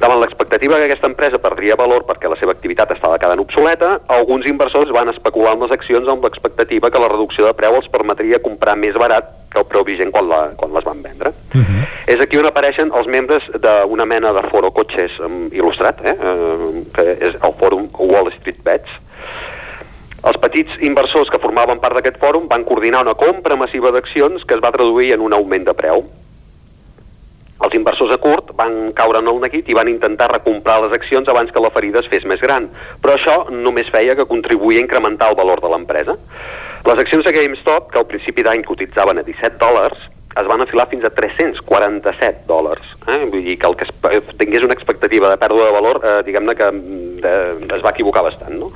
Davant 0.00 0.20
l'expectativa 0.20 0.78
que 0.80 0.88
aquesta 0.88 1.08
empresa 1.10 1.40
perdria 1.40 1.76
valor 1.76 2.04
perquè 2.08 2.28
la 2.28 2.38
seva 2.40 2.52
activitat 2.56 2.92
estava 2.94 3.18
quedant 3.20 3.40
obsoleta, 3.42 3.98
alguns 4.16 4.48
inversors 4.48 4.92
van 4.96 5.12
especular 5.12 5.54
amb 5.54 5.66
les 5.66 5.76
accions 5.76 6.08
amb 6.08 6.24
l'expectativa 6.24 6.90
que 6.92 7.02
la 7.02 7.10
reducció 7.12 7.48
de 7.48 7.56
preu 7.56 7.76
els 7.78 7.88
permetria 7.92 8.42
comprar 8.44 8.76
més 8.80 8.96
barat 9.00 9.32
que 9.52 9.62
el 9.62 9.68
preu 9.70 9.86
vigent 9.88 10.12
quan, 10.12 10.28
la, 10.28 10.40
quan 10.60 10.72
les 10.76 10.84
van 10.84 11.02
vendre. 11.02 11.32
Uh 11.54 11.60
-huh. 11.60 11.84
És 12.12 12.20
aquí 12.20 12.36
on 12.36 12.46
apareixen 12.46 12.92
els 12.92 13.06
membres 13.06 13.42
d'una 13.54 14.04
mena 14.04 14.32
de 14.32 14.42
foro 14.50 14.70
cotxes 14.70 15.18
um, 15.20 15.48
il·lustrat, 15.50 16.04
eh, 16.04 16.10
eh, 16.10 16.84
que 16.94 17.02
és 17.26 17.34
el 17.34 17.54
fòrum 17.60 17.88
Wall 17.98 18.32
Street 18.32 18.62
Bets. 18.62 18.90
Els 20.24 20.38
petits 20.40 20.78
inversors 20.86 21.28
que 21.30 21.40
formaven 21.42 21.80
part 21.82 21.98
d'aquest 21.98 22.16
fòrum 22.22 22.46
van 22.48 22.64
coordinar 22.64 23.02
una 23.04 23.16
compra 23.18 23.58
massiva 23.60 23.92
d'accions 23.92 24.44
que 24.44 24.56
es 24.56 24.62
va 24.64 24.72
traduir 24.74 25.12
en 25.14 25.24
un 25.26 25.36
augment 25.36 25.66
de 25.68 25.74
preu. 25.76 26.06
Els 27.64 27.74
inversors 27.76 28.12
a 28.12 28.18
curt 28.20 28.50
van 28.56 28.92
caure 28.96 29.22
en 29.22 29.28
el 29.32 29.38
neguit 29.40 29.68
i 29.72 29.76
van 29.76 29.88
intentar 29.88 30.28
recomprar 30.32 30.76
les 30.82 30.96
accions 30.96 31.28
abans 31.32 31.52
que 31.52 31.62
la 31.62 31.72
ferida 31.72 32.02
es 32.02 32.10
fes 32.12 32.26
més 32.28 32.42
gran, 32.42 32.68
però 33.00 33.14
això 33.16 33.36
només 33.52 33.88
feia 33.92 34.16
que 34.16 34.28
contribuïa 34.28 34.82
a 34.82 34.84
incrementar 34.84 35.30
el 35.32 35.38
valor 35.38 35.62
de 35.64 35.70
l'empresa. 35.72 36.18
Les 36.86 37.00
accions 37.00 37.24
de 37.24 37.32
GameStop, 37.32 37.88
que 37.92 37.98
al 37.98 38.08
principi 38.10 38.44
d'any 38.44 38.62
cotitzaven 38.66 39.18
a 39.18 39.24
17 39.26 39.56
dòlars, 39.62 40.04
es 40.36 40.48
van 40.50 40.60
afilar 40.60 40.84
fins 40.90 41.06
a 41.08 41.10
347 41.16 42.44
dòlars. 42.46 42.92
Eh? 43.08 43.22
Vull 43.32 43.46
dir 43.46 43.56
que 43.58 43.70
el 43.70 43.76
que 43.80 43.88
es, 43.88 44.34
tingués 44.36 44.66
una 44.66 44.76
expectativa 44.76 45.30
de 45.32 45.40
pèrdua 45.40 45.70
de 45.70 45.76
valor, 45.78 46.02
eh, 46.04 46.18
diguem-ne 46.28 46.54
que 46.58 46.68
eh, 46.68 47.54
es 47.78 47.82
va 47.84 47.94
equivocar 47.94 48.26
bastant, 48.26 48.52
no? 48.60 48.68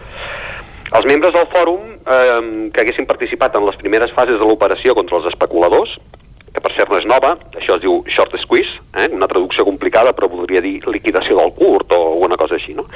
Els 0.91 1.07
membres 1.07 1.35
del 1.37 1.47
fòrum 1.53 1.83
eh, 2.03 2.71
que 2.75 2.83
haguessin 2.83 3.07
participat 3.07 3.55
en 3.55 3.67
les 3.69 3.79
primeres 3.79 4.11
fases 4.17 4.41
de 4.41 4.47
l'operació 4.47 4.97
contra 4.99 5.21
els 5.21 5.29
especuladors, 5.31 5.93
que 6.55 6.63
per 6.65 6.73
cert 6.77 6.91
no 6.91 6.99
és 6.99 7.07
nova, 7.07 7.37
això 7.57 7.77
es 7.77 7.83
diu 7.85 8.01
short 8.11 8.35
squeeze, 8.43 8.81
eh? 8.99 9.09
una 9.15 9.29
traducció 9.31 9.65
complicada 9.69 10.13
però 10.17 10.29
voldria 10.31 10.63
dir 10.65 10.81
liquidació 10.87 11.39
del 11.39 11.53
curt 11.59 11.95
o 11.95 12.01
alguna 12.15 12.39
cosa 12.41 12.59
així, 12.59 12.75
no? 12.75 12.87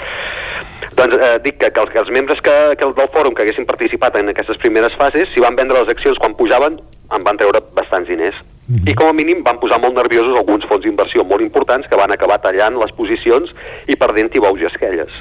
Doncs 0.95 1.15
eh, 1.19 1.37
dic 1.45 1.59
que, 1.61 1.71
que, 1.71 1.81
els, 1.81 1.93
que 1.93 2.03
els 2.03 2.11
membres 2.15 2.43
que, 2.45 2.57
que 2.79 2.91
del 2.99 3.13
fòrum 3.15 3.35
que 3.35 3.47
haguessin 3.47 3.67
participat 3.67 4.19
en 4.21 4.31
aquestes 4.31 4.59
primeres 4.63 4.95
fases, 4.99 5.31
si 5.35 5.43
van 5.43 5.57
vendre 5.59 5.81
les 5.81 5.95
accions 5.95 6.21
quan 6.23 6.37
pujaven, 6.39 6.79
en 7.15 7.25
van 7.25 7.39
treure 7.39 7.61
bastants 7.75 8.09
diners. 8.09 8.37
Mm 8.67 8.77
-hmm. 8.77 8.91
I 8.91 8.95
com 8.95 9.09
a 9.09 9.13
mínim 9.13 9.43
van 9.43 9.59
posar 9.59 9.79
molt 9.81 9.95
nerviosos 9.95 10.39
alguns 10.39 10.65
fons 10.65 10.83
d'inversió 10.83 11.25
molt 11.25 11.43
importants 11.43 11.87
que 11.89 11.97
van 11.97 12.13
acabar 12.13 12.41
tallant 12.41 12.79
les 12.81 12.93
posicions 12.93 13.51
i 13.87 13.97
perdent-hi 13.97 14.41
bous 14.41 14.61
i 14.61 14.65
esquelles. 14.65 15.13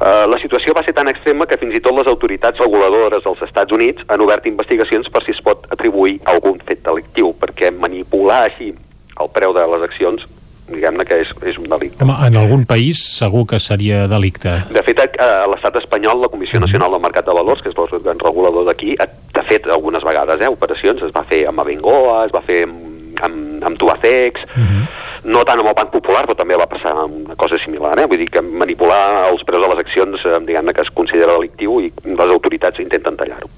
Uh, 0.00 0.24
la 0.32 0.38
situació 0.38 0.72
va 0.72 0.82
ser 0.82 0.94
tan 0.94 1.08
extrema 1.08 1.46
que 1.46 1.58
fins 1.58 1.76
i 1.76 1.80
tot 1.80 1.94
les 1.94 2.06
autoritats 2.06 2.58
reguladores 2.58 3.22
dels 3.22 3.42
Estats 3.42 3.72
Units 3.72 4.02
han 4.08 4.20
obert 4.20 4.46
investigacions 4.46 5.10
per 5.10 5.22
si 5.24 5.30
es 5.30 5.42
pot 5.42 5.66
atribuir 5.68 6.20
algun 6.24 6.58
fet 6.68 6.80
delictiu, 6.82 7.34
perquè 7.40 7.59
manipular 7.68 8.46
així 8.48 8.72
el 9.20 9.28
preu 9.36 9.52
de 9.52 9.66
les 9.74 9.84
accions 9.84 10.24
diguem-ne 10.70 11.04
que 11.06 11.20
és, 11.24 11.30
és 11.50 11.58
un 11.60 11.68
delicte. 11.70 12.02
Home, 12.04 12.16
en 12.26 12.38
algun 12.40 12.64
país 12.68 13.00
segur 13.02 13.44
que 13.50 13.60
seria 13.62 14.06
delicte. 14.10 14.52
De 14.72 14.82
fet, 14.86 15.02
a 15.20 15.46
l'estat 15.50 15.80
espanyol, 15.82 16.22
la 16.22 16.30
Comissió 16.32 16.60
Nacional 16.62 16.94
del 16.94 17.02
Mercat 17.04 17.28
de 17.28 17.36
Valors, 17.36 17.62
que 17.64 17.72
és 17.72 17.78
l'òrgan 17.78 18.22
regulador 18.22 18.68
d'aquí, 18.68 18.96
ha 19.00 19.44
fet 19.48 19.66
algunes 19.66 20.06
vegades 20.06 20.40
eh, 20.40 20.50
operacions, 20.50 21.02
es 21.02 21.14
va 21.16 21.24
fer 21.28 21.44
amb 21.50 21.62
Abengoa, 21.64 22.24
es 22.28 22.34
va 22.34 22.42
fer 22.46 22.62
amb, 22.68 23.22
amb, 23.26 23.64
amb 23.66 23.80
Tubacex, 23.80 24.44
uh 24.46 24.60
-huh. 24.60 24.84
no 25.24 25.44
tant 25.44 25.58
amb 25.58 25.68
el 25.68 25.74
Banc 25.74 25.90
Popular, 25.90 26.24
però 26.26 26.36
també 26.36 26.56
va 26.56 26.70
passar 26.70 26.94
una 27.04 27.36
cosa 27.36 27.58
similar, 27.58 27.98
eh? 27.98 28.06
vull 28.06 28.18
dir 28.18 28.30
que 28.30 28.40
manipular 28.40 29.30
els 29.30 29.42
preus 29.44 29.62
de 29.62 29.74
les 29.74 29.86
accions, 29.86 30.24
eh, 30.24 30.38
diguem-ne 30.46 30.72
que 30.72 30.82
es 30.82 30.90
considera 30.90 31.32
delictiu 31.32 31.80
i 31.80 31.92
les 32.04 32.30
autoritats 32.30 32.78
intenten 32.78 33.16
tallar-ho. 33.16 33.50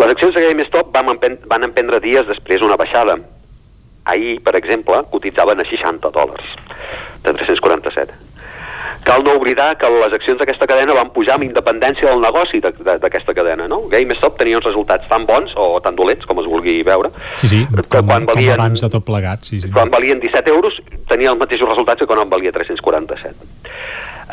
Les 0.00 0.10
accions 0.10 0.34
de 0.34 0.42
GameStop 0.48 0.92
van, 0.94 1.14
van 1.46 1.66
emprendre 1.66 2.00
dies 2.02 2.26
després 2.26 2.62
una 2.66 2.76
baixada, 2.80 3.18
ahir, 4.04 4.38
per 4.44 4.56
exemple, 4.58 5.00
cotitzaven 5.10 5.60
a 5.60 5.66
60 5.68 6.12
dòlars, 6.12 6.54
de 7.24 7.32
347. 7.32 8.22
Cal 9.04 9.22
no 9.24 9.34
oblidar 9.36 9.74
que 9.76 9.88
les 9.92 10.14
accions 10.16 10.38
d'aquesta 10.40 10.66
cadena 10.66 10.94
van 10.96 11.10
pujar 11.12 11.34
amb 11.36 11.44
independència 11.44 12.08
del 12.08 12.22
negoci 12.24 12.60
d'aquesta 12.64 13.34
cadena, 13.36 13.66
no? 13.68 13.82
GameStop 13.92 14.38
tenia 14.40 14.56
uns 14.56 14.64
resultats 14.64 15.08
tan 15.10 15.26
bons 15.28 15.52
o 15.60 15.66
tan 15.84 15.96
dolents, 15.96 16.24
com 16.28 16.40
es 16.40 16.48
vulgui 16.48 16.78
veure, 16.88 17.10
sí, 17.40 17.50
sí, 17.52 17.60
que 17.68 17.84
com, 17.84 18.08
quan 18.08 18.28
valien, 18.30 18.54
com 18.54 18.64
abans 18.64 18.84
de 18.84 18.90
tot 18.96 19.04
plegat. 19.04 19.44
Sí, 19.44 19.60
sí. 19.60 19.72
Quan 19.72 19.92
valien 19.92 20.22
17 20.24 20.52
euros, 20.56 20.80
tenia 21.10 21.34
els 21.34 21.40
mateixos 21.40 21.68
resultats 21.68 22.00
que 22.00 22.08
quan 22.08 22.24
en 22.24 22.32
valia 22.32 22.52
347. 22.56 23.52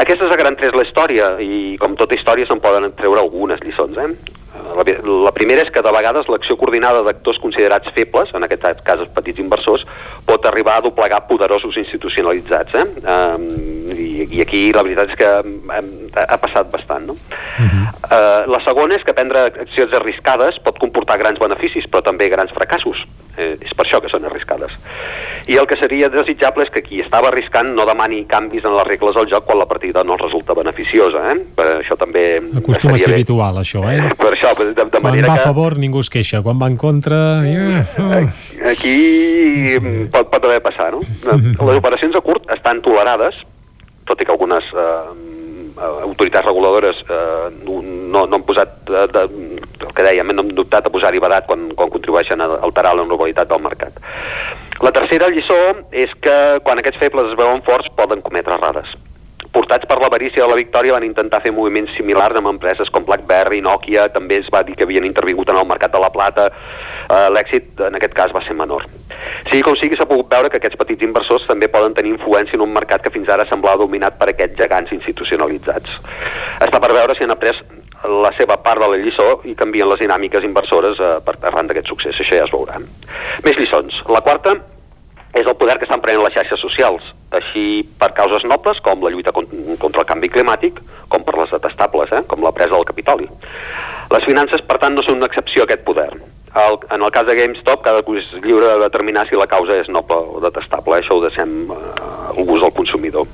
Aquesta 0.02 0.30
és 0.30 0.32
a 0.32 0.40
gran 0.40 0.56
tres 0.56 0.76
la 0.78 0.88
història, 0.88 1.34
i 1.44 1.76
com 1.82 2.00
tota 2.00 2.16
història 2.16 2.48
se'n 2.48 2.64
poden 2.64 2.94
treure 2.96 3.20
algunes 3.20 3.60
lliçons, 3.66 4.00
eh? 4.00 4.40
La, 4.52 4.84
la 5.26 5.32
primera 5.32 5.64
és 5.64 5.72
que 5.72 5.84
de 5.84 5.92
vegades 5.96 6.28
l'acció 6.32 6.58
coordinada 6.60 7.04
d'actors 7.06 7.40
considerats 7.40 7.92
febles, 7.96 8.34
en 8.36 8.44
aquest 8.44 8.84
cas 8.88 9.00
els 9.00 9.12
petits 9.16 9.40
inversors, 9.40 9.86
pot 10.28 10.46
arribar 10.46 10.78
a 10.78 10.86
doblegar 10.86 11.22
poderosos 11.30 11.78
institucionalitzats. 11.80 12.76
Eh? 12.76 12.86
Um, 13.02 13.48
i, 13.96 14.28
I 14.28 14.44
aquí 14.44 14.64
la 14.76 14.84
veritat 14.88 15.14
és 15.14 15.20
que 15.20 15.32
um, 15.46 16.12
ha 16.20 16.40
passat 16.42 16.72
bastant. 16.74 17.08
No? 17.08 17.16
Uh 17.16 17.66
-huh. 17.66 17.88
uh, 18.12 18.52
la 18.52 18.62
segona 18.66 18.96
és 18.96 19.04
que 19.04 19.14
prendre 19.14 19.48
accions 19.48 19.94
arriscades 19.94 20.60
pot 20.60 20.80
comportar 20.80 21.18
grans 21.18 21.40
beneficis, 21.40 21.88
però 21.88 22.04
també 22.04 22.30
grans 22.30 22.52
fracassos. 22.52 23.08
Eh, 23.38 23.56
és 23.64 23.74
per 23.74 23.86
això 23.86 24.02
que 24.04 24.10
són 24.12 24.26
arriscades. 24.28 24.74
I 25.48 25.56
el 25.58 25.68
que 25.68 25.78
seria 25.80 26.10
desitjable 26.12 26.66
és 26.68 26.72
que 26.74 26.84
qui 26.84 27.00
estava 27.00 27.30
arriscant 27.32 27.72
no 27.78 27.86
demani 27.88 28.26
canvis 28.30 28.66
en 28.68 28.76
les 28.76 28.88
regles 28.88 29.16
del 29.16 29.30
joc 29.32 29.46
quan 29.48 29.58
la 29.62 29.68
partida 29.70 30.04
no 30.04 30.18
resulta 30.20 30.54
beneficiosa. 30.58 31.24
Eh? 31.32 31.38
Per 31.56 31.68
això 31.80 31.98
també... 31.98 32.26
Acostuma 32.60 32.96
a 32.96 33.02
ser 33.02 33.14
bé. 33.14 33.22
habitual, 33.22 33.62
això, 33.64 33.86
eh? 33.90 34.12
Per 34.22 34.34
això, 34.42 34.54
de, 34.58 34.74
de 34.74 34.90
Quan 34.90 35.04
manera 35.04 35.30
va 35.30 35.36
que... 35.38 35.42
a 35.42 35.50
favor 35.52 35.78
ningú 35.78 36.02
es 36.02 36.10
queixa, 36.10 36.42
quan 36.42 36.60
va 36.62 36.70
en 36.72 36.78
contra... 36.78 37.42
Yeah. 37.46 37.86
Oh. 38.02 38.70
Aquí 38.72 39.78
pot, 40.14 40.30
pot 40.32 40.46
haver 40.46 40.62
passar, 40.66 40.92
no? 40.96 41.02
Les 41.02 41.78
operacions 41.78 42.16
a 42.18 42.24
curt 42.26 42.50
estan 42.54 42.82
tolerades, 42.86 43.38
tot 44.10 44.22
i 44.22 44.28
que 44.28 44.34
algunes 44.34 44.66
eh, 44.74 45.84
autoritats 46.08 46.46
reguladores 46.48 47.04
eh, 47.08 47.50
no, 47.66 48.26
no 48.26 48.40
han 48.40 48.48
posat 48.48 48.74
de, 48.90 49.06
de, 49.14 49.26
el 49.82 49.94
que 49.98 50.08
dèiem, 50.08 50.34
no 50.34 50.46
han 50.46 50.56
dubtat 50.58 50.88
a 50.88 50.94
posar-hi 50.94 51.22
badat 51.24 51.48
quan, 51.50 51.70
quan 51.78 51.94
contribueixen 51.94 52.42
a 52.42 52.50
alterar 52.62 52.96
la 52.98 53.06
normalitat 53.06 53.52
del 53.52 53.64
mercat. 53.64 54.02
La 54.82 54.94
tercera 54.96 55.30
lliçó 55.30 55.62
és 55.94 56.12
que 56.26 56.36
quan 56.66 56.82
aquests 56.82 57.02
febles 57.02 57.30
es 57.32 57.40
veuen 57.40 57.62
forts 57.68 57.90
poden 57.98 58.24
cometre 58.26 58.58
errades 58.58 58.90
portats 59.52 59.88
per 59.88 59.98
l'avarícia 60.00 60.44
de 60.44 60.50
la 60.50 60.58
victòria 60.60 60.96
van 60.96 61.06
intentar 61.06 61.42
fer 61.44 61.52
moviments 61.56 61.92
similars 61.98 62.38
amb 62.40 62.50
empreses 62.54 62.90
com 62.94 63.06
BlackBerry, 63.08 63.62
Nokia, 63.62 64.08
també 64.14 64.40
es 64.42 64.50
va 64.54 64.64
dir 64.68 64.78
que 64.80 64.88
havien 64.88 65.06
intervingut 65.08 65.52
en 65.52 65.60
el 65.60 65.68
mercat 65.68 65.92
de 65.92 66.00
la 66.00 66.12
plata, 66.14 66.48
eh, 66.52 67.28
l'èxit 67.36 67.84
en 67.88 68.00
aquest 68.00 68.16
cas 68.18 68.34
va 68.36 68.44
ser 68.48 68.56
menor. 68.56 68.88
Sigui 69.50 69.62
com 69.68 69.76
sigui, 69.76 69.98
s'ha 70.00 70.08
pogut 70.10 70.32
veure 70.32 70.50
que 70.50 70.62
aquests 70.62 70.80
petits 70.80 71.04
inversors 71.04 71.46
també 71.50 71.68
poden 71.68 71.94
tenir 71.98 72.14
influència 72.16 72.56
en 72.56 72.66
un 72.66 72.74
mercat 72.74 73.04
que 73.04 73.14
fins 73.14 73.30
ara 73.30 73.48
semblava 73.50 73.84
dominat 73.84 74.18
per 74.18 74.32
aquests 74.32 74.58
gegants 74.58 74.96
institucionalitzats. 74.96 76.00
Està 76.62 76.80
per 76.80 76.94
veure 76.96 77.16
si 77.18 77.28
han 77.28 77.36
après 77.36 77.60
la 78.08 78.32
seva 78.38 78.58
part 78.64 78.82
de 78.82 78.88
la 78.90 78.98
lliçó 78.98 79.42
i 79.46 79.54
canvien 79.56 79.90
les 79.90 80.00
dinàmiques 80.02 80.46
inversores 80.48 81.00
eh, 81.00 81.16
per, 81.26 81.38
arran 81.52 81.68
d'aquest 81.70 81.92
succés, 81.92 82.18
això 82.18 82.40
ja 82.40 82.48
es 82.48 82.54
veurà. 82.54 82.80
Més 83.46 83.60
lliçons. 83.60 84.02
La 84.10 84.24
quarta 84.26 84.56
és 85.34 85.48
el 85.48 85.56
poder 85.56 85.78
que 85.80 85.88
estan 85.88 86.02
prenent 86.04 86.26
les 86.26 86.34
xarxes 86.36 86.60
socials, 86.60 87.06
així 87.32 87.84
per 88.00 88.12
causes 88.18 88.44
nobles 88.44 88.82
com 88.84 89.04
la 89.04 89.12
lluita 89.14 89.32
contra 89.32 90.04
el 90.04 90.08
canvi 90.10 90.30
climàtic, 90.34 90.82
com 91.08 91.24
per 91.24 91.38
les 91.38 91.54
detestables, 91.56 92.12
eh? 92.12 92.26
com 92.28 92.44
la 92.44 92.52
presa 92.56 92.76
del 92.76 92.88
Capitoli. 92.90 93.30
Les 94.12 94.28
finances, 94.28 94.64
per 94.68 94.78
tant, 94.82 94.96
no 94.96 95.06
són 95.06 95.22
una 95.22 95.30
excepció 95.32 95.64
a 95.64 95.70
aquest 95.70 95.86
poder. 95.88 96.10
El, 96.52 96.76
en 96.92 97.00
el 97.00 97.12
cas 97.16 97.24
de 97.30 97.36
GameStop, 97.38 97.80
cada 97.86 98.02
curs 98.04 98.26
és 98.26 98.42
lliure 98.44 98.74
de 98.74 98.82
determinar 98.82 99.24
si 99.30 99.40
la 99.40 99.48
causa 99.48 99.78
és 99.80 99.88
noble 99.88 100.18
o 100.36 100.42
detestable. 100.44 100.98
Això 101.00 101.16
ho 101.16 101.24
deixem 101.24 101.72
eh, 101.72 101.78
al 102.34 102.44
gust 102.44 102.66
del 102.66 102.76
consumidor. 102.76 103.30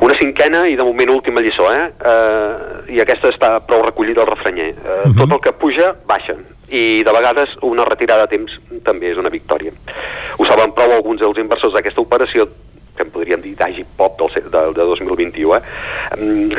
Una 0.00 0.14
cinquena 0.14 0.62
i 0.70 0.78
de 0.78 0.86
moment 0.86 1.10
última 1.16 1.42
lliçó, 1.42 1.66
eh? 1.74 1.90
eh 1.90 2.94
I 2.94 3.02
aquesta 3.02 3.34
està 3.34 3.50
prou 3.66 3.82
recollida 3.82 4.22
al 4.22 4.30
refrenyer. 4.30 4.70
Eh, 4.70 4.78
uh 4.78 5.10
-huh. 5.10 5.18
Tot 5.18 5.32
el 5.32 5.40
que 5.40 5.52
puja, 5.58 5.94
baixa 6.06 6.38
i 6.70 7.02
de 7.06 7.14
vegades 7.14 7.56
una 7.66 7.86
retirada 7.88 8.26
a 8.26 8.30
temps 8.30 8.56
també 8.86 9.10
és 9.10 9.18
una 9.18 9.32
victòria. 9.32 9.72
Ho 10.38 10.46
saben 10.48 10.74
prou 10.76 10.94
alguns 10.94 11.22
dels 11.22 11.40
inversors 11.42 11.74
d'aquesta 11.76 12.02
operació 12.02 12.46
que 12.96 13.06
en 13.06 13.12
podríem 13.14 13.42
dir 13.42 13.54
d'agi 13.56 13.84
pop 13.96 14.18
del, 14.20 14.50
de, 14.50 14.64
de 14.76 14.86
2021, 14.92 15.56
eh? 15.56 15.62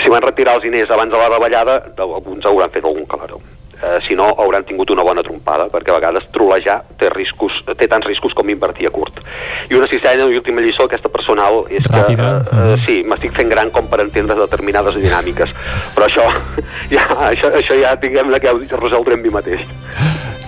si 0.02 0.14
van 0.14 0.26
retirar 0.26 0.58
els 0.58 0.66
diners 0.66 0.92
abans 0.92 1.12
de 1.14 1.20
la 1.20 1.32
davallada, 1.36 1.82
alguns 2.02 2.48
hauran 2.50 2.74
fet 2.74 2.88
algun 2.88 3.10
calaró 3.10 3.42
eh, 3.82 4.00
si 4.08 4.16
no 4.16 4.30
hauran 4.38 4.66
tingut 4.68 4.92
una 4.94 5.04
bona 5.04 5.24
trompada, 5.26 5.68
perquè 5.72 5.92
a 5.92 5.98
vegades 6.00 6.28
trolejar 6.36 6.82
té, 7.00 7.10
riscos, 7.14 7.62
té 7.78 7.88
tants 7.92 8.08
riscos 8.08 8.36
com 8.38 8.50
invertir 8.50 8.88
a 8.88 8.94
curt. 8.94 9.22
I 9.70 9.78
una 9.78 9.90
sisena 9.92 10.28
i 10.30 10.38
última 10.40 10.64
lliçó, 10.64 10.86
aquesta 10.86 11.10
personal, 11.10 11.64
és 11.70 11.88
Ràpida. 11.90 12.32
que 12.48 12.56
eh, 12.56 12.74
eh, 12.74 12.80
sí, 12.88 12.98
m'estic 13.08 13.36
fent 13.38 13.52
gran 13.52 13.72
com 13.74 13.90
per 13.92 14.02
entendre 14.06 14.38
determinades 14.40 14.98
dinàmiques, 15.02 15.54
però 15.96 16.08
això 16.08 16.28
ja, 16.96 17.08
això, 17.32 17.54
això 17.62 17.78
ja 17.80 17.96
diguem-ne 18.02 18.40
que 18.40 18.54
ho 18.54 18.82
resoldrem 18.84 19.22
mi 19.22 19.34
mateix. 19.34 19.66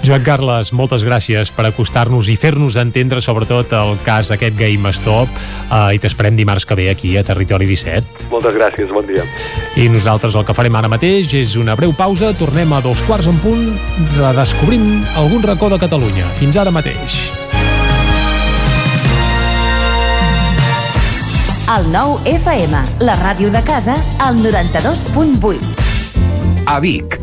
Joan 0.03 0.19
Carles, 0.19 0.73
moltes 0.75 0.99
gràcies 1.07 1.47
per 1.55 1.63
acostar-nos 1.69 2.27
i 2.27 2.33
fer-nos 2.35 2.75
entendre 2.81 3.21
sobretot 3.23 3.71
el 3.77 3.93
cas 4.03 4.33
aquest 4.35 4.57
GameStop 4.59 5.29
eh, 5.31 5.95
i 5.95 6.01
t'esperem 6.03 6.35
dimarts 6.35 6.67
que 6.67 6.75
ve 6.75 6.89
aquí 6.91 7.13
a 7.15 7.23
Territori 7.23 7.63
17. 7.69 8.27
Moltes 8.33 8.51
gràcies, 8.57 8.91
bon 8.91 9.07
dia. 9.07 9.23
I 9.79 9.87
nosaltres 9.93 10.35
el 10.35 10.43
que 10.43 10.55
farem 10.57 10.75
ara 10.75 10.91
mateix 10.91 11.31
és 11.39 11.55
una 11.55 11.77
breu 11.79 11.95
pausa, 11.95 12.33
tornem 12.35 12.75
a 12.75 12.81
dos 12.83 12.99
quarts 13.07 13.31
en 13.31 13.39
punt, 13.45 13.63
redescobrim 14.17 14.83
algun 15.23 15.47
racó 15.47 15.71
de 15.71 15.79
Catalunya. 15.79 16.27
Fins 16.41 16.59
ara 16.59 16.75
mateix. 16.75 17.15
El 21.73 21.87
nou 21.95 22.19
FM, 22.27 22.75
la 23.07 23.15
ràdio 23.23 23.47
de 23.55 23.63
casa, 23.63 23.95
al 24.19 24.35
92.8. 24.43 25.63
A 26.67 26.81
Vic, 26.83 27.22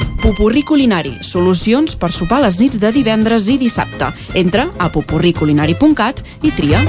Pupurri 0.21 0.61
Culinari, 0.61 1.15
solucions 1.25 1.95
per 1.97 2.11
sopar 2.13 2.43
les 2.43 2.59
nits 2.61 2.77
de 2.77 2.91
divendres 2.93 3.47
i 3.49 3.55
dissabte. 3.57 4.11
Entra 4.37 4.67
a 4.77 4.91
pupurriculinari.cat 4.93 6.21
i 6.45 6.51
tria. 6.53 6.83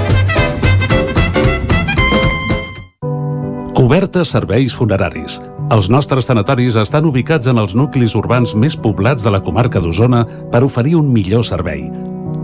Cobertes 3.73 4.35
serveis 4.37 4.77
funeraris. 4.77 5.39
Els 5.73 5.89
nostres 5.89 6.29
tanatoris 6.29 6.77
estan 6.77 7.09
ubicats 7.09 7.49
en 7.49 7.57
els 7.57 7.73
nuclis 7.73 8.13
urbans 8.13 8.53
més 8.53 8.77
poblats 8.77 9.25
de 9.25 9.33
la 9.33 9.41
comarca 9.41 9.81
d'Osona 9.81 10.27
per 10.53 10.61
oferir 10.61 10.93
un 11.01 11.09
millor 11.09 11.41
servei. 11.41 11.87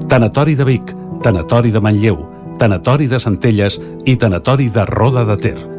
Tanatori 0.09 0.57
de 0.57 0.65
Vic, 0.65 0.95
Tanatori 1.21 1.69
de 1.69 1.85
Manlleu, 1.85 2.23
Tanatori 2.57 3.05
de 3.05 3.21
Centelles 3.21 3.77
i 4.09 4.17
Tanatori 4.17 4.73
de 4.73 4.89
Roda 4.89 5.21
de 5.29 5.37
Ter. 5.37 5.78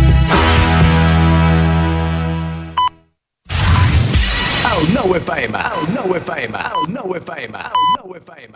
Nou 5.01 5.15
FM, 5.17 5.57
el 5.57 5.87
nou 5.95 6.11
FM, 6.13 6.59
el 6.61 6.83
nou 6.93 7.15
FM, 7.17 7.57
el 7.57 7.85
nou 7.95 8.11
FM. 8.19 8.51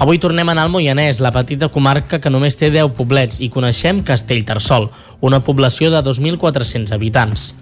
Avui 0.00 0.18
tornem 0.18 0.48
a 0.48 0.54
anar 0.54 0.64
al 0.64 0.72
Moianès, 0.72 1.20
la 1.20 1.32
petita 1.34 1.68
comarca 1.68 2.22
que 2.24 2.32
només 2.32 2.56
té 2.56 2.70
10 2.72 2.94
poblets, 2.96 3.36
i 3.44 3.50
coneixem 3.52 4.00
Castellterçol, 4.00 4.88
una 5.20 5.42
població 5.44 5.92
de 5.92 6.00
2.400 6.06 6.94
habitants. 6.96 7.52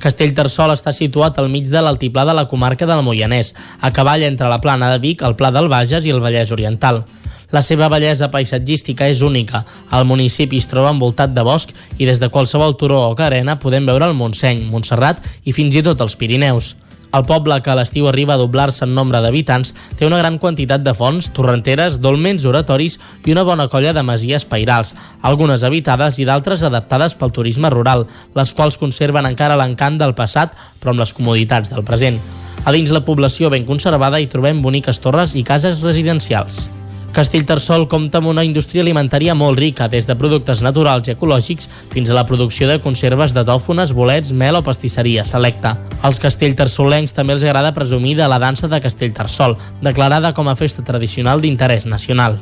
Castellterçol 0.00 0.72
està 0.72 0.96
situat 0.96 1.36
al 1.36 1.52
mig 1.52 1.68
de 1.68 1.84
l'altiplà 1.84 2.24
de 2.24 2.32
la 2.38 2.48
comarca 2.48 2.88
del 2.88 3.04
Moianès, 3.04 3.52
a 3.80 3.92
cavall 3.92 4.24
entre 4.24 4.48
la 4.48 4.62
plana 4.64 4.88
de 4.94 5.04
Vic, 5.04 5.20
el 5.20 5.36
Pla 5.36 5.52
del 5.52 5.68
Bages 5.68 6.08
i 6.08 6.16
el 6.16 6.24
Vallès 6.24 6.54
Oriental. 6.56 7.04
La 7.54 7.62
seva 7.62 7.86
bellesa 7.92 8.26
paisatgística 8.32 9.06
és 9.06 9.20
única. 9.22 9.62
El 9.94 10.06
municipi 10.08 10.58
es 10.58 10.66
troba 10.66 10.90
envoltat 10.90 11.30
de 11.34 11.44
bosc 11.46 11.70
i 11.98 12.08
des 12.08 12.18
de 12.18 12.30
qualsevol 12.32 12.74
turó 12.78 13.04
o 13.06 13.14
carena 13.14 13.58
podem 13.62 13.86
veure 13.86 14.08
el 14.10 14.16
Montseny, 14.18 14.64
Montserrat 14.70 15.22
i 15.44 15.54
fins 15.54 15.76
i 15.78 15.84
tot 15.86 16.02
els 16.02 16.18
Pirineus. 16.18 16.74
El 17.14 17.22
poble, 17.24 17.54
que 17.62 17.70
a 17.70 17.76
l'estiu 17.78 18.08
arriba 18.10 18.34
a 18.34 18.40
doblar-se 18.40 18.84
en 18.84 18.94
nombre 18.96 19.20
d'habitants, 19.22 19.72
té 19.96 20.04
una 20.08 20.18
gran 20.18 20.36
quantitat 20.42 20.82
de 20.84 20.92
fonts, 20.92 21.30
torrenteres, 21.32 22.00
dolmens, 22.02 22.44
oratoris 22.44 22.98
i 23.24 23.32
una 23.32 23.44
bona 23.46 23.68
colla 23.72 23.94
de 23.96 24.02
masies 24.02 24.44
pairals, 24.44 24.94
algunes 25.22 25.64
habitades 25.64 26.18
i 26.18 26.26
d'altres 26.28 26.66
adaptades 26.66 27.14
pel 27.14 27.32
turisme 27.32 27.70
rural, 27.70 28.08
les 28.34 28.52
quals 28.52 28.76
conserven 28.76 29.30
encara 29.30 29.56
l'encant 29.56 30.00
del 30.02 30.16
passat, 30.18 30.56
però 30.82 30.92
amb 30.92 31.04
les 31.06 31.14
comoditats 31.16 31.70
del 31.72 31.86
present. 31.86 32.18
A 32.66 32.74
dins 32.74 32.90
la 32.90 33.04
població 33.06 33.48
ben 33.54 33.64
conservada 33.64 34.20
hi 34.20 34.26
trobem 34.26 34.60
boniques 34.60 34.98
torres 35.00 35.38
i 35.38 35.46
cases 35.46 35.80
residencials. 35.86 36.66
Castellterçol 37.12 37.86
compta 37.88 38.18
amb 38.18 38.28
una 38.32 38.44
indústria 38.44 38.82
alimentària 38.82 39.34
molt 39.34 39.58
rica, 39.58 39.88
des 39.88 40.08
de 40.08 40.16
productes 40.18 40.62
naturals 40.64 41.08
i 41.08 41.14
ecològics 41.14 41.70
fins 41.92 42.10
a 42.10 42.16
la 42.18 42.26
producció 42.28 42.68
de 42.68 42.80
conserves 42.82 43.32
de 43.36 43.44
tòfones, 43.46 43.94
bolets, 43.96 44.32
mel 44.32 44.58
o 44.58 44.64
pastisseria 44.66 45.24
selecta. 45.24 45.76
Als 46.02 46.20
castellterçolencs 46.20 47.16
també 47.16 47.36
els 47.36 47.46
agrada 47.46 47.74
presumir 47.76 48.16
de 48.18 48.28
la 48.28 48.40
dansa 48.42 48.68
de 48.68 48.82
Castellterçol, 48.84 49.56
declarada 49.80 50.34
com 50.34 50.48
a 50.48 50.56
festa 50.56 50.84
tradicional 50.84 51.40
d'interès 51.40 51.86
nacional. 51.86 52.38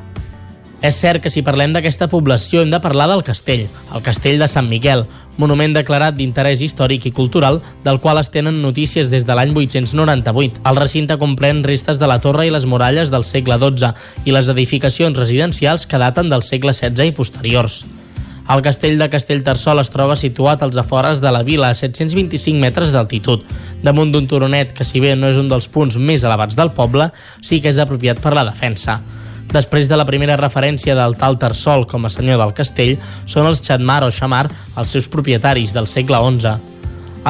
És 0.84 0.98
cert 1.00 1.22
que 1.24 1.30
si 1.32 1.40
parlem 1.40 1.72
d'aquesta 1.72 2.10
població 2.12 2.60
hem 2.60 2.68
de 2.68 2.76
parlar 2.84 3.06
del 3.08 3.22
castell, 3.24 3.62
el 3.96 4.02
castell 4.04 4.36
de 4.42 4.48
Sant 4.52 4.66
Miquel, 4.68 5.06
monument 5.40 5.72
declarat 5.72 6.18
d'interès 6.18 6.60
històric 6.60 7.06
i 7.08 7.12
cultural 7.16 7.62
del 7.86 8.02
qual 8.04 8.20
es 8.20 8.28
tenen 8.34 8.60
notícies 8.60 9.08
des 9.08 9.24
de 9.24 9.32
l'any 9.32 9.54
898. 9.56 10.60
El 10.68 10.76
recinte 10.82 11.16
comprèn 11.16 11.64
restes 11.64 11.96
de 12.02 12.10
la 12.10 12.18
torre 12.20 12.44
i 12.44 12.52
les 12.52 12.68
muralles 12.68 13.08
del 13.08 13.24
segle 13.24 13.56
XII 13.64 13.94
i 14.28 14.36
les 14.36 14.52
edificacions 14.52 15.16
residencials 15.16 15.88
que 15.88 16.02
daten 16.04 16.28
del 16.28 16.44
segle 16.44 16.76
XVI 16.76 17.08
i 17.08 17.16
posteriors. 17.16 17.80
El 18.52 18.60
castell 18.60 19.00
de 19.00 19.08
Castellterçol 19.08 19.80
es 19.80 19.88
troba 19.88 20.20
situat 20.20 20.60
als 20.62 20.76
afores 20.76 21.24
de 21.24 21.32
la 21.32 21.40
vila 21.48 21.72
a 21.72 21.80
725 21.80 22.60
metres 22.60 22.92
d'altitud, 22.92 23.40
damunt 23.80 24.12
d'un 24.12 24.28
turonet 24.28 24.76
que 24.76 24.84
si 24.84 25.00
bé 25.00 25.16
no 25.16 25.32
és 25.32 25.40
un 25.40 25.48
dels 25.48 25.64
punts 25.64 25.96
més 25.96 26.28
elevats 26.28 26.60
del 26.60 26.76
poble, 26.76 27.08
sí 27.40 27.64
que 27.64 27.72
és 27.72 27.80
apropiat 27.80 28.20
per 28.20 28.36
la 28.36 28.44
defensa. 28.52 29.00
Després 29.54 29.86
de 29.86 29.94
la 29.94 30.06
primera 30.06 30.34
referència 30.34 30.96
del 30.98 31.14
tal 31.14 31.36
Tarsol 31.38 31.84
com 31.86 32.08
a 32.08 32.10
senyor 32.10 32.40
del 32.40 32.54
castell, 32.58 32.96
són 33.30 33.46
els 33.46 33.62
Xatmar 33.62 34.00
o 34.02 34.10
Xamar 34.10 34.48
els 34.50 34.90
seus 34.90 35.06
propietaris 35.06 35.74
del 35.76 35.86
segle 35.86 36.18
XI. 36.18 36.56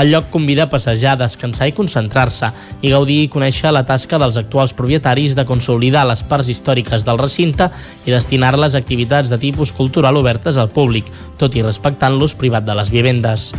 El 0.00 0.10
lloc 0.10 0.30
convida 0.32 0.64
a 0.64 0.70
passejar, 0.72 1.18
descansar 1.20 1.68
i 1.68 1.74
concentrar-se 1.76 2.48
i 2.80 2.90
gaudir 2.90 3.20
i 3.22 3.28
conèixer 3.30 3.70
la 3.70 3.84
tasca 3.86 4.18
dels 4.18 4.40
actuals 4.40 4.72
propietaris 4.74 5.36
de 5.36 5.44
consolidar 5.46 6.06
les 6.08 6.24
parts 6.26 6.48
històriques 6.50 7.04
del 7.06 7.20
recinte 7.20 7.68
i 8.02 8.10
destinar-les 8.16 8.74
a 8.74 8.82
activitats 8.82 9.30
de 9.30 9.38
tipus 9.38 9.70
cultural 9.76 10.16
obertes 10.18 10.58
al 10.58 10.72
públic, 10.72 11.06
tot 11.38 11.54
i 11.54 11.62
respectant 11.62 12.16
l'ús 12.16 12.34
privat 12.34 12.66
de 12.66 12.80
les 12.80 12.90
vivendes. 12.90 13.52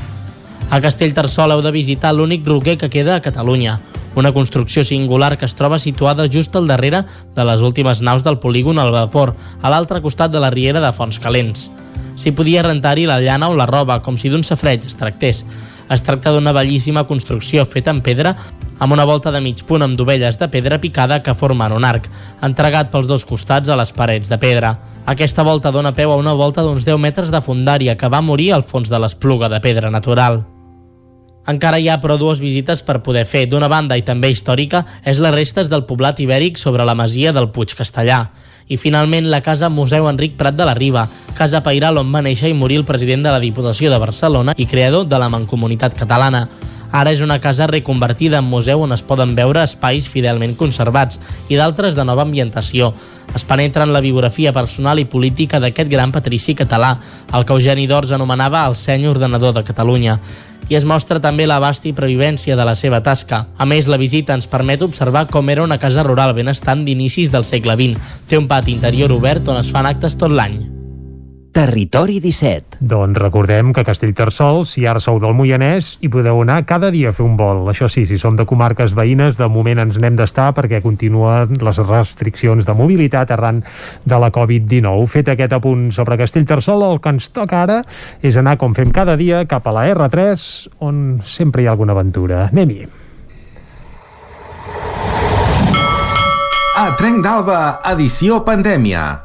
A 0.72 0.82
Castellterçol 0.82 1.54
heu 1.54 1.62
de 1.62 1.72
visitar 1.72 2.12
l'únic 2.14 2.48
roquer 2.48 2.76
que 2.78 2.90
queda 2.90 3.16
a 3.16 3.22
Catalunya, 3.22 3.78
una 4.16 4.32
construcció 4.34 4.84
singular 4.84 5.38
que 5.38 5.46
es 5.46 5.56
troba 5.56 5.78
situada 5.80 6.28
just 6.32 6.56
al 6.56 6.68
darrere 6.68 7.04
de 7.36 7.46
les 7.46 7.62
últimes 7.62 8.02
naus 8.02 8.24
del 8.24 8.40
polígon 8.40 8.80
al 8.80 8.92
vapor, 8.92 9.36
a 9.62 9.70
l'altre 9.70 10.02
costat 10.02 10.32
de 10.32 10.42
la 10.42 10.50
riera 10.50 10.82
de 10.82 10.92
Fonts 10.92 11.20
Calents. 11.20 11.70
S'hi 12.16 12.32
podia 12.32 12.64
rentar-hi 12.64 13.06
la 13.06 13.20
llana 13.20 13.50
o 13.52 13.56
la 13.56 13.68
roba, 13.68 14.00
com 14.02 14.18
si 14.18 14.32
d'un 14.32 14.44
safreig 14.44 14.88
es 14.88 14.96
tractés. 14.96 15.44
Es 15.92 16.02
tracta 16.02 16.32
d'una 16.32 16.56
bellíssima 16.56 17.06
construcció 17.06 17.66
feta 17.68 17.92
en 17.92 18.02
pedra 18.02 18.34
amb 18.80 18.94
una 18.94 19.06
volta 19.06 19.32
de 19.32 19.40
mig 19.44 19.62
punt 19.68 19.84
amb 19.84 19.96
dovelles 19.96 20.40
de 20.40 20.50
pedra 20.52 20.80
picada 20.82 21.22
que 21.24 21.36
formen 21.36 21.76
un 21.76 21.86
arc, 21.86 22.10
entregat 22.42 22.92
pels 22.92 23.08
dos 23.08 23.24
costats 23.28 23.70
a 23.70 23.78
les 23.80 23.94
parets 23.94 24.32
de 24.32 24.40
pedra. 24.40 24.76
Aquesta 25.06 25.44
volta 25.44 25.72
dona 25.72 25.94
peu 25.94 26.12
a 26.12 26.18
una 26.18 26.34
volta 26.34 26.64
d'uns 26.64 26.88
10 26.88 27.00
metres 27.00 27.32
de 27.32 27.44
fundària 27.44 27.96
que 27.96 28.10
va 28.10 28.26
morir 28.26 28.52
al 28.54 28.64
fons 28.64 28.90
de 28.90 29.00
l'espluga 29.00 29.52
de 29.52 29.62
pedra 29.62 29.92
natural. 29.94 30.44
Encara 31.46 31.78
hi 31.78 31.90
ha, 31.90 32.00
però, 32.02 32.18
dues 32.18 32.40
visites 32.42 32.82
per 32.82 33.04
poder 33.06 33.26
fer. 33.30 33.44
D'una 33.50 33.70
banda, 33.70 33.98
i 33.98 34.04
també 34.06 34.32
històrica, 34.34 34.82
és 35.06 35.22
les 35.22 35.34
restes 35.36 35.70
del 35.70 35.86
poblat 35.86 36.20
ibèric 36.24 36.58
sobre 36.58 36.86
la 36.86 36.98
masia 36.98 37.34
del 37.36 37.52
Puig 37.54 37.76
Castellà. 37.78 38.32
I, 38.66 38.80
finalment, 38.82 39.30
la 39.30 39.44
Casa 39.46 39.70
Museu 39.70 40.10
Enric 40.10 40.40
Prat 40.40 40.58
de 40.58 40.66
la 40.66 40.74
Riba, 40.74 41.06
casa 41.38 41.62
pairal 41.62 42.00
on 42.02 42.10
va 42.10 42.24
néixer 42.26 42.50
i 42.50 42.58
morir 42.58 42.80
el 42.82 42.88
president 42.88 43.22
de 43.28 43.34
la 43.36 43.44
Diputació 43.44 43.92
de 43.94 44.00
Barcelona 44.02 44.56
i 44.58 44.66
creador 44.66 45.06
de 45.06 45.20
la 45.22 45.30
Mancomunitat 45.30 45.94
Catalana. 45.94 46.48
Ara 46.96 47.12
és 47.12 47.22
una 47.22 47.42
casa 47.44 47.68
reconvertida 47.68 48.40
en 48.40 48.48
museu 48.48 48.82
on 48.82 48.96
es 48.96 49.04
poden 49.04 49.34
veure 49.36 49.66
espais 49.68 50.08
fidelment 50.10 50.56
conservats 50.56 51.20
i 51.52 51.60
d'altres 51.60 51.94
de 51.94 52.06
nova 52.08 52.24
ambientació. 52.24 52.94
Es 53.36 53.44
penetra 53.44 53.84
en 53.84 53.92
la 53.92 54.02
biografia 54.02 54.54
personal 54.56 55.02
i 55.02 55.06
política 55.06 55.60
d'aquest 55.60 55.92
gran 55.92 56.14
patrici 56.16 56.56
català, 56.56 56.96
el 57.36 57.46
que 57.46 57.54
Eugeni 57.54 57.86
d'Ors 57.86 58.16
anomenava 58.16 58.64
el 58.70 58.78
seny 58.80 59.10
ordenador 59.12 59.54
de 59.54 59.66
Catalunya 59.68 60.20
i 60.70 60.78
es 60.78 60.86
mostra 60.86 61.22
també 61.22 61.48
l'abast 61.48 61.86
i 61.86 61.94
previvència 61.94 62.56
de 62.58 62.66
la 62.66 62.76
seva 62.76 63.02
tasca. 63.06 63.46
A 63.58 63.66
més, 63.66 63.90
la 63.92 64.02
visita 64.02 64.34
ens 64.38 64.50
permet 64.50 64.82
observar 64.86 65.28
com 65.32 65.50
era 65.50 65.64
una 65.64 65.80
casa 65.82 66.04
rural 66.04 66.34
benestant 66.34 66.86
d'inicis 66.86 67.32
del 67.32 67.46
segle 67.46 67.78
XX. 67.80 68.16
Té 68.30 68.38
un 68.38 68.50
pati 68.52 68.74
interior 68.74 69.14
obert 69.16 69.48
on 69.48 69.62
es 69.62 69.72
fan 69.72 69.86
actes 69.90 70.18
tot 70.18 70.34
l'any. 70.34 70.75
Territori 71.56 72.20
17. 72.20 72.84
Doncs 72.84 73.16
recordem 73.16 73.70
que 73.72 73.80
a 73.80 73.88
Castellterçol, 73.88 74.66
si 74.68 74.84
ara 74.84 75.00
sou 75.00 75.22
del 75.24 75.32
Moianès, 75.32 75.94
hi 76.04 76.10
podeu 76.12 76.42
anar 76.44 76.58
cada 76.68 76.90
dia 76.92 77.14
a 77.14 77.16
fer 77.16 77.24
un 77.24 77.38
vol. 77.40 77.62
Això 77.72 77.88
sí, 77.88 78.04
si 78.04 78.18
som 78.20 78.36
de 78.36 78.44
comarques 78.44 78.92
veïnes, 78.92 79.38
de 79.40 79.48
moment 79.48 79.80
ens 79.86 79.96
n'hem 79.96 80.18
d'estar 80.20 80.50
perquè 80.58 80.82
continuen 80.84 81.56
les 81.64 81.80
restriccions 81.80 82.68
de 82.68 82.76
mobilitat 82.76 83.32
arran 83.32 83.62
de 84.04 84.20
la 84.20 84.34
Covid-19. 84.36 85.08
Fet 85.08 85.32
aquest 85.32 85.56
apunt 85.56 85.94
sobre 85.96 86.20
Castellterçol, 86.20 86.84
el 86.92 87.00
que 87.00 87.16
ens 87.16 87.32
toca 87.32 87.64
ara 87.64 87.82
és 88.20 88.36
anar, 88.36 88.58
com 88.60 88.76
fem 88.76 88.92
cada 88.92 89.16
dia, 89.16 89.46
cap 89.48 89.64
a 89.72 89.78
la 89.78 89.88
R3, 89.94 90.44
on 90.84 91.22
sempre 91.24 91.64
hi 91.64 91.70
ha 91.70 91.72
alguna 91.72 91.96
aventura. 91.96 92.50
Anem-hi. 92.52 92.84
A 96.76 96.90
Trenc 97.00 97.24
d'Alba, 97.24 97.62
edició 97.96 98.44
pandèmia. 98.44 99.25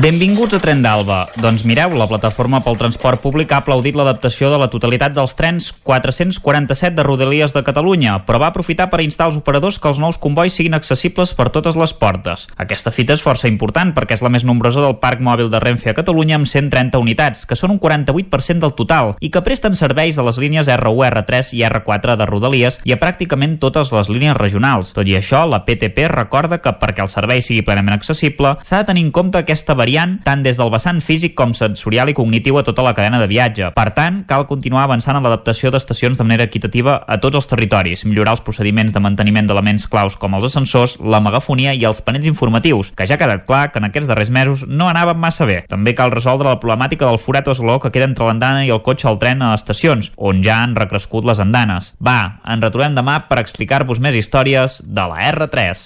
Benvinguts 0.00 0.54
a 0.56 0.58
Tren 0.58 0.80
d'Alba. 0.80 1.26
Doncs 1.36 1.66
mireu, 1.68 1.92
la 2.00 2.06
plataforma 2.08 2.62
pel 2.64 2.78
transport 2.80 3.20
públic 3.20 3.50
ha 3.52 3.58
aplaudit 3.60 3.92
l'adaptació 3.92 4.48
de 4.48 4.56
la 4.56 4.70
totalitat 4.72 5.12
dels 5.12 5.34
trens 5.36 5.66
447 5.84 6.96
de 6.96 7.04
Rodalies 7.04 7.52
de 7.52 7.60
Catalunya, 7.60 8.14
però 8.24 8.40
va 8.40 8.48
aprofitar 8.48 8.86
per 8.88 9.02
instar 9.04 9.26
als 9.28 9.36
operadors 9.36 9.76
que 9.76 9.90
els 9.92 10.00
nous 10.00 10.16
convois 10.16 10.56
siguin 10.56 10.72
accessibles 10.72 11.34
per 11.36 11.50
totes 11.52 11.76
les 11.76 11.92
portes. 11.92 12.46
Aquesta 12.56 12.88
fita 12.88 13.12
és 13.12 13.20
força 13.20 13.50
important 13.52 13.92
perquè 13.92 14.16
és 14.16 14.22
la 14.24 14.30
més 14.32 14.46
nombrosa 14.48 14.80
del 14.80 14.96
parc 14.96 15.20
mòbil 15.20 15.50
de 15.52 15.60
Renfe 15.60 15.92
a 15.92 15.94
Catalunya 15.98 16.40
amb 16.40 16.48
130 16.48 16.96
unitats, 16.96 17.44
que 17.44 17.60
són 17.60 17.76
un 17.76 17.82
48% 17.82 18.64
del 18.64 18.72
total, 18.72 19.12
i 19.20 19.28
que 19.28 19.44
presten 19.44 19.76
serveis 19.76 20.16
a 20.16 20.24
les 20.24 20.40
línies 20.40 20.72
R1, 20.72 21.04
R3 21.10 21.52
i 21.60 21.62
R4 21.68 22.16
de 22.16 22.30
Rodalies 22.32 22.80
i 22.88 22.96
a 22.96 23.00
pràcticament 23.02 23.60
totes 23.60 23.92
les 23.92 24.08
línies 24.08 24.40
regionals. 24.40 24.96
Tot 24.96 25.04
i 25.04 25.20
això, 25.20 25.44
la 25.44 25.66
PTP 25.68 26.08
recorda 26.16 26.62
que 26.64 26.72
perquè 26.80 27.04
el 27.04 27.12
servei 27.12 27.44
sigui 27.44 27.60
plenament 27.60 28.00
accessible, 28.00 28.56
s'ha 28.64 28.80
de 28.80 28.88
tenir 28.88 29.04
en 29.04 29.12
compte 29.12 29.44
aquesta 29.44 29.76
variant 29.82 30.18
tant 30.24 30.42
des 30.44 30.58
del 30.60 30.70
vessant 30.72 31.00
físic 31.02 31.34
com 31.38 31.52
sensorial 31.56 32.10
i 32.12 32.16
cognitiu 32.16 32.58
a 32.58 32.64
tota 32.66 32.84
la 32.86 32.94
cadena 32.94 33.20
de 33.20 33.28
viatge. 33.30 33.72
Per 33.74 33.88
tant, 33.96 34.22
cal 34.28 34.46
continuar 34.50 34.84
avançant 34.86 35.18
en 35.18 35.26
l'adaptació 35.26 35.72
d'estacions 35.74 36.18
de 36.18 36.26
manera 36.26 36.46
equitativa 36.46 37.00
a 37.02 37.18
tots 37.22 37.40
els 37.40 37.50
territoris, 37.50 38.04
millorar 38.06 38.36
els 38.36 38.44
procediments 38.46 38.94
de 38.94 39.02
manteniment 39.02 39.48
d'elements 39.48 39.88
claus 39.90 40.16
com 40.16 40.36
els 40.38 40.46
ascensors, 40.50 40.98
la 41.00 41.22
megafonia 41.24 41.74
i 41.74 41.84
els 41.88 42.02
panells 42.04 42.28
informatius, 42.30 42.92
que 42.96 43.06
ja 43.08 43.18
ha 43.18 43.22
quedat 43.22 43.46
clar 43.48 43.64
que 43.72 43.82
en 43.82 43.88
aquests 43.88 44.10
darrers 44.10 44.30
mesos 44.30 44.66
no 44.68 44.88
anaven 44.90 45.18
massa 45.18 45.48
bé. 45.48 45.62
També 45.68 45.96
cal 45.98 46.14
resoldre 46.14 46.50
la 46.50 46.60
problemàtica 46.62 47.08
del 47.08 47.18
forat 47.18 47.48
o 47.52 47.78
que 47.82 47.90
queda 47.90 48.06
entre 48.06 48.26
l'andana 48.26 48.64
i 48.66 48.70
el 48.70 48.82
cotxe 48.86 49.08
al 49.08 49.18
tren 49.18 49.42
a 49.42 49.54
estacions, 49.54 50.12
on 50.16 50.42
ja 50.44 50.60
han 50.62 50.76
recrescut 50.76 51.26
les 51.26 51.40
andanes. 51.42 51.92
Va, 51.98 52.38
ens 52.46 52.62
retrobem 52.62 52.94
demà 52.94 53.18
per 53.28 53.40
explicar-vos 53.42 54.00
més 54.00 54.14
històries 54.14 54.82
de 54.84 55.08
la 55.10 55.26
R3. 55.32 55.84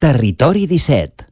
Territori 0.00 0.66
17. 0.66 1.30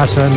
Passen, 0.00 0.32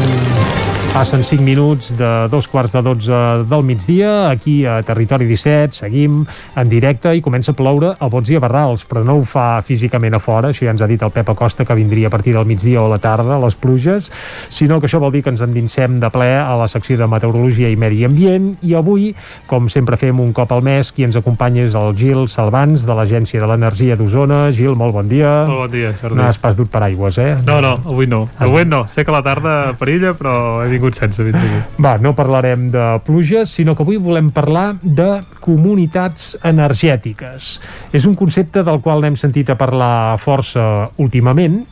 passen 0.94 1.24
5 1.24 1.42
minuts 1.42 1.98
de 1.98 2.28
dos 2.30 2.46
quarts 2.48 2.72
de 2.72 2.82
12 2.86 3.46
del 3.50 3.64
migdia, 3.66 4.30
aquí 4.30 4.62
a 4.66 4.76
Territori 4.86 5.26
17, 5.26 5.74
seguim 5.74 6.20
en 6.56 6.70
directe 6.70 7.16
i 7.18 7.22
comença 7.26 7.50
a 7.50 7.58
ploure 7.58 7.96
a 7.98 8.10
bots 8.14 8.30
i 8.30 8.38
a 8.38 8.42
barrals, 8.44 8.84
però 8.86 9.02
no 9.02 9.16
ho 9.18 9.24
fa 9.26 9.64
físicament 9.66 10.14
a 10.14 10.20
fora, 10.22 10.52
això 10.54 10.68
ja 10.68 10.76
ens 10.76 10.84
ha 10.86 10.88
dit 10.88 11.02
el 11.02 11.10
Pep 11.10 11.32
Acosta 11.34 11.66
que 11.66 11.74
vindria 11.74 12.12
a 12.12 12.14
partir 12.14 12.36
del 12.38 12.46
migdia 12.46 12.84
o 12.84 12.92
la 12.92 13.00
tarda, 13.02 13.40
les 13.42 13.58
pluges, 13.58 14.12
sinó 14.54 14.78
que 14.78 14.86
això 14.86 15.02
vol 15.02 15.16
dir 15.16 15.24
que 15.26 15.34
ens 15.34 15.42
endinsem 15.42 15.98
de 16.00 16.12
ple 16.14 16.30
a 16.38 16.54
la 16.62 16.70
secció 16.70 17.00
de 17.02 17.08
Meteorologia 17.10 17.74
i 17.74 17.80
Medi 17.80 18.06
Ambient 18.06 18.52
i 18.62 18.78
avui, 18.78 19.10
com 19.50 19.72
sempre 19.74 19.98
fem 19.98 20.22
un 20.22 20.30
cop 20.32 20.54
al 20.54 20.62
mes, 20.62 20.94
qui 20.94 21.08
ens 21.08 21.18
acompanya 21.18 21.66
és 21.66 21.74
el 21.74 21.98
Gil 21.98 22.30
Salvans 22.30 22.86
de 22.86 22.94
l'Agència 22.94 23.42
de 23.42 23.50
l'Energia 23.50 23.98
d'Osona. 23.98 24.44
Gil, 24.54 24.78
molt 24.78 24.94
bon 24.94 25.10
dia. 25.10 25.34
Molt 25.50 25.66
bon 25.66 25.74
dia, 25.74 25.96
Jordi. 25.98 26.22
No 26.22 26.30
has 26.30 26.38
pas 26.38 26.54
dut 26.54 26.70
paraigües, 26.70 27.18
eh? 27.18 27.34
No, 27.50 27.58
no, 27.66 27.80
avui 27.82 28.06
no. 28.06 28.28
Avui 28.38 28.70
no. 28.70 28.86
Sé 28.94 29.02
que 29.02 29.10
a 29.10 29.18
la 29.18 29.26
tarda 29.26 29.58
perilla, 29.82 30.14
però 30.14 30.38
he 30.62 30.70
vingut 30.70 30.83
sense. 30.92 31.24
Vingut. 31.24 31.80
Va, 31.80 31.96
no 32.04 32.12
parlarem 32.14 32.68
de 32.74 33.00
pluges, 33.08 33.56
sinó 33.56 33.76
que 33.76 33.86
avui 33.86 33.98
volem 33.98 34.30
parlar 34.36 34.76
de 34.84 35.24
comunitats 35.40 36.34
energètiques. 36.44 37.58
És 37.96 38.06
un 38.06 38.16
concepte 38.20 38.64
del 38.68 38.82
qual 38.84 39.02
n'hem 39.02 39.16
sentit 39.16 39.50
a 39.50 39.56
parlar 39.56 40.20
força 40.20 40.90
últimament, 41.00 41.64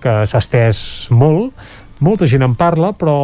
que 0.00 0.24
s'ha 0.28 0.40
estès 0.40 0.78
molt, 1.12 1.52
molta 2.04 2.28
gent 2.28 2.44
en 2.44 2.54
parla, 2.58 2.92
però 2.96 3.14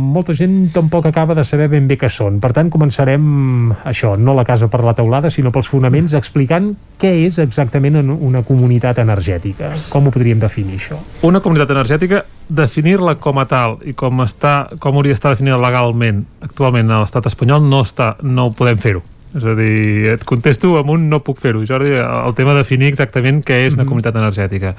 molta 0.00 0.34
gent 0.36 0.72
tampoc 0.74 1.06
acaba 1.08 1.36
de 1.38 1.44
saber 1.46 1.68
ben 1.72 1.86
bé 1.88 1.96
què 2.00 2.10
són. 2.10 2.40
Per 2.42 2.50
tant, 2.56 2.70
començarem 2.72 3.72
això, 3.86 4.14
no 4.18 4.34
la 4.36 4.44
casa 4.46 4.68
per 4.72 4.82
la 4.84 4.96
teulada, 4.98 5.30
sinó 5.30 5.52
pels 5.54 5.70
fonaments, 5.70 6.16
explicant 6.18 6.72
què 7.00 7.12
és 7.24 7.38
exactament 7.42 8.00
una 8.02 8.42
comunitat 8.46 8.98
energètica. 9.02 9.72
Com 9.92 10.08
ho 10.08 10.14
podríem 10.14 10.42
definir, 10.42 10.80
això? 10.80 10.98
Una 11.26 11.42
comunitat 11.44 11.72
energètica, 11.76 12.24
definir-la 12.48 13.16
com 13.22 13.40
a 13.40 13.46
tal 13.48 13.78
i 13.86 13.94
com, 13.96 14.22
està, 14.26 14.54
com 14.82 14.98
hauria 14.98 15.14
d'estar 15.14 15.34
definida 15.36 15.60
legalment 15.60 16.24
actualment 16.44 16.90
a 16.90 17.02
l'estat 17.04 17.30
espanyol, 17.30 17.64
no, 17.64 17.84
està, 17.86 18.14
no 18.22 18.50
podem 18.56 18.80
fer-ho. 18.82 19.04
És 19.34 19.42
a 19.50 19.54
dir, 19.58 20.12
et 20.12 20.22
contesto 20.28 20.76
amb 20.78 20.92
un 20.94 21.08
no 21.10 21.18
puc 21.26 21.40
fer-ho. 21.42 21.64
Jordi, 21.66 21.96
el 21.98 22.34
tema 22.38 22.54
de 22.54 22.62
definir 22.62 22.92
exactament 22.92 23.42
què 23.42 23.64
és 23.66 23.74
una 23.74 23.86
comunitat 23.86 24.14
energètica. 24.20 24.76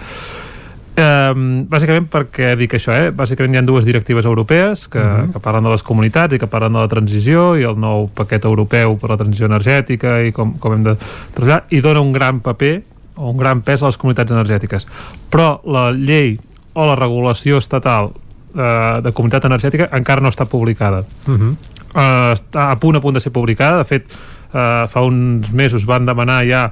Um, 0.96 1.66
bàsicament 1.68 2.06
perquè 2.08 2.54
dic 2.56 2.78
això, 2.78 2.94
eh? 2.96 3.10
bàsicament 3.12 3.52
hi 3.52 3.60
ha 3.60 3.64
dues 3.68 3.84
directives 3.84 4.24
europees 4.24 4.86
que, 4.88 5.00
uh 5.00 5.06
-huh. 5.06 5.34
que 5.34 5.40
parlen 5.44 5.64
de 5.64 5.72
les 5.72 5.84
comunitats 5.84 6.34
i 6.34 6.40
que 6.40 6.48
parlen 6.48 6.72
de 6.72 6.80
la 6.80 6.88
transició 6.88 7.58
i 7.58 7.64
el 7.64 7.76
nou 7.78 8.08
paquet 8.08 8.46
europeu 8.46 8.96
per 8.98 9.10
la 9.10 9.18
transició 9.18 9.46
energètica 9.46 10.24
i 10.24 10.32
com, 10.32 10.54
com 10.58 10.74
hem 10.74 10.84
de 10.84 10.96
traslladar 11.34 11.66
i 11.70 11.82
dona 11.82 12.00
un 12.00 12.14
gran 12.14 12.40
paper 12.40 12.82
o 13.16 13.30
un 13.32 13.38
gran 13.38 13.62
pes 13.62 13.82
a 13.82 13.88
les 13.88 13.98
comunitats 13.98 14.32
energètiques 14.32 14.88
però 15.30 15.60
la 15.66 15.92
llei 15.92 16.40
o 16.74 16.86
la 16.86 16.96
regulació 16.96 17.58
estatal 17.58 18.12
eh, 18.56 19.02
de 19.02 19.12
comunitat 19.12 19.46
energètica 19.46 19.90
encara 19.92 20.22
no 20.22 20.30
està 20.30 20.46
publicada 20.46 21.04
Uh 21.28 21.34
-huh. 21.34 21.56
eh, 21.96 22.34
està 22.34 22.72
a 22.72 22.80
punt 22.80 22.96
a 22.96 23.02
punt 23.02 23.14
de 23.14 23.20
ser 23.20 23.34
publicada 23.34 23.78
de 23.80 23.84
fet 23.84 24.06
eh, 24.54 24.86
fa 24.88 25.02
uns 25.02 25.52
mesos 25.52 25.86
van 25.86 26.06
demanar 26.06 26.46
ja 26.48 26.72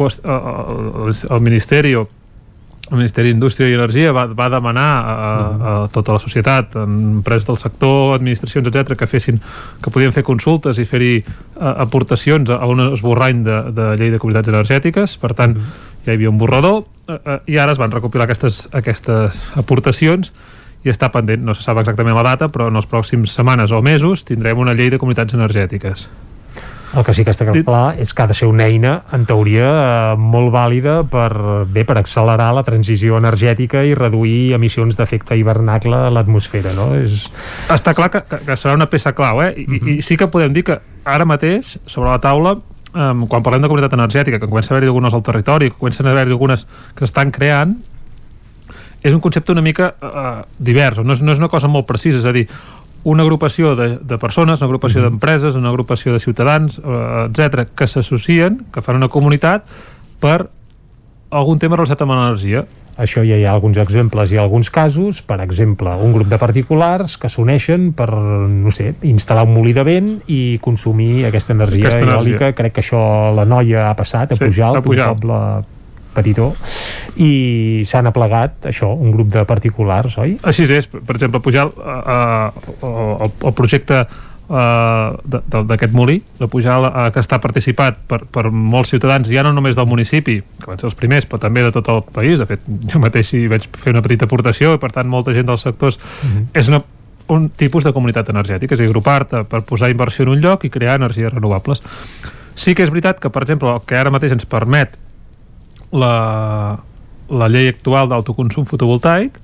eh, 0.00 0.20
el, 0.24 1.14
el 1.30 1.40
Ministeri 1.40 1.96
el 2.90 2.98
Ministeri 2.98 3.30
d'Indústria 3.32 3.70
i 3.70 3.76
Energia 3.78 4.12
va, 4.12 4.26
va 4.28 4.50
demanar 4.52 4.88
a, 4.92 5.14
a 5.14 5.74
tota 5.92 6.16
la 6.16 6.20
societat, 6.20 6.76
empreses 6.82 7.46
del 7.48 7.56
sector, 7.56 8.14
administracions, 8.18 8.68
etc 8.68 8.98
que 9.00 9.08
fessin 9.08 9.40
que 9.82 9.92
podien 9.94 10.12
fer 10.12 10.24
consultes 10.26 10.78
i 10.78 10.84
fer-hi 10.88 11.14
aportacions 11.56 12.52
a 12.52 12.60
un 12.68 12.84
esborrany 12.90 13.40
de, 13.46 13.60
de 13.72 13.88
llei 14.00 14.12
de 14.12 14.20
comunitats 14.20 14.52
energètiques, 14.52 15.16
per 15.22 15.32
tant 15.38 15.56
ja 16.04 16.12
hi 16.12 16.18
havia 16.18 16.32
un 16.32 16.40
borrador 16.40 16.84
eh, 17.08 17.16
eh, 17.16 17.38
i 17.54 17.58
ara 17.58 17.72
es 17.72 17.80
van 17.80 17.94
recopilar 17.94 18.28
aquestes, 18.28 18.66
aquestes 18.76 19.46
aportacions 19.60 20.34
i 20.84 20.92
està 20.92 21.08
pendent, 21.08 21.40
no 21.40 21.56
se 21.56 21.64
sap 21.64 21.80
exactament 21.80 22.16
la 22.18 22.26
data 22.26 22.50
però 22.52 22.68
en 22.68 22.76
les 22.76 22.90
pròximes 22.90 23.32
setmanes 23.32 23.72
o 23.72 23.80
mesos 23.80 24.26
tindrem 24.28 24.60
una 24.60 24.76
llei 24.76 24.92
de 24.92 25.00
comunitats 25.00 25.32
energètiques 25.32 26.08
El 26.94 27.02
que 27.02 27.14
sí 27.16 27.24
que 27.26 27.32
està 27.34 27.46
clar 27.50 27.96
és 27.98 28.12
que 28.14 28.22
ha 28.22 28.28
de 28.30 28.36
ser 28.38 28.46
una 28.46 28.68
eina, 28.70 28.94
en 29.16 29.24
teoria, 29.26 29.66
eh, 29.66 30.18
molt 30.20 30.52
vàlida 30.54 31.00
per, 31.10 31.30
bé, 31.66 31.82
per 31.86 31.96
accelerar 31.98 32.52
la 32.54 32.62
transició 32.66 33.18
energètica 33.18 33.82
i 33.82 33.96
reduir 33.98 34.54
emissions 34.54 34.98
d'efecte 34.98 35.36
hivernacle 35.38 35.98
a 35.98 36.12
l'atmosfera, 36.14 36.74
no? 36.78 36.92
És... 36.94 37.26
Està 37.74 37.96
clar 37.98 38.12
que, 38.14 38.22
que, 38.30 38.58
serà 38.60 38.76
una 38.78 38.86
peça 38.90 39.14
clau, 39.16 39.42
eh? 39.42 39.52
I, 39.56 39.66
uh 39.66 39.80
-huh. 39.80 39.96
I 39.98 40.02
sí 40.02 40.16
que 40.16 40.28
podem 40.28 40.52
dir 40.52 40.64
que 40.64 40.78
ara 41.04 41.24
mateix, 41.24 41.78
sobre 41.86 42.10
la 42.10 42.20
taula, 42.20 42.56
um, 42.94 43.26
quan 43.26 43.42
parlem 43.42 43.62
de 43.62 43.68
comunitat 43.68 43.92
energètica, 43.92 44.38
que 44.38 44.48
comença 44.48 44.72
a 44.72 44.76
haver-hi 44.76 44.88
algunes 44.88 45.14
al 45.14 45.22
territori, 45.22 45.70
que 45.70 45.76
comencen 45.76 46.06
a 46.06 46.10
haver-hi 46.10 46.30
algunes 46.30 46.66
que 46.94 47.04
estan 47.04 47.30
creant, 47.30 47.76
és 49.02 49.12
un 49.12 49.20
concepte 49.20 49.52
una 49.52 49.60
mica 49.60 49.94
uh, 50.00 50.44
divers, 50.58 50.98
no 51.04 51.12
és, 51.12 51.20
no 51.20 51.32
és 51.32 51.38
una 51.38 51.48
cosa 51.48 51.68
molt 51.68 51.86
precisa, 51.86 52.18
és 52.18 52.24
a 52.24 52.32
dir, 52.32 52.48
una 53.04 53.22
agrupació 53.22 53.74
de, 53.76 53.98
de 54.00 54.18
persones, 54.18 54.60
una 54.60 54.66
agrupació 54.66 55.00
mm 55.00 55.04
-hmm. 55.04 55.10
d'empreses, 55.10 55.56
una 55.56 55.68
agrupació 55.68 56.12
de 56.12 56.18
ciutadans, 56.18 56.78
uh, 56.78 57.28
etc 57.28 57.68
que 57.74 57.86
s'associen, 57.86 58.64
que 58.72 58.80
fan 58.82 58.96
una 58.96 59.08
comunitat 59.08 59.64
per 60.20 60.48
algun 61.30 61.58
tema 61.58 61.76
relacionat 61.76 62.02
amb 62.02 62.12
l'energia. 62.12 62.64
Això 62.94 63.24
ja 63.26 63.34
hi 63.34 63.44
ha 63.44 63.50
alguns 63.50 63.76
exemples 63.76 64.30
i 64.30 64.36
alguns 64.38 64.70
casos, 64.70 65.20
per 65.26 65.40
exemple, 65.42 65.90
un 65.90 66.12
grup 66.12 66.28
de 66.30 66.38
particulars 66.38 67.18
que 67.18 67.28
s'uneixen 67.28 67.92
per, 67.92 68.06
no 68.14 68.70
sé, 68.70 68.94
instal·lar 69.02 69.42
un 69.48 69.54
molí 69.54 69.72
de 69.74 69.82
vent 69.82 70.10
i 70.30 70.60
consumir 70.62 71.26
aquesta 71.26 71.52
energia 71.52 71.88
aquesta 71.88 72.06
eòlica. 72.06 72.20
Energia. 72.20 72.52
Crec 72.52 72.72
que 72.72 72.84
això 72.84 73.34
la 73.34 73.44
noia 73.44 73.90
ha 73.90 73.96
passat 73.98 74.32
a 74.32 74.36
sí, 74.36 74.44
Pujalt, 74.44 74.78
a 74.78 74.82
Pujalt. 74.82 75.10
un 75.10 75.20
poble 75.20 75.64
petitó 76.14 76.52
i 77.20 77.82
s'han 77.86 78.08
aplegat 78.10 78.68
això, 78.70 78.90
un 78.94 79.12
grup 79.14 79.32
de 79.34 79.44
particulars, 79.48 80.18
oi? 80.22 80.36
Així 80.42 80.66
és, 80.66 80.88
per 80.88 81.16
exemple, 81.16 81.42
Pujal 81.44 81.74
eh, 81.74 81.98
eh, 82.14 82.86
el, 82.86 83.30
el 83.30 83.54
projecte 83.54 84.00
eh, 84.04 85.36
d'aquest 85.68 85.94
molí, 85.94 86.18
de 86.40 86.48
Pujal 86.50 86.88
que 87.14 87.22
està 87.22 87.38
participat 87.42 88.00
per, 88.08 88.22
per 88.30 88.48
molts 88.50 88.94
ciutadans, 88.94 89.30
ja 89.30 89.44
no 89.46 89.54
només 89.56 89.78
del 89.78 89.88
municipi, 89.90 90.40
que 90.40 90.70
van 90.70 90.80
ser 90.80 90.90
els 90.90 90.98
primers, 90.98 91.28
però 91.28 91.42
també 91.46 91.64
de 91.66 91.72
tot 91.74 91.92
el 91.92 92.02
país, 92.14 92.40
de 92.40 92.48
fet 92.50 92.66
jo 92.90 93.02
mateix 93.02 93.34
hi 93.34 93.46
vaig 93.52 93.68
fer 93.78 93.94
una 93.94 94.02
petita 94.04 94.28
aportació 94.28 94.74
i 94.74 94.82
per 94.82 94.92
tant 94.94 95.10
molta 95.10 95.36
gent 95.36 95.48
dels 95.50 95.66
sectors 95.66 95.98
mm 95.98 96.28
-hmm. 96.28 96.46
és 96.54 96.68
una 96.72 96.82
un 97.26 97.48
tipus 97.50 97.84
de 97.84 97.92
comunitat 97.92 98.28
energètica, 98.28 98.74
és 98.74 98.80
a 98.80 98.82
dir, 98.82 98.90
agrupar-te 98.90 99.44
per 99.48 99.62
posar 99.64 99.90
inversió 99.90 100.24
en 100.24 100.34
un 100.34 100.42
lloc 100.42 100.64
i 100.64 100.70
crear 100.70 100.96
energies 100.96 101.32
renovables. 101.32 101.82
Sí 102.54 102.74
que 102.74 102.84
és 102.84 102.90
veritat 102.92 103.20
que, 103.20 103.30
per 103.30 103.42
exemple, 103.42 103.72
el 103.72 103.82
que 103.86 103.96
ara 103.96 104.12
mateix 104.14 104.34
ens 104.36 104.46
permet 104.46 104.98
la, 105.94 106.78
la 107.30 107.48
llei 107.48 107.70
actual 107.70 108.10
d'autoconsum 108.10 108.66
fotovoltaic 108.68 109.38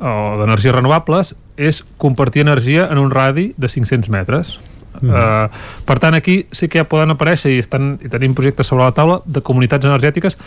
o 0.00 0.40
d'energies 0.40 0.74
renovables 0.74 1.34
és 1.60 1.82
compartir 2.00 2.46
energia 2.46 2.88
en 2.88 2.98
un 2.98 3.10
radi 3.12 3.50
de 3.60 3.68
500 3.68 4.08
metres. 4.08 4.56
Mm. 5.00 5.10
Uh, 5.10 5.84
per 5.86 5.98
tant, 6.02 6.16
aquí 6.16 6.46
sí 6.56 6.68
que 6.68 6.80
ja 6.80 6.88
poden 6.88 7.12
aparèixer 7.12 7.52
i, 7.52 7.60
estan, 7.62 7.94
i 8.02 8.08
tenim 8.10 8.34
projectes 8.34 8.72
sobre 8.72 8.88
la 8.88 8.96
taula 8.96 9.20
de 9.26 9.44
comunitats 9.44 9.86
energètiques 9.86 10.38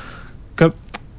que 0.57 0.73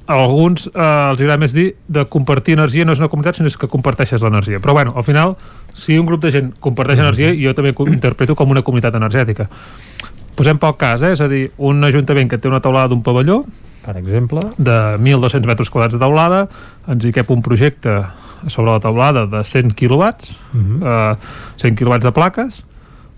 a 0.05 0.19
alguns 0.21 0.67
eh, 0.69 0.81
els 0.85 1.21
agrada 1.21 1.41
més 1.41 1.55
dir 1.57 1.71
de 1.89 2.05
compartir 2.13 2.59
energia 2.59 2.85
no 2.85 2.93
és 2.93 3.01
una 3.01 3.09
comunitat 3.09 3.39
sinó 3.39 3.49
és 3.49 3.57
que 3.57 3.71
comparteixes 3.73 4.21
l'energia 4.21 4.61
però 4.61 4.75
bueno, 4.77 4.93
al 5.01 5.05
final 5.07 5.33
si 5.73 5.97
un 5.97 6.05
grup 6.05 6.21
de 6.21 6.33
gent 6.35 6.51
comparteix 6.61 6.99
mm. 6.99 7.07
energia 7.07 7.31
jo 7.33 7.55
també 7.57 7.73
interpreto 7.89 8.37
com 8.37 8.53
una 8.53 8.61
comunitat 8.61 8.99
energètica 9.01 9.49
posem 10.37 10.61
poc 10.61 10.77
cas, 10.77 11.01
eh? 11.01 11.15
és 11.15 11.23
a 11.25 11.29
dir 11.31 11.47
un 11.57 11.81
ajuntament 11.89 12.29
que 12.29 12.37
té 12.37 12.51
una 12.51 12.61
taulada 12.61 12.93
d'un 12.93 13.01
pavelló 13.07 13.45
per 13.85 13.97
exemple? 14.01 14.41
De 14.57 14.79
1.200 14.99 15.47
metres 15.47 15.71
quadrats 15.71 15.95
de 15.95 16.01
taulada, 16.03 16.47
ens 16.89 17.05
hi 17.05 17.13
cap 17.13 17.31
un 17.31 17.43
projecte 17.45 18.03
sobre 18.47 18.73
la 18.73 18.81
taulada 18.81 19.27
de 19.27 19.43
100 19.45 19.75
quilowatts, 19.75 20.37
uh 20.53 20.61
-huh. 20.61 21.13
eh, 21.15 21.17
100 21.57 21.77
quilowatts 21.77 22.05
de 22.05 22.13
plaques, 22.13 22.65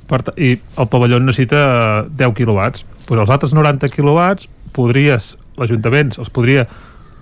per 0.07 0.23
i 0.36 0.59
el 0.78 0.89
pavelló 0.89 1.19
necessita 1.19 2.05
10 2.09 2.35
quilowatts. 2.35 2.85
Pues 3.07 3.20
els 3.20 3.31
altres 3.31 3.53
90 3.55 3.89
quilowatts 3.89 4.49
podries, 4.73 5.36
l'Ajuntament 5.57 6.19
els 6.19 6.31
podria 6.31 6.67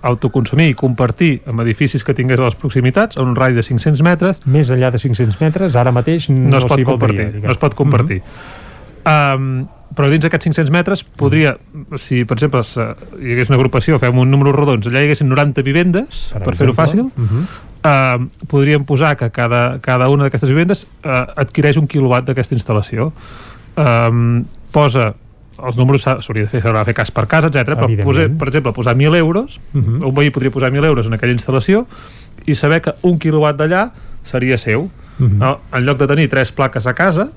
autoconsumir 0.05 0.69
i 0.69 0.75
compartir 0.77 1.41
amb 1.49 1.63
edificis 1.63 2.03
que 2.05 2.13
tingués 2.13 2.39
a 2.39 2.43
les 2.43 2.55
proximitats, 2.55 3.17
a 3.17 3.23
un 3.25 3.35
rai 3.35 3.53
de 3.53 3.63
500 3.63 4.03
metres. 4.05 4.41
Més 4.45 4.69
enllà 4.69 4.91
de 4.93 5.01
500 5.01 5.39
metres, 5.41 5.75
ara 5.75 5.91
mateix 5.91 6.29
no, 6.29 6.49
no 6.49 6.57
es 6.57 6.65
pot 6.69 6.83
compartir. 6.83 7.41
No 7.41 7.51
es 7.51 7.57
pot 7.57 7.73
compartir. 7.73 8.21
Uh 8.21 9.09
-huh. 9.09 9.35
um, 9.35 9.67
però 9.95 10.09
dins 10.09 10.23
d'aquests 10.25 10.49
500 10.49 10.71
metres 10.73 11.03
podria, 11.03 11.55
si 12.01 12.23
per 12.25 12.37
exemple 12.39 12.61
hi 12.65 13.35
hagués 13.35 13.51
una 13.51 13.59
agrupació, 13.59 13.99
fem 14.01 14.17
un 14.17 14.31
número 14.31 14.53
rodons 14.55 14.87
allà 14.89 15.03
hi 15.03 15.09
haguessin 15.09 15.29
90 15.29 15.65
vivendes, 15.65 16.23
per, 16.33 16.43
per 16.47 16.55
fer-ho 16.59 16.73
fàcil 16.73 17.05
uh 17.05 17.11
-huh. 17.13 17.43
uh, 17.85 18.47
podríem 18.47 18.85
posar 18.85 19.15
que 19.17 19.29
cada, 19.29 19.79
cada 19.81 20.09
una 20.09 20.23
d'aquestes 20.23 20.49
vivendes 20.49 20.87
uh, 21.03 21.27
adquireix 21.35 21.77
un 21.77 21.87
quilowatt 21.87 22.25
d'aquesta 22.25 22.55
instal·lació 22.55 23.11
um, 23.77 24.45
posa 24.71 25.13
els 25.55 25.77
números 25.77 26.03
s'hauria 26.03 26.43
de 26.43 26.49
fer, 26.49 26.61
de 26.61 26.85
fer 26.85 26.93
cas 26.93 27.11
per 27.11 27.27
cas, 27.27 27.45
etc. 27.45 27.77
però 27.77 27.87
poser, 28.03 28.29
per 28.37 28.49
exemple, 28.49 28.73
posar 28.73 28.95
1.000 28.95 29.15
euros 29.15 29.59
uh 29.73 29.81
-huh. 29.81 30.07
un 30.07 30.13
veí 30.13 30.29
podria 30.29 30.51
posar 30.51 30.71
1.000 30.71 30.85
euros 30.85 31.05
en 31.05 31.13
aquella 31.13 31.33
instal·lació 31.33 31.85
i 32.45 32.55
saber 32.55 32.81
que 32.81 32.93
un 33.01 33.17
quilowatt 33.17 33.57
d'allà 33.57 33.91
seria 34.23 34.57
seu 34.57 34.81
uh 34.81 34.89
-huh. 35.19 35.37
no? 35.37 35.59
en 35.71 35.85
lloc 35.85 35.97
de 35.97 36.07
tenir 36.07 36.29
tres 36.29 36.51
plaques 36.51 36.87
a 36.87 36.93
casa 36.93 37.29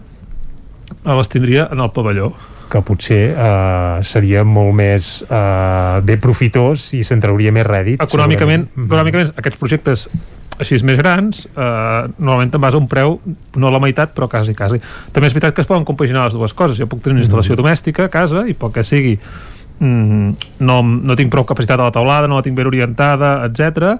les 1.05 1.29
tindria 1.29 1.69
en 1.73 1.83
el 1.85 1.93
pavelló 1.95 2.33
que 2.69 2.81
potser 2.85 3.21
eh, 3.33 4.01
seria 4.05 4.45
molt 4.45 4.75
més 4.77 5.13
eh, 5.25 6.01
bé 6.05 6.19
profitós 6.21 6.91
i 6.99 7.03
se'n 7.07 7.23
trauria 7.23 7.53
més 7.55 7.67
rèdit 7.67 8.03
econòmicament, 8.05 8.69
segurament. 8.69 8.91
econòmicament 8.91 9.33
aquests 9.41 9.61
projectes 9.61 10.09
així 10.59 10.79
més 10.85 10.99
grans 10.99 11.45
eh, 11.47 12.03
normalment 12.19 12.53
te'n 12.53 12.63
vas 12.63 12.77
a 12.77 12.81
un 12.81 12.89
preu 12.91 13.19
no 13.57 13.73
la 13.73 13.81
meitat 13.83 14.13
però 14.17 14.29
quasi 14.31 14.57
quasi 14.59 14.81
també 15.15 15.31
és 15.31 15.37
veritat 15.37 15.57
que 15.57 15.65
es 15.65 15.71
poden 15.71 15.87
compaginar 15.89 16.27
les 16.27 16.37
dues 16.37 16.55
coses 16.57 16.79
jo 16.81 16.89
puc 16.91 17.03
tenir 17.05 17.19
una 17.19 17.25
instal·lació 17.25 17.55
mm. 17.55 17.63
domèstica 17.63 18.09
a 18.09 18.13
casa 18.13 18.45
i 18.49 18.57
pel 18.59 18.75
que 18.75 18.85
sigui 18.85 19.17
mm, 19.79 20.61
no, 20.61 20.81
no 20.83 21.19
tinc 21.19 21.33
prou 21.33 21.47
capacitat 21.49 21.81
a 21.81 21.89
la 21.89 21.95
taulada 21.95 22.29
no 22.29 22.41
la 22.41 22.47
tinc 22.47 22.59
ben 22.59 22.69
orientada, 22.69 23.39
etc 23.49 23.97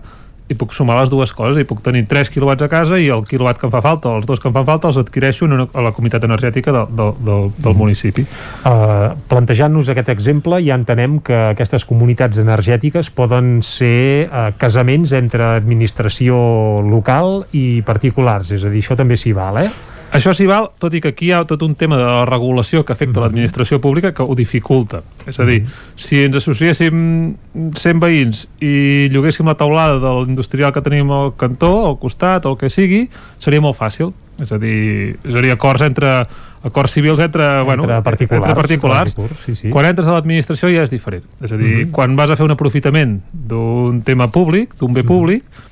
i 0.49 0.57
puc 0.57 0.73
sumar 0.77 0.97
les 1.01 1.11
dues 1.13 1.33
coses 1.37 1.61
i 1.61 1.67
puc 1.69 1.83
tenir 1.85 2.07
3 2.09 2.31
quilowatts 2.33 2.65
a 2.65 2.71
casa 2.73 2.99
i 3.01 3.09
el 3.13 3.25
quilowatt 3.29 3.61
que 3.61 3.69
em 3.69 3.73
fa 3.75 3.83
falta, 3.85 4.15
els 4.17 4.27
dos 4.29 4.41
que 4.41 4.49
em 4.49 4.55
fan 4.57 4.67
falta 4.69 4.89
els 4.89 5.01
adquireixo 5.01 5.45
una, 5.45 5.67
a 5.69 5.85
la 5.85 5.93
comunitat 5.97 6.25
energètica 6.25 6.73
de, 6.75 6.85
de, 6.89 7.09
de, 7.19 7.37
del 7.59 7.75
mm. 7.75 7.79
municipi. 7.79 8.25
Uh, 8.65 9.13
Plantejant-nos 9.29 9.93
aquest 9.93 10.09
exemple 10.15 10.61
ja 10.65 10.79
entenem 10.79 11.19
que 11.25 11.37
aquestes 11.53 11.85
comunitats 11.89 12.41
energètiques 12.41 13.13
poden 13.15 13.59
ser 13.67 14.29
uh, 14.29 14.49
casaments 14.59 15.13
entre 15.19 15.53
administració 15.59 16.39
local 16.87 17.45
i 17.53 17.83
particulars, 17.87 18.55
és 18.57 18.65
a 18.65 18.73
dir, 18.73 18.83
això 18.85 18.97
també 18.99 19.21
s'hi 19.21 19.37
val, 19.37 19.63
eh? 19.67 19.71
Això 20.13 20.33
s'hi 20.33 20.47
val, 20.49 20.71
tot 20.81 20.95
i 20.97 21.03
que 21.05 21.13
aquí 21.13 21.27
hi 21.29 21.33
ha 21.37 21.43
tot 21.45 21.63
un 21.67 21.75
tema 21.77 21.99
de 22.01 22.05
la 22.05 22.25
regulació 22.25 22.85
que 22.85 22.93
afecta 22.93 23.13
mm 23.13 23.17
-hmm. 23.17 23.23
l'administració 23.27 23.81
pública 23.81 24.13
que 24.13 24.23
ho 24.23 24.35
dificulta. 24.35 25.03
És 25.27 25.39
a 25.39 25.45
dir, 25.45 25.63
mm 25.63 25.67
-hmm. 25.67 25.93
si 25.97 26.25
ens 26.25 26.37
associéssim 26.37 27.37
100 27.75 28.01
veïns 28.01 28.49
i 28.61 29.09
lloguéssim 29.11 29.47
la 29.47 29.55
taulada 29.55 29.99
de 29.99 30.25
l'industrial 30.25 30.73
que 30.73 30.81
tenim 30.81 31.11
al 31.11 31.37
cantó, 31.37 31.87
al 31.87 31.99
costat, 31.99 32.47
o 32.47 32.51
el 32.51 32.57
que 32.57 32.71
sigui, 32.71 33.09
seria 33.39 33.61
molt 33.61 33.77
fàcil. 33.77 34.13
És 34.41 34.53
a 34.53 34.59
dir, 34.59 35.19
seria 35.23 35.53
acords 35.55 35.83
entre 35.83 36.27
acords 36.63 36.93
civils 36.93 37.19
entre, 37.21 37.45
entre 37.45 37.65
bueno, 37.65 38.03
particulars, 38.03 38.47
entre 38.49 38.55
particulars. 38.55 39.15
sí, 39.45 39.57
sí. 39.57 39.69
quan 39.69 39.87
entres 39.87 40.09
a 40.09 40.13
l'administració 40.13 40.69
ja 40.69 40.83
és 40.83 40.91
diferent 40.91 41.23
és 41.41 41.53
a 41.53 41.57
dir, 41.57 41.65
mm 41.65 41.83
-hmm. 41.87 41.91
quan 41.91 42.17
vas 42.17 42.31
a 42.31 42.37
fer 42.37 42.45
un 42.45 42.51
aprofitament 42.51 43.21
d'un 43.33 44.03
tema 44.03 44.29
públic, 44.29 44.75
d'un 44.79 44.93
bé 44.93 45.03
públic 45.03 45.43
mm 45.43 45.47
-hmm 45.47 45.68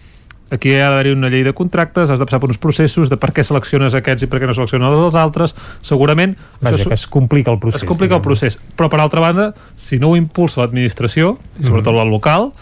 aquí 0.51 0.75
ha 0.77 0.91
d'haver-hi 0.91 1.15
una 1.17 1.31
llei 1.33 1.43
de 1.47 1.53
contractes, 1.57 2.11
has 2.11 2.21
de 2.21 2.27
passar 2.29 2.41
per 2.43 2.51
uns 2.53 2.61
processos 2.63 3.11
de 3.11 3.19
per 3.21 3.33
què 3.35 3.45
selecciones 3.47 3.97
aquests 3.99 4.27
i 4.27 4.31
per 4.31 4.41
què 4.41 4.51
no 4.51 4.55
selecciones 4.55 4.99
els 5.09 5.19
altres, 5.19 5.57
segurament... 5.83 6.37
Vaja, 6.61 6.77
això, 6.79 6.93
que 6.93 6.99
es 6.99 7.07
complica 7.11 7.53
el 7.55 7.61
procés. 7.63 7.83
Es 7.83 7.89
complica 7.89 8.19
el 8.19 8.25
procés, 8.25 8.59
però 8.79 8.91
per 8.93 9.01
altra 9.03 9.25
banda, 9.25 9.51
si 9.75 9.99
no 10.03 10.13
ho 10.13 10.17
impulsa 10.17 10.63
l'administració, 10.63 11.37
i 11.59 11.67
sobretot 11.67 11.93
mm 11.93 11.99
-hmm. 11.99 12.05
la 12.05 12.11
local, 12.11 12.53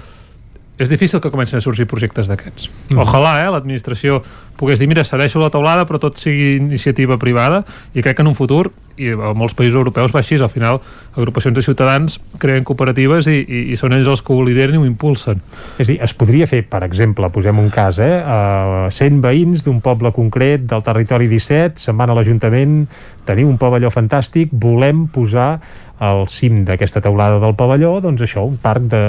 és 0.78 0.90
difícil 0.90 1.20
que 1.20 1.30
comencin 1.30 1.60
a 1.60 1.62
sorgir 1.62 1.86
projectes 1.86 2.26
d'aquests. 2.26 2.70
Mm. 2.90 2.98
Ojalà, 2.98 3.36
eh, 3.44 3.50
l'administració 3.52 4.20
pogués 4.58 4.78
dir, 4.78 4.88
mira, 4.90 5.04
cedeixo 5.06 5.38
la 5.42 5.50
taulada 5.50 5.84
però 5.86 6.00
tot 6.02 6.18
sigui 6.18 6.56
iniciativa 6.56 7.18
privada 7.18 7.62
i 7.94 8.02
crec 8.02 8.16
que 8.18 8.22
en 8.22 8.30
un 8.30 8.34
futur, 8.34 8.72
i 8.96 9.10
a 9.10 9.32
molts 9.34 9.54
països 9.58 9.74
europeus 9.78 10.12
va 10.14 10.20
així, 10.22 10.38
al 10.38 10.50
final 10.50 10.80
agrupacions 11.16 11.54
de 11.56 11.62
ciutadans 11.62 12.18
creen 12.42 12.66
cooperatives 12.66 13.26
i, 13.30 13.40
i, 13.42 13.62
i 13.74 13.78
són 13.78 13.94
ells 13.94 14.10
els 14.10 14.22
que 14.22 14.34
ho 14.34 14.42
lideren 14.46 14.78
i 14.78 14.82
ho 14.82 14.86
impulsen. 14.86 15.42
És 15.78 15.88
a 15.88 15.90
dir, 15.92 15.98
es 16.02 16.14
podria 16.14 16.46
fer, 16.50 16.62
per 16.70 16.84
exemple, 16.86 17.30
posem 17.34 17.58
un 17.58 17.70
cas, 17.74 17.98
eh, 18.02 18.20
uh, 18.22 18.90
100 18.90 19.22
veïns 19.24 19.66
d'un 19.66 19.80
poble 19.82 20.10
concret 20.14 20.66
del 20.70 20.86
territori 20.86 21.30
17 21.30 21.82
se'n 21.82 21.98
van 21.98 22.10
a 22.10 22.18
l'Ajuntament, 22.18 22.84
tenim 23.26 23.50
un 23.50 23.58
pavelló 23.58 23.90
fantàstic, 23.94 24.52
volem 24.52 25.06
posar 25.10 25.58
al 26.02 26.24
cim 26.28 26.64
d'aquesta 26.66 27.02
teulada 27.04 27.38
del 27.42 27.54
pavelló, 27.58 27.96
doncs 28.02 28.24
això, 28.26 28.42
un 28.46 28.56
parc 28.60 28.88
de 28.90 29.02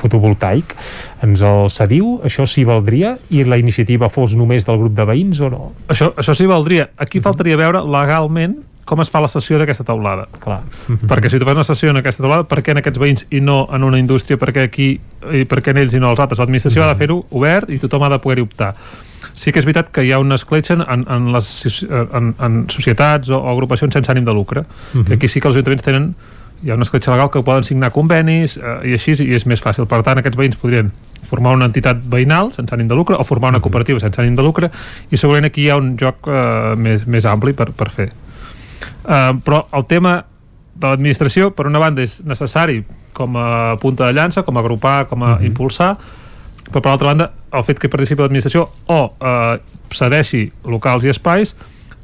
fotovoltaic. 0.00 0.74
Ens 1.26 1.42
el 1.46 1.70
cediu, 1.70 2.16
això 2.26 2.46
s'hi 2.48 2.66
valdria 2.66 3.16
i 3.30 3.44
la 3.46 3.58
iniciativa 3.60 4.10
fos 4.12 4.34
només 4.38 4.66
del 4.66 4.80
grup 4.82 4.96
de 4.96 5.06
veïns 5.06 5.40
o 5.40 5.50
no? 5.52 5.72
Això, 5.92 6.12
això 6.18 6.34
s'hi 6.34 6.48
valdria. 6.50 6.90
Aquí 6.98 7.22
faltaria 7.22 7.58
veure 7.60 7.84
legalment 7.86 8.58
com 8.86 9.02
es 9.02 9.10
fa 9.10 9.20
la 9.22 9.28
sessió 9.28 9.58
d'aquesta 9.58 9.84
taulada. 9.86 10.28
Clar. 10.42 10.60
Perquè 11.10 11.30
si 11.32 11.40
tu 11.42 11.48
fas 11.48 11.58
una 11.58 11.66
sessió 11.66 11.90
en 11.90 11.98
aquesta 12.00 12.22
taulada, 12.22 12.46
per 12.46 12.62
què 12.62 12.72
en 12.72 12.80
aquests 12.80 13.02
veïns 13.02 13.26
i 13.34 13.42
no 13.42 13.64
en 13.74 13.84
una 13.84 13.98
indústria, 13.98 14.38
per 14.38 14.52
què 14.54 14.68
aquí 14.68 14.92
i 15.34 15.42
per 15.50 15.58
què 15.64 15.74
en 15.74 15.82
ells 15.82 15.96
i 15.98 16.02
no 16.02 16.12
els 16.14 16.22
altres? 16.22 16.38
L'administració 16.42 16.84
ha 16.84 16.92
de 16.92 17.00
fer-ho 17.00 17.18
obert 17.34 17.72
i 17.74 17.80
tothom 17.82 18.06
ha 18.06 18.12
de 18.14 18.20
poder-hi 18.22 18.46
optar. 18.46 18.72
Sí 19.36 19.52
que 19.52 19.60
és 19.60 19.66
veritat 19.66 19.90
que 19.92 20.06
hi 20.06 20.14
ha 20.14 20.22
una 20.22 20.38
escletxa 20.38 20.78
en, 20.78 21.02
en, 21.02 21.28
les, 21.34 21.50
en, 21.90 22.32
en 22.38 22.62
societats 22.72 23.32
o, 23.32 23.42
o 23.42 23.52
agrupacions 23.52 23.98
sense 23.98 24.12
ànim 24.12 24.24
de 24.24 24.34
lucre, 24.36 24.62
que 24.94 25.18
aquí 25.18 25.28
sí 25.28 25.42
que 25.42 25.50
els 25.50 25.58
ajuntaments 25.58 25.84
tenen 25.84 26.12
hi 26.62 26.70
ha 26.70 26.76
una 26.78 26.86
escletxa 26.86 27.12
legal 27.12 27.28
que 27.30 27.42
poden 27.44 27.66
signar 27.66 27.90
convenis 27.92 28.56
eh, 28.56 28.78
i 28.88 28.94
així 28.96 29.16
i 29.26 29.34
és 29.36 29.44
més 29.50 29.60
fàcil. 29.62 29.88
Per 29.90 30.00
tant, 30.06 30.22
aquests 30.22 30.38
veïns 30.38 30.56
podrien 30.60 30.92
formar 31.26 31.56
una 31.56 31.66
entitat 31.68 32.00
veïnal 32.06 32.52
sense 32.54 32.72
ànim 32.74 32.88
de 32.88 32.96
lucre 32.96 33.18
o 33.18 33.24
formar 33.26 33.50
una 33.50 33.60
cooperativa 33.60 33.98
sense 33.98 34.20
ànim 34.22 34.36
de 34.38 34.44
lucre 34.46 34.70
i 35.10 35.18
segurament 35.18 35.48
aquí 35.48 35.64
hi 35.64 35.72
ha 35.74 35.80
un 35.80 35.96
joc 35.98 36.28
eh, 36.30 36.76
més, 36.78 37.06
més 37.10 37.26
ampli 37.26 37.56
per, 37.56 37.72
per 37.76 37.90
fer. 37.92 38.08
Eh, 39.06 39.32
però 39.44 39.64
el 39.72 39.86
tema 39.86 40.18
de 40.76 40.90
l'administració, 40.90 41.50
per 41.56 41.66
una 41.70 41.80
banda, 41.80 42.02
és 42.02 42.20
necessari 42.24 42.82
com 43.16 43.36
a 43.40 43.76
punta 43.80 44.06
de 44.06 44.12
llança, 44.12 44.42
com 44.44 44.56
a 44.56 44.60
agrupar, 44.60 45.06
com 45.08 45.22
a 45.22 45.36
uh 45.36 45.38
-huh. 45.38 45.46
impulsar, 45.46 45.96
però 46.70 46.80
per 46.80 46.90
l'altra 46.90 47.08
banda, 47.08 47.30
el 47.52 47.62
fet 47.62 47.78
que 47.78 47.88
participi 47.88 48.22
l'administració 48.22 48.68
o 48.86 49.14
eh, 49.20 49.58
cedeixi 49.90 50.52
locals 50.64 51.04
i 51.04 51.08
espais 51.08 51.54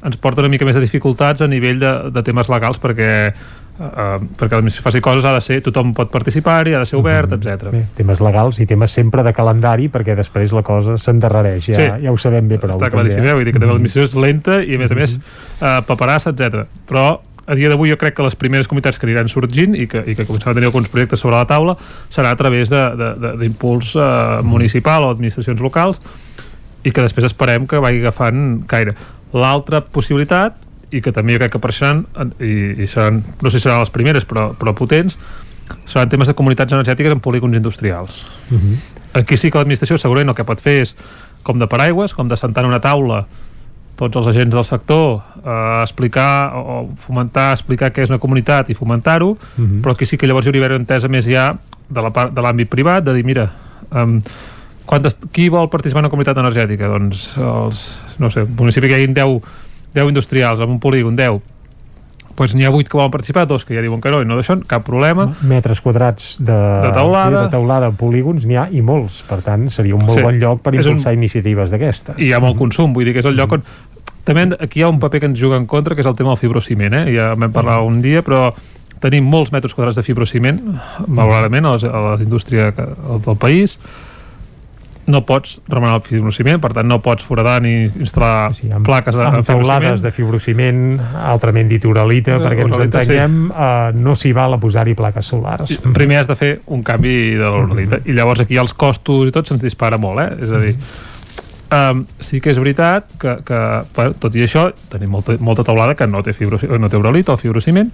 ens 0.03 0.19
porta 0.19 0.43
una 0.43 0.49
mica 0.49 0.65
més 0.65 0.75
de 0.75 0.83
dificultats 0.83 1.41
a 1.41 1.47
nivell 1.47 1.79
de, 1.79 1.91
de 2.11 2.23
temes 2.23 2.49
legals 2.51 2.79
perquè 2.81 3.33
Uh, 3.73 4.19
perquè 4.37 4.53
l'administració 4.53 4.85
faci 4.85 4.99
coses 5.01 5.25
ha 5.25 5.31
de 5.33 5.39
ser 5.41 5.55
tothom 5.65 5.95
pot 5.97 6.11
participar-hi, 6.13 6.75
ha 6.77 6.83
de 6.83 6.85
ser 6.85 6.99
obert, 6.99 7.31
mm 7.31 7.39
-hmm. 7.39 7.53
etc. 7.55 7.71
Bé, 7.73 7.85
temes 7.97 8.19
legals 8.21 8.59
i 8.59 8.67
temes 8.69 8.91
sempre 8.91 9.23
de 9.23 9.33
calendari 9.33 9.89
perquè 9.89 10.15
després 10.15 10.53
la 10.53 10.61
cosa 10.61 10.97
s'endarrereix 10.97 11.65
ja, 11.65 11.75
sí. 11.75 12.03
ja 12.03 12.11
ho 12.11 12.17
sabem 12.17 12.47
bé 12.47 12.59
prou 12.59 12.77
està 12.77 12.91
claríssim, 12.91 13.25
eh? 13.25 13.33
vull 13.33 13.43
dir 13.43 13.51
que 13.51 13.59
també 13.59 13.73
l'administració 13.73 14.03
és 14.03 14.15
lenta 14.15 14.61
i 14.61 14.75
a 14.75 14.77
més 14.77 14.91
a 14.91 14.95
més 14.95 15.15
uh, 15.17 15.81
paperassa, 15.87 16.29
etc. 16.29 16.67
però 16.85 17.19
a 17.45 17.55
dia 17.55 17.69
d'avui 17.69 17.89
jo 17.89 17.97
crec 17.97 18.15
que 18.15 18.23
les 18.23 18.35
primeres 18.35 18.67
comunitats 18.67 18.99
que 18.99 19.05
aniran 19.05 19.27
sorgint 19.27 19.75
i 19.75 19.87
que, 19.87 20.03
i 20.07 20.15
que 20.15 20.25
començaran 20.25 20.53
a 20.53 20.55
tenir 20.55 20.69
alguns 20.69 20.87
projectes 20.87 21.19
sobre 21.19 21.35
la 21.35 21.45
taula 21.45 21.75
serà 22.09 22.31
a 22.31 22.35
través 22.39 22.69
d'impuls 22.69 23.95
uh, 23.95 24.43
municipal 24.43 25.03
o 25.03 25.09
administracions 25.09 25.59
locals 25.59 25.99
i 26.83 26.91
que 26.91 27.01
després 27.01 27.25
esperem 27.25 27.67
que 27.67 27.79
vagi 27.79 27.99
agafant 28.03 28.63
caire. 28.67 28.95
L'altra 29.33 29.81
possibilitat 29.81 30.62
i 30.93 31.01
que 31.01 31.13
també 31.15 31.35
jo 31.35 31.41
crec 31.41 31.55
que 31.55 31.61
apareixeran 31.61 32.05
i, 32.39 32.83
i 32.83 32.87
seran, 32.87 33.23
no 33.41 33.49
sé 33.49 33.59
si 33.59 33.65
seran 33.67 33.81
les 33.81 33.93
primeres 33.93 34.27
però, 34.29 34.51
però 34.57 34.75
potents 34.77 35.17
seran 35.89 36.11
temes 36.11 36.29
de 36.29 36.35
comunitats 36.37 36.75
energètiques 36.75 37.13
en 37.13 37.23
polígons 37.23 37.57
industrials 37.57 38.25
uh 38.51 38.57
-huh. 38.57 38.77
aquí 39.21 39.37
sí 39.37 39.51
que 39.51 39.57
l'administració 39.57 39.97
segurament 39.97 40.29
el 40.29 40.35
que 40.35 40.43
pot 40.43 40.61
fer 40.61 40.81
és 40.81 40.95
com 41.43 41.59
de 41.59 41.67
paraigües, 41.67 42.13
com 42.13 42.27
de 42.27 42.37
sentar 42.37 42.63
en 42.63 42.69
una 42.69 42.79
taula 42.79 43.25
tots 43.99 44.15
els 44.17 44.27
agents 44.27 44.55
del 44.55 44.65
sector 44.65 45.21
a 45.43 45.79
eh, 45.79 45.83
explicar 45.83 46.55
o 46.55 46.89
fomentar, 46.97 47.51
explicar 47.53 47.91
què 47.93 48.03
és 48.03 48.09
una 48.09 48.19
comunitat 48.19 48.69
i 48.69 48.73
fomentar-ho, 48.73 49.29
uh 49.29 49.37
-huh. 49.37 49.81
però 49.81 49.91
aquí 49.93 50.05
sí 50.05 50.17
que 50.17 50.27
llavors 50.27 50.45
hi 50.45 50.49
hauria 50.49 50.65
una 50.65 50.75
entesa 50.75 51.07
més 51.07 51.25
ja 51.25 51.55
de 51.89 52.01
la 52.01 52.09
part 52.09 52.33
de 52.33 52.41
l'àmbit 52.41 52.69
privat, 52.69 53.03
de 53.03 53.13
dir, 53.13 53.23
mira 53.23 53.51
um, 53.91 54.21
quantes, 54.85 55.15
qui 55.31 55.49
vol 55.49 55.69
participar 55.69 55.99
en 55.99 56.05
una 56.05 56.09
comunitat 56.09 56.37
energètica? 56.37 56.87
Doncs 56.87 57.37
els, 57.37 57.83
no 58.19 58.29
sé, 58.29 58.45
municipi 58.45 58.87
que 58.87 58.97
hi 58.97 59.03
hagi 59.03 59.13
10 59.13 59.41
10 59.93 60.13
industrials 60.13 60.61
amb 60.63 60.75
un 60.75 60.79
polígon 60.83 61.17
10 61.17 61.41
doncs 62.33 62.55
n'hi 62.57 62.65
ha 62.65 62.71
8 62.73 62.89
que 62.89 62.97
volen 62.97 63.11
participar, 63.13 63.45
dos 63.45 63.65
que 63.65 63.75
ja 63.75 63.81
diuen 63.85 64.01
que 64.01 64.09
no 64.09 64.23
i 64.23 64.25
no 64.25 64.37
d'això, 64.39 64.55
cap 64.69 64.85
problema. 64.87 65.27
Metres 65.45 65.81
quadrats 65.85 66.37
de, 66.39 66.55
de 66.81 66.91
taulada, 66.95 67.45
de 67.45 67.53
taulada 67.53 67.91
polígons 67.93 68.47
n'hi 68.49 68.57
ha 68.57 68.67
i 68.73 68.81
molts, 68.81 69.21
per 69.27 69.43
tant 69.45 69.67
seria 69.69 69.93
un 69.93 70.01
molt 70.01 70.17
sí. 70.17 70.23
bon 70.25 70.39
lloc 70.41 70.63
per 70.65 70.73
impulsar 70.73 71.13
un... 71.13 71.19
iniciatives 71.21 71.73
d'aquestes. 71.73 72.17
I 72.17 72.31
hi 72.31 72.33
ha 72.33 72.41
molt 72.41 72.57
consum, 72.57 72.95
vull 72.95 73.05
dir 73.05 73.13
que 73.13 73.21
és 73.21 73.29
el 73.29 73.37
lloc 73.37 73.59
on 73.59 73.65
també 74.23 74.47
aquí 74.63 74.79
hi 74.79 74.85
ha 74.85 74.89
un 74.89 75.01
paper 75.03 75.19
que 75.19 75.29
ens 75.29 75.39
juga 75.39 75.59
en 75.59 75.67
contra 75.67 75.95
que 75.95 76.01
és 76.01 76.07
el 76.07 76.15
tema 76.15 76.31
del 76.31 76.39
fibrociment, 76.39 76.95
eh? 77.01 77.05
ja 77.13 77.33
vam 77.35 77.51
parlar 77.53 77.81
un 77.83 77.99
dia 78.01 78.23
però 78.23 78.47
tenim 79.03 79.27
molts 79.27 79.51
metres 79.51 79.75
quadrats 79.75 79.99
de 79.99 80.05
fibrociment 80.05 80.61
malauradament 81.07 81.67
a 81.67 81.75
la, 81.75 81.91
a 81.91 82.03
la 82.07 82.13
indústria 82.23 82.71
del 82.71 83.37
país 83.37 83.77
no 85.07 85.23
pots 85.27 85.57
remenar 85.67 85.97
el 85.99 86.03
fibrociment, 86.05 86.59
per 86.63 86.71
tant 86.75 86.87
no 86.87 86.99
pots 87.03 87.25
foradar 87.27 87.57
ni 87.63 87.73
instal·lar 87.87 88.53
sí, 88.55 88.69
amb, 88.71 88.85
plaques 88.87 89.17
amb 89.19 89.39
en 89.39 89.47
teulades 89.47 90.03
de 90.03 90.11
fibrociment, 90.15 90.83
altrament 91.27 91.71
dit 91.71 91.85
uralita, 91.87 92.37
de, 92.37 92.45
perquè 92.47 92.67
ens 92.67 92.83
entenguem, 92.87 93.39
sí. 93.49 93.53
uh, 93.53 94.03
no 94.05 94.15
s'hi 94.19 94.33
val 94.35 94.55
a 94.55 94.59
posar-hi 94.61 94.95
plaques 94.97 95.31
solars. 95.33 95.73
I, 95.75 95.79
primer 95.95 96.21
has 96.21 96.29
de 96.29 96.37
fer 96.39 96.51
un 96.75 96.83
canvi 96.87 97.35
de 97.39 97.49
l'uralita, 97.49 97.97
mm 97.97 98.01
-hmm. 98.03 98.11
i 98.11 98.17
llavors 98.17 98.45
aquí 98.45 98.57
els 98.57 98.73
costos 98.73 99.27
i 99.27 99.31
tot 99.31 99.47
se'ns 99.47 99.61
dispara 99.61 99.97
molt, 99.97 100.19
eh? 100.19 100.43
És 100.43 100.51
a 100.51 100.59
dir, 100.59 100.75
um, 101.71 102.05
sí 102.19 102.39
que 102.41 102.51
és 102.51 102.57
veritat 102.57 103.05
que, 103.19 103.37
que 103.45 103.59
bueno, 103.95 104.13
tot 104.19 104.35
i 104.35 104.43
això, 104.43 104.71
tenim 104.89 105.09
molta, 105.09 105.37
molta 105.39 105.63
taulada 105.63 105.95
que 105.95 106.07
no 106.07 106.23
té, 106.23 106.33
fibro, 106.33 106.59
no 106.79 106.89
té 106.89 106.97
uralita 106.97 107.33
o 107.33 107.37
fibrociment, 107.37 107.91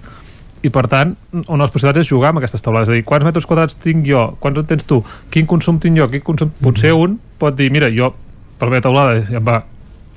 i 0.62 0.70
per 0.72 0.84
tant, 0.92 1.14
una 1.32 1.56
de 1.56 1.62
les 1.62 1.72
possibilitats 1.72 2.04
és 2.04 2.10
jugar 2.10 2.32
amb 2.32 2.40
aquestes 2.42 2.62
taulades, 2.64 2.90
és 2.90 2.92
a 2.92 2.98
dir, 2.98 3.04
quants 3.08 3.24
metres 3.24 3.46
quadrats 3.48 3.78
tinc 3.80 4.04
jo, 4.08 4.26
quants 4.42 4.60
en 4.60 4.68
tens 4.68 4.84
tu, 4.84 5.00
quin 5.32 5.48
consum 5.48 5.78
tinc 5.80 5.96
jo, 5.96 6.08
quin 6.12 6.24
consum... 6.26 6.50
Mm. 6.50 6.66
potser 6.66 6.92
un 6.96 7.16
pot 7.40 7.56
dir, 7.56 7.70
mira, 7.72 7.88
jo 7.94 8.12
per 8.60 8.68
la 8.68 8.76
meva 8.76 8.84
taulada 8.84 9.22
ja 9.24 9.40
em 9.40 9.46
va 9.46 9.62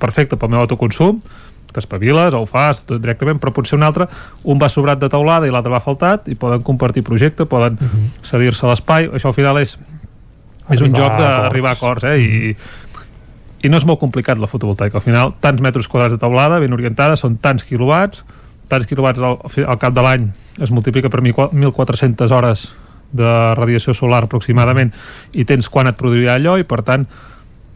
perfecte 0.00 0.36
pel 0.36 0.52
meu 0.52 0.60
autoconsum, 0.60 1.22
t'espaviles 1.74 2.36
o 2.36 2.44
ho 2.44 2.46
fas 2.46 2.84
tot 2.84 3.00
directament, 3.00 3.40
però 3.42 3.54
potser 3.56 3.78
un 3.78 3.86
altre 3.86 4.06
un 4.44 4.60
va 4.60 4.68
sobrat 4.70 5.00
de 5.00 5.08
taulada 5.10 5.48
i 5.48 5.54
l'altre 5.54 5.72
va 5.72 5.82
faltat 5.82 6.28
i 6.30 6.36
poden 6.38 6.62
compartir 6.62 7.02
projecte, 7.02 7.48
poden 7.48 7.78
-hmm. 7.78 8.22
cedir-se 8.22 8.66
l'espai, 8.66 9.08
això 9.08 9.32
al 9.32 9.38
final 9.40 9.58
és 9.58 9.78
és 10.70 10.80
un 10.80 10.94
joc 10.94 11.18
d'arribar 11.18 11.70
a 11.70 11.76
acords 11.76 12.04
eh? 12.04 12.16
I, 12.18 12.56
i 13.64 13.68
no 13.68 13.76
és 13.76 13.84
molt 13.84 14.00
complicat 14.00 14.38
la 14.40 14.46
fotovoltaica. 14.46 14.98
Al 15.00 15.04
final, 15.04 15.34
tants 15.40 15.60
metres 15.60 15.88
quadrats 15.88 16.14
de 16.14 16.20
taulada 16.20 16.58
ben 16.60 16.72
orientada, 16.72 17.16
són 17.16 17.36
tants 17.36 17.64
quilowatts 17.64 18.24
tants 18.70 18.88
quilowatts 18.88 19.20
al, 19.20 19.38
al 19.66 19.78
cap 19.80 19.94
de 19.94 20.04
l'any 20.04 20.26
es 20.62 20.72
multiplica 20.74 21.10
per 21.10 21.20
1.400 21.22 22.34
hores 22.34 22.66
de 23.14 23.30
radiació 23.54 23.94
solar 23.94 24.24
aproximadament 24.24 24.92
i 25.32 25.46
tens 25.46 25.68
quan 25.70 25.90
et 25.90 25.98
produirà 25.98 26.38
allò 26.38 26.56
i 26.58 26.66
per 26.66 26.82
tant 26.86 27.06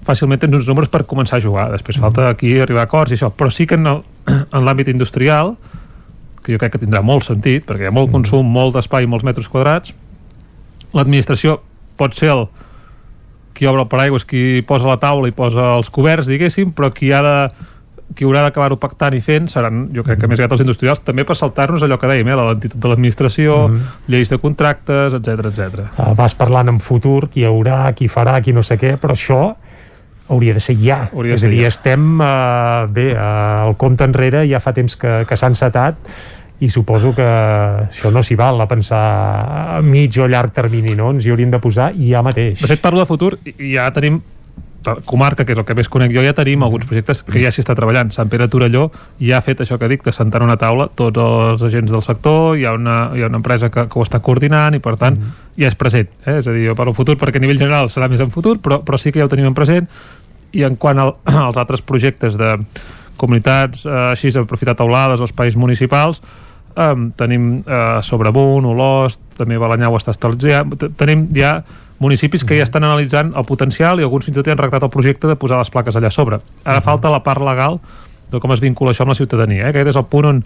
fàcilment 0.07 0.41
tens 0.41 0.57
uns 0.57 0.69
números 0.71 0.91
per 0.91 1.05
començar 1.07 1.39
a 1.39 1.45
jugar 1.45 1.69
després 1.75 1.99
mm. 1.99 2.07
falta 2.07 2.29
aquí 2.33 2.57
arribar 2.61 2.87
a 2.87 2.91
acords 2.91 3.13
i 3.13 3.19
això 3.19 3.31
però 3.35 3.51
sí 3.53 3.67
que 3.69 3.79
en, 3.81 4.03
l'àmbit 4.65 4.91
industrial 4.93 5.57
que 6.43 6.55
jo 6.55 6.61
crec 6.61 6.75
que 6.77 6.83
tindrà 6.83 7.03
molt 7.05 7.27
sentit 7.27 7.67
perquè 7.69 7.87
hi 7.87 7.91
ha 7.91 7.95
molt 7.95 8.11
mm. 8.11 8.17
consum, 8.19 8.47
molt 8.47 8.79
d'espai 8.79 9.07
molts 9.07 9.27
metres 9.27 9.51
quadrats 9.53 9.95
l'administració 10.95 11.61
pot 11.99 12.15
ser 12.17 12.33
el 12.33 12.49
qui 13.59 13.67
obre 13.67 13.83
el 13.83 13.91
paraigües, 13.91 14.23
qui 14.23 14.63
posa 14.63 14.87
la 14.87 15.01
taula 15.03 15.27
i 15.27 15.35
posa 15.35 15.73
els 15.75 15.91
coberts, 15.91 16.29
diguéssim, 16.31 16.71
però 16.77 16.93
qui 16.95 17.11
ha 17.11 17.19
de 17.27 17.35
qui 18.17 18.27
haurà 18.27 18.43
d'acabar-ho 18.47 18.79
pactant 18.81 19.15
i 19.15 19.21
fent 19.25 19.49
seran, 19.53 19.87
jo 19.95 20.03
crec 20.07 20.21
que 20.23 20.29
més 20.31 20.39
aviat 20.39 20.55
els 20.57 20.63
industrials 20.65 21.03
també 21.05 21.27
per 21.29 21.37
saltar-nos 21.39 21.85
allò 21.85 21.99
que 22.01 22.09
dèiem, 22.11 22.29
eh, 22.29 22.37
la 22.39 22.47
lentitud 22.53 22.81
de 22.81 22.89
l'administració, 22.89 23.69
mm 23.69 23.75
-hmm. 23.75 24.13
lleis 24.15 24.31
de 24.31 24.39
contractes 24.39 25.15
etc 25.15 25.47
etc. 25.47 25.59
Uh, 25.99 26.15
vas 26.15 26.35
parlant 26.35 26.69
en 26.69 26.81
futur 26.81 27.29
qui 27.29 27.41
hi 27.41 27.45
haurà, 27.45 27.93
qui 27.95 28.09
farà, 28.09 28.41
qui 28.41 28.53
no 28.53 28.63
sé 28.63 28.79
què 28.79 28.97
però 28.97 29.13
això 29.13 29.55
hauria 30.29 30.55
de 30.55 30.61
ser 30.61 30.77
ja 30.77 31.09
hauria 31.13 31.35
és 31.35 31.45
a 31.45 31.49
dir, 31.49 31.63
ja. 31.63 31.69
estem 31.69 32.21
uh, 32.21 32.87
bé, 32.91 33.15
uh, 33.15 33.69
el 33.69 33.77
compte 33.77 34.05
enrere 34.05 34.49
ja 34.49 34.61
fa 34.61 34.73
temps 34.73 34.97
que, 34.97 35.25
que 35.29 35.37
s'ha 35.37 35.47
encetat 35.47 35.97
i 36.61 36.69
suposo 36.69 37.15
que 37.15 37.23
això 37.23 38.11
no 38.11 38.23
s'hi 38.23 38.35
val 38.35 38.61
a 38.61 38.67
pensar 38.67 39.79
a 39.79 39.83
mig 39.83 40.19
o 40.19 40.27
llarg 40.27 40.51
termini, 40.51 40.97
no? 40.97 41.13
Ens 41.15 41.25
hi 41.25 41.31
hauríem 41.31 41.51
de 41.51 41.61
posar 41.63 41.93
ja 41.95 42.23
mateix. 42.23 42.61
De 42.61 42.67
fet, 42.67 42.81
parlo 42.81 42.99
de 42.99 43.07
futur 43.07 43.39
i 43.45 43.77
ja 43.77 43.91
tenim 43.95 44.21
comarca, 45.05 45.45
que 45.45 45.53
és 45.53 45.59
el 45.59 45.65
que 45.67 45.75
més 45.77 45.89
conec 45.91 46.13
jo, 46.15 46.23
ja 46.25 46.35
tenim 46.37 46.63
alguns 46.63 46.87
projectes 46.89 47.23
que 47.27 47.41
ja 47.43 47.51
s'hi 47.53 47.63
està 47.65 47.75
treballant. 47.77 48.13
Sant 48.15 48.31
Pere 48.31 48.49
Torelló 48.49 48.89
ja 49.21 49.39
ha 49.39 49.45
fet 49.45 49.63
això 49.65 49.79
que 49.79 49.89
dic, 49.91 50.05
de 50.07 50.15
sentar 50.15 50.43
una 50.45 50.57
taula 50.61 50.89
tots 50.95 51.19
els 51.19 51.65
agents 51.67 51.93
del 51.93 52.05
sector, 52.05 52.57
hi 52.57 52.65
ha 52.65 52.75
una, 52.79 52.99
hi 53.17 53.25
ha 53.25 53.31
una 53.31 53.41
empresa 53.43 53.71
que, 53.75 53.89
que 53.91 53.99
ho 53.99 54.07
està 54.07 54.23
coordinant 54.25 54.77
i 54.79 54.83
per 54.85 54.97
tant 54.97 55.19
mm 55.19 55.23
-hmm. 55.23 55.63
ja 55.63 55.69
és 55.69 55.75
present. 55.75 56.09
Eh? 56.27 56.39
És 56.39 56.47
a 56.47 56.53
dir, 56.53 56.69
jo 56.69 56.75
parlo 56.75 56.95
futur 56.95 57.17
perquè 57.17 57.37
a 57.37 57.41
nivell 57.41 57.59
general 57.59 57.89
serà 57.89 58.09
més 58.09 58.21
en 58.21 58.31
futur, 58.31 58.59
però, 58.59 58.83
però 58.85 58.99
sí 58.99 59.13
que 59.13 59.19
ja 59.19 59.25
ho 59.25 59.29
tenim 59.29 59.47
en 59.47 59.55
present 59.55 59.89
i 60.53 60.63
en 60.63 60.77
quant 60.77 60.99
al, 60.99 61.15
als 61.49 61.57
altres 61.57 61.83
projectes 61.83 62.37
de 62.37 62.59
comunitats, 63.17 63.85
eh, 63.85 63.91
així 63.91 64.31
d'aprofitar 64.31 64.77
taulades 64.77 65.21
o 65.21 65.25
espais 65.25 65.57
municipals, 65.57 66.23
eh, 66.79 66.95
tenim 67.19 67.51
eh, 67.67 67.99
Sobrebunt, 68.07 68.71
Olost, 68.71 69.21
també 69.39 69.59
Balanyà 69.59 69.91
ho 69.91 69.99
està 69.99 70.15
estalgiant, 70.15 70.73
tenim 70.99 71.29
ja 71.37 71.59
municipis 71.99 72.45
que 72.47 72.57
ja 72.59 72.67
estan 72.67 72.87
analitzant 72.87 73.33
el 73.37 73.47
potencial 73.47 73.99
i 73.99 74.07
alguns 74.07 74.29
fins 74.29 74.37
i 74.37 74.39
tot 74.39 74.47
ja 74.47 74.55
han 74.55 74.61
redactat 74.61 74.87
el 74.87 74.95
projecte 74.95 75.31
de 75.31 75.37
posar 75.37 75.59
les 75.59 75.71
plaques 75.75 75.97
allà 75.99 76.13
a 76.13 76.15
sobre. 76.15 76.39
Ara 76.65 76.79
uh 76.79 76.81
-huh. 76.81 76.85
falta 76.85 77.11
la 77.11 77.23
part 77.23 77.43
legal 77.43 77.81
de 78.31 78.41
com 78.41 78.53
es 78.53 78.61
vincula 78.61 78.93
això 78.93 79.03
amb 79.03 79.11
la 79.11 79.15
ciutadania. 79.15 79.67
Eh? 79.67 79.71
Aquest 79.71 79.89
és 79.89 79.97
el 79.97 80.05
punt 80.05 80.25
on, 80.25 80.45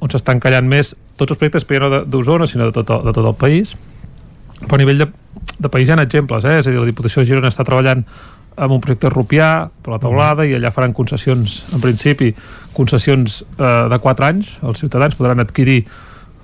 on 0.00 0.10
s'estan 0.10 0.40
callant 0.40 0.68
més 0.68 0.94
tots 1.16 1.30
els 1.30 1.38
projectes, 1.38 1.66
però 1.66 1.90
no 1.90 2.04
d'Osona, 2.04 2.46
sinó 2.46 2.64
de 2.66 2.72
tot, 2.72 2.90
el, 2.90 3.04
de 3.04 3.12
tot 3.12 3.26
el 3.26 3.34
país. 3.34 3.76
Però 4.60 4.74
a 4.74 4.78
nivell 4.78 4.98
de, 4.98 5.08
de 5.58 5.68
país 5.68 5.88
hi 5.88 5.92
ha 5.92 6.02
exemples, 6.02 6.44
eh? 6.44 6.58
és 6.58 6.66
a 6.66 6.70
dir, 6.70 6.78
la 6.78 6.86
Diputació 6.86 7.22
de 7.22 7.26
Girona 7.26 7.48
està 7.48 7.64
treballant 7.64 8.04
amb 8.56 8.72
un 8.72 8.80
projecte 8.80 9.10
Rupià 9.12 9.68
per 9.82 9.92
la 9.92 9.98
taulada 9.98 10.42
uh 10.42 10.46
-huh. 10.46 10.50
i 10.50 10.54
allà 10.56 10.72
faran 10.72 10.92
concessions, 10.92 11.64
en 11.72 11.80
principi, 11.80 12.34
concessions 12.72 13.44
eh, 13.58 13.88
de 13.88 13.98
4 13.98 14.24
anys. 14.24 14.58
Els 14.62 14.78
ciutadans 14.78 15.14
podran 15.14 15.40
adquirir 15.40 15.84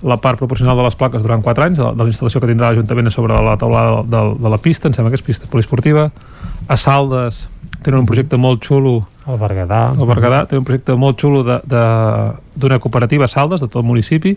la 0.01 0.17
part 0.17 0.37
proporcional 0.37 0.75
de 0.77 0.83
les 0.83 0.95
plaques 0.95 1.21
durant 1.21 1.41
4 1.41 1.63
anys 1.63 1.77
de, 1.77 1.83
de 1.83 2.03
la 2.03 2.09
instal·lació 2.09 2.39
que 2.39 2.47
tindrà 2.47 2.69
l'Ajuntament 2.69 3.09
sobre 3.09 3.33
la 3.33 3.57
taulada 3.57 4.03
de, 4.03 4.09
de, 4.09 4.43
de 4.43 4.49
la 4.49 4.57
pista, 4.57 4.87
em 4.87 4.93
sembla 4.93 5.09
que 5.09 5.15
és 5.15 5.21
pista 5.25 5.47
poliesportiva 5.47 6.11
a 6.67 6.77
Saldes 6.77 7.47
tenen 7.83 7.99
un 7.99 8.07
projecte 8.07 8.39
molt 8.39 8.63
xulo 8.63 9.07
El 9.27 9.37
Berguedà. 9.39 9.93
El 9.95 10.07
Berguedà 10.07 10.43
té 10.47 10.57
un 10.59 10.65
projecte 10.67 10.95
molt 10.99 11.19
xulo 11.19 11.43
d'una 11.43 12.79
cooperativa 12.83 13.27
a 13.27 13.31
Saldes, 13.31 13.61
de 13.61 13.67
tot 13.67 13.81
el 13.83 13.87
municipi. 13.87 14.33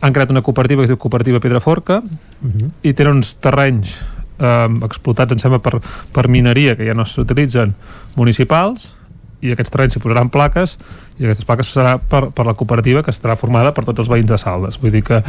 Han 0.00 0.12
creat 0.12 0.30
una 0.30 0.42
cooperativa 0.42 0.82
que 0.82 0.88
es 0.88 0.92
diu 0.92 0.98
Cooperativa 1.00 1.40
Pedraforca 1.40 2.02
Mhm. 2.42 2.70
i 2.82 2.92
tenen 2.92 3.16
uns 3.16 3.34
terrenys 3.40 3.96
eh, 4.38 4.68
explotats, 4.88 5.32
em 5.32 5.38
sembla, 5.42 5.58
per, 5.58 5.80
per 6.12 6.28
mineria, 6.28 6.76
que 6.76 6.86
ja 6.86 6.94
no 6.94 7.04
s'utilitzen, 7.04 7.74
municipals, 8.16 8.94
i 9.40 9.52
aquests 9.54 9.70
terrenys 9.70 9.94
s'hi 9.94 10.00
posaran 10.02 10.28
plaques 10.34 10.72
i 11.20 11.24
aquestes 11.28 11.46
plaques 11.46 11.68
serà 11.70 11.92
per, 11.98 12.24
per 12.34 12.44
la 12.46 12.54
cooperativa 12.58 13.04
que 13.06 13.12
estarà 13.14 13.36
formada 13.38 13.70
per 13.74 13.84
tots 13.86 14.00
els 14.02 14.08
veïns 14.10 14.26
de 14.26 14.38
Saldes. 14.38 14.80
Vull 14.82 14.90
dir 14.90 15.04
que 15.06 15.20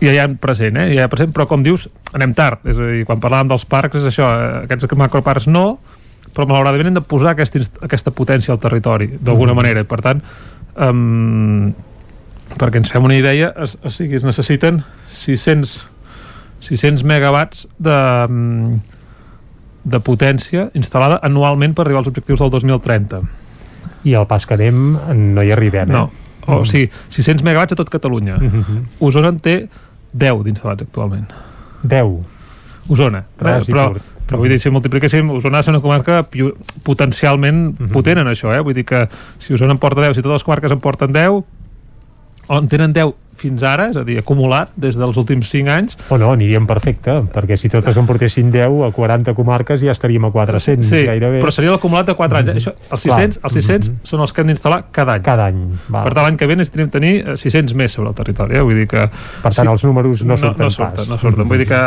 ja 0.00 0.12
hi 0.14 0.18
ha 0.22 0.28
present, 0.40 0.76
eh? 0.80 0.86
Ja 0.94 1.02
hi 1.02 1.04
ha 1.04 1.08
present, 1.12 1.32
però 1.36 1.44
com 1.48 1.60
dius, 1.64 1.88
anem 2.16 2.32
tard. 2.34 2.64
És 2.64 2.78
a 2.80 2.86
dir, 2.88 3.04
quan 3.04 3.20
parlàvem 3.20 3.48
dels 3.52 3.66
parcs 3.68 3.96
és 4.00 4.08
això, 4.08 4.24
eh, 4.24 4.64
aquests 4.64 4.88
macroparcs 4.96 5.48
no, 5.52 5.78
però 6.32 6.46
malauradament 6.48 6.92
hem 6.92 6.94
de 7.00 7.04
posar 7.04 7.34
aquesta, 7.34 7.60
aquesta 7.84 8.10
potència 8.14 8.52
al 8.54 8.60
territori, 8.62 9.10
d'alguna 9.20 9.52
Mhm. 9.52 9.56
manera. 9.56 9.80
I, 9.80 9.84
per 9.84 10.00
tant, 10.00 10.22
um, 10.76 11.72
perquè 12.56 12.76
ens 12.80 12.90
fem 12.92 13.04
una 13.04 13.16
idea, 13.16 13.52
es, 13.62 13.76
o 13.82 13.90
sigui, 13.90 14.16
es 14.16 14.24
necessiten 14.24 14.82
600, 15.12 15.84
600 16.60 17.02
megawatts 17.08 17.66
de, 17.78 17.96
mm, 18.28 18.80
de 19.90 20.00
potència 20.04 20.70
instal·lada 20.76 21.18
anualment 21.24 21.74
per 21.74 21.86
arribar 21.86 22.02
als 22.04 22.08
objectius 22.08 22.38
del 22.42 22.50
2030. 22.50 23.20
I 24.04 24.14
al 24.14 24.26
pas 24.26 24.44
que 24.46 24.54
anem 24.54 24.98
no 25.34 25.42
hi 25.42 25.50
arribem, 25.52 25.88
eh? 25.90 25.92
No, 25.92 26.10
o 26.46 26.64
sigui, 26.64 26.90
600 27.08 27.42
megawatts 27.44 27.72
a 27.72 27.76
tot 27.76 27.90
Catalunya. 27.92 28.36
Mhm. 28.36 28.84
Osona 29.00 29.28
en 29.28 29.40
té 29.40 29.68
10 30.12 30.42
d'instal·lats 30.44 30.82
actualment. 30.82 31.28
10? 31.82 32.20
Osona, 32.88 33.24
Res 33.38 33.66
però, 33.68 33.92
curt. 33.92 34.02
però 34.26 34.38
vull 34.38 34.48
dir, 34.48 34.58
si 34.58 34.70
multipliquéssim, 34.70 35.28
Osona 35.30 35.62
ser 35.62 35.72
una 35.72 35.80
comarca 35.80 36.24
potencialment 36.82 37.78
Mhm. 37.78 37.88
potent 37.92 38.18
en 38.18 38.26
això, 38.26 38.52
eh? 38.56 38.60
Vull 38.60 38.74
dir 38.74 38.84
que 38.84 39.08
si 39.38 39.54
Osona 39.54 39.72
en 39.72 39.78
porta 39.78 40.00
10, 40.00 40.14
si 40.16 40.22
totes 40.22 40.40
les 40.40 40.44
comarques 40.44 40.72
en 40.72 40.80
porten 40.80 41.12
10, 41.12 41.44
o 42.50 42.58
en 42.58 42.66
tenen 42.70 42.92
10 42.96 43.14
fins 43.40 43.62
ara, 43.64 43.86
és 43.88 43.96
a 43.96 44.02
dir, 44.04 44.18
acumulat 44.20 44.72
des 44.76 44.98
dels 45.00 45.16
últims 45.16 45.48
5 45.48 45.70
anys, 45.72 45.94
O 46.12 46.18
no, 46.20 46.32
aniríem 46.34 46.66
perfecte, 46.68 47.14
perquè 47.32 47.56
si 47.56 47.70
totes 47.72 47.96
en 47.96 48.04
portessin 48.04 48.50
10 48.52 48.82
a 48.84 48.90
40 48.92 49.32
comarques 49.38 49.80
ja 49.80 49.94
estaríem 49.94 50.26
a 50.28 50.30
400 50.34 50.84
sí, 50.84 51.04
gairebé. 51.06 51.38
però 51.40 51.54
seria 51.54 51.70
l'acumulat 51.72 52.10
de 52.10 52.14
4 52.18 52.36
anys. 52.42 52.50
eh? 52.50 52.56
Això, 52.60 52.74
els 52.90 53.00
600, 53.06 53.38
Clar. 53.38 53.48
els 53.48 53.54
600 53.54 53.92
són 54.10 54.20
els 54.26 54.34
que 54.36 54.42
han 54.42 54.50
d'instal·lar 54.52 54.80
cada 54.92 55.14
any. 55.16 55.22
Cada 55.24 55.46
any, 55.46 55.62
val. 55.88 56.04
Per 56.04 56.12
tant, 56.12 56.26
l'any 56.26 56.36
que 56.36 56.50
ve 56.50 56.56
necessitem 56.60 56.90
tenir 56.92 57.14
eh, 57.22 57.36
600 57.40 57.78
més 57.80 57.92
sobre 57.96 58.10
el 58.10 58.18
territori. 58.18 58.58
Eh? 58.58 58.66
Vull 58.66 58.76
dir 58.82 58.86
que... 58.92 59.06
Per 59.46 59.54
tant, 59.54 59.72
els 59.72 59.84
números 59.88 60.26
no 60.28 60.36
surten 60.36 60.66
no, 60.66 60.68
pas. 60.68 60.76
surten, 60.76 61.08
no 61.08 61.18
surten. 61.22 61.48
Vull 61.48 61.62
dir 61.64 61.68
que 61.70 61.80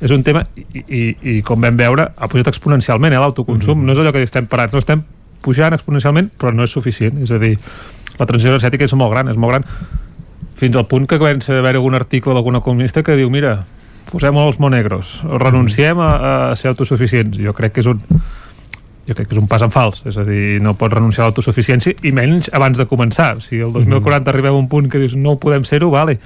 és 0.00 0.10
un 0.10 0.24
tema, 0.26 0.42
i, 0.58 0.82
i, 0.88 1.04
i 1.36 1.38
com 1.46 1.60
vam 1.60 1.76
veure, 1.78 2.08
ha 2.16 2.26
pujat 2.26 2.50
exponencialment 2.50 3.14
eh, 3.14 3.20
l'autoconsum. 3.22 3.78
Mhm. 3.78 3.86
No 3.86 3.92
és 3.94 4.02
allò 4.02 4.10
que 4.16 4.24
estem 4.26 4.50
parats, 4.50 4.74
no 4.74 4.82
estem 4.82 5.04
pujant 5.40 5.72
exponencialment, 5.72 6.32
però 6.36 6.50
no 6.52 6.66
és 6.66 6.74
suficient. 6.74 7.22
És 7.22 7.30
a 7.30 7.38
dir, 7.38 7.54
la 8.20 8.28
transició 8.28 8.52
energètica 8.52 8.86
és 8.86 8.94
molt 8.94 9.14
gran, 9.14 9.32
és 9.32 9.40
molt 9.40 9.56
gran. 9.56 9.66
Fins 10.60 10.76
al 10.76 10.86
punt 10.90 11.08
que 11.08 11.18
comença 11.20 11.54
a 11.54 11.60
haver 11.62 11.74
algun 11.78 11.96
article 11.96 12.36
d'algun 12.36 12.60
economista 12.60 13.02
que 13.02 13.16
diu, 13.16 13.32
mira, 13.32 13.62
posem 14.10 14.36
els 14.42 14.60
monegros, 14.60 15.20
renunciem 15.40 16.00
a, 16.04 16.10
a 16.50 16.56
ser 16.58 16.70
autosuficients. 16.74 17.38
Jo 17.40 17.56
crec 17.56 17.78
que 17.78 17.84
és 17.84 17.90
un 17.90 18.02
jo 19.08 19.16
crec 19.16 19.30
que 19.30 19.34
és 19.34 19.40
un 19.40 19.48
pas 19.50 19.62
en 19.64 19.72
fals, 19.74 20.04
és 20.06 20.16
a 20.20 20.24
dir, 20.26 20.60
no 20.62 20.76
pots 20.78 20.94
renunciar 20.94 21.24
a 21.24 21.30
l'autosuficiència 21.30 21.96
i 22.06 22.12
menys 22.14 22.50
abans 22.54 22.78
de 22.78 22.86
començar. 22.86 23.32
Si 23.42 23.58
el 23.58 23.72
2040 23.74 24.30
arribem 24.30 24.54
a 24.54 24.60
un 24.60 24.68
punt 24.70 24.86
que 24.92 25.00
dius 25.02 25.16
no 25.18 25.34
podem 25.42 25.64
ser-ho, 25.66 25.88
vale, 25.90 26.20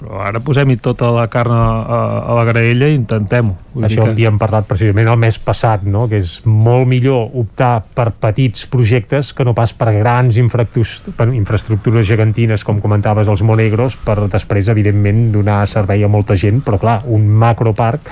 però 0.00 0.22
ara 0.24 0.40
posem-hi 0.40 0.78
tota 0.80 1.10
la 1.12 1.26
carn 1.28 1.52
a, 1.52 1.64
a, 1.84 2.36
la 2.38 2.44
graella 2.48 2.88
i 2.88 2.96
intentem-ho. 2.96 3.52
Això 3.84 4.06
que- 4.06 4.14
havíem 4.14 4.38
parlat 4.40 4.66
precisament 4.66 5.10
el 5.12 5.18
mes 5.20 5.36
passat, 5.44 5.84
no? 5.84 6.06
que 6.08 6.18
és 6.22 6.38
molt 6.48 6.88
millor 6.88 7.28
optar 7.42 7.84
per 7.94 8.08
petits 8.16 8.64
projectes 8.72 9.34
que 9.36 9.44
no 9.44 9.54
pas 9.54 9.74
per 9.76 9.92
grans 9.98 10.40
per 10.40 11.28
infraestructures 11.28 12.08
gegantines, 12.08 12.64
com 12.64 12.80
comentaves, 12.80 13.28
els 13.28 13.44
Monegros, 13.44 13.98
per 14.00 14.16
després, 14.32 14.72
evidentment, 14.72 15.28
donar 15.36 15.62
servei 15.68 16.02
a 16.04 16.08
molta 16.08 16.36
gent, 16.40 16.64
però 16.64 16.80
clar, 16.80 17.00
un 17.06 17.28
macroparc 17.28 18.08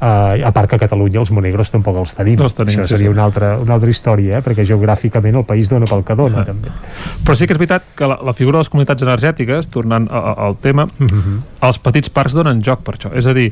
eh, 0.00 0.44
a 0.44 0.52
part 0.52 0.70
que 0.70 0.76
a 0.76 0.82
Catalunya 0.82 1.20
els 1.22 1.30
Monegros 1.34 1.72
tampoc 1.72 1.98
els 2.02 2.14
tenim. 2.18 2.38
No 2.40 2.48
els 2.48 2.56
tenim, 2.58 2.78
Això 2.78 2.88
sí, 2.88 2.96
seria 2.96 3.08
sí. 3.08 3.12
una 3.12 3.24
altra, 3.24 3.54
una 3.62 3.76
altra 3.78 3.90
història, 3.90 4.38
eh? 4.38 4.44
perquè 4.44 4.66
geogràficament 4.68 5.40
el 5.40 5.46
país 5.48 5.70
dona 5.72 5.88
pel 5.90 6.04
que 6.06 6.16
dona, 6.18 6.44
també. 6.48 6.72
Però 7.24 7.36
sí 7.38 7.48
que 7.48 7.56
és 7.56 7.60
veritat 7.60 7.88
que 7.96 8.10
la, 8.10 8.18
la 8.24 8.36
figura 8.36 8.58
de 8.58 8.64
les 8.64 8.72
comunitats 8.72 9.06
energètiques, 9.06 9.70
tornant 9.72 10.08
a, 10.10 10.20
a, 10.20 10.36
al 10.48 10.58
tema, 10.62 10.88
els 11.64 11.80
petits 11.82 12.12
parcs 12.14 12.36
donen 12.36 12.62
joc 12.64 12.84
per 12.86 12.98
això. 12.98 13.12
És 13.16 13.28
a 13.30 13.34
dir, 13.36 13.50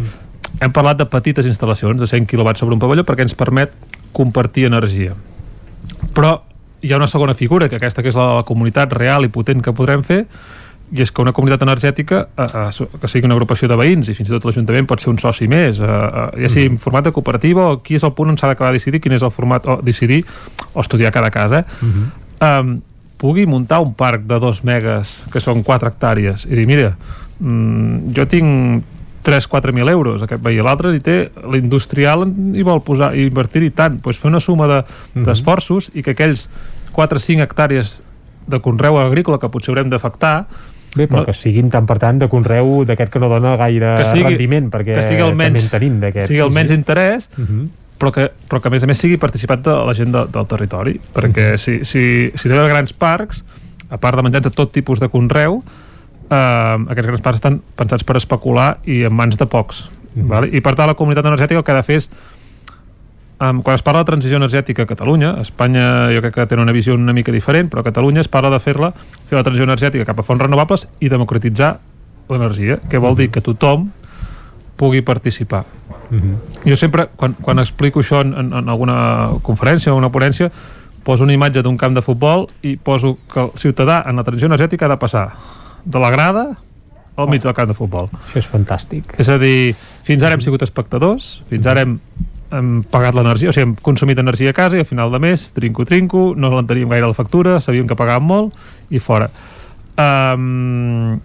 hem 0.61 0.73
parlat 0.75 1.01
de 1.01 1.09
petites 1.11 1.49
instal·lacions 1.49 2.01
de 2.01 2.09
100 2.09 2.29
kW 2.31 2.57
sobre 2.59 2.77
un 2.77 2.83
pavelló 2.83 3.07
perquè 3.09 3.27
ens 3.27 3.37
permet 3.39 3.73
compartir 4.12 4.67
energia. 4.69 5.15
Però 6.12 6.37
hi 6.83 6.93
ha 6.93 6.99
una 6.99 7.09
segona 7.09 7.35
figura, 7.35 7.69
que 7.71 7.79
aquesta 7.79 8.03
que 8.03 8.11
és 8.11 8.19
la 8.19 8.27
de 8.29 8.41
la 8.41 8.47
comunitat 8.47 8.93
real 8.93 9.25
i 9.25 9.31
potent 9.33 9.62
que 9.62 9.75
podrem 9.75 10.03
fer, 10.07 10.25
i 10.93 11.01
és 11.01 11.11
que 11.11 11.23
una 11.25 11.33
comunitat 11.33 11.62
energètica, 11.65 12.27
eh, 12.37 12.45
eh, 12.45 12.87
que 13.01 13.09
sigui 13.09 13.25
una 13.25 13.35
agrupació 13.39 13.69
de 13.69 13.77
veïns, 13.81 14.11
i 14.12 14.15
fins 14.15 14.29
i 14.29 14.33
tot 14.35 14.45
l'Ajuntament 14.45 14.87
pot 14.87 15.01
ser 15.01 15.09
un 15.11 15.19
soci 15.19 15.49
més, 15.49 15.81
eh, 15.81 15.85
eh, 15.89 16.43
ja 16.45 16.49
sigui 16.53 16.67
en 16.75 16.79
format 16.79 17.05
de 17.09 17.12
cooperativa 17.17 17.69
o 17.71 17.73
aquí 17.79 17.97
és 17.97 18.05
el 18.05 18.12
punt 18.12 18.29
on 18.29 18.37
s'ha 18.37 18.51
d'acabar 18.51 18.73
de 18.73 18.79
decidir 18.79 19.01
quin 19.01 19.12
és 19.17 19.23
el 19.25 19.31
format, 19.33 19.67
o 19.67 19.79
decidir 19.83 20.23
o 20.75 20.81
estudiar 20.81 21.12
cada 21.12 21.31
casa, 21.31 21.61
eh? 21.61 21.65
um, 22.61 22.81
pugui 23.17 23.47
muntar 23.47 23.81
un 23.81 23.95
parc 23.95 24.25
de 24.27 24.39
2 24.43 24.65
megas 24.65 25.23
que 25.33 25.41
són 25.41 25.62
4 25.62 25.89
hectàrees 25.89 26.45
i 26.45 26.57
dir, 26.59 26.67
mira, 26.67 26.97
mm, 27.39 28.12
jo 28.17 28.27
tinc 28.27 28.85
3-4 29.23 29.73
mil 29.73 29.89
euros 29.89 30.23
aquest 30.27 30.43
veí, 30.43 30.57
l'altre 30.59 30.91
hi 30.97 31.01
té 31.01 31.31
l'industrial 31.53 32.27
hi 32.27 32.62
vol 32.67 32.81
posar, 32.83 33.15
i 33.15 33.29
invertir-hi 33.29 33.71
tant. 33.71 34.01
Doncs 34.03 34.19
fer 34.19 34.29
una 34.29 34.41
suma 34.41 34.67
de- 34.67 34.83
d'esforços 35.15 35.93
de, 35.93 36.01
i 36.01 36.03
que 36.03 36.11
aquells 36.17 36.49
4-5 36.93 37.41
hectàrees 37.47 38.01
de 38.49 38.59
conreu 38.61 38.99
agrícola 38.99 39.39
que 39.39 39.49
potser 39.49 39.71
haurem 39.71 39.89
d'afectar 39.89 40.47
Bé, 40.95 41.07
però 41.09 41.21
No. 41.23 41.25
que 41.25 41.33
siguin 41.33 41.71
tant 41.73 41.87
per 41.89 41.99
tant 41.99 42.19
de 42.21 42.29
conreu 42.29 42.85
d'aquest 42.85 43.12
que 43.12 43.19
no 43.23 43.29
dona 43.33 43.57
gaire 43.57 43.95
que 43.97 44.05
sigui, 44.11 44.25
rendiment, 44.25 44.71
perquè 44.71 44.95
que 44.99 45.03
sigui 45.07 45.23
el 45.25 45.35
menys, 45.35 45.55
també 45.55 45.61
en 45.65 45.71
tenim 45.71 46.01
d'aquests. 46.01 46.29
sigui 46.29 46.41
el 46.45 46.51
sí, 46.53 46.69
sí. 46.69 46.75
interès 46.75 47.29
Mhm. 47.39 47.69
però 47.99 48.12
que, 48.12 48.31
però 48.49 48.61
que 48.61 48.69
a 48.69 48.71
més 48.71 48.83
a 48.83 48.87
més 48.87 48.99
sigui 48.99 49.17
participat 49.17 49.62
de 49.62 49.71
la 49.87 49.95
gent 49.95 50.12
de, 50.12 50.27
del 50.27 50.47
territori 50.47 51.01
perquè 51.15 51.57
si, 51.57 51.85
si, 51.85 52.31
si 52.35 52.49
té 52.49 52.55
grans 52.69 52.93
parcs 52.93 53.45
a 53.89 53.97
part 53.97 54.17
de 54.17 54.23
menjar 54.23 54.43
de 54.43 54.51
tot 54.51 54.73
tipus 54.73 54.99
de 55.01 55.09
conreu 55.09 55.62
eh, 56.31 56.77
aquests 56.89 57.07
grans 57.07 57.23
parcs 57.23 57.39
estan 57.41 57.61
pensats 57.77 58.05
per 58.05 58.17
especular 58.17 58.79
i 58.85 59.03
en 59.05 59.15
mans 59.15 59.37
de 59.39 59.47
pocs 59.47 59.89
vale? 60.17 60.49
i 60.53 60.61
per 60.61 60.75
tant 60.75 60.89
la 60.89 60.95
comunitat 60.99 61.25
energètica 61.25 61.59
el 61.59 61.65
que 61.65 61.73
ha 61.73 61.77
de 61.81 61.83
fer 61.87 61.97
és 62.03 62.09
Um, 63.43 63.59
quan 63.65 63.75
es 63.75 63.83
parla 63.83 64.05
de 64.05 64.07
transició 64.07 64.39
energètica 64.39 64.85
a 64.85 64.87
Catalunya, 64.87 65.33
Espanya 65.43 66.12
jo 66.15 66.21
crec 66.23 66.37
que 66.37 66.45
té 66.47 66.59
una 66.61 66.71
visió 66.71 66.95
una 66.95 67.15
mica 67.17 67.33
diferent, 67.35 67.67
però 67.73 67.83
a 67.83 67.87
Catalunya 67.89 68.23
es 68.23 68.31
parla 68.31 68.53
de 68.55 68.61
fer-la, 68.62 68.93
fer 68.95 69.35
la 69.35 69.43
transició 69.43 69.67
energètica 69.67 70.07
cap 70.07 70.21
a 70.21 70.27
fonts 70.27 70.45
renovables 70.45 70.87
i 71.03 71.11
democratitzar 71.11 71.73
l'energia, 72.31 72.79
que 72.87 73.01
vol 73.03 73.19
dir 73.19 73.33
que 73.35 73.43
tothom 73.43 73.89
pugui 74.79 75.03
participar. 75.03 75.65
Jo 76.62 76.77
sempre, 76.77 77.09
quan, 77.17 77.35
quan 77.35 77.59
explico 77.59 77.99
això 78.03 78.21
en, 78.23 78.35
en, 78.37 78.53
en 78.62 78.71
alguna 78.71 78.97
conferència 79.43 79.91
o 79.91 79.99
una 79.99 80.12
ponència, 80.12 80.51
poso 81.03 81.25
una 81.27 81.35
imatge 81.35 81.65
d'un 81.67 81.79
camp 81.81 81.97
de 81.99 82.03
futbol 82.05 82.47
i 82.62 82.77
poso 82.77 83.17
que 83.33 83.49
el 83.49 83.55
ciutadà 83.59 84.05
en 84.07 84.21
la 84.21 84.25
transició 84.27 84.53
energètica 84.53 84.87
ha 84.87 84.95
de 84.95 85.01
passar 85.03 85.31
de 85.85 85.99
la 85.99 86.11
grada 86.15 86.53
al 87.17 87.29
mig 87.29 87.43
del 87.43 87.55
camp 87.57 87.73
de 87.73 87.77
futbol. 87.77 88.07
Això 88.29 88.39
és 88.39 88.49
fantàstic. 88.49 89.17
És 89.21 89.29
a 89.33 89.39
dir, 89.41 89.73
fins 90.07 90.23
ara 90.23 90.39
hem 90.39 90.45
sigut 90.45 90.62
espectadors, 90.62 91.41
fins 91.51 91.67
ara 91.67 91.83
hem, 91.85 91.99
hem 92.52 92.82
pagat 92.92 93.16
l'energia, 93.16 93.50
o 93.50 93.55
sigui, 93.55 93.70
hem 93.70 93.74
consumit 93.84 94.20
energia 94.20 94.52
a 94.52 94.56
casa 94.56 94.76
i 94.76 94.84
al 94.84 94.89
final 94.89 95.12
de 95.12 95.20
mes, 95.22 95.48
trinco-trinco, 95.56 96.32
no 96.36 96.52
l'enteníem 96.52 96.90
gaire 96.92 97.08
la 97.08 97.16
factura, 97.16 97.58
sabíem 97.64 97.89
que 97.89 97.98
pagàvem 97.98 98.28
molt 98.28 98.92
i 98.92 99.00
fora. 99.00 99.31
Um, 99.97 101.16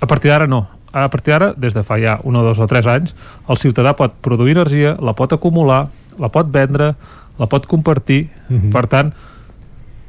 a 0.00 0.08
partir 0.08 0.32
d'ara 0.32 0.48
no. 0.50 0.66
A 0.96 1.08
partir 1.12 1.34
d'ara, 1.34 1.52
des 1.56 1.74
de 1.76 1.82
fa 1.84 1.98
ja 2.00 2.18
un 2.24 2.36
o 2.36 2.42
dos 2.44 2.60
o 2.60 2.66
tres 2.68 2.86
anys, 2.88 3.14
el 3.48 3.60
ciutadà 3.60 3.96
pot 3.96 4.14
produir 4.24 4.56
energia, 4.56 4.96
la 5.00 5.16
pot 5.16 5.32
acumular, 5.32 5.86
la 6.20 6.30
pot 6.32 6.52
vendre, 6.52 6.94
la 7.36 7.48
pot 7.52 7.66
compartir, 7.68 8.26
per 8.72 8.86
tant, 8.92 9.12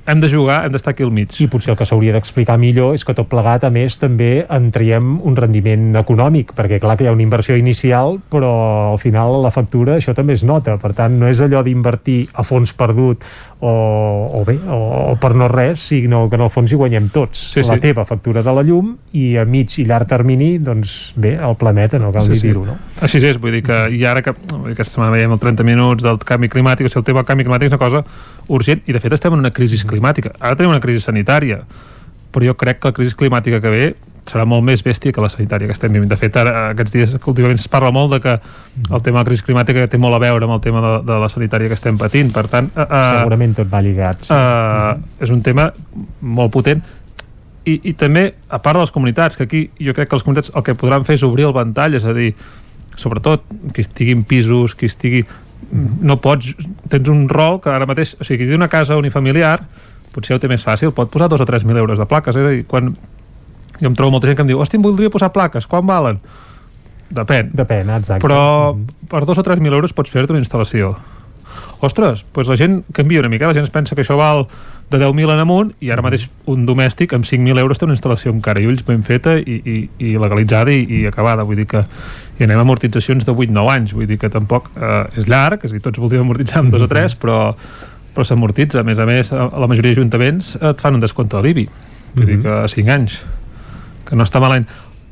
hem 0.07 0.21
de 0.23 0.29
jugar, 0.31 0.61
hem 0.63 0.71
d'estar 0.71 0.93
aquí 0.93 1.03
al 1.03 1.11
mig. 1.11 1.33
I 1.43 1.49
potser 1.51 1.73
el 1.73 1.77
que 1.77 1.85
s'hauria 1.85 2.13
d'explicar 2.15 2.55
millor 2.57 2.95
és 2.95 3.03
que 3.03 3.15
tot 3.15 3.27
plegat, 3.27 3.65
a 3.67 3.71
més, 3.73 3.97
també 3.99 4.45
en 4.47 4.69
traiem 4.71 5.17
un 5.19 5.35
rendiment 5.35 5.99
econòmic, 5.99 6.53
perquè 6.55 6.79
clar 6.79 6.95
que 6.95 7.03
hi 7.03 7.09
ha 7.11 7.15
una 7.15 7.25
inversió 7.25 7.57
inicial, 7.59 8.15
però 8.31 8.53
al 8.93 9.01
final 9.03 9.41
la 9.43 9.51
factura 9.51 9.97
això 9.99 10.15
també 10.15 10.37
es 10.39 10.45
nota, 10.47 10.77
per 10.79 10.93
tant 10.95 11.19
no 11.19 11.27
és 11.27 11.43
allò 11.43 11.59
d'invertir 11.65 12.21
a 12.33 12.47
fons 12.47 12.71
perdut 12.71 13.27
o, 13.59 14.29
o 14.37 14.43
bé, 14.45 14.59
o, 14.69 14.77
o 15.11 15.15
per 15.17 15.33
no 15.35 15.47
res, 15.49 15.79
sinó 15.89 16.29
que 16.29 16.37
en 16.37 16.43
el 16.45 16.51
fons 16.53 16.71
hi 16.71 16.77
guanyem 16.77 17.07
tots. 17.13 17.41
Sí, 17.55 17.63
la 17.65 17.79
sí. 17.79 17.83
teva 17.87 18.05
factura 18.05 18.43
de 18.45 18.53
la 18.53 18.63
llum 18.65 18.91
i 19.17 19.31
a 19.41 19.45
mig 19.49 19.73
i 19.81 19.85
llarg 19.89 20.09
termini, 20.09 20.57
doncs 20.61 21.13
bé, 21.17 21.33
el 21.41 21.57
planeta, 21.57 21.97
no 21.97 22.11
cal 22.13 22.27
Sí, 22.27 22.35
ni 22.35 22.39
sí. 22.41 22.47
dir-ho, 22.51 22.65
no? 22.67 22.77
Així 23.01 23.17
és, 23.23 23.39
vull 23.41 23.55
dir 23.57 23.63
que 23.65 23.79
i 23.93 24.03
ara 24.05 24.21
que 24.21 24.35
aquesta 24.35 24.91
setmana 24.93 25.15
veiem 25.15 25.33
el 25.33 25.41
30 25.41 25.65
minuts 25.65 26.05
del 26.05 26.21
canvi 26.21 26.51
climàtic, 26.53 26.85
o 26.85 26.93
sigui, 26.93 27.01
el 27.01 27.09
tema 27.09 27.23
del 27.23 27.29
canvi 27.31 27.47
climàtic 27.47 27.71
és 27.71 27.77
una 27.77 27.81
cosa 27.81 28.03
urgent 28.53 28.85
i 28.85 28.93
de 28.93 29.01
fet 29.01 29.17
estem 29.17 29.33
en 29.33 29.41
una 29.45 29.53
crisi 29.53 29.81
climàtica. 29.87 30.35
Ara 30.39 30.55
tenim 30.55 30.75
una 30.75 30.83
crisi 30.83 31.01
sanitària, 31.01 31.63
però 32.31 32.45
jo 32.51 32.57
crec 32.59 32.81
que 32.83 32.91
la 32.91 32.93
crisi 32.93 33.17
climàtica 33.17 33.61
que 33.63 33.73
ve 33.73 33.85
serà 34.29 34.45
molt 34.49 34.65
més 34.65 34.83
bèstia 34.83 35.13
que 35.13 35.23
la 35.23 35.29
sanitària 35.31 35.69
que 35.69 35.75
estem 35.75 35.93
vivint. 35.93 36.09
De 36.11 36.17
fet, 36.19 36.35
ara, 36.39 36.69
aquests 36.73 36.93
dies 36.93 37.15
últimament 37.17 37.59
es 37.59 37.67
parla 37.71 37.91
molt 37.95 38.15
de 38.15 38.19
que 38.23 38.35
el 38.37 39.01
tema 39.01 39.19
de 39.19 39.23
la 39.23 39.25
crisi 39.29 39.45
climàtica 39.47 39.87
té 39.87 39.99
molt 40.01 40.17
a 40.17 40.21
veure 40.23 40.47
amb 40.47 40.57
el 40.57 40.61
tema 40.63 40.83
de, 40.83 40.93
de 41.07 41.17
la 41.23 41.29
sanitària 41.31 41.71
que 41.71 41.77
estem 41.79 41.97
patint. 41.99 42.31
Per 42.35 42.45
tant, 42.51 42.69
uh, 42.75 42.87
Segurament 43.21 43.57
tot 43.57 43.71
va 43.71 43.81
lligat. 43.85 44.27
Sí. 44.27 44.35
uh, 44.35 45.23
és 45.23 45.33
un 45.33 45.43
tema 45.45 45.69
molt 46.21 46.53
potent 46.53 46.83
i, 47.67 47.79
i 47.91 47.95
també, 47.99 48.29
a 48.47 48.61
part 48.63 48.79
de 48.79 48.85
les 48.85 48.93
comunitats, 48.95 49.39
que 49.39 49.47
aquí 49.47 49.65
jo 49.83 49.95
crec 49.95 50.09
que 50.09 50.19
les 50.19 50.23
comunitats 50.23 50.53
el 50.55 50.63
que 50.63 50.77
podran 50.79 51.03
fer 51.07 51.17
és 51.19 51.25
obrir 51.27 51.49
el 51.49 51.55
ventall, 51.55 51.97
és 51.99 52.05
a 52.07 52.15
dir, 52.15 52.31
sobretot 52.97 53.43
qui 53.75 53.83
estigui 53.83 54.15
en 54.15 54.23
pisos, 54.27 54.75
qui 54.77 54.87
estigui 54.87 55.25
no 56.07 56.15
pots, 56.21 56.53
tens 56.87 57.09
un 57.11 57.25
rol 57.27 57.59
que 57.61 57.73
ara 57.73 57.87
mateix, 57.89 58.13
o 58.21 58.23
sigui, 58.23 58.45
qui 58.45 58.51
té 58.53 58.57
una 58.57 58.69
casa 58.71 58.95
unifamiliar 58.99 59.59
potser 60.17 60.37
ho 60.37 60.41
té 60.41 60.49
més 60.49 60.63
fàcil, 60.65 60.93
pot 60.97 61.11
posar 61.13 61.29
2 61.29 61.43
o 61.43 61.45
3 61.45 61.65
mil 61.69 61.77
euros 61.77 61.99
de 62.01 62.07
plaques, 62.09 62.37
eh? 62.37 62.41
és 62.41 62.47
a 62.47 62.53
dir, 62.55 62.65
quan 62.69 62.95
jo 63.81 63.89
em 63.89 63.95
trobo 63.97 64.15
molta 64.15 64.29
gent 64.29 64.39
que 64.39 64.45
em 64.45 64.51
diu, 64.53 64.61
hòstia, 64.61 64.79
em 64.79 64.85
voldria 64.85 65.11
posar 65.13 65.31
plaques, 65.35 65.67
quan 65.69 65.85
valen? 65.87 66.21
Depèn. 67.09 67.53
Depèn, 67.55 67.91
exacte. 67.97 68.23
Però 68.25 68.75
per 69.09 69.23
2 69.25 69.39
o 69.39 69.45
3 69.45 69.63
mil 69.63 69.73
euros 69.73 69.93
pots 69.95 70.11
fer-te 70.11 70.35
una 70.35 70.43
instal·lació. 70.43 70.95
Ostres, 71.85 72.23
doncs 72.33 72.49
la 72.49 72.57
gent 72.57 72.79
canvia 72.93 73.21
una 73.21 73.29
mica, 73.29 73.47
la 73.47 73.53
gent 73.53 73.67
es 73.67 73.73
pensa 73.73 73.95
que 73.95 74.01
això 74.01 74.17
val 74.17 74.47
de 74.89 74.97
10.000 74.97 75.33
en 75.33 75.41
amunt 75.43 75.73
i 75.83 75.91
ara 75.91 76.01
mateix 76.01 76.25
un 76.49 76.63
domèstic 76.65 77.13
amb 77.13 77.27
5.000 77.27 77.59
euros 77.59 77.77
té 77.77 77.85
una 77.85 77.93
instal·lació 77.93 78.31
amb 78.31 78.41
cara 78.43 78.61
i 78.63 78.69
ulls 78.69 78.85
ben 78.87 79.03
feta 79.03 79.35
i, 79.37 79.57
i, 79.57 79.75
i 79.99 80.13
legalitzada 80.17 80.73
i, 80.73 80.85
i 80.87 81.01
acabada, 81.09 81.45
vull 81.45 81.59
dir 81.59 81.67
que 81.69 81.83
i 82.39 82.45
anem 82.47 82.61
a 82.61 82.65
amortitzacions 82.65 83.27
de 83.27 83.35
8-9 83.35 83.73
anys, 83.73 83.93
vull 83.97 84.07
dir 84.09 84.17
que 84.21 84.31
tampoc 84.33 84.71
eh, 84.73 85.19
és 85.19 85.27
llarg, 85.29 85.65
és 85.67 85.73
a 85.73 85.77
dir, 85.77 85.83
tots 85.83 86.01
voldríem 86.01 86.25
amortitzar 86.25 86.63
en 86.63 86.71
2 86.73 86.87
o 86.87 86.89
3, 86.91 87.17
però 87.21 87.37
però 88.17 88.25
s'amortitza, 88.25 88.81
a 88.81 88.83
més 88.83 88.97
a 88.97 89.05
més 89.05 89.29
la 89.29 89.67
majoria 89.69 89.93
d'ajuntaments 89.93 90.55
et 90.57 90.79
fan 90.81 90.95
un 90.97 91.03
descompte 91.03 91.37
de 91.37 91.43
l'IBI. 91.45 91.65
Vull 92.15 92.25
dir 92.25 92.37
que 92.41 92.53
a 92.63 92.69
5 92.71 92.89
anys 92.89 93.19
que 94.07 94.15
no 94.15 94.23
està 94.27 94.41
malament 94.43 94.67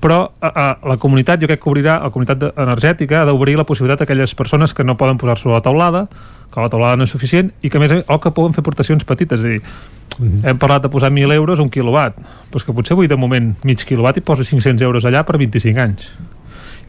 però 0.05 0.19
a, 0.39 0.49
a, 0.49 0.65
la 0.85 0.97
comunitat 1.01 1.41
jo 1.41 1.47
crec 1.49 1.61
que 1.63 1.69
obrirà, 1.71 1.97
la 2.03 2.11
comunitat 2.13 2.43
energètica 2.51 3.21
ha 3.21 3.25
d'obrir 3.25 3.55
la 3.57 3.65
possibilitat 3.65 4.03
a 4.03 4.05
aquelles 4.05 4.35
persones 4.37 4.73
que 4.75 4.83
no 4.83 4.97
poden 4.99 5.17
posar-se 5.17 5.49
a 5.49 5.55
la 5.55 5.63
taulada 5.65 6.05
que 6.51 6.61
la 6.61 6.69
taulada 6.69 6.99
no 6.99 7.07
és 7.07 7.11
suficient 7.11 7.49
i 7.65 7.71
que 7.71 7.79
a 7.79 7.81
més 7.81 7.93
o 8.05 8.19
que 8.21 8.31
poden 8.35 8.53
fer 8.53 8.61
aportacions 8.63 9.07
petites 9.07 9.41
és 9.41 9.45
a 9.45 9.49
dir, 9.49 9.61
mm 9.61 10.25
-hmm. 10.25 10.49
hem 10.49 10.57
parlat 10.57 10.83
de 10.83 10.89
posar 10.89 11.11
1.000 11.11 11.33
euros 11.33 11.59
un 11.59 11.69
quilowatt, 11.69 12.15
doncs 12.51 12.63
que 12.65 12.73
potser 12.73 12.95
vull 12.95 13.07
de 13.07 13.15
moment 13.15 13.55
mig 13.63 13.83
quilowatt 13.83 14.17
i 14.17 14.21
poso 14.21 14.43
500 14.43 14.81
euros 14.81 15.05
allà 15.05 15.23
per 15.23 15.37
25 15.37 15.79
anys 15.79 16.11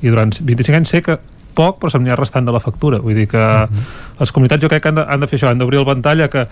i 0.03 0.09
durant 0.09 0.33
25 0.41 0.77
anys 0.77 0.89
sé 0.89 1.03
que 1.03 1.19
poc 1.55 1.81
però 1.81 1.91
se'm 1.91 2.03
n'hi 2.03 2.11
ha 2.11 2.17
restant 2.17 2.47
de 2.47 2.53
la 2.53 2.61
factura 2.61 2.99
vull 2.99 3.15
dir 3.15 3.27
que 3.27 3.39
uh 3.39 3.67
-huh. 3.67 4.21
les 4.21 4.33
comunitats 4.33 4.63
jo 4.63 4.69
crec 4.69 4.83
que 4.83 4.89
han 4.89 4.95
de, 4.95 5.05
han 5.09 5.21
de 5.21 5.27
fer 5.27 5.39
això, 5.39 5.49
han 5.49 5.59
d'obrir 5.59 5.79
el 5.79 5.87
ventall 5.87 6.21
a 6.23 6.29
que 6.29 6.47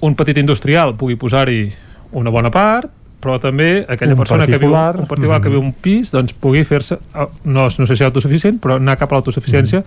un 0.00 0.14
petit 0.14 0.36
industrial 0.36 0.94
pugui 0.94 1.16
posar-hi 1.16 1.72
una 2.12 2.30
bona 2.30 2.50
part 2.50 2.90
però 3.22 3.38
també 3.40 3.84
aquella 3.88 4.12
Un 4.12 4.18
persona 4.18 4.44
que 4.46 4.58
viu, 4.58 4.70
particular. 4.70 5.00
un 5.00 5.06
particular 5.06 5.40
que 5.40 5.48
Mhm. 5.48 5.54
viu 5.54 5.62
un 5.62 5.72
pis 5.72 6.10
doncs 6.12 6.32
pugui 6.34 6.64
fer-se, 6.64 6.94
eh, 6.94 7.26
no, 7.44 7.68
no 7.78 7.86
sé 7.86 7.96
si 7.96 8.04
autosuficient 8.04 8.60
però 8.60 8.76
anar 8.76 8.96
cap 8.98 9.10
a 9.12 9.16
l'autosuficiència 9.16 9.82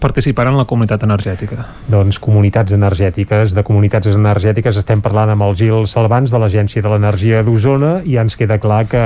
participant 0.00 0.48
en 0.48 0.56
la 0.58 0.64
comunitat 0.66 1.02
energètica 1.04 1.66
Doncs 1.88 2.18
comunitats 2.18 2.72
energètiques. 2.72 3.54
De 3.54 3.62
comunitats 3.62 4.06
energètiques 4.08 4.76
estem 4.76 5.00
parlant 5.00 5.30
amb 5.30 5.42
el 5.42 5.54
Gil 5.56 5.86
Salvans 5.86 6.30
de 6.30 6.38
l'Agència 6.38 6.82
de 6.82 6.88
l'Energia 6.88 7.42
d'Osona 7.42 8.02
i 8.04 8.16
ens 8.18 8.36
queda 8.36 8.58
clar 8.58 8.86
que 8.86 9.00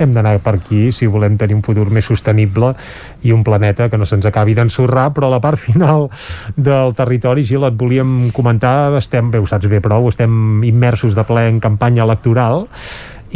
hem 0.00 0.14
d'anar 0.16 0.38
per 0.44 0.56
aquí 0.58 0.88
si 0.94 1.08
volem 1.10 1.36
tenir 1.40 1.56
un 1.58 1.64
futur 1.66 1.88
més 1.90 2.08
sostenible 2.08 2.72
i 3.22 3.34
un 3.36 3.44
planeta 3.46 3.88
que 3.90 4.00
no 4.00 4.08
se'ns 4.08 4.26
acabi 4.28 4.56
d'ensorrar, 4.56 5.10
però 5.16 5.28
a 5.28 5.36
la 5.36 5.42
part 5.44 5.60
final 5.68 6.08
del 6.56 6.94
territori, 6.98 7.44
Gil, 7.44 7.66
et 7.68 7.78
volíem 7.78 8.30
comentar, 8.36 8.92
estem, 8.98 9.30
bé, 9.30 9.40
ho 9.40 9.48
saps 9.48 9.70
bé 9.70 9.82
prou, 9.84 10.08
estem 10.10 10.64
immersos 10.66 11.16
de 11.18 11.26
ple 11.28 11.46
en 11.50 11.60
campanya 11.62 12.04
electoral 12.06 12.66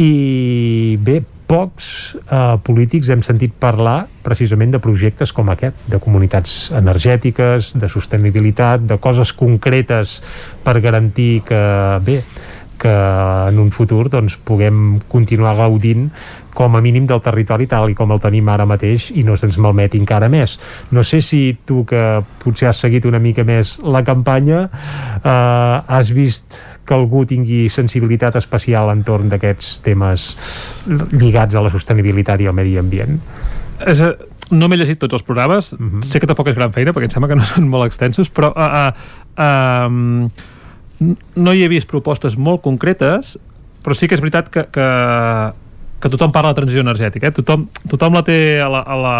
i 0.01 0.97
bé, 0.99 1.21
pocs 1.45 1.87
eh, 2.25 2.57
polítics 2.65 3.11
hem 3.13 3.21
sentit 3.25 3.53
parlar 3.61 4.05
precisament 4.25 4.73
de 4.73 4.81
projectes 4.81 5.31
com 5.35 5.49
aquest, 5.53 5.77
de 5.91 5.99
comunitats 6.01 6.71
energètiques, 6.75 7.75
de 7.77 7.89
sostenibilitat, 7.91 8.83
de 8.89 8.97
coses 9.01 9.33
concretes 9.37 10.19
per 10.65 10.79
garantir 10.81 11.43
que, 11.45 11.61
bé, 12.05 12.19
que 12.81 12.95
en 13.49 13.61
un 13.61 13.71
futur 13.71 14.07
doncs, 14.11 14.39
puguem 14.41 14.99
continuar 15.11 15.55
gaudint 15.61 16.09
com 16.55 16.75
a 16.75 16.81
mínim 16.81 17.05
del 17.05 17.21
territori 17.21 17.67
tal 17.67 17.91
i 17.91 17.95
com 17.97 18.13
el 18.15 18.21
tenim 18.23 18.47
ara 18.49 18.65
mateix 18.65 19.09
i 19.13 19.25
no 19.27 19.35
se'ns 19.37 19.59
malmeti 19.61 19.99
encara 20.01 20.29
més. 20.31 20.57
No 20.95 21.03
sé 21.03 21.19
si 21.21 21.57
tu 21.67 21.83
que 21.85 22.01
potser 22.43 22.69
has 22.71 22.79
seguit 22.85 23.05
una 23.05 23.19
mica 23.19 23.43
més 23.43 23.75
la 23.83 24.01
campanya 24.07 24.65
eh, 24.65 25.29
has 25.99 26.13
vist 26.15 26.57
que 26.85 26.93
algú 26.95 27.25
tingui 27.27 27.65
sensibilitat 27.73 28.37
especial 28.39 28.91
entorn 28.93 29.29
d'aquests 29.31 29.79
temes 29.85 30.29
lligats 31.11 31.57
a 31.57 31.65
la 31.65 31.73
sostenibilitat 31.73 32.41
i 32.41 32.47
al 32.47 32.55
medi 32.55 32.77
ambient. 32.79 33.19
és, 33.85 34.01
a- 34.01 34.15
no 34.51 34.67
m'he 34.69 34.77
llegit 34.77 34.99
tots 35.01 35.13
els 35.17 35.23
programes 35.25 35.73
uh 35.73 35.79
-huh. 35.79 36.03
sé 36.03 36.19
que 36.19 36.27
tampoc 36.27 36.47
és 36.47 36.55
gran 36.55 36.71
feina 36.71 36.93
perquè 36.93 37.03
em 37.03 37.09
sembla 37.09 37.29
que 37.29 37.35
no 37.35 37.43
són 37.55 37.67
molt 37.67 37.85
extensos 37.85 38.29
però 38.29 38.53
uh, 38.55 38.91
uh, 39.37 39.85
um, 39.87 40.29
no 41.35 41.53
hi 41.53 41.63
he 41.63 41.67
vist 41.67 41.87
propostes 41.87 42.37
molt 42.37 42.61
concretes 42.61 43.37
però 43.83 43.93
sí 43.93 44.07
que 44.07 44.15
és 44.15 44.21
veritat 44.21 44.49
que, 44.49 44.65
que, 44.71 45.51
que 45.99 46.11
tothom 46.11 46.31
parla 46.35 46.53
de 46.53 46.61
transició 46.61 46.85
energètica 46.85 47.29
eh? 47.29 47.35
tothom, 47.35 47.67
tothom 47.91 48.17
la 48.17 48.23
té 48.27 48.39
a 48.61 48.71
la, 48.71 48.81
a 48.85 48.97
la 49.01 49.17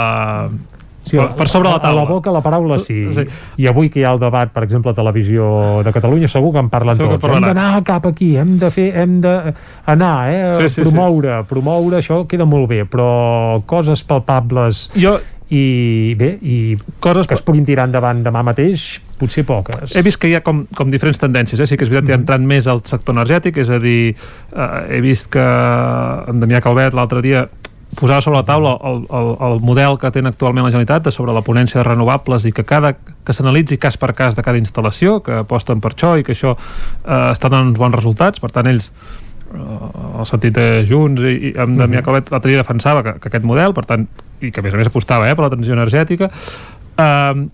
Sí, 1.06 1.20
per, 1.20 1.28
per 1.38 1.46
sobre 1.46 1.70
la 1.70 1.78
A 1.78 1.82
taula 1.84 2.02
la 2.02 2.10
boca 2.10 2.32
la 2.34 2.42
paraula 2.42 2.80
sí. 2.82 2.96
Sí. 3.14 3.26
I 3.62 3.68
avui 3.70 3.92
que 3.94 4.02
hi 4.02 4.06
ha 4.08 4.14
el 4.16 4.22
debat, 4.22 4.50
per 4.54 4.64
exemple, 4.66 4.90
a 4.90 4.98
Televisió 4.98 5.46
de 5.86 5.94
Catalunya, 5.94 6.30
segur 6.32 6.50
que 6.56 6.64
en 6.64 6.72
parlen 6.74 6.98
Segur 6.98 7.20
tots. 7.20 7.30
Hem 7.30 7.46
d'anar 7.46 7.84
cap 7.86 8.08
aquí, 8.10 8.32
hem 8.42 8.56
de 8.62 8.72
fer, 8.74 8.88
hem 9.04 9.20
d'anar, 9.22 10.16
eh, 10.34 10.42
a 10.50 10.56
Sí, 10.58 10.72
sí, 10.74 10.82
promoure, 10.82 11.44
promoure, 11.50 12.02
això 12.02 12.24
queda 12.30 12.50
molt 12.50 12.70
bé, 12.74 12.82
però 12.90 13.62
coses 13.70 14.02
palpables 14.08 14.88
jo, 14.98 15.20
i 15.54 16.16
bé, 16.18 16.32
i 16.42 16.56
coses 17.04 17.28
que 17.30 17.36
es 17.38 17.44
puguin 17.46 17.66
tirar 17.68 17.86
endavant 17.86 18.24
demà 18.26 18.42
mateix, 18.46 18.86
potser 19.20 19.44
poques. 19.46 19.94
He 19.94 20.02
vist 20.06 20.18
que 20.22 20.32
hi 20.32 20.34
ha 20.38 20.42
com, 20.46 20.64
com 20.74 20.90
diferents 20.90 21.22
tendències, 21.22 21.62
eh? 21.62 21.68
sí 21.70 21.78
que 21.78 21.86
és 21.86 21.92
veritat 21.92 22.08
que 22.08 22.14
hi 22.14 22.18
ha 22.18 22.22
entrat 22.24 22.42
més 22.42 22.66
al 22.72 22.82
sector 22.88 23.14
energètic, 23.14 23.60
és 23.62 23.70
a 23.70 23.78
dir, 23.82 24.16
eh, 24.16 24.72
he 24.98 25.04
vist 25.06 25.30
que 25.36 25.46
en 25.46 26.42
Damià 26.42 26.64
Calvet 26.66 26.98
l'altre 26.98 27.22
dia 27.26 27.46
posava 27.96 28.22
sobre 28.22 28.40
la 28.42 28.46
taula 28.46 28.74
el, 28.84 29.06
el, 29.08 29.30
el 29.48 29.62
model 29.64 30.00
que 30.02 30.12
tenen 30.12 30.34
actualment 30.34 30.66
la 30.66 30.72
Generalitat 30.74 31.06
de 31.06 31.14
sobre 31.16 31.32
la 31.36 31.44
ponència 31.46 31.80
de 31.80 31.86
renovables 31.88 32.44
i 32.50 32.52
que 32.52 32.66
cada 32.68 32.96
que 32.98 33.34
s'analitzi 33.34 33.78
cas 33.80 33.96
per 34.02 34.12
cas 34.18 34.36
de 34.36 34.44
cada 34.44 34.60
instal·lació, 34.60 35.22
que 35.24 35.44
aposten 35.46 35.80
per 35.82 35.94
això 35.94 36.16
i 36.20 36.26
que 36.26 36.36
això 36.36 36.56
eh, 36.58 37.32
està 37.32 37.50
donant 37.54 37.72
uns 37.72 37.80
bons 37.80 37.96
resultats, 37.96 38.42
per 38.42 38.52
tant 38.52 38.68
ells 38.74 38.90
eh, 39.54 39.60
el 39.62 40.28
sentit 40.28 40.58
de 40.58 40.68
Junts 40.90 41.24
i, 41.24 41.36
i 41.52 41.58
amb 41.62 41.78
Damià 41.80 42.04
Calvet 42.04 42.34
l'altre 42.34 42.52
dia 42.52 42.66
defensava 42.66 43.06
que, 43.06 43.20
que 43.22 43.32
aquest 43.32 43.48
model, 43.48 43.78
per 43.78 43.86
tant, 43.88 44.10
i 44.42 44.52
que 44.52 44.62
a 44.62 44.66
més 44.66 44.74
a 44.74 44.80
més 44.80 44.90
apostava 44.92 45.30
eh, 45.30 45.36
per 45.36 45.46
la 45.46 45.52
transició 45.54 45.78
energètica. 45.78 46.32
Eh, 46.98 47.46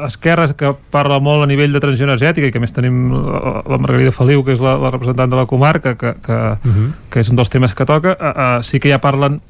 Esquerra 0.00 0.46
que 0.56 0.70
parla 0.88 1.18
molt 1.20 1.44
a 1.44 1.46
nivell 1.50 1.74
de 1.74 1.80
transició 1.82 2.06
energètica 2.06 2.48
i 2.48 2.54
que 2.54 2.60
més 2.62 2.72
tenim 2.72 3.10
la, 3.12 3.60
la 3.68 3.78
Margarida 3.82 4.14
Feliu 4.16 4.40
que 4.46 4.54
és 4.54 4.62
la, 4.64 4.78
la 4.80 4.88
representant 4.94 5.28
de 5.28 5.36
la 5.36 5.44
comarca 5.44 5.92
que, 5.92 6.14
que, 6.24 6.38
uh 6.56 6.70
-huh. 6.70 6.86
que 7.10 7.20
és 7.20 7.28
un 7.28 7.36
dels 7.36 7.50
temes 7.52 7.74
que 7.74 7.84
toca 7.84 8.16
uh, 8.16 8.30
uh, 8.30 8.62
sí 8.62 8.80
que 8.80 8.88
ja 8.88 8.98
parlen 8.98 9.42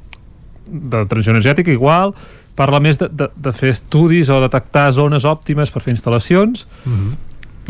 de 0.66 1.06
transició 1.06 1.30
energètica 1.30 1.70
igual 1.70 2.14
parla 2.60 2.80
més 2.80 2.98
de, 2.98 3.08
de, 3.08 3.28
de 3.36 3.52
fer 3.52 3.70
estudis 3.70 4.28
o 4.28 4.40
detectar 4.40 4.92
zones 4.92 5.24
òptimes 5.24 5.70
per 5.70 5.82
fer 5.82 5.94
instal·lacions. 5.94 6.66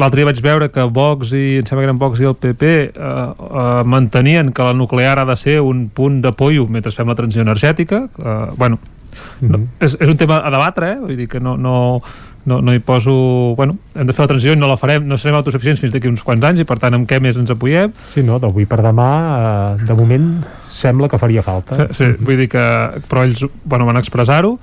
L'altre 0.01 0.21
dia 0.21 0.29
vaig 0.29 0.41
veure 0.41 0.71
que 0.73 0.87
Vox 0.89 1.35
i, 1.37 1.59
em 1.61 1.67
sembla 1.67 1.85
que 1.85 1.89
eren 1.91 1.99
Vox 2.01 2.23
i 2.23 2.29
el 2.29 2.37
PP 2.39 2.71
eh, 2.71 2.87
eh, 2.95 3.83
mantenien 3.85 4.53
que 4.55 4.65
la 4.65 4.73
nuclear 4.77 5.19
ha 5.21 5.27
de 5.29 5.37
ser 5.37 5.59
un 5.61 5.89
punt 5.95 6.21
d'apoyo 6.25 6.67
mentre 6.71 6.93
fem 6.95 7.11
la 7.11 7.19
transició 7.19 7.45
energètica 7.45 8.07
eh, 8.07 8.47
bueno, 8.57 8.79
no, 9.41 9.63
és, 9.81 9.97
és 10.01 10.11
un 10.11 10.19
tema 10.21 10.41
a 10.45 10.53
debatre, 10.53 10.95
eh? 10.95 10.99
vull 11.01 11.19
dir 11.19 11.29
que 11.31 11.41
no, 11.43 11.57
no, 11.61 11.75
no, 12.51 12.61
no 12.65 12.75
hi 12.75 12.83
poso... 12.85 13.13
Bueno, 13.59 13.77
hem 13.95 14.09
de 14.09 14.17
fer 14.17 14.25
la 14.25 14.31
transició 14.33 14.57
i 14.57 14.61
no 14.61 14.71
la 14.71 14.79
farem, 14.81 15.07
no 15.09 15.19
serem 15.21 15.39
autosuficients 15.39 15.83
fins 15.83 15.95
d'aquí 15.95 16.11
uns 16.11 16.25
quants 16.27 16.45
anys 16.49 16.65
i 16.65 16.69
per 16.69 16.79
tant 16.83 16.97
amb 16.97 17.09
què 17.09 17.21
més 17.23 17.39
ens 17.41 17.53
apoyem 17.53 17.93
Sí, 18.15 18.25
no, 18.27 18.41
d'avui 18.43 18.69
per 18.71 18.81
demà, 18.85 19.11
eh, 19.37 19.87
de 19.89 19.97
moment, 19.99 20.31
sembla 20.71 21.11
que 21.11 21.21
faria 21.21 21.45
falta. 21.47 21.79
Sí, 21.81 21.89
sí, 21.99 22.11
vull 22.21 22.41
dir 22.41 22.51
que... 22.53 22.67
Però 23.11 23.25
ells 23.29 23.45
bueno, 23.65 23.89
van 23.89 24.01
expressar-ho 24.01 24.57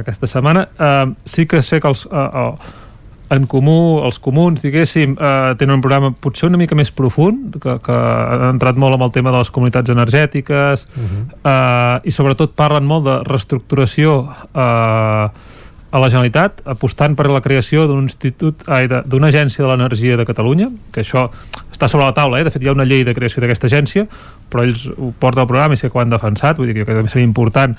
aquesta 0.00 0.28
setmana. 0.30 0.68
Uh, 0.78 1.16
sí 1.26 1.46
que 1.50 1.62
sé 1.66 1.80
que 1.82 1.90
els... 1.90 2.06
Uh, 2.06 2.52
uh, 2.52 2.78
en 3.30 3.46
comú, 3.46 4.00
els 4.02 4.18
comuns, 4.18 4.58
diguéssim, 4.62 5.14
eh, 5.14 5.54
tenen 5.58 5.76
un 5.76 5.84
programa 5.84 6.10
potser 6.10 6.48
una 6.48 6.58
mica 6.58 6.74
més 6.74 6.90
profund, 6.90 7.60
que, 7.62 7.76
que 7.84 7.94
han 7.94 8.48
entrat 8.56 8.78
molt 8.80 8.96
amb 8.96 9.06
el 9.06 9.12
tema 9.14 9.30
de 9.30 9.38
les 9.38 9.52
comunitats 9.54 9.92
energètiques, 9.94 10.86
uh 10.90 11.04
-huh. 11.04 11.22
eh, 11.44 12.08
i 12.08 12.10
sobretot 12.10 12.56
parlen 12.58 12.84
molt 12.84 13.04
de 13.04 13.16
reestructuració 13.24 14.26
eh, 14.54 15.28
a 15.90 15.98
la 15.98 16.08
Generalitat, 16.08 16.62
apostant 16.64 17.16
per 17.16 17.28
la 17.30 17.40
creació 17.40 17.86
d'un 17.86 18.02
institut, 18.02 18.62
ai, 18.68 18.88
d'una 18.88 19.28
agència 19.28 19.64
de 19.64 19.70
l'energia 19.70 20.16
de 20.16 20.26
Catalunya, 20.26 20.68
que 20.92 21.02
això 21.02 21.30
està 21.72 21.88
sobre 21.88 22.06
la 22.06 22.14
taula, 22.14 22.40
eh? 22.40 22.44
de 22.44 22.50
fet 22.50 22.62
hi 22.62 22.68
ha 22.68 22.72
una 22.72 22.84
llei 22.84 23.04
de 23.04 23.14
creació 23.14 23.40
d'aquesta 23.40 23.66
agència, 23.66 24.06
però 24.50 24.62
ells 24.62 24.86
ho 24.86 25.12
porten 25.18 25.40
al 25.40 25.46
programa 25.46 25.74
i 25.74 25.76
sé 25.76 25.90
que 25.90 25.98
ho 25.98 26.00
han 26.00 26.10
defensat, 26.10 26.56
vull 26.56 26.66
dir 26.66 26.84
que 26.84 26.94
també 26.94 27.08
seria 27.08 27.24
important 27.24 27.76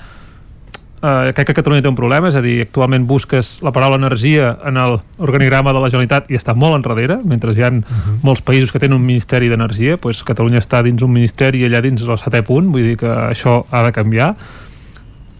eh, 1.02 1.32
crec 1.34 1.50
que 1.50 1.54
Catalunya 1.54 1.82
té 1.82 1.90
un 1.90 1.98
problema, 1.98 2.30
és 2.30 2.36
a 2.38 2.42
dir, 2.44 2.60
actualment 2.62 3.04
busques 3.08 3.56
la 3.64 3.72
paraula 3.74 3.98
energia 3.98 4.54
en 4.68 4.78
el 4.80 4.98
organigrama 5.18 5.74
de 5.74 5.82
la 5.82 5.90
Generalitat 5.90 6.30
i 6.30 6.38
està 6.38 6.54
molt 6.54 6.78
enrere, 6.78 7.18
mentre 7.24 7.52
hi 7.52 7.62
ha 7.62 7.70
uh 7.70 7.82
-huh. 7.82 8.18
molts 8.22 8.42
països 8.42 8.72
que 8.72 8.78
tenen 8.78 8.96
un 8.96 9.04
Ministeri 9.04 9.48
d'Energia, 9.48 9.96
doncs 9.96 10.22
Catalunya 10.22 10.58
està 10.58 10.82
dins 10.82 11.02
un 11.02 11.12
ministeri 11.12 11.58
i 11.58 11.66
allà 11.66 11.82
dins 11.82 12.02
el 12.02 12.18
setè 12.18 12.42
punt, 12.42 12.72
vull 12.72 12.82
dir 12.82 12.96
que 12.96 13.06
això 13.06 13.64
ha 13.70 13.82
de 13.82 13.92
canviar. 13.92 14.36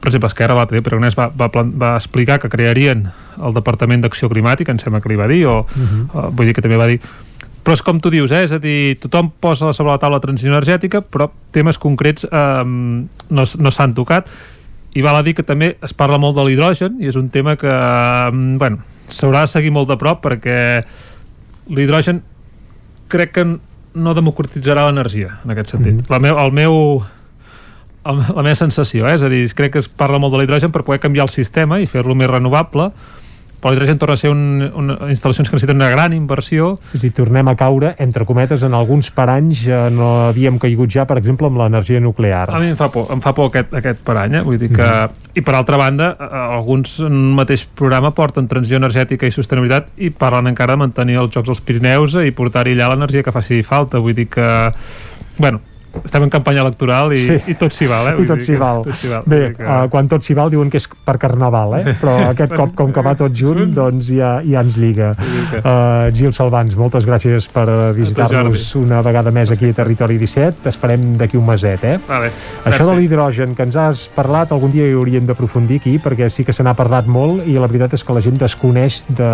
Per 0.00 0.08
exemple, 0.08 0.26
Esquerra 0.26 0.55
l'altre 0.55 0.81
dia, 0.81 0.86
Aragonès 0.86 1.15
va, 1.15 1.31
va, 1.31 1.49
va 1.65 1.97
explicar 1.97 2.41
que 2.41 2.49
crearien 2.49 3.10
el 3.41 3.55
Departament 3.55 4.02
d'Acció 4.02 4.28
Climàtica, 4.28 4.73
em 4.73 4.78
sembla 4.78 5.00
que 5.00 5.08
li 5.08 5.16
va 5.16 5.28
dir, 5.28 5.47
o 5.47 5.60
uh 5.60 5.66
-huh. 5.66 6.26
uh, 6.26 6.36
vull 6.36 6.47
dir 6.47 6.55
que 6.55 6.62
també 6.62 6.76
va 6.76 6.86
dir 6.86 7.00
però 7.62 7.74
és 7.74 7.82
com 7.82 8.00
tu 8.00 8.10
dius, 8.10 8.31
eh? 8.32 8.42
és 8.42 8.52
a 8.52 8.58
dir, 8.58 8.99
tothom 8.99 9.31
posa 9.41 9.73
sobre 9.73 9.92
la 9.92 9.99
taula 9.99 10.16
la 10.16 10.20
transició 10.20 10.50
energètica, 10.50 11.00
però 11.00 11.31
temes 11.55 11.78
concrets 11.78 12.24
eh, 12.24 12.65
no, 12.65 13.44
no 13.58 13.70
s'han 13.70 13.94
tocat 13.94 14.26
i 14.94 15.02
val 15.02 15.16
a 15.16 15.22
dir 15.24 15.34
que 15.34 15.44
també 15.46 15.76
es 15.82 15.94
parla 15.96 16.18
molt 16.20 16.36
de 16.36 16.44
l'hidrogen 16.46 16.98
i 17.00 17.08
és 17.08 17.16
un 17.16 17.30
tema 17.32 17.56
que 17.56 17.70
mm, 17.70 18.58
bueno, 18.60 18.82
s'haurà 19.08 19.46
de 19.46 19.52
seguir 19.52 19.72
molt 19.72 19.88
de 19.88 19.96
prop 20.00 20.22
perquè 20.24 20.56
l'hidrogen 21.72 22.22
crec 23.12 23.34
que 23.36 23.46
no 23.92 24.14
democratitzarà 24.16 24.86
l'energia 24.86 25.38
en 25.44 25.52
aquest 25.52 25.74
sentit. 25.76 25.94
Mm 25.94 25.98
-hmm. 26.00 26.10
la 26.10 26.18
meu, 26.18 26.38
el 26.38 26.52
meu 26.52 27.02
el, 28.04 28.16
la 28.36 28.42
meva 28.42 28.54
sensació, 28.54 29.08
eh? 29.08 29.14
és 29.14 29.22
a 29.22 29.28
dir, 29.28 29.46
crec 29.54 29.72
que 29.72 29.78
es 29.78 29.88
parla 29.88 30.18
molt 30.18 30.34
de 30.34 30.40
l'hidrogen 30.40 30.72
per 30.72 30.82
poder 30.82 31.00
canviar 31.00 31.24
el 31.28 31.30
sistema 31.30 31.80
i 31.80 31.86
fer-lo 31.86 32.14
més 32.14 32.30
renovable 32.30 32.90
l'hidrogen 33.70 33.99
torna 33.99 34.15
a 34.15 34.18
ser 34.18 34.32
un, 34.32 34.62
un, 34.74 34.91
instal·lacions 35.12 35.47
que 35.47 35.55
necessiten 35.55 35.78
una 35.78 35.91
gran 35.92 36.15
inversió. 36.16 36.73
Si 36.99 37.12
tornem 37.15 37.47
a 37.49 37.55
caure, 37.58 37.94
entre 38.02 38.26
cometes, 38.26 38.65
en 38.66 38.74
alguns 38.74 39.12
paranys 39.15 39.62
ja 39.62 39.84
no 39.94 40.08
havíem 40.28 40.58
caigut 40.62 40.91
ja, 40.91 41.07
per 41.07 41.20
exemple, 41.20 41.47
amb 41.47 41.60
l'energia 41.60 42.00
nuclear. 42.02 42.49
A 42.50 42.58
mi 42.62 42.73
em 42.73 42.78
fa 42.78 42.91
por, 42.91 43.07
em 43.15 43.23
fa 43.23 43.34
por 43.36 43.52
aquest, 43.52 43.74
aquest 43.78 44.02
parany, 44.07 44.41
eh? 44.41 44.44
vull 44.47 44.58
dir 44.58 44.73
que... 44.73 44.82
Mm 44.82 45.05
-hmm. 45.05 45.18
I 45.32 45.41
per 45.41 45.55
altra 45.55 45.78
banda, 45.78 46.10
alguns 46.28 46.99
en 47.00 47.12
un 47.12 47.34
mateix 47.34 47.65
programa 47.65 48.10
porten 48.10 48.49
transició 48.49 48.76
energètica 48.76 49.26
i 49.26 49.31
sostenibilitat 49.31 49.86
i 49.97 50.10
parlen 50.10 50.47
encara 50.47 50.74
de 50.74 50.76
mantenir 50.76 51.16
els 51.16 51.31
Jocs 51.32 51.49
als 51.49 51.60
Pirineus 51.60 52.15
i 52.15 52.31
portar-hi 52.32 52.74
allà 52.74 52.91
l'energia 52.91 53.23
que 53.23 53.32
faci 53.32 53.62
falta, 53.62 53.99
vull 53.99 54.15
dir 54.15 54.28
que... 54.28 54.73
Bueno, 55.39 55.60
estem 56.00 56.24
en 56.26 56.30
campanya 56.32 56.62
electoral 56.64 57.12
i, 57.14 57.20
sí. 57.20 57.36
i 57.52 57.54
tot 57.60 57.74
s'hi 57.76 57.88
val, 57.90 58.08
eh? 58.12 58.14
I 58.22 58.28
tot 58.28 58.42
s'hi 58.44 58.56
val. 58.58 58.82
Tot 58.86 59.04
val. 59.10 59.26
Bé, 59.28 59.40
que... 59.56 59.64
uh, 59.66 59.86
quan 59.92 60.08
tot 60.10 60.24
s'hi 60.24 60.36
val 60.36 60.52
diuen 60.52 60.70
que 60.72 60.80
és 60.80 60.88
per 60.88 61.16
Carnaval, 61.20 61.76
eh? 61.78 61.94
Però 62.00 62.14
aquest 62.30 62.54
cop, 62.56 62.74
com 62.78 62.92
que 62.94 63.04
va 63.04 63.14
tot 63.18 63.34
junt, 63.36 63.72
doncs 63.78 64.10
ja, 64.14 64.34
ja 64.46 64.62
ens 64.64 64.78
lliga. 64.80 65.12
Uh, 65.60 66.08
Gil 66.16 66.34
Salvans, 66.36 66.76
moltes 66.80 67.06
gràcies 67.08 67.48
per 67.52 67.66
visitar-nos 67.96 68.70
una 68.80 69.02
vegada 69.04 69.32
més 69.34 69.52
aquí 69.52 69.70
a 69.72 69.78
Territori 69.82 70.18
17. 70.20 70.70
Esperem 70.72 71.16
d'aquí 71.20 71.40
un 71.40 71.46
meset, 71.48 71.84
eh? 71.88 71.96
Vale. 72.08 72.32
Això 72.68 72.88
de 72.88 72.96
l'hidrogen 72.98 73.56
que 73.58 73.66
ens 73.68 73.78
has 73.80 74.06
parlat, 74.14 74.54
algun 74.54 74.72
dia 74.74 74.88
hi 74.88 74.96
hauríem 74.96 75.28
d'aprofundir 75.28 75.82
aquí, 75.82 75.98
perquè 76.02 76.30
sí 76.32 76.46
que 76.46 76.56
se 76.56 76.64
n'ha 76.64 76.76
parlat 76.78 77.10
molt 77.10 77.46
i 77.48 77.58
la 77.58 77.68
veritat 77.68 77.98
és 77.98 78.06
que 78.06 78.16
la 78.16 78.24
gent 78.24 78.40
desconeix 78.40 79.02
de... 79.10 79.28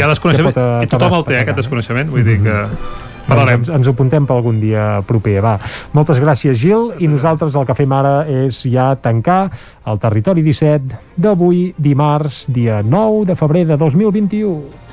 Ha 0.00 0.10
desconeixement, 0.10 0.58
i 0.82 0.90
tothom 0.90 1.20
el 1.20 1.28
té, 1.28 1.38
aquest 1.44 1.62
desconeixement, 1.62 2.10
vull 2.10 2.26
dir 2.26 2.40
que 2.42 2.58
Parlarem. 3.30 3.62
Doncs 3.62 3.70
ens, 3.70 3.78
ens 3.80 3.88
ho 3.88 3.94
apuntem 3.96 4.26
per 4.28 4.36
algun 4.36 4.60
dia 4.62 4.88
proper. 5.06 5.38
Va. 5.44 5.56
Moltes 5.96 6.20
gràcies, 6.22 6.58
Gil, 6.60 6.90
i 6.98 7.08
nosaltres 7.10 7.56
el 7.56 7.66
que 7.68 7.78
fem 7.78 7.96
ara 7.96 8.20
és 8.28 8.64
ja 8.68 8.92
tancar 9.00 9.42
el 9.90 10.02
Territori 10.02 10.44
17 10.46 11.00
d'avui, 11.16 11.70
dimarts, 11.78 12.44
dia 12.50 12.82
9 12.84 13.26
de 13.30 13.38
febrer 13.38 13.66
de 13.70 13.80
2021. 13.80 14.88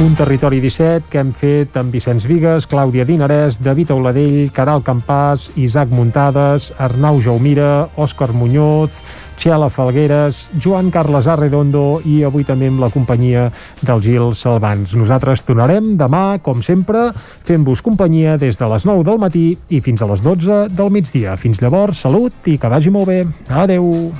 Un 0.00 0.14
territori 0.16 0.62
17 0.64 1.10
que 1.12 1.18
hem 1.20 1.28
fet 1.36 1.74
amb 1.76 1.92
Vicenç 1.92 2.24
Vigues, 2.24 2.64
Clàudia 2.64 3.04
Dinarès, 3.04 3.58
David 3.60 3.90
Auladell, 3.92 4.48
Caral 4.56 4.80
Campàs, 4.80 5.50
Isaac 5.60 5.92
Muntades, 5.92 6.70
Arnau 6.80 7.20
Jaumira, 7.20 7.90
Òscar 8.00 8.30
Muñoz, 8.32 8.96
Txela 9.40 9.70
Falgueres, 9.72 10.50
Joan 10.60 10.90
Carles 10.92 11.24
Arredondo 11.24 12.02
i 12.04 12.18
avui 12.28 12.44
també 12.44 12.68
amb 12.68 12.82
la 12.82 12.90
companyia 12.92 13.46
del 13.80 14.02
Gil 14.04 14.34
Salvans. 14.36 14.92
Nosaltres 14.92 15.46
tornarem 15.48 15.94
demà, 15.96 16.42
com 16.44 16.60
sempre, 16.60 17.06
fent-vos 17.48 17.80
companyia 17.80 18.36
des 18.36 18.60
de 18.60 18.68
les 18.68 18.84
9 18.84 19.06
del 19.08 19.22
matí 19.22 19.46
i 19.72 19.80
fins 19.80 20.04
a 20.04 20.10
les 20.12 20.20
12 20.20 20.66
del 20.76 20.92
migdia. 20.92 21.38
Fins 21.40 21.64
llavors, 21.64 22.04
salut 22.04 22.52
i 22.52 22.58
que 22.60 22.68
vagi 22.68 22.92
molt 22.92 23.08
bé. 23.08 23.24
Adeu! 23.48 24.12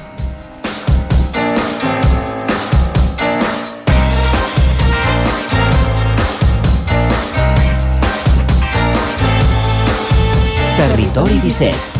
Territori 10.81 11.43
17 11.45 12.00